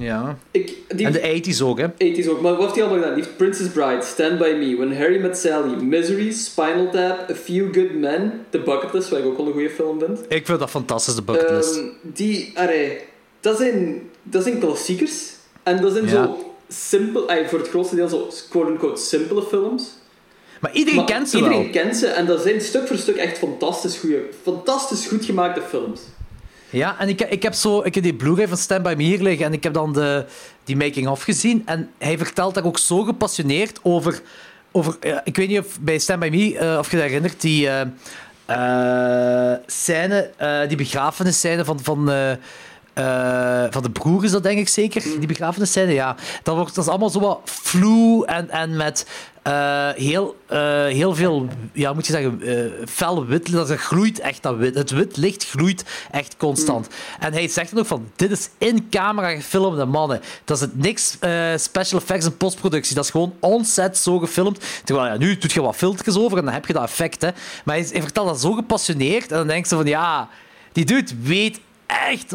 Ja. 0.00 0.38
Ik, 0.50 0.72
die, 0.96 1.06
En 1.06 1.12
de 1.12 1.42
80s 1.54 1.62
ook, 1.62 1.78
hè. 1.78 1.86
80s 1.90 2.28
ook. 2.28 2.40
Maar 2.40 2.52
wat 2.52 2.60
heeft 2.60 2.74
hij 2.74 2.82
allemaal 2.82 2.98
gedaan? 3.02 3.14
Die 3.14 3.24
heeft 3.24 3.36
Princess 3.36 3.68
Bride, 3.70 4.02
Stand 4.02 4.38
By 4.38 4.54
Me, 4.58 4.76
When 4.76 4.96
Harry 4.96 5.20
Met 5.20 5.38
Sally, 5.38 5.82
Misery, 5.82 6.32
Spinal 6.32 6.90
Tap, 6.90 7.30
A 7.30 7.34
Few 7.34 7.74
Good 7.74 7.94
Men, 7.94 8.32
The 8.50 8.58
Bucket 8.58 8.92
List, 8.92 9.08
wat 9.08 9.18
ik 9.18 9.24
ook 9.24 9.36
wel 9.36 9.46
een 9.46 9.52
goede 9.52 9.70
film 9.70 9.98
vind. 9.98 10.18
Ik 10.28 10.46
vind 10.46 10.58
dat 10.58 10.70
fantastisch, 10.70 11.14
de 11.14 11.22
bucketlist. 11.22 11.76
Ehm, 11.76 11.86
die, 12.02 12.52
arre, 12.54 13.00
dat 13.40 13.56
zijn, 13.56 14.02
dat 14.22 14.42
zijn 14.42 14.58
klassiekers. 14.58 15.28
En 15.62 15.80
dat 15.80 15.92
zijn 15.92 16.04
Ja. 16.04 16.10
zo 16.10 16.54
simpel, 16.68 17.26
voor 17.48 17.58
het 17.58 17.68
grootste 17.68 17.96
deel 17.96 18.08
zo 18.08 18.28
quote-unquote 18.50 19.00
simpele 19.02 19.42
films. 19.42 19.98
maar 20.60 20.72
iedereen 20.72 20.96
Maar 20.98 21.04
kent 21.08 21.28
ze 21.28 21.36
iedereen 21.36 21.62
wel. 21.62 21.70
kent 21.70 21.96
ze 21.96 22.06
en 22.06 22.26
dat 22.26 22.42
zijn 22.42 22.60
stuk 22.60 22.86
voor 22.86 22.96
stuk 22.96 23.16
echt 23.16 23.38
fantastisch 23.38 23.96
goede, 23.98 24.22
fantastisch 24.42 25.06
goed 25.06 25.24
gemaakte 25.24 25.60
films. 25.68 26.00
Ja, 26.70 26.98
en 26.98 27.08
ik, 27.08 27.20
ik 27.20 27.42
heb 27.42 27.52
zo, 27.52 27.82
ik 27.82 27.94
heb 27.94 28.04
die 28.04 28.14
Blu-ray 28.14 28.48
van 28.48 28.56
Stand 28.56 28.82
By 28.82 28.94
Me 28.96 29.02
hier 29.02 29.22
liggen 29.22 29.46
en 29.46 29.52
ik 29.52 29.62
heb 29.62 29.72
dan 29.72 29.92
de, 29.92 30.24
die 30.64 30.76
making-of 30.76 31.22
gezien. 31.22 31.62
En 31.66 31.90
hij 31.98 32.18
vertelt 32.18 32.54
daar 32.54 32.64
ook 32.64 32.78
zo 32.78 33.02
gepassioneerd 33.02 33.80
over... 33.82 34.20
over 34.72 34.96
ik 35.24 35.36
weet 35.36 35.48
niet 35.48 35.58
of 35.58 35.80
bij 35.80 35.98
Stand 35.98 36.20
By 36.20 36.28
Me, 36.30 36.58
eh, 36.58 36.78
of 36.78 36.90
je 36.90 36.96
dat 36.96 37.06
herinnert, 37.06 37.40
die 37.40 37.68
eh, 37.68 39.52
scène, 39.66 40.30
die 40.68 40.76
begrafenisscène 40.76 41.64
van... 41.64 41.80
van 41.80 42.10
van 43.70 43.82
de 43.82 43.90
broer 43.92 44.24
is 44.24 44.30
dat 44.30 44.42
denk 44.42 44.58
ik 44.58 44.68
zeker, 44.68 45.02
die 45.02 45.26
begrafenisscène, 45.26 45.92
ja. 45.92 46.16
Dat, 46.42 46.56
wordt, 46.56 46.74
dat 46.74 46.84
is 46.84 46.90
allemaal 46.90 47.10
zo 47.10 47.20
wat 47.20 47.40
vloe 47.44 48.26
en, 48.26 48.50
en 48.50 48.76
met 48.76 49.06
eh, 49.42 49.88
heel, 49.94 50.36
eh, 50.46 50.84
heel 50.84 51.14
veel, 51.14 51.48
ja, 51.72 51.92
moet 51.92 52.06
je 52.06 52.12
zeggen, 52.12 52.42
eh 52.42 52.86
fel 52.88 53.26
wit. 53.26 53.52
Dat 53.52 53.70
er 53.70 53.78
gloeit 53.78 54.20
echt 54.20 54.42
dat 54.42 54.56
wit. 54.56 54.74
Het 54.74 54.90
wit 54.90 55.16
licht 55.16 55.44
gloeit 55.44 55.84
echt 56.10 56.36
constant. 56.36 56.88
En 57.20 57.32
hij 57.32 57.48
zegt 57.48 57.70
dan 57.70 57.78
ook 57.78 57.86
van, 57.86 58.10
dit 58.16 58.30
is 58.30 58.48
in 58.58 58.88
camera 58.90 59.30
gefilmde 59.30 59.84
mannen. 59.84 60.20
Dat 60.44 60.56
is 60.56 60.62
het 60.62 60.78
niks 60.78 61.18
special 61.62 62.00
effects 62.00 62.26
en 62.26 62.36
postproductie. 62.36 62.94
Dat 62.94 63.04
is 63.04 63.10
gewoon 63.10 63.34
on-set 63.40 63.98
zo 63.98 64.18
gefilmd. 64.18 64.64
Terwijl, 64.84 65.06
ja, 65.06 65.16
nu 65.16 65.38
doet 65.38 65.52
je 65.52 65.62
wat 65.62 65.76
filters 65.76 66.16
over 66.16 66.38
en 66.38 66.44
dan 66.44 66.54
heb 66.54 66.66
je 66.66 66.72
dat 66.72 66.82
effect, 66.82 67.22
hè. 67.22 67.30
Maar 67.64 67.76
hij, 67.76 67.86
hij 67.92 68.02
vertelt 68.02 68.28
dat 68.28 68.40
zo 68.40 68.52
gepassioneerd 68.52 69.30
en 69.30 69.36
dan 69.36 69.46
denk 69.46 69.66
je 69.66 69.74
van, 69.74 69.86
ja, 69.86 70.28
die 70.72 70.84
dude 70.84 71.12
weet 71.22 71.60
echt 71.90 72.32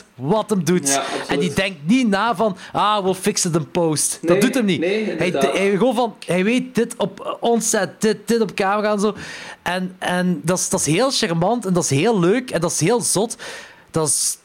100% 0.00 0.04
wat 0.14 0.50
hem 0.50 0.64
doet. 0.64 0.88
Ja, 0.88 1.04
en 1.28 1.38
die 1.38 1.52
denkt 1.52 1.78
niet 1.86 2.08
na 2.08 2.36
van, 2.36 2.56
ah, 2.72 3.04
we'll 3.04 3.14
fix 3.14 3.44
it 3.44 3.54
in 3.54 3.70
post. 3.70 4.18
Nee, 4.22 4.32
dat 4.32 4.40
doet 4.40 4.54
hem 4.54 4.64
niet. 4.64 4.80
nee, 4.80 5.04
hij, 5.04 5.30
hij, 5.30 5.70
gewoon 5.70 5.94
van, 5.94 6.16
hij 6.26 6.44
weet 6.44 6.74
dit 6.74 6.94
op 6.96 7.36
onset, 7.40 8.00
dit, 8.00 8.16
dit 8.28 8.40
op 8.40 8.54
camera 8.54 8.92
en 8.92 9.00
zo. 9.00 9.14
En, 9.62 9.96
en 9.98 10.40
dat, 10.44 10.58
is, 10.58 10.68
dat 10.68 10.80
is 10.80 10.86
heel 10.86 11.10
charmant 11.10 11.66
en 11.66 11.72
dat 11.72 11.84
is 11.84 11.90
heel 11.90 12.20
leuk 12.20 12.50
en 12.50 12.60
dat 12.60 12.70
is 12.70 12.80
heel 12.80 13.00
zot. 13.00 13.36
Dat, 13.90 14.08
is, 14.08 14.38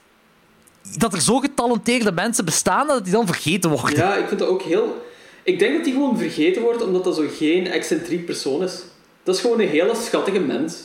dat 0.98 1.14
er 1.14 1.22
zo 1.22 1.40
getalenteerde 1.40 2.12
mensen 2.12 2.46
bestaan 2.46 2.88
dat 2.88 3.04
die 3.04 3.14
dan 3.14 3.26
vergeten 3.26 3.70
worden. 3.70 3.98
Ja, 3.98 4.16
ik 4.16 4.28
vind 4.28 4.40
dat 4.40 4.50
ook 4.50 4.62
heel... 4.62 5.06
Ik 5.44 5.60
denk 5.60 5.74
dat 5.74 5.84
die 5.84 5.94
gewoon 5.94 6.18
vergeten 6.18 6.62
wordt 6.62 6.84
omdat 6.84 7.04
dat 7.04 7.16
zo 7.16 7.24
geen 7.38 7.68
excentriek 7.68 8.26
persoon 8.26 8.64
is. 8.64 8.82
Dat 9.24 9.36
is 9.36 9.42
gewoon 9.42 9.60
een 9.60 9.68
hele 9.68 9.96
schattige 9.96 10.40
mens. 10.40 10.76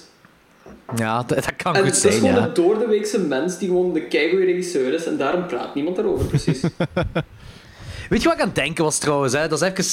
Ja, 0.96 1.16
dat, 1.22 1.28
dat 1.28 1.56
kan 1.56 1.74
En 1.74 1.82
goed 1.82 1.88
dat 1.88 1.96
is 1.96 2.00
zijn, 2.02 2.14
gewoon 2.14 2.34
ja. 2.34 2.46
een 2.46 2.54
doordeweekse 2.54 3.20
mens 3.20 3.58
die 3.58 3.68
gewoon 3.68 3.92
de 3.92 4.02
keigoede 4.06 4.44
regisseur 4.44 4.92
is 4.92 5.06
en 5.06 5.16
daarom 5.16 5.46
praat 5.46 5.74
niemand 5.74 5.96
daarover, 5.96 6.26
precies. 6.26 6.60
Weet 8.08 8.22
je 8.22 8.28
wat 8.28 8.36
ik 8.36 8.40
aan 8.42 8.46
het 8.46 8.54
denken 8.56 8.84
was 8.84 8.98
trouwens? 8.98 9.32
Hè? 9.32 9.48
Dat 9.48 9.62
is 9.62 9.68
even 9.68 9.84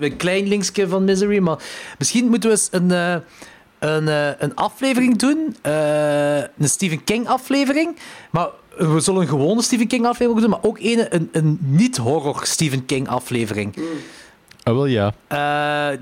eh, 0.00 0.10
een 0.10 0.16
klein 0.16 0.48
linksje 0.48 0.88
van 0.88 1.04
Misery, 1.04 1.38
maar 1.38 1.58
misschien 1.98 2.28
moeten 2.28 2.50
we 2.50 2.56
eens 2.56 2.68
een, 2.70 2.90
eh, 2.90 3.14
een, 3.78 4.08
eh, 4.08 4.28
een 4.38 4.54
aflevering 4.54 5.16
doen. 5.18 5.56
eh, 5.62 6.36
een 6.38 6.68
Stephen 6.68 7.04
King 7.04 7.28
aflevering. 7.28 7.96
Maar 8.30 8.48
we 8.76 9.00
zullen 9.00 9.20
een 9.20 9.28
gewone 9.28 9.62
Stephen 9.62 9.86
King 9.86 10.06
aflevering 10.06 10.40
doen, 10.40 10.50
maar 10.50 10.70
ook 10.70 10.78
een, 10.80 11.06
een, 11.14 11.28
een 11.32 11.58
niet-horror 11.60 12.40
Stephen 12.42 12.86
King 12.86 13.08
aflevering. 13.08 13.76
Ah, 14.62 14.74
wel 14.74 14.86
ja. 14.86 15.06
Eh, 15.26 15.36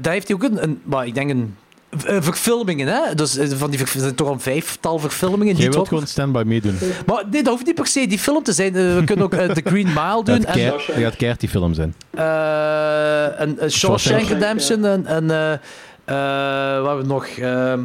daar 0.00 0.12
heeft 0.12 0.28
hij 0.28 0.36
ook 0.36 0.42
een, 0.42 0.62
een 0.62 0.80
maar 0.84 1.06
ik 1.06 1.14
denk 1.14 1.30
een 1.30 1.56
verfilmingen, 1.96 2.86
hè? 2.86 3.14
Dus 3.14 3.36
eh, 3.36 3.48
van 3.48 3.70
die 3.70 3.80
er 3.80 3.88
zijn 3.88 4.14
toch 4.14 4.26
al 4.26 4.32
een 4.32 4.40
vijftal 4.40 4.98
verfilmingen. 4.98 5.46
Niet 5.54 5.56
wilt 5.58 5.68
horror. 5.74 5.86
gewoon 5.88 6.06
Stand 6.06 6.32
By 6.32 6.42
Me 6.46 6.60
doen. 6.60 6.78
Maar 7.06 7.24
nee, 7.30 7.42
dat 7.42 7.52
hoeft 7.52 7.66
niet 7.66 7.74
per 7.74 7.86
se 7.86 8.06
die 8.06 8.18
film 8.18 8.42
te 8.42 8.52
zijn. 8.52 8.76
Eh, 8.76 8.94
we 8.96 9.02
kunnen 9.04 9.24
ook 9.24 9.32
eh, 9.34 9.50
The 9.50 9.62
Green 9.64 9.86
Mile 9.86 10.22
doen. 10.24 10.40
Dat 10.40 10.44
en, 10.44 10.80
gaat 10.80 11.16
keihard 11.16 11.40
die 11.40 11.48
film 11.48 11.74
zijn. 11.74 11.94
eh, 12.10 13.38
een, 13.46 13.62
een 13.64 13.70
Shawshank 13.70 14.28
Redemption 14.28 14.84
en, 14.84 15.06
en 15.06 15.30
eh, 15.30 15.52
eh, 15.52 16.80
wat 16.82 16.86
hebben 16.86 17.06
we 17.06 17.12
nog? 17.12 17.26
Ehm, 17.26 17.80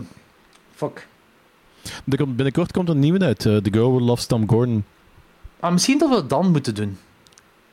fuck. 0.75 1.07
Er 2.09 2.17
komt, 2.17 2.35
binnenkort 2.35 2.71
komt 2.71 2.87
er 2.89 2.93
een 2.93 2.99
nieuwe 2.99 3.19
uit. 3.25 3.45
eh, 3.45 3.57
The 3.57 3.69
Girl 3.71 3.89
Who 3.91 3.99
Loves 3.99 4.25
Tom 4.25 4.49
Gordon. 4.49 4.83
Ah, 5.59 5.71
misschien 5.71 5.97
dat 5.97 6.09
we 6.09 6.15
het 6.15 6.29
dan 6.29 6.51
moeten 6.51 6.75
doen, 6.75 6.97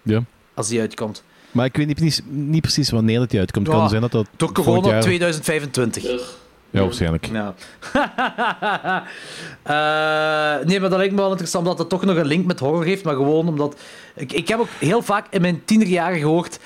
Ja. 0.02 0.22
als 0.54 0.68
die 0.68 0.80
uitkomt. 0.80 1.22
Maar 1.58 1.66
ik 1.66 1.76
weet 1.76 1.86
niet, 1.86 1.96
precies- 1.96 2.22
niet 2.28 2.60
precies 2.60 2.90
wanneer 2.90 3.20
het 3.20 3.30
die 3.30 3.38
uitkomt. 3.40 3.66
Het 3.66 3.74
kan 3.74 3.84
Ja, 3.84 3.90
zijn 3.90 4.02
dat 4.02 4.12
dat 4.12 4.26
Door 4.36 4.50
volgend 4.54 4.64
corona 4.66 4.92
jaar... 4.92 5.02
2025. 5.02 6.36
Ja, 6.70 6.80
waarschijnlijk. 6.82 7.28
Ja. 7.32 7.54
Eh, 9.62 10.66
nee, 10.66 10.80
maar 10.80 10.88
dat 10.90 10.98
lijkt 10.98 11.14
me 11.14 11.20
wel 11.20 11.30
interessant 11.30 11.64
dat 11.66 11.78
het 11.78 11.88
toch 11.88 12.04
nog 12.04 12.16
een 12.16 12.26
link 12.26 12.46
met 12.46 12.58
horror 12.60 12.84
heeft. 12.84 13.04
Maar 13.04 13.14
gewoon 13.14 13.48
omdat... 13.48 13.76
Ik, 14.14 14.32
ik 14.32 14.48
heb 14.48 14.58
ook 14.58 14.68
heel 14.78 15.02
vaak 15.02 15.26
in 15.30 15.40
mijn 15.40 15.64
tienerjaren 15.64 16.18
gehoord... 16.18 16.58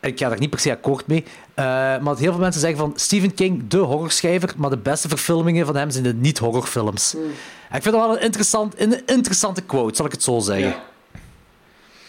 Ik 0.00 0.18
ga 0.18 0.28
daar 0.28 0.38
niet 0.38 0.50
per 0.50 0.58
se 0.58 0.70
akkoord 0.70 1.06
mee. 1.06 1.24
eh, 1.54 1.64
maar 1.64 2.04
dat 2.04 2.18
heel 2.18 2.30
veel 2.32 2.40
mensen 2.40 2.60
zeggen 2.60 2.78
van 2.78 2.92
Stephen 2.96 3.34
King, 3.34 3.68
de 3.68 3.76
horrorschrijver. 3.78 4.52
Maar 4.56 4.70
de 4.70 4.76
beste 4.76 5.08
verfilmingen 5.08 5.66
van 5.66 5.76
hem 5.76 5.90
zijn 5.90 6.04
de 6.04 6.14
niet-horrorfilms. 6.14 7.14
En 7.70 7.76
ik 7.76 7.82
vind 7.82 7.94
dat 7.94 8.04
wel 8.06 8.16
een, 8.16 8.22
interessant, 8.22 8.80
een 8.80 9.02
interessante 9.06 9.62
quote, 9.62 9.96
zal 9.96 10.06
ik 10.06 10.12
het 10.12 10.22
zo 10.22 10.38
zeggen. 10.38 10.74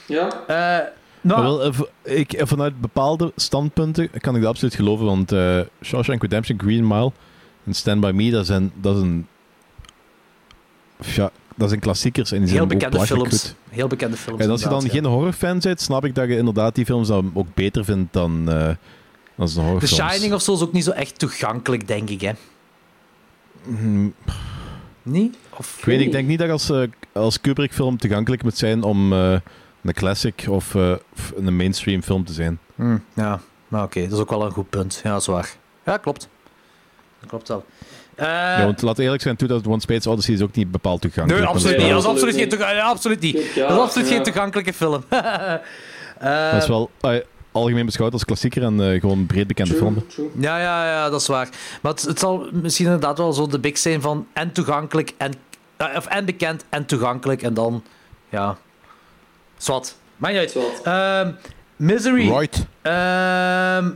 Ja. 0.05 0.43
Eh, 0.47 0.87
nou, 1.27 1.43
wel, 1.43 1.63
eh, 1.63 2.19
ik, 2.19 2.33
eh, 2.33 2.47
vanuit 2.47 2.81
bepaalde 2.81 3.31
standpunten 3.35 4.09
kan 4.19 4.35
ik 4.35 4.41
dat 4.41 4.49
absoluut 4.49 4.75
geloven. 4.75 5.05
Want 5.05 5.31
eh 5.31 5.59
Shawshank 5.83 6.21
Redemption, 6.21 6.59
Green 6.59 6.87
Mile 6.87 7.11
en 7.63 7.73
Stand 7.73 8.01
By 8.01 8.11
Me, 8.13 8.31
dat 8.31 8.45
zijn, 8.45 8.71
dat 8.81 8.97
zijn, 8.97 9.27
ja, 10.97 11.31
dat 11.55 11.69
zijn 11.69 11.81
klassiekers. 11.81 12.31
En 12.31 12.37
die 12.37 12.47
zijn 12.47 12.59
heel 12.59 12.67
ook 12.71 12.73
bekende 12.73 12.95
belachelijk 12.95 13.29
films. 13.29 13.43
goed. 13.43 13.75
Heel 13.75 13.87
bekende 13.87 14.17
films. 14.17 14.41
En 14.41 14.49
als 14.49 14.61
je 14.61 14.69
dan 14.69 14.89
geen 14.89 15.05
horrorfan 15.05 15.59
bent, 15.59 15.81
snap 15.81 16.05
ik 16.05 16.15
dat 16.15 16.27
je 16.27 16.37
inderdaad 16.37 16.75
die 16.75 16.85
films 16.85 17.07
dan 17.07 17.31
ook 17.33 17.47
beter 17.53 17.85
vindt 17.85 18.13
dan, 18.13 18.49
eh 18.49 18.69
dan 19.35 19.49
zijn 19.49 19.65
ja. 19.65 19.71
The 19.71 19.71
horrorfilms. 19.71 20.11
Shining 20.11 20.33
of 20.33 20.41
zo 20.41 20.53
is 20.53 20.61
ook 20.61 20.73
niet 20.73 20.83
zo 20.83 20.91
echt 20.91 21.19
toegankelijk, 21.19 21.87
denk 21.87 22.09
ik. 22.09 22.21
Hè? 22.21 22.31
Niet? 25.03 25.37
Of... 25.57 25.77
Ik 25.77 25.85
weet 25.85 25.97
niet, 25.97 26.05
ik 26.05 26.11
denk 26.11 26.27
niet 26.27 26.39
dat 26.39 26.49
als, 26.49 26.71
als 27.13 27.41
Kubrick-film 27.41 27.97
toegankelijk 27.97 28.43
moet 28.43 28.57
zijn 28.57 28.83
om 28.83 29.13
eh, 29.13 29.35
een 29.87 29.93
classic 29.93 30.45
of 30.49 30.75
eh, 30.75 30.91
f- 31.19 31.31
een 31.35 31.55
mainstream 31.55 32.01
film 32.01 32.25
te 32.25 32.33
zijn. 32.33 32.59
Hm, 32.75 32.97
ja, 33.13 33.39
maar 33.67 33.83
oké, 33.83 34.01
dat 34.03 34.11
is 34.11 34.19
ook 34.19 34.29
wel 34.29 34.45
een 34.45 34.51
goed 34.51 34.69
punt. 34.69 34.99
Ja, 35.03 35.19
zwaar. 35.19 35.49
Ja, 35.85 35.97
klopt. 35.97 36.29
Dat 37.19 37.29
klopt 37.29 37.47
wel. 37.47 37.65
Eh, 38.15 38.25
ja, 38.27 38.63
want 38.65 38.81
laat 38.81 38.99
eerlijk 38.99 39.21
zijn, 39.21 39.35
2001 39.35 39.81
Space 39.81 40.09
Odyssey 40.09 40.33
is 40.33 40.41
ook 40.41 40.55
niet 40.55 40.71
bepaald 40.71 41.01
toegankelijk. 41.01 41.41
nee, 41.43 41.49
absoluut 41.53 41.75
dat 41.77 41.85
niet. 41.85 41.95
is 41.95 42.03
Dat 42.03 42.11
is 42.13 42.19
absoluut 42.19 42.35
geen, 42.35 42.49
toega- 42.49 42.71
ja, 42.71 42.85
absoluut 42.85 43.19
niet. 43.19 43.53
Ja, 43.55 43.67
dat 43.67 43.77
is 43.77 43.83
absoluut 43.83 44.07
ja. 44.09 44.13
geen 44.13 44.23
toegankelijke 44.23 44.73
film. 44.73 45.03
Eh, 46.19 46.51
Dat 46.51 46.61
is 46.61 46.67
wel 46.67 46.89
algemeen 47.51 47.85
beschouwd 47.85 48.13
als 48.13 48.25
klassieker 48.25 48.63
en 48.63 48.91
eh, 48.93 48.99
gewoon 48.99 49.25
breed 49.25 49.47
bekende 49.47 49.73
film. 49.75 50.05
Ja, 50.39 50.59
ja, 50.59 50.85
ja, 50.87 51.09
dat 51.09 51.21
is 51.21 51.27
waar. 51.27 51.49
Maar 51.81 51.91
het, 51.91 52.01
het 52.01 52.19
zal 52.19 52.47
misschien 52.51 52.85
inderdaad 52.85 53.17
wel 53.17 53.33
zo 53.33 53.47
de 53.47 53.59
big 53.59 53.77
zijn 53.77 54.01
van 54.01 54.27
en 54.33 54.51
toegankelijk 54.51 55.13
en... 55.17 55.33
of 55.95 56.05
en 56.05 56.25
bekend 56.25 56.65
en 56.69 56.85
toegankelijk 56.85 57.41
en 57.41 57.53
dan... 57.53 57.83
Ja... 58.29 58.57
Zwat. 59.65 59.95
Maakt 60.17 60.33
niet 60.33 60.55
uit. 60.55 60.81
Ehm, 60.83 61.31
Misery. 61.75 62.29
Right. 62.37 62.65
Ehm, 62.81 63.89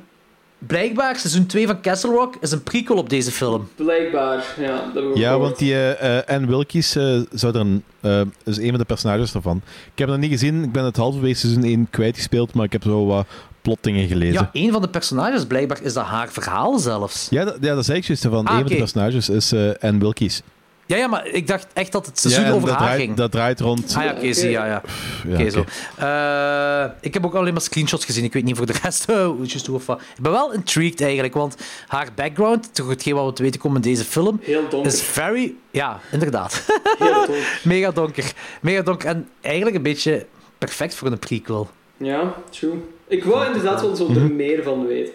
blijkbaar, 0.58 1.16
seizoen 1.16 1.46
2 1.46 1.68
van 1.68 1.82
Castle 1.82 2.12
Rock 2.12 2.36
is 2.42 2.52
een 2.52 2.64
prequel 2.64 2.98
op 2.98 3.10
deze 3.10 3.32
film. 3.32 3.70
Blijkbaar, 3.76 4.46
ja. 4.60 4.92
Dat 4.94 5.04
Ja, 5.18 5.30
gehoord. 5.30 5.42
want 5.42 5.58
die 5.58 5.74
eh 5.74 6.18
eh, 6.18 6.26
Anne 6.28 6.48
Wilkes 6.48 6.96
eh, 6.96 7.20
zou 7.32 7.54
er 7.54 7.60
een, 7.60 7.84
eh, 8.00 8.22
is 8.44 8.58
een 8.58 8.70
van 8.70 8.78
de 8.78 8.86
personages 8.86 9.32
daarvan. 9.32 9.62
Ik 9.94 10.00
heb 10.00 10.08
dat 10.08 10.18
niet 10.20 10.32
gezien. 10.32 10.64
Ik 10.64 10.72
ben 10.72 10.84
het 10.84 10.96
halverwege 10.98 11.36
seizoen 11.40 11.64
1 11.64 11.88
kwijtgespeeld, 11.90 12.54
maar 12.54 12.66
ik 12.66 12.72
heb 12.72 12.84
zo 12.84 13.06
wat 13.06 13.26
plotdingen 13.62 14.08
gelezen. 14.08 14.34
Ja, 14.34 14.50
een 14.54 14.72
van 14.72 14.82
de 14.82 14.90
personages, 14.90 15.46
blijkbaar, 15.46 15.80
is 15.82 15.94
dat 15.94 16.06
haar 16.06 16.30
verhaal 16.32 16.80
zelfs. 16.80 17.28
Ja, 17.30 17.46
dat, 17.46 17.58
ja, 17.62 17.76
dat 17.76 17.86
zei 17.86 17.98
ik 17.98 18.04
juist. 18.06 18.24
Van 18.24 18.46
Ah, 18.46 18.54
een 18.54 18.60
van 18.60 18.70
de 18.70 18.76
personages 18.76 19.30
is 19.30 19.52
eh 19.52 19.70
Anne 19.80 20.00
Wilkes. 20.00 20.42
Ja, 20.90 20.98
ja, 20.98 21.08
maar 21.08 21.28
ik 21.28 21.48
dacht 21.48 21.68
echt 21.74 21.92
dat 21.92 22.06
het 22.06 22.20
seizoen 22.20 22.44
ja, 22.44 22.52
over 22.52 22.68
dat 22.68 22.78
haar 22.78 22.86
draait, 22.88 23.02
ging. 23.02 23.16
Dat 23.16 23.32
draait 23.32 23.60
rond. 23.60 23.94
Ah 23.98 24.04
ja, 24.04 24.12
oké, 24.12 24.34
zie, 24.34 24.50
ja, 24.50 24.66
ja. 24.66 24.82
Ja, 25.28 25.34
Oké, 25.34 25.50
zo. 25.50 25.64
Eh, 25.98 26.92
ik 27.02 27.14
heb 27.14 27.26
ook 27.26 27.34
alleen 27.34 27.54
maar 27.54 27.62
screenshots 27.62 28.06
gezien. 28.06 28.24
Ik 28.24 28.34
weet 28.34 28.44
niet 28.44 28.58
voor 28.58 28.66
de 28.66 28.74
rest 28.84 29.06
hoe 29.12 29.46
juist 29.46 29.66
hoe 29.66 29.76
of 29.76 29.86
wat. 29.86 30.02
Ik 30.16 30.22
ben 30.22 30.32
wel 30.32 30.54
intrigued 30.54 31.02
eigenlijk, 31.02 31.34
want 31.34 31.56
haar 31.88 32.08
background, 32.16 32.76
toch 32.76 32.90
hetgeen 32.90 33.14
wat 33.16 33.26
we 33.26 33.34
te 33.34 33.44
weten 33.44 33.60
komen 33.60 33.82
in 33.82 33.90
deze 33.90 34.04
film, 34.04 34.40
Heel 34.44 34.70
donker. 34.70 34.92
is 34.92 35.02
very... 35.02 35.54
Ja, 35.72 36.00
inderdaad. 36.12 36.66
Heel 36.98 37.14
donker. 37.14 37.60
Mega 37.64 37.92
donker. 37.92 38.32
Mega 38.62 38.82
donker. 38.82 39.08
En 39.10 39.30
eigenlijk 39.42 39.76
een 39.76 39.84
beetje 39.84 40.26
perfect 40.58 40.96
voor 40.96 41.08
een 41.12 41.20
prequel. 41.20 41.70
Ja, 41.98 42.34
true. 42.50 42.74
Ik 43.08 43.24
wou 43.24 43.46
inderdaad 43.46 43.82
wel 43.82 43.96
zo 43.96 44.08
Mhm. 44.08 44.20
er 44.20 44.32
meer 44.32 44.64
van 44.64 44.88
weten. 44.88 45.14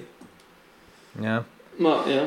Ja. 1.21 1.45
Maar 1.77 1.97
ja. 2.07 2.23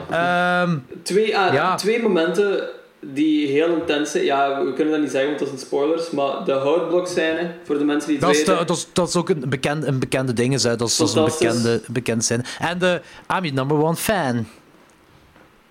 Ehm, 0.63 0.77
Twee, 1.03 1.37
ah, 1.37 1.53
ja. 1.53 1.75
twee 1.75 2.01
momenten 2.01 2.69
die 2.99 3.47
heel 3.47 3.67
intens 3.75 4.11
zijn. 4.11 4.23
Ja, 4.23 4.63
we 4.65 4.73
kunnen 4.73 4.93
dat 4.93 5.01
niet 5.01 5.11
zeggen, 5.11 5.27
want 5.29 5.39
dat 5.39 5.47
zijn 5.47 5.61
spoilers. 5.61 6.09
Maar 6.11 6.43
de 6.45 6.51
houtblokscène, 6.51 7.51
voor 7.63 7.77
de 7.77 7.83
mensen 7.85 8.07
die 8.09 8.17
het 8.17 8.25
Dat 8.25 8.35
is, 8.35 8.37
weten. 8.39 8.57
de- 8.57 8.65
dat, 8.65 8.77
is, 8.77 8.87
dat 8.93 9.07
is 9.07 9.15
ook 9.15 9.29
een 9.29 9.43
bekende, 9.49 9.87
een 9.87 9.99
bekende 9.99 10.33
ding. 10.33 10.53
Is, 10.53 10.63
hè. 10.63 10.75
Dat 10.75 10.87
is, 10.87 10.95
dat 10.97 11.07
is 11.07 11.13
een 11.15 11.23
bekende, 11.25 11.81
bekend 11.87 12.25
zijn. 12.25 12.45
En 12.59 12.77
de 12.79 13.01
I'm 13.35 13.43
your 13.43 13.53
number 13.53 13.77
one 13.83 13.95
fan. 13.95 14.45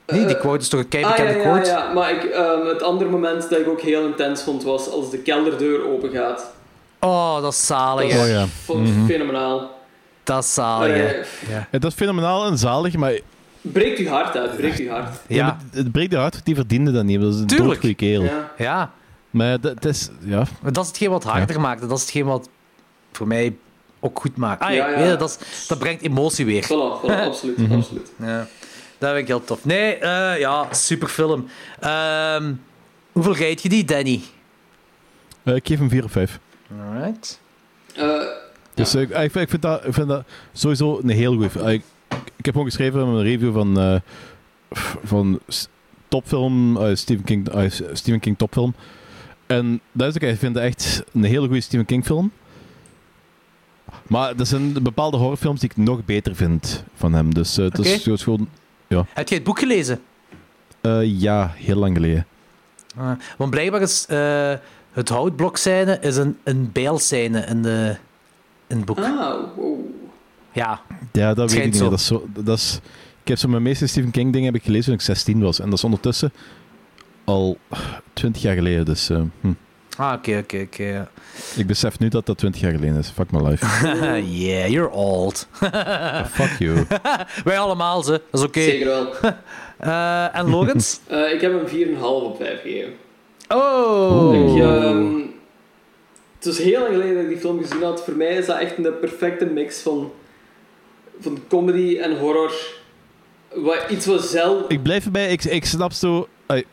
Nee, 0.06 0.26
die 0.26 0.38
quote 0.38 0.58
is 0.60 0.68
toch 0.68 0.80
een 0.80 0.88
kei 0.88 1.04
Ah, 1.04 1.10
ja, 1.10 1.16
bekende 1.24 1.42
ja, 1.42 1.52
quote? 1.52 1.68
ja. 1.70 1.92
Maar 1.92 2.10
ik, 2.10 2.24
ehm, 2.24 2.66
het 2.66 2.82
andere 2.82 3.10
moment 3.10 3.50
dat 3.50 3.60
ik 3.60 3.68
ook 3.68 3.80
heel 3.80 4.06
intens 4.06 4.42
vond, 4.42 4.62
was 4.62 4.90
als 4.90 5.10
de 5.10 5.18
kelderdeur 5.18 5.88
open 5.88 6.10
gaat. 6.10 6.52
Oh, 7.00 7.42
dat 7.42 7.52
is 7.52 7.66
zalig. 7.66 8.12
Dat 8.14 8.24
is 8.26 8.32
Oh, 8.66 8.84
ja. 8.86 8.86
fenomenaal. 9.06 9.70
Dat 10.24 10.44
is 10.44 10.54
zalig. 10.54 10.96
Eh, 11.12 11.24
Ja. 11.48 11.66
Het 11.70 11.84
is 11.84 11.94
fenomenaal 11.94 12.46
en 12.46 12.58
zalig, 12.58 12.96
maar 12.96 13.18
breekt 13.72 13.98
uw 13.98 14.06
hart 14.06 14.36
uit, 14.36 14.56
breekt 14.56 14.78
uw 14.78 14.88
hart. 14.88 15.08
ja. 15.28 15.36
Ja. 15.36 15.44
maar 15.46 15.56
het 15.72 15.92
breekt 15.92 16.10
de 16.10 16.16
hart, 16.16 16.40
die 16.44 16.54
verdiende 16.54 16.92
dat 16.92 17.04
niet. 17.04 17.20
Dat 17.20 17.34
is 17.34 17.40
een 17.40 17.46
doodgoeie 17.46 17.94
kerel. 17.94 18.22
Ja. 18.24 18.50
ja. 18.58 18.92
Maar 19.30 19.60
dat, 19.60 19.84
is... 19.84 20.08
Ja. 20.20 20.44
Maar 20.62 20.72
dat 20.72 20.82
is 20.82 20.88
hetgeen 20.88 21.10
wat 21.10 21.24
harder 21.24 21.60
maakt. 21.60 21.80
Dat 21.80 21.90
is 21.92 22.00
hetgeen 22.00 22.24
wat 22.24 22.48
voor 23.12 23.26
mij 23.26 23.56
ook 24.00 24.20
goed 24.20 24.36
maakt. 24.36 24.62
Ah, 24.62 24.74
ja, 24.74 24.88
je, 24.98 25.16
dat, 25.16 25.38
is- 25.40 25.66
dat 25.66 25.78
brengt 25.78 26.02
emotie 26.02 26.44
weer. 26.46 26.64
Voilà, 26.64 27.02
voilà 27.02 27.20
absoluut, 27.30 27.56
Mhm. 27.56 27.72
absoluut. 27.74 28.12
Ja. 28.18 28.46
Dat 28.98 29.08
vind 29.10 29.20
ik 29.22 29.26
heel 29.26 29.44
tof. 29.44 29.64
Nee, 29.64 29.94
eh, 29.96 30.38
ja, 30.38 30.66
super 30.72 31.08
film. 31.08 31.46
Ehm, 31.80 32.52
hoeveel 33.12 33.34
geef 33.34 33.62
je 33.62 33.68
die, 33.68 33.84
Danny? 33.84 34.22
Eh, 35.42 35.54
ik 35.54 35.66
geef 35.66 35.78
hem 35.78 35.88
4 35.90 36.04
of 36.04 36.10
5. 36.12 36.38
Alright. 36.92 37.40
Eh, 37.94 38.20
Dus 38.74 38.94
ik, 38.94 39.10
ik, 39.10 39.30
vind, 39.32 39.62
dat, 39.62 39.86
ik 39.86 39.94
vind 39.94 40.08
dat 40.08 40.24
sowieso 40.52 40.98
een 41.02 41.08
heel 41.08 41.36
goed... 41.36 41.56
eh, 41.56 41.80
Ik, 42.36 42.44
heb 42.44 42.54
gewoon 42.54 42.66
geschreven 42.66 43.00
in 43.00 43.06
een 43.06 43.22
review 43.22 43.52
van, 43.52 43.80
eh, 43.80 44.00
van 45.04 45.40
topfilm, 46.08 46.76
eh, 46.76 46.94
Stephen, 46.94 47.24
King, 47.24 47.48
eh, 47.48 47.70
Stephen 47.92 48.20
King 48.20 48.38
topfilm. 48.38 48.74
En 49.46 49.80
dat 49.92 50.08
is 50.08 50.14
ook, 50.14 50.30
ik 50.30 50.38
vind 50.38 50.54
het 50.54 50.64
echt 50.64 51.04
een 51.12 51.24
hele 51.24 51.46
goede 51.46 51.60
Stephen 51.60 51.86
King 51.86 52.04
film. 52.04 52.32
Maar 54.06 54.34
er 54.38 54.46
zijn 54.46 54.82
bepaalde 54.82 55.16
horrorfilms 55.16 55.60
die 55.60 55.70
ik 55.70 55.76
nog 55.76 56.04
beter 56.04 56.36
vind 56.36 56.84
van 56.94 57.12
hem. 57.12 57.34
Dus 57.34 57.58
eh, 57.58 57.64
het 57.64 57.78
is 57.78 58.22
gewoon... 58.22 58.48
Ja. 58.86 59.06
Heb 59.14 59.28
je 59.28 59.34
het 59.34 59.44
boek 59.44 59.58
gelezen? 59.58 60.00
Eh, 60.80 61.20
ja, 61.20 61.52
heel 61.54 61.76
lang 61.76 61.94
geleden. 61.96 62.26
Ah, 62.96 63.10
want 63.36 63.50
blijkbaar 63.50 63.80
is 63.82 64.06
het 64.92 65.08
houtblok-scène 65.08 65.98
is 66.00 66.16
een, 66.16 66.38
een 66.42 66.70
bijlscène 66.72 67.40
in, 67.40 67.62
de, 67.62 67.96
in 68.66 68.76
het 68.76 68.84
boek. 68.84 68.98
ah, 68.98 69.56
wow. 69.56 69.78
Ja. 70.56 70.80
Ja, 71.12 71.34
dat 71.34 71.52
weet 71.52 71.64
ik 71.64 71.72
niet. 71.72 71.78
Dat 71.78 71.92
is 71.92 72.06
zo, 72.06 72.26
dat 72.42 72.58
is, 72.58 72.80
ik 73.22 73.28
heb 73.28 73.38
zo 73.38 73.48
mijn 73.48 73.62
meeste 73.62 73.86
Stephen 73.86 74.10
King 74.10 74.32
dingen 74.32 74.46
heb 74.46 74.54
ik 74.54 74.62
gelezen 74.62 74.84
toen 74.84 74.94
ik 74.94 75.00
16 75.00 75.40
was. 75.40 75.60
En 75.60 75.64
dat 75.64 75.78
is 75.78 75.84
ondertussen 75.84 76.32
al 77.24 77.58
20 78.12 78.42
jaar 78.42 78.54
geleden. 78.54 78.84
Dus 78.84 79.10
eh, 79.10 79.20
hm. 79.40 79.52
Ah, 79.96 80.12
oké, 80.12 80.38
oké, 80.38 80.60
oké. 80.60 81.08
ik 81.56 81.66
besef 81.66 81.98
nu 81.98 82.08
dat 82.08 82.26
dat 82.26 82.38
20 82.38 82.60
jaar 82.60 82.72
geleden 82.72 82.96
is. 82.96 83.08
Fuck 83.08 83.30
my 83.30 83.48
life. 83.48 83.66
yeah, 84.46 84.68
you're 84.68 84.90
old. 84.90 85.48
Fuck 86.30 86.58
you. 86.58 86.86
Wij 87.44 87.58
allemaal, 87.58 88.02
ze. 88.02 88.10
Dat 88.30 88.40
is 88.40 88.46
oké. 88.46 88.62
Zeker 88.62 88.86
wel. 88.86 89.12
Eh, 89.76 90.36
en 90.36 90.50
Logans? 90.50 91.00
Eh, 91.06 91.32
ik 91.32 91.40
heb 91.40 91.52
hem 91.52 91.96
4,5 91.96 92.00
op 92.00 92.36
5 92.36 92.60
gegeven. 92.60 92.92
oh! 93.48 94.34
Ik, 94.34 94.62
ehm, 94.62 95.14
het 96.38 96.46
is 96.46 96.58
heel 96.58 96.80
lang 96.80 96.92
geleden 96.92 97.14
dat 97.14 97.22
ik 97.22 97.28
die 97.28 97.38
film 97.38 97.62
gezien 97.62 97.82
had. 97.82 98.04
Voor 98.04 98.14
mij 98.14 98.36
is 98.36 98.46
dat 98.46 98.58
echt 98.58 98.78
een 98.78 98.98
perfecte 99.00 99.46
mix 99.46 99.80
van, 99.80 100.12
van 101.20 101.38
comedy 101.48 101.98
en 101.98 102.18
horror. 102.18 102.52
Wat, 103.54 103.84
iets 103.90 104.06
wat 104.06 104.24
zelf... 104.24 104.68
Ik 104.68 104.82
blijf 104.82 105.04
erbij. 105.04 105.32
Ik, 105.32 105.44
ik 105.44 105.64
snap 105.64 105.92
zo... 105.92 106.28
ai, 106.46 106.64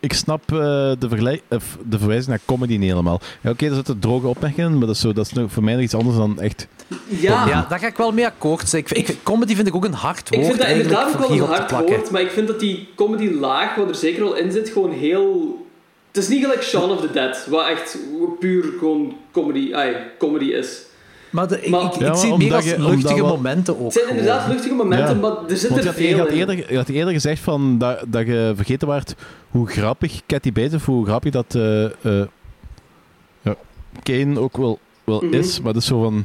ik 0.00 0.12
snap 0.12 0.52
eh, 0.52 0.56
de, 0.98 1.08
vergelijk, 1.08 1.42
of 1.50 1.78
de 1.84 1.98
verwijzing 1.98 2.28
naar 2.28 2.40
comedy 2.44 2.76
niet 2.76 2.90
helemaal. 2.90 3.20
Ja, 3.40 3.50
Oké, 3.50 3.66
er 3.66 3.74
zitten 3.74 3.98
droge 3.98 4.26
opmerkingen, 4.26 4.78
maar 4.78 4.86
dat 4.86 4.94
is, 4.94 5.00
zo, 5.00 5.12
dat 5.12 5.26
is 5.26 5.32
nog 5.32 5.52
voor 5.52 5.64
mij 5.64 5.74
nog 5.74 5.82
iets 5.82 5.94
anders 5.94 6.16
dan 6.16 6.40
echt... 6.40 6.68
Ja, 7.06 7.46
Ja, 7.48 7.66
daar 7.68 7.78
ga 7.78 7.86
ik 7.86 7.96
wel 7.96 8.12
mee 8.12 8.26
akkoord. 8.26 8.72
Ik, 8.72 8.90
ik, 8.90 9.16
comedy 9.22 9.54
vind 9.54 9.66
ik 9.66 9.74
ook 9.74 9.84
een 9.84 9.92
hard 9.92 10.28
woord 10.28 10.42
ik 10.42 10.46
vind 10.46 10.58
dat 10.58 10.68
inderdaad 10.68 11.14
ook 11.14 11.18
wel 11.18 11.30
een 11.30 11.40
hard 11.40 11.70
woord, 11.70 12.10
maar 12.10 12.20
ik 12.20 12.30
vind 12.30 12.46
dat 12.46 12.60
die 12.60 12.88
comedy 12.94 13.30
laag, 13.30 13.74
wat 13.74 13.88
er 13.88 13.94
zeker 13.94 14.22
wel 14.22 14.34
in 14.34 14.52
zit, 14.52 14.68
gewoon 14.68 14.92
heel... 14.92 15.56
Het 16.08 16.24
is 16.24 16.28
niet 16.28 16.42
gelijk 16.42 16.62
Shaun 16.62 16.90
of 16.90 17.00
the 17.00 17.10
Dead, 17.12 17.46
wat 17.50 17.68
echt 17.68 17.98
puur 18.40 18.64
gewoon 18.78 19.16
comedy, 19.32 19.74
ai, 19.74 19.96
comedy 20.18 20.44
is. 20.44 20.82
Maar, 21.36 21.48
de, 21.48 21.60
ik, 21.62 21.70
Maar- 21.70 21.82
ik, 21.84 21.94
ik 21.94 22.00
Ja, 22.00 22.14
zie 22.14 22.36
meer 22.36 22.54
als 22.54 22.64
je- 22.64 22.80
luchtige 22.82 23.22
momenten 23.22 23.78
ook. 23.78 23.84
Het 23.84 23.92
zijn 23.92 24.08
inderdaad 24.08 24.38
gewoon. 24.40 24.54
luchtige 24.54 24.74
momenten, 24.74 25.14
Ja. 25.14 25.20
maar 25.20 25.30
er 25.48 25.56
zit 25.56 25.68
Want 25.70 25.82
je 25.82 25.88
er 25.88 25.94
had, 25.94 26.02
je, 26.02 26.08
veel 26.08 26.18
had 26.18 26.28
in. 26.28 26.34
eerder, 26.38 26.70
je 26.72 26.76
had 26.76 26.88
eerder 26.88 27.12
gezegd 27.12 27.40
van 27.42 27.78
dat, 27.78 28.04
dat 28.06 28.26
je 28.26 28.52
vergeten 28.56 28.88
werd 28.88 29.14
hoe 29.50 29.68
grappig 29.68 30.20
Cathy 30.26 30.52
Bates 30.52 30.74
of 30.74 30.84
hoe 30.86 31.06
grappig 31.06 31.32
dat 31.32 31.54
eh 31.54 31.84
eh, 31.84 32.26
ja, 33.42 33.54
Kane 34.02 34.40
ook 34.40 34.56
wel, 34.56 34.78
wel 35.04 35.20
Mhm. 35.24 35.34
is. 35.34 35.60
Maar 35.60 35.72
dat 35.72 35.82
is 35.82 35.88
zo 35.88 36.02
van... 36.02 36.24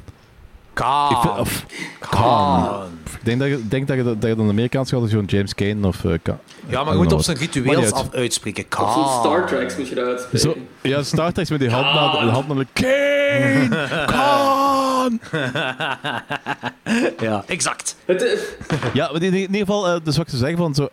Kaan. 0.74 1.12
Ik 1.12 1.18
vind- 1.22 1.38
of- 1.40 1.66
Kaan. 2.10 2.84
Ik 3.20 3.26
denk 3.28 3.40
dat 3.40 3.48
je, 3.50 3.68
denk 3.68 3.88
dat 3.88 3.98
je, 3.98 4.04
dat 4.04 4.30
je 4.30 4.36
dan 4.36 4.50
Amerikaans 4.50 4.90
gaat 4.90 5.02
als 5.02 5.10
zo'n 5.12 5.26
James 5.26 5.56
Kane 5.56 5.88
of... 5.88 6.06
eh, 6.06 6.12
Ka- 6.24 6.40
Ja, 6.68 6.84
maar 6.84 6.94
je 6.94 7.00
moet 7.00 7.12
op 7.14 7.22
zijn 7.22 7.38
niet 7.40 7.56
ritueels 7.56 7.84
uit. 7.86 7.94
af 7.94 8.14
uitspreken. 8.14 8.66
Of 8.80 8.94
zo'n. 8.94 9.20
Star 9.20 9.48
Treks 9.48 9.78
moet 9.78 9.88
je 9.88 9.98
eruit 10.00 10.20
spreken. 10.20 10.40
Zo, 10.40 10.56
ja, 10.82 11.04
Star 11.04 11.32
Trek 11.32 11.50
met 11.50 11.60
die 11.60 11.70
hand 11.70 11.86
naar 11.94 12.26
de 12.26 12.32
hand 12.32 12.48
naar 12.48 12.58
de 12.58 12.68
Kane! 12.74 14.06
Kaan! 14.06 15.20
ja, 17.28 17.44
exact. 17.48 17.96
Het, 18.06 18.56
Ja, 18.94 19.12
maar 19.12 19.22
in, 19.22 19.34
in 19.34 19.40
ieder 19.40 19.58
geval, 19.58 19.88
eh, 19.88 19.96
dus 20.04 20.18
wat 20.18 20.26
ik 20.26 20.32
zou 20.32 20.42
zeggen 20.42 20.58
van 20.58 20.76
zo... 20.76 20.90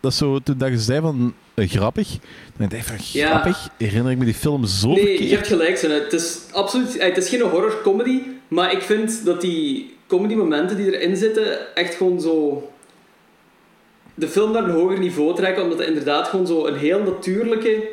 Dat 0.00 0.12
is 0.12 0.18
zo, 0.18 0.38
toen 0.38 0.58
dat 0.58 0.68
je 0.68 0.78
zei 0.78 1.00
van 1.00 1.34
eh, 1.54 1.68
grappig, 1.70 2.08
dan 2.56 2.68
denk 2.68 2.72
ik 2.72 2.84
van 2.84 2.96
Ja. 3.12 3.28
grappig, 3.28 3.68
herinner 3.78 4.12
ik 4.12 4.18
me 4.18 4.24
die 4.24 4.34
film 4.34 4.64
zo 4.66 4.88
nee, 4.88 4.96
verkeerd. 5.06 5.28
je 5.28 5.34
hebt 5.34 5.46
gelijk. 5.46 5.80
Het 5.80 6.12
is 6.12 6.38
absoluut... 6.52 6.96
eh, 6.96 7.08
Het 7.08 7.16
is 7.16 7.28
geen 7.28 7.40
horror-comedy, 7.40 8.20
maar 8.54 8.72
ik 8.72 8.82
vind 8.82 9.24
dat 9.24 9.40
die 9.40 9.96
comedy-momenten 10.06 10.76
die 10.76 10.98
erin 10.98 11.16
zitten 11.16 11.74
echt 11.74 11.94
gewoon 11.94 12.20
zo... 12.20 12.68
De 14.14 14.28
film 14.28 14.52
naar 14.52 14.64
een 14.64 14.70
hoger 14.70 14.98
niveau 14.98 15.34
trekken, 15.34 15.62
omdat 15.62 15.78
het 15.78 15.88
inderdaad 15.88 16.28
gewoon 16.28 16.46
zo 16.46 16.66
een 16.66 16.76
heel 16.76 17.02
natuurlijke 17.02 17.88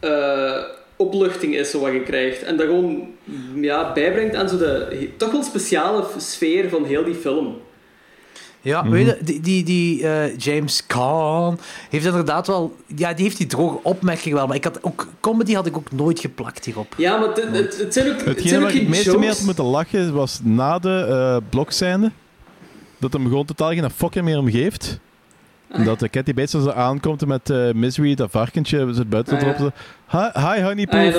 eh, 0.00 0.62
opluchting 0.96 1.54
is, 1.54 1.70
zo 1.70 1.80
wat 1.80 1.92
je 1.92 2.02
krijgt. 2.02 2.42
En 2.42 2.56
dat 2.56 2.66
gewoon 2.66 3.14
ja, 3.54 3.92
bijbrengt 3.92 4.34
aan 4.34 4.48
zo 4.48 4.56
de 4.56 5.08
toch 5.16 5.32
wel 5.32 5.42
speciale 5.42 6.04
sfeer 6.16 6.68
van 6.68 6.84
heel 6.84 7.04
die 7.04 7.14
film. 7.14 7.60
Ja, 8.62 8.82
Mhm. 8.82 8.90
weet 8.90 9.06
je, 9.06 9.16
die, 9.24 9.40
die, 9.40 9.64
die 9.64 10.06
eh, 10.08 10.36
James 10.38 10.86
Caan 10.86 11.58
heeft 11.90 12.04
inderdaad 12.06 12.46
wel... 12.46 12.76
Ja, 12.96 13.12
die 13.12 13.24
heeft 13.24 13.36
die 13.36 13.46
droge 13.46 13.78
opmerking 13.82 14.34
wel, 14.34 14.46
maar 14.46 14.56
ik 14.56 14.64
had 14.64 14.82
ook... 14.82 15.06
Comedy 15.20 15.54
had 15.54 15.66
ik 15.66 15.76
ook 15.76 15.92
nooit 15.92 16.20
geplakt 16.20 16.64
hierop. 16.64 16.94
Ja, 16.96 17.18
maar 17.18 17.28
het, 17.28 17.44
het, 17.52 17.78
het 17.78 17.92
zijn 17.94 18.06
ook, 18.10 18.16
het 18.16 18.24
Hetgeen 18.26 18.48
zijn 18.48 18.60
ook 18.60 18.66
waar 18.66 18.74
ik 18.74 18.80
het 18.80 18.88
meeste 18.90 19.18
mee 19.18 19.28
had 19.28 19.42
moeten 19.42 19.64
lachen 19.64 20.14
was 20.14 20.40
na 20.42 20.78
de 20.78 21.06
eh 21.08 21.36
blokscène. 21.50 22.10
Dat 22.98 23.12
hem 23.12 23.22
gewoon 23.26 23.44
totaal 23.44 23.70
geen 23.70 23.90
fucking 23.90 24.24
meer 24.24 24.38
om 24.38 24.50
geeft. 24.50 24.98
En 25.68 25.84
dat 25.84 25.98
de 26.00 26.08
Cathy 26.08 26.34
Bates 26.34 26.50
zo 26.50 26.70
aankomt 26.70 27.26
met 27.26 27.50
eh, 27.50 27.72
Misery, 27.72 28.14
dat 28.14 28.30
varkentje, 28.30 28.88
zit 28.94 29.08
buiten 29.08 29.36
Ah, 29.36 29.42
ja. 29.42 29.56
zo, 29.58 29.70
Hi, 30.10 30.40
hi 30.56 30.62
honey 30.62 30.86
Ah, 30.90 31.04
ja, 31.04 31.12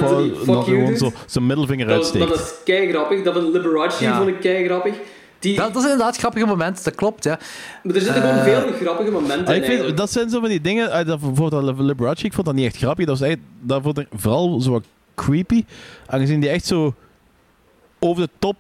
gewoon 0.64 0.98
zo 0.98 1.12
zijn 1.26 1.46
middelvinger 1.46 1.88
Dat, 1.88 1.96
uitsteekt. 1.96 2.28
dat 2.28 2.40
is 2.40 2.54
kei 2.66 2.90
grappig. 2.90 3.24
Dat 3.24 3.34
van 3.34 3.52
Liberace 3.52 4.04
Ja. 4.04 4.18
vond 4.18 4.30
ik 4.30 4.40
kei 4.40 4.66
grappig. 4.66 4.94
Die, 5.42 5.56
Dat, 5.56 5.74
dat 5.74 5.84
is 5.84 5.90
inderdaad 5.90 6.18
grappige 6.18 6.46
momenten, 6.46 6.84
dat 6.84 6.96
klopt, 6.96 7.24
ja. 7.24 7.40
maar 7.84 7.96
er 7.96 8.02
zitten 8.02 8.22
gewoon 8.22 8.36
Eh, 8.38 8.44
veel 8.44 8.72
grappige 8.82 9.12
momenten 9.12 9.48
Ah, 9.48 9.54
in. 9.56 9.56
ik 9.56 9.56
vind, 9.56 9.66
eigenlijk. 9.68 9.98
dat 9.98 10.12
zijn 10.12 10.30
zo 10.30 10.40
van 10.40 10.50
die 10.50 10.62
dingen. 10.62 10.88
Uh, 10.88 10.94
dat, 11.06 11.20
bijvoorbeeld 11.20 11.66
dat 11.66 11.80
Liberace, 11.80 12.26
ik 12.26 12.34
vond 12.34 12.46
dat 12.46 12.56
niet 12.56 12.66
echt 12.66 12.78
grappig. 12.78 13.06
Dat, 13.06 13.20
was 13.20 13.28
echt, 13.30 13.38
dat 13.60 13.82
vond 13.82 14.00
ik 14.00 14.08
vooral 14.16 14.62
zo 14.62 14.72
wat 14.72 14.84
creepy. 15.16 15.66
Aangezien 16.08 16.40
die 16.40 16.50
echt 16.50 16.66
zo 16.66 16.94
over 18.00 18.24
de 18.24 18.30
top 18.40 18.58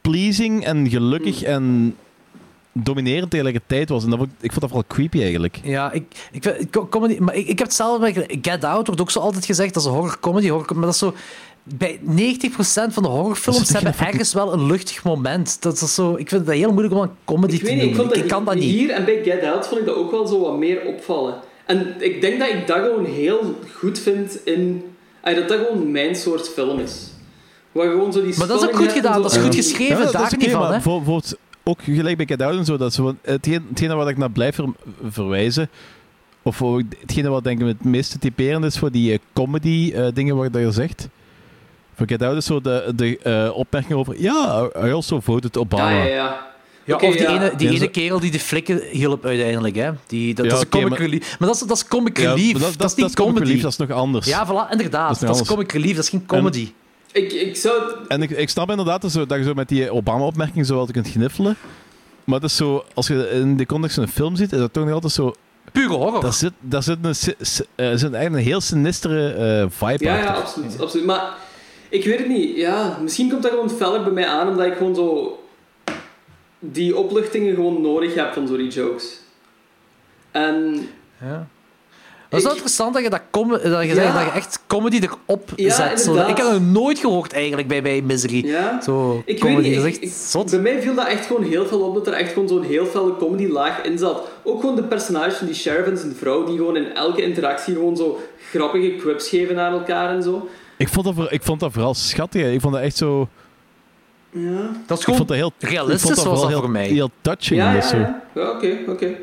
pleasing 0.00 0.64
en 0.64 0.88
gelukkig 0.90 1.38
Hmm. 1.38 1.48
en 1.48 1.96
dominerend 2.72 3.30
tegelijkertijd 3.30 3.88
was. 3.88 4.04
En 4.04 4.10
dat 4.10 4.18
vond, 4.18 4.30
ik- 4.30 4.36
ik 4.44 4.48
vond 4.50 4.60
dat 4.60 4.70
vooral 4.70 4.88
creepy 4.88 5.20
eigenlijk. 5.22 5.60
Ja, 5.62 5.92
ik, 5.92 6.04
ik, 6.32 6.42
vind- 6.42 6.60
ik, 6.60 6.76
comedy, 6.90 7.18
maar 7.18 7.34
ik, 7.34 7.46
ik 7.48 7.58
heb 7.58 7.66
hetzelfde 7.66 8.12
met 8.14 8.38
Get 8.42 8.64
Out, 8.64 8.86
wordt 8.86 9.00
ook 9.00 9.10
zo 9.10 9.20
altijd 9.20 9.44
gezegd, 9.44 9.74
dat 9.74 9.82
is 9.82 9.88
een 9.88 9.94
horror 9.94 10.20
comedy, 10.20 10.48
horror, 10.48 10.74
maar 10.76 10.84
dat 10.84 10.92
is 10.92 10.98
zo... 10.98 11.14
Bij 11.74 11.98
90% 12.00 12.02
van 12.92 13.02
de 13.02 13.08
horrorfilms 13.08 13.68
hebben 13.72 13.94
ergens 13.98 14.32
wel 14.32 14.52
een 14.52 14.66
luchtig 14.66 15.04
moment. 15.04 15.62
Dat 15.62 15.80
is 15.80 15.94
zo, 15.94 16.14
ik 16.16 16.28
vind 16.28 16.46
het 16.46 16.56
heel 16.56 16.70
moeilijk 16.72 16.94
om 16.94 17.00
een 17.02 17.10
comedy 17.24 17.54
Ik 17.54 17.58
te 17.60 17.64
weet 17.66 17.74
niet, 17.74 17.82
ik 17.82 17.88
noemen. 17.88 18.04
vond 18.06 18.16
Ik, 18.16 18.22
dat 18.28 18.32
kan 18.38 18.44
dat 18.44 18.54
niet. 18.54 18.64
hier 18.64 18.90
en 18.90 19.04
bij 19.04 19.20
Get 19.24 19.42
Out 19.44 19.66
vond 19.66 19.80
ik 19.80 19.86
dat 19.86 19.96
ook 19.96 20.10
wel 20.10 20.26
zo 20.26 20.40
wat 20.40 20.58
meer 20.58 20.80
opvallen. 20.86 21.34
En 21.66 21.94
ik 21.98 22.20
denk 22.20 22.38
dat 22.38 22.48
ik 22.48 22.66
dat 22.66 22.76
gewoon 22.76 23.04
heel 23.04 23.58
goed 23.74 23.98
vind 23.98 24.38
in... 24.44 24.82
dat 25.22 25.48
dat 25.48 25.58
gewoon 25.58 25.90
mijn 25.90 26.16
soort 26.16 26.48
film 26.48 26.78
is. 26.78 27.06
Waar 27.72 27.90
gewoon 27.90 28.12
zo 28.12 28.22
die 28.22 28.34
Maar 28.38 28.46
dat 28.46 28.62
is 28.62 28.68
ook 28.68 28.76
goed 28.76 28.92
gedaan, 28.92 29.14
zo- 29.14 29.22
dat 29.22 29.32
is 29.32 29.38
goed 29.38 29.54
geschreven, 29.54 29.96
Ja, 29.96 30.02
dat 30.04 30.12
daar 30.12 30.32
is 30.32 30.36
niet 30.38 30.50
van, 30.50 30.68
Bijvoorbeeld, 30.68 31.36
ook 31.64 31.78
gelijk 31.82 32.16
bij 32.16 32.26
Get 32.26 32.42
Out 32.42 32.56
en 32.56 32.64
zo, 32.64 32.76
dat 32.76 32.90
is 32.90 32.98
hetgeen, 33.22 33.66
hetgene 33.68 33.94
waar 33.94 34.08
ik 34.08 34.16
naar 34.16 34.30
blijf 34.30 34.54
ver- 34.54 34.72
verwijzen, 35.10 35.68
of 36.42 36.62
hetgene 37.00 37.28
wat 37.28 37.44
denk 37.44 37.60
ik 37.60 37.66
het 37.66 37.84
meeste 37.84 38.18
typerend 38.18 38.64
is 38.64 38.78
voor 38.78 38.90
die 38.90 39.12
eh, 39.12 39.18
comedy 39.34 39.92
eh, 39.94 40.06
dingen 40.14 40.36
wat 40.36 40.48
je 40.54 40.70
zegt. 40.72 41.08
Out 41.98 42.36
is 42.36 42.44
zo 42.44 42.60
de, 42.60 42.92
de 42.96 43.18
eh, 43.18 43.56
opmerking 43.56 43.92
over, 43.98 44.20
ja, 44.20 44.68
I 44.84 44.92
also 44.92 45.20
voted 45.20 45.56
Obama. 45.56 45.90
Ja, 45.90 46.04
ja, 46.04 46.14
ja. 46.14 46.46
Ja, 46.84 46.94
of 46.94 47.00
die, 47.00 47.20
ja. 47.22 47.28
ene, 47.28 47.52
die 47.56 47.68
Ja, 47.70 47.74
ene 47.74 47.88
kerel 47.90 48.20
die 48.20 48.30
de 48.30 48.40
flikken 48.40 48.80
hielp 48.90 49.24
uiteindelijk. 49.24 49.76
Hè. 49.76 49.90
Die, 50.06 50.34
dat, 50.34 50.44
Ja, 50.44 50.50
dat 50.50 50.60
is 50.60 50.66
oké, 50.66 50.76
comic 50.76 50.90
maar- 50.90 50.98
relief. 50.98 51.38
Maar 51.38 51.48
dat 51.48 51.56
is, 51.56 51.62
dat 51.66 51.76
is 51.76 51.88
comic 51.88 52.18
Ja, 52.18 52.30
relief. 52.32 52.52
maar 52.60 52.70
dat, 52.76 52.90
is 52.90 52.94
niet 52.96 53.14
comedy. 53.14 53.38
relief, 53.46 53.62
dat 53.62 53.70
is 53.70 53.76
nog 53.76 53.90
anders. 53.90 54.26
Ja, 54.26 54.46
voilà, 54.46 54.70
inderdaad. 54.70 55.08
Dat 55.08 55.20
Dat 55.20 55.22
is 55.22 55.28
anders. 55.28 55.48
comic 55.48 55.72
relief, 55.72 55.94
dat 55.94 56.04
is 56.04 56.10
geen 56.10 56.26
comedy. 56.26 56.72
Ik, 57.12 57.32
ik 57.32 57.56
zou... 57.56 57.82
En 58.08 58.22
ik, 58.22 58.30
ik 58.30 58.48
snap 58.48 58.70
inderdaad 58.70 59.02
dat, 59.02 59.12
zo, 59.12 59.26
dat 59.26 59.38
je 59.38 59.44
zo 59.44 59.54
met 59.54 59.68
die 59.68 59.90
Obama-opmerking 59.90 60.66
zo 60.66 60.78
altijd 60.78 60.92
kunt 60.92 61.08
gniffelen. 61.14 61.56
Maar 62.24 62.40
het 62.40 62.50
is 62.50 62.56
zo, 62.56 62.84
als 62.94 63.06
je 63.06 63.30
in 63.30 63.56
de 63.56 63.66
context 63.66 63.94
van 63.94 64.04
een 64.04 64.10
film 64.10 64.36
ziet, 64.36 64.52
is 64.52 64.58
dat 64.58 64.72
toch 64.72 64.84
nog 64.84 64.92
altijd 64.92 65.12
zo... 65.12 65.34
Pure 65.72 65.94
horror. 65.94 66.20
Daar 66.20 66.32
zit, 66.32 66.52
daar 66.60 66.82
zit, 66.82 66.98
een, 67.02 67.10
eh, 67.10 67.46
zit 67.46 67.68
eigenlijk 67.76 68.34
een 68.34 68.36
heel 68.38 68.60
sinistere 68.60 69.28
eh, 69.32 69.66
vibe 69.88 70.04
Ja, 70.04 70.14
achter. 70.16 70.32
ja, 70.34 70.40
absoluut, 70.40 70.80
absoluut. 70.80 71.06
Maar 71.06 71.22
ik 71.88 72.04
weet 72.04 72.18
het 72.18 72.28
niet. 72.28 72.56
Ja, 72.56 72.98
misschien 73.02 73.30
komt 73.30 73.42
dat 73.42 73.50
gewoon 73.50 73.70
feller 73.70 74.02
bij 74.02 74.12
mij 74.12 74.26
aan, 74.26 74.48
omdat 74.48 74.66
ik 74.66 74.74
gewoon 74.76 74.94
zo... 74.94 75.38
Die 76.58 76.96
opluchtingen 76.96 77.54
gewoon 77.54 77.80
nodig 77.80 78.14
heb 78.14 78.32
van 78.32 78.46
zo 78.46 78.56
die 78.56 78.68
jokes. 78.70 79.18
En... 80.30 80.88
Ja. 81.20 81.46
Dat 82.28 82.38
is 82.38 82.44
wel 82.44 82.52
interessant 82.54 82.94
dat 82.94 83.02
je, 83.02 83.10
dat, 83.10 83.20
com- 83.30 83.48
dat, 83.50 83.62
je, 83.62 83.68
Ja. 83.68 83.94
zegt 83.94 84.14
dat 84.14 84.24
je 84.24 84.30
echt 84.30 84.60
comedy 84.66 85.00
erop 85.26 85.50
Ja, 85.56 85.74
zet. 85.74 86.00
Zo, 86.00 86.14
ik 86.14 86.26
heb 86.26 86.36
dat 86.36 86.52
nog 86.52 86.62
nooit 86.72 86.98
gehoord 86.98 87.32
eigenlijk 87.32 87.68
bij, 87.68 87.82
bij 87.82 88.02
Misery. 88.02 88.46
Ja. 88.46 88.80
Zo, 88.82 89.22
Ik 89.24 89.40
comedy. 89.40 89.60
weet 89.62 89.66
niet, 89.70 89.78
ik- 89.84 89.86
is 89.86 89.86
echt 89.86 90.02
ik- 90.02 90.28
zot. 90.30 90.50
bij 90.50 90.58
mij 90.60 90.82
viel 90.82 90.94
dat 90.94 91.06
echt 91.06 91.26
gewoon 91.26 91.42
heel 91.42 91.66
veel 91.66 91.80
op, 91.80 91.94
dat 91.94 92.06
er 92.06 92.12
echt 92.12 92.32
gewoon 92.32 92.48
zo'n 92.48 92.62
heel 92.62 92.86
felle 92.86 93.16
comedy-laag 93.16 93.82
in 93.82 93.98
zat. 93.98 94.22
Ook 94.42 94.60
gewoon 94.60 94.76
de 94.76 94.82
personages 94.82 95.34
van 95.34 95.46
die 95.46 95.56
sheriff 95.56 95.88
en 95.88 95.98
zijn 95.98 96.14
vrouw, 96.14 96.44
die 96.44 96.56
gewoon 96.56 96.76
in 96.76 96.94
elke 96.94 97.22
interactie 97.22 97.74
gewoon 97.74 97.96
zo 97.96 98.20
grappige 98.50 98.94
quips 98.98 99.28
geven 99.28 99.58
aan 99.58 99.72
elkaar 99.72 100.10
en 100.14 100.22
zo. 100.22 100.48
Ik, 100.78 100.88
vond 100.88 101.16
dat, 101.16 101.32
ik 101.32 101.42
vond 101.42 101.60
dat 101.60 101.72
vooral 101.72 101.94
schattig. 101.94 102.42
hè. 102.42 102.50
Ik 102.50 102.60
vond 102.60 102.74
dat 102.74 102.82
echt 102.82 102.96
zo... 102.96 103.28
Ja. 104.30 104.70
Dat 104.86 104.98
is 104.98 104.98
Ik 104.98 105.04
gewoon 105.04 105.16
vond 105.16 105.28
dat 105.28 105.36
heel, 105.36 105.52
ik 105.58 105.68
realistisch 105.68 106.02
vond 106.02 106.16
dat 106.16 106.24
was 106.24 106.40
dat 106.40 106.48
heel, 106.48 106.60
voor 106.60 106.70
mij. 106.70 106.86
Heel 106.86 107.10
touching. 107.20 107.60
Ja, 107.60 108.22
dat 108.34 108.54
oké, 108.54 108.78
oké. 108.88 109.16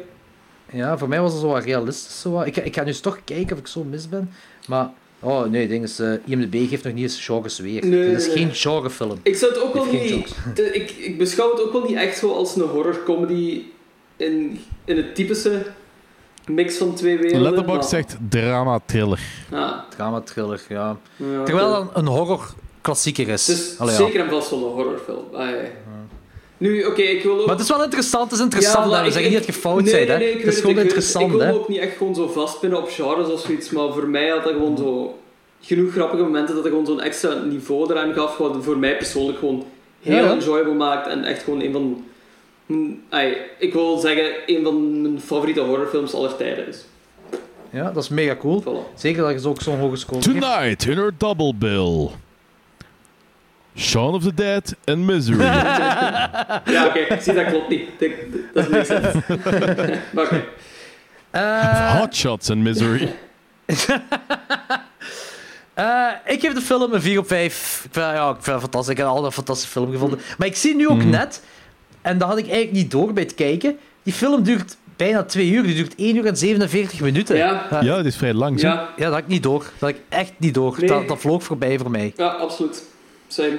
Ja, 0.71 0.97
voor 0.97 1.07
mij 1.07 1.21
was 1.21 1.31
het 1.31 1.41
zo 1.41 1.47
wat 1.47 1.63
realistisch. 1.63 2.21
Zo 2.21 2.31
wat. 2.31 2.45
Ik, 2.45 2.57
ik 2.57 2.75
ga 2.75 2.81
nu 2.81 2.87
eens 2.87 2.99
toch 2.99 3.19
kijken 3.23 3.53
of 3.53 3.59
ik 3.59 3.67
zo 3.67 3.83
mis 3.83 4.09
ben. 4.09 4.31
Maar, 4.67 4.89
oh 5.19 5.45
nee, 5.45 5.67
ding 5.67 5.83
is, 5.83 5.99
eh, 5.99 6.13
IMDb 6.25 6.69
geeft 6.69 6.83
nog 6.83 6.93
niet 6.93 7.03
eens 7.03 7.25
genres 7.25 7.59
weer. 7.59 7.85
Nee, 7.85 8.11
is 8.11 8.27
nee, 8.27 8.37
geen 8.37 8.53
genrefilm. 8.53 9.19
Ik 9.23 9.35
zou 9.35 9.53
het 9.53 9.61
ook 9.61 9.73
wel 9.73 9.85
niet... 9.85 10.35
ik, 10.73 10.91
ik 10.91 11.17
beschouw 11.17 11.51
het 11.51 11.61
ook 11.61 11.71
wel 11.71 11.85
niet 11.87 11.97
echt 11.97 12.17
zo 12.17 12.33
als 12.33 12.55
een 12.55 12.61
horror-comedy 12.61 13.61
in, 14.17 14.59
in 14.85 14.97
het 14.97 15.15
typische 15.15 15.65
mix 16.47 16.77
van 16.77 16.93
twee 16.95 17.17
werelden. 17.17 17.41
Letterboxd 17.41 17.79
maar- 17.79 17.89
zegt 17.89 18.17
drama-thriller. 18.29 19.19
Ja. 19.51 19.85
Drama-thriller, 19.89 20.61
ja. 20.69 20.97
Ja, 21.15 21.43
Terwijl 21.43 21.69
dat 21.69 21.89
een 21.93 22.05
horror-klassieker 22.07 23.27
is. 23.29 23.47
Het 23.47 23.57
is 23.57 23.75
Allee, 23.79 23.93
ja. 23.93 23.99
zeker 24.05 24.19
en 24.19 24.29
vast 24.29 24.49
wel 24.49 24.59
een 24.59 24.73
horrorfilm. 24.73 25.23
Ah, 25.33 25.49
ja. 25.49 25.55
Nu, 26.57 26.83
oké, 26.85 27.01
ik 27.01 27.23
wil 27.23 27.39
ook... 27.39 27.45
Maar 27.45 27.55
het 27.55 27.63
is 27.63 27.69
wel 27.69 27.83
interessant, 27.83 28.23
het 28.23 28.33
is 28.39 28.39
interessant. 28.45 28.91
Ja, 28.91 28.97
hè. 28.97 29.03
we 29.03 29.11
zeggen 29.11 29.31
ik- 29.31 29.37
niet 29.37 29.45
dat 29.45 29.55
je 29.55 29.61
fout 29.61 29.81
nee, 29.83 29.93
bent, 29.93 30.07
hè. 30.07 30.17
Nee, 30.17 30.25
nee, 30.27 30.37
ik 30.37 30.45
het 30.45 30.53
is 30.53 30.59
gewoon 30.59 30.75
ik 30.77 30.81
interessant, 30.81 31.25
Ik 31.25 31.31
wil 31.31 31.39
hè. 31.41 31.53
ook 31.53 31.67
niet 31.67 31.79
echt 31.79 31.97
gewoon 31.97 32.15
zo 32.15 32.27
vastpinnen 32.27 32.79
op 32.79 32.89
genres 32.89 33.27
of 33.27 33.39
zoiets, 33.41 33.69
maar 33.69 33.93
voor 33.93 34.07
mij 34.07 34.29
had 34.29 34.43
dat 34.43 34.53
gewoon 34.53 34.77
zo... 34.77 35.19
Genoeg 35.61 35.91
grappige 35.91 36.23
momenten 36.23 36.55
dat 36.55 36.63
er 36.63 36.69
gewoon 36.69 36.85
zo'n 36.85 37.01
extra 37.01 37.33
niveau 37.33 37.91
eraan 37.91 38.13
gaf, 38.13 38.37
wat 38.37 38.55
voor 38.61 38.77
mij 38.77 38.97
persoonlijk 38.97 39.39
gewoon 39.39 39.63
heel 40.01 40.23
ja. 40.23 40.31
enjoyable 40.31 40.73
maakt 40.73 41.07
en 41.07 41.23
echt 41.23 41.43
gewoon 41.43 41.61
een 41.61 41.71
van... 41.71 42.03
ai, 43.09 43.35
ik 43.59 43.73
wil 43.73 43.97
zeggen, 43.97 44.31
een 44.45 44.63
van 44.63 45.01
mijn 45.01 45.21
favoriete 45.21 45.59
horrorfilms 45.61 46.13
aller 46.13 46.35
tijden 46.35 46.67
is. 46.67 46.85
Ja, 47.69 47.91
dat 47.91 48.03
is 48.03 48.09
mega 48.09 48.35
cool. 48.35 48.91
Zeker 48.95 49.21
dat 49.23 49.31
je 49.31 49.39
zo 49.39 49.49
ook 49.49 49.61
zo'n 49.61 49.79
hoge 49.79 49.95
score. 49.95 50.19
Tonight 50.21 50.85
in 50.87 50.99
our 50.99 51.13
double 51.17 51.53
bill. 51.55 52.09
Shaun 53.77 54.13
of 54.13 54.23
the 54.23 54.33
Dead 54.33 54.75
en 54.83 55.05
Misery. 55.05 55.39
ja, 55.43 56.85
oké, 56.85 57.21
zie, 57.21 57.33
dat 57.33 57.45
klopt 57.45 57.69
niet. 57.69 57.89
Dat, 58.53 58.71
dat 58.71 58.81
is 58.81 58.87
niks 58.89 59.27
maar 60.13 60.23
oké. 60.23 60.43
Eh, 61.31 61.99
Hot 61.99 62.15
Shots 62.15 62.49
en 62.49 62.61
Misery. 62.61 63.15
Eh, 65.73 66.07
ik 66.25 66.39
geef 66.41 66.53
de 66.53 66.61
film 66.61 66.93
een 66.93 67.01
4 67.01 67.19
op 67.19 67.27
5. 67.27 67.81
Ik 67.85 67.89
vind, 67.93 68.05
ja, 68.05 68.29
ik 68.29 68.35
vind 68.35 68.45
het 68.45 68.59
fantastisch. 68.61 68.91
Ik 68.91 68.97
heb 68.97 69.05
altijd 69.07 69.25
een 69.25 69.31
fantastische 69.31 69.71
film 69.71 69.91
gevonden. 69.91 70.19
Maar 70.37 70.47
ik 70.47 70.55
zie 70.55 70.75
nu 70.75 70.87
ook 70.89 70.97
Mhm. 70.97 71.09
net, 71.09 71.41
en 72.05 72.17
dat 72.17 72.27
had 72.27 72.37
ik 72.37 72.45
eigenlijk 72.45 72.77
niet 72.77 72.91
door 72.91 73.13
bij 73.13 73.23
het 73.23 73.33
kijken, 73.33 73.77
die 74.03 74.13
film 74.13 74.43
duurt 74.43 74.77
bijna 74.95 75.23
2 75.23 75.49
uur. 75.49 75.63
Die 75.63 75.75
duurt 75.75 75.95
1 75.95 76.15
uur 76.15 76.25
en 76.25 76.37
47 76.37 77.01
minuten. 77.01 77.37
Ja. 77.37 77.67
Ja, 77.81 77.97
het 77.97 78.05
is 78.05 78.15
vrij 78.15 78.33
lang. 78.33 78.61
Ja. 78.61 78.89
ja, 78.95 79.03
dat 79.03 79.13
had 79.13 79.21
ik 79.21 79.27
niet 79.27 79.43
door. 79.43 79.59
Dat 79.59 79.71
had 79.79 79.89
ik 79.89 80.01
echt 80.09 80.33
niet 80.37 80.53
door. 80.53 80.75
Nee. 80.79 80.87
Dat, 80.87 81.07
dat 81.07 81.19
vloog 81.19 81.43
voorbij 81.43 81.77
voor 81.77 81.91
mij. 81.91 82.13
Ja, 82.15 82.27
absoluut. 82.27 82.83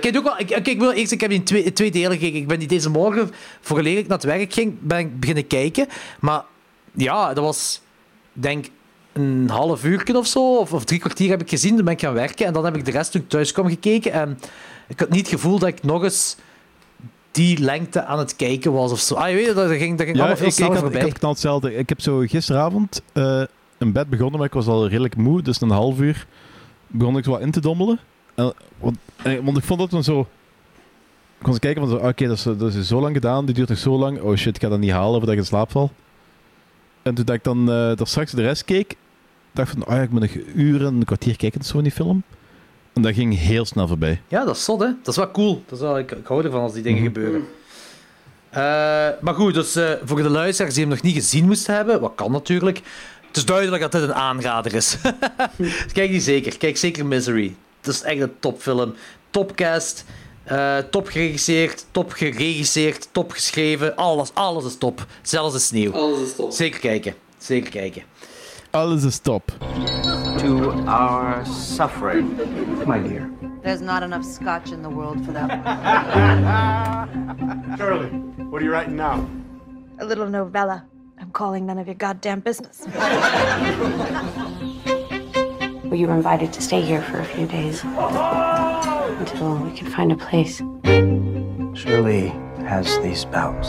Kijk, 0.01 0.17
ook 0.17 0.25
wel, 0.25 0.39
ik, 0.39 0.51
ik, 0.51 0.69
ik 0.69 0.79
wil 0.79 0.91
eerst, 0.91 1.13
ik 1.13 1.21
heb 1.21 1.31
die 1.31 1.39
in 1.39 1.45
twee, 1.45 1.73
twee 1.73 1.91
delen 1.91 2.13
gekeken. 2.13 2.39
Ik 2.39 2.47
ben 2.47 2.59
die 2.59 2.69
deze 2.69 2.91
morgen, 2.91 3.31
vooraleer 3.61 3.99
ik 3.99 4.07
naar 4.07 4.17
het 4.17 4.27
werk 4.27 4.53
ging, 4.53 4.75
ben 4.81 4.99
ik 4.99 5.21
beginnen 5.21 5.47
kijken. 5.47 5.87
Maar 6.21 6.43
ja, 6.95 7.35
dat 7.35 7.45
was, 7.45 7.81
denk 8.33 8.67
een 9.13 9.49
half 9.51 9.85
uur 9.85 10.17
of 10.17 10.27
zo, 10.27 10.57
of, 10.57 10.73
of 10.73 10.85
drie 10.85 11.01
kwartier 11.01 11.31
heb 11.31 11.41
ik 11.41 11.49
gezien. 11.49 11.77
Toen 11.77 11.85
ben 11.85 11.95
ik 11.95 12.01
gaan 12.01 12.15
werken 12.15 12.47
en 12.47 12.53
dan 12.53 12.65
heb 12.65 12.77
ik 12.77 12.85
de 12.85 12.91
rest 12.91 13.13
toen 13.13 13.21
ik 13.21 13.29
thuis 13.29 13.53
kwam 13.53 13.69
gekeken. 13.69 14.13
En 14.13 14.39
ik 14.89 15.01
had 15.01 15.09
niet 15.09 15.31
het 15.31 15.41
gevoel 15.41 15.59
dat 15.59 15.69
ik 15.69 15.83
nog 15.83 16.03
eens 16.03 16.37
die 17.37 17.59
lengte 17.59 18.05
aan 18.05 18.19
het 18.19 18.37
kijken 18.37 18.73
was 18.73 18.93
of 18.93 19.01
zo. 19.01 19.15
Ah, 19.15 19.29
je 19.29 19.35
weet, 19.35 19.55
dat 19.55 19.71
ging, 19.71 19.97
dat 19.99 20.07
ging 20.07 20.17
Ja, 20.19 20.23
allemaal 20.23 20.37
veel 20.37 20.47
ik, 20.47 20.53
ik, 20.53 20.59
sneller 20.59 20.95
ik 20.95 21.03
had 21.03 21.19
knal 21.19 21.31
hetzelfde. 21.31 21.75
Ik 21.75 21.89
heb 21.89 22.01
zo 22.01 22.19
gisteravond 22.19 23.03
eh 23.13 23.43
in 23.79 23.93
bed 23.93 24.09
begonnen, 24.09 24.39
maar 24.39 24.47
ik 24.47 24.53
was 24.55 24.67
al 24.67 24.89
redelijk 24.89 25.17
moe. 25.17 25.43
Dus 25.43 25.61
een 25.61 25.71
half 25.71 26.01
uur 26.01 26.27
begon 26.87 27.17
ik 27.17 27.25
zo 27.25 27.31
wat 27.31 27.41
in 27.41 27.51
te 27.51 27.61
dommelen. 27.61 27.99
En, 28.35 28.53
want, 28.79 28.97
en- 29.23 29.45
want 29.45 29.57
ik 29.57 29.65
vond 29.65 29.81
dat 29.81 29.91
dan 29.91 30.05
zo... 30.05 30.21
Ik 30.21 31.43
kon 31.43 31.51
eens 31.51 31.59
kijken 31.59 31.83
van, 31.83 31.91
zo, 31.91 31.97
ah, 31.97 32.09
oké, 32.09 32.27
dat, 32.27 32.37
is, 32.37 32.43
dat 32.43 32.75
is 32.75 32.89
zo 32.89 33.01
lang 33.01 33.15
gedaan, 33.15 33.45
die 33.47 33.55
duurt 33.55 33.69
nog 33.69 33.79
zo 33.79 33.99
lang. 33.99 34.21
Oh 34.21 34.37
shit, 34.37 34.57
ik 34.57 34.63
ga 34.63 34.69
dat 34.69 34.79
niet 34.79 34.91
halen 34.91 35.13
voordat 35.13 35.31
ik 35.31 35.39
in 35.39 35.45
slaap 35.47 35.71
val. 35.71 35.91
En 37.03 37.15
toen 37.15 37.25
dat 37.25 37.35
ik 37.35 37.45
dan 37.45 37.59
eh 37.61 37.75
daar 37.75 38.07
straks 38.07 38.33
de 38.33 38.43
rest 38.43 38.65
keek, 38.65 38.97
dacht 39.53 39.73
ik 39.73 39.79
van, 39.79 39.87
ah 39.87 39.97
ja, 39.97 40.03
ik 40.03 40.11
moet 40.11 40.21
nog 40.21 40.31
uren, 40.55 40.95
een 40.95 41.05
kwartier 41.05 41.37
kijken 41.37 41.65
zo 41.65 41.77
in 41.77 41.83
die 41.83 41.93
film. 41.93 42.23
En 42.97 43.03
dat 43.03 43.15
ging 43.15 43.39
heel 43.39 43.65
snel 43.65 43.89
voorbij. 43.89 44.21
Ja, 44.29 44.45
dat 44.45 44.57
is 44.57 44.65
zot, 44.65 44.81
hè. 44.81 44.87
Dat 45.03 45.09
is 45.09 45.17
wel 45.17 45.31
cool. 45.31 45.63
Dat 45.69 45.79
is 45.79 45.85
wel, 45.85 45.99
ik, 45.99 46.11
ik 46.11 46.27
hou 46.27 46.45
ervan 46.45 46.61
als 46.63 46.73
die 46.73 46.83
dingen 46.83 47.03
Mhm. 47.03 47.13
gebeuren. 47.13 47.45
Eh, 48.51 48.63
maar 49.21 49.35
goed, 49.35 49.55
dus 49.55 49.77
eh, 49.77 49.91
voor 50.05 50.23
de 50.23 50.29
luisteraars 50.31 50.75
die 50.75 50.83
hem 50.85 50.93
nog 50.93 51.03
niet 51.03 51.15
gezien 51.15 51.45
moesten 51.47 51.75
hebben, 51.75 52.01
wat 52.01 52.13
kan 52.15 52.33
natuurlijk, 52.33 52.81
het 53.29 53.37
is 53.37 53.45
duidelijk 53.45 53.83
dat 53.83 53.93
dit 53.93 54.03
een 54.03 54.15
aanrader 54.15 54.75
is. 54.75 54.97
Kijk 55.93 56.11
die 56.11 56.21
zeker. 56.21 56.59
Kijk 56.59 56.77
zeker 56.77 57.07
Misery. 57.07 57.55
Het 57.81 57.95
is 57.95 58.03
echt 58.03 58.21
een 58.21 58.33
topfilm. 58.41 58.95
Topcast. 59.31 60.05
eh 60.45 60.77
top 60.91 61.07
geregisseerd, 61.09 61.87
top 61.91 62.13
geregisseerd, 62.13 63.09
top 63.13 63.31
geschreven. 63.31 63.97
Alles, 63.97 64.31
alles 64.35 64.65
is 64.65 64.77
top. 64.79 65.07
Zelfs 65.23 65.53
de 65.53 65.59
sneeuw. 65.61 65.93
Alles 65.93 66.21
is 66.29 66.35
top. 66.35 66.53
Zeker 66.53 66.81
kijken. 66.81 67.15
Zeker 67.39 67.71
kijken. 67.71 68.03
Alles 68.77 69.07
is 69.07 69.19
top. 69.19 69.51
To 70.41 70.71
our 70.87 71.43
suffering, 71.47 72.37
my 72.87 72.99
dear. 72.99 73.31
There's 73.63 73.81
not 73.81 74.03
enough 74.03 74.23
scotch 74.23 74.71
in 74.71 74.83
the 74.83 74.91
world 74.91 75.25
for 75.25 75.33
that 75.33 75.49
Shirley, 77.79 78.11
what 78.51 78.61
are 78.61 78.65
you 78.67 78.71
writing 78.71 78.95
now? 78.95 79.27
A 79.99 80.05
little 80.05 80.29
novella. 80.29 80.85
I'm 81.19 81.31
calling 81.31 81.65
none 81.65 81.79
of 81.79 81.87
your 81.87 81.95
goddamn 81.95 82.41
business. 82.41 82.87
Well, 85.87 85.95
you 85.95 86.09
were 86.09 86.17
invited 86.17 86.53
to 86.53 86.61
stay 86.61 86.83
here 86.83 87.01
for 87.01 87.21
a 87.21 87.25
few 87.25 87.47
days 87.47 87.85
until 87.85 89.57
we 89.59 89.71
can 89.71 89.89
find 89.89 90.11
a 90.11 90.17
place. 90.17 90.59
Shirley 91.81 92.31
has 92.67 92.99
these 93.05 93.25
bouts. 93.25 93.69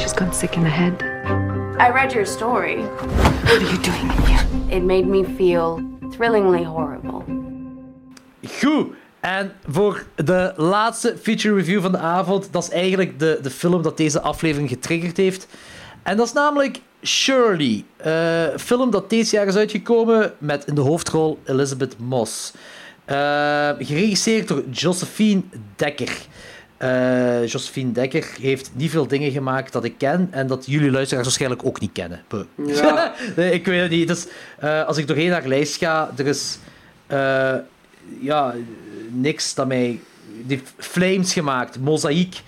She's 0.00 0.12
gone 0.12 0.34
sick 0.34 0.58
in 0.58 0.64
the 0.64 0.68
head. 0.68 1.13
I 1.78 1.90
read 1.90 2.12
your 2.12 2.26
story. 2.26 2.76
What 2.76 3.52
are 3.52 3.60
you 3.60 3.78
doing 3.78 4.10
in 4.10 4.22
here? 4.22 4.76
It 4.76 4.82
made 4.84 5.06
me 5.06 5.24
feel 5.24 5.82
thrillingly 6.10 6.64
horrible. 6.64 7.24
Goed. 8.60 8.94
En 9.20 9.52
voor 9.68 10.04
de 10.14 10.52
laatste 10.56 11.16
feature 11.22 11.54
review 11.54 11.82
van 11.82 11.92
de 11.92 11.98
avond, 11.98 12.48
dat 12.50 12.62
is 12.62 12.70
eigenlijk 12.70 13.18
de, 13.18 13.38
de 13.42 13.50
film 13.50 13.82
dat 13.82 13.96
deze 13.96 14.20
aflevering 14.20 14.68
getriggerd 14.68 15.16
heeft. 15.16 15.46
En 16.02 16.16
dat 16.16 16.26
is 16.26 16.32
namelijk 16.32 16.80
Shirley. 17.02 17.84
Uh, 18.06 18.56
film 18.56 18.90
dat 18.90 19.10
deze 19.10 19.36
jaar 19.36 19.46
is 19.46 19.56
uitgekomen 19.56 20.32
met 20.38 20.64
in 20.66 20.74
de 20.74 20.80
hoofdrol 20.80 21.38
Elizabeth 21.44 21.98
Moss. 21.98 22.52
Uh, 23.10 23.16
geregisseerd 23.78 24.48
door 24.48 24.62
Josephine 24.70 25.42
Dekker. 25.76 26.26
Uh, 26.82 27.46
Josephine 27.46 27.92
Dekker 27.92 28.26
heeft 28.40 28.70
niet 28.74 28.90
veel 28.90 29.06
dingen 29.06 29.30
gemaakt 29.30 29.72
dat 29.72 29.84
ik 29.84 29.94
ken 29.98 30.28
en 30.30 30.46
dat 30.46 30.66
jullie 30.66 30.90
luisteraars 30.90 31.26
waarschijnlijk 31.26 31.64
ook 31.64 31.80
niet 31.80 31.92
kennen. 31.92 32.22
Ja. 32.66 33.14
nee, 33.36 33.52
ik 33.52 33.66
weet 33.66 33.80
het 33.80 33.90
niet. 33.90 34.08
Dus, 34.08 34.26
uh, 34.64 34.84
als 34.86 34.96
ik 34.96 35.06
doorheen 35.06 35.30
naar 35.30 35.46
lijst 35.46 35.76
ga, 35.76 36.10
er 36.16 36.26
is 36.26 36.58
uh, 37.12 37.54
ja, 38.20 38.54
niks 39.08 39.54
dat 39.54 39.66
mij. 39.66 40.00
Die 40.46 40.62
Flames 40.76 41.32
gemaakt, 41.32 41.78
Mozaïek, 41.78 42.40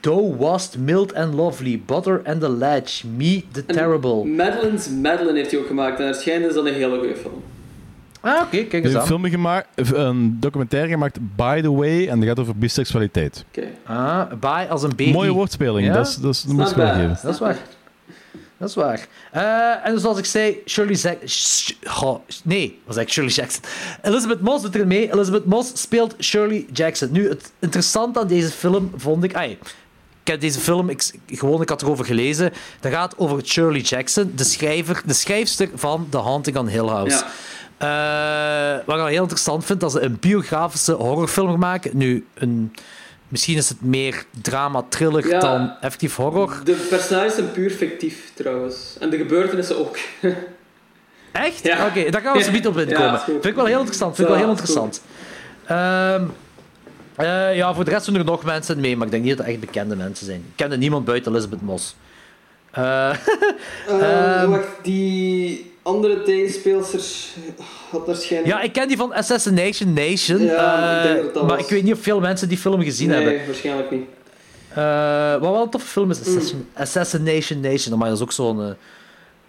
Dough 0.00 0.38
Wast, 0.38 0.78
Mild 0.78 1.14
and 1.14 1.34
Lovely, 1.34 1.82
Butter 1.86 2.22
and 2.24 2.40
the 2.40 2.50
Ledge, 2.50 3.06
Me 3.06 3.44
the 3.52 3.66
Terrible. 3.66 4.24
Madeline's 4.24 4.88
Madeline 4.88 5.38
heeft 5.38 5.50
hij 5.50 5.60
ook 5.60 5.66
gemaakt 5.66 5.98
en 5.98 6.04
waarschijnlijk 6.04 6.48
is 6.48 6.54
dat 6.54 6.66
een 6.66 6.74
hele 6.74 6.98
goede 6.98 7.16
film. 7.16 7.42
Ah, 8.20 8.34
oké, 8.34 8.42
okay, 8.42 8.64
kijk 8.64 8.84
eens 8.84 8.94
een 8.94 9.00
aan. 9.00 9.06
Film 9.06 9.24
gemaakt, 9.24 9.68
een 9.74 10.36
documentaire 10.40 10.88
gemaakt, 10.88 11.18
By 11.36 11.60
the 11.60 11.72
Way, 11.72 12.08
en 12.08 12.18
dat 12.18 12.28
gaat 12.28 12.38
over 12.38 12.56
biseksualiteit. 12.56 13.44
Okay. 13.48 13.72
Ah, 13.84 14.32
by 14.40 14.66
als 14.70 14.82
een 14.82 14.88
baby. 14.88 15.12
Mooie 15.12 15.32
woordspeling, 15.32 15.86
ja? 15.86 15.92
dat, 15.92 16.06
is, 16.06 16.14
dat, 16.16 16.34
is, 16.34 16.42
dat 16.42 16.52
moet 16.52 16.70
ik 16.70 16.76
wel 16.76 16.94
geven. 16.94 17.18
Dat 17.22 17.34
is 17.34 17.40
waar. 17.40 17.56
Dat 18.58 18.68
is 18.68 18.74
waar. 18.74 19.06
Uh, 19.34 19.86
en 19.86 20.00
zoals 20.00 20.18
ik 20.18 20.24
zei, 20.24 20.56
Shirley 20.66 20.94
Jackson... 20.94 21.76
Oh, 22.02 22.20
nee, 22.44 22.80
was 22.84 22.96
ik 22.96 23.10
Shirley 23.10 23.32
Jackson. 23.32 23.62
Elizabeth 24.02 24.40
Moss 24.40 24.62
doet 24.62 24.74
er 24.74 24.86
mee. 24.86 25.12
Elizabeth 25.12 25.44
Moss 25.44 25.80
speelt 25.80 26.14
Shirley 26.20 26.66
Jackson. 26.72 27.08
Nu, 27.12 27.28
het 27.28 27.52
interessante 27.58 28.20
aan 28.20 28.26
deze 28.26 28.48
film 28.48 28.92
vond 28.96 29.24
ik... 29.24 29.34
Ay, 29.34 29.58
ik 30.22 30.34
heb 30.34 30.40
deze 30.40 30.60
film 30.60 30.88
ik, 30.88 31.10
gewoon, 31.26 31.62
ik 31.62 31.68
had 31.68 31.82
erover 31.82 32.04
gelezen. 32.04 32.52
Dat 32.80 32.92
gaat 32.92 33.18
over 33.18 33.44
Shirley 33.44 33.80
Jackson, 33.80 34.32
de, 34.34 34.44
schrijver, 34.44 35.02
de 35.06 35.12
schrijfster 35.12 35.68
van 35.74 36.06
The 36.10 36.18
Haunting 36.18 36.56
on 36.56 36.68
Hill 36.68 36.86
House. 36.86 37.16
Ja. 37.16 37.26
Uh, 37.82 38.76
wat 38.84 38.98
ik 38.98 39.06
heel 39.06 39.22
interessant 39.22 39.64
vind, 39.64 39.80
dat 39.80 39.92
ze 39.92 40.00
een 40.00 40.16
biografische 40.20 40.92
horrorfilm 40.92 41.58
maken. 41.58 41.90
Nu, 41.94 42.26
een, 42.34 42.74
misschien 43.28 43.56
is 43.56 43.68
het 43.68 43.82
meer 43.82 44.24
drama-thriller 44.42 45.28
ja, 45.28 45.40
dan 45.40 45.72
effectief 45.80 46.16
horror. 46.16 46.60
De 46.64 46.86
personages 46.88 47.34
zijn 47.34 47.52
puur 47.52 47.70
fictief, 47.70 48.32
trouwens. 48.34 48.96
En 49.00 49.10
de 49.10 49.16
gebeurtenissen 49.16 49.78
ook. 49.78 49.98
Echt? 51.32 51.62
Ja. 51.62 51.86
Oké, 51.86 51.98
okay, 51.98 52.10
daar 52.10 52.20
gaan 52.20 52.36
we 52.36 52.42
zo 52.42 52.50
niet 52.50 52.66
op 52.66 52.78
inkomen. 52.78 53.12
Ja, 53.12 53.24
vind 53.24 53.44
ik 53.44 53.54
wel 53.54 53.66
heel 53.66 53.78
interessant. 53.78 54.14
Vind 54.14 54.28
ik 54.28 54.34
wel 54.34 54.42
heel 54.42 54.52
interessant. 54.52 55.02
Um, 55.70 56.32
uh, 57.20 57.56
ja, 57.56 57.74
voor 57.74 57.84
de 57.84 57.90
rest 57.90 58.06
doen 58.06 58.14
er 58.14 58.24
nog 58.24 58.44
mensen 58.44 58.80
mee, 58.80 58.96
maar 58.96 59.06
ik 59.06 59.12
denk 59.12 59.24
niet 59.24 59.36
dat 59.36 59.46
het 59.46 59.54
echt 59.54 59.64
bekende 59.64 59.96
mensen 59.96 60.26
zijn. 60.26 60.38
Ik 60.38 60.56
kende 60.56 60.76
niemand 60.76 61.04
buiten 61.04 61.32
Elizabeth 61.32 61.62
Moss. 61.62 61.96
Uh, 62.78 63.14
uh, 63.88 64.42
um, 64.42 64.50
wacht, 64.50 64.68
die 64.82 65.72
andere 65.88 66.22
tegenspeelsters 66.22 67.34
had 67.90 68.06
waarschijnlijk... 68.06 68.52
Ja, 68.52 68.60
ik 68.60 68.72
ken 68.72 68.88
die 68.88 68.96
van 68.96 69.12
Assassination 69.12 69.92
Nation. 69.92 70.42
Ja, 70.42 70.96
ik 70.96 71.02
denk 71.02 71.22
dat 71.24 71.34
dat 71.34 71.42
maar 71.42 71.56
was. 71.56 71.64
ik 71.64 71.70
weet 71.70 71.82
niet 71.82 71.92
of 71.92 72.00
veel 72.00 72.20
mensen 72.20 72.48
die 72.48 72.58
film 72.58 72.82
gezien 72.82 73.08
nee, 73.08 73.22
hebben. 73.22 73.46
waarschijnlijk 73.46 73.90
niet. 73.90 74.06
Uh, 74.70 75.32
wat 75.32 75.50
wel 75.50 75.62
een 75.62 75.70
toffe 75.70 75.88
film 75.88 76.10
is, 76.10 76.20
Assassin 76.20 76.56
mm. 76.56 76.82
Assassination 76.82 77.60
Nation. 77.60 77.98
Maar 77.98 78.08
dat 78.08 78.16
is 78.16 78.22
ook 78.22 78.32
zo'n... 78.32 78.74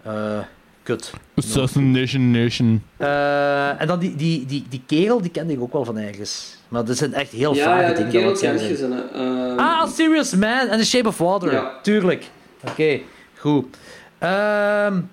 Uh, 0.06 0.38
kut. 0.82 1.12
Assassination 1.34 2.30
Nation. 2.30 2.82
Uh, 2.98 3.80
en 3.80 3.86
dan 3.86 3.98
die, 3.98 4.16
die, 4.16 4.46
die, 4.46 4.64
die 4.68 4.82
kerel, 4.86 5.20
die 5.20 5.30
kende 5.30 5.52
ik 5.52 5.60
ook 5.60 5.72
wel 5.72 5.84
van 5.84 5.98
ergens. 5.98 6.56
Maar 6.68 6.84
dat 6.84 6.96
zijn 6.96 7.14
echt 7.14 7.32
heel 7.32 7.54
ja, 7.54 7.64
vage 7.64 7.82
ja, 7.82 7.92
dingen. 7.92 8.10
die 8.10 8.20
kerel 8.20 8.32
ken. 8.32 8.92
Uh, 9.14 9.56
ah, 9.56 9.88
Serious 9.88 10.34
Man 10.34 10.68
en 10.68 10.78
The 10.78 10.86
Shape 10.86 11.08
of 11.08 11.18
Water. 11.18 11.52
Ja. 11.52 11.78
Tuurlijk. 11.82 12.24
Oké, 12.60 12.70
okay, 12.70 13.04
goed. 13.36 13.76
Um, 14.22 15.10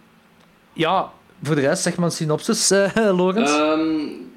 ja, 0.73 1.11
voor 1.43 1.55
de 1.55 1.61
rest, 1.61 1.83
zeg 1.83 1.95
maar 1.95 2.05
een 2.05 2.11
synopsis, 2.11 2.71
uh, 2.71 2.89
Logans. 2.95 3.51
Um, 3.51 4.31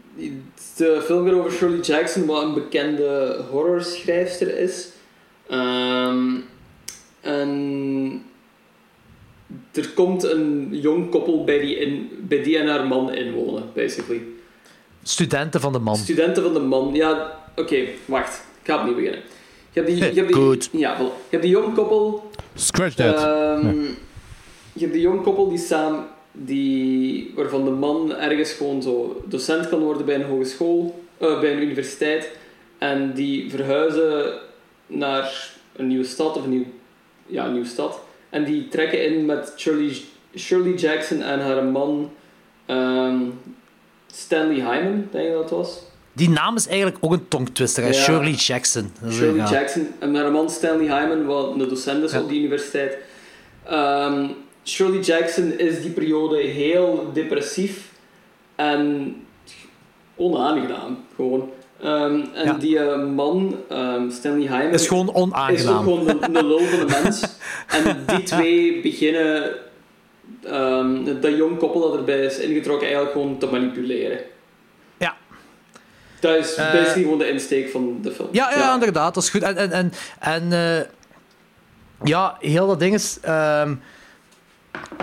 de 0.76 1.02
film 1.04 1.26
gaat 1.26 1.34
over 1.34 1.52
Shirley 1.52 1.80
Jackson, 1.80 2.26
wat 2.26 2.42
een 2.42 2.54
bekende 2.54 3.40
horrorschrijfster 3.50 4.58
is. 4.58 4.88
Um, 5.50 6.44
en 7.20 8.22
er 9.72 9.90
komt 9.94 10.22
een 10.22 10.68
jong 10.70 11.10
koppel 11.10 11.44
bij 11.44 11.58
die, 11.58 11.76
in, 11.76 12.10
bij 12.20 12.42
die 12.42 12.58
en 12.58 12.68
haar 12.68 12.86
man 12.86 13.14
inwonen, 13.14 13.64
basically. 13.74 14.22
Studenten 15.02 15.60
van 15.60 15.72
de 15.72 15.78
man. 15.78 15.96
Studenten 15.96 16.42
van 16.42 16.52
de 16.52 16.60
man, 16.60 16.94
ja, 16.94 17.38
oké, 17.50 17.60
okay, 17.60 17.94
wacht. 18.04 18.42
Ik 18.62 18.70
ga 18.70 18.78
opnieuw 18.78 18.94
beginnen. 18.94 19.20
Je 19.72 19.80
hebt 19.80 19.86
die, 19.86 19.96
je 19.96 20.04
hebt 20.04 20.26
die, 20.26 20.36
Goed. 20.36 20.68
Ja, 20.72 20.96
voilà. 20.96 21.00
Je 21.00 21.30
hebt 21.30 21.42
die 21.42 21.52
jong 21.52 21.74
koppel... 21.74 22.30
Scratch 22.54 22.94
that. 22.94 23.22
Um, 23.22 23.64
nee. 23.64 23.94
Je 24.72 24.80
hebt 24.80 24.92
die 24.92 25.02
jong 25.02 25.22
koppel 25.22 25.48
die 25.48 25.58
samen... 25.58 26.06
Die, 26.42 27.32
waarvan 27.36 27.64
de 27.64 27.70
man 27.70 28.16
ergens 28.16 28.52
gewoon 28.52 28.82
zo 28.82 29.22
docent 29.26 29.68
kan 29.68 29.78
worden 29.78 30.06
bij 30.06 30.14
een 30.14 30.24
hogeschool, 30.24 31.02
uh, 31.18 31.40
bij 31.40 31.52
een 31.52 31.62
universiteit. 31.62 32.30
En 32.78 33.12
die 33.14 33.50
verhuizen 33.50 34.32
naar 34.86 35.50
een 35.76 35.86
nieuwe 35.86 36.04
stad, 36.04 36.36
of 36.36 36.44
een, 36.44 36.50
nieuw, 36.50 36.64
ja, 37.26 37.44
een 37.44 37.52
nieuwe 37.52 37.66
stad. 37.68 38.00
En 38.30 38.44
die 38.44 38.68
trekken 38.68 39.04
in 39.04 39.26
met 39.26 39.52
Shirley, 39.56 39.96
Shirley 40.36 40.72
Jackson 40.74 41.22
en 41.22 41.40
haar 41.40 41.64
man 41.64 42.10
um, 42.66 43.40
Stanley 44.12 44.54
Hyman, 44.54 45.08
denk 45.10 45.26
ik 45.26 45.32
dat 45.32 45.40
het 45.42 45.50
was. 45.50 45.78
Die 46.12 46.30
naam 46.30 46.56
is 46.56 46.66
eigenlijk 46.66 46.96
ook 47.00 47.12
een 47.12 47.28
tongtwister, 47.28 47.86
Ja. 47.86 47.92
Shirley 47.92 48.30
Jackson. 48.32 48.92
Shirley 49.10 49.34
ja. 49.34 49.50
Jackson 49.50 49.88
en 49.98 50.14
haar 50.14 50.30
man 50.30 50.50
Stanley 50.50 51.00
Hyman, 51.00 51.26
wat 51.26 51.52
een 51.52 51.58
docent 51.68 52.04
is 52.04 52.12
Ja. 52.12 52.20
op 52.20 52.28
die 52.28 52.38
universiteit. 52.38 52.98
Ehm, 53.64 54.26
Shirley 54.64 54.98
Jackson 55.00 55.58
is 55.58 55.82
die 55.82 55.90
periode 55.90 56.36
heel 56.38 57.10
depressief 57.12 57.88
en 58.56 59.14
onaangenaam, 60.16 61.04
gewoon. 61.14 61.50
Ehm, 61.82 62.20
en 62.34 62.44
Ja. 62.44 62.52
die 62.52 62.78
eh, 62.78 63.04
man, 63.08 63.56
ehm, 63.68 64.10
Stanley 64.10 64.46
Hyman, 64.46 64.72
Is 64.72 64.86
gewoon 64.88 65.06
is 65.08 65.14
ook 65.14 65.16
onaangenaam. 65.22 65.82
gewoon 65.82 66.08
een, 66.08 66.36
een 66.36 66.46
lul 66.46 66.58
van 66.60 66.80
een 66.80 67.02
mens. 67.02 67.22
en 67.84 68.02
die 68.06 68.22
twee 68.22 68.80
beginnen 68.80 69.54
ehm, 70.44 71.20
dat 71.20 71.36
jong 71.36 71.58
koppel 71.58 71.80
dat 71.80 71.94
erbij 71.98 72.24
is 72.24 72.38
ingetrokken 72.38 72.86
eigenlijk 72.86 73.16
gewoon 73.16 73.38
te 73.38 73.46
manipuleren. 73.46 74.18
Ja. 74.98 75.16
Dat 76.20 76.36
is 76.36 76.54
Eh, 76.54 76.72
basically 76.72 77.02
gewoon 77.02 77.18
de 77.18 77.28
insteek 77.28 77.68
van 77.70 77.98
de 78.02 78.10
film. 78.12 78.28
Ja, 78.32 78.50
ja, 78.54 78.74
inderdaad, 78.74 79.14
dat 79.14 79.22
is 79.22 79.30
goed. 79.30 79.42
En, 79.42 79.56
en, 79.56 79.70
en, 79.72 79.92
en 80.20 80.52
eh, 80.52 80.86
ja, 82.04 82.36
heel 82.40 82.66
dat 82.66 82.80
ding 82.80 82.94
is. 82.94 83.18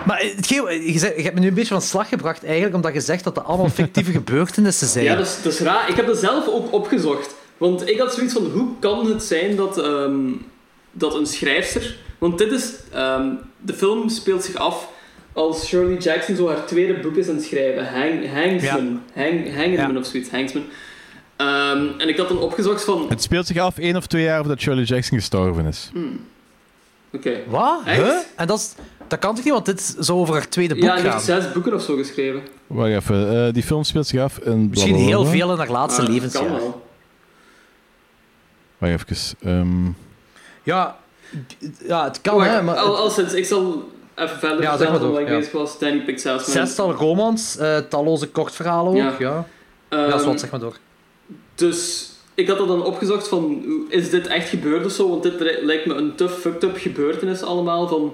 Maar 0.05 0.25
je, 0.25 0.93
zegt- 0.99 1.15
je 1.15 1.21
hebt 1.21 1.33
me 1.33 1.39
nu 1.41 1.47
een 1.47 1.53
beetje 1.53 1.73
van 1.73 1.81
slag 1.81 2.09
gebracht, 2.09 2.43
eigenlijk, 2.45 2.75
omdat 2.75 2.93
je 2.93 3.01
zegt 3.01 3.23
dat 3.23 3.35
dat 3.35 3.43
allemaal 3.45 3.69
fictieve 3.69 4.11
gebeurtenissen 4.21 4.87
zijn. 4.87 5.05
Ja, 5.05 5.15
dat 5.15 5.25
is, 5.27 5.41
dat 5.43 5.53
is 5.53 5.59
raar. 5.59 5.89
Ik 5.89 5.95
heb 5.95 6.05
dat 6.07 6.17
zelf 6.17 6.47
ook 6.47 6.73
opgezocht. 6.73 7.35
Want 7.57 7.89
ik 7.89 7.99
had 7.99 8.13
zoiets 8.13 8.33
van, 8.33 8.45
hoe 8.45 8.67
kan 8.79 9.05
het 9.09 9.23
zijn 9.23 9.55
dat, 9.55 9.77
ehm, 9.77 10.19
dat 10.91 11.15
een 11.15 11.25
schrijfster... 11.25 11.97
Want 12.17 12.37
dit 12.37 12.51
is... 12.51 12.73
ehm, 12.91 13.25
de 13.61 13.73
film 13.73 14.09
speelt 14.09 14.43
zich 14.43 14.55
af 14.55 14.87
als 15.33 15.65
Shirley 15.67 15.97
Jackson 15.97 16.35
zo 16.35 16.47
haar 16.47 16.65
tweede 16.65 16.93
boek 16.99 17.15
is 17.15 17.27
aan 17.29 17.35
het 17.35 17.43
schrijven. 17.43 17.87
Hang, 17.93 18.33
Hangsman. 18.33 19.01
Hang, 19.15 19.55
Hangman 19.55 19.93
Ja. 19.93 19.99
of 19.99 20.05
zoiets. 20.05 20.29
Hangsman. 20.29 20.63
Ehm, 21.35 21.87
en 21.97 22.07
ik 22.09 22.17
had 22.17 22.27
dan 22.27 22.39
opgezocht 22.39 22.83
van... 22.83 23.05
Het 23.09 23.21
speelt 23.21 23.47
zich 23.47 23.57
af 23.57 23.77
één 23.77 23.95
of 23.95 24.07
twee 24.07 24.23
jaar 24.23 24.39
voordat 24.39 24.59
Shirley 24.61 24.83
Jackson 24.83 25.17
gestorven 25.17 25.65
is. 25.65 25.89
hmm, 25.93 26.19
Oké. 27.13 27.37
Wat? 27.47 27.79
Echt? 27.85 28.01
Huh? 28.01 28.17
En 28.35 28.47
dat, 28.47 28.59
is, 28.59 28.73
dat 29.07 29.19
kan 29.19 29.35
toch 29.35 29.43
niet, 29.43 29.53
want 29.53 29.65
dit 29.65 29.95
zou 29.99 30.19
over 30.19 30.33
haar 30.33 30.49
tweede 30.49 30.73
boek 30.73 30.83
Ja, 30.83 30.97
gaan. 30.97 31.11
heeft 31.11 31.23
zes 31.23 31.51
boeken 31.51 31.73
of 31.73 31.81
zo 31.81 31.95
geschreven. 31.95 32.41
Wacht 32.67 32.89
even, 32.89 33.45
eh, 33.47 33.53
die 33.53 33.63
film 33.63 33.83
speelt 33.83 34.07
zich 34.07 34.21
af 34.21 34.37
in... 34.37 34.67
Misschien 34.69 34.95
heel 34.95 35.25
veel 35.25 35.51
in 35.51 35.57
haar 35.57 35.69
laatste 35.69 36.01
Ah, 36.01 36.07
levensjaar. 36.07 36.43
kan 36.45 36.53
wel. 36.55 36.85
Wacht 38.77 38.93
even. 39.11 39.37
ehm, 39.43 39.85
Ja, 40.63 40.97
ja, 41.87 42.03
het 42.03 42.21
kan, 42.21 42.35
Wacht, 42.35 42.49
hè, 42.49 42.61
maar... 42.61 42.75
al, 42.75 42.97
al 42.97 43.09
sinds, 43.09 43.33
ik 43.33 43.45
zal 43.45 43.89
even 44.15 44.37
verder 44.39 44.61
Ja, 44.61 44.61
zeg 44.61 44.69
vertellen 44.69 44.91
maar 44.91 44.99
van 45.01 45.07
door, 45.09 45.11
wat 45.11 45.21
ik 45.21 45.27
ja. 45.27 45.37
bezig 45.37 45.51
was. 45.51 45.79
Danny 45.79 45.99
pikt 46.03 46.21
zelfs 46.21 46.47
mijn- 46.53 46.67
Zestal 46.67 46.91
romans, 46.93 47.57
eh, 47.57 47.77
talloze 47.77 48.27
kortverhalen 48.29 48.91
ook, 48.91 48.97
Ja. 48.97 49.15
ja. 49.19 49.45
Ja, 49.89 50.05
dat 50.05 50.13
is 50.13 50.21
Ehm, 50.21 50.29
wat, 50.29 50.39
zeg 50.39 50.51
maar 50.51 50.59
door. 50.59 50.77
Dus 51.55 52.09
ik 52.33 52.47
had 52.47 52.57
dat 52.57 52.67
dan 52.67 52.83
opgezocht 52.83 53.27
van, 53.27 53.65
is 53.89 54.09
dit 54.09 54.27
echt 54.27 54.49
gebeurd 54.49 54.85
of 54.85 54.91
zo? 54.91 55.09
Want 55.09 55.23
dit 55.23 55.39
li- 55.39 55.59
lijkt 55.65 55.85
me 55.85 55.93
een 55.93 56.15
te 56.15 56.29
fucked 56.29 56.63
up 56.63 56.77
gebeurtenis 56.77 57.41
allemaal 57.43 57.87
van... 57.87 58.13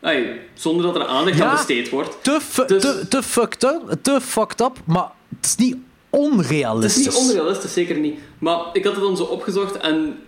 Ay, 0.00 0.40
zonder 0.54 0.86
dat 0.86 0.94
er 0.94 1.06
aandacht 1.06 1.36
Ja. 1.36 1.44
aan 1.44 1.56
besteed 1.56 1.88
wordt. 1.90 2.16
Te, 2.22 2.38
Dus- 2.66 2.82
te, 2.82 3.06
te, 3.08 3.22
fucked 3.22 3.64
up, 3.64 3.80
te 4.02 4.20
fucked 4.20 4.60
up, 4.60 4.76
maar 4.84 5.10
het 5.36 5.44
is 5.44 5.56
niet 5.56 5.72
Het 5.72 6.20
onrealistisch. 6.22 7.06
is 7.06 7.14
niet 7.20 7.28
onrealistisch, 7.30 7.72
zeker 7.72 7.96
niet. 7.96 8.18
Maar 8.38 8.58
ik 8.72 8.84
had 8.84 8.94
het 8.94 9.02
dan 9.02 9.16
zo 9.16 9.22
opgezocht 9.22 9.76
en 9.76 10.18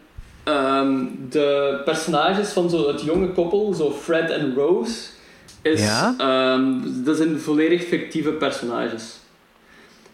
ehm, 0.42 1.04
de 1.30 1.80
personages 1.84 2.48
van 2.48 2.70
zo 2.70 2.88
het 2.88 3.02
jonge 3.02 3.28
koppel, 3.32 3.74
zo 3.74 3.90
Fred 3.92 4.30
en 4.30 4.54
Rose, 4.54 4.96
is, 5.62 5.80
Ja? 5.80 6.14
ehm, 6.18 6.72
dat 7.04 7.16
zijn 7.16 7.40
volledig 7.40 7.84
fictieve 7.84 8.30
personages. 8.30 9.02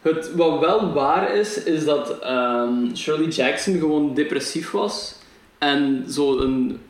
Het, 0.02 0.30
wat 0.34 0.58
wel 0.60 0.92
waar 0.92 1.36
is, 1.36 1.62
is 1.62 1.84
dat 1.84 2.18
ehm, 2.18 2.94
Shirley 2.96 3.28
Jackson 3.28 3.78
gewoon 3.78 4.14
depressief 4.14 4.70
was. 4.70 5.14
En 5.58 6.04
zo 6.10 6.38
een 6.38 6.80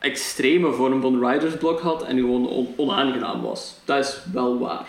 extreme 0.00 0.72
vorm 0.72 1.00
van 1.00 1.20
writer's 1.20 1.56
block 1.58 1.80
had 1.80 2.02
en 2.04 2.16
gewoon 2.16 2.48
on- 2.48 2.74
onaangenaam 2.76 3.42
was. 3.42 3.74
Dat 3.84 3.98
is 4.04 4.18
wel 4.32 4.58
waar. 4.58 4.86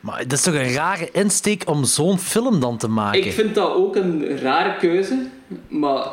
Maar 0.00 0.18
dat 0.22 0.32
is 0.32 0.42
toch 0.42 0.54
een 0.54 0.72
rare 0.72 1.08
insteek 1.12 1.62
om 1.68 1.84
zo'n 1.84 2.18
film 2.18 2.60
dan 2.60 2.76
te 2.76 2.88
maken? 2.88 3.24
Ik 3.26 3.32
vind 3.32 3.54
dat 3.54 3.72
ook 3.74 3.96
een 3.96 4.38
rare 4.38 4.76
keuze, 4.78 5.26
maar 5.68 6.06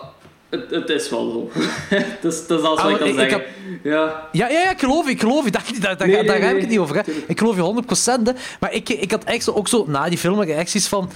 het, 0.49 0.69
het 0.69 0.89
is 0.89 1.09
wel 1.09 1.29
zo. 1.31 1.59
dat, 2.21 2.33
is, 2.33 2.47
dat 2.47 2.59
is 2.59 2.65
alles 2.65 2.81
wat 2.81 2.91
ik 2.91 2.95
Ah, 2.95 2.99
kan 2.99 3.07
ik- 3.07 3.13
ik 3.13 3.19
zeggen. 3.19 3.37
heb- 3.39 3.47
Ja. 3.83 4.27
Ja, 4.31 4.49
ja, 4.49 4.59
ja, 4.61 4.71
ik 4.71 4.79
geloof 4.79 5.05
je, 5.05 5.11
ik 5.11 5.19
geloof 5.19 5.45
je. 5.45 5.51
Daar, 5.57 5.63
daar, 5.79 5.97
daar, 5.97 6.07
Nee, 6.07 6.23
daar 6.23 6.39
nee, 6.39 6.47
heb 6.47 6.55
ik 6.55 6.61
het 6.61 6.69
niet 6.69 6.79
over. 6.79 6.95
Hè. 6.95 7.01
Ik 7.27 7.39
geloof 7.39 7.55
je 7.55 7.61
100%. 7.61 8.27
Hè. 8.27 8.31
Maar 8.59 8.73
ik, 8.73 8.89
ik 8.89 9.11
had 9.11 9.23
echt 9.23 9.43
zo, 9.43 9.51
ook 9.51 9.67
zo 9.67 9.85
na 9.87 10.09
die 10.09 10.17
film 10.17 10.41
reacties 10.41 10.87
van... 10.87 11.09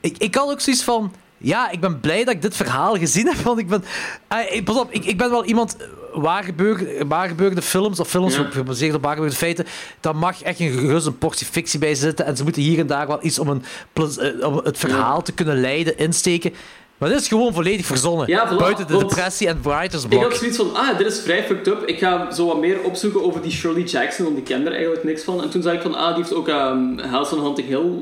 Ik, 0.00 0.18
ik 0.18 0.34
had 0.34 0.50
ook 0.50 0.60
zoiets 0.60 0.82
van... 0.82 1.12
Ja, 1.44 1.70
ik 1.70 1.80
ben 1.80 2.00
blij 2.00 2.24
dat 2.24 2.34
ik 2.34 2.42
dit 2.42 2.56
verhaal 2.56 2.94
gezien 2.96 3.26
heb. 3.26 3.36
Want 3.36 3.58
ik 3.58 3.68
ben... 3.68 3.84
eh, 4.28 4.64
pas 4.64 4.76
op, 4.76 4.90
ik, 4.92 5.04
ik 5.04 5.18
ben 5.18 5.30
wel 5.30 5.44
iemand... 5.44 5.76
eh, 5.76 5.86
Waar, 6.14 6.44
gebeur, 6.44 7.06
waar 7.08 7.28
gebeurde 7.28 7.62
films, 7.62 8.00
of 8.00 8.08
films 8.08 8.36
Ja. 8.36 8.44
gebaseerd 8.50 8.94
op 8.94 9.02
waar 9.02 9.14
gebeurde 9.14 9.36
feiten, 9.36 9.66
daar 10.00 10.16
mag 10.16 10.42
echt 10.42 10.60
een 10.60 10.70
gerust 10.70 11.06
een 11.06 11.18
portie 11.18 11.46
fictie 11.46 11.78
bij 11.78 11.94
zitten. 11.94 12.26
En 12.26 12.36
ze 12.36 12.42
moeten 12.42 12.62
hier 12.62 12.78
en 12.78 12.86
daar 12.86 13.06
wel 13.06 13.18
iets 13.22 13.38
om, 13.38 13.48
een, 13.48 13.62
eh, 13.94 14.46
om 14.48 14.60
het 14.64 14.78
verhaal 14.78 15.22
te 15.22 15.32
kunnen 15.32 15.60
leiden, 15.60 15.98
insteken. 15.98 16.52
Maar 16.98 17.08
dit 17.08 17.20
is 17.20 17.28
gewoon 17.28 17.52
volledig 17.54 17.86
verzonnen. 17.86 18.28
Ja, 18.28 18.52
voilà, 18.52 18.56
Buiten 18.56 18.86
de 18.86 18.96
depressie 18.98 19.48
en 19.48 19.58
writer's 19.62 20.02
Ik 20.02 20.08
block. 20.08 20.22
had 20.22 20.36
zoiets 20.36 20.56
van, 20.56 20.74
ah, 20.74 20.98
dit 20.98 21.06
is 21.06 21.20
vrij 21.20 21.44
fucked 21.44 21.66
up. 21.66 21.82
Ik 21.86 21.98
ga 21.98 22.30
zo 22.32 22.46
wat 22.46 22.58
meer 22.60 22.82
opzoeken 22.82 23.24
over 23.24 23.42
die 23.42 23.50
Shirley 23.52 23.82
Jackson, 23.82 24.24
want 24.24 24.38
ik 24.38 24.44
ken 24.44 24.66
er 24.66 24.72
eigenlijk 24.72 25.04
niks 25.04 25.22
van. 25.22 25.42
En 25.42 25.50
toen 25.50 25.62
zag 25.62 25.72
ik 25.72 25.82
van, 25.82 25.94
ah, 25.94 26.06
die 26.14 26.16
heeft 26.16 26.34
ook 26.34 26.48
um, 26.48 26.98
House 26.98 27.34
on 27.36 27.40
Haunted 27.42 27.64
Hill... 27.64 27.92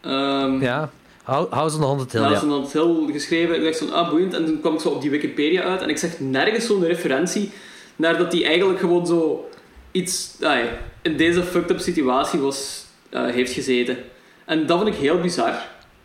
ehm, 0.00 0.62
Ja, 0.62 0.90
House 1.26 1.74
on 1.74 1.80
the 1.80 1.86
Haunted 1.86 2.12
Hill, 2.12 2.22
House 2.22 2.44
on 2.44 2.50
Haunted 2.50 2.72
Hill 2.72 3.12
geschreven. 3.12 3.56
Ik 3.56 3.64
dacht 3.64 3.78
van, 3.78 3.92
ah, 3.92 4.10
boeiend. 4.10 4.34
En 4.34 4.44
toen 4.44 4.60
kwam 4.60 4.74
ik 4.74 4.80
zo 4.80 4.88
op 4.88 5.00
die 5.00 5.10
Wikipedia 5.10 5.62
uit 5.62 5.82
en 5.82 5.88
ik 5.88 5.98
zag 5.98 6.18
nergens 6.18 6.66
zo'n 6.66 6.84
referentie 6.84 7.50
naar 7.96 8.18
dat 8.18 8.30
die 8.30 8.44
eigenlijk 8.44 8.80
gewoon 8.80 9.06
zo 9.06 9.48
iets 9.90 10.36
ah, 10.42 10.58
in 11.02 11.16
deze 11.16 11.42
fucked 11.42 11.70
up 11.70 11.78
situatie 11.78 12.38
was, 12.40 12.84
eh, 13.10 13.26
heeft 13.26 13.52
gezeten. 13.52 13.96
En 14.44 14.66
dat 14.66 14.78
vond 14.78 14.88
ik 14.94 14.94
heel 15.00 15.20
bizar. 15.20 15.54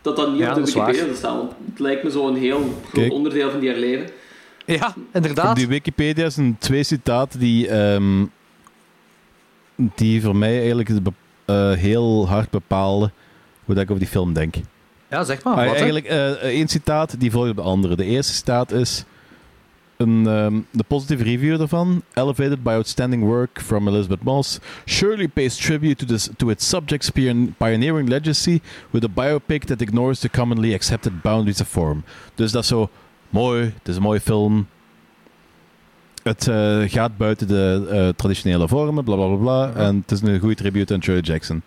Dat 0.02 0.16
dat 0.16 0.32
niet 0.32 0.40
Ja, 0.40 0.50
op 0.50 0.56
de. 0.56 0.72
Wikipedia 0.72 1.14
staat. 1.16 1.38
Want 1.38 1.52
het 1.70 1.80
lijkt 1.80 2.04
me 2.04 2.12
zo 2.12 2.28
een 2.28 2.36
heel 2.36 2.60
groot 2.60 2.92
Kijk. 2.92 3.12
onderdeel 3.12 3.50
van 3.52 3.60
die 3.60 3.70
haar 3.70 3.80
leven. 3.80 4.10
Ja, 4.66 4.94
inderdaad. 5.14 5.50
Op 5.50 5.56
die 5.56 5.68
Wikipedia 5.68 6.30
zijn 6.30 6.56
twee 6.60 6.84
citaten 6.84 7.40
die, 7.40 7.68
ehm, 7.68 8.26
die 9.76 10.22
voor 10.22 10.36
mij 10.36 10.58
eigenlijk 10.58 10.90
eh, 11.46 11.72
heel 11.72 12.28
hard 12.28 12.50
bepalen 12.50 13.14
hoe 13.66 13.76
dat 13.76 13.84
ik 13.84 13.90
over 13.90 14.04
die 14.04 14.12
film 14.12 14.34
denk. 14.34 14.56
Ja, 15.12 15.24
zeg 15.24 15.44
maar. 15.44 15.56
Ah, 15.58 15.66
wat, 15.66 15.76
eigenlijk 15.76 16.06
eh, 16.06 16.30
één 16.32 16.68
citaat 16.68 17.20
die 17.20 17.32
volgt 17.32 17.50
op 17.50 17.56
de 17.56 17.62
andere. 17.62 17.96
De 17.96 18.06
eerste 18.06 18.34
citaat 18.34 18.72
is 18.72 19.04
een, 19.98 20.28
ehm, 20.28 20.60
de 20.72 20.84
positive 20.88 21.24
review 21.24 21.58
daarvan. 21.58 22.02
Elevated 22.14 22.64
by 22.64 22.70
outstanding 22.70 23.24
work 23.24 23.62
from 23.64 23.88
Elizabeth 23.88 24.24
Moss. 24.24 24.60
Surely 24.86 25.28
pays 25.28 25.56
tribute 25.56 25.96
to, 25.96 26.14
this, 26.14 26.30
to 26.38 26.50
its 26.50 26.68
subject's 26.70 27.10
pion- 27.10 27.56
pioneering 27.58 28.10
legacy 28.10 28.60
with 28.90 29.04
a 29.04 29.08
biopic 29.08 29.64
that 29.66 29.82
ignores 29.82 30.20
the 30.20 30.30
commonly 30.30 30.74
accepted 30.74 31.22
boundaries 31.22 31.62
of 31.62 31.68
form. 31.68 32.04
Dus 32.36 32.52
dat 32.52 32.62
is 32.62 32.68
zo 32.70 32.90
mooi. 33.30 33.64
Het 33.64 33.88
is 33.88 33.96
een 33.96 34.02
mooie 34.02 34.22
film. 34.22 34.68
Het 36.24 36.48
eh, 36.48 36.82
gaat 36.86 37.18
buiten 37.18 37.48
de 37.48 37.88
eh, 37.90 38.08
traditionele 38.16 38.68
vormen, 38.68 39.04
bla 39.04 39.16
bla 39.16 39.26
bla 39.28 39.36
bla. 39.36 39.82
En 39.86 39.96
het 39.96 40.12
is 40.12 40.22
een 40.22 40.40
goede 40.40 40.56
tribute 40.56 40.94
aan 40.94 41.04
Shirley 41.04 41.22
Jackson. 41.24 41.62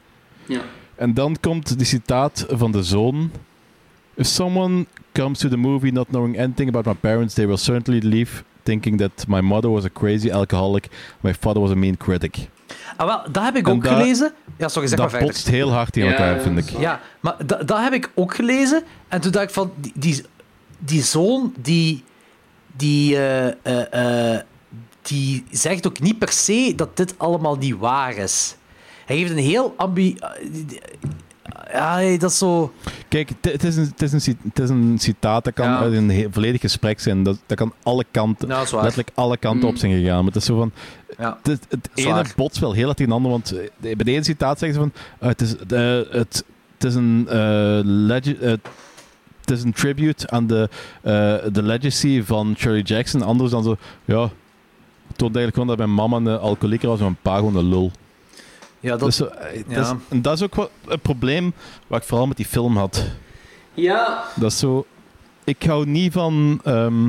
Ja. 0.46 0.60
En 0.96 1.14
dan 1.14 1.36
komt 1.40 1.78
die 1.78 1.86
citaat 1.86 2.46
van 2.48 2.72
de 2.72 2.82
zoon. 2.82 3.30
If 4.14 4.26
someone 4.26 4.86
comes 5.12 5.38
to 5.38 5.48
the 5.48 5.56
movie 5.56 5.92
not 5.92 6.06
knowing 6.06 6.38
anything 6.38 6.68
about 6.68 6.84
my 6.84 6.94
parents, 6.94 7.34
they 7.34 7.46
will 7.46 7.56
certainly 7.56 8.00
leave 8.00 8.42
thinking 8.62 8.98
that 8.98 9.26
my 9.28 9.40
mother 9.40 9.70
was 9.70 9.84
a 9.84 9.90
crazy 9.92 10.30
alcoholic, 10.30 10.88
my 11.20 11.34
father 11.34 11.60
was 11.60 11.70
a 11.70 11.74
mean 11.74 11.96
critic. 11.96 12.48
Ah, 12.96 13.06
wel, 13.06 13.32
dat 13.32 13.44
heb 13.44 13.56
ik 13.56 13.66
En 13.66 13.72
ook 13.72 13.86
gelezen. 13.86 14.32
Ja, 14.56 14.68
sorry, 14.68 14.88
zeg 14.88 14.98
dat 14.98 15.12
maar 15.12 15.20
botst 15.20 15.48
heel 15.48 15.72
hard 15.72 15.96
in 15.96 16.04
Ja, 16.04 16.10
elkaar, 16.10 16.36
ja, 16.36 16.42
vind 16.42 16.58
ik. 16.58 16.78
Ja, 16.78 17.00
maar 17.20 17.36
dat, 17.46 17.68
dat 17.68 17.78
heb 17.78 17.92
ik 17.92 18.10
ook 18.14 18.34
gelezen. 18.34 18.82
En 19.08 19.20
toen 19.20 19.32
dacht 19.32 19.44
ik 19.44 19.50
van, 19.50 19.72
die, 19.76 19.92
die, 19.94 20.24
die 20.78 21.02
zoon, 21.02 21.54
die, 21.58 22.04
die, 22.76 23.16
eh, 23.16 23.46
eh, 23.62 24.34
eh, 24.34 24.40
die 25.02 25.44
zegt 25.50 25.86
ook 25.86 26.00
niet 26.00 26.18
per 26.18 26.32
se 26.32 26.72
dat 26.76 26.96
dit 26.96 27.14
allemaal 27.16 27.56
niet 27.56 27.76
waar 27.76 28.16
is. 28.16 28.56
Hij 29.06 29.16
geeft 29.18 29.30
een 29.30 29.36
heel 29.38 29.74
ambi... 29.76 30.16
Ja, 31.72 32.16
dat 32.18 32.30
is 32.30 32.38
zo... 32.38 32.72
Kijk, 33.08 33.30
het- 33.40 33.64
is, 33.64 33.76
een, 33.76 33.84
het, 33.84 34.02
is 34.02 34.12
een, 34.26 34.38
het 34.48 34.58
is 34.58 34.68
een 34.68 34.98
citaat, 34.98 35.44
dat 35.44 35.54
kan 35.54 35.68
Ja. 35.68 35.78
uit 35.78 35.92
een 35.92 36.28
volledig 36.30 36.60
gesprek 36.60 37.00
zijn. 37.00 37.22
Dat, 37.22 37.38
dat 37.46 37.56
kan 37.56 37.72
alle 37.82 38.04
kanten, 38.10 38.48
Ja, 38.48 38.54
dat 38.56 38.64
is 38.64 38.70
waar. 38.70 38.82
letterlijk 38.82 39.10
alle 39.14 39.36
kanten 39.36 39.68
op 39.68 39.76
zijn 39.76 39.92
gegaan. 39.92 40.16
Maar 40.16 40.32
het 40.32 40.36
is 40.36 40.44
zo 40.44 40.56
van... 40.58 40.72
Ja. 41.18 41.38
Het, 41.42 41.66
ene 41.94 42.24
botst 42.36 42.58
wel 42.60 42.72
heel 42.72 42.84
hard 42.84 42.96
tegen 42.96 43.12
het 43.12 43.22
andere, 43.22 43.34
want 43.40 43.52
eh, 43.58 43.94
bij 43.96 44.04
de 44.04 44.10
ene 44.12 44.24
citaat 44.24 44.58
zeggen 44.58 44.82
ze 44.82 44.90
van... 44.90 45.02
eh, 45.20 45.28
het, 45.28 45.40
is, 45.40 45.56
eh, 45.56 46.12
het, 46.12 46.44
het 46.74 46.84
is 46.84 46.94
een... 46.94 47.26
het 49.40 49.50
is 49.50 49.62
een 49.62 49.72
tribute 49.72 50.30
aan 50.30 50.46
de, 50.46 50.68
de 51.52 51.62
legacy 51.62 52.22
van 52.22 52.54
Shirley 52.58 52.80
Jackson. 52.82 53.22
Anders 53.22 53.50
dan 53.50 53.62
zo... 53.62 53.76
Ja, 54.04 54.22
het 54.22 55.18
toont 55.18 55.36
eigenlijk 55.36 55.54
gewoon 55.54 55.68
dat 55.68 55.76
mijn 55.78 55.94
mama 55.94 56.16
een 56.32 56.38
alcoholieker 56.38 56.88
was 56.88 56.98
en 56.98 57.04
mijn 57.04 57.18
pa 57.22 57.36
gewoon 57.36 57.56
een 57.56 57.68
lul. 57.68 57.90
Ja, 58.84 58.90
dat... 58.96 59.00
Dus, 59.00 59.16
zo, 59.16 59.24
eh, 59.24 59.56
ja. 59.68 59.74
dat 59.74 59.84
is, 59.86 59.92
en 60.08 60.22
dat 60.22 60.32
is 60.34 60.42
ook 60.42 60.54
wat, 60.54 60.70
een 60.86 61.00
probleem 61.00 61.52
wat 61.86 62.00
ik 62.00 62.06
vooral 62.08 62.26
met 62.26 62.36
die 62.36 62.46
film 62.46 62.76
had. 62.76 63.04
Ja, 63.74 64.24
Dat 64.36 64.50
is 64.50 64.58
zo... 64.58 64.86
Ik 65.44 65.62
hou 65.62 65.86
niet 65.86 66.12
van 66.12 66.60
ehm, 66.64 67.08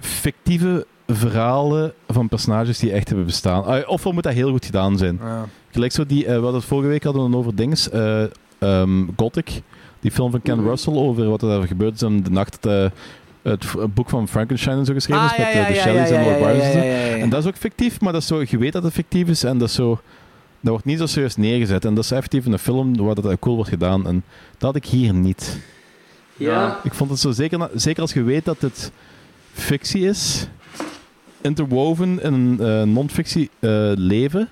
fictieve 0.00 0.86
verhalen 1.06 1.92
van 2.08 2.28
personages 2.28 2.78
die 2.78 2.92
echt 2.92 3.08
hebben 3.08 3.26
bestaan. 3.26 3.64
Ah, 3.64 3.88
Ofwel 3.88 4.12
moet 4.12 4.22
dat 4.22 4.32
heel 4.32 4.50
goed 4.50 4.64
gedaan 4.64 4.98
zijn. 4.98 5.18
Ja. 5.22 5.44
Gelijk 5.70 5.92
zo 5.92 6.06
die... 6.06 6.22
eh, 6.26 6.28
we 6.36 6.40
hadden 6.42 6.54
het 6.60 6.64
vorige 6.64 6.88
week 6.88 7.04
hadden 7.04 7.30
we 7.30 7.36
over 7.36 7.54
dinges. 7.54 7.90
eh, 7.90 8.22
ehm, 8.58 9.04
Gothic. 9.16 9.62
Die 10.00 10.10
film 10.10 10.30
van 10.30 10.42
Ken 10.42 10.58
Mhm. 10.58 10.68
Russell 10.68 10.94
over 10.94 11.28
wat 11.28 11.42
er 11.42 11.66
gebeurd 11.66 11.94
is 11.94 12.02
in 12.02 12.22
de 12.22 12.30
nacht... 12.30 12.58
dat, 12.62 12.92
het 13.42 13.94
boek 13.94 14.08
van 14.08 14.28
Frankenstein 14.28 14.78
en 14.78 14.84
zo 14.84 14.92
geschreven 14.92 15.22
Ah, 15.22 15.30
is 15.32 15.38
met 15.38 15.46
ja, 15.46 15.52
eh, 15.52 15.60
ja, 15.60 15.66
de 15.68 15.74
ja, 15.74 15.80
Shelleys 15.82 16.08
ja, 16.08 16.16
en 16.16 16.24
Lord 16.24 16.38
ja, 16.38 16.44
Byron 16.44 16.60
en 16.60 16.72
zo. 16.72 16.78
ja, 16.78 16.84
ja, 16.84 17.04
ja. 17.06 17.16
En 17.16 17.28
dat 17.28 17.40
is 17.42 17.48
ook 17.48 17.56
fictief, 17.56 18.00
maar 18.00 18.12
dat 18.12 18.22
is 18.22 18.28
zo, 18.28 18.42
je 18.46 18.58
weet 18.58 18.72
dat 18.72 18.82
het 18.82 18.92
fictief 18.92 19.28
is 19.28 19.44
en 19.44 19.58
dat 19.58 19.68
is 19.68 19.74
zo... 19.74 20.00
Dat 20.62 20.70
wordt 20.70 20.84
niet 20.84 20.98
zo 20.98 21.06
serieus 21.06 21.36
neergezet. 21.36 21.84
En 21.84 21.94
dat 21.94 22.04
is 22.04 22.10
effectief 22.10 22.46
een 22.46 22.58
film 22.58 22.96
waar 22.96 23.14
dat 23.14 23.38
cool 23.38 23.54
wordt 23.54 23.70
gedaan. 23.70 24.06
En 24.06 24.24
dat 24.52 24.62
had 24.62 24.76
ik 24.76 24.84
hier 24.84 25.14
niet. 25.14 25.58
ja. 26.36 26.78
Ik 26.82 26.94
vond 26.94 27.10
het 27.10 27.18
zo, 27.18 27.30
zeker, 27.30 27.70
zeker 27.74 28.02
als 28.02 28.12
je 28.12 28.22
weet 28.22 28.44
dat 28.44 28.60
het 28.60 28.92
fictie 29.52 30.06
is, 30.06 30.46
interwoven 31.40 32.22
in 32.22 32.32
een 32.34 32.60
eh, 32.60 32.82
non-fictie 32.82 33.50
eh, 33.58 33.70
leven, 33.94 34.48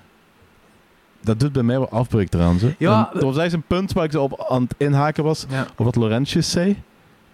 dat 1.21 1.39
doet 1.39 1.51
bij 1.51 1.63
mij 1.63 1.77
wel 1.77 1.89
afbreuk 1.89 2.33
eraan. 2.33 2.59
Zo. 2.59 2.67
Ja, 2.77 2.97
En 3.07 3.13
dat 3.13 3.23
was 3.23 3.37
eigenlijk 3.37 3.69
een 3.71 3.77
punt 3.77 3.93
waar 3.93 4.05
ik 4.05 4.11
zo 4.11 4.23
op 4.23 4.45
aan 4.49 4.61
het 4.63 4.73
inhaken 4.77 5.23
was, 5.23 5.45
Ja. 5.49 5.67
op 5.77 5.85
wat 5.85 5.95
Laurentius 5.95 6.51
zei, 6.51 6.81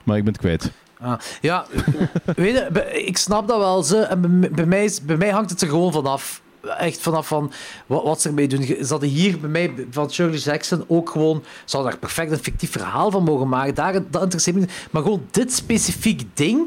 maar 0.03 0.17
ik 0.17 0.23
ben 0.23 0.33
het 0.33 0.41
kwijt. 0.41 0.71
Ah, 0.99 1.19
ja, 1.41 1.65
weet 2.35 2.53
je, 2.55 3.03
ik 3.05 3.17
snap 3.17 3.47
dat 3.47 3.57
wel. 3.57 3.83
Ze, 3.83 3.97
en 3.99 4.39
bij, 4.39 4.49
bij 4.51 4.65
mij, 4.65 4.83
is- 4.83 5.01
bij 5.01 5.17
mij 5.17 5.29
hangt 5.29 5.49
het 5.49 5.61
er 5.61 5.67
gewoon 5.67 5.91
vanaf. 5.91 6.41
Echt 6.67 6.99
vanaf 7.01 7.27
van 7.27 7.51
wat, 7.85 8.03
wat 8.03 8.21
ze 8.21 8.27
ermee 8.27 8.47
doen. 8.47 8.63
Ze 8.63 8.85
hadden 8.89 9.09
hier 9.09 9.39
bij 9.39 9.49
mij 9.49 9.73
van 9.91 10.11
Shirley 10.11 10.37
Jackson 10.37 10.83
ook 10.87 11.09
gewoon. 11.09 11.43
Ze 11.65 11.75
hadden 11.75 11.91
daar 11.91 11.99
perfect 12.01 12.31
een 12.31 12.43
fictief 12.43 12.71
verhaal 12.71 13.11
van 13.11 13.23
mogen 13.23 13.49
maken. 13.49 13.75
Daar, 13.75 13.93
dat 14.09 14.21
interesseert 14.21 14.55
me 14.55 14.61
niet. 14.61 14.71
Maar 14.91 15.01
gewoon 15.01 15.25
dit 15.31 15.53
specifiek 15.53 16.21
ding. 16.33 16.61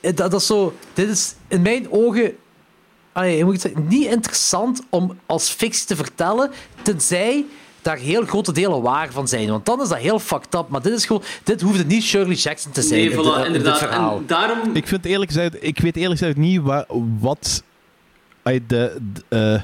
eh, 0.00 0.16
Dat, 0.16 0.30
dat 0.30 0.40
is 0.40 0.46
zo. 0.46 0.74
Dit 0.94 1.08
is 1.08 1.34
in 1.48 1.62
mijn 1.62 1.90
ogen. 1.90 2.36
Allee, 3.12 3.44
moet 3.44 3.54
ik 3.54 3.60
zeggen, 3.60 3.86
niet 3.88 4.06
interessant 4.06 4.82
om 4.90 5.18
als 5.26 5.48
fictie 5.50 5.86
te 5.86 5.96
vertellen. 5.96 6.50
Tenzij 6.82 7.44
daar 7.82 7.96
heel 7.96 8.24
grote 8.24 8.52
delen 8.52 8.82
waar 8.82 9.12
van 9.12 9.28
zijn. 9.28 9.48
Want 9.50 9.66
dan 9.66 9.82
is 9.82 9.88
dat 9.88 9.98
heel 9.98 10.18
fucked 10.18 10.54
up. 10.54 10.68
Maar 10.68 10.82
dit 10.82 10.92
is 10.92 11.04
gewoon. 11.06 11.22
Dit 11.42 11.60
hoeft 11.60 11.78
het 11.78 11.86
niet 11.88 12.02
Shirley 12.02 12.34
Jackson 12.34 12.72
te 12.72 12.82
zijn. 12.82 13.00
Nee, 13.00 13.10
in 13.10 13.16
voilà, 13.16 13.22
dit- 13.22 13.34
in 13.34 13.42
dit 13.42 13.46
inderdaad. 13.46 13.78
verhaal. 13.78 14.16
En 14.16 14.24
daarom... 14.26 14.58
Ik, 14.72 14.86
vind 14.86 15.04
eerlijk 15.04 15.30
gezegd, 15.30 15.56
ik 15.60 15.78
weet 15.80 15.96
eerlijk 15.96 16.18
gezegd 16.18 16.36
niet 16.38 16.60
wa- 16.62 16.86
wat 17.20 17.62
de, 18.52 18.60
de, 18.66 18.96
eh, 19.28 19.62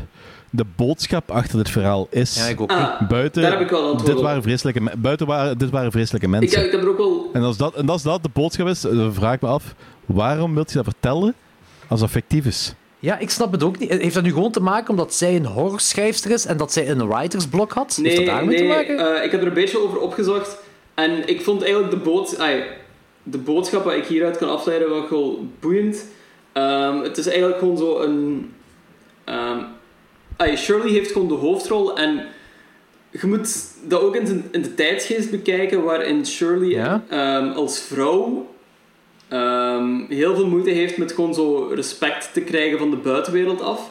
de 0.51 0.65
boodschap 0.77 1.31
achter 1.31 1.59
dit 1.59 1.71
verhaal 1.71 2.07
is. 2.11 2.35
Ja, 2.37 2.45
ik 2.47 2.61
ook 2.61 2.71
Ah. 2.73 3.09
Buiten, 3.09 3.43
daar 3.43 3.51
heb 3.51 3.61
ik 3.61 3.71
wel 3.71 3.97
dit 4.05 4.21
waren 4.21 4.43
vreselijke, 4.43 4.81
buiten 4.99 5.27
waren, 5.27 5.59
dit 5.59 5.71
waren 5.71 5.91
vreselijke 5.91 6.29
mensen. 6.29 6.65
ik 6.65 6.73
heb 6.73 6.83
er 6.83 6.89
ook 6.89 6.97
wel... 6.97 7.31
En 7.33 7.43
als 7.43 7.57
dat, 7.57 7.75
en 7.75 7.89
als 7.89 8.03
dat 8.03 8.23
de 8.23 8.29
boodschap 8.33 8.67
is, 8.67 8.81
dan 8.81 9.15
vraag 9.15 9.35
ik 9.35 9.41
me 9.41 9.49
af, 9.49 9.75
waarom 10.07 10.55
wilt 10.55 10.69
je 10.71 10.75
dat 10.77 10.85
vertellen 10.85 11.35
als 11.89 12.01
dat 12.01 12.11
fictief 12.11 12.45
is? 12.47 12.75
Ja, 12.99 13.19
ik 13.19 13.31
snap 13.31 13.53
het 13.53 13.63
ook 13.63 13.79
niet. 13.79 13.91
Heeft 13.91 14.15
dat 14.15 14.23
nu 14.23 14.33
gewoon 14.33 14.51
te 14.53 14.61
maken 14.63 14.91
omdat 14.91 15.15
zij 15.15 15.37
een 15.37 15.47
horrorschrijfster 15.47 16.31
is 16.31 16.47
en 16.47 16.57
dat 16.57 16.73
zij 16.73 16.91
een 16.91 17.09
writersblok 17.09 17.73
had? 17.73 17.99
Heeft 18.03 18.17
Nee, 18.17 18.27
dat 18.27 18.35
daarmee 18.35 18.59
nee 18.59 18.69
te 18.69 18.75
maken? 18.95 19.17
eh, 19.17 19.25
ik 19.25 19.31
heb 19.31 19.41
er 19.41 19.47
een 19.47 19.53
beetje 19.55 19.83
over 19.85 19.99
opgezocht. 19.99 20.57
En 20.95 21.29
ik 21.29 21.41
vond 21.41 21.63
eigenlijk 21.63 21.93
de, 21.93 21.99
bood, 21.99 22.39
ai, 22.39 22.63
de 23.23 23.39
boodschap 23.39 23.85
wat 23.85 23.95
ik 23.95 24.05
hieruit 24.05 24.37
kan 24.37 24.49
afleiden 24.51 24.89
wel 24.91 25.03
gewoon 25.07 25.51
boeiend. 25.61 26.05
Ehm, 26.53 26.97
het 27.03 27.19
is 27.19 27.27
eigenlijk 27.27 27.59
gewoon 27.59 27.77
zo 27.77 27.99
een... 28.01 28.51
ehm 29.25 29.59
Shirley 30.57 30.91
heeft 30.91 31.13
gewoon 31.13 31.29
de 31.29 31.35
hoofdrol 31.35 31.97
en 31.97 32.27
je 33.11 33.27
moet 33.27 33.65
dat 33.89 34.01
ook 34.01 34.17
in, 34.17 34.27
zijn, 34.27 34.49
in 34.51 34.63
de 34.63 34.75
tijdsgeest 34.75 35.31
bekijken 35.31 35.83
waarin 35.83 36.27
Shirley 36.27 36.69
Ja. 36.69 37.03
ehm, 37.09 37.51
als 37.53 37.81
vrouw 37.81 38.47
ehm, 39.29 40.01
heel 40.09 40.35
veel 40.35 40.47
moeite 40.47 40.71
heeft 40.71 40.97
met 40.97 41.13
gewoon 41.13 41.35
zo 41.35 41.71
respect 41.75 42.33
te 42.33 42.41
krijgen 42.41 42.79
van 42.79 42.91
de 42.91 42.97
buitenwereld 42.97 43.61
af. 43.61 43.91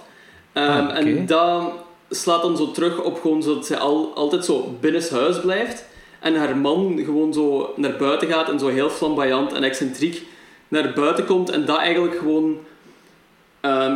Ah. 0.54 0.98
En 0.98 1.26
dat 1.26 1.72
slaat 2.10 2.42
dan 2.42 2.58
zo 2.58 2.72
terug 2.72 3.04
op 3.04 3.22
gewoon 3.22 3.44
zo 3.44 3.54
dat 3.54 3.66
zij 3.66 3.78
al, 3.78 4.12
altijd 4.16 4.46
zo 4.46 4.78
binnenshuis 4.80 5.40
blijft. 5.40 5.86
En 6.20 6.36
haar 6.36 6.58
man 6.58 7.02
gewoon 7.06 7.34
zo 7.34 7.74
naar 7.76 7.96
buiten 7.98 8.28
gaat 8.28 8.50
en 8.50 8.60
zo 8.60 8.68
heel 8.68 8.90
flamboyant 8.90 9.54
en 9.54 9.64
excentriek 9.64 10.22
naar 10.68 10.94
buiten 10.96 11.26
komt. 11.26 11.50
En 11.50 11.66
dat 11.66 11.78
eigenlijk 11.78 12.18
gewoon 12.18 12.58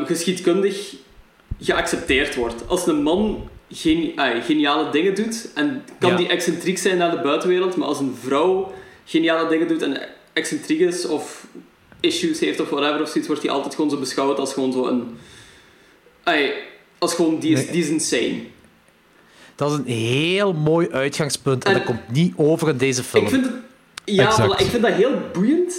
geschiedkundig 0.05 0.95
geaccepteerd 1.59 2.35
wordt. 2.35 2.67
Als 2.67 2.87
een 2.87 3.03
man 3.03 3.49
geni- 3.71 4.13
ah, 4.15 4.43
geniale 4.43 4.89
dingen 4.91 5.15
doet, 5.15 5.47
en 5.53 5.83
kan 5.99 6.09
Ja. 6.09 6.15
die 6.17 6.27
excentriek 6.27 6.77
zijn 6.77 6.97
naar 6.97 7.11
de 7.11 7.21
buitenwereld, 7.21 7.75
maar 7.75 7.87
als 7.87 7.99
een 7.99 8.15
vrouw 8.23 8.73
geniale 9.05 9.49
dingen 9.49 9.67
doet 9.67 9.81
en 9.81 10.01
excentriek 10.33 10.79
is 10.79 11.05
of 11.05 11.47
issues 11.99 12.39
heeft 12.39 12.59
of 12.59 12.69
whatever 12.69 13.01
of 13.01 13.07
zoiets, 13.07 13.27
wordt 13.27 13.41
die 13.41 13.51
altijd 13.51 13.75
gewoon 13.75 13.89
zo 13.89 13.97
beschouwd 13.97 14.39
als 14.39 14.53
gewoon 14.53 14.71
zo 14.71 14.85
een... 14.87 15.17
ah, 16.23 16.49
als 16.97 17.13
gewoon, 17.13 17.39
die 17.39 17.53
is, 17.53 17.67
die 17.69 17.83
is 17.83 17.89
insane. 17.89 18.39
Dat 19.55 19.71
is 19.71 19.77
een 19.77 19.85
heel 19.85 20.53
mooi 20.53 20.89
uitgangspunt 20.89 21.63
en, 21.65 21.73
dat 21.73 21.83
komt 21.83 22.11
niet 22.11 22.33
over 22.35 22.69
in 22.69 22.77
deze 22.77 23.03
film. 23.03 23.23
Ik 23.23 23.29
vind 23.29 23.45
het, 23.45 23.53
ja, 24.05 24.31
voilà, 24.41 24.59
ik 24.59 24.65
vind 24.65 24.81
dat 24.83 24.91
heel 24.93 25.21
boeiend, 25.33 25.73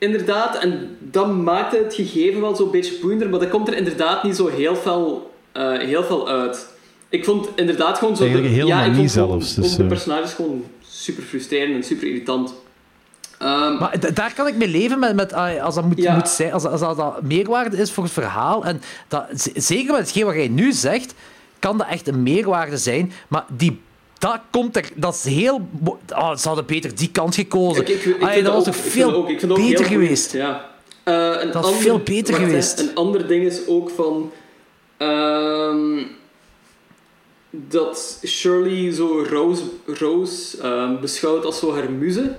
inderdaad. 0.00 0.58
En 0.58 0.96
dat 1.00 1.34
maakt 1.36 1.72
het 1.72 1.94
gegeven 1.94 2.40
wel 2.40 2.56
zo'n 2.56 2.70
beetje 2.70 2.98
boeiender, 3.00 3.28
maar 3.28 3.40
dat 3.40 3.48
komt 3.48 3.68
er 3.68 3.76
inderdaad 3.76 4.22
niet 4.22 4.36
zo 4.36 4.46
heel 4.48 4.76
veel, 4.76 5.30
eh, 5.52 5.78
heel 5.78 6.04
veel 6.04 6.28
uit. 6.28 6.68
Ik 7.08 7.24
vond 7.24 7.48
inderdaad 7.56 7.98
gewoon 7.98 8.16
zo... 8.16 8.22
Eigenlijk 8.22 8.52
de, 8.54 8.60
helemaal 8.60 8.82
ja, 8.84 8.90
ik 8.90 8.94
vond 8.96 9.10
zelfs, 9.10 9.54
dus, 9.54 9.70
ook 9.70 9.76
de 9.76 9.82
eh. 9.82 9.88
personages 9.88 10.32
gewoon 10.32 10.64
super 10.88 11.22
frustrerend 11.22 11.74
en 11.74 11.82
super 11.84 12.06
irritant. 12.08 12.54
Ehm, 13.38 13.76
Maar 13.78 13.98
d- 13.98 14.16
daar 14.16 14.32
kan 14.34 14.46
ik 14.46 14.56
mee 14.56 14.68
leven 14.68 14.98
met, 14.98 15.14
met 15.14 15.32
ah, 15.32 15.62
als 15.62 15.74
dat 15.74 15.84
moet, 15.84 15.98
Ja. 15.98 16.14
moet 16.14 16.28
zijn, 16.28 16.52
als, 16.52 16.64
als 16.64 16.80
dat, 16.80 16.96
dat 16.96 17.22
meerwaarde 17.22 17.76
is 17.76 17.92
voor 17.92 18.04
het 18.04 18.12
verhaal. 18.12 18.64
En 18.64 18.80
dat, 19.08 19.24
z- 19.34 19.46
zeker 19.54 19.92
met 19.92 20.00
hetgeen 20.00 20.24
wat 20.24 20.34
jij 20.34 20.48
nu 20.48 20.72
zegt, 20.72 21.14
kan 21.58 21.78
dat 21.78 21.86
echt 21.90 22.08
een 22.08 22.22
meerwaarde 22.22 22.76
zijn. 22.76 23.12
Maar 23.28 23.44
die, 23.56 23.80
dat 24.20 24.38
komt 24.50 24.76
er, 24.76 24.90
dat 24.94 25.14
is 25.14 25.24
heel. 25.34 25.68
Oh, 26.14 26.36
ze 26.36 26.46
hadden 26.48 26.66
beter 26.66 26.94
die 26.96 27.10
kant 27.10 27.34
gekozen. 27.34 27.82
Ik, 27.82 27.88
ik, 27.88 28.04
ik 28.04 28.22
Ah, 28.22 28.34
dat 28.34 28.52
was 28.52 28.58
ook- 28.58 28.64
dat 28.64 28.76
veel 28.76 29.12
ook- 29.14 29.26
beter 29.26 29.56
heel 29.58 29.84
geweest. 29.86 30.32
Ja. 30.32 30.68
Eh, 31.04 31.32
een 31.40 31.50
Dat 31.50 31.68
is 31.70 31.76
veel 31.76 31.98
beter 31.98 32.30
wacht, 32.30 32.38
hè. 32.44 32.48
geweest. 32.48 32.78
Een 32.80 32.94
ander 32.94 33.26
ding 33.26 33.44
is 33.44 33.66
ook 33.66 33.90
van... 33.90 34.32
ehm, 34.96 36.02
dat 37.50 38.20
Shirley 38.26 38.92
zo 38.92 39.24
Rose, 39.30 39.62
Rose 39.86 40.62
ehm, 40.62 41.00
beschouwt 41.00 41.44
als 41.44 41.58
zo 41.58 41.74
haar 41.74 41.90
muze. 41.90 42.34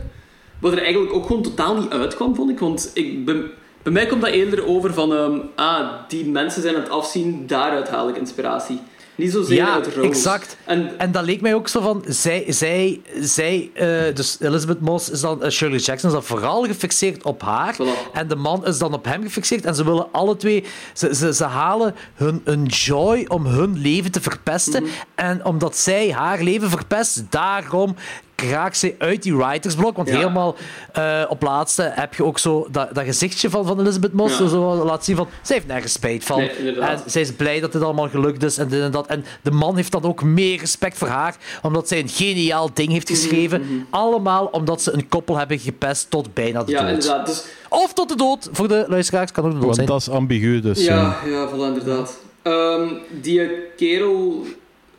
Wat 0.60 0.72
er 0.72 0.82
eigenlijk 0.82 1.14
ook 1.14 1.26
gewoon 1.26 1.42
totaal 1.42 1.76
niet 1.78 1.90
uitkwam, 1.92 2.36
vond 2.36 2.50
ik. 2.50 2.60
Want 2.60 2.92
ik, 2.94 3.26
bij, 3.26 3.44
bij 3.84 3.92
mij 3.94 4.06
komt 4.06 4.22
dat 4.22 4.30
eerder 4.30 4.66
over 4.68 4.94
van... 4.94 5.14
ehm, 5.14 5.40
ah, 5.56 5.90
die 6.08 6.26
mensen 6.30 6.62
zijn 6.62 6.76
aan 6.76 6.82
het 6.82 6.90
afzien, 6.92 7.48
daaruit 7.48 7.90
haal 7.90 8.10
ik 8.10 8.18
inspiratie. 8.18 8.80
Niet 9.22 9.32
zozeer 9.32 9.58
Ja, 9.58 9.74
uit 9.74 10.00
exact. 10.02 10.58
En, 10.66 11.12
dat 11.12 11.24
leek 11.24 11.42
mij 11.42 11.54
ook 11.54 11.68
zo 11.68 11.82
van... 11.82 12.04
Zij, 12.08 12.46
zij, 12.48 13.02
zij 13.20 13.70
eh, 13.74 14.16
dus 14.16 14.38
Elizabeth 14.40 14.82
Moss 14.82 15.10
is 15.10 15.22
dan... 15.22 15.44
eh, 15.44 15.50
Shirley 15.50 15.80
Jackson 15.80 16.10
is 16.10 16.16
dan 16.16 16.24
vooral 16.24 16.66
gefixeerd 16.66 17.24
op 17.24 17.42
haar. 17.42 17.76
En 18.14 18.28
de 18.28 18.36
man 18.36 18.66
is 18.66 18.78
dan 18.78 18.94
op 18.94 19.06
hem 19.06 19.24
gefixeerd. 19.24 19.66
En 19.66 19.76
ze 19.76 19.84
willen 19.84 20.08
alle 20.12 20.36
twee... 20.36 20.64
Ze, 20.94 21.16
ze, 21.16 21.34
ze 21.34 21.44
halen 21.44 21.96
hun 22.14 22.42
een 22.44 22.64
joy 22.66 23.26
om 23.28 23.46
hun 23.46 23.78
leven 23.82 24.12
te 24.12 24.22
verpesten. 24.22 24.84
Mhm. 24.84 24.92
En 25.16 25.46
omdat 25.46 25.78
zij 25.78 26.12
haar 26.12 26.42
leven 26.42 26.70
verpest, 26.70 27.24
daarom 27.30 27.96
raakt 28.42 28.78
zij 28.78 28.96
uit 28.98 29.24
die 29.24 29.36
writersblok. 29.38 29.96
Want 29.96 30.10
Ja. 30.10 30.16
helemaal 30.18 30.56
eh, 30.94 31.22
op 31.30 31.42
laatste 31.42 31.92
heb 31.96 32.14
je 32.14 32.24
ook 32.26 32.40
zo 32.40 32.68
dat, 32.72 32.96
dat 32.96 33.04
gezichtje 33.04 33.50
van, 33.50 33.66
van 33.66 33.80
Elizabeth 33.80 34.14
Moss. 34.14 34.38
Ja. 34.38 34.48
Zo 34.48 34.86
laat 34.86 35.06
zien 35.06 35.16
van... 35.16 35.28
Zij 35.42 35.56
heeft 35.56 35.68
nergens 35.68 35.94
spijt 35.94 36.24
van. 36.24 36.38
Nee, 36.38 36.80
en 36.80 37.00
zij 37.06 37.22
is 37.22 37.32
blij 37.34 37.60
dat 37.60 37.72
dit 37.72 37.82
allemaal 37.82 38.10
gelukt 38.10 38.44
is 38.44 38.58
en 38.58 38.68
dit 38.68 38.82
en 38.82 38.92
dat. 38.92 39.08
En 39.08 39.26
de 39.42 39.52
man 39.52 39.76
heeft 39.76 39.92
dan 39.92 40.04
ook 40.04 40.24
meer 40.24 40.60
respect 40.60 40.98
voor 40.98 41.08
haar, 41.08 41.36
omdat 41.62 41.88
zij 41.88 42.00
een 42.00 42.10
geniaal 42.10 42.70
ding 42.74 42.92
heeft 42.92 43.10
Mhm, 43.10 43.18
geschreven. 43.20 43.88
Allemaal 43.90 44.46
omdat 44.46 44.82
ze 44.82 44.92
een 44.94 45.10
koppel 45.10 45.38
hebben 45.38 45.60
gepest 45.60 46.10
tot 46.10 46.34
bijna 46.34 46.64
de 46.64 46.72
Ja, 46.72 46.80
dood. 46.82 46.90
inderdaad. 46.90 47.26
Dus, 47.26 47.44
Of 47.70 47.94
tot 47.94 48.10
de 48.10 48.16
dood. 48.16 48.50
Voor 48.52 48.68
de 48.68 48.86
luisteraars 48.88 49.32
kan 49.32 49.44
ook 49.44 49.50
de 49.50 49.56
dood 49.56 49.64
Want 49.66 49.76
zijn. 49.76 49.88
dat 49.88 50.00
is 50.02 50.10
ambigu, 50.10 50.60
dus... 50.60 50.86
Ja, 50.86 51.16
ja, 51.26 51.48
voilà, 51.50 51.52
inderdaad. 51.78 52.18
Ehm, 52.42 52.88
die 53.22 53.50
kerel, 53.78 54.46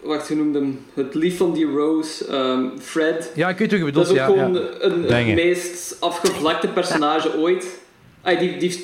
wacht, 0.03 0.29
je 0.29 0.37
noemde 0.37 0.59
hem, 0.59 0.81
het 0.95 1.15
lief 1.15 1.37
van 1.37 1.53
die 1.53 1.67
Rose, 1.67 2.27
ehm, 2.27 2.79
Fred. 2.79 3.33
Ja, 3.35 3.49
ik 3.49 3.59
weet 3.59 3.71
hoe 3.71 3.79
je 3.79 3.85
bedoelt. 3.85 4.07
Dat 4.07 4.17
is 4.17 4.23
ook 4.23 4.29
ja, 4.29 4.35
gewoon 4.35 4.55
ja. 4.55 5.19
een, 5.19 5.35
meest 5.35 5.97
afgevlakte 6.01 6.69
personage 6.69 7.39
ooit. 7.39 7.81
Ah, 8.23 8.39
die, 8.39 8.57
die 8.57 8.69
heeft 8.69 8.83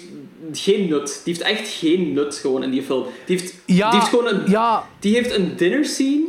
geen 0.52 0.88
nut. 0.88 1.20
Die 1.24 1.34
heeft 1.34 1.46
echt 1.46 1.68
geen 1.68 2.12
nut 2.12 2.34
gewoon 2.34 2.62
in 2.62 2.70
die 2.70 2.82
film. 2.82 3.06
Die 3.26 3.38
heeft, 3.38 3.54
Ja, 3.64 3.90
die 3.90 3.98
heeft 3.98 4.10
gewoon 4.10 4.26
een, 4.26 4.42
ja. 4.46 4.88
die 5.00 5.14
heeft 5.14 5.34
een 5.36 5.56
dinner 5.56 5.84
scene 5.84 6.26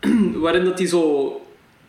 waarin 0.42 0.64
dat 0.64 0.78
hij 0.78 0.86
zo 0.86 1.34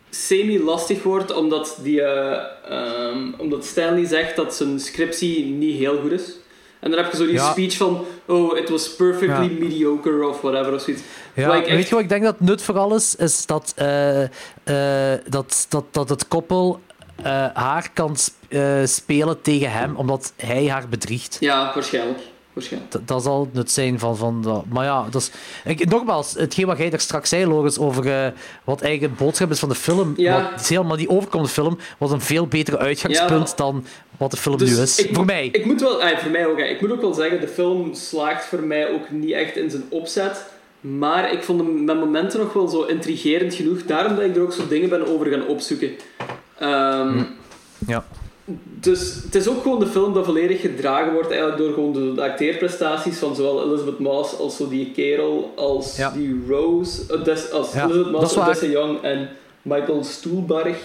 semi-lastig 0.09 1.03
wordt 1.03 1.33
omdat, 1.33 1.79
die, 1.83 2.01
eh, 2.01 2.41
ehm, 2.69 3.31
omdat 3.38 3.65
Stanley 3.65 4.05
zegt 4.05 4.35
dat 4.35 4.55
zijn 4.55 4.79
scriptie 4.79 5.45
niet 5.45 5.77
heel 5.77 5.99
goed 6.01 6.11
is. 6.11 6.39
En 6.81 6.89
dan 6.91 6.99
heb 7.03 7.11
je 7.11 7.17
zo 7.17 7.25
die 7.25 7.33
Ja. 7.33 7.51
speech 7.51 7.77
van 7.77 8.05
oh, 8.25 8.57
it 8.57 8.69
was 8.69 8.95
perfectly 8.95 9.49
Ja. 9.49 9.59
mediocre 9.59 10.27
of 10.27 10.41
whatever 10.41 10.73
of 10.73 10.81
zoiets. 10.81 11.03
Ja, 11.33 11.49
weet 11.61 11.87
je 11.87 11.93
wat 11.95 12.03
ik 12.03 12.09
denk 12.09 12.23
dat 12.23 12.39
nut 12.39 12.61
vooral 12.61 12.95
is? 12.95 13.15
Is 13.15 13.45
dat, 13.45 13.73
eh, 13.75 14.23
eh, 14.23 15.19
dat, 15.29 15.65
dat, 15.69 15.83
dat 15.91 16.09
het 16.09 16.27
koppel 16.27 16.79
eh, 17.23 17.45
haar 17.53 17.89
kan 17.93 18.15
sp- 18.17 18.39
spelen 18.85 19.41
tegen 19.41 19.71
hem, 19.71 19.95
omdat 19.95 20.33
hij 20.35 20.67
haar 20.69 20.87
bedriegt. 20.89 21.37
Ja, 21.39 21.71
waarschijnlijk. 21.73 22.19
Waarschijnlijk. 22.53 22.91
Dat, 22.91 23.07
dat 23.07 23.23
zal 23.23 23.49
het 23.53 23.72
zijn 23.72 23.99
van, 23.99 24.18
van 24.18 24.41
dat. 24.41 24.64
Maar 24.69 24.86
ja, 24.86 25.06
dat 25.11 25.22
is, 25.22 25.32
ik, 25.65 25.90
nogmaals, 25.90 26.34
hetgeen 26.34 26.65
wat 26.65 26.78
jij 26.78 26.90
daar 26.90 26.99
straks 26.99 27.30
zei, 27.30 27.45
Loris, 27.45 27.78
over 27.80 28.07
eh, 28.26 28.32
wat 28.64 28.82
eigenlijk 28.82 29.18
de 29.18 29.23
boodschap 29.23 29.52
is 29.52 29.60
van 29.60 29.69
de 29.69 29.76
film, 29.76 30.14
Ja. 30.18 30.49
wat 30.52 30.61
is 30.61 30.69
helemaal 30.69 30.98
die 30.98 31.10
overkomt 31.10 31.45
de 31.45 31.52
film, 31.52 31.78
was 31.98 32.11
een 32.11 32.22
veel 32.22 32.48
beter 32.48 32.78
uitgangspunt 32.78 33.49
Ja. 33.49 33.56
dan 33.56 33.86
wat 34.18 34.32
de 34.32 34.38
film 34.38 34.57
Dus 34.57 34.69
nu 34.78 34.82
is. 34.82 34.99
ik- 35.06 35.15
Voor 35.15 35.26
mij. 35.26 35.49
Ik 35.52 35.65
moet 35.65 35.82
wel, 35.82 36.02
ah, 36.03 36.18
voor 36.18 36.32
mij 36.32 36.48
ook. 36.48 36.57
Ik 36.60 36.82
moet 36.82 36.91
ook 36.91 37.02
wel 37.02 37.14
zeggen, 37.14 37.40
de 37.40 37.48
film 37.48 37.94
slaagt 37.94 38.45
voor 38.45 38.64
mij 38.64 38.91
ook 38.91 39.10
niet 39.11 39.32
echt 39.32 39.56
in 39.56 39.69
zijn 39.69 39.84
opzet. 39.90 40.45
Maar 40.82 41.32
ik 41.34 41.44
vond 41.44 41.60
hem 41.61 41.84
met 41.84 41.99
momenten 41.99 42.40
nog 42.40 42.53
wel 42.53 42.68
zo 42.68 42.84
intrigerend 42.84 43.53
genoeg. 43.53 43.84
Daarom 43.86 44.15
dat 44.15 44.26
ik 44.26 44.36
er 44.36 44.41
ook 44.41 44.53
zo 44.53 44.68
dingen 44.68 44.90
ben 44.90 45.07
over 45.07 45.26
gaan 45.28 45.48
opzoeken. 45.48 45.91
Ehm, 46.60 47.23
Ja. 47.88 48.05
Dus 48.80 49.20
het 49.23 49.36
is 49.36 49.47
ook 49.47 49.62
gewoon 49.62 49.80
de 49.80 49.88
film 49.88 50.13
dat 50.13 50.26
volledig 50.26 50.62
gedragen 50.62 51.13
wordt 51.13 51.30
eigenlijk 51.30 51.60
door 51.62 51.73
gewoon 51.73 51.94
de, 51.94 52.13
de 52.13 52.21
acteerprestaties 52.21 53.18
van 53.18 53.36
zowel 53.36 53.63
Elizabeth 53.68 53.99
Moss 53.99 54.38
als 54.38 54.55
zo 54.57 54.70
die 54.70 54.91
kerel 54.91 55.54
als 55.55 55.97
Ja. 55.97 56.12
die 56.12 56.44
Rose. 56.47 57.21
Des, 57.23 57.52
als 57.52 57.73
Ja, 57.73 57.84
Elizabeth 57.86 58.12
Moss. 58.12 58.38
Odessa 58.38 58.65
Young 58.65 59.02
en 59.02 59.30
Michael 59.62 60.04
Stuhlbarg. 60.04 60.78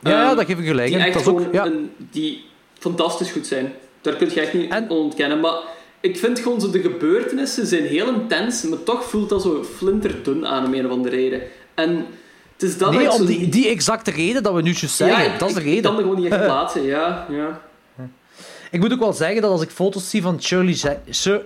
Ja, 0.00 0.10
ja, 0.10 0.28
Ehm, 0.28 0.36
dat 0.36 0.46
geef 0.46 0.58
ik 0.58 0.66
gelijk. 0.66 0.88
Die 0.88 0.98
echt 0.98 1.14
Dat 1.14 1.26
ook, 1.26 1.40
een- 1.52 1.90
die 2.10 2.44
fantastisch 2.78 3.30
goed 3.30 3.46
zijn. 3.46 3.72
Daar 4.00 4.14
kun 4.14 4.28
je 4.34 4.40
echt 4.40 4.54
niet 4.54 4.74
ontkennen. 4.88 5.40
Maar 5.40 5.58
ik 6.00 6.16
vind 6.18 6.38
gewoon 6.38 6.60
zo 6.60 6.70
de 6.70 6.80
gebeurtenissen 6.80 7.66
zijn 7.66 7.84
heel 7.84 8.08
intens, 8.08 8.62
maar 8.62 8.82
toch 8.82 9.04
voelt 9.04 9.28
dat 9.28 9.42
zo 9.42 9.64
flinterdun 9.76 10.46
aan 10.46 10.64
om 10.66 10.74
een 10.74 10.86
of 10.86 10.92
andere 10.92 11.16
reden. 11.16 11.40
En 11.74 12.06
het 12.58 12.68
is 12.70 12.78
dat 12.78 12.90
nee, 12.92 13.04
ik 13.04 13.12
om 13.12 13.26
die, 13.26 13.48
die 13.48 13.68
exacte 13.68 14.10
reden 14.10 14.42
dat 14.42 14.54
we 14.54 14.62
nu 14.62 14.72
zeggen. 14.74 15.06
Ja, 15.24 15.32
ik- 15.32 15.38
dat 15.38 15.48
is 15.48 15.54
de 15.54 15.60
ik 15.60 15.66
reden. 15.66 15.82
kan 15.82 15.96
er 15.96 16.02
gewoon 16.02 16.20
niet 16.20 16.32
echt 16.32 16.44
plaatsen. 16.44 16.82
Ja, 16.82 17.26
ja. 17.30 17.60
Ik 18.70 18.80
moet 18.80 18.92
ook 18.92 18.98
wel 18.98 19.12
zeggen 19.12 19.42
dat 19.42 19.50
als 19.50 19.62
ik 19.62 19.70
foto's 19.70 20.10
zie 20.10 20.22
van 20.22 20.42
Shirley, 20.42 20.76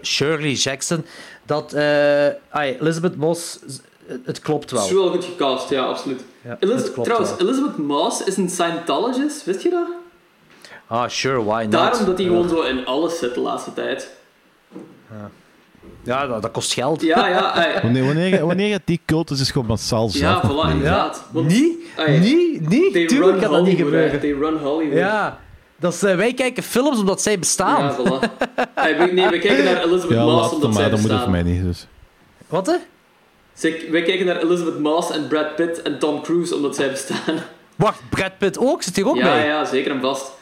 Shirley 0.03 0.53
Jackson, 0.53 1.05
dat 1.47 1.73
eh, 1.73 2.27
ai, 2.51 2.77
Elizabeth 2.81 3.17
Moss, 3.17 3.59
het 4.25 4.41
klopt 4.41 4.71
wel. 4.71 4.81
Het 4.81 4.91
is 4.91 4.97
wel 4.97 5.11
goed 5.11 5.25
gecast, 5.25 5.69
ja, 5.71 5.83
absoluut. 5.85 6.25
Ja, 6.45 6.57
trouwens, 7.03 7.31
wel. 7.31 7.39
Elizabeth 7.49 7.77
Moss 7.79 8.25
is 8.25 8.37
een 8.37 8.49
Scientologist, 8.51 9.45
wist 9.45 9.63
je 9.63 9.71
dat? 9.71 9.87
Ah, 10.87 11.09
sure, 11.09 11.45
why 11.45 11.63
not? 11.63 11.73
Daarom 11.73 12.05
dat 12.05 12.19
hij 12.19 12.27
Ja. 12.27 12.33
gewoon 12.33 12.49
zo 12.49 12.61
in 12.63 12.87
alles 12.87 13.19
zit 13.19 13.35
de 13.35 13.41
laatste 13.41 13.73
tijd. 13.75 14.11
Ja, 15.11 15.31
dat, 16.03 16.43
dat 16.43 16.51
kost 16.51 16.73
geld. 16.73 17.03
Ja, 17.03 17.29
ja. 17.29 17.55
Wanneer, 17.83 18.05
wanneer, 18.05 18.47
wanneer 18.47 18.73
het 18.73 18.83
die 18.85 19.01
cultus 19.07 19.41
is 19.41 19.51
gewoon 19.51 19.67
massaal 19.67 20.09
Ja, 20.13 20.41
zelf. 20.41 20.43
voilà, 20.43 20.71
inderdaad. 20.71 21.25
Want, 21.31 21.47
Niet? 21.49 21.79
ai, 21.97 22.19
Niet? 22.19 22.69
Niet? 22.69 22.93
Tuurlijk 23.09 23.31
run 23.31 23.41
kan 23.41 23.51
dat 23.53 23.65
niet 23.65 23.81
Hollywood, 23.81 24.03
hè. 24.03 24.09
gebeuren. 24.09 24.21
They 24.21 24.33
run 24.33 24.57
Hollywood. 24.59 24.99
Ja, 24.99 25.39
dat 25.77 25.93
is, 25.95 26.03
eh, 26.03 26.17
wij 26.17 26.35
kijken 26.35 26.63
films 26.63 26.99
omdat 26.99 27.23
zij 27.23 27.39
bestaan. 27.39 27.83
Ja, 27.85 27.97
voilà. 27.97 28.31
Ai, 28.75 28.95
we, 28.95 29.05
nee, 29.13 29.29
we 29.29 29.39
kijken 29.39 29.65
naar 29.65 29.83
Elizabeth 29.83 30.17
Ja, 30.17 30.25
Moss 30.25 30.41
laat 30.43 30.53
omdat 30.53 30.63
het 30.69 30.73
zij 30.73 30.83
maar, 30.83 30.91
dat 30.91 31.01
moet 31.01 31.11
het 31.11 31.21
voor 31.21 31.31
bestaan. 31.31 31.31
mij 31.31 31.43
niet. 31.43 31.63
Dus. 31.65 31.87
Wat 32.49 32.67
hè? 32.67 32.77
Zeg, 33.55 33.89
wij 33.91 34.03
kijken 34.03 34.27
naar 34.27 34.37
Elizabeth 34.43 34.79
Moss 34.79 35.11
en 35.11 35.29
Brad 35.29 35.57
Pitt 35.57 35.83
en 35.83 35.99
Tom 35.99 36.23
Cruise 36.23 36.55
omdat 36.55 36.75
zij 36.77 36.91
bestaan. 36.91 37.35
Wacht, 37.77 38.01
Brad 38.11 38.39
Pitt 38.39 38.59
ook? 38.59 38.83
Zit 38.83 38.97
hier 38.97 39.09
ook 39.09 39.17
ja, 39.17 39.23
bij? 39.23 39.47
ja, 39.47 39.65
zeker 39.65 39.91
en 39.91 40.01
vast. 40.01 40.33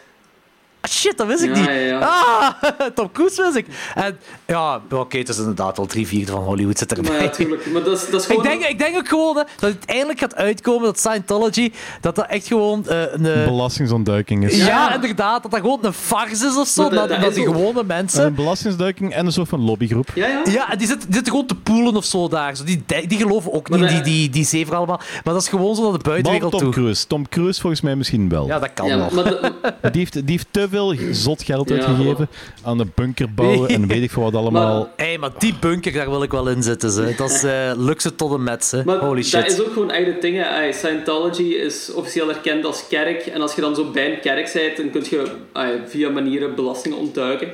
Ah, 0.82 0.90
shit, 0.90 1.18
dat 1.18 1.26
wist 1.26 1.42
ik 1.42 1.48
Ja, 1.54 1.56
niet. 1.60 1.64
ja, 1.66 1.72
ja. 1.72 1.98
Ah, 1.98 2.50
Tom 2.94 3.12
Cruise 3.12 3.42
wist 3.42 3.56
ik. 3.56 3.66
En 3.94 4.18
ja, 4.46 4.80
oké, 4.90 5.18
het 5.18 5.28
is 5.28 5.38
inderdaad 5.38 5.76
wel 5.76 5.86
drie 5.86 6.06
vierde 6.06 6.32
van 6.32 6.42
Hollywood 6.42 6.78
zit 6.78 6.92
erbij. 6.96 7.12
Maar 7.12 7.22
ja, 7.22 7.28
tuurlijk. 7.28 7.66
Maar 7.72 7.82
dat 7.82 7.96
is, 7.96 8.10
dat 8.10 8.20
is 8.20 8.26
Ik 8.26 8.32
gewoon... 8.34 8.42
denk, 8.42 8.62
ik 8.64 8.78
denk 8.78 8.96
ook 8.96 9.08
gewoon 9.08 9.36
hè, 9.36 9.42
dat 9.58 9.70
het 9.72 9.84
eindelijk 9.84 10.18
gaat 10.18 10.34
uitkomen 10.34 10.82
dat 10.84 10.98
Scientology, 10.98 11.72
dat 12.00 12.14
dat 12.14 12.26
echt 12.26 12.46
gewoon 12.46 12.86
eh, 12.88 13.00
een... 13.12 13.26
eh, 13.26 13.44
Belastingsontduiking 13.44 14.44
is. 14.44 14.56
ja, 14.66 14.94
inderdaad, 14.94 15.42
dat 15.42 15.50
dat 15.50 15.60
gewoon 15.60 15.78
een 15.82 15.92
farce 15.92 16.46
is 16.46 16.56
of 16.56 16.68
zo. 16.68 16.82
Maar 16.82 16.90
dat- 16.90 16.98
Dat, 17.00 17.08
dat 17.08 17.20
dat 17.20 17.28
is 17.30 17.34
die 17.36 17.48
ook- 17.48 17.54
gewone 17.54 17.82
mensen... 17.84 18.24
Een 18.26 18.34
belastingsontduiking 18.34 19.12
en 19.14 19.26
een 19.26 19.32
soort 19.32 19.48
van 19.48 19.60
lobbygroep. 19.60 20.08
Ja, 20.14 20.26
ja. 20.26 20.40
Ja, 20.44 20.70
en 20.72 20.78
die 20.78 20.86
zitten, 20.86 21.06
die 21.06 21.14
zitten 21.14 21.32
gewoon 21.32 21.46
te 21.48 21.54
poelen 21.54 21.96
of 21.96 22.04
zo 22.04 22.28
daar. 22.28 22.56
Zo, 22.56 22.64
die, 22.64 22.84
die 23.06 23.18
geloven 23.18 23.52
ook 23.52 23.68
Maar 23.68 23.78
niet 23.78 23.88
in 23.88 23.94
dat- 23.94 24.04
die, 24.04 24.14
die, 24.14 24.30
die 24.30 24.44
zeven 24.44 24.76
allemaal. 24.76 25.00
Maar 25.24 25.34
dat 25.34 25.42
is 25.42 25.48
gewoon 25.48 25.74
zo 25.76 25.82
naar 25.82 25.98
de 25.98 26.08
buitenwereld 26.08 26.50
Tom 26.52 26.60
toe. 26.60 26.70
Cruise. 26.72 27.06
Tom 27.06 27.28
Cruise 27.28 27.60
volgens 27.60 27.80
mij 27.82 27.96
misschien 27.96 28.28
wel. 28.28 28.46
Ja, 28.46 28.58
dat 28.58 28.70
kan 28.74 28.86
Ja, 28.86 28.96
wel. 28.96 29.08
maar 29.14 29.24
dat- 29.24 29.52
Die 29.92 30.00
heeft, 30.00 30.12
die 30.12 30.22
heeft 30.26 30.46
te 30.50 30.68
veel 30.70 30.94
zot 31.10 31.42
geld 31.42 31.68
Ja, 31.68 31.74
uitgegeven 31.74 32.28
aan 32.62 32.78
de 32.78 32.86
bunker 32.94 33.34
bouwen 33.34 33.68
en 33.68 33.86
weet 33.92 34.02
ik 34.02 34.10
veel 34.10 34.22
wat 34.22 34.34
allemaal. 34.34 34.90
Hé, 34.96 35.18
maar 35.18 35.30
die 35.38 35.54
bunker, 35.60 35.92
daar 35.92 36.10
wil 36.10 36.22
ik 36.22 36.30
wel 36.30 36.48
in 36.48 36.62
zitten. 36.62 36.90
Ze. 36.90 37.14
Dat 37.16 37.30
is 37.30 37.42
eh, 37.44 37.72
luxe 37.76 38.14
tot 38.14 38.32
en 38.32 38.42
met. 38.42 38.64
Ze. 38.64 38.82
Maar 38.84 38.98
Holy 38.98 39.14
dat 39.16 39.24
shit. 39.24 39.46
is 39.52 39.60
ook 39.60 39.72
gewoon 39.72 39.90
echt 39.90 40.06
het 40.06 40.22
ding. 40.22 40.36
hè. 40.42 40.72
Scientology 40.72 41.42
is 41.42 41.92
officieel 41.92 42.28
erkend 42.28 42.64
als 42.64 42.86
kerk. 42.88 43.26
En 43.26 43.40
als 43.40 43.54
je 43.54 43.60
dan 43.60 43.74
zo 43.74 43.90
bij 43.90 44.12
een 44.12 44.20
kerk 44.20 44.50
bent, 44.52 44.76
dan 44.76 44.90
kun 44.90 45.02
je 45.18 45.32
ay, 45.52 45.80
via 45.86 46.08
manieren 46.10 46.54
belastingen 46.54 46.98
ontduiken. 46.98 47.48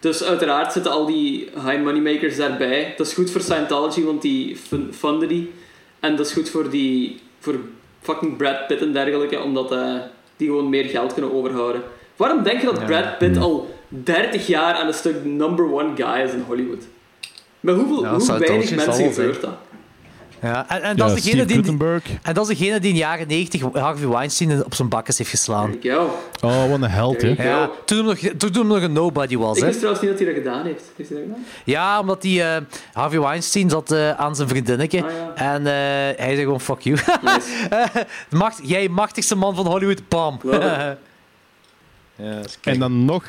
Dus 0.00 0.22
uiteraard 0.22 0.72
zitten 0.72 0.92
al 0.92 1.06
die 1.06 1.48
high 1.54 1.82
moneymakers 1.82 2.36
daarbij. 2.36 2.94
Dat 2.96 3.06
is 3.06 3.12
goed 3.12 3.30
voor 3.30 3.40
Scientology, 3.40 4.02
want 4.02 4.22
die 4.22 4.56
fun- 4.56 4.90
funden 4.98 5.28
die. 5.28 5.52
En 6.00 6.16
dat 6.16 6.26
is 6.26 6.32
goed 6.32 6.48
voor 6.50 6.70
die... 6.70 7.20
Voor 7.40 7.54
fucking 8.02 8.36
Brad 8.36 8.66
Pitt 8.66 8.80
en 8.80 8.92
dergelijke, 8.92 9.40
omdat 9.42 9.72
eh, 9.72 9.94
die 10.36 10.48
gewoon 10.48 10.68
meer 10.68 10.84
geld 10.84 11.12
kunnen 11.12 11.34
overhouden. 11.34 11.82
Waarom 12.18 12.42
denk 12.42 12.60
je 12.60 12.66
dat 12.66 12.86
Brad 12.86 13.18
Pitt 13.18 13.36
al 13.36 13.74
30 13.88 14.46
jaar 14.46 14.74
aan 14.74 14.86
een 14.86 14.94
stuk 14.94 15.24
number 15.24 15.72
one 15.72 15.96
guy 15.96 16.24
is 16.24 16.32
in 16.32 16.44
Hollywood? 16.46 16.82
Met 17.60 17.74
hoeveel, 17.74 18.02
Ja, 18.02 18.18
hoe 18.18 18.38
weinig 18.38 18.74
mensen 18.74 19.12
gebeurt 19.12 19.40
dat? 19.40 19.56
Ja, 20.42 20.68
en, 20.68 20.82
en, 20.82 20.88
Ja, 20.88 20.94
dat 20.94 21.16
is 21.16 21.22
degene 21.22 21.42
Steve 21.42 21.60
die, 21.62 22.18
en 22.22 22.34
dat 22.34 22.50
is 22.50 22.58
degene 22.58 22.80
die 22.80 22.88
in 22.88 22.94
de 22.94 23.00
jaren 23.00 23.28
90 23.28 23.62
Harvey 23.72 24.08
Weinstein 24.08 24.64
op 24.64 24.74
zijn 24.74 24.88
bakkes 24.88 25.18
heeft 25.18 25.30
geslaan. 25.30 25.74
Oh, 26.42 26.70
wat 26.70 26.82
een 26.82 26.82
held, 26.82 27.22
hè? 27.22 27.34
Ja, 27.38 27.70
toen, 27.84 27.96
hem 27.96 28.06
nog, 28.06 28.18
toen 28.36 28.52
hem 28.52 28.66
nog 28.66 28.82
een 28.82 28.92
nobody 28.92 29.36
was. 29.36 29.58
Ik 29.58 29.64
wist 29.64 29.76
trouwens 29.78 30.02
niet 30.02 30.10
dat 30.10 30.20
hij 30.20 30.34
dat 30.34 30.42
gedaan 30.44 30.66
heeft. 30.66 30.84
Heeft 30.96 31.08
hij 31.08 31.18
dat 31.18 31.28
gedaan? 31.28 31.44
Ja, 31.64 32.00
omdat 32.00 32.22
die, 32.22 32.42
eh, 32.42 32.56
Harvey 32.92 33.20
Weinstein 33.20 33.70
zat 33.70 33.90
eh, 33.90 34.10
aan 34.10 34.36
zijn 34.36 34.48
vriendinnetje. 34.48 35.04
Ah, 35.04 35.10
ja. 35.10 35.54
En 35.54 35.66
eh, 35.66 35.72
hij 36.24 36.34
zei 36.34 36.42
gewoon, 36.42 36.60
fuck 36.60 36.80
you. 36.80 36.98
Nice. 37.22 38.06
Macht, 38.30 38.60
jij 38.62 38.88
machtigste 38.88 39.36
man 39.36 39.54
van 39.54 39.66
Hollywood, 39.66 40.08
bam. 40.08 40.40
ja, 42.18 42.40
En 42.62 42.78
dan 42.78 43.04
nog... 43.04 43.24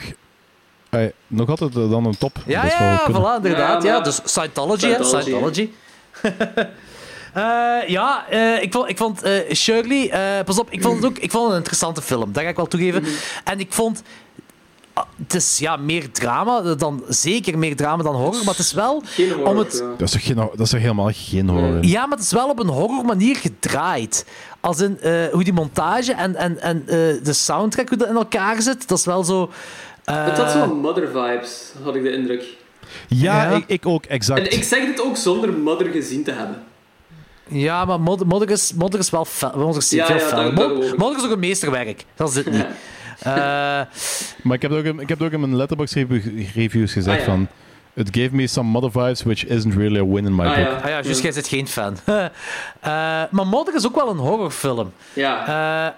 eh, 0.89 1.05
nog 1.27 1.49
altijd 1.49 1.75
eh, 1.75 1.89
dan 1.89 2.05
een 2.05 2.17
top. 2.17 2.37
Ja, 2.45 2.61
Dat 2.61 2.71
ja, 2.71 3.01
kunnen. 3.05 3.21
voilà, 3.21 3.35
inderdaad. 3.35 3.83
Ja, 3.83 3.89
Ja, 3.89 3.95
maar- 3.95 4.03
Dus 4.03 4.19
Scientology, 4.23 4.87
hè, 4.87 5.03
Scientology, 5.03 5.21
Scientology. 5.21 5.69
Eh, 7.33 7.43
ja, 7.87 8.25
eh, 8.29 8.61
ik 8.61 8.71
vond, 8.73 8.89
ik 8.89 8.97
vond 8.97 9.21
eh, 9.23 9.53
Shirley, 9.55 10.09
eh, 10.09 10.43
pas 10.45 10.59
op, 10.59 10.67
ik 10.71 10.81
vond 10.81 10.95
het 10.95 11.05
ook 11.05 11.17
ik 11.17 11.31
vond 11.31 11.43
het 11.43 11.51
een 11.51 11.57
interessante 11.57 12.01
film, 12.01 12.31
dat 12.33 12.43
ga 12.43 12.49
ik 12.49 12.55
wel 12.55 12.67
toegeven. 12.67 13.03
En 13.43 13.59
ik 13.59 13.73
vond, 13.73 14.03
ah, 14.93 15.03
het 15.23 15.33
is 15.33 15.57
ja, 15.57 15.75
meer 15.77 16.11
drama, 16.11 16.61
dan, 16.75 17.03
zeker 17.07 17.57
meer 17.57 17.75
drama 17.75 18.03
dan 18.03 18.15
horror, 18.15 18.37
maar 18.45 18.55
het 18.55 18.59
is 18.65 18.73
wel 18.73 19.01
Geen 19.05 19.29
horror, 19.31 19.47
om 19.47 19.57
het... 19.57 19.73
ja. 19.83 19.89
Dat 19.97 20.01
is, 20.01 20.11
toch 20.11 20.23
geen, 20.25 20.35
dat 20.35 20.59
is 20.59 20.69
toch 20.69 20.79
helemaal 20.79 21.09
geen 21.13 21.49
horror 21.49 21.75
in? 21.75 21.87
Ja, 21.89 22.01
maar 22.05 22.17
het 22.17 22.25
is 22.25 22.31
wel 22.33 22.49
op 22.49 22.59
een 22.59 22.67
horror 22.67 23.05
manier 23.05 23.35
gedraaid. 23.35 24.25
Als 24.61 24.79
in 24.81 24.99
eh, 25.01 25.11
hoe 25.31 25.43
die 25.43 25.53
montage 25.53 26.13
en, 26.13 26.35
en, 26.35 26.61
en 26.61 26.81
eh, 26.87 26.95
de 27.23 27.33
soundtrack, 27.33 27.89
hoe 27.89 27.97
dat 27.97 28.07
in 28.09 28.15
elkaar 28.15 28.61
zit, 28.61 28.87
dat 28.87 28.97
is 28.97 29.05
wel 29.05 29.23
zo... 29.23 29.49
eh, 30.03 30.25
Het 30.25 30.37
had 30.37 30.51
zo 30.51 30.75
mother 30.75 31.07
vibes, 31.07 31.71
had 31.83 31.95
ik 31.95 32.03
de 32.03 32.11
indruk. 32.11 32.43
Ja, 33.07 33.49
Ja. 33.49 33.55
Ik, 33.57 33.63
ik 33.67 33.85
ook, 33.85 34.05
exact. 34.05 34.39
En 34.39 34.51
ik 34.57 34.63
zeg 34.63 34.85
dit 34.85 35.01
ook 35.01 35.17
zonder 35.17 35.53
mother 35.53 35.87
gezien 35.91 36.23
te 36.23 36.31
hebben. 36.31 36.63
Ja, 37.47 37.85
maar 37.85 37.99
Modder, 38.01 38.27
Modder, 38.27 38.49
is, 38.49 38.73
Modder 38.73 38.99
is 38.99 39.09
wel 39.09 39.25
fel. 39.25 39.51
Modder 39.55 39.77
is 39.81 39.89
Ja, 39.89 40.05
veel 40.19 40.41
ja, 40.41 40.51
Mod-. 40.51 40.97
Modder 40.97 41.17
is 41.17 41.25
ook 41.25 41.31
een 41.31 41.39
meesterwerk. 41.39 42.05
Dat 42.15 42.29
is 42.29 42.35
het 42.35 42.51
niet. 42.51 42.65
Eh, 43.19 43.33
Maar 44.43 44.55
ik 44.55 44.61
heb 44.61 44.71
ook, 44.71 44.83
in- 44.83 44.99
ik 44.99 45.09
heb 45.09 45.21
ook 45.21 45.31
in 45.31 45.39
mijn 45.39 45.55
letterbox 45.55 45.93
reviews 46.53 46.91
gezegd 46.93 47.19
Ah, 47.19 47.25
ja. 47.25 47.31
van... 47.31 47.47
It 47.99 48.09
gave 48.15 48.29
me 48.31 48.47
some 48.47 48.69
mother 48.69 48.89
vibes, 48.91 49.23
which 49.23 49.43
isn't 49.45 49.73
really 49.75 49.99
a 49.99 50.05
win 50.05 50.25
in 50.25 50.35
my 50.35 50.45
Ah, 50.45 50.55
book. 50.55 50.65
ja. 50.65 50.75
ah 50.83 50.89
ja, 50.89 51.01
juist, 51.01 51.21
jij 51.21 51.31
bent 51.33 51.47
geen 51.47 51.67
fan. 51.67 51.97
Eh, 52.81 52.89
maar 53.31 53.47
Modder 53.47 53.75
is 53.75 53.85
ook 53.87 53.95
wel 53.95 54.09
een 54.09 54.17
horrorfilm. 54.17 54.91
Ja. 55.13 55.47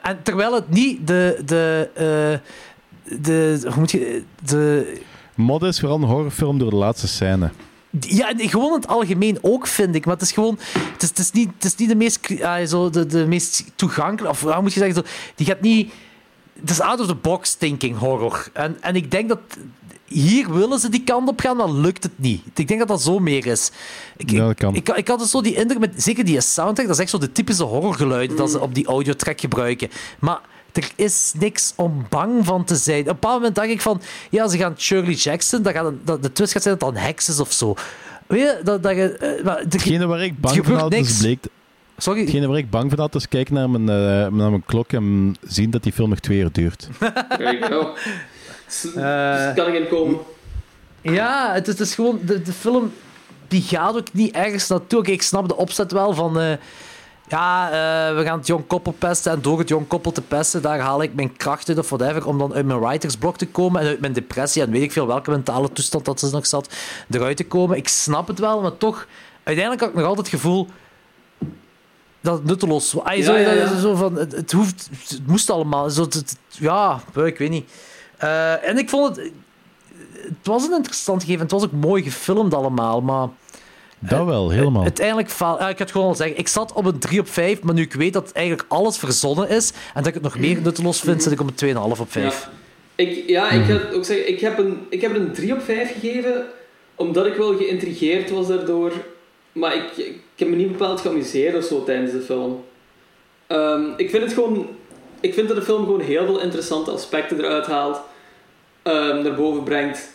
Eh, 0.03 0.09
en 0.09 0.19
terwijl 0.23 0.53
het 0.53 0.69
niet 0.69 1.07
de... 1.07 1.41
de, 1.45 1.89
eh, 1.93 3.17
de 3.19 3.59
hoe 3.63 3.80
moet 3.80 3.91
je... 3.91 4.23
De, 4.45 4.97
Mod 5.35 5.63
is 5.63 5.80
vooral 5.80 5.97
een 5.97 6.03
horrorfilm 6.03 6.57
door 6.57 6.69
de 6.69 6.75
laatste 6.75 7.07
scène. 7.07 7.49
Ja, 7.99 8.30
en 8.30 8.49
gewoon 8.49 8.67
in 8.67 8.73
het 8.75 8.88
algemeen 8.88 9.38
ook, 9.41 9.67
vind 9.67 9.95
ik. 9.95 10.05
Maar 10.05 10.13
het 10.13 10.23
is 10.23 10.31
gewoon... 10.31 10.59
Het 10.93 11.01
is, 11.03 11.09
het 11.09 11.17
is, 11.19 11.31
niet, 11.31 11.49
het 11.55 11.63
is 11.63 11.75
niet 11.75 11.89
de 11.89 11.95
meest, 11.95 12.41
ah, 12.43 12.65
zo, 12.65 12.89
de, 12.89 13.05
de 13.05 13.27
meest 13.27 13.63
toegankelijke... 13.75 14.30
Of 14.30 14.41
hoe 14.41 14.61
moet 14.61 14.73
je 14.73 14.80
zeggen? 14.80 15.03
Zo, 15.05 15.11
die 15.35 15.45
gaat 15.45 15.61
niet... 15.61 15.93
Het 16.61 16.69
is 16.69 16.80
out-of-the-box 16.80 17.53
thinking 17.53 17.98
horror. 17.98 18.48
En, 18.53 18.77
en 18.81 18.95
ik 18.95 19.11
denk 19.11 19.30
dat... 19.30 19.40
Hier 20.06 20.53
willen 20.53 20.80
ze 20.80 20.90
die 20.90 21.03
kant 21.03 21.30
op 21.30 21.40
gaan, 21.40 21.57
maar 21.57 21.69
lukt 21.72 22.03
het 22.03 22.11
niet. 22.15 22.41
Ik 22.56 22.67
denk 22.67 22.80
dat 22.80 22.88
dat 22.88 23.01
zo 23.01 23.19
meer 23.19 23.45
is. 23.45 23.72
Ik, 24.17 24.30
Ja, 24.31 24.45
dat 24.45 24.56
kan. 24.56 24.75
Ik, 24.75 24.90
ik 24.90 25.07
had 25.07 25.19
dus 25.19 25.30
zo 25.31 25.41
die 25.41 25.56
indruk 25.56 25.80
met... 25.80 26.03
Zeker 26.03 26.25
die 26.25 26.41
soundtrack, 26.41 26.88
dat 26.88 26.95
is 26.95 27.01
echt 27.01 27.09
zo 27.11 27.17
de 27.17 27.31
typische 27.31 27.64
horrorgeluiden 27.64 28.38
dat 28.38 28.51
ze 28.51 28.59
op 28.59 28.75
die 28.75 28.85
audiotrack 28.85 29.40
gebruiken. 29.40 29.90
Maar 30.19 30.40
er 30.72 30.91
is 30.95 31.33
niks 31.40 31.73
om 31.75 32.06
bang 32.09 32.45
van 32.45 32.64
te 32.64 32.75
zijn. 32.75 32.99
Op 33.01 33.07
een 33.07 33.14
bepaald 33.14 33.35
moment 33.38 33.56
dacht 33.56 33.67
ik 33.69 33.81
van... 33.81 34.01
Ja, 34.30 34.48
ze 34.48 34.57
gaan 34.57 34.73
Shirley 34.77 35.14
Jackson... 35.14 35.61
Dat 35.61 35.73
gaat 35.73 35.85
een, 35.85 36.01
dat, 36.03 36.23
de 36.23 36.31
twist 36.31 36.51
gaat 36.51 36.61
zijn 36.61 36.77
dat 36.77 36.93
dan 36.93 37.03
heks 37.03 37.30
is 37.30 37.40
of 37.40 37.51
zo. 37.51 37.73
Weet 38.27 38.40
je? 38.41 38.59
Dat, 38.64 38.83
dat 38.83 38.95
je... 38.95 39.11
eh, 39.17 39.43
maar 39.43 39.57
er- 39.57 39.64
Hetgene 39.69 40.06
waar 40.07 40.23
ik 40.23 40.40
bang 40.40 40.65
van 40.65 40.75
had, 40.75 40.90
niks. 40.90 41.17
bleek... 41.19 41.43
Sorry? 41.98 42.22
Hetgene 42.22 42.48
waar 42.48 42.58
ik 42.58 42.70
bang 42.70 42.90
van 42.90 43.00
had, 43.00 43.16
is 43.16 43.28
kijken 43.28 43.53
naar 43.53 43.70
mijn, 43.70 43.90
eh, 43.90 44.32
naar 44.32 44.50
mijn 44.50 44.64
klok 44.66 44.92
en 44.92 45.36
zien 45.48 45.70
dat 45.70 45.84
die 45.84 45.92
film 45.94 46.10
nog 46.10 46.20
twee 46.20 46.40
uur 46.40 46.52
duurt. 46.52 46.88
Go. 47.70 47.94
S- 48.68 48.94
Eh, 48.95 49.53
kan 49.56 49.68
ik 49.68 49.74
in 49.74 49.88
komen? 49.88 50.18
Ja, 51.02 51.53
het 51.53 51.68
is, 51.68 51.74
het 51.80 51.88
is 51.88 51.95
gewoon... 51.95 52.20
De, 52.26 52.42
de 52.42 52.53
film 52.53 52.94
die 53.48 53.61
gaat 53.61 53.95
ook 53.95 54.14
niet 54.14 54.36
ergens 54.36 54.68
naartoe. 54.68 55.00
Oké, 55.00 55.11
ik 55.11 55.22
snap 55.22 55.48
de 55.48 55.56
opzet 55.56 55.92
wel 55.92 56.14
van... 56.14 56.40
eh, 56.40 56.52
ja, 57.28 57.66
eh, 57.72 58.16
we 58.18 58.24
gaan 58.24 58.38
het 58.38 58.48
jong 58.48 58.68
koppel 58.68 58.92
pesten 58.92 59.32
en 59.32 59.42
door 59.42 59.60
het 59.60 59.70
jong 59.70 59.88
koppel 59.88 60.11
te 60.11 60.22
pesten, 60.22 60.61
daar 60.61 60.80
haal 60.80 61.02
ik 61.03 61.14
mijn 61.14 61.38
kracht 61.38 61.70
uit 61.70 61.78
of 61.78 61.90
whatever, 61.90 62.28
om 62.28 62.38
dan 62.38 62.53
uit 62.53 62.66
mijn 62.66 62.80
writersblok 62.80 63.38
te 63.38 63.48
komen 63.48 63.82
en 63.82 63.88
uit 63.88 64.00
mijn 64.00 64.14
depressie 64.14 64.61
en 64.61 64.72
weet 64.72 64.82
ik 64.82 64.92
veel 64.92 65.08
welke 65.08 65.30
mentale 65.32 65.72
toestand 65.72 66.06
dat 66.06 66.20
ze 66.20 66.30
nog 66.32 66.45
zat, 66.48 66.74
eruit 67.10 67.38
te 67.38 67.45
komen. 67.45 67.78
Ik 67.78 67.88
snap 67.88 68.28
het 68.28 68.40
wel, 68.40 68.61
maar 68.61 68.78
toch, 68.78 69.08
uiteindelijk 69.44 69.80
had 69.86 69.90
ik 69.94 70.00
nog 70.00 70.08
altijd 70.08 70.32
het 70.32 70.36
gevoel 70.42 70.68
dat 72.22 72.33
het 72.38 72.45
nutteloos 72.45 72.93
was. 72.93 73.03
Ay, 73.03 73.22
zo, 73.22 73.33
Ja, 73.33 73.40
ja, 73.40 73.51
ja. 73.51 73.80
Zo 73.80 73.95
van, 73.95 74.16
het, 74.16 74.32
het, 74.32 74.51
hoeft, 74.51 74.90
het 75.08 75.27
moest 75.27 75.50
allemaal. 75.50 75.90
Zo, 75.90 76.01
het- 76.03 76.14
het- 76.14 76.38
ja, 76.50 77.01
ik 77.25 77.38
weet 77.38 77.50
niet. 77.50 77.69
Eh, 78.17 78.67
en 78.67 78.77
ik 78.77 78.90
vond 78.90 79.16
het... 79.16 79.32
Het 80.14 80.48
was 80.48 80.66
een 80.67 80.74
interessant 80.75 81.22
gegeven. 81.22 81.41
Het 81.41 81.51
was 81.51 81.64
ook 81.64 81.72
mooi 81.72 82.03
gefilmd 82.03 82.53
allemaal, 82.53 83.01
maar... 83.01 83.27
Dat 84.00 84.25
wel, 84.25 84.50
helemaal. 84.50 84.83
Uiteindelijk 84.83 85.30
faal. 85.30 85.59
Ja, 85.59 85.69
ik 85.69 85.80
had 85.80 85.91
gewoon 85.91 86.08
al 86.08 86.16
zeggen, 86.16 86.38
ik 86.38 86.48
zat 86.48 86.74
op 86.74 86.85
een 86.85 87.00
3 87.00 87.19
op 87.19 87.30
5, 87.30 87.61
maar 87.61 87.74
nu 87.74 87.82
ik 87.82 87.93
weet 87.93 88.14
dat 88.14 88.32
eigenlijk 88.32 88.66
alles 88.69 88.98
verzonnen 88.98 89.50
is 89.50 89.69
en 89.72 89.77
dat 89.93 90.08
ik 90.08 90.14
het 90.14 90.24
nog 90.24 90.38
meer 90.38 90.61
nutteloos 90.61 91.00
vind, 91.00 91.24
zit 91.24 91.32
ik 91.32 91.40
op 91.41 91.48
een 91.61 91.75
2,5 91.75 92.00
op 92.00 92.11
5. 92.11 92.50
Ik, 92.95 93.24
ja, 93.30 93.50
ik 93.50 93.66
ga 93.66 93.80
ook 93.93 94.06
zeggen, 94.06 94.30
ik 94.30 94.40
heb, 94.40 94.58
een, 94.58 94.85
ik 94.90 95.01
heb 95.01 95.16
een 95.16 95.33
3 95.33 95.53
op 95.53 95.61
5 95.61 95.91
gegeven, 96.00 96.45
omdat 96.95 97.25
ik 97.25 97.35
wel 97.35 97.58
geïntrigeerd 97.58 98.30
was 98.30 98.48
daardoor. 98.48 98.91
Maar 99.51 99.75
ik, 99.75 99.97
ik 99.97 100.19
heb 100.35 100.47
me 100.47 100.55
niet 100.55 100.71
bepaald 100.71 100.99
geamuseerd 101.01 101.55
of 101.55 101.63
zo 101.63 101.83
tijdens 101.83 102.11
de 102.11 102.21
film. 102.21 102.63
Ehm, 103.47 103.83
ik 103.97 104.09
vind 104.09 104.23
het 104.23 104.33
gewoon... 104.33 104.67
Ik 105.19 105.33
vind 105.33 105.47
dat 105.47 105.57
de 105.57 105.63
film 105.63 105.83
gewoon 105.85 106.01
heel 106.01 106.25
veel 106.25 106.39
interessante 106.41 106.91
aspecten 106.91 107.38
eruit 107.38 107.65
haalt. 107.65 108.01
ehm, 108.83 109.21
naar 109.23 109.35
boven 109.35 109.63
brengt. 109.63 110.09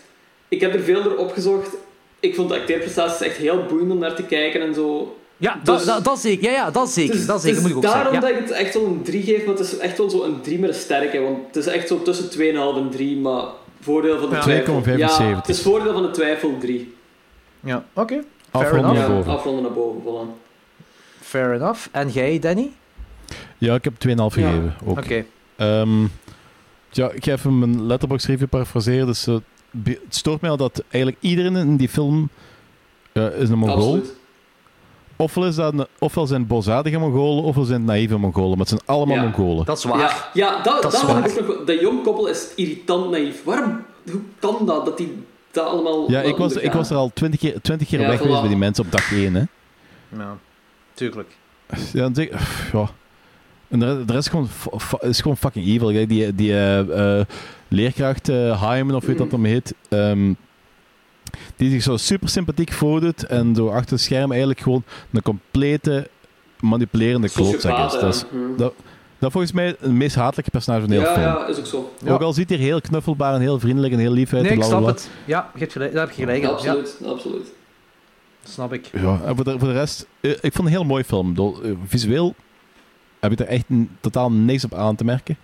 Ik 0.48 0.60
heb 0.60 0.74
er 0.74 0.80
veel 0.80 1.02
door 1.02 1.16
opgezocht. 1.16 1.68
Ik 2.20 2.34
vond 2.34 2.48
de 2.48 2.54
acteerprestaties 2.54 3.26
echt 3.26 3.36
heel 3.36 3.64
boeiend 3.68 3.90
om 3.92 3.98
naar 3.98 4.14
te 4.14 4.22
kijken 4.22 4.60
en 4.60 4.74
zo. 4.74 5.16
Ja, 5.36 5.60
Dus- 5.64 5.64
dat, 5.64 5.84
dat, 5.94 6.04
dat 6.04 6.18
zeker. 6.18 6.44
Ja, 6.50 6.52
ja, 6.56 6.70
dat 6.70 6.88
zeker. 6.90 7.14
Dus- 7.14 7.26
dat 7.26 7.40
zeker, 7.40 7.54
dus 7.54 7.62
moet 7.62 7.70
ik 7.70 7.76
ook 7.76 7.82
daarom 7.92 8.12
zeggen. 8.12 8.28
Ja. 8.28 8.34
dat 8.34 8.42
ik 8.42 8.48
het 8.48 8.58
echt 8.66 8.74
wel 8.74 8.84
een 8.84 9.02
3 9.02 9.22
geef, 9.22 9.44
maar 9.44 9.54
het 9.54 9.64
is 9.64 9.76
echt 9.78 9.98
wel 9.98 10.10
zo 10.10 10.22
een 10.22 10.40
3 10.40 10.58
met 10.58 10.68
een 10.68 10.74
sterke. 10.74 11.20
Want 11.20 11.38
het 11.46 11.56
is 11.56 11.66
echt 11.66 11.88
zo 11.88 12.02
tussen 12.02 12.30
2,5 12.30 12.76
en 12.76 12.90
3, 12.90 13.16
maar 13.16 13.44
voordeel 13.80 14.18
van 14.18 14.28
de 14.28 14.34
Ja. 14.34 14.40
twijfel. 14.42 14.80
2,75. 14.82 15.18
Ja, 15.28 15.36
het 15.36 15.48
is 15.48 15.62
voordeel 15.62 15.92
van 15.92 16.02
de 16.02 16.10
twijfel 16.10 16.54
3. 16.60 16.94
Ja, 17.60 17.84
oké. 17.94 18.22
Afronden 18.64 18.90
enough. 18.90 19.06
naar 19.08 19.16
boven. 19.16 19.32
afronden 19.32 19.62
naar 19.62 19.72
boven, 19.72 20.02
voilà. 20.02 20.44
Fair 21.20 21.54
enough. 21.54 21.86
En 21.90 22.08
jij, 22.08 22.38
Danny? 22.38 22.70
Ja, 23.58 23.74
ik 23.74 23.84
heb 23.84 23.94
2,5 23.98 24.14
gegeven. 24.34 24.74
Oké. 24.84 25.24
Ehm, 25.56 26.02
ja, 26.90 27.10
ik 27.10 27.24
ga 27.24 27.32
even 27.32 27.58
mijn 27.58 27.86
letterbox 27.86 28.26
review 28.26 28.48
parafraseren. 28.48 29.06
Dus, 29.06 29.26
eh, 29.26 29.34
het 29.84 29.98
stoort 30.08 30.40
mij 30.40 30.50
al 30.50 30.56
dat 30.56 30.82
eigenlijk 30.88 31.22
iedereen 31.22 31.56
in 31.56 31.76
die 31.76 31.88
film 31.88 32.28
eh, 33.12 33.26
is 33.40 33.48
een 33.48 33.58
Mongool. 33.58 33.76
Absoluut. 33.94 34.14
ofwel, 35.16 35.44
is 35.46 35.54
dat 35.54 35.72
een- 35.72 35.86
ofwel 35.98 36.26
zijn 36.26 36.40
het 36.40 36.48
boszadige 36.48 36.98
Mongolen, 36.98 37.44
ofwel 37.44 37.64
zijn 37.64 37.78
het 37.78 37.86
naïeve 37.88 38.16
Mongolen. 38.18 38.48
Maar 38.50 38.58
het 38.58 38.68
zijn 38.68 38.80
allemaal 38.84 39.16
Ja. 39.16 39.22
Mongolen. 39.22 39.64
Dat 39.64 39.78
is 39.78 39.84
waar. 39.84 39.98
Ja, 39.98 40.30
ja 40.32 40.62
dat, 40.62 40.64
Dat 40.64 40.82
dat, 40.82 40.92
is 40.92 41.02
waar. 41.02 41.20
nog... 41.46 41.64
Dat 41.64 41.80
jong 41.80 42.02
koppel 42.02 42.26
is 42.28 42.46
irritant 42.56 43.10
naïef. 43.10 43.44
Waarom... 43.44 43.84
Hoe 44.10 44.20
kan 44.38 44.66
dat, 44.66 44.84
dat 44.84 44.96
die 44.96 45.24
dat 45.56 45.66
allemaal 45.66 46.10
Ja, 46.10 46.22
ik 46.22 46.36
was, 46.36 46.52
ik 46.52 46.72
was 46.72 46.90
er 46.90 46.96
al 46.96 47.10
twintig 47.14 47.40
keer, 47.40 47.60
20 47.60 47.88
keer 47.88 48.00
Ja, 48.00 48.08
weg 48.08 48.20
geweest 48.20 48.40
bij 48.40 48.48
die 48.48 48.58
mensen 48.58 48.84
op 48.84 48.92
dag 48.92 49.12
1. 49.12 49.34
Hè. 49.34 49.42
Ja, 50.16 50.38
tuurlijk. 50.94 51.36
Ja, 51.92 52.00
dan 52.00 52.14
zeg, 52.14 52.28
pff, 52.28 52.72
ja. 52.72 52.88
En 53.68 53.78
de, 53.78 54.02
de 54.06 54.12
rest 54.12 54.26
is 54.26 54.32
gewoon, 54.32 54.48
is 55.10 55.20
gewoon 55.20 55.36
fucking 55.36 55.66
evil. 55.66 55.92
Kijk, 55.92 56.08
die 56.08 56.34
die 56.34 56.52
eh, 56.52 57.18
eh, 57.18 57.26
leerkracht 57.68 58.28
uh, 58.28 58.62
Hyman, 58.62 58.94
of 58.94 59.06
weet 59.06 59.18
dat 59.18 59.30
hem 59.30 59.44
heet, 59.44 59.74
ehm, 59.88 60.32
die 61.56 61.70
zich 61.70 61.82
zo 61.82 61.96
super 61.96 62.28
sympathiek 62.28 62.72
voordoet 62.72 63.26
en 63.26 63.52
door 63.52 63.72
achter 63.72 63.92
het 63.92 64.00
scherm 64.00 64.30
eigenlijk 64.30 64.60
gewoon 64.60 64.82
een 65.12 65.22
complete 65.22 66.08
manipulerende 66.60 67.30
klootzak 67.30 67.92
is. 67.92 68.00
Dat, 68.00 68.14
is 68.14 68.24
dat, 68.56 68.74
dat 69.18 69.32
volgens 69.32 69.52
mij 69.52 69.66
het 69.66 69.80
meest 69.92 70.14
hatelijke 70.14 70.50
personage 70.50 70.80
van 70.86 70.90
de 70.90 70.96
hele 70.96 71.08
Ja, 71.08 71.14
film. 71.14 71.26
ja, 71.26 71.46
is 71.46 71.58
ook 71.58 71.66
zo. 71.66 71.92
Ook 72.08 72.20
al 72.22 72.32
ziet 72.32 72.48
hij 72.48 72.58
er 72.58 72.64
heel 72.64 72.80
knuffelbaar 72.80 73.34
en 73.34 73.40
heel 73.40 73.58
vriendelijk 73.60 73.92
en 73.92 73.98
heel 73.98 74.12
lief 74.12 74.32
uit. 74.32 74.42
Nee, 74.42 74.52
ik 74.52 74.62
snap 74.62 74.86
het. 74.86 75.10
Ja, 75.24 75.50
je 75.54 75.58
hebt 75.60 75.72
gelijk, 75.72 75.92
daar 75.92 76.06
heb 76.06 76.16
je 76.16 76.22
gelijk. 76.22 76.44
absoluut, 76.44 76.96
absoluut. 77.06 77.46
Snap 78.44 78.72
ik. 78.72 78.90
Ja, 78.92 79.20
en 79.24 79.34
voor 79.36 79.44
de, 79.44 79.50
voor 79.58 79.68
de 79.68 79.74
rest, 79.74 80.06
eh, 80.20 80.30
ik 80.30 80.38
vond 80.40 80.54
het 80.54 80.64
een 80.64 80.68
heel 80.70 80.84
mooi 80.84 81.04
film. 81.04 81.36
Eh, 81.36 81.70
visueel 81.86 82.34
heb 83.20 83.32
ik 83.32 83.38
er 83.40 83.46
echt 83.46 83.64
totaal 84.00 84.30
niks 84.32 84.64
op 84.64 84.74
aan 84.74 84.96
te 84.96 85.04
merken. 85.04 85.36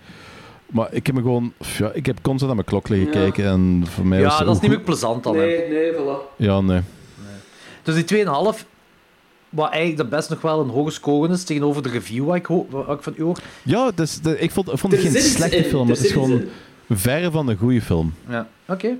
Maar 0.67 0.87
ik 0.93 1.05
heb 1.05 1.15
me 1.15 1.21
gewoon, 1.21 1.53
ja, 1.77 1.91
ik 1.93 2.05
heb 2.05 2.17
constant 2.21 2.49
aan 2.51 2.55
mijn 2.57 2.67
klok 2.67 2.87
liggen 2.89 3.07
Ja. 3.07 3.13
kijken 3.13 3.45
en 3.45 3.83
voor 3.89 4.05
mij 4.05 4.23
was 4.23 4.31
Ja, 4.31 4.37
het 4.37 4.47
dat 4.47 4.55
is 4.55 4.61
niet 4.61 4.71
meer 4.71 4.79
plezant 4.81 5.23
dan. 5.23 5.35
hè. 5.35 5.45
Nee, 5.45 5.69
nee, 5.69 5.91
voilà. 5.93 6.35
Ja, 6.35 6.61
nee. 6.61 6.81
Dus 7.83 7.95
die 7.95 8.03
2,5, 8.03 8.65
wat 9.53 9.69
eigenlijk 9.71 10.09
de 10.09 10.15
best 10.15 10.29
nog 10.29 10.41
wel 10.41 10.59
een 10.61 10.69
hoge 10.69 10.91
score 10.91 11.33
is 11.33 11.43
tegenover 11.43 11.83
de 11.83 11.89
review 11.89 12.25
wat 12.25 12.35
ik, 12.35 12.45
ho- 12.45 12.67
wat 12.69 12.97
ik 12.97 13.03
van 13.03 13.13
u 13.17 13.21
hoor. 13.23 13.37
Ja, 13.63 13.91
dus, 13.95 14.19
de, 14.21 14.39
ik 14.39 14.51
vond, 14.51 14.69
vond 14.73 14.93
het 14.93 15.01
geen 15.01 15.21
slechte 15.21 15.55
in, 15.55 15.63
film, 15.63 15.87
maar 15.87 15.95
het 15.95 16.05
is 16.05 16.11
gewoon 16.11 16.41
verre 16.89 17.31
van 17.31 17.47
een 17.47 17.57
goede 17.57 17.81
film. 17.81 18.13
Ja, 18.29 18.47
oké. 18.67 18.95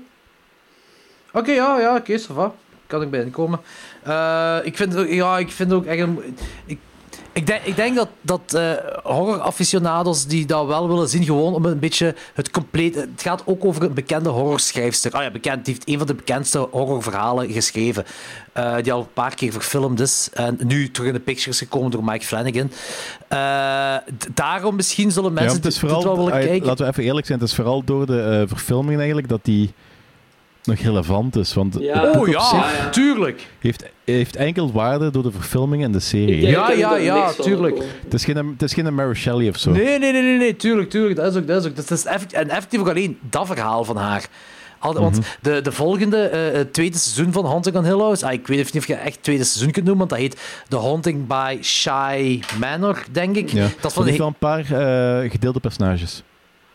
Oké, 1.32 1.52
ja, 1.52 1.78
ja, 1.80 1.96
oké, 1.96 2.18
va. 2.18 2.54
Kan 2.86 3.02
ik 3.02 3.10
bij 3.10 3.22
inkomen. 3.22 3.60
Eh, 4.02 4.56
ik 4.62 4.76
vind, 4.76 4.96
ook- 4.96 5.08
ja, 5.08 5.38
ik 5.38 5.50
vind 5.50 5.72
ook 5.72 5.84
echt 5.84 6.00
een... 6.00 6.18
Ik, 6.66 6.78
ik 7.34 7.46
denk, 7.46 7.62
ik 7.62 7.76
denk 7.76 7.96
dat, 7.96 8.08
dat 8.20 8.54
eh 8.54 8.72
horror-aficionados 9.02 10.26
die 10.26 10.46
dat 10.46 10.66
wel 10.66 10.88
willen 10.88 11.08
zien, 11.08 11.24
gewoon 11.24 11.54
om 11.54 11.64
een 11.64 11.78
beetje 11.78 12.14
het 12.34 12.50
compleet... 12.50 12.94
Het 12.94 13.22
gaat 13.22 13.42
ook 13.44 13.64
over 13.64 13.82
een 13.82 13.94
bekende 13.94 14.28
horrorschrijfster. 14.28 15.12
Ah 15.12 15.22
ja, 15.22 15.30
bekend. 15.30 15.64
Die 15.64 15.74
heeft 15.74 15.88
een 15.88 15.98
van 15.98 16.06
de 16.06 16.14
bekendste 16.14 16.58
horrorverhalen 16.70 17.50
geschreven. 17.50 18.04
eh, 18.52 18.76
die 18.82 18.92
al 18.92 19.00
een 19.00 19.12
paar 19.12 19.34
keer 19.34 19.52
verfilmd 19.52 20.00
is. 20.00 20.28
En 20.32 20.58
nu 20.66 20.90
terug 20.90 21.08
in 21.08 21.14
de 21.14 21.20
pictures 21.20 21.58
gekomen 21.58 21.90
door 21.90 22.04
Mike 22.04 22.24
Flanagan. 22.24 22.70
Eh, 23.28 24.14
daarom 24.34 24.76
misschien 24.76 25.10
zullen 25.10 25.34
Ja, 25.34 25.40
mensen 25.40 25.56
het 25.56 25.66
is 25.66 25.78
dit 25.78 25.90
wel 25.90 26.00
vooral, 26.00 26.16
willen 26.16 26.40
eh, 26.40 26.46
kijken. 26.46 26.66
laten 26.66 26.84
we 26.84 26.90
even 26.90 27.04
eerlijk 27.04 27.26
zijn, 27.26 27.38
het 27.38 27.48
is 27.48 27.54
vooral 27.54 27.84
door 27.84 28.06
de 28.06 28.44
verfilming 28.48 28.96
eigenlijk 28.96 29.28
dat 29.28 29.40
die 29.42 29.72
nog 30.64 30.78
relevant 30.78 31.36
is. 31.36 31.54
Want 31.54 31.76
Ja. 31.80 32.00
het 32.00 32.12
boek 32.12 32.22
Oh 32.22 32.28
op 32.28 32.34
ja, 32.34 32.40
zich 32.48 32.78
ja. 32.78 32.88
tuurlijk. 32.90 33.46
Heeft, 33.58 33.84
heeft 34.04 34.36
enkel 34.36 34.72
waarde 34.72 35.10
door 35.10 35.22
de 35.22 35.30
verfilming 35.32 35.82
en 35.82 35.92
de 35.92 36.00
serie. 36.00 36.40
Ja, 36.46 36.70
ja, 36.70 36.96
ja, 36.96 37.32
tuurlijk. 37.32 37.78
Het 38.04 38.14
is 38.14 38.24
geen, 38.24 38.36
het 38.36 38.62
is 38.62 38.74
geen 38.74 38.94
Mary 38.94 39.14
Shelley 39.14 39.48
of 39.48 39.56
zo. 39.58 39.70
Nee, 39.70 39.84
nee, 39.98 40.12
nee, 40.12 40.22
nee, 40.22 40.38
nee, 40.38 40.56
tuurlijk, 40.56 40.90
tuurlijk. 40.90 41.16
Dat 41.16 41.32
is 41.34 41.40
ook, 41.40 41.46
dat 41.46 41.62
is 41.64 41.68
ook. 41.70 41.76
Dat 41.76 41.90
is 41.90 42.04
effect, 42.04 42.32
en 42.32 42.48
effectief 42.48 42.80
ook 42.80 42.88
alleen 42.88 43.18
dat 43.30 43.46
verhaal 43.46 43.84
van 43.84 43.96
haar. 43.96 44.26
Al, 44.78 44.92
Want 44.94 45.16
Mhm. 45.16 45.26
de, 45.42 45.60
de 45.60 45.72
volgende, 45.72 46.18
eh, 46.22 46.56
het 46.56 46.72
tweede 46.72 46.98
seizoen 46.98 47.32
van 47.32 47.44
Haunting 47.46 47.76
on 47.76 47.84
Hill 47.84 47.98
House, 47.98 48.26
ah, 48.26 48.32
ik 48.32 48.46
weet 48.46 48.72
niet 48.72 48.82
of 48.82 48.86
je 48.86 48.94
echt 48.94 49.14
het 49.14 49.22
tweede 49.22 49.44
seizoen 49.44 49.72
kunt 49.72 49.86
noemen, 49.86 50.08
want 50.08 50.20
dat 50.20 50.30
heet 50.30 50.64
The 50.68 50.78
Haunting 50.78 51.26
by 51.26 51.58
Shy 51.62 52.40
Manor, 52.60 53.04
denk 53.12 53.36
ik. 53.36 53.48
Ja. 53.50 53.62
Dat 53.80 53.84
is 53.84 53.92
van 53.92 54.02
de 54.02 54.08
heeft 54.08 54.18
wel 54.18 54.28
een 54.28 54.34
paar 54.38 54.60
eh, 55.22 55.30
gedeelde 55.30 55.60
personages. 55.60 56.22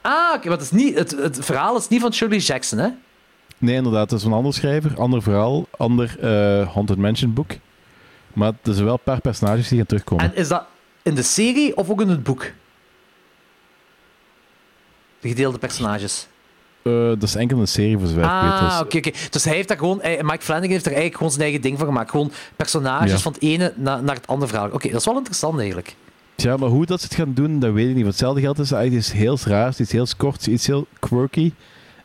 Ah, 0.01 0.14
oké, 0.35 0.48
maar 0.48 0.58
het, 0.58 0.66
is 0.66 0.72
niet, 0.72 0.98
het, 0.98 1.11
het 1.11 1.38
verhaal 1.42 1.77
is 1.77 1.88
niet 1.88 2.01
van 2.01 2.14
Shirley 2.14 2.38
Jackson, 2.38 2.77
hè? 2.77 2.88
Nee, 3.60 3.76
inderdaad. 3.76 4.10
Het 4.12 4.20
is 4.20 4.26
een 4.26 4.34
ander 4.34 4.54
schrijver, 4.54 4.98
ander 4.98 5.22
verhaal, 5.24 5.68
ander 5.78 6.18
eh 6.22 6.68
Haunted 6.74 6.98
Mansion 6.98 7.34
boek. 7.34 7.52
Maar 8.34 8.52
er 8.64 8.74
zijn 8.74 8.86
wel 8.86 8.94
een 8.94 9.00
paar 9.04 9.22
personages 9.22 9.68
die 9.68 9.78
gaan 9.78 9.88
terugkomen. 9.88 10.26
En 10.26 10.36
is 10.36 10.48
dat 10.48 10.64
in 11.04 11.16
de 11.16 11.24
serie 11.24 11.78
of 11.78 11.90
ook 11.90 12.02
in 12.02 12.10
het 12.10 12.24
boek? 12.24 12.52
De 15.20 15.28
gedeelde 15.28 15.58
personages. 15.58 16.28
Eh, 16.82 16.94
dat 16.94 17.24
is 17.24 17.36
enkel 17.36 17.60
een 17.60 17.68
serie 17.68 17.98
voor 17.98 18.08
zover 18.08 18.24
ik 18.24 18.30
weet. 18.30 18.40
Ah, 18.52 18.70
dus- 18.70 18.80
oké, 18.82 18.98
oké. 18.98 19.12
Dus 19.30 19.44
hij 19.44 19.56
heeft 19.56 19.68
daar 19.68 19.78
gewoon... 19.78 20.00
hij- 20.02 20.24
Mike 20.24 20.42
Flanagan 20.44 20.70
heeft 20.70 20.82
er 20.86 20.92
eigenlijk 20.92 21.16
gewoon 21.16 21.32
zijn 21.32 21.44
eigen 21.44 21.62
ding 21.62 21.78
van 21.78 21.88
gemaakt. 21.88 22.10
Gewoon 22.12 22.32
personages 22.56 23.12
Ja. 23.12 23.18
van 23.18 23.32
het 23.32 23.42
ene 23.42 23.74
na- 23.76 24.02
naar 24.02 24.16
het 24.16 24.28
andere 24.28 24.52
verhaal. 24.52 24.70
Oké, 24.72 24.90
dat 24.90 25.00
is 25.00 25.06
wel 25.06 25.16
interessant 25.18 25.58
eigenlijk. 25.58 25.96
Ja, 26.36 26.58
maar 26.58 26.70
hoe 26.70 26.86
dat 26.86 27.00
ze 27.02 27.06
het 27.06 27.16
gaan 27.16 27.34
doen, 27.34 27.60
dat 27.60 27.74
weet 27.74 27.84
ik 27.88 27.94
niet. 27.94 28.04
Want 28.04 28.08
hetzelfde 28.14 28.42
geldt 28.42 28.60
is 28.60 28.72
eigenlijk 28.72 29.04
iets 29.06 29.14
heel 29.14 29.38
raars, 29.44 29.80
iets 29.80 29.92
heel 29.92 30.08
korts, 30.18 30.48
iets 30.48 30.68
heel 30.68 30.88
quirky. 31.00 31.52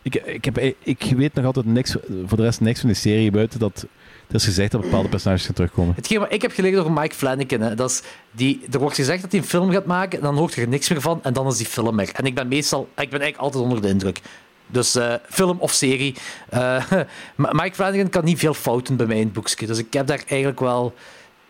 Ik, 0.04 0.14
ik, 0.14 0.44
heb, 0.44 0.58
ik 0.82 1.12
weet 1.16 1.34
nog 1.34 1.44
altijd 1.44 1.66
niks, 1.66 1.96
voor 2.26 2.36
de 2.36 2.42
rest 2.42 2.60
niks 2.60 2.80
van 2.80 2.88
die 2.88 2.98
serie 2.98 3.30
buiten 3.30 3.58
dat 3.58 3.86
er 4.28 4.34
is 4.34 4.44
gezegd 4.44 4.72
dat 4.72 4.80
bepaalde 4.80 5.08
personages 5.08 5.44
gaan 5.44 5.54
terugkomen. 5.54 5.94
Hetgeen 5.94 6.18
wat 6.18 6.32
ik 6.32 6.42
heb 6.42 6.52
geleerd 6.52 6.76
over 6.76 6.92
Mike 6.92 7.14
Flanagan, 7.14 7.60
hè, 7.60 7.74
dat 7.74 7.90
is 7.90 8.02
die, 8.30 8.60
er 8.70 8.78
wordt 8.78 8.94
gezegd 8.94 9.22
dat 9.22 9.30
hij 9.30 9.40
een 9.40 9.46
film 9.46 9.70
gaat 9.70 9.86
maken, 9.86 10.18
en 10.18 10.24
dan 10.24 10.36
hoort 10.36 10.56
er 10.56 10.68
niks 10.68 10.88
meer 10.88 11.00
van, 11.00 11.20
en 11.22 11.32
dan 11.32 11.46
is 11.46 11.56
die 11.56 11.66
film 11.66 11.98
er. 11.98 12.10
En 12.14 12.24
ik 12.24 12.34
ben 12.34 12.48
meestal, 12.48 12.82
ik 12.82 13.10
ben 13.10 13.20
eigenlijk 13.20 13.36
altijd 13.36 13.62
onder 13.62 13.82
de 13.82 13.88
indruk. 13.88 14.20
Dus 14.66 14.94
eh, 14.94 15.14
film 15.28 15.58
of 15.58 15.72
serie. 15.72 16.14
Maar 17.34 17.54
Mike 17.54 17.74
Flanagan 17.74 18.08
kan 18.08 18.24
niet 18.24 18.38
veel 18.38 18.54
fouten 18.54 18.96
bij 18.96 19.06
mij 19.06 19.16
in 19.16 19.24
het 19.24 19.32
boekje. 19.32 19.66
Dus 19.66 19.78
ik 19.78 19.92
heb 19.92 20.06
daar 20.06 20.22
eigenlijk 20.26 20.60
wel... 20.60 20.94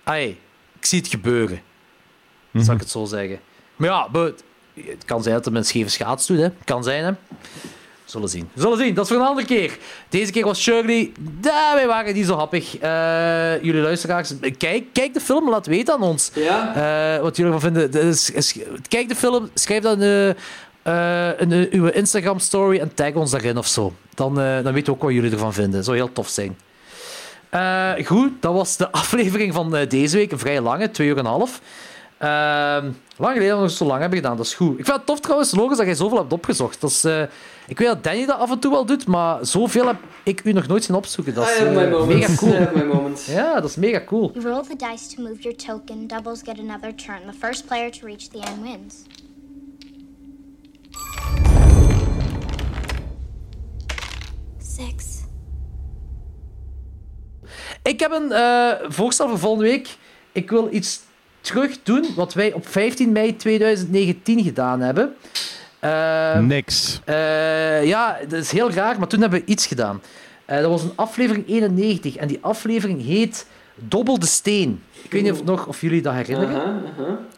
Ai, 0.02 0.38
ik 0.78 0.84
zie 0.84 0.98
het 0.98 1.08
gebeuren. 1.08 1.60
Mhm. 2.50 2.64
Zal 2.64 2.74
ik 2.74 2.80
het 2.80 2.90
zo 2.90 3.04
zeggen. 3.04 3.40
Maar 3.76 3.88
ja, 3.88 4.08
but, 4.10 4.44
het 4.74 5.04
kan 5.04 5.22
zijn 5.22 5.34
dat 5.34 5.44
hij 5.44 5.54
een 5.54 5.64
scheve 5.64 5.90
schaats 5.90 6.26
doet. 6.26 6.38
Hè. 6.38 6.48
Kan 6.64 6.84
zijn, 6.84 7.04
hè. 7.04 7.12
Zullen 8.04 8.28
zien. 8.28 8.48
Zullen 8.54 8.78
zien, 8.78 8.94
dat 8.94 9.04
is 9.04 9.10
voor 9.12 9.20
een 9.20 9.26
andere 9.26 9.46
keer. 9.46 9.78
Deze 10.08 10.32
keer 10.32 10.44
was 10.44 10.60
Shirley. 10.62 11.12
Ja, 11.42 11.74
wij 11.74 11.86
waren 11.86 12.14
niet 12.14 12.26
zo 12.26 12.36
happig. 12.36 12.78
Eh, 12.78 13.62
jullie 13.62 13.80
luisteraars, 13.82 14.32
kijk, 14.58 14.84
kijk 14.92 15.14
de 15.14 15.20
film, 15.20 15.50
laat 15.50 15.66
weten 15.66 15.94
aan 15.94 16.02
ons. 16.02 16.30
Ja. 16.34 16.74
Eh, 17.16 17.22
wat 17.22 17.36
jullie 17.36 17.52
ervan 17.52 17.72
vinden. 17.72 17.90
Dit 17.90 18.02
is- 18.04 18.30
is- 18.30 18.58
kijk 18.88 19.08
de 19.08 19.14
film, 19.16 19.50
schrijf 19.54 19.82
dan 19.82 20.00
eh, 20.00 20.28
eh, 20.30 21.40
in 21.40 21.52
eh, 21.52 21.72
uw 21.72 21.86
Instagram-story 21.86 22.78
en 22.78 22.94
tag 22.94 23.12
ons 23.12 23.30
daarin 23.30 23.56
of 23.58 23.66
zo. 23.66 23.92
Dan, 24.14 24.34
dan 24.34 24.72
weten 24.72 24.84
we 24.84 24.90
ook 24.90 25.02
wat 25.02 25.12
jullie 25.12 25.32
ervan 25.32 25.52
vinden. 25.52 25.72
Dat 25.72 25.84
zou 25.84 25.96
heel 25.96 26.12
tof 26.12 26.28
zijn. 26.28 26.58
Eh, 27.50 28.06
goed, 28.06 28.30
dat 28.40 28.52
was 28.52 28.76
de 28.76 28.90
aflevering 29.02 29.54
van 29.54 29.76
eh, 29.76 29.88
deze 29.88 30.16
week. 30.16 30.32
Een 30.32 30.38
vrij 30.38 30.60
lange, 30.60 30.90
twee 30.90 31.08
uur 31.08 31.14
en 31.18 31.24
een 31.24 31.30
half. 31.30 31.60
Ehm, 32.18 32.84
lang 33.16 33.32
geleden 33.32 33.48
dat 33.48 33.56
we 33.56 33.62
nog 33.62 33.70
zo 33.70 33.84
lang 33.84 34.00
hebben 34.00 34.18
gedaan, 34.18 34.36
dat 34.36 34.46
is 34.46 34.54
goed. 34.54 34.78
Ik 34.78 34.84
vind 34.84 34.96
het 34.96 35.06
tof 35.06 35.20
trouwens, 35.20 35.54
Logos, 35.54 35.76
dat 35.76 35.86
jij 35.86 35.94
zoveel 35.94 36.18
hebt 36.18 36.32
opgezocht. 36.32 36.80
Dat 36.80 36.90
is, 36.90 37.04
eh, 37.04 37.22
ik 37.66 37.78
weet 37.78 37.88
dat 37.88 38.04
Danny 38.04 38.26
dat 38.26 38.38
af 38.38 38.50
en 38.50 38.58
toe 38.58 38.70
wel 38.70 38.86
doet, 38.86 39.06
maar 39.06 39.46
zoveel 39.46 39.86
heb 39.86 39.96
ik 40.22 40.44
u 40.44 40.52
nog 40.52 40.66
nooit 40.66 40.84
zien 40.84 40.96
opzoeken. 40.96 41.34
Dat 41.34 41.48
is 41.48 41.58
my 41.60 41.66
eh, 41.66 42.06
mega 42.06 42.34
cool. 42.34 42.52
Ja, 43.26 43.54
dat 43.60 43.70
is 43.70 43.76
mega 43.76 44.04
cool. 44.04 44.30
You 44.34 44.48
roll 44.48 44.62
the 44.62 44.76
dice 44.76 45.14
to 45.14 45.22
move 45.22 45.40
your 45.40 45.56
token. 45.56 46.06
Doubles 46.06 46.40
get 46.44 46.58
another 46.58 46.94
turn. 46.94 47.20
The 47.26 47.38
first 47.38 47.66
player 47.66 47.90
to 47.90 48.06
reach 48.06 48.28
the 48.28 48.38
end 48.38 48.62
wins. 48.62 48.94
Six. 54.58 55.04
Ik 57.82 58.00
heb 58.00 58.10
een 58.10 58.32
eh, 58.32 58.70
voorstel 58.88 59.28
voor 59.28 59.38
volgende 59.38 59.68
week. 59.70 59.96
Ik 60.32 60.50
wil 60.50 60.68
iets 60.70 61.00
terug 61.40 61.82
doen 61.82 62.06
wat 62.16 62.34
wij 62.34 62.52
op 62.52 62.68
15 62.68 63.12
mei 63.12 63.36
2019 63.36 64.42
gedaan 64.42 64.80
hebben. 64.80 65.14
Eh, 65.84 66.38
Niks. 66.38 67.00
eh, 67.04 67.84
ja, 67.84 68.18
dat 68.28 68.40
is 68.40 68.50
heel 68.50 68.70
raar, 68.70 68.98
maar 68.98 69.08
toen 69.08 69.20
hebben 69.20 69.40
we 69.40 69.46
iets 69.46 69.66
gedaan. 69.66 70.00
Eh, 70.44 70.60
dat 70.60 70.70
was 70.70 70.82
een 70.82 70.92
aflevering 70.94 71.48
91 71.48 72.16
en 72.16 72.28
die 72.28 72.38
aflevering 72.40 73.04
heet 73.06 73.46
Dobbel 73.74 74.18
de 74.18 74.26
Steen. 74.26 74.82
Ik 75.02 75.12
weet 75.12 75.22
niet 75.22 75.32
of, 75.32 75.44
nog, 75.44 75.66
of 75.66 75.80
jullie 75.80 76.02
dat 76.02 76.12
herinneren. 76.14 76.82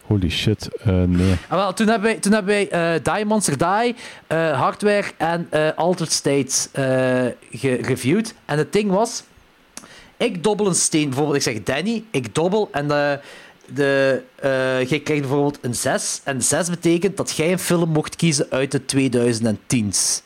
Holy 0.06 0.30
shit, 0.30 0.68
eh, 0.84 0.94
nee. 0.94 1.34
Ah, 1.48 1.58
wel, 1.58 1.72
toen 1.72 1.86
hebben 1.88 2.10
wij, 2.10 2.18
toen 2.20 2.32
hebben 2.32 2.54
wij 2.70 2.94
eh, 2.94 3.14
Die 3.14 3.24
Monster 3.24 3.58
Die, 3.58 3.94
eh, 4.26 4.60
Hardware 4.60 5.04
en 5.16 5.46
eh, 5.50 5.68
Altered 5.76 6.12
States 6.12 6.68
eh, 6.72 7.24
gereviewd. 7.52 8.34
En 8.44 8.58
het 8.58 8.72
ding 8.72 8.90
was, 8.90 9.22
ik 10.16 10.42
dobbel 10.42 10.66
een 10.66 10.74
steen. 10.74 11.04
Bijvoorbeeld, 11.08 11.36
ik 11.36 11.42
zeg 11.42 11.62
Danny, 11.62 12.04
ik 12.10 12.34
dobbel 12.34 12.68
en 12.72 12.86
de, 13.66 13.74
de, 13.74 14.22
eh, 14.34 14.88
jij 14.88 15.00
krijgt 15.00 15.22
bijvoorbeeld 15.22 15.58
een 15.60 15.74
6. 15.74 16.20
En 16.24 16.42
6 16.42 16.68
betekent 16.68 17.16
dat 17.16 17.36
jij 17.36 17.52
een 17.52 17.58
film 17.58 17.88
mocht 17.88 18.16
kiezen 18.16 18.46
uit 18.50 18.70
de 18.70 18.80
2010s. 18.80 20.24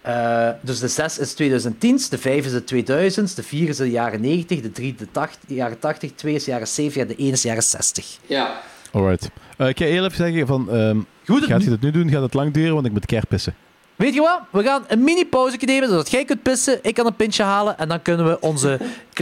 Eh, 0.00 0.48
dus 0.60 0.78
de 0.78 0.88
6 0.88 1.18
is 1.18 1.32
2010, 1.32 2.00
de 2.10 2.18
5 2.18 2.44
is 2.44 2.52
de 2.52 2.64
2000s, 2.64 3.34
de 3.34 3.42
4 3.42 3.68
is 3.68 3.76
de 3.76 3.90
jaren 3.90 4.20
90, 4.20 4.60
de 4.60 4.72
3 4.72 4.94
de, 4.94 5.06
80, 5.10 5.40
de 5.46 5.54
jaren 5.54 5.78
80, 5.78 6.12
2 6.14 6.34
is 6.34 6.44
de 6.44 6.50
jaren 6.50 6.68
70 6.68 7.02
en 7.02 7.08
de 7.08 7.16
1 7.16 7.32
is 7.32 7.40
de 7.40 7.48
jaren 7.48 7.62
60. 7.62 8.18
Ja. 8.26 8.60
Alright. 8.92 9.30
Eh, 9.56 9.68
ik 9.68 9.78
ga 9.78 9.84
heel 9.84 10.04
even 10.04 10.16
zeggen 10.16 10.46
van... 10.46 10.70
ehm, 10.70 10.98
gaat 11.24 11.62
je 11.62 11.70
dat 11.70 11.80
nu 11.80 11.90
doen? 11.90 12.10
Gaat 12.10 12.22
het 12.22 12.34
lang 12.34 12.52
duren? 12.52 12.74
Want 12.74 12.86
ik 12.86 12.92
moet 12.92 13.06
keer 13.06 13.26
pissen. 13.28 13.54
Weet 13.96 14.14
je 14.14 14.20
wat? 14.20 14.40
We 14.50 14.62
gaan 14.62 14.84
een 14.88 15.04
mini-pauze 15.04 15.56
nemen, 15.60 15.88
zodat 15.88 16.10
jij 16.10 16.24
kunt 16.24 16.42
pissen, 16.42 16.78
ik 16.82 16.94
kan 16.94 17.06
een 17.06 17.16
pintje 17.16 17.42
halen 17.42 17.78
en 17.78 17.88
dan 17.88 18.02
kunnen 18.02 18.26
we 18.26 18.40
onze... 18.40 18.78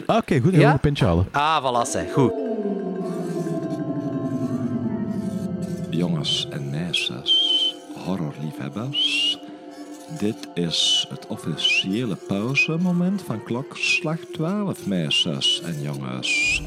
Ah, 0.07 0.17
Oké, 0.17 0.41
goed. 0.41 0.55
Ja? 0.55 0.61
nog 0.61 0.73
een 0.73 0.81
pintje 0.81 1.05
halen. 1.05 1.29
Ah, 1.31 1.65
voilà, 1.65 1.91
zeg. 1.91 2.13
Goed. 2.13 2.33
Jongens 5.97 6.47
en 6.51 6.71
meisjes, 6.71 7.75
horrorliefhebbers. 8.05 9.39
Dit 10.19 10.37
is 10.55 11.07
het 11.09 11.27
officiële 11.27 12.17
pauzemoment 12.29 13.23
van 13.23 13.43
klokslag 13.45 14.19
12, 14.33 14.87
meisjes 14.87 15.61
en 15.65 15.83
jongens. 15.83 16.63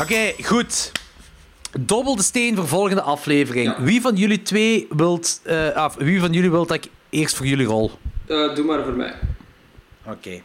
Oké, 0.00 0.32
goed. 0.42 0.92
Dobbel 1.80 2.16
de 2.16 2.22
steen 2.22 2.56
voor 2.56 2.68
volgende 2.68 3.02
aflevering. 3.02 3.76
Wie 3.76 4.00
van 4.00 4.16
jullie 4.16 4.42
twee 4.42 4.86
wilt... 4.90 5.40
eh, 5.42 5.68
af, 5.70 5.94
wie 5.94 6.20
van 6.20 6.32
jullie 6.32 6.50
wilt 6.50 6.68
dat 6.68 6.84
ik 6.84 6.90
eerst 7.10 7.36
voor 7.36 7.46
jullie 7.46 7.66
rol? 7.66 7.90
Eh, 8.26 8.54
doe 8.54 8.64
maar 8.64 8.84
voor 8.84 8.92
mij. 8.96 9.14
Oké. 10.06 10.40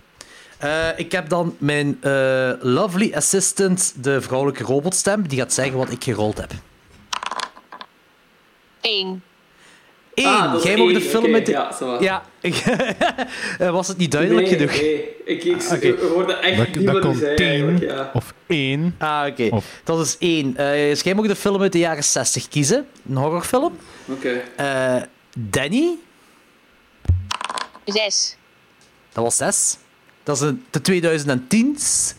Eh, 0.57 0.87
ik 0.99 1.11
heb 1.11 1.29
dan 1.29 1.55
mijn 1.57 1.97
eh, 2.01 2.51
lovely 2.59 3.13
assistant, 3.13 3.93
de 4.03 4.21
vrouwelijke 4.21 4.63
robotstem, 4.63 5.27
die 5.27 5.39
gaat 5.39 5.53
zeggen 5.53 5.77
wat 5.77 5.91
ik 5.91 6.03
gerold 6.03 6.37
heb. 6.37 6.51
Eén. 8.81 9.21
Eén. 10.13 10.25
Ah, 10.25 10.63
Jij 10.63 10.77
mag 10.77 10.93
de 10.93 11.01
film 11.01 11.31
met 11.31 11.45
de... 11.45 11.51
ja. 11.51 11.71
Ja. 11.99 12.23
Eh, 13.59 13.69
Was 13.71 13.87
het 13.87 13.97
niet 13.97 14.11
duidelijk 14.11 14.47
nee, 14.47 14.55
genoeg? 14.57 14.71
Nee, 14.81 15.09
ik, 15.25 15.43
ik 15.43 16.01
Ah, 16.01 16.11
hoorde 16.11 16.33
echt 16.33 16.57
Dat, 16.57 16.67
niet 16.75 16.85
dat 16.85 16.93
wat 16.93 17.03
hij 17.03 17.11
kon 17.11 17.15
zei 17.19 17.35
eigenlijk. 17.35 17.77
tien 17.79 17.87
Ja. 17.87 18.11
of 18.13 18.33
één. 18.47 18.95
Ah, 18.97 19.25
oké. 19.29 19.47
Of- 19.51 19.81
Dat 19.83 20.05
is 20.05 20.17
één. 20.19 20.57
Eh 20.57 20.89
dus 20.89 21.01
jij 21.01 21.15
mag 21.15 21.27
de 21.27 21.35
film 21.35 21.61
uit 21.61 21.71
de 21.71 21.79
jaren 21.79 22.03
60 22.03 22.47
kiezen. 22.47 22.87
Een 23.09 23.15
horrorfilm. 23.15 23.77
Oké. 24.05 24.41
Eh, 24.55 24.95
Danny, 25.37 25.95
Zes. 27.85 28.37
dat 29.13 29.23
was 29.23 29.35
zes. 29.35 29.77
Dat 30.23 30.35
is 30.35 30.41
een, 30.41 30.65
de 30.69 30.81
2010's. 30.81 32.13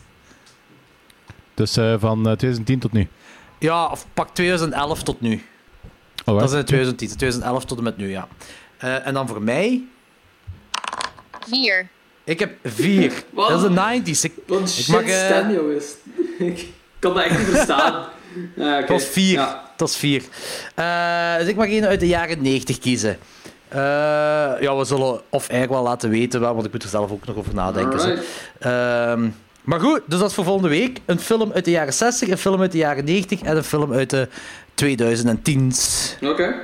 Dus 1.53 1.77
eh, 1.77 1.93
van 1.99 2.17
eh, 2.17 2.23
2010 2.23 2.79
tot 2.79 2.91
nu. 2.91 3.07
Ja, 3.59 3.87
of 3.87 4.05
pak 4.13 4.29
2011 4.35 5.03
tot 5.03 5.21
nu. 5.21 5.43
Alright. 6.25 6.49
Dat 6.49 6.53
is 6.53 6.59
in 6.59 6.65
2010. 6.65 7.07
2011 7.07 7.65
tot 7.65 7.77
en 7.77 7.83
met 7.83 7.97
nu, 7.97 8.09
ja. 8.09 8.27
Eh, 8.77 9.07
en 9.07 9.13
dan 9.13 9.27
voor 9.27 9.41
mij... 9.41 9.83
Vier. 11.47 11.87
Ik 12.23 12.39
heb 12.39 12.51
vier. 12.63 13.23
Dat 13.35 13.51
is 13.51 13.61
de 13.61 14.01
90s. 14.01 14.21
Ik, 14.21 14.33
Wat 14.47 14.57
een 14.57 14.63
ik 14.63 14.69
shit 14.69 14.87
mag, 14.87 15.01
eh, 15.03 15.25
stem, 15.25 15.51
jongens. 15.51 15.85
ik 16.57 16.67
kan 16.99 17.13
dat 17.13 17.23
echt 17.23 17.37
niet 17.37 17.47
verstaan. 17.47 18.05
Ja, 18.55 18.77
oké. 18.79 18.87
Dat 18.87 19.01
is 19.01 19.07
vier. 19.07 19.33
Ja. 19.33 19.71
Dat 19.77 19.89
is 19.89 19.95
vier. 19.95 20.23
Eh, 20.75 21.37
dus 21.37 21.47
ik 21.47 21.55
mag 21.55 21.67
één 21.67 21.87
uit 21.87 21.99
de 21.99 22.07
jaren 22.07 22.41
90 22.41 22.79
kiezen. 22.79 23.17
Eh, 23.67 23.79
ja, 24.59 24.75
we 24.77 24.85
zullen 24.85 25.21
of 25.29 25.49
eigenlijk 25.49 25.71
wel 25.71 25.83
laten 25.83 26.09
weten, 26.09 26.39
wel, 26.39 26.53
want 26.53 26.65
ik 26.65 26.71
moet 26.71 26.83
er 26.83 26.89
zelf 26.89 27.11
ook 27.11 27.25
nog 27.25 27.35
over 27.35 27.53
nadenken. 27.53 28.19
Ehm, 28.59 29.27
maar 29.61 29.79
goed, 29.79 30.01
dus 30.05 30.19
dat 30.19 30.29
is 30.29 30.35
voor 30.35 30.43
volgende 30.43 30.69
week. 30.69 30.99
Een 31.05 31.19
film 31.19 31.51
uit 31.51 31.65
de 31.65 31.71
jaren 31.71 31.93
60, 31.93 32.29
een 32.29 32.37
film 32.37 32.61
uit 32.61 32.71
de 32.71 32.77
jaren 32.77 33.05
90 33.05 33.41
en 33.41 33.57
een 33.57 33.63
film 33.63 33.93
uit 33.93 34.09
de 34.09 34.27
2010's. 34.85 36.15
Oké. 36.21 36.55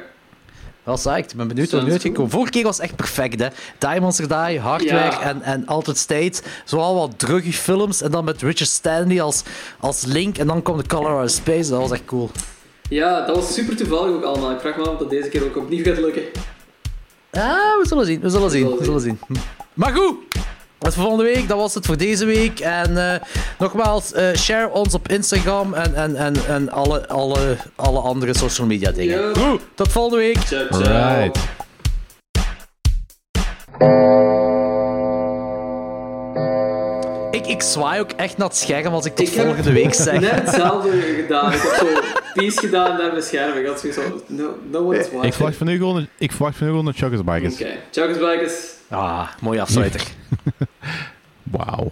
Wel 0.84 0.95
psyched. 0.95 1.32
Ik 1.32 1.38
ben 1.38 1.48
benieuwd 1.48 1.68
hoe 1.69 1.77
het 1.80 1.88
nu 1.88 1.94
uitgekomen. 1.94 2.32
Vorige 2.32 2.52
keer 2.52 2.64
was 2.64 2.76
het 2.77 2.85
echt 2.85 2.95
perfect, 2.95 3.40
hè. 3.40 3.48
Diamonds 3.77 4.19
Are 4.22 4.48
Die, 4.48 4.60
Hardware 4.60 5.11
Ja. 5.11 5.22
en, 5.22 5.42
en 5.42 5.66
Altered 5.66 5.98
State. 5.98 6.42
Zoal 6.66 6.95
wat 6.95 7.19
druggy 7.19 7.52
films. 7.52 8.02
En 8.02 8.11
dan 8.11 8.26
met 8.26 8.42
Richard 8.42 8.69
Stanley 8.69 9.22
als, 9.22 9.44
als 9.80 10.06
Link. 10.06 10.38
En 10.38 10.48
dan 10.48 10.61
kwam 10.61 10.77
The 10.82 10.88
Color 10.88 11.10
Out 11.11 11.24
of 11.24 11.30
Space. 11.30 11.69
Dat 11.69 11.80
was 11.80 11.92
echt 11.92 12.06
cool. 12.06 12.30
Ja, 12.90 13.26
dat 13.26 13.35
was 13.35 13.53
super 13.53 13.76
toevallig 13.76 14.16
ook 14.16 14.24
allemaal. 14.24 14.52
Ik 14.52 14.60
vraag 14.60 14.76
me 14.77 14.82
af 14.84 14.88
of 14.94 14.98
dat 15.00 15.10
deze 15.10 15.30
keer 15.30 15.44
ook 15.44 15.58
opnieuw 15.58 15.84
gaat 15.84 15.98
lukken. 15.98 16.24
Ah, 17.32 17.42
we 17.82 17.84
zullen 17.88 18.06
zien. 18.06 18.19
We 18.19 18.30
zullen 18.30 18.50
zien. 18.52 18.77
We 18.77 18.84
zullen 18.84 19.02
zien. 19.02 19.19
Maar 19.74 19.94
goed. 19.95 20.16
Dat 20.78 20.88
is 20.94 21.00
voor 21.00 21.04
volgende 21.08 21.34
week. 21.34 21.48
Dat 21.48 21.58
was 21.58 21.74
het 21.74 21.86
voor 21.86 21.98
deze 21.98 22.26
week. 22.26 22.60
En 22.60 23.12
eh, 23.12 23.20
nogmaals, 23.60 24.14
eh, 24.14 24.34
share 24.34 24.70
ons 24.72 24.94
op 24.94 25.08
Instagram 25.08 25.74
en, 25.74 25.95
en, 25.95 26.16
en, 26.16 26.36
en 26.48 26.72
alle, 26.72 27.08
alle, 27.08 27.58
alle 27.76 28.00
andere 28.00 28.34
social 28.38 28.68
media 28.68 28.92
dingen. 28.92 29.36
Goed, 29.36 29.62
tot 29.76 29.92
volgende 29.92 30.18
week. 30.18 30.38
Ciao, 30.38 30.68
ciao. 30.70 31.24
Right. 31.24 31.40
Ik, 37.32 37.48
ik 37.48 37.62
zwaai 37.62 38.00
ook 38.00 38.12
echt 38.12 38.38
naar 38.38 38.48
het 38.48 38.58
scherm 38.58 38.94
als 38.94 39.06
ik 39.06 39.16
tot 39.16 39.28
Ik 39.28 39.34
volgende 39.34 39.72
week 39.72 39.94
zeg. 40.08 40.20
Net 40.20 40.32
hetzelfde 40.32 40.90
gedaan. 41.22 41.54
Ik 41.54 41.62
heb 41.62 41.88
zo 41.88 42.00
peace 42.34 42.60
gedaan 42.60 42.98
naar 42.98 43.12
mijn 43.12 43.24
scherm. 43.24 43.58
Ik 43.58 43.66
had 43.66 43.80
zoiets 43.80 44.00
van, 44.00 44.22
no, 44.28 44.58
no 44.72 44.80
one's 44.80 44.98
watching. 44.98 45.24
Ik 45.24 45.34
verwacht 45.34 45.58
van 45.58 45.68
nu 45.68 45.78
gewoon, 45.78 46.08
ik 46.18 46.32
verwacht 46.32 46.58
van 46.58 46.66
nu 46.68 46.72
gewoon 46.74 46.88
een 46.88 46.94
Chuckers 46.94 47.24
Bikers. 47.24 47.54
Oké, 47.54 47.72
ciao, 47.92 48.08
Bikers. 48.08 48.75
Ah, 48.91 49.30
mooie 49.41 49.61
afsluiter. 49.61 50.01
Wauw. 51.53 51.91